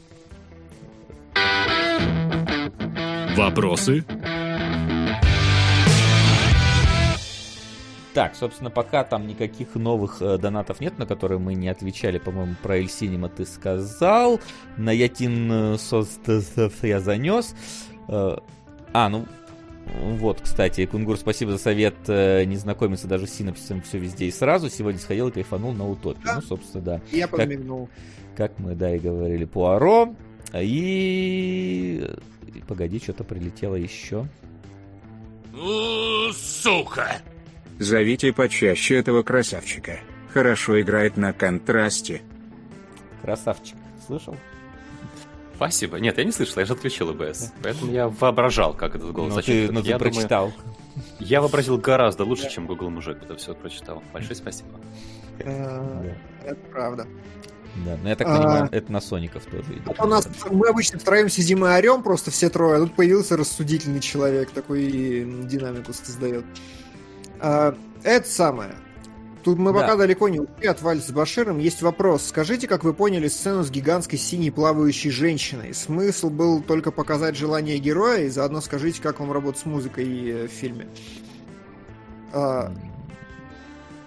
Вопросы? 3.36 4.04
Так, 8.12 8.34
собственно, 8.34 8.70
пока 8.70 9.04
там 9.04 9.28
никаких 9.28 9.76
новых 9.76 10.20
э, 10.20 10.36
донатов 10.36 10.80
нет, 10.80 10.98
на 10.98 11.06
которые 11.06 11.38
мы 11.38 11.54
не 11.54 11.68
отвечали, 11.68 12.18
по-моему, 12.18 12.56
про 12.60 12.78
Эль 12.78 12.90
Синема 12.90 13.28
ты 13.28 13.46
сказал. 13.46 14.40
На 14.76 14.90
Ятин 14.90 15.50
э, 15.52 15.76
я 16.82 17.00
занес. 17.00 17.54
Э, 18.08 18.36
а, 18.92 19.08
ну, 19.08 19.26
вот, 19.94 20.40
кстати, 20.42 20.86
Кунгур, 20.86 21.16
спасибо 21.16 21.52
за 21.52 21.58
совет 21.58 21.94
э, 22.06 22.44
не 22.44 22.56
знакомиться 22.56 23.06
даже 23.08 23.26
с 23.26 23.34
синапсисом 23.34 23.82
все 23.82 23.98
везде 23.98 24.26
и 24.26 24.30
сразу. 24.30 24.70
Сегодня 24.70 25.00
сходил 25.00 25.28
и 25.28 25.32
кайфанул 25.32 25.72
на 25.72 25.88
утопию. 25.88 26.24
Да. 26.24 26.36
Ну, 26.36 26.42
собственно, 26.42 26.82
да. 26.82 27.00
Я 27.10 27.28
подмигнул. 27.28 27.88
Как, 28.36 28.52
как 28.52 28.58
мы, 28.58 28.74
да, 28.74 28.94
и 28.94 28.98
говорили, 28.98 29.44
Пуаро. 29.44 30.14
И... 30.54 32.06
и 32.54 32.58
погоди, 32.66 32.98
что-то 32.98 33.24
прилетело 33.24 33.76
еще. 33.76 34.26
Сука! 36.32 37.20
Зовите 37.78 38.32
почаще 38.32 38.96
этого 38.96 39.22
красавчика. 39.22 40.00
Хорошо 40.32 40.80
играет 40.80 41.16
на 41.16 41.32
контрасте. 41.32 42.22
Красавчик, 43.22 43.76
слышал? 44.06 44.36
Спасибо. 45.60 46.00
Нет, 46.00 46.16
я 46.16 46.24
не 46.24 46.32
слышал, 46.32 46.58
я 46.60 46.64
же 46.64 46.72
отключил 46.72 47.10
ОБС. 47.10 47.52
Поэтому 47.62 47.92
я 47.92 48.08
воображал, 48.08 48.72
как 48.72 48.94
этот 48.94 49.12
голос 49.12 49.34
ну, 49.34 49.42
ты, 49.42 49.70
ну, 49.70 49.82
ты 49.82 49.90
я 49.90 49.98
прочитал. 49.98 50.52
Думаю, 50.52 50.74
я 51.18 51.42
вообразил 51.42 51.76
гораздо 51.76 52.24
лучше, 52.24 52.48
чем 52.48 52.66
Google 52.66 52.88
Мужик 52.88 53.18
это 53.22 53.36
все 53.36 53.54
прочитал. 53.54 54.02
Большое 54.14 54.36
спасибо. 54.36 54.70
Э, 55.40 56.14
это 56.46 56.60
правда. 56.72 57.06
Да, 57.84 57.98
но 58.02 58.08
я 58.08 58.16
так 58.16 58.26
понимаю, 58.26 58.70
а, 58.72 58.74
это 58.74 58.90
на 58.90 59.02
Соников 59.02 59.44
тоже 59.44 59.74
идет. 59.74 60.00
У 60.00 60.06
нас 60.06 60.26
мы 60.50 60.66
обычно 60.66 60.98
втроем 60.98 61.28
сидим 61.28 61.62
и 61.66 61.68
орем 61.68 62.02
просто 62.02 62.30
все 62.30 62.48
трое, 62.48 62.78
а 62.78 62.80
тут 62.80 62.96
появился 62.96 63.36
рассудительный 63.36 64.00
человек, 64.00 64.52
такой 64.52 64.86
динамику 65.44 65.92
создает. 65.92 66.46
А, 67.38 67.76
это 68.02 68.26
самое. 68.26 68.74
Тут 69.42 69.58
мы 69.58 69.72
да. 69.72 69.80
пока 69.80 69.96
далеко 69.96 70.28
не 70.28 70.40
ушли 70.40 70.66
от 70.66 70.82
Вальс 70.82 71.06
с 71.06 71.10
Баширом. 71.10 71.58
Есть 71.58 71.80
вопрос. 71.82 72.26
Скажите, 72.26 72.68
как 72.68 72.84
вы 72.84 72.92
поняли 72.92 73.28
сцену 73.28 73.62
с 73.62 73.70
гигантской 73.70 74.18
синей 74.18 74.50
плавающей 74.50 75.10
женщиной? 75.10 75.72
Смысл 75.72 76.28
был 76.28 76.62
только 76.62 76.90
показать 76.90 77.36
желание 77.36 77.78
героя, 77.78 78.24
и 78.24 78.28
заодно 78.28 78.60
скажите, 78.60 79.00
как 79.00 79.20
вам 79.20 79.32
работать 79.32 79.60
с 79.60 79.66
музыкой 79.66 80.30
э, 80.30 80.46
в 80.46 80.50
фильме. 80.50 80.88
А, 82.32 82.72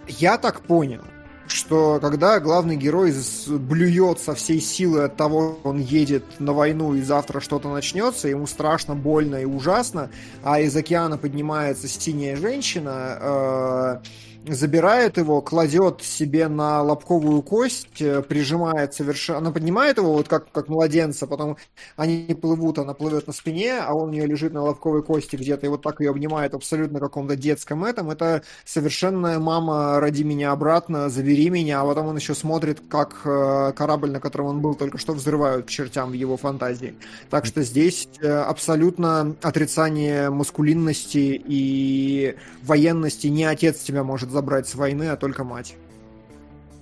я 0.07 0.37
так 0.37 0.61
понял, 0.61 1.01
что 1.47 1.99
когда 1.99 2.39
главный 2.39 2.75
герой 2.75 3.13
блюет 3.47 4.19
со 4.19 4.35
всей 4.35 4.61
силы 4.61 5.03
от 5.03 5.17
того, 5.17 5.57
что 5.59 5.69
он 5.69 5.79
едет 5.79 6.23
на 6.39 6.53
войну 6.53 6.93
и 6.93 7.01
завтра 7.01 7.39
что-то 7.39 7.69
начнется, 7.69 8.27
ему 8.27 8.47
страшно, 8.47 8.95
больно 8.95 9.37
и 9.37 9.45
ужасно, 9.45 10.09
а 10.43 10.59
из 10.59 10.75
океана 10.75 11.17
поднимается 11.17 11.87
синяя 11.87 12.35
женщина, 12.35 13.17
э, 13.19 13.97
забирает 14.47 15.17
его, 15.17 15.41
кладет 15.41 16.01
себе 16.01 16.47
на 16.47 16.81
лобковую 16.81 17.41
кость, 17.41 18.01
э, 18.01 18.21
прижимает 18.21 18.93
совершенно... 18.93 19.39
Она 19.39 19.51
поднимает 19.51 19.97
его 19.97 20.13
вот 20.13 20.27
как, 20.27 20.51
как 20.51 20.67
младенца, 20.67 21.27
потом 21.27 21.57
они 21.95 22.37
плывут, 22.39 22.79
она 22.79 22.93
плывет 22.93 23.27
на 23.27 23.33
спине, 23.33 23.79
а 23.79 23.93
он 23.93 24.09
у 24.09 24.11
нее 24.11 24.25
лежит 24.25 24.53
на 24.53 24.61
лобковой 24.61 25.03
кости 25.03 25.35
где-то, 25.35 25.65
и 25.65 25.69
вот 25.69 25.81
так 25.81 25.99
ее 25.99 26.09
обнимает 26.09 26.53
абсолютно 26.53 26.99
каком-то 26.99 27.35
детском 27.35 27.85
этом. 27.85 28.11
Это 28.11 28.43
совершенная 28.65 29.39
мама, 29.39 29.99
роди 29.99 30.23
меня 30.23 30.51
обратно, 30.51 31.09
забери 31.09 31.49
меня, 31.49 31.81
а 31.81 31.85
потом 31.85 32.07
он 32.07 32.17
еще 32.17 32.35
смотрит, 32.35 32.81
как 32.89 33.21
э, 33.25 33.73
корабль, 33.75 34.11
на 34.11 34.19
котором 34.19 34.47
он 34.47 34.61
был, 34.61 34.75
только 34.75 34.97
что 34.97 35.13
взрывают 35.13 35.67
чертям 35.67 36.11
в 36.11 36.13
его 36.13 36.37
фантазии. 36.37 36.95
Так 37.29 37.45
что 37.45 37.63
здесь 37.63 38.07
э, 38.21 38.27
абсолютно 38.27 39.35
отрицание 39.41 40.29
маскулинности 40.29 41.41
и 41.45 42.35
военности. 42.63 43.27
Не 43.27 43.45
отец 43.45 43.79
тебя 43.79 44.03
может 44.03 44.29
забрать 44.33 44.67
с 44.67 44.75
войны, 44.75 45.03
а 45.09 45.15
только 45.15 45.43
мать. 45.43 45.75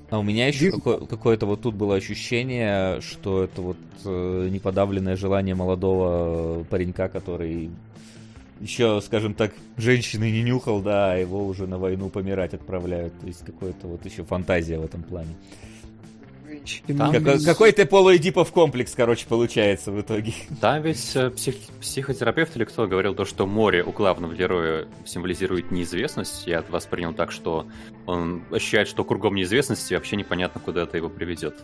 А 0.09 0.19
у 0.19 0.23
меня 0.23 0.47
еще 0.47 0.71
какое- 0.71 1.05
какое-то 1.05 1.45
вот 1.45 1.61
тут 1.61 1.75
было 1.75 1.95
ощущение, 1.95 2.99
что 3.01 3.43
это 3.43 3.61
вот 3.61 3.77
э, 4.03 4.49
неподавленное 4.51 5.15
желание 5.15 5.55
молодого 5.55 6.63
паренька, 6.65 7.07
который 7.07 7.69
еще, 8.59 9.01
скажем 9.01 9.33
так, 9.33 9.53
женщины 9.77 10.29
не 10.31 10.43
нюхал, 10.43 10.81
да, 10.81 11.13
а 11.13 11.15
его 11.17 11.45
уже 11.45 11.65
на 11.65 11.77
войну 11.77 12.09
помирать 12.09 12.53
отправляют. 12.53 13.17
То 13.19 13.27
есть 13.27 13.45
какое-то 13.45 13.87
вот 13.87 14.05
еще 14.05 14.23
фантазия 14.23 14.79
в 14.79 14.85
этом 14.85 15.03
плане. 15.03 15.35
Там 16.87 17.11
как, 17.11 17.21
ведь... 17.21 17.45
Какой-то 17.45 17.85
полуэдипов 17.85 18.51
комплекс, 18.51 18.93
короче, 18.95 19.25
получается 19.27 19.91
в 19.91 20.01
итоге. 20.01 20.33
Там 20.61 20.81
ведь 20.81 21.15
э, 21.15 21.29
псих... 21.29 21.55
психотерапевт 21.79 22.55
или 22.55 22.63
кто 22.65 22.87
говорил 22.87 23.15
то, 23.15 23.25
что 23.25 23.47
море 23.47 23.83
у 23.83 23.91
главного 23.91 24.33
героя 24.33 24.87
символизирует 25.05 25.71
неизвестность. 25.71 26.47
Я 26.47 26.63
воспринял 26.69 27.13
так, 27.13 27.31
что 27.31 27.67
он 28.05 28.43
ощущает, 28.51 28.87
что 28.87 29.03
кругом 29.03 29.35
неизвестности 29.35 29.93
вообще 29.93 30.15
непонятно, 30.15 30.61
куда 30.63 30.83
это 30.83 30.97
его 30.97 31.09
приведет. 31.09 31.55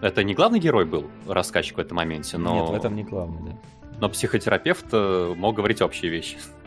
Это 0.00 0.24
не 0.24 0.34
главный 0.34 0.58
герой 0.58 0.84
был, 0.84 1.06
рассказчик 1.28 1.76
в 1.76 1.80
этом 1.80 1.96
моменте, 1.96 2.36
но... 2.36 2.60
Нет, 2.60 2.70
в 2.70 2.74
этом 2.74 2.96
не 2.96 3.04
главный, 3.04 3.50
да. 3.50 3.56
Но 4.00 4.08
психотерапевт 4.08 4.86
э, 4.90 5.34
мог 5.36 5.54
говорить 5.54 5.80
общие 5.80 6.10
вещи. 6.10 6.36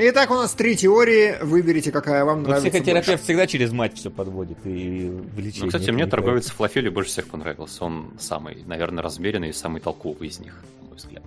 Итак, 0.00 0.30
у 0.30 0.34
нас 0.34 0.52
три 0.52 0.76
теории. 0.76 1.42
Выберите, 1.42 1.90
какая 1.90 2.24
вам 2.24 2.42
ну, 2.42 2.48
нравится. 2.48 2.70
Психотерапевт 2.70 3.08
больше. 3.08 3.24
всегда 3.24 3.46
через 3.48 3.72
мать 3.72 3.96
все 3.96 4.10
подводит 4.10 4.58
и 4.64 5.10
влечение. 5.34 5.64
Ну, 5.64 5.66
кстати, 5.66 5.90
мне 5.90 6.06
торговец 6.06 6.50
Флофели 6.50 6.88
больше 6.88 7.10
всех 7.10 7.26
понравился. 7.26 7.84
Он 7.84 8.12
самый, 8.20 8.62
наверное, 8.64 9.02
размеренный 9.02 9.48
и 9.48 9.52
самый 9.52 9.80
толковый 9.80 10.28
из 10.28 10.38
них, 10.38 10.62
на 10.82 10.88
мой 10.88 10.96
взгляд. 10.96 11.24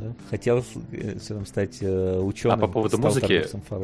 Да. 0.00 0.14
Хотел 0.30 0.64
э, 0.92 1.18
стать 1.44 1.78
э, 1.82 2.18
ученым. 2.18 2.56
А 2.56 2.60
по 2.60 2.66
поводу 2.66 2.96
музыки, 2.96 3.44
по 3.68 3.76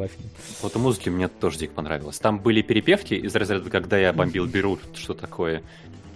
поводу 0.62 0.78
музыки 0.78 1.10
мне 1.10 1.28
тоже 1.28 1.58
дико 1.58 1.74
понравилось. 1.74 2.18
Там 2.18 2.38
были 2.38 2.62
перепевки 2.62 3.12
из 3.12 3.34
разряда, 3.34 3.68
когда 3.68 3.98
я 3.98 4.14
бомбил 4.14 4.46
Берут, 4.46 4.80
что 4.94 5.12
такое. 5.12 5.62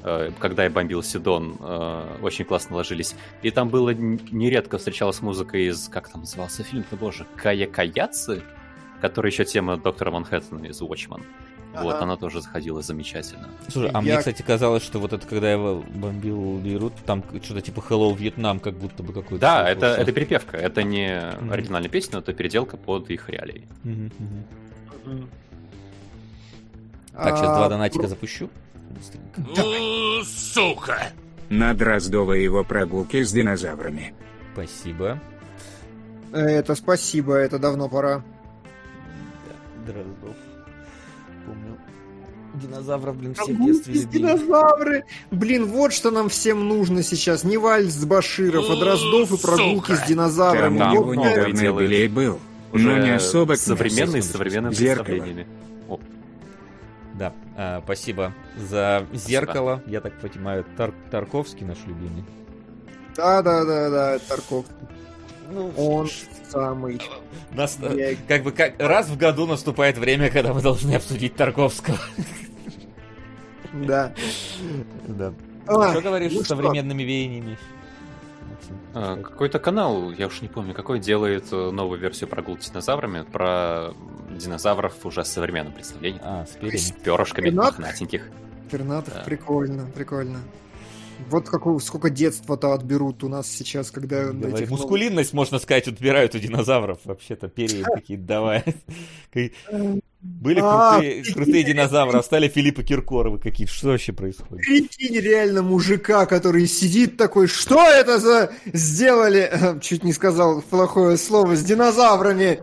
Э, 0.04 0.30
когда 0.38 0.64
я 0.64 0.70
бомбил 0.70 1.02
Сидон, 1.02 1.56
э, 1.60 2.16
очень 2.22 2.44
классно 2.44 2.76
ложились. 2.76 3.14
И 3.42 3.50
там 3.50 3.68
было 3.68 3.90
нередко 3.90 4.78
встречалась 4.78 5.22
музыка 5.22 5.56
из, 5.58 5.88
как 5.88 6.08
там 6.08 6.22
назывался 6.22 6.64
фильм-то, 6.64 6.96
боже, 6.96 7.26
Кая 7.36 7.66
Каяцы, 7.66 8.42
который 9.00 9.30
еще 9.30 9.44
тема 9.44 9.76
доктора 9.76 10.10
Манхэттена 10.10 10.66
из 10.66 10.80
Watchmen. 10.80 11.22
Ага. 11.74 11.84
Вот, 11.84 11.94
она 12.02 12.16
тоже 12.16 12.42
заходила 12.42 12.82
замечательно. 12.82 13.48
Слушай, 13.68 13.90
а 13.90 13.98
я... 13.98 14.00
мне, 14.02 14.18
кстати, 14.18 14.42
казалось, 14.42 14.82
что 14.82 14.98
вот 14.98 15.14
это, 15.14 15.26
когда 15.26 15.50
я 15.52 15.58
бомбил 15.58 16.58
Бейрут, 16.58 16.92
там 17.06 17.24
что-то 17.42 17.62
типа 17.62 17.82
Hello 17.88 18.14
Vietnam, 18.14 18.60
как 18.60 18.74
будто 18.74 19.02
бы 19.02 19.14
какой-то... 19.14 19.38
Да, 19.38 19.70
это, 19.70 19.86
это 19.86 20.12
перепевка, 20.12 20.58
это 20.58 20.82
не 20.82 21.06
mm-hmm. 21.06 21.52
оригинальная 21.52 21.88
песня, 21.88 22.14
но 22.14 22.18
это 22.18 22.34
переделка 22.34 22.76
под 22.76 23.08
их 23.10 23.30
реалии. 23.30 23.66
Mm-hmm. 23.84 24.12
Mm-hmm. 25.06 25.26
Так, 27.14 27.36
сейчас 27.36 27.48
а... 27.48 27.56
два 27.56 27.68
донатика 27.70 28.06
запущу. 28.06 28.50
Сука! 30.24 31.12
На 31.48 31.74
Дроздова 31.74 32.32
его 32.32 32.64
прогулки 32.64 33.22
с 33.22 33.32
динозаврами. 33.32 34.14
Спасибо. 34.54 35.20
Это 36.32 36.74
спасибо, 36.74 37.34
это 37.34 37.58
давно 37.58 37.88
пора. 37.88 38.22
Да, 39.86 39.92
Дроздов. 39.92 40.36
Помню. 41.46 41.76
Динозавров, 42.54 43.16
блин, 43.16 43.34
все 43.34 43.52
в 43.52 43.64
детстве 43.64 43.94
любили. 43.94 44.18
Динозавры! 44.18 45.04
Блин, 45.30 45.66
вот 45.66 45.92
что 45.92 46.10
нам 46.10 46.28
всем 46.28 46.68
нужно 46.68 47.02
сейчас. 47.02 47.44
Не 47.44 47.56
вальс 47.56 47.94
с 47.94 48.04
Баширов, 48.04 48.68
а 48.68 48.76
Дроздов 48.76 49.32
и 49.32 49.42
прогулки 49.42 49.92
с 49.92 50.06
динозаврами. 50.06 50.78
Там 50.78 50.96
вот, 50.96 51.16
недавно 51.16 51.80
Белей 51.80 52.08
был. 52.08 52.38
Но 52.72 52.98
не 52.98 53.14
особо 53.14 53.54
современный 53.54 54.22
с 54.22 54.30
современными 54.30 54.74
представлениями. 54.74 55.46
А, 57.56 57.82
спасибо 57.84 58.32
за 58.56 59.06
спасибо. 59.08 59.28
зеркало. 59.28 59.82
Я 59.86 60.00
так 60.00 60.18
понимаю, 60.20 60.64
Тар 60.76 60.92
Тарковский 61.10 61.66
наш 61.66 61.78
любимый. 61.86 62.24
Да, 63.16 63.42
да, 63.42 63.64
да, 63.64 63.90
да, 63.90 64.18
Тарковский. 64.20 64.74
Ну, 65.50 65.70
Он 65.76 66.08
самый. 66.48 67.00
Нас, 67.50 67.78
Я... 67.94 68.14
Как 68.28 68.42
бы 68.42 68.52
как 68.52 68.80
раз 68.80 69.08
в 69.08 69.18
году 69.18 69.46
наступает 69.46 69.98
время, 69.98 70.30
когда 70.30 70.54
мы 70.54 70.62
должны 70.62 70.94
обсудить 70.94 71.34
Тарковского. 71.34 71.98
Да. 73.72 74.12
Да. 75.06 75.32
А, 75.66 75.90
что 75.92 76.00
говоришь 76.02 76.32
ну 76.32 76.42
с 76.42 76.48
современными 76.48 77.02
веяниями? 77.02 77.58
А, 78.94 79.16
какой-то 79.16 79.58
канал, 79.58 80.10
я 80.12 80.26
уж 80.26 80.40
не 80.42 80.48
помню, 80.48 80.74
какой 80.74 80.98
делает 80.98 81.52
э, 81.52 81.70
новую 81.70 81.98
версию 81.98 82.28
прогулки 82.28 82.64
с 82.64 82.70
динозаврами 82.70 83.22
про 83.22 83.92
динозавров 84.30 85.04
уже 85.04 85.24
с 85.24 85.28
современным 85.28 85.72
представлением. 85.72 86.22
А, 86.24 86.46
с 86.46 86.92
перышками 86.92 87.50
мохнатеньких. 87.50 88.30
Пернатых, 88.70 89.14
да. 89.14 89.22
прикольно, 89.22 89.86
прикольно. 89.94 90.38
Вот 91.28 91.48
какого, 91.48 91.78
сколько 91.78 92.10
детства-то 92.10 92.72
отберут 92.72 93.22
у 93.22 93.28
нас 93.28 93.46
сейчас, 93.46 93.90
когда... 93.90 94.32
Давай, 94.32 94.66
мускулинность, 94.66 95.32
новых... 95.32 95.50
можно 95.50 95.58
сказать, 95.58 95.88
отбирают 95.88 96.34
у 96.34 96.38
динозавров. 96.38 96.98
Вообще-то 97.04 97.48
перья 97.48 97.84
какие-то 97.94 98.24
давай. 98.24 98.64
Были 100.22 100.60
а, 100.62 100.92
крутые, 100.92 101.24
крутые 101.34 101.64
динозавры, 101.64 102.16
а 102.16 102.22
стали 102.22 102.46
Филиппа 102.46 102.84
Киркоровы 102.84 103.38
какие-то. 103.38 103.72
Что 103.72 103.88
вообще 103.88 104.12
происходит? 104.12 104.64
Прикинь 104.64 105.18
реально 105.18 105.62
мужика, 105.62 106.26
который 106.26 106.68
сидит 106.68 107.16
такой, 107.16 107.48
что 107.48 107.84
это 107.88 108.20
за 108.20 108.52
сделали, 108.66 109.80
чуть 109.80 110.04
не 110.04 110.12
сказал 110.12 110.62
плохое 110.62 111.16
слово, 111.16 111.56
с 111.56 111.64
динозаврами. 111.64 112.60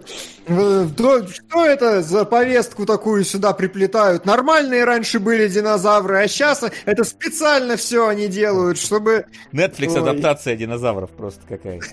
Что 0.50 1.66
это 1.66 2.02
за 2.02 2.26
повестку 2.26 2.86
такую 2.86 3.24
сюда 3.24 3.54
приплетают? 3.54 4.26
Нормальные 4.26 4.84
раньше 4.84 5.20
были 5.20 5.48
динозавры, 5.48 6.24
а 6.24 6.28
сейчас 6.28 6.64
это 6.86 7.04
специально 7.04 7.78
все 7.78 8.08
они 8.08 8.28
делают, 8.28 8.80
чтобы... 8.80 9.26
Netflix 9.52 9.96
адаптация 9.98 10.56
динозавров 10.56 11.12
просто 11.12 11.42
какая-то. 11.48 11.86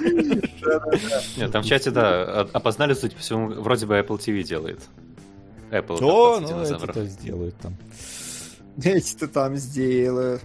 Нет, 1.36 1.52
там 1.52 1.62
в 1.62 1.66
чате, 1.66 1.90
да, 1.90 2.40
опознали, 2.52 2.94
судя 2.94 3.16
по 3.16 3.20
всему, 3.20 3.48
вроде 3.48 3.84
бы 3.84 3.98
Apple 3.98 4.18
TV 4.18 4.42
делает. 4.52 4.80
Apple 5.70 5.98
О, 6.02 6.40
ну 6.40 6.62
эти-то 6.62 7.04
сделают 7.06 7.56
там. 7.56 7.74
Эти-то 8.76 9.26
там 9.28 9.56
сделают. 9.56 10.42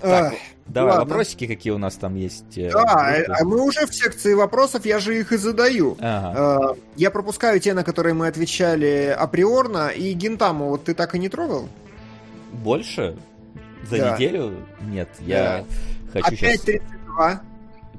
Так, 0.00 0.34
давай, 0.66 0.96
ладно. 0.96 1.04
вопросики 1.04 1.46
какие 1.46 1.72
у 1.72 1.78
нас 1.78 1.94
там 1.94 2.16
есть. 2.16 2.58
Э, 2.58 2.70
да, 2.72 3.22
а 3.28 3.44
мы 3.44 3.62
уже 3.62 3.86
в 3.86 3.94
секции 3.94 4.34
вопросов, 4.34 4.84
я 4.84 4.98
же 4.98 5.18
их 5.18 5.32
и 5.32 5.36
задаю. 5.36 5.96
Ага. 6.00 6.72
Э, 6.72 6.80
я 6.96 7.10
пропускаю 7.10 7.60
те, 7.60 7.72
на 7.72 7.84
которые 7.84 8.14
мы 8.14 8.26
отвечали 8.26 9.16
априорно, 9.16 9.88
и 9.88 10.12
Гентаму 10.12 10.68
вот 10.68 10.84
ты 10.84 10.94
так 10.94 11.14
и 11.14 11.18
не 11.18 11.28
трогал? 11.28 11.68
Больше? 12.52 13.16
За 13.88 13.98
да. 13.98 14.14
неделю? 14.14 14.56
Нет, 14.80 15.08
я 15.20 15.64
да. 16.12 16.20
хочу 16.20 16.34
Опять 16.34 16.60
сейчас... 16.60 16.64
32? 16.64 17.40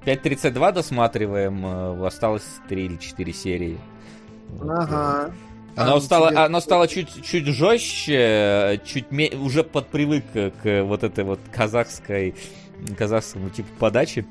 5.32 0.06 0.72
досматриваем, 0.74 1.66
э, 1.66 2.06
осталось 2.06 2.46
3 2.68 2.86
или 2.86 2.98
4 2.98 3.34
серии. 3.34 3.80
Ага. 4.62 5.32
Оно 5.76 6.00
стало, 6.00 6.30
тебе... 6.30 6.40
оно 6.40 6.60
стало 6.62 6.88
чуть, 6.88 7.24
чуть 7.24 7.46
жестче, 7.48 8.82
чуть 8.86 9.12
ме... 9.12 9.30
уже 9.32 9.64
подпривык 9.64 10.24
к 10.34 10.84
вот 10.84 11.04
этой 11.04 11.24
вот 11.24 11.40
казахской, 11.52 12.34
казахскому 12.98 13.50
типу 13.50 13.70
подачи. 13.78 14.26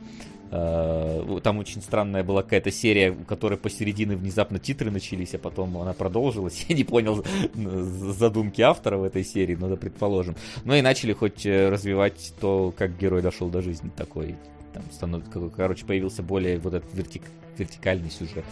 А, 0.50 1.40
там 1.42 1.58
очень 1.58 1.82
странная 1.82 2.22
была 2.22 2.42
какая-то 2.42 2.70
серия, 2.70 3.10
у 3.10 3.24
которой 3.24 3.58
посередине 3.58 4.16
внезапно 4.16 4.58
титры 4.58 4.90
начались, 4.90 5.34
а 5.34 5.38
потом 5.38 5.76
она 5.76 5.92
продолжилась. 5.92 6.64
Я 6.68 6.76
не 6.76 6.84
понял 6.84 7.24
задумки 7.54 8.62
автора 8.62 8.96
в 8.96 9.02
этой 9.02 9.24
серии, 9.24 9.54
но 9.54 9.68
да, 9.68 9.76
предположим. 9.76 10.36
Ну 10.64 10.74
и 10.74 10.80
начали 10.80 11.12
хоть 11.12 11.44
э, 11.44 11.68
развивать 11.68 12.32
то, 12.40 12.72
как 12.76 12.96
герой 12.96 13.20
дошел 13.20 13.48
до 13.48 13.62
жизни 13.62 13.90
такой. 13.94 14.36
Там 14.72 14.82
становится, 14.92 15.50
короче, 15.54 15.84
появился 15.84 16.22
более 16.22 16.58
вот 16.58 16.74
этот 16.74 16.92
вертик, 16.94 17.22
вертикальный 17.58 18.10
сюжет 18.10 18.44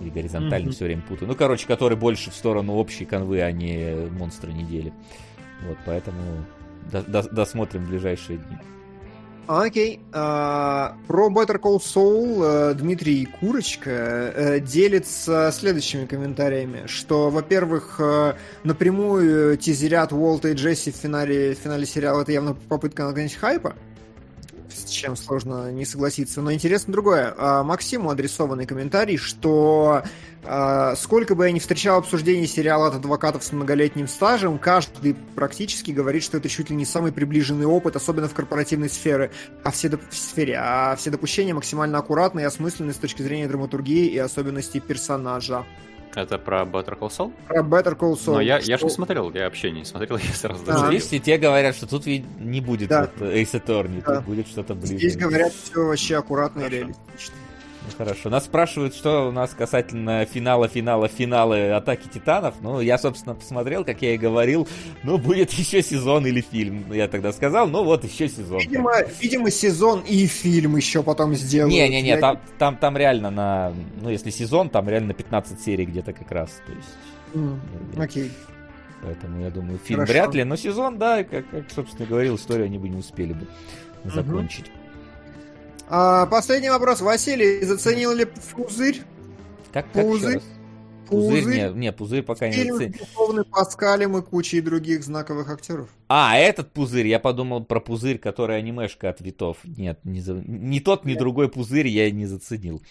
или 0.00 0.10
горизонтальный, 0.10 0.70
mm-hmm. 0.70 0.74
все 0.74 0.84
время 0.84 1.02
путаю. 1.02 1.28
Ну, 1.28 1.34
короче, 1.34 1.66
который 1.66 1.96
больше 1.96 2.30
в 2.30 2.34
сторону 2.34 2.74
общей 2.74 3.04
конвы, 3.04 3.42
а 3.42 3.52
не 3.52 4.08
монстры 4.10 4.52
недели. 4.52 4.92
Вот, 5.66 5.78
поэтому 5.86 6.44
до- 6.90 7.02
до- 7.02 7.28
досмотрим 7.30 7.84
в 7.84 7.88
ближайшие 7.88 8.38
дни. 8.38 8.56
Окей. 9.46 10.00
Okay. 10.10 10.10
Uh, 10.12 10.94
про 11.06 11.28
Better 11.28 11.60
Call 11.60 11.78
Saul 11.78 12.38
uh, 12.38 12.74
Дмитрий 12.74 13.26
Курочка 13.26 13.90
uh, 13.90 14.60
делится 14.60 15.50
следующими 15.52 16.06
комментариями, 16.06 16.86
что, 16.86 17.28
во-первых, 17.28 18.00
uh, 18.00 18.36
напрямую 18.62 19.58
тизерят 19.58 20.12
Уолта 20.12 20.48
и 20.48 20.54
Джесси 20.54 20.92
в 20.92 20.96
финале, 20.96 21.54
в 21.54 21.58
финале 21.58 21.84
сериала 21.84 22.22
это 22.22 22.32
явно 22.32 22.54
попытка 22.54 23.04
нагнать 23.04 23.34
хайпа 23.34 23.76
с 24.74 24.90
чем 24.90 25.16
сложно 25.16 25.72
не 25.72 25.84
согласиться. 25.84 26.42
Но 26.42 26.52
интересно 26.52 26.92
другое. 26.92 27.34
А, 27.36 27.62
Максиму 27.62 28.10
адресованный 28.10 28.66
комментарий, 28.66 29.16
что 29.16 30.02
а, 30.44 30.94
сколько 30.96 31.34
бы 31.34 31.46
я 31.46 31.52
ни 31.52 31.58
встречал 31.58 31.98
обсуждений 31.98 32.46
сериала 32.46 32.88
от 32.88 32.94
адвокатов 32.96 33.44
с 33.44 33.52
многолетним 33.52 34.08
стажем, 34.08 34.58
каждый 34.58 35.14
практически 35.34 35.90
говорит, 35.90 36.22
что 36.22 36.36
это 36.36 36.48
чуть 36.48 36.70
ли 36.70 36.76
не 36.76 36.84
самый 36.84 37.12
приближенный 37.12 37.66
опыт, 37.66 37.96
особенно 37.96 38.28
в 38.28 38.34
корпоративной 38.34 38.90
сфере, 38.90 39.30
а 39.62 39.70
все, 39.70 39.88
доп... 39.88 40.02
сфере, 40.10 40.58
а 40.60 40.96
все 40.96 41.10
допущения 41.10 41.54
максимально 41.54 41.98
аккуратны 41.98 42.40
и 42.40 42.44
осмысленны 42.44 42.92
с 42.92 42.96
точки 42.96 43.22
зрения 43.22 43.48
драматургии 43.48 44.06
и 44.06 44.18
особенностей 44.18 44.80
персонажа. 44.80 45.64
Это 46.14 46.38
про 46.38 46.62
Better 46.62 46.98
Call 46.98 47.10
Saul? 47.10 47.32
Про 47.48 47.62
Better 47.62 47.96
Call 47.96 48.14
Saul. 48.14 48.34
Но 48.34 48.40
я, 48.40 48.58
я 48.58 48.78
же 48.78 48.84
не 48.84 48.90
смотрел, 48.90 49.32
я 49.32 49.44
вообще 49.44 49.70
не 49.70 49.84
смотрел, 49.84 50.16
я 50.22 50.32
сразу 50.32 50.62
а. 50.68 50.88
Здесь 50.88 51.06
все 51.06 51.18
те 51.18 51.38
говорят, 51.38 51.74
что 51.74 51.86
тут 51.86 52.06
не 52.06 52.60
будет 52.60 52.88
да. 52.88 53.10
вот 53.18 53.28
Ace 53.28 53.52
Attorney, 53.52 54.02
да. 54.04 54.16
тут 54.16 54.24
будет 54.26 54.48
что-то 54.48 54.74
ближе. 54.74 54.96
Здесь 54.96 55.16
говорят 55.16 55.52
все 55.52 55.84
вообще 55.84 56.16
аккуратно 56.16 56.62
и 56.62 56.68
реалистично. 56.68 57.34
Ну, 57.84 57.90
хорошо. 57.98 58.30
Нас 58.30 58.44
спрашивают, 58.44 58.94
что 58.94 59.28
у 59.28 59.32
нас 59.32 59.50
касательно 59.50 60.24
финала, 60.24 60.68
финала, 60.68 61.08
финала 61.08 61.76
Атаки 61.76 62.08
Титанов. 62.08 62.54
Ну, 62.60 62.80
я, 62.80 62.96
собственно, 62.98 63.34
посмотрел, 63.34 63.84
как 63.84 64.00
я 64.02 64.14
и 64.14 64.18
говорил. 64.18 64.66
Ну, 65.02 65.18
будет 65.18 65.52
еще 65.52 65.82
сезон 65.82 66.26
или 66.26 66.40
фильм. 66.40 66.92
Я 66.92 67.08
тогда 67.08 67.32
сказал, 67.32 67.68
ну 67.68 67.84
вот 67.84 68.04
еще 68.04 68.28
сезон. 68.28 68.60
Видимо, 68.60 68.92
видимо 69.20 69.50
сезон 69.50 70.00
и 70.00 70.26
фильм 70.26 70.76
еще 70.76 71.02
потом 71.02 71.34
сделают. 71.34 71.72
Не-не-не, 71.74 72.08
я... 72.08 72.20
там, 72.20 72.40
там, 72.58 72.76
там 72.76 72.96
реально 72.96 73.30
на... 73.30 73.72
Ну, 74.00 74.08
если 74.08 74.30
сезон, 74.30 74.70
там 74.70 74.88
реально 74.88 75.08
на 75.08 75.14
15 75.14 75.60
серий 75.60 75.84
где-то 75.84 76.12
как 76.12 76.30
раз. 76.30 76.62
То 76.66 76.72
есть... 76.72 76.88
Mm, 77.34 78.02
окей. 78.02 78.24
Okay. 78.24 78.30
Поэтому 79.02 79.40
я 79.40 79.50
думаю, 79.50 79.78
фильм 79.78 80.00
Хорошо. 80.00 80.12
вряд 80.12 80.34
ли, 80.34 80.44
но 80.44 80.56
сезон, 80.56 80.98
да, 80.98 81.24
как, 81.24 81.48
как 81.50 81.70
собственно 81.70 82.06
говорил, 82.06 82.36
историю 82.36 82.64
они 82.66 82.78
бы 82.78 82.88
не 82.88 82.96
успели 82.96 83.34
бы 83.34 83.46
закончить. 84.04 84.68
Угу. 84.68 84.83
А, 85.88 86.26
последний 86.26 86.70
вопрос. 86.70 87.00
Василий, 87.00 87.62
заценил 87.62 88.12
ли 88.12 88.26
пузырь? 88.54 89.02
Как, 89.72 89.90
как 89.92 90.06
пузырь? 90.06 90.40
Пузырь, 91.08 91.42
пузырь 91.42 91.72
не, 91.74 91.78
не, 91.78 91.92
пузырь 91.92 92.22
пока 92.22 92.50
Фильм 92.50 92.78
не 92.78 92.88
заценил. 92.88 93.44
Паскалем 93.44 94.16
и 94.16 94.22
кучей 94.22 94.60
других 94.60 95.04
знаковых 95.04 95.50
актеров. 95.50 95.88
А, 96.08 96.36
этот 96.38 96.72
пузырь, 96.72 97.06
я 97.06 97.18
подумал 97.18 97.64
про 97.64 97.80
пузырь, 97.80 98.18
который 98.18 98.56
анимешка 98.56 99.10
от 99.10 99.20
Витов. 99.20 99.58
Нет, 99.64 99.98
не 100.04 100.20
за... 100.20 100.34
ни 100.34 100.80
тот, 100.80 101.04
ни 101.04 101.14
другой 101.14 101.50
пузырь 101.50 101.88
я 101.88 102.10
не 102.10 102.26
заценил. 102.26 102.82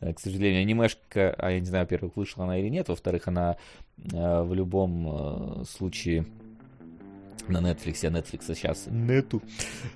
Э, 0.00 0.12
к 0.12 0.20
сожалению, 0.20 0.60
анимешка, 0.60 1.34
а 1.38 1.50
я 1.50 1.60
не 1.60 1.66
знаю, 1.66 1.84
во-первых, 1.84 2.16
вышла 2.16 2.44
она 2.44 2.58
или 2.58 2.68
нет, 2.68 2.88
во-вторых, 2.88 3.26
она 3.26 3.56
э, 3.96 4.42
в 4.42 4.52
любом 4.52 5.62
э, 5.62 5.64
случае 5.64 6.26
на 7.48 7.58
Netflix, 7.58 8.04
а 8.04 8.10
Netflix 8.10 8.54
сейчас 8.54 8.86
нету. 8.88 9.42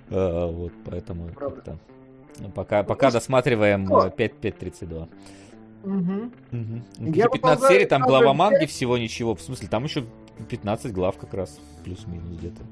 Э, 0.09 0.47
вот, 0.51 0.73
поэтому 0.85 1.29
как-то 1.35 1.79
Пока, 2.55 2.83
пока 2.83 3.11
досматриваем 3.11 3.87
5.5.32. 3.87 5.09
Угу. 5.85 6.31
Угу. 6.53 7.13
Я 7.15 7.29
15 7.29 7.69
серий, 7.69 7.87
там 7.87 8.03
глава 8.03 8.35
манги 8.35 8.67
всего 8.67 8.99
ничего. 8.99 9.35
В 9.35 9.41
смысле, 9.41 9.69
там 9.69 9.85
еще 9.85 10.05
15 10.49 10.93
глав 10.93 11.17
как 11.19 11.35
раз. 11.35 11.59
Плюс-минус 11.85 12.39
где-то. 12.39 12.63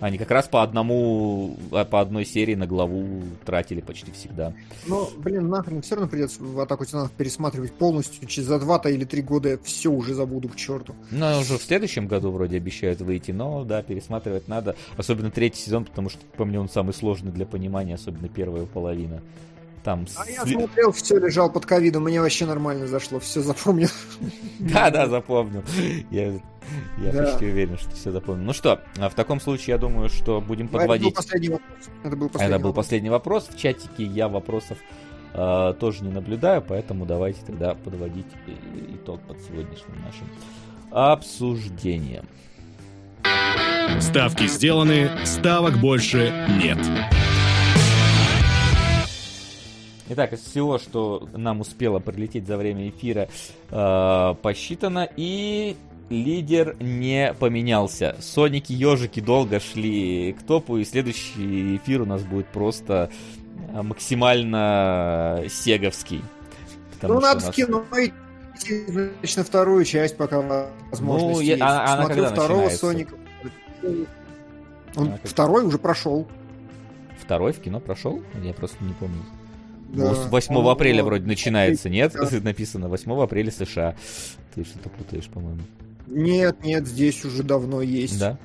Они 0.00 0.18
как 0.18 0.30
раз 0.30 0.46
по 0.46 0.62
одному, 0.62 1.56
а, 1.72 1.84
по 1.84 2.00
одной 2.00 2.26
серии 2.26 2.54
на 2.54 2.66
главу 2.66 3.22
тратили 3.44 3.80
почти 3.80 4.12
всегда. 4.12 4.52
Ну, 4.86 5.08
блин, 5.16 5.48
нахрен 5.48 5.80
все 5.80 5.94
равно 5.94 6.10
придется 6.10 6.42
в 6.42 6.60
атаку 6.60 6.84
титанов 6.84 7.10
пересматривать 7.12 7.72
полностью. 7.72 8.28
Через 8.28 8.48
за 8.48 8.58
два-то 8.58 8.90
или 8.90 9.04
три 9.04 9.22
года 9.22 9.50
я 9.50 9.58
все 9.62 9.90
уже 9.90 10.14
забуду 10.14 10.48
к 10.50 10.56
черту. 10.56 10.94
Ну, 11.10 11.40
уже 11.40 11.56
в 11.58 11.62
следующем 11.62 12.08
году 12.08 12.30
вроде 12.30 12.58
обещают 12.58 13.00
выйти, 13.00 13.30
но 13.30 13.64
да, 13.64 13.82
пересматривать 13.82 14.48
надо. 14.48 14.76
Особенно 14.96 15.30
третий 15.30 15.62
сезон, 15.62 15.86
потому 15.86 16.10
что, 16.10 16.20
по 16.36 16.44
мне, 16.44 16.60
он 16.60 16.68
самый 16.68 16.92
сложный 16.92 17.32
для 17.32 17.46
понимания, 17.46 17.94
особенно 17.94 18.28
первая 18.28 18.66
половина. 18.66 19.22
Там 19.86 20.04
а 20.16 20.24
с... 20.24 20.28
я 20.28 20.44
смотрел, 20.44 20.90
все 20.90 21.16
лежал 21.16 21.48
под 21.48 21.64
ковидом, 21.64 22.02
мне 22.02 22.20
вообще 22.20 22.44
нормально 22.44 22.88
зашло, 22.88 23.20
все 23.20 23.40
запомнил. 23.40 23.88
Да, 24.58 24.90
да, 24.90 25.06
запомнил. 25.06 25.62
Я, 26.10 26.40
я 26.98 27.12
да. 27.12 27.24
почти 27.24 27.46
уверен, 27.46 27.78
что 27.78 27.90
все 27.90 28.10
запомнил. 28.10 28.44
Ну 28.44 28.52
что, 28.52 28.80
а 28.98 29.08
в 29.08 29.14
таком 29.14 29.40
случае, 29.40 29.74
я 29.74 29.78
думаю, 29.78 30.08
что 30.08 30.40
будем 30.40 30.68
подводить. 30.68 31.08
Это 31.08 31.14
был 31.14 31.22
последний 31.22 31.48
вопрос. 31.48 31.88
Это 32.02 32.16
был 32.16 32.28
последний, 32.28 32.54
Это 32.54 32.62
был 32.62 32.72
последний 32.72 33.10
вопрос. 33.10 33.48
В 33.48 33.58
чатике 33.58 34.04
я 34.04 34.28
вопросов 34.28 34.78
э, 35.34 35.74
тоже 35.78 36.04
не 36.04 36.12
наблюдаю, 36.12 36.62
поэтому 36.66 37.06
давайте 37.06 37.40
тогда 37.44 37.74
подводить 37.74 38.26
итог 38.94 39.20
под 39.22 39.40
сегодняшним 39.42 40.02
нашим 40.04 40.26
обсуждением. 40.90 42.26
Ставки 44.00 44.46
сделаны, 44.46 45.10
ставок 45.24 45.78
больше 45.78 46.32
нет. 46.60 46.78
Итак, 50.08 50.32
из 50.32 50.40
всего, 50.40 50.78
что 50.78 51.28
нам 51.34 51.60
успело 51.60 51.98
прилететь 51.98 52.46
за 52.46 52.56
время 52.56 52.88
эфира, 52.88 53.28
э, 53.70 54.34
посчитано, 54.40 55.08
и 55.16 55.76
лидер 56.08 56.76
не 56.80 57.34
поменялся. 57.34 58.16
Соники 58.20 58.72
ежики 58.72 59.20
долго 59.20 59.60
шли 59.60 60.32
к 60.32 60.42
топу, 60.42 60.78
и 60.78 60.84
следующий 60.84 61.76
эфир 61.76 62.02
у 62.02 62.06
нас 62.06 62.22
будет 62.22 62.46
просто 62.48 63.10
э, 63.72 63.82
максимально 63.82 65.44
сеговский. 65.48 66.22
Ну, 67.02 67.20
надо 67.20 67.40
нас... 67.44 67.48
в 67.48 67.52
кино 67.52 67.84
идти, 68.56 68.84
значит, 68.88 69.36
на 69.36 69.44
вторую 69.44 69.84
часть, 69.84 70.16
пока 70.16 70.70
возможно. 70.90 71.28
Ну, 71.28 71.40
я, 71.40 71.54
она, 71.56 71.94
она 71.94 72.06
когда 72.06 72.28
второго 72.30 72.64
начинается? 72.64 72.86
Соника. 72.86 73.14
Он 74.96 75.08
а, 75.12 75.18
второй 75.24 75.64
уже 75.64 75.78
прошел. 75.78 76.26
Второй 77.20 77.52
в 77.52 77.60
кино 77.60 77.80
прошел? 77.80 78.22
Я 78.42 78.54
просто 78.54 78.82
не 78.82 78.94
помню. 78.94 79.22
Да. 79.90 80.12
8 80.12 80.56
он, 80.56 80.68
апреля 80.68 81.02
он, 81.02 81.08
вроде 81.08 81.26
начинается, 81.26 81.88
нет? 81.90 82.12
Да. 82.12 82.28
Написано 82.42 82.88
8 82.88 83.12
апреля 83.20 83.50
США. 83.50 83.94
Ты 84.54 84.64
что-то 84.64 84.88
путаешь, 84.88 85.26
по-моему. 85.26 85.62
Нет, 86.06 86.64
нет, 86.64 86.86
здесь 86.86 87.24
уже 87.24 87.42
давно 87.42 87.82
есть. 87.82 88.18
Да? 88.18 88.38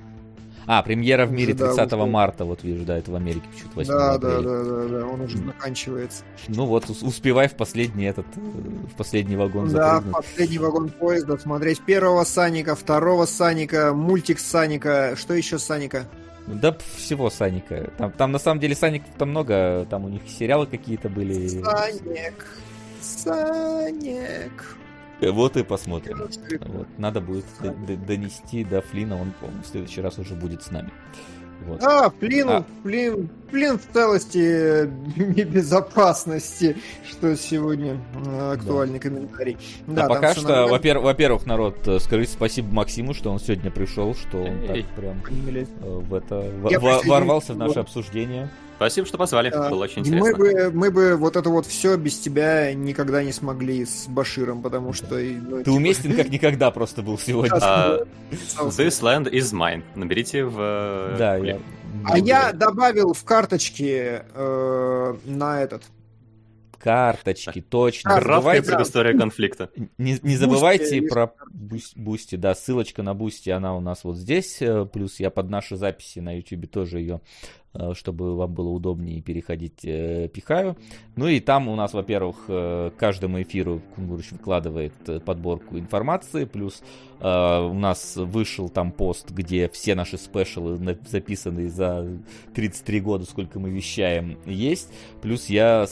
А, 0.67 0.83
премьера 0.83 1.25
в 1.25 1.31
мире 1.31 1.53
30 1.53 1.89
да, 1.89 2.05
марта, 2.05 2.45
вот 2.45 2.63
вижу, 2.63 2.85
да, 2.85 2.97
это 2.97 3.11
в 3.11 3.15
Америке 3.15 3.45
почему-то 3.51 3.75
8 3.75 3.91
да, 3.91 4.13
апреля. 4.13 4.41
Да, 4.41 4.41
да, 4.41 4.63
да, 4.63 4.87
да, 4.87 5.05
он 5.07 5.21
уже 5.21 5.37
заканчивается. 5.37 6.23
Ну 6.47 6.65
вот, 6.65 6.89
успевай 6.89 7.47
в 7.47 7.55
последний 7.55 8.05
этот, 8.05 8.25
в 8.35 8.95
последний 8.95 9.35
вагон 9.35 9.69
Да, 9.69 9.95
запрыгнуть. 9.95 10.13
в 10.13 10.29
последний 10.29 10.57
вагон 10.59 10.89
поезда 10.89 11.37
смотреть 11.37 11.81
первого 11.81 12.23
Саника, 12.23 12.75
второго 12.75 13.25
Саника, 13.25 13.93
мультик 13.93 14.39
Саника, 14.39 15.15
что 15.17 15.33
еще 15.33 15.57
Саника? 15.57 16.05
Да 16.47 16.77
всего 16.95 17.29
Саника. 17.29 17.91
Там, 17.97 18.11
там 18.11 18.31
на 18.31 18.39
самом 18.39 18.59
деле 18.59 18.75
Саник 18.75 19.03
там 19.17 19.29
много, 19.31 19.85
там 19.89 20.05
у 20.05 20.09
них 20.09 20.21
сериалы 20.27 20.67
какие-то 20.67 21.09
были. 21.09 21.47
Саник, 21.47 22.45
Саник. 23.01 24.77
Вот 25.21 25.57
и 25.57 25.63
посмотрим. 25.63 26.17
Вот. 26.67 26.87
Надо 26.97 27.21
будет 27.21 27.45
донести 28.05 28.63
до 28.63 28.81
Флина, 28.81 29.19
он, 29.21 29.33
в 29.61 29.67
следующий 29.67 30.01
раз 30.01 30.17
уже 30.17 30.35
будет 30.35 30.63
с 30.63 30.71
нами. 30.71 30.91
Вот. 31.65 31.83
А, 31.83 32.09
Флин, 32.19 32.49
а... 32.49 32.65
Флин, 32.81 33.29
Флин 33.51 33.77
в 33.77 33.93
целости 33.93 34.87
и 35.15 35.43
безопасности, 35.43 36.75
что 37.07 37.35
сегодня 37.35 37.99
э, 38.25 38.53
актуальный 38.53 38.97
да. 38.97 39.03
комментарий. 39.03 39.57
Да, 39.85 40.05
а 40.05 40.09
пока 40.09 40.33
что, 40.33 40.43
нормально. 40.43 40.71
во-первых, 40.71 41.05
во-первых, 41.05 41.45
народ, 41.45 41.87
э, 41.87 41.99
скажите 41.99 42.31
спасибо 42.31 42.73
Максиму, 42.73 43.13
что 43.13 43.31
он 43.31 43.39
сегодня 43.39 43.69
пришел, 43.69 44.15
что 44.15 44.43
он 44.43 44.65
так 44.65 44.85
прям 44.95 45.21
э, 45.27 45.65
в 45.83 46.13
это 46.15 46.39
в, 46.39 47.07
ворвался 47.07 47.53
в 47.53 47.57
наше 47.57 47.79
обсуждение. 47.79 48.49
Спасибо, 48.81 49.05
что 49.05 49.19
позвали. 49.19 49.51
Да. 49.51 49.69
Было 49.69 49.83
очень 49.83 49.99
интересно. 49.99 50.31
Мы 50.31 50.35
бы, 50.35 50.71
мы 50.71 50.89
бы 50.89 51.15
вот 51.15 51.35
это 51.35 51.51
вот 51.51 51.67
все 51.67 51.97
без 51.97 52.17
тебя 52.17 52.73
никогда 52.73 53.21
не 53.23 53.31
смогли 53.31 53.85
с 53.85 54.07
Баширом, 54.07 54.63
потому 54.63 54.91
что... 54.91 55.19
Ну, 55.19 55.57
Ты 55.57 55.65
типа... 55.65 55.75
уместен 55.75 56.15
как 56.15 56.29
никогда 56.31 56.71
просто 56.71 57.03
был 57.03 57.19
сегодня. 57.19 57.59
Э, 57.59 58.07
this 58.31 59.03
land 59.03 59.31
is 59.31 59.53
mine. 59.53 59.83
Наберите 59.93 60.45
в... 60.45 60.57
Э, 60.59 61.15
да, 61.15 61.35
я... 61.35 61.59
А 62.05 62.17
я 62.17 62.53
добавил 62.53 63.13
в 63.13 63.23
карточки 63.23 64.23
э, 64.33 65.15
на 65.25 65.61
этот 65.61 65.83
карточки, 66.79 67.61
точно. 67.61 68.19
Краткая 68.19 68.63
предыстория 68.63 69.15
конфликта. 69.15 69.69
Не, 69.99 70.17
не 70.23 70.35
забывайте 70.35 71.03
про 71.03 71.33
Boosty, 71.51 72.35
да, 72.35 72.55
ссылочка 72.55 73.03
на 73.03 73.13
Boosty, 73.13 73.51
она 73.51 73.75
у 73.75 73.79
нас 73.79 74.03
вот 74.03 74.17
здесь, 74.17 74.59
э, 74.61 74.87
плюс 74.91 75.19
я 75.19 75.29
под 75.29 75.49
наши 75.51 75.75
записи 75.75 76.17
на 76.17 76.35
YouTube 76.37 76.71
тоже 76.71 76.99
ее 76.99 77.21
чтобы 77.93 78.35
вам 78.35 78.53
было 78.53 78.69
удобнее 78.69 79.21
переходить, 79.21 79.83
э, 79.83 80.27
пихаю. 80.27 80.77
Ну 81.15 81.27
и 81.27 81.39
там 81.39 81.67
у 81.67 81.75
нас, 81.75 81.93
во-первых, 81.93 82.45
э, 82.47 82.91
каждому 82.97 83.41
эфиру 83.41 83.81
Кунгурыч 83.95 84.31
выкладывает 84.31 84.93
подборку 85.25 85.77
информации, 85.77 86.45
плюс 86.45 86.83
у 87.23 87.23
нас 87.73 88.15
вышел 88.15 88.67
там 88.67 88.91
пост, 88.91 89.29
где 89.29 89.69
все 89.69 89.93
наши 89.93 90.17
спешалы, 90.17 90.75
записанные 91.07 91.69
за 91.69 92.07
33 92.55 92.99
года, 92.99 93.25
сколько 93.25 93.59
мы 93.59 93.69
вещаем, 93.69 94.39
есть. 94.47 94.91
Плюс 95.21 95.45
я 95.47 95.85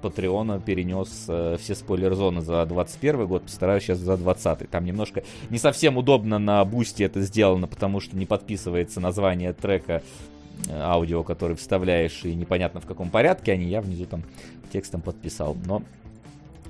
Патреона 0.00 0.60
перенес 0.60 1.26
э, 1.28 1.56
все 1.60 1.74
спойлер-зоны 1.74 2.40
за 2.40 2.64
21 2.66 3.26
год, 3.26 3.42
постараюсь 3.44 3.84
сейчас 3.84 3.98
за 3.98 4.16
20 4.16 4.70
Там 4.70 4.84
немножко 4.84 5.22
не 5.50 5.58
совсем 5.58 5.96
удобно 5.96 6.38
на 6.38 6.64
бусте 6.64 7.04
это 7.04 7.20
сделано, 7.20 7.66
потому 7.66 8.00
что 8.00 8.16
не 8.16 8.26
подписывается 8.26 9.00
название 9.00 9.52
трека 9.52 10.02
э, 10.02 10.29
аудио, 10.68 11.22
который 11.22 11.56
вставляешь, 11.56 12.24
и 12.24 12.34
непонятно 12.34 12.80
в 12.80 12.86
каком 12.86 13.10
порядке 13.10 13.52
они, 13.52 13.66
я 13.66 13.80
внизу 13.80 14.06
там 14.06 14.22
текстом 14.72 15.00
подписал, 15.00 15.56
но 15.66 15.82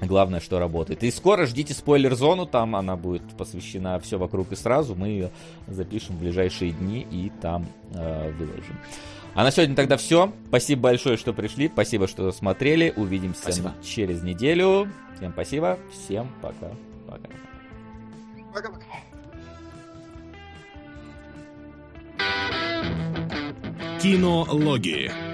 главное, 0.01 0.41
что 0.41 0.59
работает. 0.59 1.03
И 1.03 1.11
скоро 1.11 1.47
ждите 1.47 1.75
спойлер-зону, 1.75 2.47
там 2.47 2.77
она 2.77 2.97
будет 2.97 3.23
посвящена 3.37 3.99
все 4.01 4.19
вокруг 4.19 4.53
и 4.53 4.57
сразу, 4.57 4.95
мы 4.95 5.09
ее 5.09 5.31
запишем 5.67 6.17
в 6.17 6.21
ближайшие 6.21 6.73
дни 6.73 7.07
и 7.11 7.31
там 7.41 7.67
э, 7.95 8.33
выложим. 8.33 8.79
А 9.35 9.45
на 9.45 9.51
сегодня 9.51 9.77
тогда 9.77 9.97
все. 9.97 10.33
Спасибо 10.49 10.83
большое, 10.83 11.17
что 11.17 11.33
пришли. 11.33 11.69
Спасибо, 11.69 12.09
что 12.09 12.33
смотрели. 12.33 12.93
Увидимся 12.97 13.43
спасибо. 13.43 13.75
через 13.83 14.23
неделю. 14.23 14.89
Всем 15.17 15.33
спасибо. 15.33 15.79
Всем 15.93 16.29
пока. 16.43 16.71
Пока. 17.07 17.29
Пока-пока. 18.53 18.90
Кинологии. 24.01 25.30